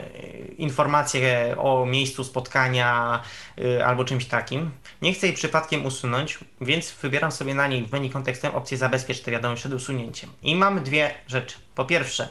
informacje 0.57 1.55
o 1.57 1.85
miejscu 1.85 2.23
spotkania 2.23 3.21
y, 3.59 3.85
albo 3.85 4.05
czymś 4.05 4.25
takim. 4.25 4.71
Nie 5.01 5.13
chcę 5.13 5.27
jej 5.27 5.35
przypadkiem 5.35 5.85
usunąć, 5.85 6.37
więc 6.61 6.91
wybieram 6.91 7.31
sobie 7.31 7.55
na 7.55 7.67
niej 7.67 7.85
w 7.85 7.91
menu 7.91 8.09
kontekstem 8.09 8.55
opcję 8.55 8.77
zabezpiecz 8.77 9.21
tę 9.21 9.31
wiadomość 9.31 9.61
przed 9.61 9.73
usunięciem. 9.73 10.29
I 10.41 10.55
mam 10.55 10.83
dwie 10.83 11.13
rzeczy. 11.27 11.57
Po 11.75 11.85
pierwsze, 11.85 12.27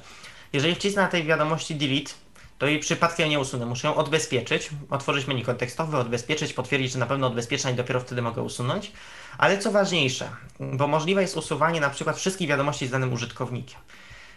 jeżeli 0.53 0.75
wcisnę 0.75 1.03
na 1.03 1.09
tej 1.09 1.25
wiadomości 1.25 1.75
delete, 1.75 2.13
to 2.59 2.67
jej 2.67 2.79
przypadkiem 2.79 3.29
nie 3.29 3.41
usunę. 3.41 3.67
Muszę 3.67 3.89
ją 3.89 3.95
odbezpieczyć, 3.95 4.71
otworzyć 4.91 5.27
menu 5.27 5.43
kontekstowe, 5.43 5.99
odbezpieczyć, 5.99 6.53
potwierdzić, 6.53 6.93
że 6.93 6.99
na 6.99 7.07
pewno 7.07 7.27
odbezpieczam 7.27 7.73
i 7.73 7.75
dopiero 7.75 8.01
wtedy 8.01 8.23
mogę 8.23 8.43
usunąć. 8.43 8.93
Ale 9.39 9.59
co 9.59 9.73
ważniejsze, 9.73 10.29
bo 10.61 10.87
możliwe 10.87 11.23
jest 11.23 11.37
usuwanie 11.37 11.81
na 11.81 11.91
przykład 11.91 12.17
wszystkich 12.17 12.49
wiadomości 12.49 12.87
z 12.87 12.91
danym 12.91 13.13
użytkownikiem. 13.13 13.81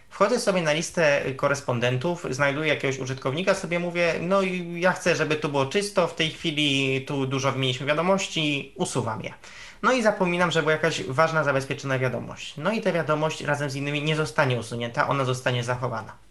Wchodzę 0.10 0.40
sobie 0.40 0.62
na 0.62 0.74
listę 0.74 1.22
korespondentów, 1.36 2.26
znajduję 2.30 2.68
jakiegoś 2.68 3.00
użytkownika, 3.00 3.54
sobie 3.54 3.80
mówię, 3.80 4.16
no 4.22 4.42
i 4.42 4.82
ja 4.82 4.92
chcę, 4.92 5.16
żeby 5.16 5.36
tu 5.36 5.50
było 5.50 5.66
czysto, 5.66 6.08
w 6.08 6.16
tej 6.16 6.32
chwili 6.32 7.02
tu 7.06 7.26
dużo 7.26 7.52
wymieniliśmy 7.52 7.86
wiadomości, 7.88 8.74
usuwam 8.76 9.22
je. 9.22 9.34
No 9.84 9.92
i 9.92 10.02
zapominam, 10.02 10.52
że 10.52 10.62
była 10.62 10.72
jakaś 10.72 11.04
ważna, 11.04 11.44
zabezpieczona 11.44 12.00
wiadomość. 12.00 12.54
No 12.58 12.72
i 12.72 12.82
ta 12.82 12.92
wiadomość 12.92 13.42
razem 13.42 13.70
z 13.70 13.76
innymi 13.76 14.04
nie 14.04 14.16
zostanie 14.16 14.60
usunięta, 14.60 15.08
ona 15.08 15.26
zostanie 15.26 15.64
zachowana. 15.64 16.29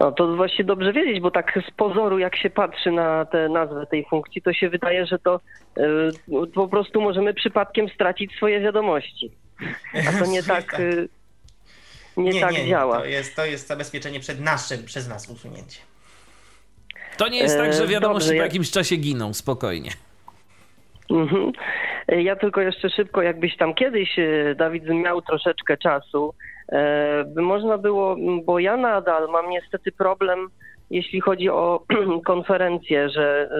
No 0.00 0.12
to 0.12 0.36
właśnie 0.36 0.64
dobrze 0.64 0.92
wiedzieć, 0.92 1.20
bo 1.20 1.30
tak 1.30 1.58
z 1.68 1.70
pozoru 1.70 2.18
jak 2.18 2.36
się 2.36 2.50
patrzy 2.50 2.90
na 2.90 3.24
tę 3.24 3.48
nazwę 3.48 3.86
tej 3.86 4.06
funkcji, 4.10 4.42
to 4.42 4.52
się 4.52 4.68
wydaje, 4.68 5.06
że 5.06 5.18
to 5.18 5.40
y, 5.78 5.82
po 6.54 6.68
prostu 6.68 7.00
możemy 7.00 7.34
przypadkiem 7.34 7.88
stracić 7.88 8.32
swoje 8.36 8.60
wiadomości. 8.60 9.30
A 10.08 10.18
to 10.18 10.26
nie 10.26 10.42
tak, 10.54 10.80
y, 10.80 11.08
nie, 12.16 12.30
nie, 12.30 12.40
tak 12.40 12.52
nie, 12.52 12.68
działa. 12.68 12.98
To 12.98 13.04
jest, 13.04 13.36
to 13.36 13.44
jest 13.44 13.66
zabezpieczenie 13.66 14.20
przed 14.20 14.40
naszym, 14.40 14.84
przez 14.84 15.08
nas 15.08 15.30
usunięcie. 15.30 15.80
To 17.16 17.28
nie 17.28 17.38
jest 17.38 17.56
tak, 17.56 17.72
że 17.72 17.84
e, 17.84 17.86
wiadomości 17.86 18.28
Dobrze, 18.28 18.40
po 18.40 18.44
jakimś 18.44 18.70
czasie 18.70 18.96
giną, 18.96 19.34
spokojnie. 19.34 19.90
Mhm. 21.10 21.52
Ja 22.08 22.36
tylko 22.36 22.60
jeszcze 22.60 22.90
szybko, 22.90 23.22
jakbyś 23.22 23.56
tam 23.56 23.74
kiedyś, 23.74 24.16
Dawid, 24.56 24.84
miał 24.88 25.22
troszeczkę 25.22 25.76
czasu, 25.76 26.34
by 27.26 27.42
można 27.42 27.78
było, 27.78 28.16
bo 28.44 28.58
ja 28.58 28.76
nadal 28.76 29.28
mam 29.28 29.50
niestety 29.50 29.92
problem, 29.92 30.48
jeśli 30.90 31.20
chodzi 31.20 31.48
o 31.48 31.82
konferencję, 32.26 33.08
że 33.08 33.50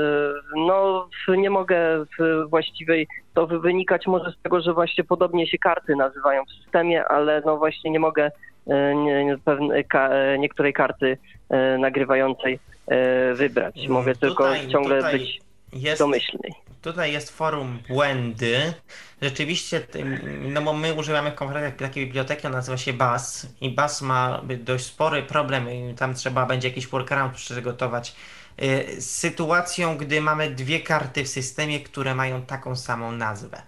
no 0.56 1.08
nie 1.36 1.50
mogę 1.50 2.04
właściwej, 2.48 3.06
to 3.34 3.46
wynikać 3.46 4.06
może 4.06 4.32
z 4.32 4.42
tego, 4.42 4.60
że 4.60 4.72
właśnie 4.72 5.04
podobnie 5.04 5.46
się 5.46 5.58
karty 5.58 5.96
nazywają 5.96 6.44
w 6.44 6.62
systemie, 6.62 7.04
ale 7.04 7.42
no 7.46 7.56
właśnie 7.56 7.90
nie 7.90 8.00
mogę 8.00 8.30
nie, 8.94 9.36
pewne, 9.44 9.84
ka, 9.84 10.10
niektórej 10.36 10.72
karty 10.72 11.18
nagrywającej 11.78 12.58
wybrać. 13.34 13.88
Mogę 13.88 14.14
tylko 14.14 14.44
tutaj, 14.44 14.68
ciągle 14.68 14.96
tutaj 14.96 15.12
być 15.18 15.40
jest, 15.72 15.98
domyślny. 15.98 16.48
Tutaj 16.82 17.12
jest 17.12 17.30
forum 17.30 17.78
błędy. 17.88 18.74
Rzeczywiście, 19.22 19.86
no 20.40 20.62
bo 20.62 20.72
my 20.72 20.94
używamy 20.94 21.30
w 21.30 21.34
konferencjach 21.34 21.76
takiej 21.76 22.06
biblioteki, 22.06 22.46
ona 22.46 22.56
nazywa 22.56 22.76
się 22.76 22.92
BAS 22.92 23.46
i 23.60 23.70
BAS 23.70 24.02
ma 24.02 24.42
dość 24.58 24.84
spory 24.84 25.22
problem 25.22 25.70
i 25.70 25.94
tam 25.94 26.14
trzeba 26.14 26.46
będzie 26.46 26.68
jakiś 26.68 26.86
workaround 26.86 27.34
przygotować 27.34 28.14
y, 28.62 29.00
z 29.00 29.10
sytuacją, 29.10 29.96
gdy 29.96 30.20
mamy 30.20 30.50
dwie 30.50 30.80
karty 30.80 31.24
w 31.24 31.28
systemie, 31.28 31.80
które 31.80 32.14
mają 32.14 32.42
taką 32.42 32.76
samą 32.76 33.12
nazwę. 33.12 33.62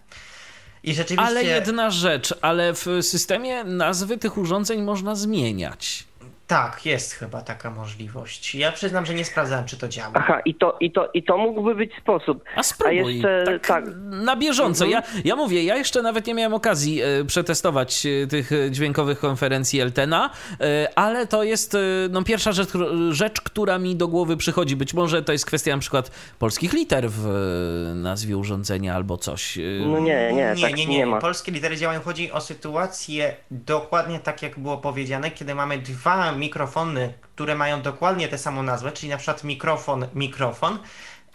I 0.84 0.94
rzeczywiście... 0.94 1.26
Ale 1.26 1.44
jedna 1.44 1.90
rzecz, 1.90 2.34
ale 2.40 2.74
w 2.74 2.86
systemie 3.02 3.64
nazwy 3.64 4.18
tych 4.18 4.38
urządzeń 4.38 4.82
można 4.82 5.14
zmieniać. 5.14 6.04
Tak, 6.52 6.86
jest 6.86 7.12
chyba 7.12 7.42
taka 7.42 7.70
możliwość. 7.70 8.54
Ja 8.54 8.72
przyznam, 8.72 9.06
że 9.06 9.14
nie 9.14 9.24
sprawdzałem, 9.24 9.64
czy 9.64 9.76
to 9.76 9.88
działa. 9.88 10.10
Aha, 10.14 10.40
i 10.44 10.54
to, 10.54 10.76
i 10.80 10.92
to, 10.92 11.10
i 11.14 11.22
to 11.22 11.38
mógłby 11.38 11.74
być 11.74 11.90
sposób. 12.02 12.44
A 12.56 12.62
spróbuj, 12.62 12.98
A 12.98 13.10
jeszcze, 13.10 13.44
tak, 13.46 13.66
tak. 13.66 13.84
na 14.04 14.36
bieżąco. 14.36 14.84
Mhm. 14.84 15.04
Ja, 15.14 15.20
ja 15.24 15.36
mówię, 15.36 15.64
ja 15.64 15.76
jeszcze 15.76 16.02
nawet 16.02 16.26
nie 16.26 16.34
miałem 16.34 16.54
okazji 16.54 17.02
e, 17.02 17.24
przetestować 17.24 18.06
e, 18.06 18.26
tych 18.26 18.50
dźwiękowych 18.70 19.18
konferencji 19.18 19.80
Eltena, 19.80 20.30
e, 20.60 20.88
ale 20.94 21.26
to 21.26 21.42
jest 21.42 21.76
no, 22.10 22.22
pierwsza 22.22 22.52
rzecz, 22.52 22.70
rzecz, 23.10 23.40
która 23.40 23.78
mi 23.78 23.96
do 23.96 24.08
głowy 24.08 24.36
przychodzi. 24.36 24.76
Być 24.76 24.94
może 24.94 25.22
to 25.22 25.32
jest 25.32 25.46
kwestia 25.46 25.72
na 25.72 25.80
przykład 25.80 26.10
polskich 26.38 26.72
liter 26.72 27.10
w 27.10 27.26
nazwie 27.94 28.36
urządzenia 28.36 28.94
albo 28.94 29.16
coś. 29.16 29.58
No 29.86 29.98
nie, 29.98 30.32
nie, 30.32 30.54
nie, 30.54 30.62
tak 30.62 30.76
nie, 30.76 30.86
nie, 30.86 30.98
nie 30.98 31.06
ma. 31.06 31.20
Polskie 31.20 31.52
litery 31.52 31.76
działają. 31.76 32.00
Chodzi 32.00 32.32
o 32.32 32.40
sytuację 32.40 33.36
dokładnie 33.50 34.18
tak, 34.18 34.42
jak 34.42 34.58
było 34.58 34.78
powiedziane, 34.78 35.30
kiedy 35.30 35.54
mamy 35.54 35.78
dwa 35.78 36.32
mikrofony, 36.42 37.12
które 37.22 37.54
mają 37.54 37.82
dokładnie 37.82 38.28
tę 38.28 38.38
samą 38.38 38.62
nazwę, 38.62 38.92
czyli 38.92 39.10
na 39.10 39.16
przykład 39.16 39.44
mikrofon, 39.44 40.06
mikrofon. 40.14 40.78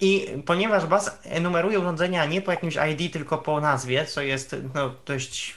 I 0.02 0.28
ponieważ 0.46 0.86
BAS 0.86 1.20
enumeruje 1.24 1.80
urządzenia 1.80 2.26
nie 2.26 2.42
po 2.42 2.52
jakimś 2.52 2.76
ID, 2.92 3.14
tylko 3.14 3.38
po 3.38 3.62
nazwie, 3.62 4.06
co 4.06 4.22
jest 4.22 4.56
no, 4.76 4.92
dość 5.06 5.56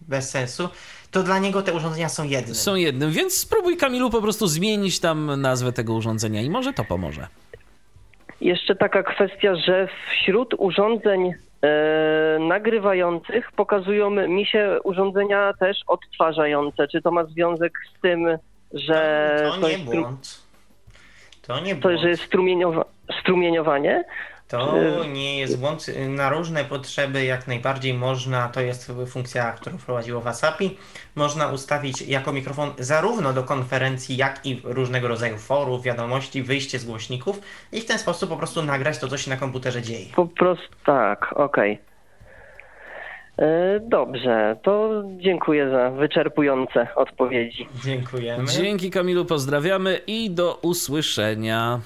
bez 0.00 0.30
sensu, 0.30 0.68
to 1.10 1.22
dla 1.22 1.38
niego 1.38 1.62
te 1.62 1.72
urządzenia 1.72 2.08
są 2.08 2.24
jednym. 2.24 2.54
Są 2.54 2.74
jednym, 2.74 3.10
więc 3.10 3.38
spróbuj 3.38 3.76
Kamilu 3.76 4.10
po 4.10 4.22
prostu 4.22 4.46
zmienić 4.46 5.00
tam 5.00 5.40
nazwę 5.40 5.72
tego 5.72 5.94
urządzenia 5.94 6.42
i 6.42 6.50
może 6.50 6.72
to 6.72 6.84
pomoże. 6.84 7.26
Jeszcze 8.40 8.76
taka 8.76 9.02
kwestia, 9.02 9.54
że 9.54 9.88
wśród 10.10 10.54
urządzeń 10.58 11.34
e, 11.62 12.38
nagrywających 12.40 13.52
pokazują 13.52 14.10
mi 14.10 14.46
się 14.46 14.78
urządzenia 14.84 15.52
też 15.60 15.76
odtwarzające. 15.86 16.88
Czy 16.88 17.02
to 17.02 17.10
ma 17.10 17.24
związek 17.24 17.72
z 17.96 18.00
tym, 18.00 18.26
że 18.78 19.36
to, 19.44 19.60
to 19.60 19.68
nie 19.68 19.72
jest 19.72 19.84
błąd. 19.84 20.42
To 21.42 21.60
nie 21.60 21.74
błąd. 21.74 21.96
To, 21.96 22.02
że 22.02 22.08
jest 22.08 22.22
strumieniowa 22.22 22.84
strumieniowanie? 23.20 24.04
To 24.48 25.04
nie 25.04 25.38
jest 25.38 25.60
błąd. 25.60 25.86
Na 26.08 26.28
różne 26.28 26.64
potrzeby 26.64 27.24
jak 27.24 27.46
najbardziej 27.46 27.94
można, 27.94 28.48
to 28.48 28.60
jest 28.60 28.92
funkcja, 29.08 29.52
którą 29.52 29.78
wprowadziło 29.78 30.20
WhatsAppi, 30.20 30.76
można 31.14 31.48
ustawić 31.48 32.02
jako 32.02 32.32
mikrofon 32.32 32.70
zarówno 32.78 33.32
do 33.32 33.42
konferencji, 33.42 34.16
jak 34.16 34.46
i 34.46 34.60
różnego 34.64 35.08
rodzaju 35.08 35.38
forów, 35.38 35.82
wiadomości, 35.82 36.42
wyjście 36.42 36.78
z 36.78 36.84
głośników 36.84 37.40
i 37.72 37.80
w 37.80 37.86
ten 37.86 37.98
sposób 37.98 38.30
po 38.30 38.36
prostu 38.36 38.62
nagrać 38.62 38.98
to, 38.98 39.08
co 39.08 39.18
się 39.18 39.30
na 39.30 39.36
komputerze 39.36 39.82
dzieje. 39.82 40.06
Po 40.16 40.26
prostu 40.26 40.76
tak, 40.84 41.32
okej. 41.32 41.72
Okay. 41.72 41.85
E, 43.38 43.80
dobrze, 43.80 44.56
to 44.62 45.02
dziękuję 45.16 45.70
za 45.70 45.90
wyczerpujące 45.90 46.88
odpowiedzi. 46.94 47.68
Dziękujemy. 47.84 48.44
Dzięki 48.44 48.90
Kamilu, 48.90 49.24
pozdrawiamy 49.24 50.00
i 50.06 50.30
do 50.30 50.58
usłyszenia. 50.62 51.80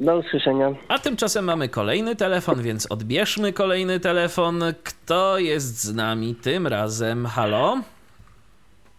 Do 0.00 0.16
usłyszenia. 0.16 0.74
A 0.88 0.98
tymczasem 0.98 1.44
mamy 1.44 1.68
kolejny 1.68 2.16
telefon, 2.16 2.62
więc 2.62 2.92
odbierzmy 2.92 3.52
kolejny 3.52 4.00
telefon. 4.00 4.62
Kto 4.84 5.38
jest 5.38 5.84
z 5.84 5.94
nami 5.94 6.34
tym 6.34 6.66
razem? 6.66 7.26
Halo? 7.26 7.78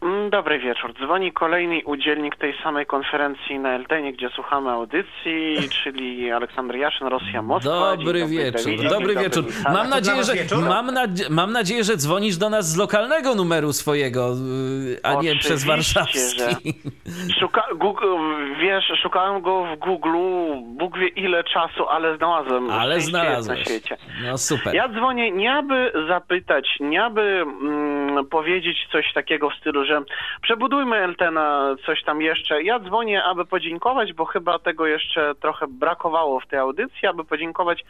Mm, 0.02 0.30
dobry 0.30 0.60
wieczór. 0.60 0.94
Dzwoni 0.94 1.32
kolejny 1.32 1.82
udzielnik 1.86 2.36
tej 2.36 2.54
samej 2.64 2.86
konferencji 2.86 3.60
na 3.60 3.70
Eltenie, 3.70 4.14
gdzie 4.14 4.30
słuchamy 4.30 4.70
audycji, 4.70 5.58
czyli 5.84 6.32
Aleksander 6.32 6.78
Jaszyn, 6.78 7.08
Rosja 7.08 7.42
Moskwa. 7.42 7.98
Dobry 7.98 8.28
wieczór. 8.28 8.64
Dawidzie, 8.64 8.90
dobry 8.90 9.16
wieczór. 9.16 9.46
Mam 9.74 9.90
nadzieję, 9.90 10.24
że, 10.24 10.34
mam, 10.70 10.86
nadzie 10.94 11.24
mam 11.30 11.52
nadzieję, 11.52 11.84
że 11.84 11.98
dzwonisz 11.98 12.38
do 12.38 12.50
nas 12.50 12.72
z 12.72 12.78
lokalnego 12.78 13.36
numeru 13.36 13.74
swojego, 13.74 14.34
y, 14.34 15.00
a 15.04 15.14
nie 15.14 15.36
przez 15.36 15.66
warszawski. 15.66 16.74
Szuka 17.40 17.64
Google, 17.76 18.16
wiesz, 18.62 18.92
szukałem 19.02 19.42
go 19.42 19.66
w 19.76 19.80
Google, 19.80 20.18
Bóg 20.64 20.98
wie 20.98 21.08
ile 21.08 21.44
czasu, 21.44 21.88
ale 21.90 22.18
znalazłem. 22.18 22.70
Ale 22.72 23.02
znalazłeś. 23.02 23.60
Na 23.60 23.66
świecie. 23.66 23.98
No 24.24 24.38
super. 24.38 24.76
Ja 24.76 24.90
dzwonię 24.90 25.32
nie 25.32 25.54
aby 25.54 25.92
zapytać, 26.08 26.78
nie 26.80 27.04
aby 27.04 27.22
mm, 27.22 28.26
powiedzieć 28.26 28.78
coś 28.92 29.14
takiego 29.14 29.50
w 29.50 29.54
stylu, 29.54 29.86
że 29.90 30.02
przebudujmy 30.42 30.96
Eltena, 30.96 31.76
coś 31.86 32.04
tam 32.04 32.22
jeszcze. 32.22 32.64
Ja 32.64 32.80
dzwonię, 32.80 33.24
aby 33.24 33.46
podziękować, 33.46 34.14
bo 34.14 34.26
chyba 34.26 34.60
tego 34.60 34.88
jeszcze 34.88 35.36
trochę 35.36 35.68
brakowało 35.68 36.40
w 36.40 36.48
tej 36.48 36.60
audycji, 36.60 37.08
aby 37.08 37.24
podziękować 37.24 37.86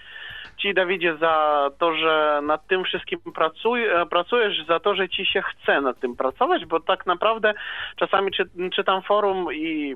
Ci, 0.57 0.73
Dawidzie, 0.73 1.17
za 1.17 1.69
to, 1.79 1.95
że 1.95 2.39
nad 2.43 2.67
tym 2.67 2.83
wszystkim 2.83 3.19
pracuj, 3.35 3.81
pracujesz, 4.09 4.65
za 4.67 4.79
to, 4.79 4.95
że 4.95 5.09
Ci 5.09 5.25
się 5.25 5.41
chce 5.41 5.81
nad 5.81 5.99
tym 5.99 6.15
pracować, 6.15 6.65
bo 6.65 6.79
tak 6.79 7.05
naprawdę 7.05 7.53
czasami 7.95 8.31
czy, 8.31 8.49
czytam 8.75 9.01
forum 9.01 9.53
i 9.53 9.95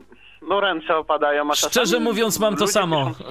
no 0.50 0.60
ręce 0.60 0.98
opadają. 0.98 1.52
A 1.52 1.56
Szczerze 1.56 2.00
mówiąc 2.00 2.40
mam 2.40 2.56
to 2.56 2.68
samo. 2.68 3.14
Są... 3.14 3.24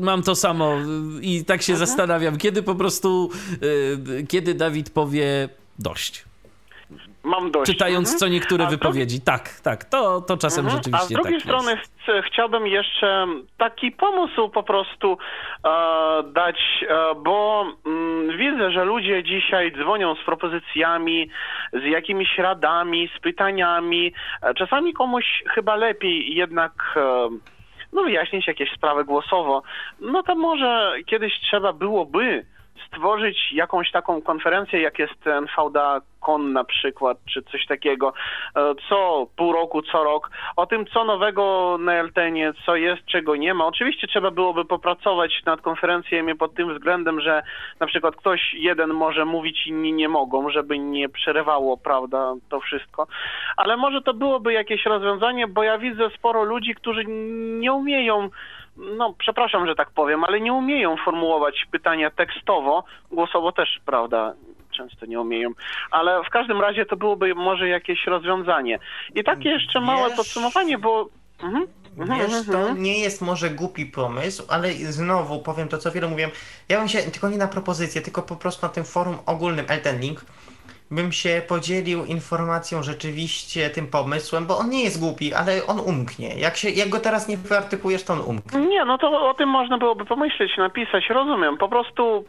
Mam 0.00 0.22
to 0.22 0.34
samo 0.34 0.76
i 1.22 1.44
tak 1.44 1.62
się 1.62 1.72
mhm. 1.72 1.86
zastanawiam, 1.86 2.38
kiedy 2.38 2.62
po 2.62 2.74
prostu, 2.74 3.30
y, 3.62 4.26
kiedy 4.28 4.54
Dawid 4.54 4.90
powie 4.90 5.48
dość. 5.78 6.27
Mam 7.24 7.50
dość. 7.50 7.72
Czytając 7.72 8.08
mhm. 8.08 8.18
co 8.18 8.28
niektóre 8.28 8.66
A 8.66 8.70
wypowiedzi. 8.70 9.20
Tak, 9.20 9.60
tak, 9.60 9.84
to, 9.84 10.20
to 10.20 10.36
czasem 10.36 10.64
mhm. 10.64 10.76
rzeczywiście 10.76 11.04
A 11.04 11.08
z 11.08 11.22
drugiej 11.22 11.40
tak 11.40 11.42
strony 11.42 11.70
jest. 11.70 12.26
chciałbym 12.26 12.66
jeszcze 12.66 13.26
taki 13.58 13.92
pomysł 13.92 14.48
po 14.48 14.62
prostu 14.62 15.18
e, 15.64 15.68
dać, 16.32 16.84
e, 16.88 17.14
bo 17.14 17.66
mm, 17.86 18.38
widzę, 18.38 18.70
że 18.70 18.84
ludzie 18.84 19.24
dzisiaj 19.24 19.72
dzwonią 19.72 20.14
z 20.14 20.24
propozycjami, 20.24 21.30
z 21.72 21.84
jakimiś 21.84 22.38
radami, 22.38 23.10
z 23.16 23.20
pytaniami. 23.20 24.12
E, 24.42 24.54
czasami 24.54 24.94
komuś 24.94 25.42
chyba 25.54 25.76
lepiej 25.76 26.34
jednak 26.34 26.72
e, 26.96 27.28
no 27.92 28.02
wyjaśnić 28.02 28.46
jakieś 28.46 28.72
sprawy 28.72 29.04
głosowo. 29.04 29.62
No 30.00 30.22
to 30.22 30.34
może 30.34 30.92
kiedyś 31.06 31.32
trzeba 31.40 31.72
byłoby 31.72 32.44
stworzyć 32.86 33.52
jakąś 33.52 33.90
taką 33.90 34.22
konferencję, 34.22 34.80
jak 34.80 34.98
jest 34.98 35.20
ten 35.24 35.46
VDA 35.58 36.00
Con 36.20 36.52
na 36.52 36.64
przykład, 36.64 37.18
czy 37.32 37.42
coś 37.42 37.66
takiego, 37.66 38.12
e, 38.56 38.74
co 38.88 39.26
pół 39.36 39.52
roku, 39.52 39.82
co 39.82 40.04
rok, 40.04 40.30
o 40.56 40.66
tym, 40.66 40.86
co 40.86 41.04
nowego 41.04 41.76
na 41.80 41.94
Eltenie, 41.94 42.52
co 42.66 42.76
jest, 42.76 43.04
czego 43.06 43.36
nie 43.36 43.54
ma. 43.54 43.66
Oczywiście 43.66 44.06
trzeba 44.06 44.30
byłoby 44.30 44.64
popracować 44.64 45.42
nad 45.46 45.60
konferencjami 45.60 46.34
pod 46.34 46.54
tym 46.54 46.74
względem, 46.74 47.20
że 47.20 47.42
na 47.80 47.86
przykład 47.86 48.16
ktoś 48.16 48.54
jeden 48.54 48.90
może 48.90 49.24
mówić, 49.24 49.66
inni 49.66 49.92
nie 49.92 50.08
mogą, 50.08 50.50
żeby 50.50 50.78
nie 50.78 51.08
przerywało, 51.08 51.76
prawda, 51.76 52.34
to 52.48 52.60
wszystko. 52.60 53.06
Ale 53.56 53.76
może 53.76 54.02
to 54.02 54.14
byłoby 54.14 54.52
jakieś 54.52 54.86
rozwiązanie, 54.86 55.46
bo 55.46 55.62
ja 55.62 55.78
widzę 55.78 56.10
sporo 56.10 56.44
ludzi, 56.44 56.74
którzy 56.74 57.04
nie 57.60 57.72
umieją 57.72 58.28
no 58.78 59.14
przepraszam, 59.18 59.66
że 59.66 59.74
tak 59.74 59.90
powiem, 59.90 60.24
ale 60.24 60.40
nie 60.40 60.52
umieją 60.52 60.96
formułować 61.04 61.66
pytania 61.70 62.10
tekstowo, 62.10 62.84
głosowo 63.10 63.52
też, 63.52 63.80
prawda, 63.86 64.34
często 64.76 65.06
nie 65.06 65.20
umieją, 65.20 65.50
ale 65.90 66.24
w 66.24 66.30
każdym 66.30 66.60
razie 66.60 66.86
to 66.86 66.96
byłoby 66.96 67.34
może 67.34 67.68
jakieś 67.68 68.06
rozwiązanie. 68.06 68.78
I 69.14 69.24
takie 69.24 69.48
jeszcze 69.48 69.80
małe 69.80 70.10
podsumowanie, 70.10 70.78
bo... 70.78 71.08
Mhm. 71.42 71.66
mhm 71.98 72.20
Wiesz, 72.20 72.46
to 72.46 72.58
mhm. 72.58 72.82
nie 72.82 72.98
jest 72.98 73.22
może 73.22 73.50
głupi 73.50 73.86
pomysł, 73.86 74.44
ale 74.48 74.72
znowu 74.72 75.38
powiem 75.38 75.68
to, 75.68 75.78
co 75.78 75.92
wiele 75.92 76.08
mówiłem. 76.08 76.30
Ja 76.68 76.78
bym 76.78 76.88
się, 76.88 76.98
tylko 76.98 77.28
nie 77.28 77.38
na 77.38 77.48
propozycję, 77.48 78.00
tylko 78.00 78.22
po 78.22 78.36
prostu 78.36 78.66
na 78.66 78.72
tym 78.72 78.84
forum 78.84 79.18
ogólnym 79.26 79.66
Elten 79.68 80.00
Link, 80.00 80.24
bym 80.90 81.12
się 81.12 81.42
podzielił 81.48 82.04
informacją 82.04 82.82
rzeczywiście 82.82 83.70
tym 83.70 83.86
pomysłem, 83.86 84.46
bo 84.46 84.58
on 84.58 84.70
nie 84.70 84.84
jest 84.84 85.00
głupi, 85.00 85.34
ale 85.34 85.66
on 85.66 85.80
umknie. 85.80 86.28
Jak, 86.38 86.56
się, 86.56 86.70
jak 86.70 86.88
go 86.88 87.00
teraz 87.00 87.28
nie 87.28 87.36
wyartykujesz, 87.36 88.04
to 88.04 88.12
on 88.12 88.20
umknie. 88.20 88.60
Nie, 88.60 88.84
no 88.84 88.98
to 88.98 89.28
o 89.30 89.34
tym 89.34 89.48
można 89.48 89.78
byłoby 89.78 90.04
pomyśleć, 90.04 90.56
napisać, 90.56 91.10
rozumiem. 91.10 91.56
Po 91.56 91.68
prostu 91.68 92.24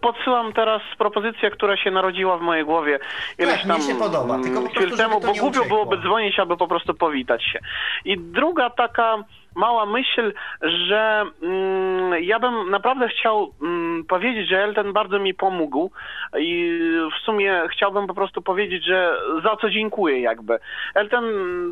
podsyłam 0.00 0.52
teraz 0.52 0.82
propozycję, 0.98 1.50
która 1.50 1.76
się 1.76 1.90
narodziła 1.90 2.38
w 2.38 2.40
mojej 2.40 2.64
głowie 2.64 2.98
ileś 3.38 3.58
tak, 3.58 3.66
tam 3.66 3.82
się 3.82 3.94
podoba, 3.94 4.38
tylko 4.42 4.62
po 4.62 4.68
chwil 4.68 4.96
temu, 4.96 5.20
bo 5.20 5.34
głupio 5.34 5.64
byłoby 5.64 5.96
dzwonić, 5.96 6.38
aby 6.38 6.56
po 6.56 6.68
prostu 6.68 6.94
powitać 6.94 7.44
się. 7.44 7.58
I 8.04 8.18
druga 8.18 8.70
taka 8.70 9.24
mała 9.54 9.86
myśl, 9.86 10.32
że 10.62 11.24
mm, 11.42 12.24
ja 12.24 12.38
bym 12.38 12.70
naprawdę 12.70 13.08
chciał 13.08 13.50
mm, 13.62 14.04
powiedzieć, 14.04 14.48
że 14.48 14.64
Elten 14.64 14.92
bardzo 14.92 15.18
mi 15.18 15.34
pomógł 15.34 15.90
i 16.38 16.80
w 17.18 17.24
sumie 17.24 17.62
chciałbym 17.70 18.06
po 18.06 18.14
prostu 18.14 18.42
powiedzieć, 18.42 18.84
że 18.84 19.16
za 19.44 19.56
co 19.56 19.70
dziękuję 19.70 20.20
jakby. 20.20 20.58
Elten 20.94 21.24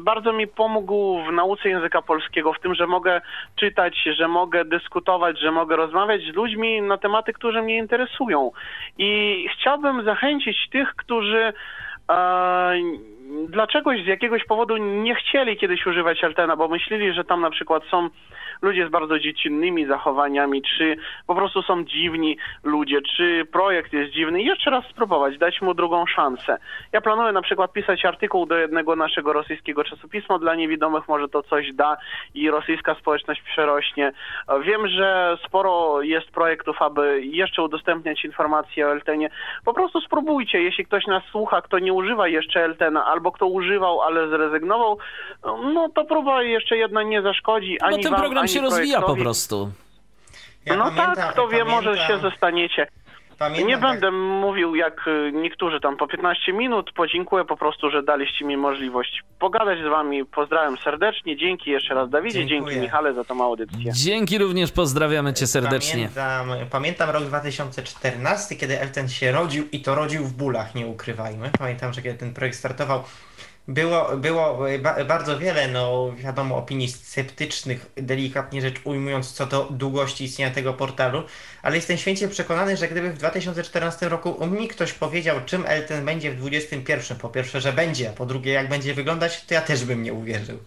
bardzo 0.04 0.32
mi 0.32 0.46
pomógł 0.46 1.24
w 1.24 1.32
nauce 1.32 1.68
języka 1.68 2.02
polskiego, 2.02 2.52
w 2.52 2.60
tym, 2.60 2.74
że 2.74 2.86
mogę 2.86 3.20
czytać, 3.56 4.08
że 4.16 4.28
mogę 4.28 4.64
dyskutować, 4.64 5.40
że 5.40 5.52
mogę 5.52 5.76
rozmawiać 5.76 6.22
z 6.22 6.34
ludźmi 6.34 6.82
na 6.82 6.98
tematy, 6.98 7.32
które 7.32 7.62
mnie 7.62 7.76
interesują. 7.78 8.50
I 8.98 9.46
chciałbym 9.52 10.04
zachęcić 10.04 10.68
tych, 10.70 10.94
którzy 10.96 11.52
e, 12.10 12.74
dlaczegoś 13.48 14.04
z 14.04 14.06
jakiegoś 14.06 14.44
powodu 14.44 14.76
nie 14.76 15.14
chcieli 15.14 15.56
kiedyś 15.56 15.86
używać 15.86 16.24
Altena, 16.24 16.56
bo 16.56 16.68
myśleli, 16.68 17.12
że 17.12 17.24
tam 17.24 17.40
na 17.40 17.50
przykład 17.50 17.84
są 17.84 18.08
ludzie 18.62 18.86
z 18.88 18.90
bardzo 18.90 19.18
dziecinnymi 19.18 19.86
zachowaniami, 19.86 20.62
czy 20.62 20.96
po 21.26 21.34
prostu 21.34 21.62
są 21.62 21.84
dziwni 21.84 22.36
ludzie, 22.64 23.02
czy 23.16 23.46
projekt 23.52 23.92
jest 23.92 24.12
dziwny. 24.12 24.42
I 24.42 24.44
jeszcze 24.44 24.70
raz 24.70 24.84
spróbować, 24.84 25.38
dać 25.38 25.62
mu 25.62 25.74
drugą 25.74 26.06
szansę. 26.06 26.58
Ja 26.92 27.00
planuję 27.00 27.32
na 27.32 27.42
przykład 27.42 27.72
pisać 27.72 28.04
artykuł 28.04 28.46
do 28.46 28.56
jednego 28.56 28.96
naszego 28.96 29.32
rosyjskiego 29.32 29.84
czasopisma 29.84 30.38
dla 30.38 30.54
niewidomych, 30.54 31.08
może 31.08 31.28
to 31.28 31.42
coś 31.42 31.72
da 31.72 31.96
i 32.34 32.50
rosyjska 32.50 32.94
społeczność 32.94 33.42
przerośnie. 33.42 34.12
Wiem, 34.62 34.88
że 34.88 35.38
sporo 35.46 36.02
jest 36.02 36.30
projektów, 36.30 36.82
aby 36.82 37.22
jeszcze 37.24 37.62
udostępniać 37.62 38.24
informacje 38.24 38.86
o 38.86 38.92
Eltenie. 38.92 39.30
Po 39.64 39.74
prostu 39.74 40.00
spróbujcie, 40.00 40.62
jeśli 40.62 40.86
ktoś 40.86 41.06
nas 41.06 41.22
słucha, 41.30 41.62
kto 41.62 41.78
nie 41.78 41.92
używa 41.92 42.28
jeszcze 42.28 42.64
Eltena, 42.64 43.06
albo 43.06 43.32
kto 43.32 43.46
używał, 43.46 44.00
ale 44.00 44.28
zrezygnował, 44.28 44.98
no 45.74 45.88
to 45.94 46.04
próba 46.04 46.42
jeszcze 46.42 46.76
jedna 46.76 47.02
nie 47.02 47.22
zaszkodzi. 47.22 47.76
No 47.80 47.86
ani 47.86 48.02
ten 48.02 48.12
wam, 48.12 48.20
program 48.20 48.42
ani 48.42 48.51
się 48.52 48.60
rozwija 48.60 49.02
po 49.02 49.16
prostu. 49.16 49.72
Ja 50.66 50.76
no 50.76 50.84
pamiętam, 50.84 51.14
tak, 51.14 51.32
kto 51.32 51.48
wie, 51.48 51.58
pamiętam, 51.58 51.84
może 51.84 52.06
się 52.06 52.18
zostaniecie. 52.18 52.86
Pamiętam, 53.38 53.68
nie 53.68 53.78
tak. 53.78 53.82
będę 53.82 54.10
mówił 54.10 54.74
jak 54.74 55.08
y, 55.08 55.32
niektórzy 55.34 55.80
tam 55.80 55.96
po 55.96 56.06
15 56.06 56.52
minut. 56.52 56.90
Podziękuję 56.96 57.44
po 57.44 57.56
prostu, 57.56 57.90
że 57.90 58.02
daliście 58.02 58.44
mi 58.44 58.56
możliwość 58.56 59.22
pogadać 59.38 59.78
z 59.78 59.90
wami. 59.90 60.24
Pozdrawiam 60.24 60.76
serdecznie. 60.84 61.36
Dzięki 61.36 61.70
jeszcze 61.70 61.94
raz 61.94 62.10
Dawidzie, 62.10 62.46
Dziękuję. 62.46 62.72
dzięki 62.72 62.80
Michale 62.80 63.14
za 63.14 63.24
tą 63.24 63.44
audycję. 63.44 63.92
Dzięki 63.92 64.38
również, 64.38 64.72
pozdrawiamy 64.72 65.34
cię 65.34 65.46
serdecznie. 65.46 66.08
Pamiętam, 66.14 66.68
pamiętam 66.70 67.10
rok 67.10 67.22
2014, 67.24 68.56
kiedy 68.56 68.80
Elten 68.80 69.08
się 69.08 69.32
rodził 69.32 69.64
i 69.72 69.80
to 69.80 69.94
rodził 69.94 70.24
w 70.24 70.32
bólach, 70.32 70.74
nie 70.74 70.86
ukrywajmy. 70.86 71.50
Pamiętam, 71.58 71.92
że 71.92 72.02
kiedy 72.02 72.18
ten 72.18 72.34
projekt 72.34 72.56
startował, 72.56 73.04
było, 73.68 74.16
było 74.16 74.58
bardzo 75.08 75.38
wiele, 75.38 75.68
no 75.68 76.12
wiadomo, 76.16 76.56
opinii 76.56 76.88
sceptycznych, 76.88 77.86
delikatnie 77.96 78.60
rzecz 78.60 78.80
ujmując, 78.84 79.32
co 79.32 79.46
do 79.46 79.68
długości 79.70 80.24
istnienia 80.24 80.54
tego 80.54 80.74
portalu, 80.74 81.22
ale 81.62 81.76
jestem 81.76 81.96
święcie 81.96 82.28
przekonany, 82.28 82.76
że 82.76 82.88
gdyby 82.88 83.12
w 83.12 83.18
2014 83.18 84.08
roku 84.08 84.46
mi 84.46 84.68
ktoś 84.68 84.92
powiedział, 84.92 85.40
czym 85.46 85.64
Elten 85.66 86.04
będzie 86.04 86.30
w 86.30 86.36
2021, 86.36 87.18
po 87.18 87.28
pierwsze, 87.28 87.60
że 87.60 87.72
będzie, 87.72 88.10
a 88.10 88.12
po 88.12 88.26
drugie, 88.26 88.52
jak 88.52 88.68
będzie 88.68 88.94
wyglądać, 88.94 89.44
to 89.44 89.54
ja 89.54 89.60
też 89.60 89.84
bym 89.84 90.02
nie 90.02 90.12
uwierzył. 90.12 90.58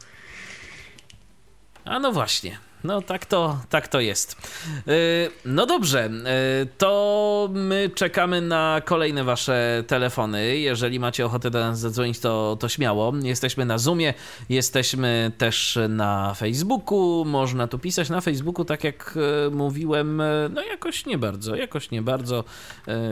A 1.85 1.99
no 1.99 2.11
właśnie. 2.11 2.57
No 2.85 3.01
tak 3.01 3.25
to, 3.25 3.57
tak 3.69 3.88
to 3.88 3.99
jest. 3.99 4.49
Y, 4.88 5.31
no 5.45 5.65
dobrze, 5.65 6.09
y, 6.09 6.67
to 6.77 7.49
my 7.53 7.89
czekamy 7.95 8.41
na 8.41 8.81
kolejne 8.85 9.23
wasze 9.23 9.83
telefony. 9.88 10.57
Jeżeli 10.57 10.99
macie 10.99 11.25
ochotę 11.25 11.49
do 11.49 11.59
nas 11.59 11.80
zadzwonić, 11.80 12.19
to, 12.19 12.57
to 12.59 12.69
śmiało. 12.69 13.14
Jesteśmy 13.23 13.65
na 13.65 13.77
Zoomie, 13.77 14.14
jesteśmy 14.49 15.31
też 15.38 15.80
na 15.89 16.33
Facebooku. 16.33 17.25
Można 17.25 17.67
tu 17.67 17.80
pisać 17.80 18.09
na 18.09 18.22
Facebooku, 18.22 18.65
tak 18.65 18.83
jak 18.83 19.17
y, 19.47 19.51
mówiłem, 19.51 20.22
no 20.49 20.61
jakoś 20.61 21.05
nie 21.05 21.17
bardzo, 21.17 21.55
jakoś 21.55 21.91
nie 21.91 22.01
bardzo. 22.01 22.43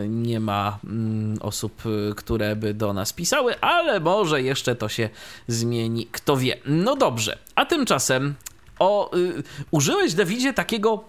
Nie 0.08 0.40
ma 0.40 0.80
mm, 0.84 1.38
osób, 1.42 1.84
które 2.16 2.56
by 2.56 2.74
do 2.74 2.94
nas 2.94 3.14
pisały, 3.14 3.60
ale 3.60 4.00
może 4.00 4.42
jeszcze 4.42 4.76
to 4.76 4.90
się 4.90 5.10
zmieni, 5.48 6.08
kto 6.12 6.38
wie. 6.38 6.58
No 6.66 6.96
dobrze, 6.96 7.38
a 7.56 7.66
tymczasem 7.66 8.36
o, 8.80 9.18
y, 9.18 9.44
użyłeś, 9.72 10.14
Dawidzie, 10.14 10.54
takiego 10.54 11.04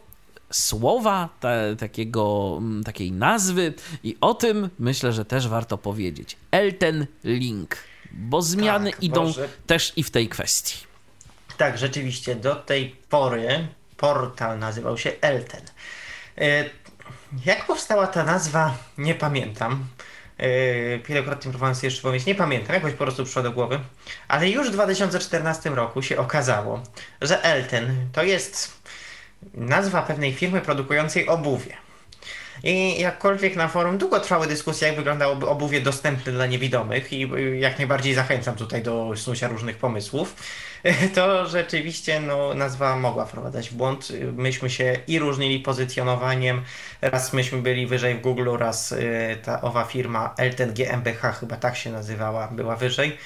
słowa, 0.51 1.29
ta, 1.41 1.51
takiego, 1.79 2.55
mm, 2.59 2.85
takiej 2.85 3.13
nazwy 3.13 3.75
i 4.03 4.17
o 4.21 4.35
tym 4.35 4.71
myślę, 4.79 5.13
że 5.13 5.25
też 5.25 5.49
warto 5.49 5.79
powiedzieć. 5.79 6.37
Elten 6.51 7.07
Link, 7.25 7.77
bo 8.13 8.43
zmiany 8.43 8.91
tak, 8.91 9.03
idą 9.03 9.23
może... 9.23 9.49
też 9.67 9.93
i 9.97 10.03
w 10.03 10.11
tej 10.11 10.29
kwestii. 10.29 10.77
Tak, 11.57 11.79
rzeczywiście, 11.79 12.35
do 12.37 12.55
tej 12.55 12.97
pory 13.09 13.69
portal 13.97 14.59
nazywał 14.59 14.99
się 14.99 15.13
Elten. 15.21 15.63
E, 16.39 16.65
jak 17.45 17.67
powstała 17.67 18.07
ta 18.07 18.25
nazwa, 18.25 18.77
nie 18.99 19.15
pamiętam. 19.15 19.85
Yy, 20.39 21.01
wielokrotnie 21.09 21.43
próbowałem 21.43 21.75
sobie 21.75 21.87
jeszcze 21.87 22.03
powiedzieć, 22.03 22.27
nie 22.27 22.35
pamiętam, 22.35 22.75
jakoś 22.75 22.93
po 22.93 22.99
prostu 22.99 23.25
przyszło 23.25 23.43
do 23.43 23.53
głowy, 23.53 23.81
ale 24.29 24.51
już 24.51 24.69
w 24.69 24.73
2014 24.73 25.71
roku 25.71 26.03
się 26.03 26.19
okazało, 26.19 26.83
że 27.21 27.43
Elten 27.43 28.09
to 28.13 28.23
jest 28.23 28.73
nazwa 29.55 30.03
pewnej 30.03 30.33
firmy 30.33 30.61
produkującej 30.61 31.29
obuwie. 31.29 31.77
I 32.63 33.01
jakkolwiek 33.01 33.57
na 33.57 33.69
forum 33.69 33.99
długo 33.99 34.21
trwały 34.21 34.47
dyskusje, 34.47 34.89
jak 34.89 34.97
wyglądałoby 34.97 35.49
obuwie 35.49 35.81
dostępne 35.81 36.33
dla 36.33 36.47
niewidomych 36.47 37.13
i 37.13 37.31
jak 37.61 37.79
najbardziej 37.79 38.15
zachęcam 38.15 38.57
tutaj 38.57 38.83
do 38.83 39.13
snucia 39.17 39.49
różnych 39.49 39.77
pomysłów, 39.77 40.37
to 41.15 41.47
rzeczywiście 41.47 42.21
no, 42.21 42.55
nazwa 42.55 42.97
mogła 42.97 43.27
wprowadzać 43.27 43.71
w 43.71 43.75
błąd. 43.75 44.09
Myśmy 44.33 44.71
się 44.71 44.97
i 45.07 45.19
różnili 45.19 45.61
pozycjonowaniem, 45.61 46.63
raz 47.01 47.33
myśmy 47.33 47.63
byli 47.63 47.87
wyżej 47.87 48.15
w 48.15 48.21
Google, 48.21 48.57
raz 48.59 48.93
y, 48.93 49.39
ta 49.45 49.61
owa 49.61 49.85
firma 49.85 50.35
Elten 50.39 50.75
GmbH 50.75 51.41
chyba 51.41 51.57
tak 51.57 51.77
się 51.77 51.93
nazywała, 51.93 52.49
była 52.49 52.77
wyżej. 52.77 53.19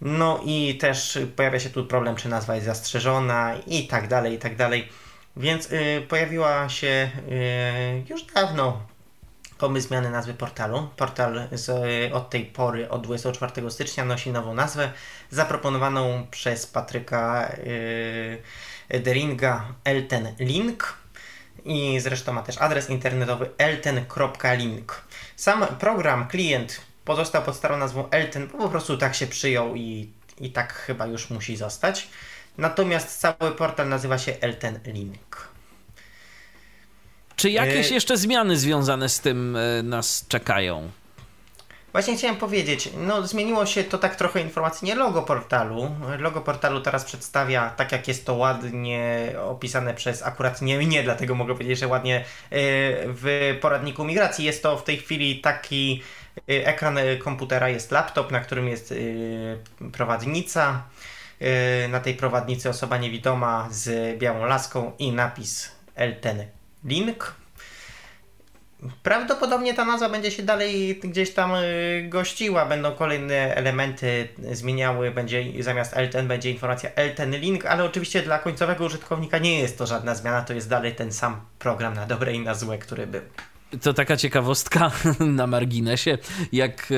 No 0.00 0.40
i 0.44 0.78
też 0.80 1.18
pojawia 1.36 1.60
się 1.60 1.70
tu 1.70 1.86
problem, 1.86 2.16
czy 2.16 2.28
nazwa 2.28 2.54
jest 2.54 2.66
zastrzeżona 2.66 3.54
i 3.66 3.86
tak 3.86 4.08
dalej, 4.08 4.34
i 4.34 4.38
tak 4.38 4.56
dalej. 4.56 4.88
Więc 5.36 5.72
y, 5.72 6.06
pojawiła 6.08 6.68
się 6.68 7.10
y, 7.28 8.10
już 8.10 8.24
dawno 8.24 8.93
pomysł 9.58 9.88
zmiany 9.88 10.10
nazwy 10.10 10.34
portalu. 10.34 10.88
Portal 10.96 11.48
z, 11.52 11.70
od 12.12 12.30
tej 12.30 12.44
pory, 12.44 12.88
od 12.88 13.02
24 13.02 13.70
stycznia, 13.70 14.04
nosi 14.04 14.30
nową 14.30 14.54
nazwę, 14.54 14.92
zaproponowaną 15.30 16.26
przez 16.30 16.66
Patryka 16.66 17.52
yy, 18.88 19.00
Deringa 19.00 19.64
Elten 19.84 20.34
Link 20.38 20.96
i 21.64 22.00
zresztą 22.00 22.32
ma 22.32 22.42
też 22.42 22.58
adres 22.58 22.90
internetowy 22.90 23.50
elten.link. 23.58 25.02
Sam 25.36 25.66
program, 25.66 26.28
klient 26.28 26.80
pozostał 27.04 27.42
pod 27.42 27.56
starą 27.56 27.76
nazwą 27.76 28.10
Elten, 28.10 28.48
bo 28.48 28.58
po 28.58 28.68
prostu 28.68 28.98
tak 28.98 29.14
się 29.14 29.26
przyjął 29.26 29.74
i, 29.74 30.12
i 30.40 30.50
tak 30.50 30.72
chyba 30.72 31.06
już 31.06 31.30
musi 31.30 31.56
zostać. 31.56 32.08
Natomiast 32.58 33.20
cały 33.20 33.52
portal 33.56 33.88
nazywa 33.88 34.18
się 34.18 34.36
Elten 34.40 34.80
Link. 34.86 35.53
Czy 37.36 37.50
jakieś 37.50 37.90
e, 37.90 37.94
jeszcze 37.94 38.16
zmiany 38.16 38.58
związane 38.58 39.08
z 39.08 39.20
tym 39.20 39.56
e, 39.56 39.82
nas 39.82 40.24
czekają? 40.28 40.90
Właśnie 41.92 42.16
chciałem 42.16 42.36
powiedzieć, 42.36 42.90
no 42.96 43.26
zmieniło 43.26 43.66
się 43.66 43.84
to 43.84 43.98
tak 43.98 44.16
trochę 44.16 44.40
informacyjnie 44.40 44.94
logo 44.94 45.22
portalu. 45.22 45.90
Logo 46.18 46.40
portalu 46.40 46.80
teraz 46.80 47.04
przedstawia, 47.04 47.70
tak 47.70 47.92
jak 47.92 48.08
jest 48.08 48.26
to 48.26 48.34
ładnie 48.34 49.32
opisane 49.46 49.94
przez 49.94 50.22
akurat 50.22 50.62
nie 50.62 50.78
mnie, 50.78 51.02
dlatego 51.02 51.34
mogę 51.34 51.54
powiedzieć, 51.54 51.78
że 51.78 51.88
ładnie 51.88 52.16
e, 52.16 52.22
w 53.06 53.56
poradniku 53.60 54.04
migracji 54.04 54.44
jest 54.44 54.62
to 54.62 54.78
w 54.78 54.84
tej 54.84 54.96
chwili 54.96 55.40
taki 55.40 56.02
ekran 56.46 56.98
komputera, 57.24 57.68
jest 57.68 57.90
laptop, 57.90 58.30
na 58.30 58.40
którym 58.40 58.68
jest 58.68 58.94
prowadnica. 59.92 60.82
Na 61.88 62.00
tej 62.00 62.14
prowadnicy 62.14 62.70
osoba 62.70 62.98
niewidoma 62.98 63.68
z 63.70 64.18
białą 64.18 64.44
laską 64.44 64.92
i 64.98 65.12
napis 65.12 65.70
L10 65.96 66.44
Link. 66.84 67.34
Prawdopodobnie 69.02 69.74
ta 69.74 69.84
nazwa 69.84 70.08
będzie 70.08 70.30
się 70.30 70.42
dalej 70.42 71.00
gdzieś 71.04 71.34
tam 71.34 71.54
y, 71.54 72.06
gościła, 72.08 72.66
będą 72.66 72.92
kolejne 72.92 73.54
elementy 73.54 74.28
zmieniały, 74.52 75.10
będzie 75.10 75.62
zamiast 75.62 75.94
L10 75.94 76.26
będzie 76.26 76.50
informacja 76.50 76.90
L10 76.90 77.40
Link, 77.40 77.66
ale 77.66 77.84
oczywiście 77.84 78.22
dla 78.22 78.38
końcowego 78.38 78.84
użytkownika 78.84 79.38
nie 79.38 79.60
jest 79.60 79.78
to 79.78 79.86
żadna 79.86 80.14
zmiana, 80.14 80.42
to 80.42 80.52
jest 80.52 80.68
dalej 80.68 80.94
ten 80.94 81.12
sam 81.12 81.40
program 81.58 81.94
na 81.94 82.06
dobre 82.06 82.34
i 82.34 82.40
na 82.40 82.54
złe, 82.54 82.78
który 82.78 83.06
był. 83.06 83.22
To 83.82 83.94
taka 83.94 84.16
ciekawostka 84.16 84.90
na 85.20 85.46
marginesie, 85.46 86.18
jak 86.52 86.88
e, 86.92 86.94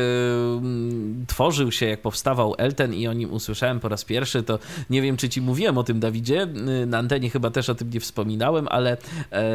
tworzył 1.27 1.73
się, 1.73 1.86
jak 1.86 2.03
powstawał 2.03 2.55
Elten 2.59 2.95
i 2.95 3.09
o 3.09 3.12
nim 3.12 3.33
usłyszałem 3.33 3.81
po 3.81 3.89
raz 3.89 4.05
pierwszy, 4.05 4.43
to 4.43 4.59
nie 4.91 5.03
wiem, 5.03 5.17
czy 5.17 5.28
ci 5.28 5.41
mówiłem 5.41 5.78
o 5.78 5.85
tym, 5.85 6.01
Dawidzie, 6.01 6.43
e, 6.43 6.86
na 6.86 6.99
antenie 6.99 7.31
chyba 7.31 7.51
też 7.51 7.70
o 7.70 7.75
tym 7.75 7.91
nie 7.91 8.01
wspominałem, 8.01 8.69
ale 8.70 8.97
e, 9.33 9.53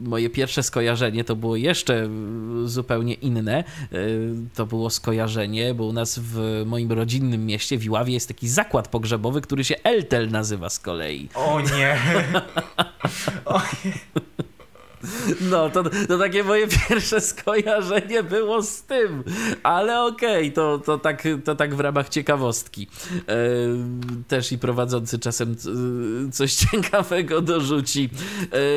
moje 0.00 0.30
pierwsze 0.30 0.62
skojarzenie 0.62 1.24
to 1.24 1.36
było 1.36 1.56
jeszcze 1.56 2.08
zupełnie 2.64 3.14
inne. 3.14 3.58
E, 3.58 3.64
to 4.54 4.66
było 4.66 4.90
skojarzenie, 4.90 5.74
bo 5.74 5.84
u 5.84 5.92
nas 5.92 6.18
w 6.18 6.62
moim 6.66 6.92
rodzinnym 6.92 7.46
mieście, 7.46 7.78
w 7.78 7.84
Iławie, 7.84 8.12
jest 8.12 8.28
taki 8.28 8.48
zakład 8.48 8.88
pogrzebowy, 8.88 9.40
który 9.40 9.64
się 9.64 9.74
Eltel 9.82 10.30
nazywa 10.30 10.70
z 10.70 10.78
kolei. 10.78 11.28
O 11.34 11.60
nie! 11.60 11.98
o 13.44 13.60
nie. 13.84 13.92
No, 15.40 15.70
to, 15.70 15.84
to 16.08 16.18
takie 16.18 16.44
moje 16.44 16.68
pierwsze 16.88 17.20
skojarzenie 17.20 18.22
było 18.22 18.62
z 18.62 18.82
tym, 18.82 19.24
ale 19.62 20.02
okej, 20.02 20.42
okay, 20.42 20.52
to, 20.52 20.78
to, 20.78 20.98
tak, 20.98 21.22
to 21.44 21.56
tak 21.56 21.74
w 21.74 21.80
ramach 21.80 22.08
ciekawostki. 22.08 22.88
Też 24.28 24.52
i 24.52 24.58
prowadzący 24.58 25.18
czasem 25.18 25.56
coś 26.32 26.54
ciekawego 26.70 27.40
dorzuci. 27.40 28.10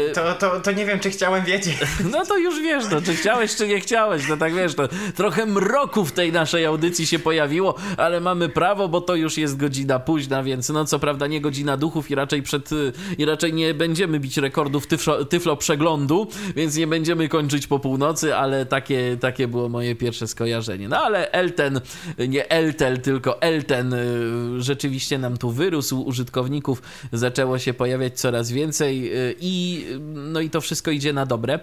E, 0.09 0.11
to, 0.13 0.33
to, 0.33 0.59
to 0.59 0.71
nie 0.71 0.85
wiem, 0.85 0.99
czy 0.99 1.09
chciałem 1.09 1.45
wiedzieć. 1.45 1.77
No 2.11 2.25
to 2.25 2.37
już 2.37 2.61
wiesz, 2.61 2.83
no, 2.91 3.01
czy 3.01 3.15
chciałeś, 3.15 3.55
czy 3.55 3.67
nie 3.67 3.79
chciałeś, 3.79 4.27
no 4.29 4.37
tak 4.37 4.53
wiesz, 4.53 4.75
to 4.75 4.87
trochę 5.15 5.45
mroku 5.45 6.05
w 6.05 6.11
tej 6.11 6.31
naszej 6.31 6.65
audycji 6.65 7.07
się 7.07 7.19
pojawiło, 7.19 7.75
ale 7.97 8.19
mamy 8.19 8.49
prawo, 8.49 8.89
bo 8.89 9.01
to 9.01 9.15
już 9.15 9.37
jest 9.37 9.57
godzina 9.57 9.99
późna, 9.99 10.43
więc 10.43 10.69
no 10.69 10.85
co 10.85 10.99
prawda 10.99 11.27
nie 11.27 11.41
godzina 11.41 11.77
duchów 11.77 12.11
i 12.11 12.15
raczej 12.15 12.43
przed, 12.43 12.69
i 13.17 13.25
raczej 13.25 13.53
nie 13.53 13.73
będziemy 13.73 14.19
bić 14.19 14.37
rekordów 14.37 14.87
tyflo, 14.87 15.25
tyflo 15.25 15.57
przeglądu, 15.57 16.18
więc 16.55 16.75
nie 16.75 16.87
będziemy 16.87 17.29
kończyć 17.29 17.67
po 17.67 17.79
północy, 17.79 18.35
ale 18.35 18.65
takie, 18.65 19.17
takie 19.21 19.47
było 19.47 19.69
moje 19.69 19.95
pierwsze 19.95 20.27
skojarzenie. 20.27 20.89
No 20.89 20.97
ale 20.97 21.31
Elten, 21.31 21.81
nie 22.27 22.49
Eltel, 22.49 23.01
tylko 23.01 23.41
Elten 23.41 23.93
y, 23.93 24.61
rzeczywiście 24.61 25.17
nam 25.17 25.37
tu 25.37 25.51
wyrósł, 25.51 26.01
użytkowników 26.01 26.81
zaczęło 27.13 27.59
się 27.59 27.73
pojawiać 27.73 28.19
coraz 28.19 28.51
więcej 28.51 29.17
y, 29.17 29.35
i 29.39 29.85
no 30.13 30.39
i 30.39 30.49
to 30.49 30.61
wszystko 30.61 30.91
idzie 30.91 31.13
na 31.13 31.25
dobre 31.25 31.55
y, 31.55 31.59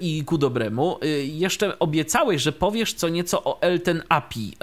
i 0.00 0.24
ku 0.24 0.38
dobremu. 0.38 0.98
Jeszcze 1.24 1.78
obiecałeś, 1.78 2.42
że 2.42 2.52
powiesz 2.52 2.94
co 2.94 3.08
nieco 3.08 3.44
o 3.44 3.60
Elten 3.60 4.02
API. 4.08 4.56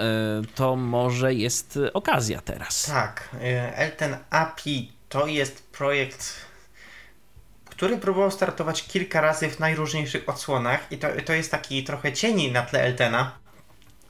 To 0.54 0.76
może 0.76 1.34
jest 1.34 1.78
okazja 1.92 2.40
teraz. 2.40 2.86
Tak, 2.86 3.36
Elten 3.74 4.16
API 4.30 4.92
to 5.08 5.26
jest 5.26 5.72
projekt 5.72 6.51
który 7.82 7.98
próbował 7.98 8.30
startować 8.30 8.86
kilka 8.86 9.20
razy 9.20 9.48
w 9.48 9.58
najróżniejszych 9.58 10.28
odsłonach 10.28 10.86
i 10.90 10.98
to, 10.98 11.08
to 11.24 11.32
jest 11.32 11.50
taki 11.50 11.84
trochę 11.84 12.12
cieni 12.12 12.52
na 12.52 12.62
tle 12.62 12.82
Eltena, 12.82 13.38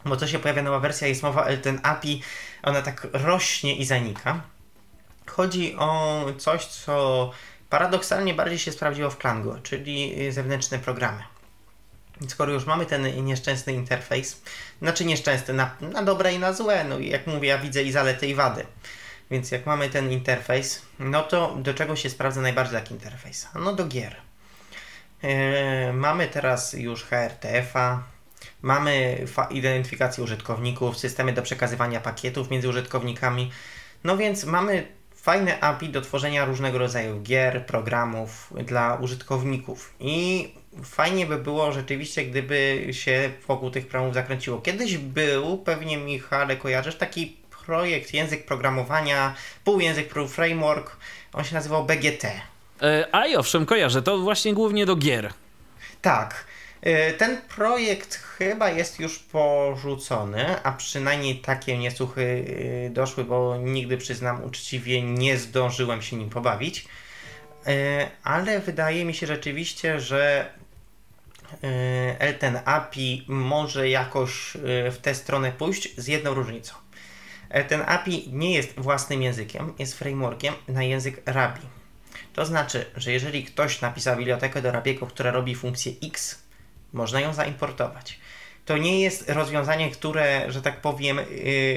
bo 0.05 0.17
to 0.17 0.27
się 0.27 0.39
pojawia 0.39 0.63
nowa 0.63 0.79
wersja, 0.79 1.09
jest 1.09 1.23
mowa 1.23 1.45
Elten 1.45 1.81
API, 1.83 2.23
ona 2.63 2.83
tak 2.83 3.07
rośnie 3.13 3.77
i 3.77 3.85
zanika. 3.85 4.41
Chodzi 5.27 5.77
o 5.79 6.25
coś, 6.39 6.67
co 6.67 7.31
paradoksalnie 7.71 8.35
bardziej 8.35 8.59
się 8.59 8.73
sprawdziło 8.73 9.11
w 9.11 9.19
Klango, 9.19 9.59
czyli 9.63 10.15
zewnętrzne 10.33 10.79
programy. 10.79 11.23
Skoro 12.29 12.53
już 12.53 12.67
mamy 12.67 12.87
ten 12.87 13.25
nieszczęsny 13.25 13.73
interfejs, 13.73 14.43
znaczy 14.83 15.05
nieszczęsny 15.05 15.55
na, 15.55 15.71
na 15.81 16.03
dobre 16.03 16.35
i 16.35 16.39
na 16.39 16.53
złe, 16.53 16.85
no 16.85 16.99
i 16.99 17.09
jak 17.09 17.27
mówię, 17.27 17.49
ja 17.49 17.59
widzę 17.59 17.83
i 17.83 17.93
zalety 17.93 18.27
i 18.27 18.35
wady. 18.35 18.67
Więc 19.33 19.51
jak 19.51 19.67
mamy 19.67 19.89
ten 19.89 20.13
interfejs, 20.13 20.83
no 20.99 21.23
to 21.23 21.57
do 21.57 21.75
czego 21.75 21.97
się 21.97 22.11
sprawdza 22.11 22.41
najbardziej 22.41 22.81
taki 22.81 22.95
interfejs? 22.95 23.49
No 23.55 23.73
do 23.73 23.87
gier. 23.87 24.17
Yy, 25.23 25.93
mamy 25.93 26.29
teraz 26.29 26.73
już 26.73 27.05
HRTF-a, 27.05 28.03
mamy 28.63 29.25
identyfikację 29.51 30.25
użytkowników, 30.25 30.99
systemy 30.99 31.33
do 31.33 31.43
przekazywania 31.43 32.01
pakietów 32.01 32.51
między 32.51 32.69
użytkownikami. 32.69 33.51
No 34.05 34.17
więc 34.17 34.45
mamy 34.45 34.87
fajne 35.15 35.61
API 35.61 35.89
do 35.89 36.01
tworzenia 36.01 36.45
różnego 36.45 36.79
rodzaju 36.79 37.21
gier, 37.21 37.67
programów 37.67 38.53
dla 38.67 38.95
użytkowników. 38.95 39.95
I 40.01 40.49
fajnie 40.85 41.27
by 41.27 41.39
było 41.39 41.73
rzeczywiście, 41.73 42.25
gdyby 42.25 42.89
się 42.91 43.31
wokół 43.49 43.71
tych 43.71 43.87
programów 43.87 44.15
zakręciło. 44.15 44.61
Kiedyś 44.61 44.99
był, 44.99 45.59
pewnie 45.59 45.97
Michale 45.97 46.57
kojarzysz, 46.57 46.97
taki 46.97 47.42
projekt, 47.67 48.15
język 48.15 48.47
programowania, 48.47 49.35
półjęzyk, 49.65 50.09
pół 50.09 50.29
framework. 50.29 50.97
On 51.33 51.45
się 51.45 51.55
nazywał 51.55 51.85
BGT. 51.85 52.25
E, 52.83 53.09
a 53.13 53.27
i 53.27 53.37
owszem, 53.37 53.67
kojarzę. 53.67 54.03
To 54.03 54.19
właśnie 54.19 54.55
głównie 54.55 54.87
do 54.87 54.97
gier. 54.97 55.33
Tak. 56.03 56.45
E, 56.83 57.13
ten 57.13 57.41
projekt 57.57 58.15
chyba 58.15 58.71
jest 58.71 59.01
już 59.01 59.19
porzucony, 59.19 60.63
a 60.63 60.73
przynajmniej 60.73 61.39
takie 61.39 61.79
niesłuchy 61.79 62.45
e, 62.87 62.91
doszły, 62.91 63.25
bo 63.25 63.57
nigdy 63.57 63.97
przyznam 63.97 64.45
uczciwie 64.45 65.03
nie 65.03 65.39
zdążyłem 65.39 66.03
się 66.03 66.17
nim 66.17 66.31
pobawić. 66.31 66.85
Ale 68.25 68.61
wydaje 68.61 69.05
mi 69.05 69.15
się 69.15 69.27
rzeczywiście, 69.27 70.01
że 70.01 70.51
Elten 72.19 72.59
API 72.65 73.25
może 73.29 73.89
jakoś 73.89 74.57
w 74.91 74.97
tę 75.03 75.15
stronę 75.15 75.53
pójść 75.53 75.97
z 75.97 76.07
jedną 76.07 76.35
różnicą. 76.35 76.75
E, 77.53 77.65
ten 77.65 77.83
API 77.87 78.29
nie 78.33 78.55
jest 78.55 78.81
własnym 78.81 79.23
językiem, 79.23 79.73
jest 79.79 79.99
frameworkiem 79.99 80.55
na 80.69 80.83
język 80.83 81.23
Rabi. 81.27 81.61
To 82.33 82.47
znaczy, 82.47 82.87
że 82.97 83.13
jeżeli 83.13 83.45
ktoś 83.45 83.81
napisał 83.81 84.17
bibliotekę 84.17 84.63
do 84.63 84.73
Rabiego, 84.73 85.07
która 85.07 85.31
robi 85.31 85.55
funkcję 85.55 85.93
X, 86.03 86.39
można 86.93 87.21
ją 87.21 87.35
zaimportować. 87.35 88.19
To 88.65 88.77
nie 88.77 89.01
jest 89.01 89.31
rozwiązanie, 89.31 89.91
które, 89.91 90.53
że 90.53 90.63
tak 90.63 90.81
powiem, 90.81 91.19
y, 91.19 91.25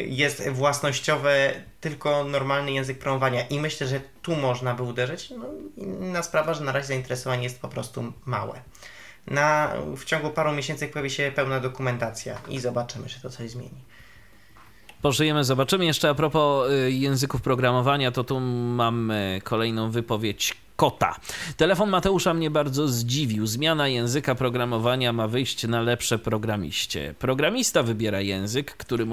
jest 0.09 0.49
własnościowe, 0.49 1.53
tylko 1.81 2.23
normalny 2.23 2.71
język 2.71 2.99
promowania. 2.99 3.47
I 3.47 3.59
myślę, 3.59 3.87
że 3.87 4.01
tu 4.21 4.35
można 4.35 4.73
by 4.73 4.83
uderzyć. 4.83 5.29
No, 5.29 5.45
inna 5.77 6.23
sprawa, 6.23 6.53
że 6.53 6.63
na 6.63 6.71
razie 6.71 6.87
zainteresowanie 6.87 7.43
jest 7.43 7.61
po 7.61 7.67
prostu 7.67 8.13
małe. 8.25 8.61
Na, 9.27 9.73
w 9.97 10.05
ciągu 10.05 10.29
paru 10.29 10.51
miesięcy 10.51 10.87
pojawi 10.87 11.09
się 11.09 11.31
pełna 11.35 11.59
dokumentacja 11.59 12.41
i 12.49 12.59
zobaczymy, 12.59 13.07
czy 13.07 13.21
to 13.21 13.29
coś 13.29 13.49
zmieni 13.49 13.94
pożyjemy, 15.05 15.43
zobaczymy. 15.43 15.85
Jeszcze 15.85 16.09
a 16.09 16.13
propos 16.13 16.69
y, 16.71 16.91
języków 16.91 17.41
programowania, 17.41 18.11
to 18.11 18.23
tu 18.23 18.39
mamy 18.39 19.41
kolejną 19.43 19.91
wypowiedź 19.91 20.64
kota. 20.75 21.15
Telefon 21.57 21.89
Mateusza 21.89 22.33
mnie 22.33 22.51
bardzo 22.51 22.87
zdziwił. 22.87 23.47
Zmiana 23.47 23.87
języka 23.87 24.35
programowania 24.35 25.13
ma 25.13 25.27
wyjść 25.27 25.67
na 25.67 25.81
lepsze 25.81 26.19
programiście. 26.19 27.15
Programista 27.19 27.83
wybiera 27.83 28.21
język, 28.21 28.77
który 28.77 29.05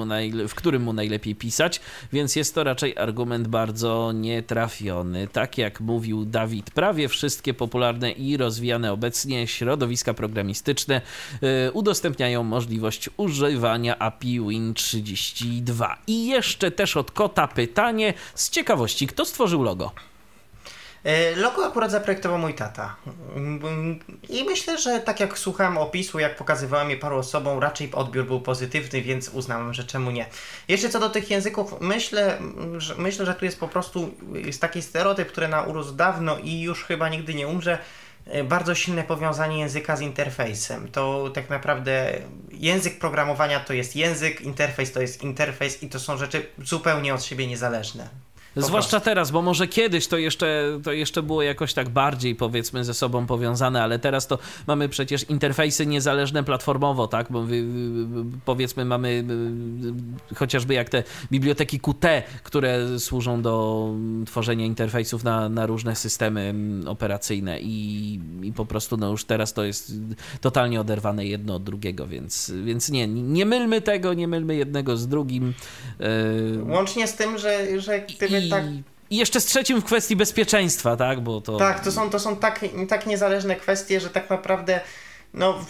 w 0.49 0.55
którym 0.55 0.83
mu 0.83 0.93
najlepiej 0.93 1.35
pisać, 1.35 1.81
więc 2.13 2.37
jest 2.37 2.55
to 2.55 2.65
raczej 2.65 2.99
argument 2.99 3.49
bardzo 3.49 4.13
nietrafiony. 4.13 5.29
Tak 5.29 5.59
jak 5.59 5.81
mówił 5.81 6.25
Dawid, 6.25 6.71
prawie 6.71 7.09
wszystkie 7.09 7.55
popularne 7.55 8.11
i 8.11 8.37
rozwijane 8.37 8.93
obecnie 8.93 9.47
środowiska 9.47 10.15
programistyczne 10.15 11.01
yy, 11.43 11.73
udostępniają 11.73 12.43
możliwość 12.43 13.11
używania 13.17 13.99
API 13.99 14.41
Win32. 14.41 15.95
I 16.07 16.27
jeszcze 16.27 16.71
też 16.71 16.97
od 16.97 17.11
kota 17.11 17.49
pytanie 17.49 18.15
z 18.35 18.51
ciekawości, 18.51 19.07
kto 19.07 19.25
stworzył 19.25 19.63
logo? 19.63 19.93
E, 21.05 21.37
logo 21.37 21.67
akurat 21.67 21.91
zaprojektował 21.91 22.39
mój 22.39 22.55
tata. 22.55 22.97
I 24.29 24.45
myślę, 24.45 24.79
że 24.79 25.01
tak 25.01 25.21
jak 25.21 25.39
słuchałem 25.39 25.79
opisu, 25.79 26.19
jak 26.19 26.37
pokazywałem 26.37 26.91
je 26.91 26.97
paru 26.97 27.17
osobom, 27.17 27.59
raczej 27.59 27.93
odbiór 27.93 28.27
był 28.27 28.41
pozytywny, 28.41 29.03
więc 29.03 29.29
uznałem, 29.29 29.75
że 29.75 29.85
czemu 29.85 30.11
nie. 30.11 30.27
Jeszcze 30.69 30.89
co 30.89 31.01
do 31.01 31.11
tych 31.11 31.31
języków, 31.31 31.75
myślę, 31.81 32.39
że, 32.79 32.95
myślę, 32.95 33.27
że 33.27 33.35
tu 33.35 33.45
jest 33.45 33.61
po 33.61 33.69
prostu 33.69 34.15
jest 34.35 34.61
taki 34.61 34.83
stereotyp, 34.83 35.29
który 35.29 35.49
na 35.49 35.63
urósł 35.63 35.93
dawno 35.93 36.39
i 36.39 36.61
już 36.61 36.85
chyba 36.85 37.09
nigdy 37.09 37.35
nie 37.35 37.49
umrze. 37.49 37.79
E, 38.27 38.45
bardzo 38.45 38.75
silne 38.75 39.03
powiązanie 39.03 39.59
języka 39.59 39.97
z 39.97 40.01
interfejsem. 40.01 40.89
To 40.89 41.31
tak 41.35 41.51
naprawdę 41.51 42.13
język 42.51 42.99
programowania 42.99 43.61
to 43.61 43.73
jest 43.73 43.97
język, 43.97 44.41
interfejs 44.41 44.93
to 44.93 45.01
jest 45.01 45.23
interfejs 45.23 45.83
i 45.83 45.89
to 45.89 46.01
są 46.01 46.17
rzeczy 46.17 46.47
zupełnie 46.59 47.15
od 47.15 47.25
siebie 47.25 47.47
niezależne. 47.47 48.32
Zwłaszcza 48.57 49.01
teraz, 49.01 49.31
bo 49.31 49.43
może 49.43 49.69
kiedyś 49.69 50.07
to 50.07 50.19
jeszcze, 50.19 50.79
to 50.85 50.93
jeszcze 50.93 51.23
było 51.23 51.43
jakoś 51.43 51.75
tak 51.75 51.89
bardziej 51.89 52.35
powiedzmy 52.35 52.85
ze 52.85 52.95
sobą 52.95 53.27
powiązane, 53.27 53.83
ale 53.83 53.99
teraz 53.99 54.27
to 54.27 54.39
mamy 54.67 54.89
przecież 54.89 55.31
interfejsy 55.31 55.87
niezależne 55.87 56.45
platformowo, 56.45 57.09
tak? 57.09 57.27
Bo 57.31 57.47
powiedzmy 58.45 58.85
mamy 58.85 59.25
chociażby 60.35 60.75
jak 60.75 60.89
te 60.89 61.03
biblioteki 61.33 61.81
Qt, 61.81 62.23
które 62.43 62.99
służą 62.99 63.43
do 63.43 63.89
tworzenia 64.27 64.67
interfejsów 64.67 65.25
na, 65.25 65.49
na 65.49 65.67
różne 65.67 65.97
systemy 65.97 66.55
operacyjne 66.87 67.61
i, 67.61 68.21
i 68.43 68.53
po 68.53 68.67
prostu 68.67 68.97
no 68.97 69.11
już 69.11 69.25
teraz 69.25 69.53
to 69.53 69.65
jest 69.65 69.93
totalnie 70.41 70.81
oderwane 70.81 71.27
jedno 71.27 71.55
od 71.55 71.65
drugiego, 71.65 72.07
więc, 72.07 72.53
więc 72.65 72.91
nie, 72.91 73.09
nie 73.09 73.47
mylmy 73.47 73.81
tego, 73.81 74.15
nie 74.15 74.29
mylmy 74.29 74.57
jednego 74.57 74.97
z 74.97 75.09
drugim. 75.09 75.55
Łącznie 76.69 77.09
z 77.09 77.15
tym, 77.15 77.39
że, 77.39 77.81
że 77.81 78.01
gdyby 78.01 78.42
tak... 78.51 78.65
I 79.11 79.17
jeszcze 79.17 79.41
z 79.41 79.45
trzecim 79.45 79.81
w 79.81 79.85
kwestii 79.85 80.17
bezpieczeństwa, 80.17 80.97
tak? 80.97 81.21
Bo 81.21 81.41
to... 81.41 81.57
Tak, 81.57 81.81
to 81.81 81.93
są, 81.93 82.11
to 82.11 82.19
są 82.19 82.37
tak, 82.37 82.61
tak 82.89 83.07
niezależne 83.07 83.57
kwestie, 83.57 84.01
że 84.01 84.11
tak 84.11 84.31
naprawdę 84.31 84.81
no, 85.35 85.65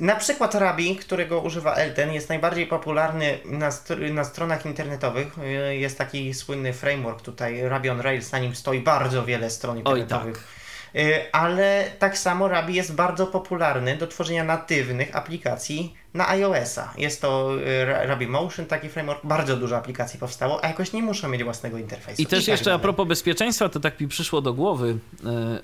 na 0.00 0.16
przykład 0.16 0.54
Rabi, 0.54 0.96
którego 0.96 1.40
używa 1.40 1.74
Elten, 1.74 2.12
jest 2.12 2.28
najbardziej 2.28 2.66
popularny 2.66 3.38
na, 3.44 3.70
na 4.12 4.24
stronach 4.24 4.66
internetowych. 4.66 5.36
Jest 5.70 5.98
taki 5.98 6.34
słynny 6.34 6.72
framework 6.72 7.22
tutaj, 7.22 7.68
Rabi 7.68 7.90
on 7.90 8.00
Rails, 8.00 8.32
na 8.32 8.38
nim 8.38 8.54
stoi 8.54 8.80
bardzo 8.80 9.24
wiele 9.24 9.50
stron 9.50 9.78
internetowych. 9.78 10.36
Oj, 10.36 10.42
tak. 10.42 10.62
Y, 11.02 11.32
ale 11.32 11.84
tak 11.98 12.18
samo 12.18 12.48
Rabi 12.48 12.74
jest 12.74 12.94
bardzo 12.94 13.26
popularny 13.26 13.96
do 13.96 14.06
tworzenia 14.06 14.44
natywnych 14.44 15.16
aplikacji 15.16 15.94
na 16.14 16.28
iOS-a. 16.28 16.92
Jest 16.98 17.20
to 17.20 17.56
y, 17.58 17.84
Rabi 17.84 18.26
Motion, 18.26 18.66
taki 18.66 18.88
framework, 18.88 19.26
bardzo 19.26 19.56
dużo 19.56 19.76
aplikacji 19.76 20.18
powstało, 20.20 20.64
a 20.64 20.68
jakoś 20.68 20.92
nie 20.92 21.02
muszą 21.02 21.28
mieć 21.28 21.44
własnego 21.44 21.78
interfejsu. 21.78 22.22
I 22.22 22.26
też 22.26 22.42
I 22.42 22.46
tak 22.46 22.52
jeszcze 22.52 22.64
dalej. 22.64 22.76
a 22.76 22.82
propos 22.82 23.08
bezpieczeństwa, 23.08 23.68
to 23.68 23.80
tak 23.80 24.00
mi 24.00 24.08
przyszło 24.08 24.40
do 24.40 24.54
głowy, 24.54 24.98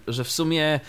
y, 0.06 0.12
że 0.12 0.24
w 0.24 0.30
sumie 0.30 0.80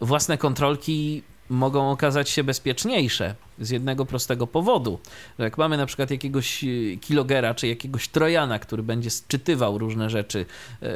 własne 0.00 0.38
kontrolki 0.38 1.22
mogą 1.50 1.90
okazać 1.90 2.30
się 2.30 2.44
bezpieczniejsze 2.44 3.34
z 3.60 3.70
jednego 3.70 4.06
prostego 4.06 4.46
powodu, 4.46 4.98
że 5.38 5.44
jak 5.44 5.58
mamy 5.58 5.76
na 5.76 5.86
przykład 5.86 6.10
jakiegoś 6.10 6.64
e, 6.64 6.66
kilogera 7.00 7.54
czy 7.54 7.68
jakiegoś 7.68 8.08
trojana, 8.08 8.58
który 8.58 8.82
będzie 8.82 9.10
sczytywał 9.10 9.78
różne 9.78 10.10
rzeczy, 10.10 10.46
yy, 10.82 10.88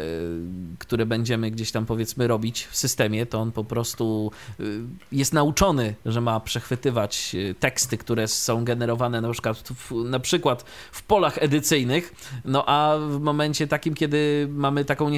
które 0.78 1.06
będziemy 1.06 1.50
gdzieś 1.50 1.72
tam 1.72 1.86
powiedzmy 1.86 2.26
robić 2.26 2.66
w 2.66 2.76
systemie, 2.76 3.26
to 3.26 3.40
on 3.40 3.52
po 3.52 3.64
prostu 3.64 4.30
yy, 4.58 4.80
jest 5.12 5.32
nauczony, 5.32 5.94
że 6.06 6.20
ma 6.20 6.40
przechwytywać 6.40 7.36
teksty, 7.60 7.98
które 7.98 8.28
są 8.28 8.64
generowane 8.64 9.20
na 9.20 9.32
przykład 9.32 9.58
w, 9.58 9.92
na 10.04 10.20
przykład 10.20 10.64
w 10.92 11.02
polach 11.02 11.38
edycyjnych, 11.42 12.14
no 12.44 12.64
a 12.66 12.98
w 12.98 13.20
momencie 13.20 13.66
takim, 13.66 13.94
kiedy 13.94 14.48
mamy 14.50 14.84
taką 14.84 15.10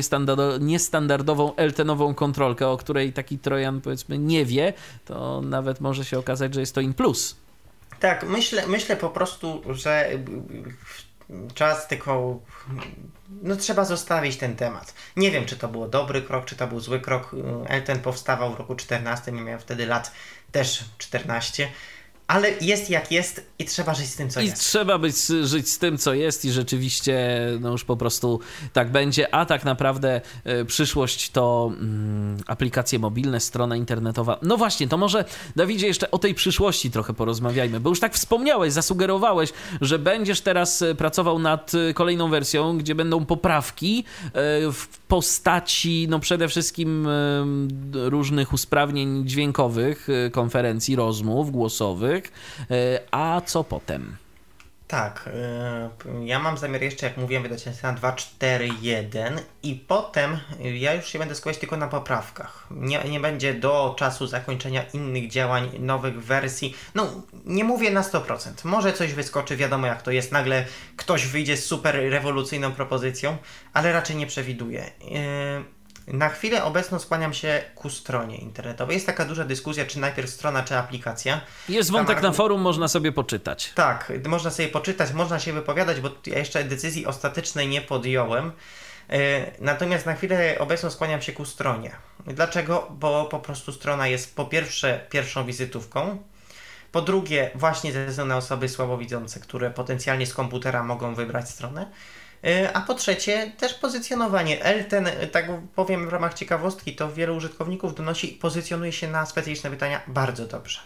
niestandardową 0.61 1.57
eltenową 1.57 2.15
kontrolkę, 2.15 2.69
o 2.69 2.77
której 2.77 3.13
taki 3.13 3.39
trojan 3.39 3.81
powiedzmy 3.81 4.19
nie 4.19 4.45
wie, 4.45 4.73
to 5.05 5.43
nawet 5.43 5.81
może 5.81 6.05
się 6.05 6.19
okazać, 6.19 6.55
że 6.55 6.61
jest 6.61 6.75
to 6.75 6.81
in 6.81 6.95
plus. 6.95 7.34
Tak, 8.05 8.25
myślę, 8.25 8.67
myślę 8.67 8.97
po 8.97 9.11
prostu, 9.11 9.63
że 9.75 10.11
czas 11.55 11.89
tylko. 11.89 12.41
No 13.43 13.57
trzeba 13.57 13.85
zostawić 13.85 14.37
ten 14.37 14.57
temat. 14.57 14.95
Nie 15.17 15.31
wiem, 15.31 15.47
czy 15.47 15.57
to 15.57 15.69
był 15.69 15.89
dobry 15.89 16.23
krok, 16.23 16.45
czy 16.45 16.57
to 16.57 16.67
był 16.67 16.81
zły 16.81 17.01
krok. 17.01 17.37
Elten 17.67 18.01
powstawał 18.01 18.55
w 18.55 18.59
roku 18.59 18.75
14, 18.75 19.33
nie 19.33 19.43
miałem 19.43 19.61
wtedy 19.61 19.87
lat 19.87 20.13
też 20.53 20.85
14 20.99 21.69
ale 22.27 22.51
jest 22.61 22.91
jak 22.91 23.13
jest 23.13 23.47
i 23.59 23.65
trzeba 23.65 23.95
żyć 23.95 24.07
z 24.07 24.17
tym, 24.17 24.31
co 24.31 24.41
I 24.41 24.45
jest. 24.45 24.57
I 24.57 24.61
trzeba 24.61 24.99
być, 24.99 25.17
żyć 25.43 25.69
z 25.69 25.79
tym, 25.79 25.99
co 25.99 26.15
jest 26.15 26.45
i 26.45 26.53
rzeczywiście 26.53 27.41
no 27.61 27.71
już 27.71 27.85
po 27.85 27.97
prostu 27.97 28.41
tak 28.73 28.93
będzie, 28.93 29.35
a 29.35 29.47
tak 29.47 29.65
naprawdę 29.65 30.21
y, 30.61 30.65
przyszłość 30.65 31.31
to 31.31 31.73
mm, 31.73 32.37
aplikacje 32.47 32.99
mobilne, 32.99 33.41
strona 33.41 33.77
internetowa. 33.77 34.39
No 34.43 34.57
właśnie, 34.57 34.89
to 34.89 34.97
może 34.97 35.25
Dawidzie 35.57 35.87
jeszcze 35.87 36.11
o 36.11 36.19
tej 36.19 36.35
przyszłości 36.35 36.91
trochę 36.91 37.15
porozmawiajmy, 37.15 37.81
bo 37.81 37.91
już 37.91 38.01
tak 38.01 38.15
wspomniałeś, 38.15 38.73
zasugerowałeś, 38.73 39.53
że 39.81 39.99
będziesz 39.99 40.41
teraz 40.41 40.83
e, 40.83 40.95
pracował 40.95 41.39
nad 41.39 41.73
e, 41.75 41.95
kolejną 41.95 42.31
wersją, 42.31 42.79
gdzie 42.79 42.95
będą 42.95 43.27
poprawki 43.27 44.05
y, 44.27 44.33
w 44.73 44.89
postaci 45.09 46.07
no 46.11 46.19
przede 46.19 46.49
wszystkim 46.49 47.07
y, 47.07 48.11
różnych 48.11 48.53
usprawnień 48.53 49.29
dźwiękowych, 49.29 50.09
konferencji, 50.33 50.97
rozmów 50.97 51.51
głosowych, 51.51 52.14
E, 52.71 53.01
a 53.11 53.41
co 53.41 53.65
potem? 53.65 54.17
Tak, 54.89 55.31
e, 55.35 56.25
ja 56.25 56.39
mam 56.39 56.59
zamiar 56.59 56.83
jeszcze, 56.83 57.07
jak 57.07 57.17
mówiłem, 57.17 57.43
wydać 57.43 57.67
na 57.83 57.95
2.4.1 57.95 59.39
i 59.63 59.75
potem 59.75 60.39
ja 60.61 60.95
już 60.95 61.07
się 61.07 61.19
będę 61.19 61.35
skupiać 61.35 61.59
tylko 61.59 61.77
na 61.77 61.89
poprawkach. 61.89 62.67
Nie, 62.71 63.05
nie 63.05 63.21
będzie 63.21 63.55
do 63.55 63.95
czasu 63.99 64.27
zakończenia 64.27 64.83
innych 64.93 65.31
działań, 65.31 65.71
nowych 65.79 66.25
wersji. 66.25 66.77
No, 66.95 67.23
nie 67.45 67.65
mówię 67.65 67.91
na 67.91 68.03
100%. 68.03 68.65
Może 68.65 68.93
coś 68.93 69.13
wyskoczy, 69.13 69.57
wiadomo 69.57 69.87
jak 69.87 70.03
to 70.03 70.11
jest. 70.11 70.33
Nagle 70.33 70.65
ktoś 70.97 71.27
wyjdzie 71.27 71.57
z 71.57 71.65
super 71.65 71.95
rewolucyjną 72.11 72.73
propozycją, 72.73 73.37
ale 73.73 73.93
raczej 73.93 74.17
nie 74.17 74.27
przewiduję. 74.27 74.83
E, 74.85 75.65
na 76.07 76.29
chwilę 76.29 76.65
obecną 76.65 76.99
skłaniam 76.99 77.35
się 77.35 77.63
ku 77.75 77.91
stronie 77.91 78.37
internetowej. 78.37 78.95
Jest 78.95 79.07
taka 79.07 79.25
duża 79.25 79.45
dyskusja, 79.45 79.87
czy 79.87 79.99
najpierw 80.01 80.31
strona, 80.31 80.63
czy 80.63 80.77
aplikacja. 80.77 81.41
Jest 81.69 81.91
wątek 81.91 82.23
na 82.23 82.33
forum, 82.33 82.61
można 82.61 82.89
sobie 82.89 83.13
poczytać. 83.13 83.73
Tak, 83.75 84.13
można 84.27 84.51
sobie 84.51 84.69
poczytać, 84.69 85.13
można 85.13 85.41
się 85.41 85.53
wypowiadać, 85.53 86.01
bo 86.01 86.11
ja 86.27 86.39
jeszcze 86.39 86.65
decyzji 86.65 87.07
ostatecznej 87.07 87.69
nie 87.69 87.81
podjąłem. 87.81 88.53
E, 89.11 89.51
natomiast 89.61 90.07
na 90.07 90.15
chwilę 90.15 90.57
obecną 90.59 90.91
skłaniam 90.91 91.23
się 91.23 91.33
ku 91.33 91.45
stronie. 91.45 91.91
Dlaczego? 92.27 92.89
Bo 92.91 93.25
po 93.25 93.39
prostu 93.39 93.73
strona 93.73 94.09
jest 94.09 94.37
po 94.37 94.45
pierwsze 94.45 95.07
pierwszą 95.11 95.47
wizytówką, 95.47 96.19
po 96.93 97.03
drugie 97.03 97.51
właśnie 97.55 97.93
ze 97.93 98.07
względu 98.07 98.29
na 98.29 98.37
osoby 98.37 98.69
słabowidzące, 98.69 99.41
które 99.41 99.71
potencjalnie 99.71 100.27
z 100.27 100.35
komputera 100.35 100.83
mogą 100.83 101.15
wybrać 101.15 101.51
stronę. 101.51 101.87
E, 102.45 102.73
a 102.73 102.81
po 102.81 102.95
trzecie, 102.95 103.53
też 103.59 103.75
pozycjonowanie. 103.75 104.63
Elten, 104.65 105.09
tak 105.33 105.47
powiem 105.75 106.09
w 106.09 106.13
ramach 106.13 106.35
ciekawostki, 106.35 106.97
to 106.97 107.13
wielu 107.13 107.37
użytkowników 107.37 107.95
donosi 107.95 108.29
pozycjonuje 108.29 108.93
się 108.93 109.09
na 109.09 109.27
specyficzne 109.27 109.71
pytania 109.71 110.01
bardzo 110.07 110.47
dobrze. 110.47 110.81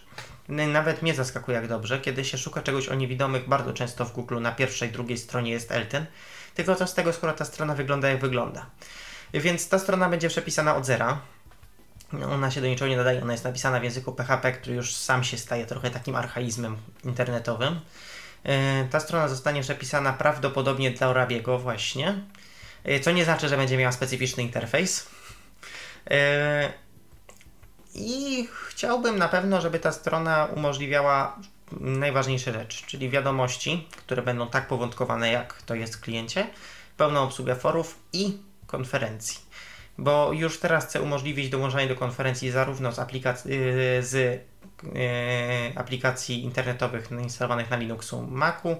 Nawet 0.48 1.02
mnie 1.02 1.14
zaskakuje 1.14 1.56
jak 1.56 1.68
dobrze, 1.68 2.00
kiedy 2.00 2.24
się 2.24 2.38
szuka 2.38 2.62
czegoś 2.62 2.88
o 2.88 2.94
niewidomych, 2.94 3.48
bardzo 3.48 3.72
często 3.72 4.04
w 4.04 4.12
Google 4.12 4.40
na 4.40 4.52
pierwszej, 4.52 4.88
drugiej 4.88 5.18
stronie 5.18 5.50
jest 5.50 5.72
Elten, 5.72 6.06
tylko 6.54 6.74
co 6.74 6.86
z 6.86 6.94
tego, 6.94 7.12
skoro 7.12 7.32
ta 7.32 7.44
strona 7.44 7.74
wygląda 7.74 8.08
jak 8.08 8.20
wygląda. 8.20 8.66
Więc 9.34 9.68
ta 9.68 9.78
strona 9.78 10.08
będzie 10.08 10.28
przepisana 10.28 10.76
od 10.76 10.86
zera. 10.86 11.20
Ona 12.32 12.50
się 12.50 12.60
do 12.60 12.66
niczego 12.66 12.88
nie 12.88 12.96
nadaje, 12.96 13.22
ona 13.22 13.32
jest 13.32 13.44
napisana 13.44 13.80
w 13.80 13.84
języku 13.84 14.12
PHP, 14.12 14.52
który 14.52 14.76
już 14.76 14.94
sam 14.94 15.24
się 15.24 15.38
staje 15.38 15.66
trochę 15.66 15.90
takim 15.90 16.16
archaizmem 16.16 16.76
internetowym. 17.04 17.80
E, 18.44 18.84
ta 18.84 19.00
strona 19.00 19.28
zostanie 19.28 19.62
przepisana 19.62 20.12
prawdopodobnie 20.12 20.90
dla 20.90 21.08
Orabiego 21.08 21.58
właśnie, 21.58 22.14
e, 22.84 23.00
co 23.00 23.10
nie 23.10 23.24
znaczy, 23.24 23.48
że 23.48 23.56
będzie 23.56 23.76
miała 23.76 23.92
specyficzny 23.92 24.42
interfejs. 24.42 25.08
E, 26.10 26.72
I 27.94 28.48
chciałbym 28.68 29.18
na 29.18 29.28
pewno, 29.28 29.60
żeby 29.60 29.78
ta 29.78 29.92
strona 29.92 30.48
umożliwiała 30.56 31.38
najważniejsze 31.80 32.52
rzeczy, 32.52 32.86
czyli 32.86 33.10
wiadomości, 33.10 33.88
które 33.96 34.22
będą 34.22 34.48
tak 34.48 34.68
powątkowane, 34.68 35.32
jak 35.32 35.62
to 35.62 35.74
jest 35.74 35.96
w 35.96 36.00
kliencie, 36.00 36.46
pełną 36.96 37.22
obsługę 37.22 37.56
forów 37.56 37.98
i 38.12 38.38
konferencji. 38.66 39.48
bo 39.98 40.32
już 40.32 40.58
teraz 40.58 40.86
chcę 40.86 41.02
umożliwić 41.02 41.48
dołączanie 41.48 41.88
do 41.88 41.94
konferencji 41.94 42.50
zarówno 42.50 42.92
z 42.92 42.98
aplikacji, 42.98 43.52
z 44.00 44.40
aplikacji 45.74 46.44
internetowych 46.44 47.10
instalowanych 47.10 47.70
na 47.70 47.76
Linuxu 47.76 48.22
Macu, 48.22 48.76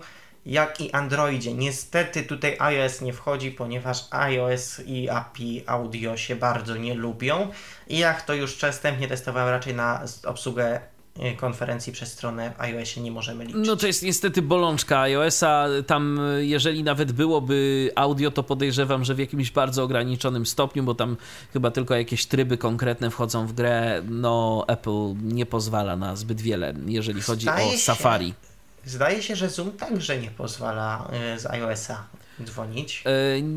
jak 0.47 0.81
i 0.81 0.92
Androidzie. 0.92 1.55
Niestety 1.55 2.23
tutaj 2.23 2.57
iOS 2.58 3.00
nie 3.00 3.12
wchodzi, 3.12 3.50
ponieważ 3.50 4.05
iOS 4.10 4.81
i 4.86 5.08
API 5.10 5.65
audio 5.67 6.17
się 6.17 6.36
bardzo 6.36 6.76
nie 6.76 6.94
lubią 6.94 7.50
i 7.86 7.99
jak 7.99 8.23
to 8.23 8.34
już 8.34 8.55
przestępnie 8.55 9.08
testowałem 9.08 9.50
raczej 9.50 9.75
na 9.75 10.05
obsługę 10.25 10.65
e, 10.65 10.98
konferencji 11.36 11.92
przez 11.92 12.12
stronę 12.12 12.52
w 12.58 12.60
iOSie 12.60 13.00
nie 13.00 13.10
możemy 13.12 13.44
liczyć. 13.44 13.66
No 13.66 13.76
to 13.76 13.86
jest 13.86 14.02
niestety 14.02 14.42
bolączka 14.42 15.00
iOSa. 15.00 15.66
Tam, 15.86 16.20
jeżeli 16.38 16.84
nawet 16.84 17.12
byłoby 17.12 17.90
audio, 17.94 18.30
to 18.30 18.42
podejrzewam, 18.42 19.05
że 19.05 19.14
w 19.14 19.18
jakimś 19.18 19.50
bardzo 19.50 19.82
ograniczonym 19.82 20.47
stopniu, 20.47 20.82
bo 20.82 20.94
tam 20.94 21.16
chyba 21.52 21.70
tylko 21.70 21.94
jakieś 21.94 22.26
tryby 22.26 22.58
konkretne 22.58 23.10
wchodzą 23.10 23.47
w 23.47 23.52
grę. 23.52 24.02
No, 24.08 24.64
Apple 24.68 25.14
nie 25.22 25.47
pozwala 25.47 25.97
na 25.97 26.16
zbyt 26.16 26.40
wiele, 26.40 26.74
jeżeli 26.86 27.22
chodzi 27.22 27.47
Staje 27.47 27.74
o 27.74 27.78
Safari. 27.78 28.28
Się 28.28 28.34
Zdaje 28.84 29.22
się, 29.22 29.36
że 29.36 29.50
Zoom 29.50 29.72
także 29.72 30.18
nie 30.18 30.30
pozwala 30.30 31.08
e, 31.12 31.38
z 31.38 31.47
iOS-a 31.47 32.05
dzwonić. 32.44 33.05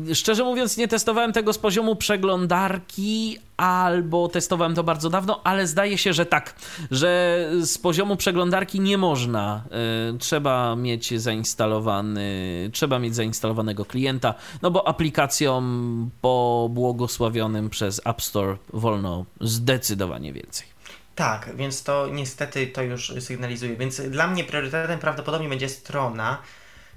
Yy, 0.06 0.14
szczerze 0.14 0.44
mówiąc, 0.44 0.76
nie 0.76 0.88
testowałem 0.88 1.32
tego 1.32 1.52
z 1.52 1.58
poziomu 1.58 1.96
przeglądarki, 1.96 3.38
albo 3.56 4.28
testowałem 4.28 4.74
to 4.74 4.84
bardzo 4.84 5.10
dawno, 5.10 5.40
ale 5.44 5.66
zdaje 5.66 5.98
się, 5.98 6.12
że 6.12 6.26
tak, 6.26 6.54
że 6.90 7.48
z 7.60 7.78
poziomu 7.78 8.16
przeglądarki 8.16 8.80
nie 8.80 8.98
można. 8.98 9.64
Yy, 10.12 10.18
trzeba 10.18 10.76
mieć 10.76 11.20
zainstalowany, 11.20 12.70
trzeba 12.72 12.98
mieć 12.98 13.14
zainstalowanego 13.14 13.84
klienta, 13.84 14.34
no 14.62 14.70
bo 14.70 14.88
aplikacjom 14.88 16.10
pobłogosławionym 16.20 17.70
przez 17.70 18.00
App 18.04 18.22
Store 18.22 18.56
wolno 18.72 19.24
zdecydowanie 19.40 20.32
więcej. 20.32 20.72
Tak, 21.14 21.56
więc 21.56 21.82
to 21.82 22.08
niestety 22.12 22.66
to 22.66 22.82
już 22.82 23.14
sygnalizuje. 23.20 23.76
Więc 23.76 24.00
dla 24.00 24.26
mnie 24.26 24.44
priorytetem 24.44 24.98
prawdopodobnie 24.98 25.48
będzie 25.48 25.68
strona. 25.68 26.38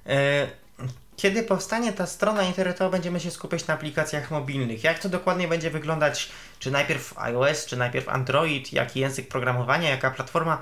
E, 0.05 0.47
kiedy 1.17 1.43
powstanie 1.43 1.93
ta 1.93 2.05
strona 2.05 2.43
internetowa, 2.43 2.89
będziemy 2.89 3.19
się 3.19 3.31
skupiać 3.31 3.67
na 3.67 3.73
aplikacjach 3.73 4.31
mobilnych. 4.31 4.83
Jak 4.83 4.99
to 4.99 5.09
dokładnie 5.09 5.47
będzie 5.47 5.69
wyglądać? 5.69 6.29
Czy 6.59 6.71
najpierw 6.71 7.17
iOS, 7.17 7.65
czy 7.65 7.77
najpierw 7.77 8.09
Android, 8.09 8.73
jaki 8.73 8.99
język 8.99 9.27
programowania, 9.27 9.89
jaka 9.89 10.11
platforma? 10.11 10.61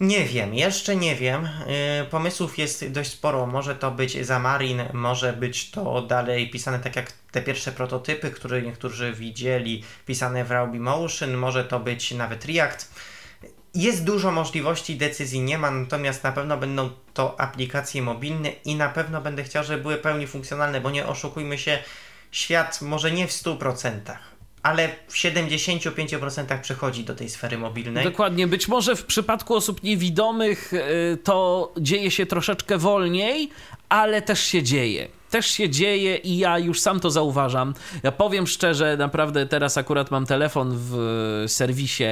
Nie 0.00 0.24
wiem, 0.24 0.54
jeszcze 0.54 0.96
nie 0.96 1.16
wiem. 1.16 1.46
Y, 1.46 2.06
pomysłów 2.10 2.58
jest 2.58 2.88
dość 2.88 3.10
sporo. 3.10 3.46
Może 3.46 3.74
to 3.74 3.90
być 3.90 4.16
Xamarin, 4.16 4.82
może 4.92 5.32
być 5.32 5.70
to 5.70 6.02
dalej 6.02 6.50
pisane 6.50 6.78
tak 6.78 6.96
jak 6.96 7.12
te 7.12 7.42
pierwsze 7.42 7.72
prototypy, 7.72 8.30
które 8.30 8.62
niektórzy 8.62 9.12
widzieli, 9.12 9.84
pisane 10.06 10.44
w 10.44 10.50
Ruby 10.50 10.80
Motion, 10.80 11.34
może 11.34 11.64
to 11.64 11.80
być 11.80 12.12
nawet 12.12 12.44
React. 12.44 12.99
Jest 13.74 14.04
dużo 14.04 14.30
możliwości, 14.30 14.96
decyzji 14.96 15.40
nie 15.40 15.58
ma, 15.58 15.70
natomiast 15.70 16.24
na 16.24 16.32
pewno 16.32 16.56
będą 16.56 16.90
to 17.14 17.40
aplikacje 17.40 18.02
mobilne 18.02 18.50
i 18.64 18.74
na 18.74 18.88
pewno 18.88 19.20
będę 19.20 19.44
chciał, 19.44 19.64
żeby 19.64 19.82
były 19.82 19.96
pełni 19.96 20.26
funkcjonalne, 20.26 20.80
bo 20.80 20.90
nie 20.90 21.06
oszukujmy 21.06 21.58
się, 21.58 21.78
świat 22.30 22.82
może 22.82 23.10
nie 23.10 23.26
w 23.26 23.30
100%, 23.30 24.00
ale 24.62 24.88
w 25.08 25.14
75% 25.14 26.60
przechodzi 26.60 27.04
do 27.04 27.14
tej 27.14 27.30
sfery 27.30 27.58
mobilnej. 27.58 28.04
Dokładnie. 28.04 28.46
Być 28.46 28.68
może 28.68 28.96
w 28.96 29.04
przypadku 29.04 29.54
osób 29.54 29.82
niewidomych 29.82 30.72
y, 30.72 31.18
to 31.24 31.72
dzieje 31.78 32.10
się 32.10 32.26
troszeczkę 32.26 32.78
wolniej, 32.78 33.50
ale 33.88 34.22
też 34.22 34.40
się 34.40 34.62
dzieje. 34.62 35.19
Też 35.30 35.46
się 35.46 35.68
dzieje 35.68 36.16
i 36.16 36.38
ja 36.38 36.58
już 36.58 36.80
sam 36.80 37.00
to 37.00 37.10
zauważam. 37.10 37.74
Ja 38.02 38.12
powiem 38.12 38.46
szczerze, 38.46 38.96
naprawdę 38.96 39.46
teraz 39.46 39.78
akurat 39.78 40.10
mam 40.10 40.26
telefon 40.26 40.72
w 40.74 40.94
serwisie. 41.46 42.04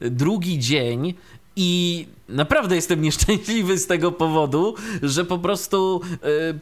Drugi 0.00 0.58
dzień 0.58 1.14
i 1.56 2.06
naprawdę 2.28 2.76
jestem 2.76 3.02
nieszczęśliwy 3.02 3.78
z 3.78 3.86
tego 3.86 4.12
powodu, 4.12 4.74
że 5.02 5.24
po 5.24 5.38
prostu 5.38 6.00
y, 6.12 6.18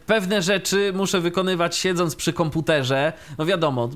pewne 0.06 0.42
rzeczy 0.42 0.92
muszę 0.94 1.20
wykonywać 1.20 1.76
siedząc 1.76 2.16
przy 2.16 2.32
komputerze. 2.32 3.12
No 3.38 3.46
wiadomo, 3.46 3.90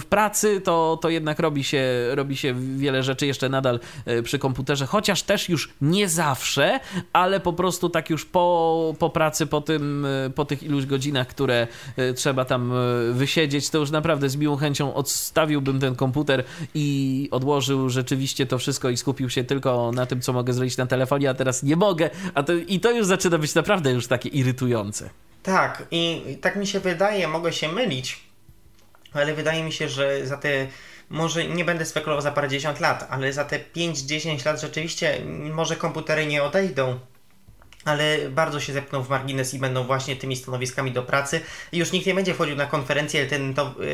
w 0.00 0.04
pracy 0.04 0.60
to, 0.60 0.98
to 1.02 1.08
jednak 1.08 1.38
robi 1.38 1.64
się, 1.64 1.84
robi 2.10 2.36
się 2.36 2.54
wiele 2.76 3.02
rzeczy 3.02 3.26
jeszcze 3.26 3.48
nadal 3.48 3.80
y, 4.08 4.22
przy 4.22 4.38
komputerze, 4.38 4.86
chociaż 4.86 5.22
też 5.22 5.48
już 5.48 5.70
nie 5.80 6.08
zawsze, 6.08 6.80
ale 7.12 7.40
po 7.40 7.52
prostu 7.52 7.88
tak 7.88 8.10
już 8.10 8.24
po, 8.24 8.94
po 8.98 9.10
pracy, 9.10 9.46
po, 9.46 9.60
tym, 9.60 10.04
y, 10.04 10.30
po 10.34 10.44
tych 10.44 10.62
iluś 10.62 10.86
godzinach, 10.86 11.26
które 11.26 11.66
y, 11.98 12.14
trzeba 12.14 12.44
tam 12.44 12.72
y, 12.72 13.12
wysiedzieć, 13.12 13.70
to 13.70 13.78
już 13.78 13.90
naprawdę 13.90 14.28
z 14.28 14.36
miłą 14.36 14.56
chęcią 14.56 14.94
odstawiłbym 14.94 15.80
ten 15.80 15.94
komputer 15.94 16.44
i 16.74 17.28
odłożył 17.30 17.88
rzeczywiście 17.88 18.46
to 18.46 18.58
wszystko 18.58 18.90
i 18.90 18.96
skupił 18.96 19.30
się 19.30 19.44
tylko 19.44 19.90
na 19.94 20.06
tym, 20.06 20.20
co 20.20 20.32
mogę 20.32 20.52
zrobić 20.52 20.76
na 20.76 20.86
telefonie 20.86 21.09
a 21.30 21.34
teraz 21.34 21.62
nie 21.62 21.76
mogę, 21.76 22.10
a 22.34 22.42
to, 22.42 22.52
i 22.52 22.80
to 22.80 22.90
już 22.90 23.06
zaczyna 23.06 23.38
być 23.38 23.54
naprawdę 23.54 23.90
już 23.90 24.06
takie 24.06 24.28
irytujące. 24.28 25.10
Tak, 25.42 25.82
i 25.90 26.36
tak 26.40 26.56
mi 26.56 26.66
się 26.66 26.80
wydaje, 26.80 27.28
mogę 27.28 27.52
się 27.52 27.68
mylić, 27.68 28.20
ale 29.12 29.34
wydaje 29.34 29.64
mi 29.64 29.72
się, 29.72 29.88
że 29.88 30.26
za 30.26 30.36
te 30.36 30.66
może 31.10 31.44
nie 31.44 31.64
będę 31.64 31.84
spekulował 31.84 32.22
za 32.22 32.32
parędziesiąt 32.32 32.80
lat, 32.80 33.06
ale 33.10 33.32
za 33.32 33.44
te 33.44 33.58
5-10 33.76 34.46
lat 34.46 34.60
rzeczywiście 34.60 35.20
może 35.54 35.76
komputery 35.76 36.26
nie 36.26 36.42
odejdą, 36.42 36.98
ale 37.84 38.30
bardzo 38.30 38.60
się 38.60 38.72
zepną 38.72 39.02
w 39.02 39.08
margines 39.08 39.54
i 39.54 39.58
będą 39.58 39.84
właśnie 39.84 40.16
tymi 40.16 40.36
stanowiskami 40.36 40.92
do 40.92 41.02
pracy. 41.02 41.40
I 41.72 41.78
już 41.78 41.92
nikt 41.92 42.06
nie 42.06 42.14
będzie 42.14 42.34
wchodził 42.34 42.56
na 42.56 42.66
konferencje 42.66 43.26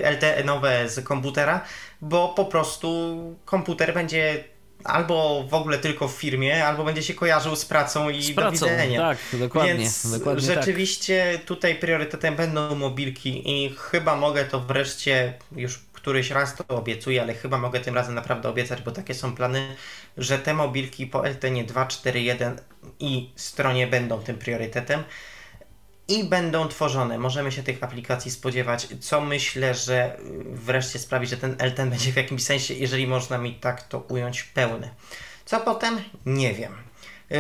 LTE-nowe 0.02 0.88
z 0.88 1.04
komputera, 1.04 1.60
bo 2.00 2.28
po 2.28 2.44
prostu 2.44 3.16
komputer 3.44 3.94
będzie 3.94 4.44
albo 4.84 5.44
w 5.48 5.54
ogóle 5.54 5.78
tylko 5.78 6.08
w 6.08 6.12
firmie, 6.12 6.66
albo 6.66 6.84
będzie 6.84 7.02
się 7.02 7.14
kojarzył 7.14 7.56
z 7.56 7.64
pracą 7.64 8.10
i 8.10 8.22
z 8.22 8.34
pracą, 8.34 8.50
do 8.50 8.72
widzenia. 8.72 9.00
Tak, 9.00 9.18
dokładnie. 9.40 9.74
Więc 9.74 10.10
dokładnie 10.18 10.46
tak. 10.46 10.56
rzeczywiście 10.56 11.32
tak. 11.32 11.44
tutaj 11.44 11.74
priorytetem 11.74 12.36
będą 12.36 12.74
mobilki 12.74 13.42
i 13.50 13.74
chyba 13.78 14.16
mogę 14.16 14.44
to 14.44 14.60
wreszcie 14.60 15.34
już 15.56 15.78
któryś 16.06 16.30
raz 16.30 16.54
to 16.54 16.76
obiecuję, 16.76 17.22
ale 17.22 17.34
chyba 17.34 17.58
mogę 17.58 17.80
tym 17.80 17.94
razem 17.94 18.14
naprawdę 18.14 18.48
obiecać, 18.48 18.82
bo 18.82 18.90
takie 18.90 19.14
są 19.14 19.34
plany, 19.34 19.76
że 20.16 20.38
te 20.38 20.54
mobilki 20.54 21.06
po 21.06 21.26
LTN 21.26 21.54
2.4.1 21.54 22.56
i 23.00 23.30
stronie 23.36 23.86
będą 23.86 24.18
tym 24.18 24.38
priorytetem 24.38 25.04
i 26.08 26.24
będą 26.24 26.68
tworzone. 26.68 27.18
Możemy 27.18 27.52
się 27.52 27.62
tych 27.62 27.82
aplikacji 27.82 28.30
spodziewać, 28.30 28.88
co 29.00 29.20
myślę, 29.20 29.74
że 29.74 30.16
wreszcie 30.50 30.98
sprawi, 30.98 31.26
że 31.26 31.36
ten 31.36 31.56
LTN 31.58 31.90
będzie 31.90 32.12
w 32.12 32.16
jakimś 32.16 32.42
sensie, 32.42 32.74
jeżeli 32.74 33.06
można 33.06 33.38
mi 33.38 33.54
tak 33.54 33.82
to 33.82 33.98
ująć, 33.98 34.42
pełny. 34.42 34.90
Co 35.44 35.60
potem? 35.60 36.00
Nie 36.26 36.54
wiem. 36.54 36.72
Y, 37.32 37.36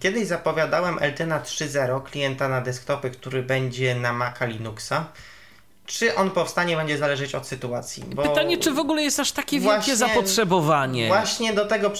kiedyś 0.00 0.26
zapowiadałem 0.26 0.98
LTNA 0.98 1.40
3.0, 1.40 2.02
klienta 2.02 2.48
na 2.48 2.60
desktopy, 2.60 3.10
który 3.10 3.42
będzie 3.42 3.94
na 3.94 4.12
Maca 4.12 4.46
Linuxa. 4.46 5.12
Czy 5.86 6.14
on 6.14 6.30
powstanie, 6.30 6.76
będzie 6.76 6.98
zależeć 6.98 7.34
od 7.34 7.46
sytuacji. 7.46 8.04
Pytanie, 8.22 8.58
czy 8.58 8.72
w 8.72 8.78
ogóle 8.78 9.02
jest 9.02 9.20
aż 9.20 9.32
takie 9.32 9.60
wielkie 9.60 9.74
właśnie, 9.74 9.96
zapotrzebowanie? 9.96 11.06
Właśnie 11.06 11.52
do 11.52 11.66
tego, 11.66 11.90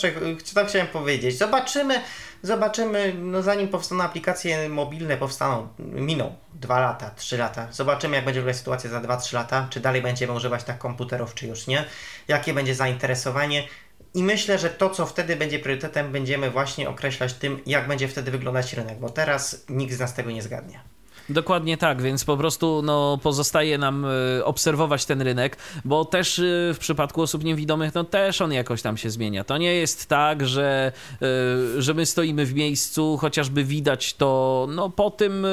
co 0.44 0.64
chciałem 0.64 0.86
powiedzieć. 0.86 1.38
Zobaczymy, 1.38 2.00
Zobaczymy, 2.44 3.14
no 3.18 3.42
zanim 3.42 3.68
powstaną 3.68 4.04
aplikacje 4.04 4.68
mobilne, 4.68 5.16
powstaną, 5.16 5.68
miną 5.78 6.34
2 6.54 6.80
lata, 6.80 7.10
3 7.16 7.38
lata. 7.38 7.68
Zobaczymy, 7.72 8.16
jak 8.16 8.24
będzie 8.24 8.40
wyglądać 8.40 8.58
sytuacja 8.58 8.90
za 8.90 9.00
2-3 9.00 9.34
lata, 9.34 9.66
czy 9.70 9.80
dalej 9.80 10.02
będziemy 10.02 10.32
używać 10.32 10.64
tak 10.64 10.78
komputerów, 10.78 11.34
czy 11.34 11.46
już 11.46 11.66
nie, 11.66 11.84
jakie 12.28 12.54
będzie 12.54 12.74
zainteresowanie. 12.74 13.68
I 14.14 14.22
myślę, 14.22 14.58
że 14.58 14.70
to, 14.70 14.90
co 14.90 15.06
wtedy 15.06 15.36
będzie 15.36 15.58
priorytetem, 15.58 16.12
będziemy 16.12 16.50
właśnie 16.50 16.88
określać 16.88 17.32
tym, 17.32 17.60
jak 17.66 17.88
będzie 17.88 18.08
wtedy 18.08 18.30
wyglądać 18.30 18.72
rynek, 18.72 18.98
bo 18.98 19.10
teraz 19.10 19.64
nikt 19.68 19.94
z 19.94 19.98
nas 19.98 20.14
tego 20.14 20.30
nie 20.30 20.42
zgadnie. 20.42 20.80
Dokładnie 21.28 21.76
tak, 21.76 22.02
więc 22.02 22.24
po 22.24 22.36
prostu 22.36 22.82
no, 22.84 23.18
pozostaje 23.22 23.78
nam 23.78 24.04
e, 24.04 24.44
obserwować 24.44 25.04
ten 25.06 25.22
rynek, 25.22 25.56
bo 25.84 26.04
też 26.04 26.38
e, 26.38 26.42
w 26.74 26.76
przypadku 26.78 27.22
osób 27.22 27.44
niewidomych, 27.44 27.94
no 27.94 28.04
też 28.04 28.40
on 28.40 28.52
jakoś 28.52 28.82
tam 28.82 28.96
się 28.96 29.10
zmienia. 29.10 29.44
To 29.44 29.58
nie 29.58 29.74
jest 29.74 30.06
tak, 30.06 30.46
że, 30.46 30.92
e, 31.22 31.82
że 31.82 31.94
my 31.94 32.06
stoimy 32.06 32.46
w 32.46 32.54
miejscu, 32.54 33.16
chociażby 33.16 33.64
widać 33.64 34.14
to 34.14 34.66
no, 34.70 34.90
po 34.90 35.10
tym, 35.10 35.46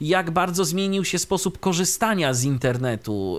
jak 0.00 0.30
bardzo 0.30 0.64
zmienił 0.64 1.04
się 1.04 1.18
sposób 1.18 1.60
korzystania 1.60 2.34
z 2.34 2.44
internetu. 2.44 3.38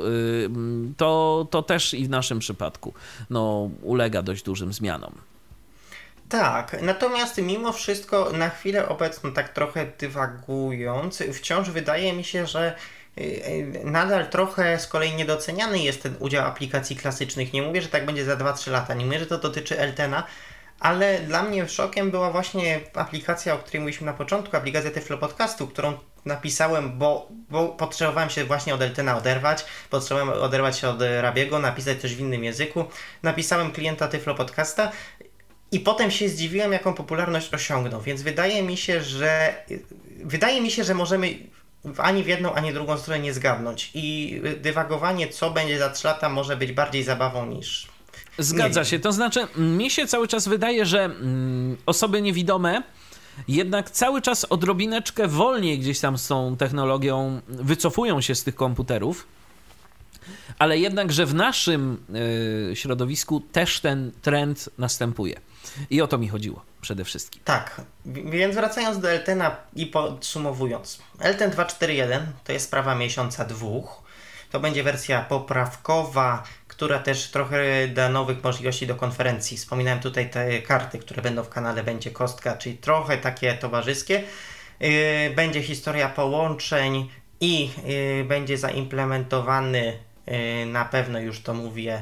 To, 0.98 1.48
to 1.52 1.62
też 1.62 1.94
i 1.94 2.06
w 2.06 2.10
naszym 2.10 2.40
przypadku 2.40 2.94
no, 3.30 3.70
ulega 3.82 4.22
dość 4.22 4.44
dużym 4.44 4.74
zmianom. 4.74 5.14
Tak, 6.30 6.82
natomiast 6.82 7.38
mimo 7.38 7.74
wszystko 7.74 8.32
na 8.32 8.50
chwilę 8.50 8.90
obecną, 8.90 9.34
tak 9.34 9.50
trochę 9.50 9.86
dywagując, 9.86 11.24
wciąż 11.34 11.70
wydaje 11.70 12.14
mi 12.14 12.24
się, 12.24 12.48
że 12.48 12.76
y, 13.18 13.22
y, 13.22 13.82
nadal 13.84 14.30
trochę 14.30 14.80
z 14.80 14.88
kolei 14.88 15.14
niedoceniany 15.14 15.80
jest 15.80 16.04
ten 16.04 16.16
udział 16.20 16.48
aplikacji 16.48 16.96
klasycznych. 16.96 17.54
Nie 17.54 17.62
mówię, 17.62 17.82
że 17.82 17.88
tak 17.88 18.06
będzie 18.06 18.26
za 18.26 18.36
2-3 18.36 18.72
lata, 18.72 18.94
nie 18.94 19.06
mówię, 19.06 19.20
że 19.20 19.26
to 19.26 19.38
dotyczy 19.38 19.80
Eltena, 19.80 20.24
ale 20.80 21.20
dla 21.20 21.44
mnie 21.44 21.70
szokiem 21.70 22.12
była 22.12 22.32
właśnie 22.32 22.80
aplikacja, 22.94 23.54
o 23.54 23.58
której 23.58 23.80
mówiliśmy 23.80 24.06
na 24.06 24.14
początku, 24.14 24.58
aplikacja 24.58 24.92
Tyflo 24.92 25.18
Podcastu, 25.18 25.68
którą 25.68 25.98
napisałem, 26.26 26.98
bo, 26.98 27.28
bo 27.50 27.68
potrzebowałem 27.70 28.30
się 28.30 28.46
właśnie 28.46 28.76
od 28.76 28.82
Eltena 28.82 29.18
oderwać, 29.18 29.66
potrzebowałem 29.90 30.44
oderwać 30.44 30.78
się 30.78 30.90
od 30.90 31.02
Rabiego, 31.22 31.60
napisać 31.60 32.02
coś 32.02 32.16
w 32.16 32.20
innym 32.20 32.44
języku. 32.44 32.86
Napisałem 33.24 33.72
klienta 33.72 34.08
Tyflo 34.08 34.36
Podcasta 34.36 34.92
i 35.72 35.80
potem 35.80 36.12
się 36.12 36.30
zdziwiłem, 36.30 36.72
jaką 36.72 36.94
popularność 36.94 37.54
osiągnął, 37.54 38.02
więc 38.02 38.22
wydaje 38.22 38.64
mi 38.64 38.78
się, 38.78 39.02
że 39.02 39.56
wydaje 40.24 40.62
mi 40.62 40.72
się, 40.72 40.84
że 40.84 40.94
możemy 40.94 41.38
ani 41.98 42.24
w 42.24 42.28
jedną, 42.28 42.54
ani 42.54 42.72
w 42.72 42.74
drugą 42.74 42.98
stronę 42.98 43.20
nie 43.20 43.34
zgadnąć 43.34 43.92
i 43.94 44.42
dywagowanie, 44.62 45.28
co 45.28 45.52
będzie 45.52 45.80
za 45.80 45.90
3 45.90 46.08
lata, 46.08 46.30
może 46.30 46.58
być 46.58 46.72
bardziej 46.72 47.04
zabawą 47.04 47.46
niż 47.46 47.88
Zgadza 48.40 48.86
się. 48.86 49.00
To 49.00 49.12
znaczy, 49.12 49.48
mi 49.58 49.92
się 49.92 50.08
cały 50.08 50.28
czas 50.28 50.48
wydaje, 50.48 50.86
że 50.86 51.04
mm, 51.06 51.78
osoby 51.86 52.22
niewidome 52.22 52.84
jednak 53.48 53.92
cały 53.92 54.22
czas 54.22 54.46
odrobineczkę 54.50 55.28
wolniej 55.28 55.80
gdzieś 55.80 56.00
tam 56.00 56.18
z 56.18 56.28
tą 56.28 56.58
technologią 56.58 57.42
wycofują 57.48 58.22
się 58.22 58.36
z 58.36 58.44
tych 58.44 58.56
komputerów. 58.56 59.28
Ale 60.60 60.78
jednak, 60.78 61.12
że 61.12 61.26
w 61.26 61.34
naszym 61.34 61.98
y, 62.72 62.76
środowisku 62.76 63.40
też 63.40 63.80
ten 63.80 64.12
trend 64.22 64.70
następuje. 64.78 65.40
I 65.90 66.02
o 66.02 66.08
to 66.08 66.18
mi 66.18 66.28
chodziło 66.28 66.62
przede 66.82 67.06
wszystkim. 67.06 67.42
Tak, 67.46 67.82
więc 68.06 68.56
wracając 68.56 69.00
do 69.00 69.12
Eltena 69.12 69.56
i 69.76 69.86
podsumowując. 69.86 71.00
Elten 71.20 71.52
2.4.1 71.52 72.20
to 72.44 72.52
jest 72.52 72.66
sprawa 72.66 72.96
miesiąca 72.96 73.46
dwóch. 73.46 74.10
To 74.52 74.60
będzie 74.60 74.84
wersja 74.84 75.22
poprawkowa, 75.22 76.44
która 76.68 77.00
też 77.00 77.32
trochę 77.32 77.88
da 77.88 78.10
nowych 78.10 78.44
możliwości 78.44 78.88
do 78.88 78.96
konferencji. 78.96 79.58
Wspominałem 79.58 80.00
tutaj 80.00 80.30
te 80.30 80.62
karty, 80.62 81.00
które 81.00 81.22
będą 81.22 81.44
w 81.44 81.50
kanale 81.50 81.84
Będzie 81.84 82.12
Kostka, 82.12 82.58
czyli 82.58 82.78
trochę 82.78 83.18
takie 83.18 83.54
towarzyskie. 83.54 84.24
Yy, 84.80 84.90
będzie 85.36 85.64
historia 85.64 86.10
połączeń 86.10 87.10
i 87.42 87.70
yy, 88.18 88.24
będzie 88.24 88.58
zaimplementowany, 88.58 90.00
yy, 90.28 90.66
na 90.66 90.86
pewno 90.86 91.20
już 91.20 91.42
to 91.42 91.54
mówię, 91.54 92.02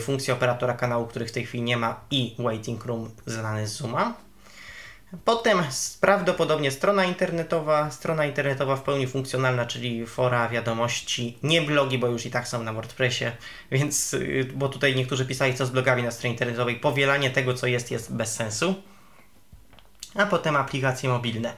funkcja 0.00 0.34
operatora 0.34 0.74
kanału, 0.74 1.06
których 1.06 1.28
w 1.28 1.32
tej 1.32 1.46
chwili 1.46 1.62
nie 1.64 1.76
ma 1.76 2.00
i 2.10 2.34
waiting 2.38 2.84
room 2.84 3.10
znany 3.26 3.68
z 3.68 3.72
Zooma. 3.72 4.14
Potem 5.24 5.62
prawdopodobnie 6.00 6.70
strona 6.70 7.04
internetowa, 7.04 7.90
strona 7.90 8.24
internetowa 8.26 8.76
w 8.76 8.82
pełni 8.82 9.06
funkcjonalna, 9.06 9.66
czyli 9.66 10.06
fora, 10.06 10.48
wiadomości, 10.48 11.38
nie 11.42 11.62
blogi, 11.62 11.98
bo 11.98 12.06
już 12.06 12.26
i 12.26 12.30
tak 12.30 12.48
są 12.48 12.62
na 12.62 12.72
WordPressie, 12.72 13.24
więc, 13.70 14.14
y, 14.14 14.48
bo 14.54 14.68
tutaj 14.68 14.96
niektórzy 14.96 15.26
pisali 15.26 15.54
co 15.54 15.66
z 15.66 15.70
blogami 15.70 16.02
na 16.02 16.10
stronie 16.10 16.32
internetowej, 16.32 16.76
powielanie 16.76 17.30
tego 17.30 17.54
co 17.54 17.66
jest 17.66 17.90
jest 17.90 18.14
bez 18.14 18.34
sensu. 18.34 18.74
A 20.14 20.26
potem 20.26 20.56
aplikacje 20.56 21.08
mobilne. 21.08 21.54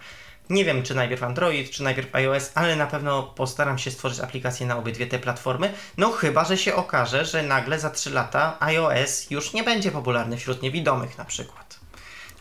Nie 0.51 0.65
wiem, 0.65 0.83
czy 0.83 0.95
najpierw 0.95 1.23
Android, 1.23 1.71
czy 1.71 1.83
najpierw 1.83 2.15
iOS, 2.15 2.51
ale 2.55 2.77
na 2.77 2.87
pewno 2.87 3.23
postaram 3.23 3.79
się 3.79 3.91
stworzyć 3.91 4.21
aplikację 4.21 4.67
na 4.67 4.77
obydwie 4.77 5.07
te 5.07 5.19
platformy. 5.19 5.73
No 5.97 6.11
chyba, 6.11 6.45
że 6.45 6.59
się 6.59 6.75
okaże, 6.75 7.25
że 7.25 7.43
nagle 7.43 7.79
za 7.79 7.91
3 7.91 8.11
lata 8.11 8.57
iOS 8.61 9.31
już 9.31 9.53
nie 9.53 9.63
będzie 9.63 9.91
popularny 9.91 10.37
wśród 10.37 10.63
niewidomych 10.63 11.19
na 11.19 11.25
przykład. 11.25 11.81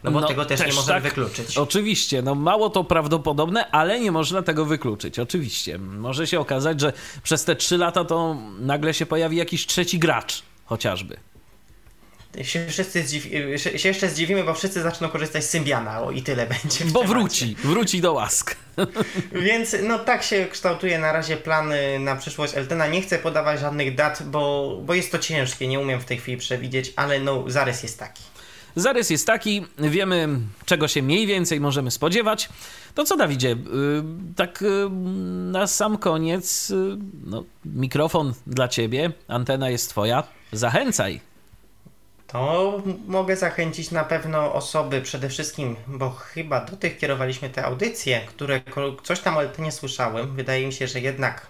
No 0.03 0.11
bo 0.11 0.21
no, 0.21 0.27
tego 0.27 0.45
też, 0.45 0.59
też 0.59 0.67
nie 0.67 0.73
możemy 0.73 1.01
tak, 1.01 1.03
wykluczyć. 1.03 1.57
Oczywiście, 1.57 2.21
no 2.21 2.35
mało 2.35 2.69
to 2.69 2.83
prawdopodobne, 2.83 3.71
ale 3.71 3.99
nie 3.99 4.11
można 4.11 4.41
tego 4.41 4.65
wykluczyć, 4.65 5.19
oczywiście. 5.19 5.77
Może 5.77 6.27
się 6.27 6.39
okazać, 6.39 6.81
że 6.81 6.93
przez 7.23 7.45
te 7.45 7.55
3 7.55 7.77
lata 7.77 8.05
to 8.05 8.37
nagle 8.59 8.93
się 8.93 9.05
pojawi 9.05 9.37
jakiś 9.37 9.65
trzeci 9.65 9.99
gracz, 9.99 10.43
chociażby 10.65 11.17
się 12.41 12.67
wszyscy 12.67 13.03
zdziwi, 13.03 13.31
się 13.79 13.89
jeszcze 13.89 14.09
zdziwimy, 14.09 14.43
bo 14.43 14.53
wszyscy 14.53 14.81
zaczną 14.81 15.09
korzystać 15.09 15.43
z 15.43 15.49
Symbiana 15.49 16.01
o 16.01 16.11
i 16.11 16.21
tyle 16.21 16.47
będzie. 16.63 16.85
Bo 16.85 17.03
wróci, 17.03 17.55
wróci 17.63 18.01
do 18.01 18.13
łask. 18.13 18.55
Więc 19.47 19.75
no 19.83 19.99
tak 19.99 20.23
się 20.23 20.47
kształtuje 20.51 20.99
na 20.99 21.11
razie 21.11 21.37
plany 21.37 21.99
na 21.99 22.15
przyszłość 22.15 22.57
Eltena. 22.57 22.87
Nie 22.87 23.01
chcę 23.01 23.19
podawać 23.19 23.59
żadnych 23.59 23.95
dat, 23.95 24.23
bo, 24.25 24.77
bo 24.85 24.93
jest 24.93 25.11
to 25.11 25.19
ciężkie, 25.19 25.67
nie 25.67 25.79
umiem 25.79 25.99
w 25.99 26.05
tej 26.05 26.17
chwili 26.17 26.37
przewidzieć, 26.37 26.93
ale 26.95 27.19
no 27.19 27.43
zarys 27.47 27.83
jest 27.83 27.99
taki. 27.99 28.23
Zarys 28.75 29.09
jest 29.09 29.27
taki, 29.27 29.65
wiemy 29.79 30.39
czego 30.65 30.87
się 30.87 31.01
mniej 31.03 31.27
więcej 31.27 31.59
możemy 31.59 31.91
spodziewać. 31.91 32.49
To 32.95 33.03
co 33.03 33.17
Dawidzie, 33.17 33.51
y, 33.51 33.55
tak 34.35 34.61
y, 34.61 34.89
na 35.51 35.67
sam 35.67 35.97
koniec, 35.97 36.71
y, 36.71 36.97
no, 37.25 37.43
mikrofon 37.65 38.33
dla 38.47 38.67
ciebie, 38.67 39.11
antena 39.27 39.69
jest 39.69 39.89
twoja, 39.89 40.23
zachęcaj. 40.51 41.34
To 42.35 42.81
mogę 43.07 43.35
zachęcić 43.35 43.91
na 43.91 44.03
pewno 44.03 44.53
osoby 44.53 45.01
przede 45.01 45.29
wszystkim, 45.29 45.75
bo 45.87 46.09
chyba 46.09 46.65
do 46.65 46.77
tych 46.77 46.97
kierowaliśmy 46.97 47.49
te 47.49 47.65
audycje, 47.65 48.21
które 48.25 48.61
coś 49.03 49.19
tam 49.19 49.37
o 49.37 49.41
nie 49.61 49.71
słyszałem. 49.71 50.35
Wydaje 50.35 50.67
mi 50.67 50.73
się, 50.73 50.87
że 50.87 50.99
jednak 50.99 51.47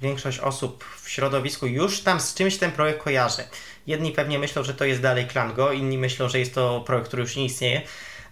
większość 0.00 0.38
osób 0.38 0.84
w 1.02 1.10
środowisku 1.10 1.66
już 1.66 2.00
tam 2.00 2.20
z 2.20 2.34
czymś 2.34 2.56
ten 2.56 2.72
projekt 2.72 3.02
kojarzy. 3.02 3.42
Jedni 3.86 4.12
pewnie 4.12 4.38
myślą, 4.38 4.62
że 4.62 4.74
to 4.74 4.84
jest 4.84 5.00
dalej 5.00 5.26
Klango, 5.26 5.72
inni 5.72 5.98
myślą, 5.98 6.28
że 6.28 6.38
jest 6.38 6.54
to 6.54 6.80
projekt, 6.86 7.08
który 7.08 7.22
już 7.22 7.36
nie 7.36 7.44
istnieje, 7.44 7.82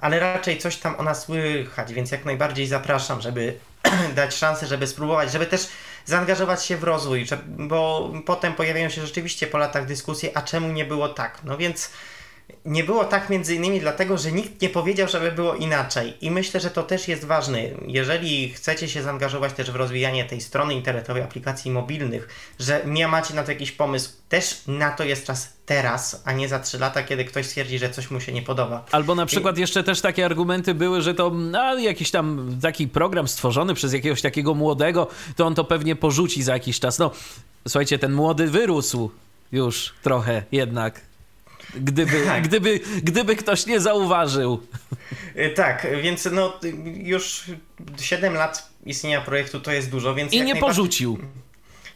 ale 0.01 0.21
raczej 0.21 0.59
coś 0.59 0.77
tam 0.77 0.97
o 0.97 1.03
nas 1.03 1.23
słychać, 1.23 1.93
więc 1.93 2.11
jak 2.11 2.25
najbardziej 2.25 2.67
zapraszam, 2.67 3.21
żeby 3.21 3.55
dać 4.17 4.35
szansę, 4.35 4.67
żeby 4.67 4.87
spróbować, 4.87 5.33
żeby 5.33 5.47
też 5.47 5.69
zaangażować 6.05 6.65
się 6.65 6.77
w 6.77 6.85
rozwój, 6.85 7.27
bo 7.47 8.11
potem 8.27 8.55
pojawiają 8.55 8.89
się 8.89 9.07
rzeczywiście 9.07 9.47
po 9.47 9.59
latach 9.59 9.87
dyskusje, 9.87 10.37
a 10.37 10.43
czemu 10.43 10.73
nie 10.73 10.85
było 10.85 11.09
tak? 11.09 11.39
No 11.45 11.57
więc 11.57 11.91
nie 12.65 12.85
było 12.85 13.05
tak 13.05 13.31
między 13.31 13.55
innymi 13.55 13.81
dlatego, 13.81 14.19
że 14.19 14.33
nikt 14.33 14.63
nie 14.63 14.69
powiedział, 14.69 15.09
żeby 15.09 15.33
było 15.33 15.55
inaczej. 15.55 16.15
I 16.21 16.31
myślę, 16.31 16.61
że 16.61 16.71
to 16.71 16.83
też 16.83 17.09
jest 17.09 17.25
ważne. 17.25 17.59
Jeżeli 17.87 18.49
chcecie 18.49 18.89
się 18.89 19.03
zaangażować 19.03 19.53
też 19.53 19.71
w 19.71 19.77
rozwijanie 19.77 20.25
tej 20.25 20.41
strony 20.41 20.75
internetowej, 20.75 21.23
aplikacji 21.23 21.71
mobilnych, 21.71 22.29
że 22.59 22.83
nie 22.87 23.09
macie 23.09 23.35
na 23.35 23.43
to 23.43 23.53
jakiś 23.53 23.73
pomysł, 23.73 24.11
też 24.29 24.63
na 24.67 24.91
to 24.91 25.05
jest 25.05 25.27
czas 25.27 25.53
teraz, 25.67 26.23
a 26.25 26.33
nie 26.33 26.49
za 26.49 26.59
3 26.59 26.79
lata, 26.79 27.03
kiedy 27.03 27.25
ktoś 27.25 27.47
stwierdzi, 27.47 27.79
że 27.79 27.91
coś 27.91 28.11
mu 28.11 28.21
się 28.21 28.33
nie 28.33 28.43
podoba. 28.43 28.85
Albo 28.93 29.15
na 29.15 29.27
przykład 29.27 29.59
I... 29.59 29.61
jeszcze 29.61 29.85
też 29.85 30.01
takie 30.01 30.25
argumenty 30.25 30.75
były, 30.75 31.03
że 31.03 31.15
to 31.15 31.33
a, 31.59 31.75
jakiś 31.75 32.11
tam 32.11 32.59
taki 32.63 32.89
program 32.89 33.29
stworzony 33.29 33.75
przez 33.75 33.93
jakiegoś 33.93 34.23
takiego 34.23 34.55
młodego, 34.55 35.09
to 35.37 35.47
on 35.47 35.55
to 35.55 35.65
pewnie 35.65 35.97
porzuci 35.97 36.43
za 36.43 36.53
jakiś 36.53 36.81
czas. 36.81 36.99
No, 36.99 37.11
słuchajcie, 37.69 37.99
ten 37.99 38.13
młody 38.13 38.47
wyrósł 38.47 39.11
już 39.53 39.95
trochę 40.03 40.43
jednak 40.53 41.01
Gdyby, 41.75 42.25
tak. 42.27 42.43
gdyby, 42.43 42.81
gdyby 43.03 43.37
ktoś 43.37 43.67
nie 43.67 43.81
zauważył. 43.81 44.67
Y, 45.37 45.51
tak, 45.51 45.87
więc 46.03 46.29
no 46.33 46.61
już 46.95 47.45
7 48.01 48.35
lat 48.35 48.71
istnienia 48.87 49.21
projektu 49.21 49.61
to 49.61 49.73
jest 49.73 49.91
dużo, 49.91 50.15
więc. 50.15 50.33
I 50.33 50.43
nie 50.43 50.57
porzucił. 50.57 51.19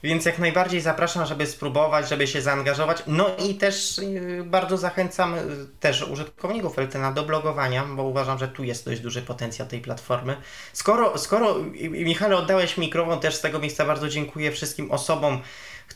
Więc 0.02 0.24
jak 0.24 0.38
najbardziej 0.38 0.80
zapraszam, 0.80 1.26
żeby 1.26 1.46
spróbować, 1.46 2.08
żeby 2.08 2.26
się 2.26 2.42
zaangażować. 2.42 3.02
No 3.06 3.30
i 3.48 3.54
też 3.54 3.98
y, 3.98 4.42
bardzo 4.46 4.76
zachęcam 4.76 5.34
y, 5.34 5.40
też 5.80 6.02
użytkowników 6.02 6.78
Eltena 6.78 7.12
do 7.12 7.22
blogowania, 7.22 7.84
bo 7.84 8.02
uważam, 8.02 8.38
że 8.38 8.48
tu 8.48 8.64
jest 8.64 8.84
dość 8.84 9.00
duży 9.00 9.22
potencjał 9.22 9.68
tej 9.68 9.80
platformy. 9.80 10.36
Skoro, 10.72 11.18
skoro 11.18 11.54
Michale 11.90 12.36
oddałeś 12.36 12.78
mikrofon, 12.78 13.20
też 13.20 13.34
z 13.34 13.40
tego 13.40 13.58
miejsca 13.58 13.84
bardzo 13.84 14.08
dziękuję 14.08 14.52
wszystkim 14.52 14.90
osobom, 14.90 15.40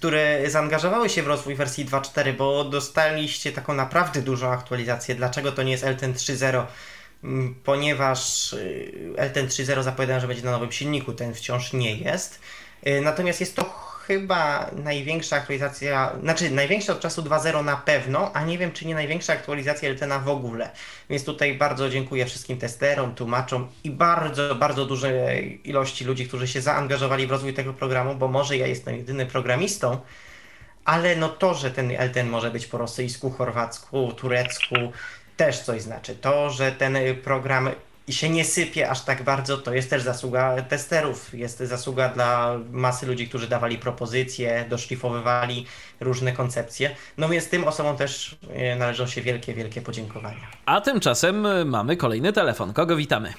które 0.01 0.51
zaangażowały 0.51 1.09
się 1.09 1.23
w 1.23 1.27
rozwój 1.27 1.55
wersji 1.55 1.87
2.4, 1.87 2.33
bo 2.33 2.65
dostaliście 2.65 3.53
taką 3.53 3.75
naprawdę 3.75 4.23
dużą 4.23 4.53
aktualizację. 4.53 5.15
Dlaczego 5.15 5.53
to 5.53 5.63
nie 5.63 5.73
jest 5.73 5.85
LTN 5.85 6.13
3.0? 6.13 6.67
Mm, 7.25 7.55
ponieważ 7.65 8.53
y, 8.53 9.15
LTN 9.17 9.47
3.0 9.47 9.83
zapowiadają, 9.83 10.21
że 10.21 10.29
będzie 10.29 10.43
na 10.43 10.51
nowym 10.51 10.73
silniku, 10.73 11.13
ten 11.13 11.35
wciąż 11.35 11.73
nie 11.73 11.97
jest. 11.97 12.41
Y, 12.87 13.01
natomiast 13.01 13.41
jest 13.41 13.57
to 13.57 13.90
chyba 14.11 14.71
największa 14.73 15.37
aktualizacja, 15.37 16.13
znaczy 16.23 16.51
największa 16.51 16.93
od 16.93 17.01
czasu 17.01 17.23
2.0 17.23 17.65
na 17.65 17.77
pewno, 17.77 18.33
a 18.33 18.45
nie 18.45 18.59
wiem 18.59 18.73
czy 18.73 18.87
nie 18.87 18.95
największa 18.95 19.33
aktualizacja 19.33 19.89
LTNA 19.89 20.19
w 20.19 20.29
ogóle. 20.29 20.71
Więc 21.11 21.25
tutaj 21.25 21.55
bardzo 21.55 21.91
dziękuję 21.91 22.27
wszystkim 22.27 22.59
testerom, 22.59 23.15
tłumaczom 23.15 23.69
i 23.85 23.91
bardzo, 23.91 24.55
bardzo 24.55 24.87
dużej 24.87 25.61
ilości 25.65 26.05
ludzi, 26.05 26.29
którzy 26.29 26.49
się 26.49 26.61
zaangażowali 26.61 27.27
w 27.27 27.31
rozwój 27.31 27.55
tego 27.55 27.73
programu, 27.73 28.15
bo 28.15 28.29
może 28.29 28.57
ja 28.57 28.67
jestem 28.67 28.97
jedynym 28.97 29.27
programistą, 29.27 29.99
ale 30.85 31.17
no 31.17 31.29
to, 31.29 31.55
że 31.55 31.71
ten 31.71 31.91
LTN 31.91 32.29
może 32.29 32.51
być 32.51 32.67
po 32.67 32.79
rosyjsku, 32.79 33.31
chorwacku, 33.31 34.13
turecku, 34.13 34.75
też 35.37 35.61
coś 35.61 35.83
znaczy. 35.83 36.15
To, 36.15 36.51
że 36.51 36.73
ten 36.73 36.97
program 37.25 37.71
i 38.11 38.13
się 38.13 38.29
nie 38.29 38.45
sypie 38.45 38.91
aż 38.91 39.05
tak 39.05 39.23
bardzo, 39.23 39.59
to 39.59 39.75
jest 39.75 39.91
też 39.91 40.03
zasługa 40.03 40.63
testerów, 40.63 41.35
jest 41.35 41.59
zasługa 41.59 42.09
dla 42.09 42.59
masy 42.73 43.07
ludzi, 43.07 43.29
którzy 43.29 43.49
dawali 43.49 43.79
propozycje, 43.79 44.65
doszlifowywali 44.69 45.67
różne 46.01 46.33
koncepcje. 46.33 46.91
No 47.19 47.29
więc 47.29 47.51
tym 47.51 47.65
osobom 47.65 47.97
też 47.97 48.37
e, 48.55 48.77
należą 48.77 49.07
się 49.07 49.21
wielkie, 49.21 49.55
wielkie 49.55 49.81
podziękowania. 49.81 50.47
A 50.67 50.81
tymczasem 50.81 51.47
e, 51.47 51.65
mamy 51.65 51.97
kolejny 51.97 52.33
telefon. 52.33 52.73
Kogo 52.73 52.97
witamy? 52.97 53.33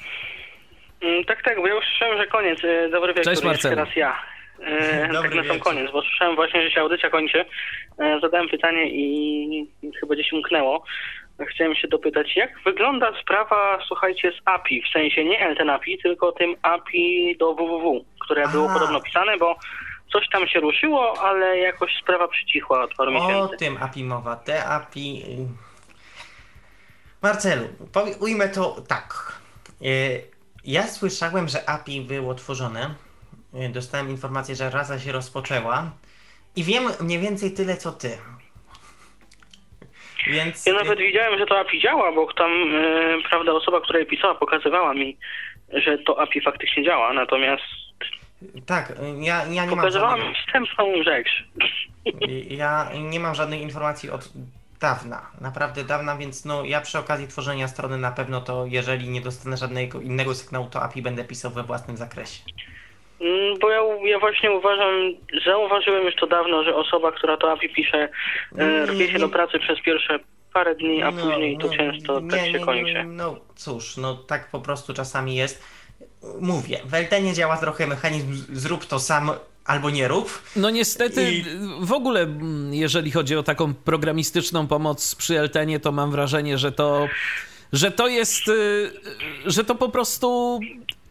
Mm, 1.02 1.24
tak, 1.26 1.44
tak, 1.44 1.56
bo 1.58 1.68
ja 1.68 1.74
już 1.74 1.86
słyszałem, 1.86 2.18
że 2.18 2.28
koniec. 2.28 2.60
E, 2.64 2.90
dobry 2.90 3.14
wieczór, 3.14 3.34
Cześć 3.34 3.44
Marcel. 3.44 3.76
teraz 3.76 3.96
ja. 3.96 4.16
Dobry 5.14 5.30
tak 5.30 5.36
na 5.36 5.44
sam 5.44 5.60
koniec, 5.60 5.92
bo 5.92 6.02
słyszałem 6.02 6.36
właśnie, 6.36 6.64
że 6.64 6.72
się 6.72 6.82
audycja 6.82 7.10
kończy. 7.10 7.46
Zadałem 8.22 8.50
pytanie 8.50 8.90
i 8.90 9.68
chyba 10.00 10.16
gdzieś 10.16 10.34
umknęło. 10.34 10.84
Chciałem 11.46 11.76
się 11.76 11.88
dopytać, 11.88 12.36
jak 12.36 12.50
wygląda 12.66 13.22
sprawa, 13.22 13.80
słuchajcie, 13.88 14.32
z 14.32 14.42
API, 14.46 14.82
w 14.84 14.92
sensie 14.94 15.26
nie 15.26 15.40
LTN 15.50 15.70
API, 15.70 15.98
tylko 16.04 16.32
tym 16.32 16.56
API 16.62 17.38
do 17.40 17.54
www, 17.54 18.06
które 18.20 18.48
było 18.48 18.70
A. 18.72 18.74
podobno 18.74 19.02
pisane, 19.02 19.38
bo 19.38 19.56
coś 20.14 20.30
tam 20.30 20.48
się 20.48 20.60
ruszyło, 20.60 21.22
ale 21.22 21.58
jakoś 21.58 21.92
sprawa 22.02 22.28
przycichła 22.28 22.84
od 22.84 22.94
paru 22.96 23.12
O 23.12 23.14
miesięcy. 23.28 23.58
tym 23.58 23.78
API 23.84 24.04
mowa. 24.04 24.36
Te 24.36 24.66
API. 24.66 25.24
y, 25.24 25.48
Marcelu, 27.22 27.68
powie, 27.94 28.16
ujmę 28.20 28.50
to 28.50 28.76
tak. 28.88 29.40
Y, 29.82 30.22
Ja 30.64 30.88
słyszałem, 30.88 31.48
że 31.48 31.70
API 31.70 32.02
było 32.02 32.36
tworzone. 32.36 32.94
Y, 33.56 33.70
Dostałem 33.70 34.10
informację, 34.10 34.56
że 34.56 34.70
raza 34.70 35.00
się 35.00 35.12
rozpoczęła. 35.12 35.92
I 36.56 36.64
wiem 36.64 36.84
mniej 37.00 37.20
więcej 37.20 37.52
tyle 37.54 37.78
co 37.78 37.92
ty. 37.92 38.18
Więc. 40.28 40.66
Ja 40.66 40.74
nawet 40.74 41.00
widziałem, 41.00 41.40
że 41.40 41.46
to 41.46 41.60
API 41.60 41.82
działa, 41.82 42.12
bo 42.12 42.34
tam, 42.34 42.52
e, 42.52 43.18
prawda, 43.30 43.52
osoba, 43.52 43.82
która 43.82 44.00
je 44.00 44.06
pisała, 44.06 44.36
pokazywała 44.36 44.94
mi, 44.94 45.18
że 45.74 45.98
to 45.98 46.22
API 46.22 46.42
faktycznie 46.42 46.84
działa, 46.84 47.14
natomiast 47.14 47.64
Tak, 48.66 48.94
ja, 49.20 49.46
ja 49.46 49.46
nie 49.46 49.62
mam 49.62 49.70
pokazywała 49.70 50.18
mi 50.18 50.36
wstępną 50.36 51.04
rzecz. 51.04 51.44
ja 52.50 52.90
nie 53.00 53.20
mam 53.20 53.36
żadnych 53.36 53.62
informacji 53.62 54.10
od 54.10 54.30
dawna, 54.82 55.32
naprawdę 55.42 55.84
dawna, 55.84 56.18
więc 56.18 56.46
no 56.46 56.64
ja 56.66 56.82
przy 56.82 57.00
okazji 57.00 57.28
tworzenia 57.28 57.68
strony 57.68 57.98
na 57.98 58.12
pewno 58.12 58.42
to, 58.42 58.66
jeżeli 58.66 59.10
nie 59.10 59.22
dostanę 59.22 59.58
żadnego 59.58 60.02
innego 60.02 60.36
sygnału, 60.36 60.70
to 60.70 60.84
API 60.84 61.02
będę 61.02 61.24
pisał 61.24 61.52
we 61.52 61.64
własnym 61.64 61.98
zakresie. 61.98 62.44
Mm, 63.22 63.60
Bo 63.60 63.70
ja, 63.70 63.82
ja 64.04 64.20
właśnie 64.20 64.52
uważam, 64.52 64.94
zauważyłem 65.46 66.06
już 66.06 66.16
to 66.16 66.28
dawno, 66.28 66.64
że 66.64 66.76
osoba, 66.76 67.12
która 67.12 67.38
to 67.38 67.52
API 67.52 67.70
pisze, 67.70 68.10
e, 68.58 68.86
rwie 68.86 69.12
się 69.12 69.20
do 69.20 69.30
pracy 69.30 69.60
przez 69.60 69.82
pierwsze 69.82 70.20
parę 70.54 70.76
dni, 70.76 71.04
a 71.04 71.12
No, 71.12 71.24
później 71.24 71.58
to 71.58 71.68
no, 71.68 71.74
często 71.78 72.22
tak 72.32 72.46
się 72.46 72.60
kończy. 72.60 73.04
No 73.08 73.36
cóż, 73.56 73.98
no 73.98 74.16
tak 74.16 74.52
po 74.52 74.60
prostu 74.60 74.94
czasami 74.94 75.36
jest. 75.36 75.64
Mówię, 76.42 76.80
w 76.86 76.94
Eltenie 76.94 77.34
działa 77.34 77.58
trochę 77.58 77.88
mechanizm 77.88 78.46
zrób 78.50 78.86
to 78.86 79.00
sam 79.00 79.32
albo 79.66 79.90
nie 79.90 80.08
rób. 80.08 80.42
No 80.56 80.70
niestety, 80.70 81.32
I- 81.32 81.44
w 81.82 81.94
ogóle 81.94 82.22
mm, 82.22 82.74
jeżeli 82.74 83.12
chodzi 83.12 83.36
o 83.36 83.44
taką 83.44 83.74
programistyczną 83.74 84.68
pomoc 84.68 85.16
przy 85.16 85.40
Eltenie, 85.40 85.80
to 85.80 85.92
mam 85.92 86.12
wrażenie, 86.12 86.58
że 86.58 86.72
to, 86.72 87.08
że 87.74 87.92
to 87.92 88.08
jest, 88.08 88.48
y, 88.48 88.92
że 89.46 89.64
to 89.64 89.76
po 89.76 89.90
prostu, 89.90 90.60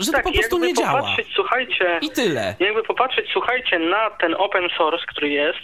że 0.00 0.12
to 0.12 0.20
po 0.22 0.32
prostu 0.32 0.58
nie 0.58 0.74
działa. 0.74 1.16
słuchajcie, 1.34 1.98
I 2.02 2.10
tyle. 2.10 2.54
jakby 2.60 2.82
popatrzeć, 2.82 3.26
słuchajcie, 3.32 3.78
na 3.78 4.10
ten 4.10 4.34
open 4.38 4.68
source, 4.78 5.04
który 5.06 5.28
jest, 5.28 5.62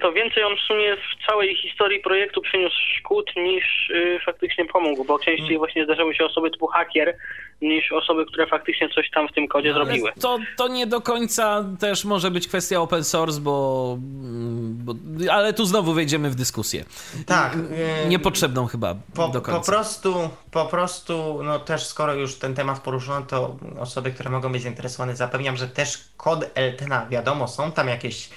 to 0.00 0.12
więcej 0.12 0.44
on 0.44 0.56
w 0.56 0.60
sumie 0.60 0.96
w 0.96 1.26
całej 1.26 1.56
historii 1.56 2.00
projektu 2.00 2.40
przyniósł 2.42 2.76
szkód 2.98 3.30
niż 3.36 3.90
y, 3.90 4.18
faktycznie 4.26 4.64
pomógł, 4.64 5.04
bo 5.04 5.14
Mm. 5.14 5.24
częściej 5.24 5.58
właśnie 5.58 5.84
zdarzały 5.84 6.14
się 6.14 6.24
osoby 6.24 6.50
typu 6.50 6.66
hakier 6.66 7.16
niż 7.60 7.92
osoby, 7.92 8.26
które 8.26 8.46
faktycznie 8.46 8.88
coś 8.88 9.10
tam 9.10 9.28
w 9.28 9.32
tym 9.32 9.48
kodzie 9.48 9.72
zrobiły. 9.72 10.12
To, 10.20 10.38
to 10.56 10.68
nie 10.68 10.86
do 10.86 11.00
końca 11.00 11.64
też 11.80 12.04
może 12.04 12.30
być 12.30 12.48
kwestia 12.48 12.80
open 12.80 13.04
source, 13.04 13.40
bo, 13.40 13.96
mm, 13.98 14.76
bo 14.84 14.94
ale 15.32 15.52
tu 15.52 15.64
znowu 15.64 15.92
wejdziemy 15.92 16.30
w 16.30 16.34
dyskusję. 16.34 16.84
Tak. 17.26 17.54
y, 17.54 18.08
Niepotrzebną 18.08 18.66
chyba 18.66 18.94
Po, 19.14 19.28
do 19.28 19.40
po 19.40 19.46
końca. 19.52 19.72
prostu, 19.72 20.14
po 20.50 20.66
prostu, 20.66 21.40
no 21.42 21.58
też 21.58 21.86
skoro 21.86 22.14
już 22.14 22.34
ten 22.38 22.54
temat 22.54 22.80
poruszono, 22.82 23.26
to 23.26 23.56
osoby, 23.80 24.10
które 24.10 24.30
mogą 24.30 24.52
być 24.52 24.62
zainteresowane, 24.62 25.16
zapewniam, 25.16 25.56
że 25.56 25.68
też 25.68 25.98
kod 26.16 26.50
Eltena, 26.54 27.06
wiadomo, 27.10 27.48
są 27.48 27.72
tam 27.72 27.88
jakieś 27.88 28.28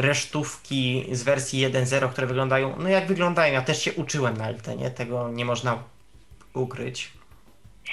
resztówki 0.00 1.04
z 1.12 1.22
wersji 1.22 1.66
1.0, 1.68 2.10
które 2.12 2.26
wyglądają, 2.26 2.76
no 2.78 2.88
jak 2.88 3.06
wyglądają. 3.06 3.52
Ja 3.52 3.62
też 3.62 3.82
się 3.82 3.92
uczyłem 3.92 4.36
na 4.36 4.48
Eltenie, 4.48 4.90
tego 4.90 5.28
nie 5.28 5.44
można 5.44 5.78
ukryć. 6.54 7.10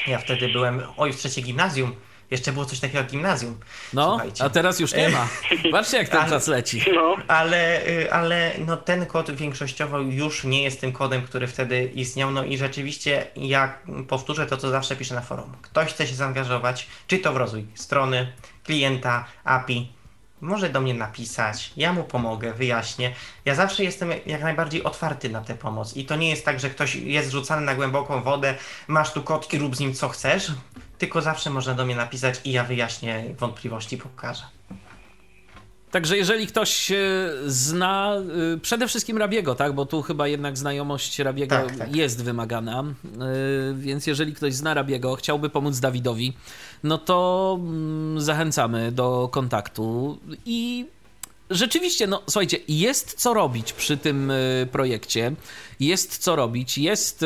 Ja 0.08 0.20
wtedy 0.20 0.50
byłem, 0.50 0.82
oj, 0.98 1.14
w 1.14 1.16
trzecie 1.18 1.42
gimnazjum. 1.42 1.96
Jeszcze 2.32 2.52
było 2.52 2.66
coś 2.66 2.80
takiego 2.80 3.00
jak 3.00 3.08
gimnazjum. 3.12 3.60
No, 3.94 4.10
Słuchajcie. 4.10 4.44
a 4.44 4.50
teraz 4.50 4.80
już 4.80 4.94
nie 4.94 5.10
ma. 5.10 5.28
Patrzcie, 5.72 5.98
jak 5.98 6.10
ten 6.10 6.20
Ale- 6.20 6.30
czas 6.30 6.48
leci. 6.48 6.82
Ale, 7.28 7.88
y, 7.88 8.14
ale 8.14 8.52
no 8.66 8.78
ten 8.78 9.06
kod 9.06 9.32
większościowo 9.32 10.00
już 10.00 10.44
nie 10.44 10.64
jest 10.64 10.82
tym 10.82 10.92
kodem, 10.92 11.22
który 11.22 11.48
wtedy 11.48 11.84
istniał. 11.96 12.32
No 12.32 12.44
i 12.44 12.58
rzeczywiście 12.58 13.28
ja 13.36 13.78
powtórzę 14.08 14.46
to, 14.46 14.58
co 14.58 14.70
zawsze 14.70 14.96
piszę 14.96 15.16
na 15.16 15.22
forum. 15.22 15.54
Ktoś 15.62 15.94
chce 15.94 16.08
się 16.08 16.16
zaangażować, 16.16 16.88
czy 17.08 17.20
to 17.20 17.34
w 17.34 17.38
rozwój 17.38 17.66
strony, 17.76 18.32
klienta, 18.64 19.26
API, 19.44 19.92
może 20.42 20.70
do 20.70 20.82
mnie 20.82 20.94
napisać, 20.94 21.74
ja 21.78 21.94
mu 21.94 22.04
pomogę, 22.04 22.54
wyjaśnię. 22.54 23.14
Ja 23.46 23.56
zawsze 23.56 23.84
jestem 23.84 24.10
jak 24.26 24.44
najbardziej 24.44 24.84
otwarty 24.84 25.30
na 25.30 25.42
tę 25.42 25.56
pomoc 25.56 25.98
i 25.98 26.06
to 26.06 26.16
nie 26.16 26.30
jest 26.30 26.46
tak, 26.46 26.60
że 26.60 26.70
ktoś 26.70 26.96
jest 26.96 27.32
rzucany 27.32 27.66
na 27.66 27.76
głęboką 27.76 28.24
wodę, 28.24 28.56
masz 28.88 29.14
tu 29.14 29.24
kod 29.24 29.54
i 29.54 29.58
rób 29.58 29.76
z 29.76 29.80
nim 29.80 29.94
co 29.94 30.10
chcesz, 30.10 30.52
tylko 30.98 31.22
zawsze 31.22 31.50
można 31.50 31.74
do 31.74 31.86
mnie 31.86 31.96
napisać 31.96 32.42
i 32.46 32.52
ja 32.52 32.64
wyjaśnię 32.64 33.24
wątpliwości, 33.40 33.98
pokażę. 33.98 34.44
Także 35.92 36.18
jeżeli 36.18 36.48
ktoś 36.48 36.92
e, 36.92 36.96
zna 37.46 38.14
e, 38.56 38.58
przede 38.58 38.88
wszystkim 38.88 39.18
Rabiego, 39.18 39.56
tak, 39.56 39.74
bo 39.74 39.86
tu 39.86 40.02
chyba 40.02 40.28
jednak 40.28 40.58
znajomość 40.58 41.20
Rabiego 41.20 41.56
Tak, 41.56 41.78
tak. 41.78 41.96
jest 41.96 42.24
wymagana, 42.24 42.84
e, 42.84 43.74
więc 43.74 44.08
jeżeli 44.08 44.34
ktoś 44.34 44.54
zna 44.54 44.74
Rabiego, 44.74 45.16
chciałby 45.16 45.50
pomóc 45.50 45.80
Dawidowi, 45.80 46.34
no 46.84 46.98
to 46.98 47.58
mm, 47.60 48.22
zachęcamy 48.22 48.92
do 48.92 49.30
kontaktu 49.32 50.18
i 50.46 50.86
rzeczywiście, 51.50 52.08
no 52.08 52.22
słuchajcie, 52.26 52.58
jest 52.68 53.14
co 53.14 53.34
robić 53.34 53.74
przy 53.74 53.98
tym 53.98 54.32
y, 54.32 54.68
projekcie, 54.72 55.36
jest 55.80 56.18
co 56.18 56.36
robić, 56.36 56.78
jest 56.78 57.24
y, 57.24 57.26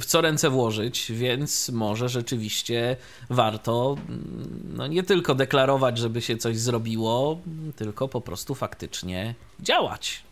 w 0.00 0.04
co 0.06 0.20
ręce 0.20 0.50
włożyć, 0.50 1.12
więc 1.12 1.68
może 1.68 2.08
rzeczywiście 2.08 2.96
warto 3.30 3.96
mm, 4.08 4.72
no 4.76 4.86
nie 4.86 5.02
tylko 5.02 5.34
deklarować, 5.34 5.98
żeby 5.98 6.22
się 6.22 6.36
coś 6.36 6.58
zrobiło, 6.58 7.38
tylko 7.76 8.08
po 8.08 8.20
prostu 8.20 8.54
faktycznie 8.54 9.34
działać. 9.60 10.22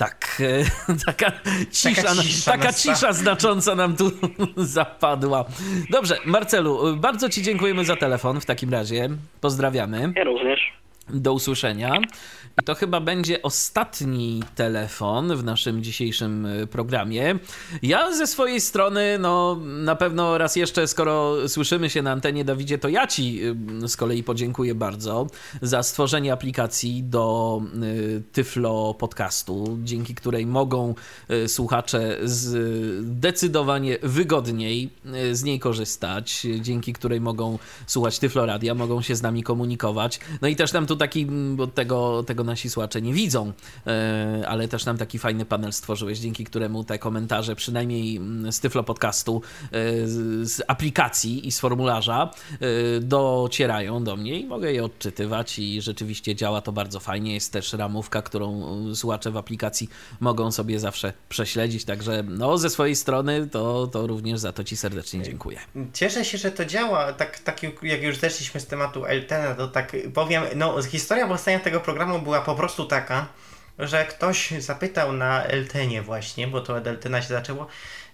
Tak, 0.00 0.40
e, 0.40 0.64
taka 1.06 1.32
cisza, 1.70 2.02
Taka 2.02 2.22
cisza 2.22 2.52
taka 2.52 2.72
cisza 2.72 3.12
znacząca 3.12 3.74
nam 3.74 3.96
tu 3.96 4.10
zapadła. 4.56 5.44
Dobrze, 5.90 6.16
Marcelu, 6.24 6.96
bardzo 6.96 7.28
Ci 7.28 7.42
dziękujemy 7.42 7.84
za 7.84 7.96
telefon 7.96 8.40
w 8.40 8.46
takim 8.46 8.70
razie. 8.70 9.08
Pozdrawiamy. 9.40 10.12
Ja 10.16 10.24
również. 10.24 10.72
Do 11.08 11.32
usłyszenia. 11.32 11.98
I 12.60 12.62
to 12.62 12.74
chyba 12.74 13.00
będzie 13.00 13.42
ostatni 13.42 14.42
telefon 14.54 15.36
w 15.36 15.44
naszym 15.44 15.82
dzisiejszym 15.82 16.46
y, 16.46 16.66
programie. 16.66 17.38
Ja 17.82 18.12
ze 18.12 18.26
swojej 18.26 18.60
strony, 18.60 19.18
no 19.18 19.56
na 19.64 19.96
pewno 19.96 20.38
raz 20.38 20.56
jeszcze, 20.56 20.86
skoro 20.86 21.48
słyszymy 21.48 21.90
się 21.90 22.02
na 22.02 22.12
antenie, 22.12 22.44
Dawidzie, 22.44 22.78
to 22.78 22.88
ja 22.88 23.06
Ci 23.06 23.40
y, 23.82 23.88
z 23.88 23.96
kolei 23.96 24.22
podziękuję 24.22 24.74
bardzo 24.74 25.26
za 25.62 25.82
stworzenie 25.82 26.32
aplikacji 26.32 27.02
do 27.02 27.62
y, 27.82 28.22
Tyflo 28.32 28.94
Podcastu, 28.94 29.78
dzięki 29.84 30.14
której 30.14 30.46
mogą 30.46 30.94
słuchacze 31.46 32.18
zdecydowanie 32.24 33.98
wygodniej 34.02 34.90
z 35.32 35.42
niej 35.42 35.58
korzystać, 35.60 36.46
dzięki 36.60 36.92
której 36.92 37.20
mogą 37.20 37.58
słuchać 37.86 38.18
Tyflo 38.18 38.46
Radia, 38.46 38.74
mogą 38.74 39.02
się 39.02 39.16
z 39.16 39.22
nami 39.22 39.42
komunikować. 39.42 40.20
No 40.42 40.48
i 40.48 40.56
też 40.56 40.72
nam 40.72 40.86
tu 40.86 40.96
taki, 40.96 41.26
bo 41.26 41.66
tego, 41.66 42.22
tego 42.22 42.44
nasi 42.50 42.70
słuchacze 42.70 43.02
nie 43.02 43.14
widzą, 43.14 43.52
e, 43.86 44.44
ale 44.48 44.68
też 44.68 44.84
nam 44.84 44.98
taki 44.98 45.18
fajny 45.18 45.44
panel 45.44 45.72
stworzyłeś, 45.72 46.18
dzięki 46.18 46.44
któremu 46.44 46.84
te 46.84 46.98
komentarze, 46.98 47.56
przynajmniej 47.56 48.16
mm, 48.16 48.52
z 48.52 48.60
Tyflo 48.60 48.84
Podcastu, 48.84 49.42
e, 49.64 50.06
z, 50.46 50.62
aplikacji 50.68 51.48
i 51.48 51.52
z 51.52 51.60
formularza 51.60 52.30
e, 52.52 53.00
docierają 53.00 54.04
do 54.04 54.16
mnie 54.16 54.40
i 54.40 54.46
mogę 54.46 54.72
je 54.72 54.84
odczytywać 54.84 55.58
i 55.58 55.82
rzeczywiście 55.82 56.34
działa 56.34 56.60
to 56.60 56.72
bardzo 56.72 57.00
fajnie. 57.00 57.34
Jest 57.34 57.52
też 57.52 57.72
ramówka, 57.72 58.22
którą 58.22 58.50
słuchacze 58.94 59.30
w 59.30 59.36
aplikacji 59.36 59.90
mogą 60.20 60.52
sobie 60.52 60.80
zawsze 60.80 61.12
prześledzić, 61.28 61.84
także 61.84 62.22
no 62.28 62.58
ze 62.58 62.70
swojej 62.70 62.96
strony 62.96 63.46
to, 63.46 63.86
to 63.86 64.06
również 64.06 64.40
za 64.40 64.52
to 64.52 64.64
Ci 64.64 64.76
serdecznie 64.76 65.22
dziękuję. 65.22 65.58
Cieszę 65.92 66.24
się, 66.24 66.38
że 66.38 66.50
to 66.50 66.64
działa. 66.64 67.12
Tak, 67.12 67.38
tak 67.38 67.62
jak 67.82 68.02
już 68.02 68.16
zeszliśmy 68.16 68.60
z 68.60 68.66
tematu 68.66 69.04
Eltena, 69.04 69.54
to 69.54 69.68
tak 69.68 69.96
powiem, 70.14 70.42
no 70.56 70.82
historia 70.82 71.28
powstania 71.28 71.60
tego 71.60 71.80
programu 71.80 72.22
była 72.22 72.29
po 72.38 72.54
prostu 72.54 72.84
taka, 72.84 73.26
że 73.78 74.04
ktoś 74.04 74.50
zapytał 74.50 75.12
na 75.12 75.44
Eltenie 75.44 76.02
właśnie, 76.02 76.46
bo 76.46 76.60
to 76.60 76.74
od 76.74 76.86
Eltena 76.86 77.22
się 77.22 77.28
zaczęło, 77.28 77.66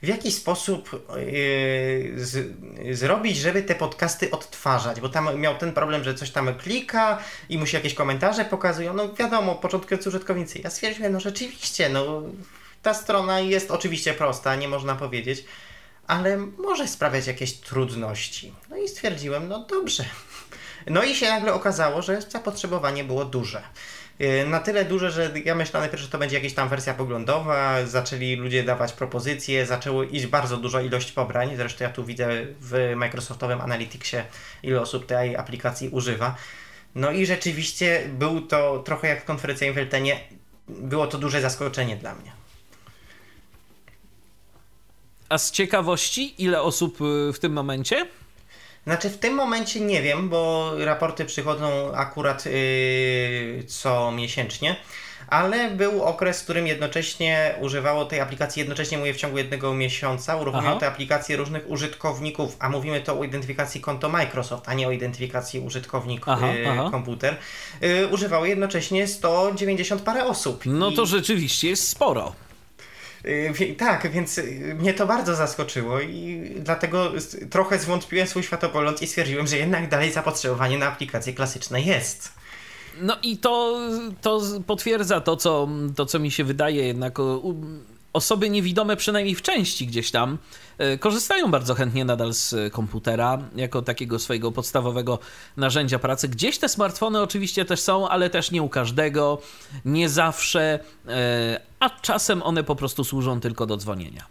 w 0.02 0.06
jaki 0.08 0.32
sposób 0.32 0.90
yy, 1.16 2.24
z, 2.24 2.54
zrobić, 2.98 3.36
żeby 3.36 3.62
te 3.62 3.74
podcasty 3.74 4.30
odtwarzać, 4.30 5.00
bo 5.00 5.08
tam 5.08 5.40
miał 5.40 5.58
ten 5.58 5.72
problem, 5.72 6.04
że 6.04 6.14
coś 6.14 6.30
tam 6.30 6.54
klika 6.54 7.18
i 7.48 7.58
mu 7.58 7.66
się 7.66 7.76
jakieś 7.76 7.94
komentarze 7.94 8.44
pokazują, 8.44 8.94
no 8.94 9.14
wiadomo, 9.14 9.54
początkujący 9.54 10.08
użytkownicy. 10.08 10.58
Ja 10.58 10.70
stwierdziłem, 10.70 11.12
no 11.12 11.20
rzeczywiście, 11.20 11.88
no 11.88 12.22
ta 12.82 12.94
strona 12.94 13.40
jest 13.40 13.70
oczywiście 13.70 14.14
prosta, 14.14 14.56
nie 14.56 14.68
można 14.68 14.94
powiedzieć, 14.94 15.44
ale 16.06 16.36
może 16.36 16.88
sprawiać 16.88 17.26
jakieś 17.26 17.52
trudności. 17.52 18.52
No 18.70 18.76
i 18.76 18.88
stwierdziłem, 18.88 19.48
no 19.48 19.66
dobrze. 19.70 20.04
No 20.86 21.02
i 21.02 21.14
się 21.14 21.28
nagle 21.28 21.54
okazało, 21.54 22.02
że 22.02 22.20
zapotrzebowanie 22.22 23.04
było 23.04 23.24
duże. 23.24 23.62
Y, 24.20 24.46
na 24.46 24.60
tyle 24.60 24.84
duże, 24.84 25.10
że 25.10 25.32
ja 25.44 25.54
myślałem 25.54 25.82
najpierw, 25.82 26.02
że 26.02 26.08
to 26.08 26.18
będzie 26.18 26.36
jakaś 26.36 26.52
tam 26.52 26.68
wersja 26.68 26.94
poglądowa, 26.94 27.86
zaczęli 27.86 28.36
ludzie 28.36 28.64
dawać 28.64 28.92
propozycje, 28.92 29.66
zaczęło 29.66 30.02
iść 30.02 30.26
bardzo 30.26 30.56
dużo 30.56 30.80
ilość 30.80 31.12
pobrań, 31.12 31.56
zresztą 31.56 31.84
ja 31.84 31.90
tu 31.90 32.04
widzę 32.04 32.28
w 32.60 32.92
Microsoftowym 32.96 33.60
Analyticsie 33.60 34.16
ile 34.62 34.80
osób 34.80 35.06
tej 35.06 35.36
aplikacji 35.36 35.88
używa. 35.88 36.36
No 36.94 37.10
i 37.10 37.26
rzeczywiście 37.26 38.08
był 38.18 38.40
to 38.40 38.78
trochę 38.78 39.08
jak 39.08 39.24
konferencja 39.24 39.72
w 39.72 39.74
Weltenie, 39.74 40.20
było 40.68 41.06
to 41.06 41.18
duże 41.18 41.40
zaskoczenie 41.40 41.96
dla 41.96 42.14
mnie. 42.14 42.32
A 45.28 45.38
z 45.38 45.50
ciekawości, 45.50 46.42
ile 46.42 46.62
osób 46.62 47.00
y, 47.00 47.32
w 47.32 47.38
tym 47.38 47.52
momencie? 47.52 48.06
Znaczy 48.86 49.10
w 49.10 49.18
tym 49.18 49.34
momencie 49.34 49.80
nie 49.80 50.02
wiem, 50.02 50.28
bo 50.28 50.72
raporty 50.78 51.24
przychodzą 51.24 51.94
akurat 51.94 52.46
yy, 52.46 53.64
co 53.66 54.12
miesięcznie, 54.12 54.76
ale 55.28 55.70
był 55.70 56.02
okres, 56.02 56.40
w 56.40 56.44
którym 56.44 56.66
jednocześnie 56.66 57.54
używało 57.60 58.04
tej 58.04 58.20
aplikacji, 58.20 58.60
jednocześnie 58.60 58.98
mówię 58.98 59.14
w 59.14 59.16
ciągu 59.16 59.38
jednego 59.38 59.74
miesiąca, 59.74 60.36
uruchomiło 60.36 60.76
te 60.76 60.86
aplikacje 60.86 61.36
różnych 61.36 61.70
użytkowników, 61.70 62.56
a 62.58 62.68
mówimy 62.68 63.00
to 63.00 63.20
o 63.20 63.24
identyfikacji 63.24 63.80
konto 63.80 64.08
Microsoft, 64.08 64.68
a 64.68 64.74
nie 64.74 64.88
o 64.88 64.90
identyfikacji 64.90 65.60
użytkownik 65.60 66.28
aha, 66.28 66.46
yy, 66.46 66.70
aha. 66.70 66.88
komputer, 66.90 67.36
yy, 67.80 68.06
używało 68.06 68.46
jednocześnie 68.46 69.06
190 69.06 70.02
parę 70.02 70.24
osób. 70.24 70.62
No 70.66 70.92
to 70.92 71.06
rzeczywiście 71.06 71.68
jest 71.68 71.88
sporo. 71.88 72.45
Y, 73.26 73.74
tak, 73.78 74.10
więc 74.10 74.38
y, 74.38 74.76
mnie 74.78 74.94
to 74.94 75.06
bardzo 75.06 75.34
zaskoczyło 75.34 76.00
i 76.00 76.52
dlatego 76.60 77.12
trochę 77.50 77.78
zwątpiłem 77.78 78.26
swój 78.26 78.42
światopogląd 78.42 79.02
i 79.02 79.06
stwierdziłem, 79.06 79.46
że 79.46 79.56
jednak 79.56 79.88
dalej 79.88 80.12
zapotrzebowanie 80.12 80.78
na 80.78 80.86
aplikacje 80.86 81.32
klasyczne 81.32 81.80
jest. 81.80 82.32
No 83.00 83.16
i 83.22 83.38
to, 83.38 83.80
to 84.20 84.40
potwierdza 84.66 85.20
to 85.20 85.36
co, 85.36 85.68
to, 85.96 86.06
co 86.06 86.18
mi 86.18 86.30
się 86.30 86.44
wydaje 86.44 86.86
jednak 86.86 87.18
osoby 88.16 88.50
niewidome, 88.50 88.96
przynajmniej 88.96 89.34
w 89.34 89.42
części 89.42 89.86
gdzieś 89.86 90.10
tam, 90.10 90.38
e, 90.78 90.98
korzystają 90.98 91.50
bardzo 91.50 91.74
chętnie 91.74 92.04
nadal 92.04 92.32
z 92.32 92.72
komputera 92.72 93.38
jako 93.56 93.82
takiego 93.82 94.18
swojego 94.18 94.52
podstawowego 94.52 95.18
narzędzia 95.56 95.98
pracy. 95.98 96.28
Gdzieś 96.28 96.58
te 96.58 96.68
smartfony 96.68 97.20
oczywiście 97.20 97.64
też 97.64 97.80
są, 97.80 98.08
ale 98.08 98.30
też 98.30 98.50
nie 98.50 98.62
u 98.62 98.68
każdego, 98.68 99.38
nie 99.84 100.08
zawsze, 100.08 100.80
e, 101.08 101.60
a 101.80 101.90
czasem 101.90 102.42
one 102.42 102.64
po 102.64 102.76
prostu 102.76 103.04
służą 103.04 103.40
tylko 103.40 103.66
do 103.66 103.76
dzwonienia. 103.76 104.26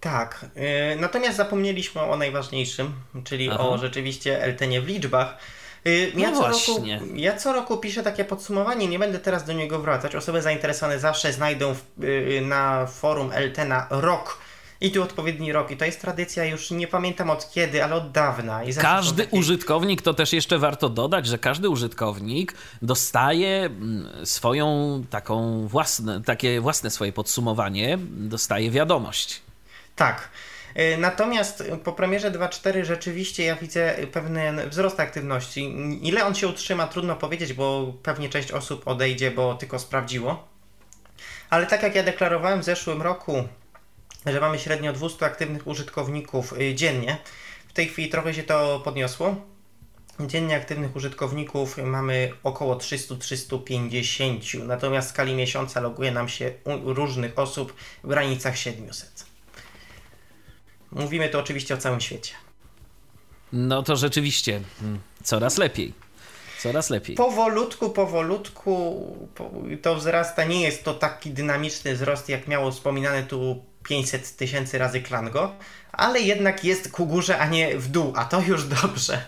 Tak, 0.00 0.46
e, 0.54 0.96
natomiast 0.96 1.36
zapomnieliśmy 1.36 2.00
o 2.00 2.16
najważniejszym, 2.16 2.92
czyli 3.24 3.50
Aha. 3.50 3.68
o 3.68 3.78
rzeczywiście 3.78 4.42
LTN 4.44 4.80
w 4.80 4.86
liczbach. 4.86 5.38
Y, 5.86 6.12
ja, 6.16 6.30
no 6.30 6.36
co 6.40 6.48
roku, 6.48 6.86
ja 7.14 7.36
co 7.36 7.52
roku 7.52 7.76
piszę 7.76 8.02
takie 8.02 8.24
podsumowanie, 8.24 8.88
nie 8.88 8.98
będę 8.98 9.18
teraz 9.18 9.44
do 9.44 9.52
niego 9.52 9.78
wracać. 9.78 10.14
Osoby 10.14 10.42
zainteresowane 10.42 10.98
zawsze 10.98 11.32
znajdą 11.32 11.74
w, 11.74 12.04
y, 12.04 12.40
na 12.40 12.86
forum 12.86 13.30
LTNA 13.32 13.86
rok 13.90 14.38
i 14.80 14.90
tu 14.90 15.02
odpowiedni 15.02 15.52
rok. 15.52 15.70
I 15.70 15.76
to 15.76 15.84
jest 15.84 16.00
tradycja 16.00 16.44
już 16.44 16.70
nie 16.70 16.88
pamiętam 16.88 17.30
od 17.30 17.50
kiedy, 17.50 17.84
ale 17.84 17.94
od 17.94 18.10
dawna. 18.10 18.64
I 18.64 18.74
każdy 18.74 19.24
takie... 19.24 19.36
użytkownik, 19.36 20.02
to 20.02 20.14
też 20.14 20.32
jeszcze 20.32 20.58
warto 20.58 20.88
dodać, 20.88 21.26
że 21.26 21.38
każdy 21.38 21.68
użytkownik 21.68 22.54
dostaje 22.82 23.64
mm, 23.64 24.26
swoją 24.26 25.04
taką 25.10 25.66
własne, 25.68 26.22
takie 26.22 26.60
własne 26.60 26.90
swoje 26.90 27.12
podsumowanie, 27.12 27.98
dostaje 28.10 28.70
wiadomość. 28.70 29.40
Tak. 29.96 30.28
E, 30.74 30.96
natomiast 30.96 31.64
po 31.84 31.92
premierze 31.92 32.30
2.4 32.30 32.84
rzeczywiście 32.84 33.44
ja 33.44 33.56
widzę 33.56 33.94
pewien 34.12 34.68
wzrost 34.68 35.00
aktywności. 35.00 35.74
Ile 36.02 36.24
on 36.24 36.34
się 36.34 36.48
utrzyma, 36.48 36.86
trudno 36.86 37.16
powiedzieć, 37.16 37.52
bo 37.52 37.94
pewnie 38.02 38.28
część 38.28 38.52
osób 38.52 38.88
odejdzie, 38.88 39.30
bo 39.30 39.54
tylko 39.54 39.78
sprawdziło. 39.78 40.48
Ale 41.50 41.66
tak 41.66 41.82
jak 41.82 41.94
ja 41.94 42.02
deklarowałem 42.02 42.60
w 42.60 42.64
zeszłym 42.64 43.02
roku, 43.02 43.48
że 44.26 44.40
mamy 44.40 44.58
średnio 44.58 44.92
200 44.92 45.26
aktywnych 45.26 45.66
użytkowników 45.66 46.52
y, 46.60 46.74
dziennie, 46.74 47.18
w 47.68 47.72
tej 47.72 47.88
chwili 47.88 48.08
trochę 48.08 48.34
się 48.34 48.42
to 48.42 48.80
podniosło. 48.84 49.36
Dziennie 50.26 50.56
aktywnych 50.56 50.96
użytkowników 50.96 51.76
mamy 51.78 52.32
około 52.42 52.76
300-350, 52.76 54.66
natomiast 54.66 55.08
w 55.08 55.10
skali 55.10 55.34
miesiąca 55.34 55.80
loguje 55.80 56.12
nam 56.12 56.28
się 56.28 56.52
różnych 56.84 57.38
osób 57.38 57.74
w 58.04 58.08
granicach 58.08 58.56
700. 58.56 59.29
Mówimy 60.92 61.28
tu 61.28 61.38
oczywiście 61.38 61.74
o 61.74 61.78
całym 61.78 62.00
świecie. 62.00 62.32
No 63.52 63.82
to 63.82 63.96
rzeczywiście 63.96 64.60
mm, 64.82 65.00
coraz 65.22 65.58
lepiej. 65.58 65.92
Coraz 66.60 66.90
lepiej. 66.90 67.16
Powolutku, 67.16 67.90
powolutku 67.90 69.06
to 69.82 69.94
wzrasta. 69.94 70.44
Nie 70.44 70.60
jest 70.62 70.84
to 70.84 70.94
taki 70.94 71.30
dynamiczny 71.30 71.94
wzrost, 71.94 72.28
jak 72.28 72.48
miało 72.48 72.70
wspominane 72.70 73.22
tu 73.22 73.64
500 73.82 74.36
tysięcy 74.36 74.78
razy 74.78 75.00
Klango, 75.00 75.52
ale 75.92 76.20
jednak 76.20 76.64
jest 76.64 76.92
ku 76.92 77.06
górze, 77.06 77.38
a 77.38 77.46
nie 77.46 77.78
w 77.78 77.88
dół, 77.88 78.12
a 78.16 78.24
to 78.24 78.40
już 78.40 78.64
dobrze. 78.64 79.24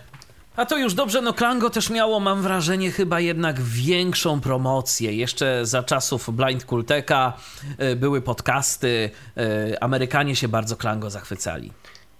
A 0.55 0.65
to 0.65 0.77
już 0.77 0.93
dobrze, 0.93 1.21
no 1.21 1.33
Klango 1.33 1.69
też 1.69 1.89
miało, 1.89 2.19
mam 2.19 2.41
wrażenie, 2.41 2.91
chyba 2.91 3.19
jednak 3.19 3.61
większą 3.61 4.41
promocję. 4.41 5.13
Jeszcze 5.13 5.65
za 5.65 5.83
czasów 5.83 6.35
Blind 6.35 6.65
Kulteka 6.65 7.33
y, 7.81 7.95
były 7.95 8.21
podcasty, 8.21 9.09
y, 9.37 9.79
Amerykanie 9.79 10.35
się 10.35 10.47
bardzo 10.47 10.77
Klango 10.77 11.09
zachwycali. 11.09 11.71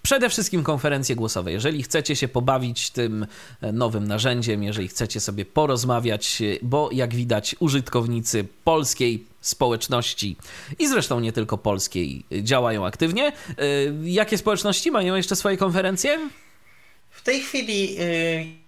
E, 0.00 0.02
przede 0.02 0.28
wszystkim 0.28 0.62
konferencje 0.64 1.16
głosowe. 1.16 1.52
Jeżeli 1.52 1.82
chcecie 1.82 2.16
się 2.16 2.28
pobawić 2.28 2.90
tym 2.90 3.26
e, 3.60 3.72
nowym 3.72 4.08
narzędziem, 4.08 4.62
jeżeli 4.62 4.88
chcecie 4.88 5.20
sobie 5.20 5.44
porozmawiać, 5.44 6.42
e, 6.42 6.58
bo 6.62 6.88
jak 6.92 7.14
widać 7.14 7.56
użytkownicy 7.58 8.44
polskiej 8.64 9.24
społeczności 9.40 10.36
i 10.78 10.88
zresztą 10.88 11.20
nie 11.20 11.32
tylko 11.32 11.58
polskiej 11.58 12.24
działają 12.42 12.86
aktywnie. 12.86 13.26
E, 13.26 13.32
jakie 14.02 14.38
społeczności 14.38 14.90
mają 14.90 15.14
jeszcze 15.14 15.36
swoje 15.36 15.56
konferencje? 15.56 16.18
W 17.20 17.22
tej 17.22 17.42
chwili 17.42 17.96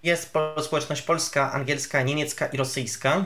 jest 0.03 0.31
społeczność 0.63 1.01
polska, 1.01 1.51
angielska, 1.51 2.01
niemiecka 2.01 2.47
i 2.47 2.57
rosyjska. 2.57 3.25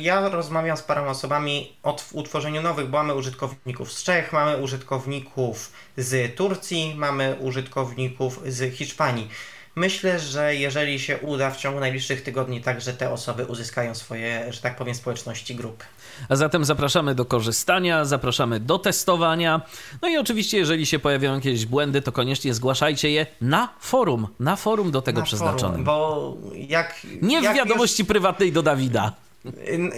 Ja 0.00 0.28
rozmawiam 0.28 0.76
z 0.76 0.82
paroma 0.82 1.10
osobami 1.10 1.76
o 1.82 1.96
utworzeniu 2.12 2.62
nowych, 2.62 2.88
bo 2.88 2.98
mamy 2.98 3.14
użytkowników 3.14 3.92
z 3.92 4.02
Czech, 4.02 4.32
mamy 4.32 4.56
użytkowników 4.56 5.72
z 5.96 6.34
Turcji, 6.36 6.94
mamy 6.96 7.36
użytkowników 7.40 8.40
z 8.46 8.74
Hiszpanii. 8.74 9.28
Myślę, 9.74 10.18
że 10.18 10.54
jeżeli 10.54 11.00
się 11.00 11.18
uda 11.18 11.50
w 11.50 11.56
ciągu 11.56 11.80
najbliższych 11.80 12.22
tygodni, 12.22 12.60
także 12.60 12.92
te 12.92 13.10
osoby 13.10 13.46
uzyskają 13.46 13.94
swoje, 13.94 14.52
że 14.52 14.60
tak 14.60 14.76
powiem, 14.76 14.94
społeczności 14.94 15.54
grupy. 15.54 15.84
A 16.28 16.36
zatem 16.36 16.64
zapraszamy 16.64 17.14
do 17.14 17.24
korzystania, 17.24 18.04
zapraszamy 18.04 18.60
do 18.60 18.78
testowania. 18.78 19.60
No 20.02 20.08
i 20.08 20.16
oczywiście, 20.16 20.58
jeżeli 20.58 20.86
się 20.86 20.98
pojawią 20.98 21.34
jakieś 21.34 21.66
błędy, 21.66 22.02
to 22.02 22.12
koniecznie 22.12 22.54
zgłaszajcie 22.54 23.10
je 23.10 23.26
na 23.40 23.68
forum, 23.80 24.28
na 24.40 24.56
forum 24.56 24.90
do 24.90 25.02
tego 25.02 25.20
na 25.20 25.26
przeznaczonym. 25.26 25.84
Forum, 25.84 25.84
bo 25.84 26.36
jak. 26.54 27.06
Nie 27.22 27.40
w 27.40 27.54
wiadomości 27.54 28.02
już... 28.02 28.08
prywatnej 28.08 28.52
do 28.52 28.62
Dawida. 28.62 29.12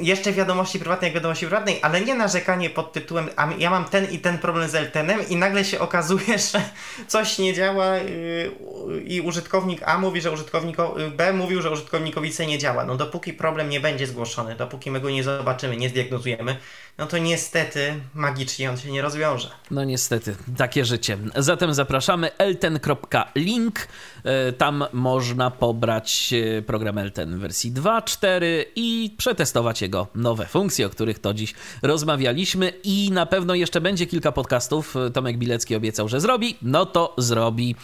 Jeszcze 0.00 0.32
wiadomości 0.32 0.78
prywatnej, 0.78 1.12
wiadomości 1.12 1.46
prywatnej, 1.46 1.78
ale 1.82 2.00
nie 2.00 2.14
narzekanie 2.14 2.70
pod 2.70 2.92
tytułem 2.92 3.28
a 3.36 3.48
ja 3.58 3.70
mam 3.70 3.84
ten 3.84 4.10
i 4.10 4.18
ten 4.18 4.38
problem 4.38 4.68
z 4.68 4.74
Eltenem 4.74 5.28
i 5.28 5.36
nagle 5.36 5.64
się 5.64 5.78
okazuje, 5.78 6.38
że 6.52 6.62
coś 7.06 7.38
nie 7.38 7.54
działa 7.54 7.96
yy, 7.96 8.52
i 9.04 9.20
użytkownik 9.20 9.82
A 9.84 9.98
mówi, 9.98 10.20
że 10.20 10.30
użytkownik 10.30 10.76
B 11.16 11.32
mówił, 11.32 11.62
że 11.62 11.70
użytkownikowi 11.70 12.30
C 12.30 12.46
nie 12.46 12.58
działa. 12.58 12.84
No 12.84 12.96
dopóki 12.96 13.32
problem 13.32 13.68
nie 13.68 13.80
będzie 13.80 14.06
zgłoszony, 14.06 14.56
dopóki 14.56 14.90
my 14.90 15.00
go 15.00 15.10
nie 15.10 15.24
zobaczymy, 15.24 15.76
nie 15.76 15.88
zdiagnozujemy, 15.88 16.56
no 17.00 17.06
to 17.06 17.18
niestety 17.18 17.94
magicznie 18.14 18.70
on 18.70 18.76
się 18.76 18.90
nie 18.90 19.02
rozwiąże. 19.02 19.48
No 19.70 19.84
niestety, 19.84 20.36
takie 20.56 20.84
życie. 20.84 21.18
Zatem 21.36 21.74
zapraszamy 21.74 22.36
elten.link. 22.38 23.88
E, 24.24 24.52
tam 24.52 24.84
można 24.92 25.50
pobrać 25.50 26.34
e, 26.58 26.62
program 26.62 26.98
Elten 26.98 27.38
wersji 27.38 27.72
2.4 27.72 28.44
i 28.76 29.14
przetestować 29.18 29.82
jego 29.82 30.06
nowe 30.14 30.46
funkcje, 30.46 30.86
o 30.86 30.90
których 30.90 31.18
to 31.18 31.34
dziś 31.34 31.54
rozmawialiśmy 31.82 32.72
i 32.84 33.10
na 33.12 33.26
pewno 33.26 33.54
jeszcze 33.54 33.80
będzie 33.80 34.06
kilka 34.06 34.32
podcastów. 34.32 34.94
Tomek 35.12 35.38
Bilecki 35.38 35.76
obiecał, 35.76 36.08
że 36.08 36.20
zrobi, 36.20 36.56
no 36.62 36.86
to 36.86 37.14
zrobi 37.18 37.76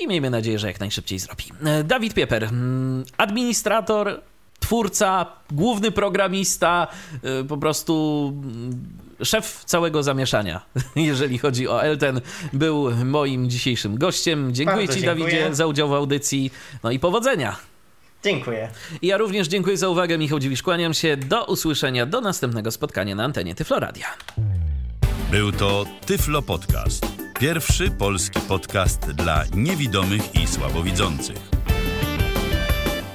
i 0.00 0.08
miejmy 0.08 0.30
nadzieję, 0.30 0.58
że 0.58 0.66
jak 0.66 0.80
najszybciej 0.80 1.18
zrobi. 1.18 1.44
E, 1.64 1.84
Dawid 1.84 2.14
Pieper, 2.14 2.44
mm, 2.44 3.04
administrator 3.16 4.20
twórca, 4.62 5.26
główny 5.50 5.90
programista, 5.90 6.86
y, 7.40 7.44
po 7.44 7.56
prostu 7.56 8.26
mm, 8.44 8.88
szef 9.22 9.64
całego 9.64 10.02
zamieszania, 10.02 10.60
jeżeli 10.96 11.38
chodzi 11.38 11.68
o 11.68 11.82
Elten, 11.82 12.20
był 12.52 12.90
moim 13.04 13.50
dzisiejszym 13.50 13.98
gościem. 13.98 14.54
Dziękuję 14.54 14.86
Bardzo 14.86 14.94
Ci, 14.94 15.00
dziękuję. 15.00 15.24
Dawidzie, 15.24 15.54
za 15.54 15.66
udział 15.66 15.88
w 15.88 15.92
audycji. 15.92 16.50
No 16.82 16.90
i 16.90 16.98
powodzenia. 16.98 17.56
Dziękuję. 18.24 18.68
Ja 19.02 19.16
również 19.16 19.48
dziękuję 19.48 19.76
za 19.76 19.88
uwagę. 19.88 20.18
Michał 20.18 20.38
Dziwisz, 20.38 20.62
kłaniam 20.62 20.94
się. 20.94 21.16
Do 21.16 21.44
usłyszenia, 21.44 22.06
do 22.06 22.20
następnego 22.20 22.70
spotkania 22.70 23.14
na 23.14 23.24
antenie 23.24 23.54
Tyfloradia. 23.54 24.06
Był 25.30 25.52
to 25.52 25.84
Tyflo 26.06 26.42
Podcast. 26.42 27.06
Pierwszy 27.40 27.90
polski 27.90 28.40
podcast 28.40 29.10
dla 29.10 29.44
niewidomych 29.54 30.34
i 30.34 30.46
słabowidzących. 30.46 31.38